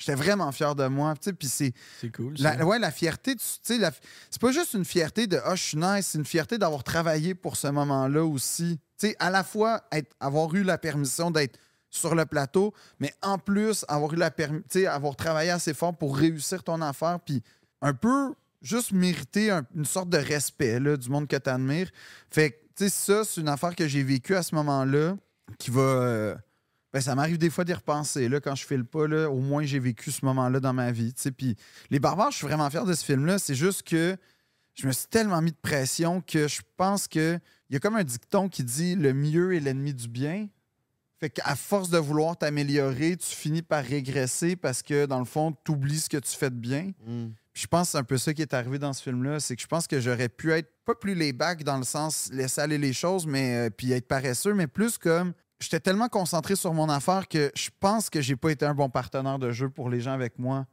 J'étais 0.00 0.14
vraiment 0.16 0.50
fier 0.50 0.74
de 0.74 0.86
moi. 0.86 1.14
Puis 1.38 1.46
c'est... 1.46 1.72
C'est 2.00 2.10
cool. 2.10 2.34
La, 2.38 2.64
ouais, 2.64 2.78
la 2.78 2.90
fierté, 2.90 3.36
tu 3.36 3.44
sais, 3.62 3.78
c'est 4.30 4.40
pas 4.40 4.50
juste 4.50 4.72
une 4.74 4.84
fierté 4.86 5.26
de 5.26 5.38
Ah, 5.44 5.54
je 5.54 5.62
suis 5.62 5.76
nice, 5.76 6.06
c'est 6.08 6.18
une 6.18 6.24
fierté 6.24 6.56
d'avoir 6.58 6.82
travaillé 6.82 7.34
pour 7.34 7.56
ce 7.56 7.66
moment-là 7.68 8.24
aussi. 8.24 8.80
Tu 8.98 9.08
sais, 9.08 9.16
à 9.18 9.28
la 9.30 9.44
fois 9.44 9.82
être, 9.92 10.10
avoir 10.18 10.54
eu 10.54 10.62
la 10.62 10.78
permission 10.78 11.30
d'être 11.30 11.58
sur 11.90 12.14
le 12.14 12.24
plateau, 12.24 12.72
mais 12.98 13.12
en 13.20 13.36
plus 13.36 13.84
avoir 13.88 14.12
eu 14.14 14.16
la 14.16 14.30
avoir 14.90 15.16
travaillé 15.16 15.50
assez 15.50 15.74
fort 15.74 15.94
pour 15.96 16.16
réussir 16.16 16.62
ton 16.62 16.80
affaire, 16.80 17.18
puis 17.20 17.42
un 17.82 17.92
peu 17.92 18.32
juste 18.62 18.92
mériter 18.92 19.50
un- 19.50 19.66
une 19.74 19.84
sorte 19.84 20.08
de 20.08 20.18
respect 20.18 20.78
là, 20.80 20.96
du 20.96 21.08
monde 21.10 21.26
que 21.28 21.36
tu 21.36 21.50
admires. 21.50 21.90
Fait 22.30 22.52
que, 22.52 22.56
tu 22.76 22.84
sais, 22.84 22.88
ça, 22.90 23.24
c'est 23.24 23.40
une 23.40 23.48
affaire 23.48 23.74
que 23.76 23.86
j'ai 23.88 24.02
vécue 24.02 24.34
à 24.36 24.42
ce 24.42 24.54
moment-là 24.54 25.16
qui 25.58 25.70
va. 25.70 25.80
euh, 25.82 26.34
ben, 26.92 27.00
ça 27.00 27.14
m'arrive 27.14 27.38
des 27.38 27.50
fois 27.50 27.64
d'y 27.64 27.72
repenser. 27.72 28.28
Là, 28.28 28.40
quand 28.40 28.54
je 28.54 28.66
file 28.66 28.84
pas, 28.84 29.06
là, 29.06 29.30
au 29.30 29.38
moins 29.38 29.64
j'ai 29.64 29.78
vécu 29.78 30.10
ce 30.10 30.24
moment-là 30.24 30.60
dans 30.60 30.72
ma 30.72 30.90
vie. 30.90 31.14
Puis 31.36 31.56
Les 31.90 32.00
Barbares, 32.00 32.32
je 32.32 32.38
suis 32.38 32.46
vraiment 32.46 32.68
fier 32.68 32.84
de 32.84 32.94
ce 32.94 33.04
film-là. 33.04 33.38
C'est 33.38 33.54
juste 33.54 33.82
que 33.84 34.16
je 34.74 34.86
me 34.86 34.92
suis 34.92 35.06
tellement 35.06 35.40
mis 35.40 35.52
de 35.52 35.56
pression 35.60 36.20
que 36.20 36.48
je 36.48 36.62
pense 36.76 37.06
que 37.06 37.38
il 37.68 37.74
y 37.74 37.76
a 37.76 37.80
comme 37.80 37.96
un 37.96 38.04
dicton 38.04 38.48
qui 38.48 38.64
dit 38.64 38.96
le 38.96 39.12
mieux 39.12 39.54
est 39.54 39.60
l'ennemi 39.60 39.94
du 39.94 40.08
bien. 40.08 40.48
Fait 41.20 41.30
qu'à 41.30 41.54
force 41.54 41.90
de 41.90 41.98
vouloir 41.98 42.36
t'améliorer, 42.36 43.16
tu 43.16 43.26
finis 43.26 43.62
par 43.62 43.84
régresser 43.84 44.56
parce 44.56 44.82
que 44.82 45.04
dans 45.04 45.18
le 45.18 45.26
fond, 45.26 45.54
tu 45.64 45.72
oublies 45.72 46.00
ce 46.00 46.08
que 46.08 46.16
tu 46.16 46.34
fais 46.34 46.50
de 46.50 46.56
bien. 46.56 46.92
Mm. 47.06 47.28
Puis 47.52 47.62
je 47.62 47.66
pense 47.66 47.88
que 47.88 47.92
c'est 47.92 47.98
un 47.98 48.04
peu 48.04 48.16
ça 48.16 48.32
qui 48.32 48.42
est 48.42 48.54
arrivé 48.54 48.78
dans 48.78 48.92
ce 48.92 49.02
film-là. 49.02 49.38
C'est 49.38 49.54
que 49.54 49.62
je 49.62 49.66
pense 49.66 49.86
que 49.86 50.00
j'aurais 50.00 50.30
pu 50.30 50.50
être 50.52 50.70
pas 50.84 50.94
plus 50.94 51.14
les 51.14 51.32
bacs 51.32 51.62
dans 51.62 51.76
le 51.76 51.84
sens 51.84 52.30
laisser 52.32 52.62
aller 52.62 52.78
les 52.78 52.94
choses, 52.94 53.26
mais 53.26 53.66
euh, 53.66 53.70
puis 53.70 53.92
être 53.92 54.08
paresseux, 54.08 54.54
mais 54.54 54.66
plus 54.66 54.96
comme 54.98 55.34
j'étais 55.60 55.80
tellement 55.80 56.08
concentré 56.08 56.56
sur 56.56 56.72
mon 56.74 56.88
affaire 56.88 57.28
que 57.28 57.50
je 57.54 57.68
pense 57.80 58.10
que 58.10 58.20
j'ai 58.20 58.36
pas 58.36 58.50
été 58.50 58.64
un 58.66 58.74
bon 58.74 58.88
partenaire 58.90 59.38
de 59.38 59.50
jeu 59.52 59.68
pour 59.68 59.88
les 59.90 60.00
gens 60.00 60.12
avec 60.12 60.38
moi. 60.38 60.66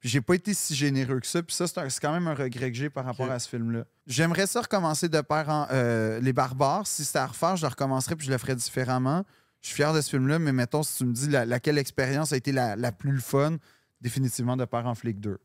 Puis 0.00 0.10
j'ai 0.10 0.20
pas 0.20 0.34
été 0.34 0.52
si 0.52 0.74
généreux 0.74 1.18
que 1.20 1.26
ça. 1.26 1.42
Puis 1.42 1.56
ça, 1.56 1.66
c'est 1.66 2.00
quand 2.00 2.12
même 2.12 2.26
un 2.28 2.34
regret 2.34 2.70
que 2.70 2.76
j'ai 2.76 2.90
par 2.90 3.06
rapport 3.06 3.30
à 3.30 3.38
ce 3.38 3.48
film-là. 3.48 3.84
J'aimerais 4.06 4.46
ça 4.46 4.60
recommencer 4.60 5.08
de 5.08 5.20
père 5.22 5.48
en 5.48 5.66
euh, 5.70 6.20
Les 6.20 6.34
Barbares. 6.34 6.86
Si 6.86 7.04
c'était 7.06 7.20
à 7.20 7.26
refaire, 7.26 7.56
je 7.56 7.62
le 7.62 7.68
recommencerais 7.68 8.14
puis 8.14 8.26
je 8.26 8.32
le 8.32 8.36
ferais 8.36 8.54
différemment. 8.54 9.24
Je 9.62 9.68
suis 9.68 9.76
fier 9.76 9.94
de 9.94 10.02
ce 10.02 10.10
film-là, 10.10 10.38
mais 10.38 10.52
mettons, 10.52 10.82
si 10.82 10.98
tu 10.98 11.04
me 11.06 11.12
dis 11.14 11.28
la- 11.30 11.46
laquelle 11.46 11.78
expérience 11.78 12.34
a 12.34 12.36
été 12.36 12.52
la, 12.52 12.76
la 12.76 12.92
plus 12.92 13.18
fun, 13.20 13.56
définitivement 14.02 14.58
de 14.58 14.66
père 14.66 14.86
en 14.86 14.94
flic 14.94 15.20
2. 15.20 15.38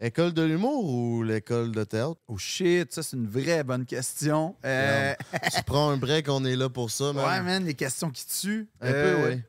École 0.00 0.32
de 0.32 0.42
l'humour 0.42 0.84
ou 0.92 1.22
l'école 1.22 1.72
de 1.72 1.84
théâtre? 1.84 2.16
Oh 2.28 2.36
shit, 2.36 2.92
ça 2.92 3.02
c'est 3.02 3.16
une 3.16 3.28
vraie 3.28 3.62
bonne 3.62 3.86
question. 3.86 4.56
Euh, 4.64 5.14
tu 5.54 5.62
prends 5.66 5.90
un 5.90 5.96
break, 5.96 6.28
on 6.28 6.44
est 6.44 6.56
là 6.56 6.68
pour 6.68 6.90
ça, 6.90 7.12
man. 7.12 7.24
ouais, 7.24 7.40
man, 7.42 7.64
les 7.64 7.74
questions 7.74 8.10
qui 8.10 8.26
tuent. 8.26 8.68
Un 8.80 8.88
Euh, 8.88 9.26
peu, 9.28 9.34
oui. 9.34 9.42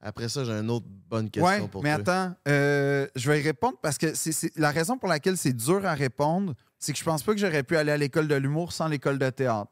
Après 0.00 0.28
ça, 0.28 0.44
j'ai 0.44 0.52
une 0.52 0.70
autre 0.70 0.86
bonne 1.08 1.30
question 1.30 1.62
Ouais, 1.64 1.68
pour 1.68 1.82
mais 1.82 1.94
toi. 2.02 2.14
attends, 2.24 2.34
euh, 2.48 3.06
je 3.14 3.30
vais 3.30 3.40
y 3.40 3.42
répondre 3.44 3.76
parce 3.80 3.98
que 3.98 4.14
c'est- 4.14 4.50
la 4.56 4.70
raison 4.70 4.98
pour 4.98 5.08
laquelle 5.08 5.36
c'est 5.36 5.52
dur 5.52 5.84
à 5.86 5.94
répondre, 5.94 6.54
c'est 6.78 6.92
que 6.92 6.98
je 6.98 7.04
pense 7.04 7.22
pas 7.22 7.32
que 7.34 7.38
j'aurais 7.38 7.62
pu 7.62 7.76
aller 7.76 7.92
à 7.92 7.96
l'école 7.96 8.26
de 8.26 8.34
l'humour 8.34 8.72
sans 8.72 8.88
l'école 8.88 9.18
de 9.18 9.30
théâtre. 9.30 9.70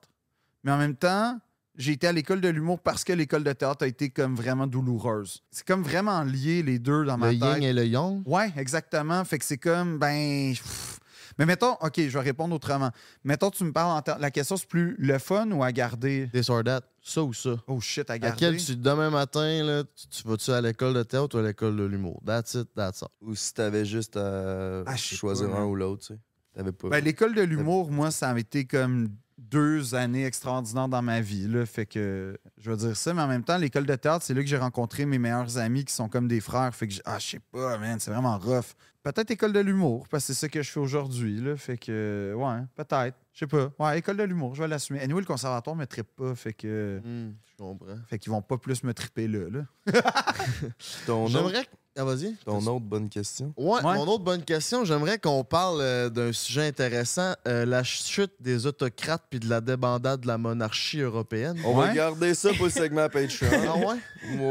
Mais 0.62 0.70
en 0.70 0.76
même 0.78 0.94
temps, 0.94 1.38
j'ai 1.81 1.93
été 1.93 2.07
à 2.07 2.12
l'école 2.12 2.40
de 2.40 2.48
l'humour 2.48 2.78
parce 2.81 3.02
que 3.05 3.12
l'école 3.12 3.43
de 3.44 3.52
théâtre 3.52 3.85
a 3.85 3.89
été 3.89 4.11
comme 4.11 4.35
vraiment 4.36 4.66
douloureuse. 4.66 5.43
C'est 5.51 5.66
comme 5.66 5.82
vraiment 5.82 6.23
lié 6.23 6.62
les 6.62 6.78
deux 6.78 7.05
dans 7.05 7.16
ma 7.19 7.32
Le 7.32 7.39
tête. 7.39 7.57
yin 7.57 7.62
et 7.62 7.73
le 7.73 7.86
yang? 7.86 8.23
Ouais, 8.27 8.52
exactement. 8.57 9.24
Fait 9.24 9.39
que 9.39 9.44
c'est 9.44 9.59
comme, 9.59 9.98
ben. 9.98 10.52
pff. 10.52 10.98
Mais 11.39 11.47
mettons, 11.47 11.73
OK, 11.81 11.94
je 11.97 12.09
vais 12.09 12.20
répondre 12.20 12.55
autrement. 12.55 12.90
Mettons, 13.24 13.51
tu 13.51 13.65
me 13.65 13.73
parles 13.73 14.02
en 14.07 14.19
La 14.19 14.31
question, 14.31 14.59
c'est 14.59 14.69
plus 14.69 14.94
le 14.98 15.19
fun 15.19 15.51
ou 15.52 15.62
à 15.65 15.73
garder? 15.73 16.28
This 16.35 16.51
or 16.51 16.62
that. 16.65 16.82
Ça 17.02 17.23
ou 17.23 17.32
ça. 17.32 17.57
Oh 17.66 17.81
shit, 17.81 18.11
à 18.11 18.15
À 18.15 18.19
garder. 18.19 18.36
quel 18.39 18.57
tu, 18.59 18.77
demain 18.77 19.09
matin, 19.09 19.62
là, 19.65 19.85
tu, 19.85 20.07
tu 20.09 20.28
vas-tu 20.28 20.51
à 20.51 20.61
l'école 20.61 20.93
de 20.93 21.02
théâtre 21.02 21.36
ou 21.36 21.39
à 21.39 21.43
l'école 21.47 21.77
de 21.78 21.85
l'humour? 21.85 22.20
That's 22.27 22.55
it, 22.55 22.69
that's 22.74 23.02
all. 23.02 23.09
Ou 23.23 23.35
si 23.35 23.55
t'avais 23.55 23.86
juste 23.86 24.19
à 24.19 24.82
Ah, 24.85 24.97
choisir 24.97 25.48
pas, 25.51 25.59
un 25.61 25.65
ou 25.65 25.74
l'autre, 25.77 26.02
tu 26.09 26.12
sais. 26.15 26.20
T'avais 26.55 26.73
pas. 26.73 26.89
Ben, 26.90 27.02
l'école 27.02 27.35
de 27.35 27.43
l'humour, 27.43 27.90
moi, 27.90 28.11
ça 28.11 28.28
a 28.31 28.39
été 28.39 28.66
comme 28.66 29.09
deux 29.41 29.95
années 29.95 30.27
extraordinaires 30.27 30.89
dans 30.89 31.03
ma 31.03 31.21
vie. 31.21 31.49
Là. 31.49 31.65
Fait 31.67 31.87
que 31.87 32.39
je 32.59 32.71
veux 32.71 32.77
dire 32.77 32.97
ça, 32.97 33.15
mais 33.15 33.23
en 33.23 33.27
même 33.29 33.43
temps, 33.43 33.57
l'école 33.57 33.87
de 33.87 33.95
théâtre, 33.97 34.25
c'est 34.25 34.35
là 34.35 34.43
que 34.43 34.47
j'ai 34.49 34.59
rencontré 34.59 35.07
mes 35.07 35.19
meilleurs 35.19 35.57
amis 35.59 35.85
qui 35.85 35.95
sont 35.95 36.09
comme 36.09 36.29
des 36.29 36.41
frères. 36.41 36.75
Fait 36.75 36.87
que 36.87 36.93
j'ai- 36.95 37.03
ah, 37.07 37.19
je 37.19 37.27
sais 37.27 37.41
pas, 37.51 37.79
man, 37.79 37.99
c'est 37.99 38.11
vraiment 38.11 38.39
rough. 38.39 38.75
Peut-être 39.03 39.31
école 39.31 39.55
de 39.55 39.61
l'humour, 39.61 40.07
parce 40.11 40.27
que 40.27 40.35
c'est 40.35 40.41
ça 40.41 40.49
que 40.51 40.62
je 40.62 40.71
fais 40.71 40.79
aujourd'hui. 40.81 41.41
là. 41.41 41.57
Fait 41.57 41.79
que, 41.79 42.35
ouais, 42.37 42.61
peut-être. 42.75 43.17
Je 43.33 43.39
sais 43.39 43.47
pas. 43.47 43.71
Ouais, 43.79 43.99
école 43.99 44.19
de 44.19 44.25
l'humour, 44.25 44.55
je 44.55 44.61
vais 44.62 44.69
l'assumer. 44.69 45.01
Anyway, 45.01 45.21
le 45.21 45.27
conservatoire 45.27 45.75
me 45.75 45.87
trippe 45.87 46.15
pas. 46.17 46.35
Fait 46.35 46.53
que. 46.53 47.01
Hmm, 47.03 47.33
je 47.51 47.57
comprends. 47.57 47.87
Fait 48.09 48.19
qu'ils 48.19 48.31
vont 48.31 48.43
pas 48.43 48.59
plus 48.59 48.85
me 48.85 48.93
tripper 48.93 49.27
là. 49.27 49.49
là. 49.49 49.65
ton, 51.07 51.25
autre, 51.25 51.33
J'aimerais. 51.33 51.65
que- 51.65 51.71
Ah, 52.01 52.05
vas-y. 52.05 52.35
ton 52.44 52.59
autre 52.66 52.85
bonne 52.86 53.09
question. 53.09 53.52
Ouais, 53.56 53.82
Ouais. 53.85 53.94
mon 53.94 54.06
autre 54.06 54.24
bonne 54.24 54.43
question, 54.43 54.85
j'aimerais 54.85 55.18
qu'on 55.18 55.44
parle 55.44 55.81
euh, 55.81 56.09
d'un 56.09 56.32
sujet 56.32 56.66
intéressant, 56.66 57.35
euh, 57.47 57.66
la 57.66 57.82
chute 57.85 58.32
des 58.40 58.66
autocrates 58.66 59.24
puis 59.28 59.39
de 59.40 59.48
la 59.48 59.60
débandade 59.60 60.20
de 60.22 60.27
la 60.27 60.39
monarchie 60.39 61.01
européenne. 61.01 61.59
On 61.64 61.74
va 61.74 61.93
garder 61.93 62.35
ça 62.35 62.52
pour 62.55 62.66
le 62.66 62.70
segment 62.70 63.09
Patreon. 63.12 63.48
Ah 63.68 63.77
ouais? 63.77 63.97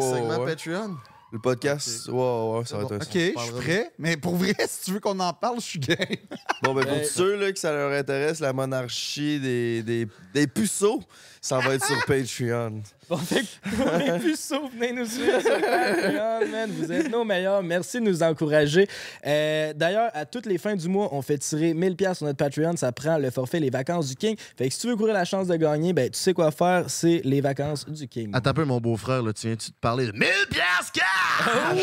Segment 0.01 0.39
ouais. 0.39 0.45
Patreon? 0.45 0.95
Le 1.31 1.38
podcast, 1.38 2.07
ouais, 2.07 2.13
ouais, 2.13 2.65
ça 2.65 2.77
va 2.77 2.84
être 2.84 2.89
bon. 2.89 2.95
un 2.95 2.97
OK, 2.97 3.13
je 3.13 3.41
suis 3.43 3.51
prêt. 3.61 3.91
Mais 3.99 4.17
pour 4.17 4.35
vrai, 4.35 4.55
si 4.67 4.85
tu 4.85 4.91
veux 4.93 4.99
qu'on 4.99 5.19
en 5.19 5.31
parle, 5.31 5.57
je 5.59 5.65
suis 5.65 5.80
game. 5.80 5.97
Bon, 6.63 6.73
ben, 6.73 6.84
pour 6.85 7.05
ceux 7.05 7.35
là, 7.35 7.51
que 7.51 7.59
ça 7.59 7.71
leur 7.71 7.91
intéresse, 7.93 8.39
la 8.39 8.51
monarchie 8.51 9.39
des, 9.39 9.81
des, 9.84 10.07
des 10.34 10.47
puceaux, 10.47 11.01
ça 11.39 11.59
va 11.59 11.76
être 11.76 11.85
sur 11.85 12.03
Patreon. 12.05 12.81
Bon, 13.10 13.18
fait 13.18 13.41
que 13.41 13.76
pour 13.76 13.91
les 13.98 14.19
puceaux, 14.19 14.69
venez 14.73 14.94
nous 14.94 15.06
suivre 15.06 15.41
sur 15.41 15.60
Patreon, 15.60 16.48
man. 16.52 16.69
Vous 16.72 16.91
êtes 16.91 17.10
nos 17.10 17.23
meilleurs. 17.23 17.64
Merci 17.64 17.98
de 17.99 18.03
nous 18.06 18.22
encourager. 18.22 18.88
Euh, 19.26 19.73
D'ailleurs, 19.76 20.11
à 20.14 20.26
toutes 20.26 20.45
les 20.45 20.57
fins 20.60 20.76
du 20.76 20.88
mois, 20.88 21.10
on 21.11 21.22
fait 21.23 21.40
tirer 21.40 21.73
1000 21.73 21.95
pièces 21.95 22.18
sur 22.18 22.27
notre 22.27 22.38
Patreon. 22.38 22.77
Ça 22.77 22.91
prend 22.91 23.18
le 23.18 23.31
forfait 23.31 23.60
Les 23.60 23.72
Vacances 23.72 24.10
du 24.10 24.15
King. 24.15 24.36
Fait 24.57 24.68
que 24.68 24.73
si 24.73 24.80
tu 24.81 24.88
veux 24.88 24.95
courir 24.95 25.14
la 25.15 25.26
chance 25.26 25.48
de 25.48 25.56
gagner, 25.56 25.91
ben, 25.94 26.10
tu 26.10 26.19
sais 26.19 26.34
quoi 26.34 26.52
faire. 26.52 26.86
C'est 26.88 27.22
Les 27.23 27.41
Vacances 27.41 27.86
du 27.90 28.07
King. 28.07 28.30
Attends 28.34 28.52
un 28.52 28.53
peu, 28.53 28.65
mon 28.65 28.80
beau-frère, 28.80 29.23
là, 29.23 29.34
tu 29.34 29.48
viens-tu 29.48 29.72
de 29.72 29.76
parler 29.81 30.06
de 30.07 30.11
1000 30.11 30.22
piastres 30.52 30.91
cash? 30.94 31.03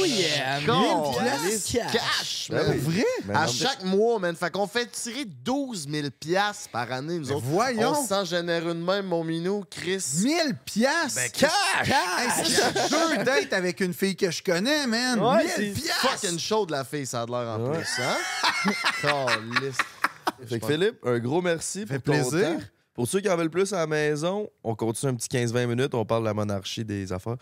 Oh 0.00 0.04
yeah! 0.04 0.58
1000 0.60 0.66
Câlisse, 0.68 1.70
piastres 1.70 1.92
cash. 1.92 2.02
cash, 2.02 2.48
Ben 2.50 2.64
oui. 2.70 2.78
Vrai? 2.78 3.04
Mais 3.26 3.34
À 3.34 3.46
non, 3.46 3.52
chaque 3.52 3.82
mois, 3.84 4.18
man. 4.20 4.36
Fait 4.36 4.50
qu'on 4.52 4.66
fait 4.68 4.86
tirer 4.92 5.24
12 5.24 5.88
000 5.90 6.08
piastres 6.20 6.68
par 6.70 6.90
année, 6.92 7.18
nous 7.18 7.26
Mais 7.26 7.32
autres. 7.32 7.44
voyons. 7.46 7.94
On 7.98 8.02
se 8.02 8.08
sent 8.08 8.36
généreux 8.36 8.74
de 8.74 8.80
même, 8.84 9.06
mon 9.06 9.24
minou, 9.24 9.64
Chris. 9.68 10.04
1000 10.22 10.54
piastres! 10.64 11.15
Ben, 11.16 11.30
cash! 11.32 11.88
Hey, 11.88 12.44
ça, 12.44 12.70
c'est 12.74 12.90
deux 12.90 13.24
dates 13.24 13.52
avec 13.52 13.80
une 13.80 13.94
fille 13.94 14.14
que 14.16 14.30
je 14.30 14.42
connais, 14.42 14.86
man! 14.86 15.18
Ouais, 15.18 15.44
1000 15.44 15.50
c'est 15.74 15.82
piastres! 15.82 16.08
Fucking 16.20 16.38
chaud 16.38 16.66
de 16.66 16.72
la 16.72 16.84
fille, 16.84 17.06
ça 17.06 17.22
a 17.22 17.26
de 17.26 17.30
l'air 17.30 17.40
en 17.40 17.60
Ouais. 17.70 17.78
plus, 17.78 18.02
hein? 18.02 18.72
Câlisse. 19.02 19.76
Fait 20.46 20.60
que 20.60 20.66
Philippe, 20.66 20.98
un 21.04 21.18
gros 21.18 21.40
merci 21.40 21.86
fait 21.86 21.98
pour 21.98 22.14
ton 22.14 22.28
plaisir. 22.30 22.58
temps. 22.58 22.64
Pour 22.94 23.06
ceux 23.06 23.20
qui 23.20 23.28
en 23.28 23.36
veulent 23.36 23.50
plus 23.50 23.74
à 23.74 23.78
la 23.80 23.86
maison, 23.86 24.48
on 24.64 24.74
continue 24.74 25.12
un 25.12 25.14
petit 25.14 25.28
15-20 25.28 25.66
minutes, 25.66 25.94
on 25.94 26.06
parle 26.06 26.22
de 26.22 26.28
la 26.28 26.34
monarchie 26.34 26.82
des 26.82 27.12
affaires. 27.12 27.36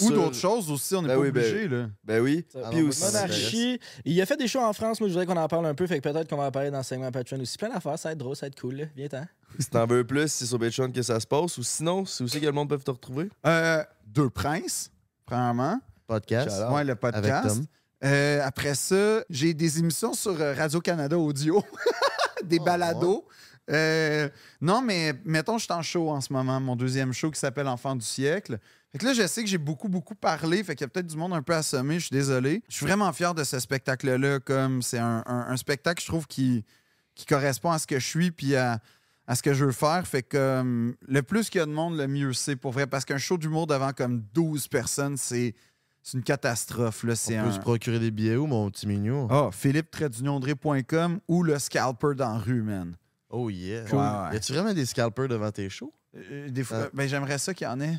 Ou 0.00 0.10
d'autres 0.10 0.34
choses 0.34 0.68
aussi, 0.68 0.96
on 0.96 1.02
n'est 1.02 1.08
Ben 1.08 1.14
pas 1.14 1.20
oui, 1.20 1.30
ben- 1.30 1.44
obligé, 1.44 1.68
là. 1.68 1.86
Ben 2.02 2.20
oui. 2.20 2.44
Ah 2.56 2.70
Puis 2.72 2.82
aussi, 2.82 3.00
ça 3.02 3.12
Monarchie. 3.22 3.78
Il 4.04 4.20
a 4.20 4.26
fait 4.26 4.36
des 4.36 4.48
shows 4.48 4.62
en 4.64 4.72
France. 4.72 4.98
Moi, 4.98 5.08
je 5.08 5.12
voudrais 5.14 5.26
qu'on 5.26 5.40
en 5.40 5.46
parle 5.46 5.64
un 5.66 5.74
peu. 5.76 5.86
Fait 5.86 6.00
que 6.00 6.08
peut-être 6.08 6.28
qu'on 6.28 6.36
va 6.38 6.46
en 6.46 6.50
parler 6.50 6.72
dans 6.72 6.78
le 6.78 6.82
segment 6.84 7.12
Patreon 7.12 7.38
aussi. 7.40 7.56
Plein 7.56 7.68
d'affaires. 7.68 7.96
Ça 8.00 8.08
va 8.08 8.12
être 8.14 8.18
drôle, 8.18 8.34
ça 8.34 8.46
va 8.46 8.48
être 8.48 8.60
cool. 8.60 8.74
là. 8.74 8.84
Viens-t'en. 8.96 9.24
Si 9.62 9.70
t'en 9.70 9.86
veux 9.86 10.04
plus, 10.04 10.28
c'est 10.32 10.46
sur 10.46 10.58
Patreon 10.58 10.90
que 10.92 11.02
ça 11.02 11.18
se 11.20 11.26
passe. 11.26 11.56
Ou 11.58 11.62
sinon, 11.62 12.04
c'est 12.04 12.24
aussi 12.24 12.40
que 12.40 12.46
le 12.46 12.52
monde 12.52 12.68
peut 12.68 12.78
te 12.78 12.90
retrouver. 12.90 13.28
Euh, 13.46 13.82
deux 14.06 14.30
princes, 14.30 14.90
premièrement. 15.24 15.80
Podcast. 16.06 16.62
Ouais, 16.70 16.84
le 16.84 16.90
Avec 16.92 17.00
podcast. 17.00 17.48
Tom. 17.48 17.66
Euh, 18.04 18.40
après 18.44 18.74
ça, 18.74 19.22
j'ai 19.30 19.54
des 19.54 19.78
émissions 19.78 20.12
sur 20.12 20.40
euh, 20.40 20.54
Radio-Canada 20.54 21.18
Audio, 21.18 21.64
des 22.44 22.58
Oh, 22.60 22.64
balados. 22.64 23.26
Euh, 23.70 24.28
non, 24.60 24.80
mais 24.82 25.14
mettons, 25.24 25.58
je 25.58 25.64
suis 25.64 25.72
en 25.72 25.82
show 25.82 26.10
en 26.10 26.20
ce 26.20 26.32
moment, 26.32 26.60
mon 26.60 26.76
deuxième 26.76 27.12
show 27.12 27.30
qui 27.30 27.40
s'appelle 27.40 27.66
Enfant 27.66 27.96
du 27.96 28.04
siècle. 28.04 28.58
Fait 28.92 28.98
que 28.98 29.06
là, 29.06 29.12
je 29.14 29.26
sais 29.26 29.42
que 29.42 29.48
j'ai 29.50 29.58
beaucoup, 29.58 29.88
beaucoup 29.88 30.14
parlé. 30.14 30.62
Fait 30.62 30.76
qu'il 30.76 30.84
y 30.84 30.86
a 30.86 30.88
peut-être 30.88 31.08
du 31.08 31.16
monde 31.16 31.32
un 31.34 31.42
peu 31.42 31.54
assommé. 31.54 31.94
Je 31.98 32.06
suis 32.06 32.14
désolé. 32.14 32.62
Je 32.68 32.76
suis 32.76 32.86
vraiment 32.86 33.12
fier 33.12 33.34
de 33.34 33.42
ce 33.42 33.58
spectacle-là. 33.58 34.38
Comme 34.40 34.82
c'est 34.82 34.98
un, 34.98 35.24
un- 35.26 35.46
un 35.48 35.56
spectacle, 35.56 36.00
je 36.00 36.06
trouve, 36.06 36.26
qui, 36.28 36.64
qui 37.16 37.26
correspond 37.26 37.72
à 37.72 37.78
ce 37.80 37.86
que 37.88 37.98
je 37.98 38.06
suis 38.06 38.30
puis 38.30 38.54
à, 38.54 38.78
à 39.26 39.34
ce 39.34 39.42
que 39.42 39.52
je 39.54 39.64
veux 39.64 39.72
faire. 39.72 40.06
Fait 40.06 40.22
que 40.22 40.36
euh, 40.36 40.92
le 41.08 41.22
plus 41.22 41.50
qu'il 41.50 41.58
y 41.58 41.62
a 41.62 41.66
de 41.66 41.72
monde, 41.72 41.96
le 41.96 42.06
mieux 42.06 42.32
c'est 42.32 42.56
pour 42.56 42.72
vrai. 42.72 42.86
Parce 42.86 43.04
qu'un 43.04 43.18
show 43.18 43.38
d'humour 43.38 43.66
devant 43.66 43.92
comme 43.92 44.22
12 44.34 44.68
personnes, 44.68 45.16
c'est 45.16 45.54
une 46.14 46.22
catastrophe. 46.22 47.02
Là. 47.02 47.14
On 47.42 47.44
peut 47.46 47.52
se 47.52 47.58
procurer 47.58 47.98
des 47.98 48.10
billets 48.12 48.36
où, 48.36 48.46
mon 48.46 48.70
petit 48.70 48.86
mignon? 48.86 49.26
Ah, 49.30 49.50
philippe-andré.com 49.52 51.20
ou 51.28 51.42
le 51.42 51.58
scalper 51.58 52.14
dans 52.16 52.32
la 52.34 52.38
rue, 52.38 52.62
man. 52.62 52.96
Oh 53.30 53.50
yeah. 53.50 53.84
Cool. 53.84 53.98
Ouais, 53.98 54.04
ouais. 54.04 54.34
Y 54.34 54.36
a-tu 54.36 54.52
vraiment 54.52 54.72
des 54.72 54.86
scalpers 54.86 55.28
devant 55.28 55.50
tes 55.50 55.68
shows? 55.68 55.92
Euh, 56.16 56.48
des 56.48 56.62
fois, 56.64 56.84
Ah. 56.84 56.90
ben, 56.94 57.08
j'aimerais 57.08 57.38
ça 57.38 57.52
qu'il 57.54 57.66
y 57.66 57.70
en 57.70 57.80
ait. 57.80 57.98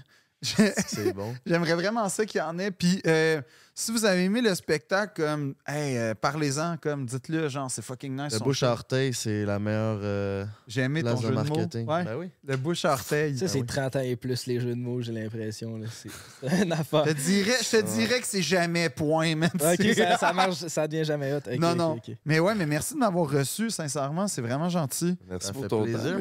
C'est 0.88 1.14
bon. 1.14 1.34
J'aimerais 1.46 1.76
vraiment 1.76 2.08
ça 2.10 2.26
qu'il 2.26 2.40
y 2.40 2.42
en 2.44 2.58
ait. 2.60 2.72
Puis, 2.72 3.02
euh, 3.06 3.42
si 3.74 3.92
vous 3.92 4.06
avez 4.06 4.24
aimé 4.24 4.42
le 4.42 4.56
spectacle, 4.56 5.22
comme, 5.24 5.54
hey, 5.68 5.98
euh, 5.98 6.14
parlez-en, 6.20 6.78
comme, 6.78 7.06
dites-le, 7.06 7.48
genre, 7.48 7.70
c'est 7.70 7.84
fucking 7.84 8.16
nice. 8.20 8.34
Le 8.34 8.40
bouche 8.40 8.64
à 8.64 8.72
orteil, 8.72 9.14
c'est 9.14 9.46
la 9.46 9.60
meilleure 9.60 10.00
euh, 10.02 10.46
J'ai 10.68 10.82
aimé 10.82 11.04
ton 11.04 11.14
de 11.16 11.22
jeu 11.22 11.30
de 11.30 11.34
mots. 11.50 11.56
Ouais, 11.94 12.04
Ben 12.04 12.16
oui. 12.18 12.30
Le 12.44 12.58
bouche 12.58 12.86
à 12.86 12.94
orteil. 12.94 13.38
Ça, 13.38 13.48
c'est 13.48 13.64
30 13.66 13.96
ans 13.98 14.00
et 14.00 14.16
plus, 14.16 14.46
les 14.48 14.60
jeux 14.60 14.74
de 14.76 14.80
mots, 14.80 15.02
j'ai 15.02 15.12
l'impression. 15.12 15.78
là. 15.78 15.86
C'est 15.92 16.64
une 16.64 16.72
affaire. 16.74 17.06
Je 17.06 17.12
te 17.12 17.18
dirais, 17.18 17.58
je 17.62 17.70
te 17.78 17.82
dirais 17.84 18.20
que 18.20 18.28
c'est 18.28 18.42
jamais 18.42 18.90
point. 18.90 19.36
Ok, 19.44 19.94
ça, 19.96 20.18
ça 20.18 20.34
marche, 20.34 20.56
ça 20.56 20.88
devient 20.88 21.04
jamais 21.06 21.34
hot. 21.34 21.42
Non, 21.60 21.76
non. 21.76 22.00
Mais 22.26 22.40
ouais, 22.40 22.56
mais 22.56 22.66
merci 22.66 22.96
de 22.96 23.00
m'avoir 23.00 23.30
reçu, 23.30 23.70
sincèrement. 23.70 24.28
C'est 24.28 24.42
vraiment 24.42 24.70
gentil. 24.70 25.16
Merci 25.30 25.48
Ça 25.48 25.54
pour 25.54 25.62
fait 25.64 25.68
ton 25.68 25.84
plaisir. 25.84 26.20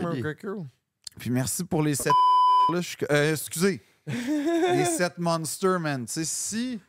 Puis 1.19 1.31
merci 1.31 1.65
pour 1.65 1.83
les 1.83 1.95
sept. 1.95 2.13
Là, 2.73 2.81
je 2.81 2.89
suis- 2.89 2.99
euh, 3.11 3.33
excusez. 3.33 3.81
Les 4.07 4.85
sept 4.99 5.19
monsters, 5.19 5.81
man. 5.81 6.07
Tu 6.07 6.13
sais, 6.13 6.25
si, 6.25 6.81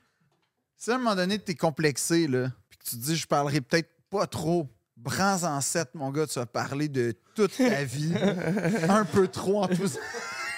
si 0.76 0.92
à 0.92 0.96
un 0.96 0.98
moment 0.98 1.16
donné, 1.16 1.40
t'es 1.40 1.56
complexé, 1.56 2.28
là, 2.28 2.52
puis 2.70 2.80
que 2.80 2.84
tu 2.86 2.96
te 2.98 3.02
dis, 3.02 3.16
je 3.16 3.28
parlerai 3.28 3.62
peut-être 3.62 3.90
pas 4.10 4.28
trop, 4.28 4.68
prends 5.04 5.44
en 5.44 5.62
sept, 5.62 5.94
mon 5.96 6.12
gars, 6.12 6.28
tu 6.28 6.40
vas 6.40 6.46
parler 6.46 6.88
de 6.90 7.14
toute 7.36 7.56
ta 7.58 7.84
vie. 7.86 8.14
un 8.90 9.06
peu 9.06 9.28
trop 9.28 9.64
en 9.64 9.68
tout. 9.68 9.90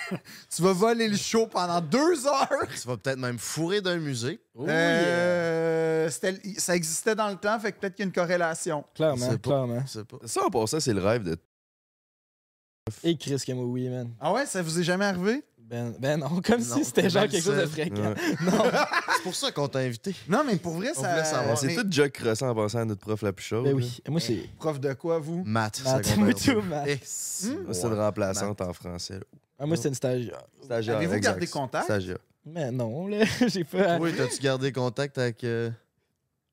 tu 0.56 0.61
vas 0.64 0.73
voler 0.73 1.07
le 1.07 1.15
show 1.18 1.45
pendant 1.48 1.81
deux 1.81 2.26
heures. 2.26 2.49
Tu 2.81 2.88
vas 2.88 2.98
peut-être 2.98 3.19
même 3.19 3.38
fourrer 3.38 3.80
d'un 3.81 3.98
musée. 3.98 4.40
Oh. 4.56 4.65
Euh, 4.68 6.10
c'était- 6.10 6.41
ça 6.60 6.76
existait 6.76 7.15
dans 7.15 7.30
le 7.30 7.36
temps, 7.36 7.60
fait 7.60 7.72
que 7.72 7.80
peut-être 7.80 7.95
qu'il 7.95 8.03
y 8.03 8.07
a 8.07 8.10
une 8.10 8.14
corrélation. 8.14 8.84
Clairement, 8.95 9.38
clairement. 9.38 9.81
Pas. 9.84 10.18
Ça, 10.27 10.44
en 10.45 10.49
passant, 10.49 10.80
c'est 10.80 10.94
le 10.94 11.02
rêve 11.03 11.23
de. 11.23 11.38
Et 13.03 13.15
Chris 13.18 13.38
que 13.45 13.52
moi, 13.52 13.65
oui, 13.65 13.88
man. 13.88 14.10
Ah 14.19 14.34
ouais, 14.34 14.48
ça 14.48 14.64
vous 14.64 14.80
est 14.80 14.84
jamais 14.84 15.06
arrivé? 15.06 15.44
Ben, 15.70 15.94
ben 16.00 16.20
non, 16.20 16.41
comme 16.46 16.60
Non, 16.62 16.76
si 16.78 16.84
c'était 16.84 17.04
t'es 17.04 17.10
genre 17.12 17.22
mal 17.24 17.30
quelque 17.30 17.44
chose 17.44 17.54
de 17.56 17.60
seul. 17.60 17.70
fréquent. 17.70 18.14
Non, 18.41 18.64
C'est 19.16 19.24
pour 19.24 19.36
ça 19.36 19.52
qu'on 19.52 19.68
t'a 19.68 19.80
invité. 19.80 20.16
Non, 20.28 20.44
mais 20.46 20.56
pour 20.56 20.74
vrai, 20.74 20.90
On 20.98 21.02
ça. 21.02 21.24
savoir. 21.24 21.58
C'est 21.58 21.68
mais- 21.68 21.76
tout 21.76 21.84
déjà 21.84 22.10
crossant 22.10 22.50
en 22.50 22.56
pensant 22.56 22.80
à 22.80 22.86
notre 22.86 23.02
prof 23.02 23.22
la 23.22 23.32
plus 23.34 23.46
chaude. 23.46 23.66
ben 23.66 23.70
là. 23.72 23.76
oui. 23.76 24.02
Moi, 24.08 24.20
c'est. 24.20 24.50
Prof 24.58 24.80
de 24.80 24.94
quoi, 24.94 25.20
vous? 25.20 25.44
Math, 25.46 25.82
Math, 25.84 26.06
secondaire 26.06 26.18
moi 26.18 26.34
tout, 26.34 26.62
math. 26.68 26.88
Eh, 26.88 27.00
si, 27.04 27.50
Hmm? 27.52 27.72
C'est 27.74 27.84
une 27.88 27.94
ouais. 27.94 28.00
remplaçante 28.00 28.62
en 28.62 28.74
français. 28.74 29.14
là. 29.16 29.20
Ah, 29.60 29.66
moi, 29.66 29.76
c'était 29.78 29.90
une 29.90 29.96
stagiaire. 29.96 30.41
Stagiaire. 30.64 30.98
Avez-vous 30.98 31.14
exact. 31.14 31.32
gardé 31.34 31.48
contact? 31.48 31.84
Stagiaire. 31.86 32.18
Mais 32.46 32.72
non, 32.72 33.08
là, 33.08 33.24
j'ai 33.48 33.64
pas. 33.64 33.98
Oui, 34.00 34.12
t'as-tu 34.18 34.41
gardé 34.41 34.72
contact 34.72 35.18
avec. 35.20 35.44
euh, 35.44 35.70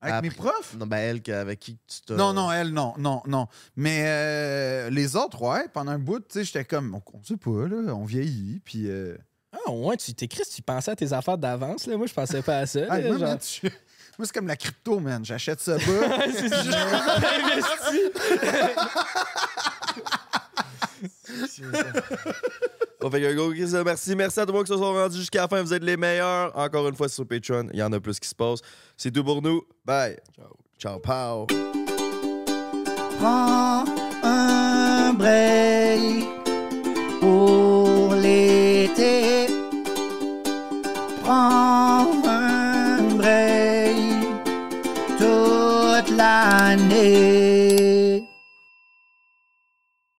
Avec 0.01 0.13
Après- 0.15 0.29
mes 0.29 0.35
profs? 0.35 0.75
Non, 0.77 0.85
ben 0.85 0.97
elle, 0.97 1.21
que- 1.23 1.31
avec 1.31 1.59
qui 1.59 1.73
tu 1.87 2.01
t'as. 2.05 2.15
Non, 2.15 2.31
non, 2.33 2.51
elle, 2.51 2.69
non, 2.71 2.93
non, 2.97 3.21
non. 3.25 3.47
Mais 3.75 4.03
euh, 4.05 4.89
les 4.91 5.15
autres, 5.15 5.41
ouais, 5.41 5.65
pendant 5.73 5.91
un 5.91 5.97
bout, 5.99 6.19
tu 6.19 6.25
sais, 6.39 6.43
j'étais 6.43 6.65
comme, 6.65 6.93
on, 6.95 7.01
on 7.17 7.23
sait 7.23 7.35
pas, 7.37 7.67
là, 7.67 7.93
on 7.95 8.05
vieillit, 8.05 8.61
puis... 8.63 8.89
Euh... 8.89 9.17
Ah, 9.53 9.71
ouais, 9.71 9.97
tu 9.97 10.13
t'écris, 10.13 10.43
tu 10.53 10.61
pensais 10.61 10.91
à 10.91 10.95
tes 10.95 11.13
affaires 11.13 11.37
d'avance, 11.37 11.87
là. 11.87 11.97
Moi, 11.97 12.05
je 12.05 12.13
pensais 12.13 12.41
pas 12.43 12.59
à 12.59 12.65
ça. 12.67 12.81
ah, 12.89 12.99
moi, 12.99 13.17
genre. 13.17 13.19
man, 13.29 13.39
tu- 13.39 13.61
moi, 14.19 14.25
c'est 14.25 14.33
comme 14.33 14.45
la 14.47 14.55
crypto, 14.55 14.99
man. 14.99 15.25
J'achète 15.25 15.59
ça 15.61 15.77
bas. 15.77 15.83
c'est 16.29 16.49
ça. 16.49 16.67
On 23.01 23.11
fait 23.11 23.27
un 23.27 23.35
gros 23.35 23.51
crise 23.51 23.73
de 23.73 23.83
merci. 23.83 24.15
Merci 24.15 24.39
à 24.39 24.45
tous 24.45 24.63
qui 24.63 24.67
se 24.67 24.77
sont 24.77 24.93
rendus 24.93 25.17
jusqu'à 25.17 25.41
la 25.41 25.47
fin. 25.47 25.61
Vous 25.61 25.73
êtes 25.73 25.83
les 25.83 25.97
meilleurs. 25.97 26.51
Encore 26.57 26.87
une 26.87 26.95
fois, 26.95 27.07
sur 27.07 27.27
Patreon, 27.27 27.67
il 27.71 27.79
y 27.79 27.83
en 27.83 27.93
a 27.93 27.99
plus 27.99 28.19
qui 28.19 28.27
se 28.27 28.35
passe. 28.35 28.59
C'est 28.95 29.11
tout 29.11 29.23
pour 29.23 29.41
nous. 29.41 29.61
Bye. 29.85 30.17
Ciao. 30.35 30.55
Ciao, 30.79 30.99
pow. 30.99 31.47
Prends 33.19 33.85
un 34.23 35.13
break 35.13 36.25
pour 37.19 38.15
l'été. 38.15 39.47
Prends 41.23 42.07
un 42.25 43.15
break 43.15 43.95
toute 45.19 46.17
l'année. 46.17 47.56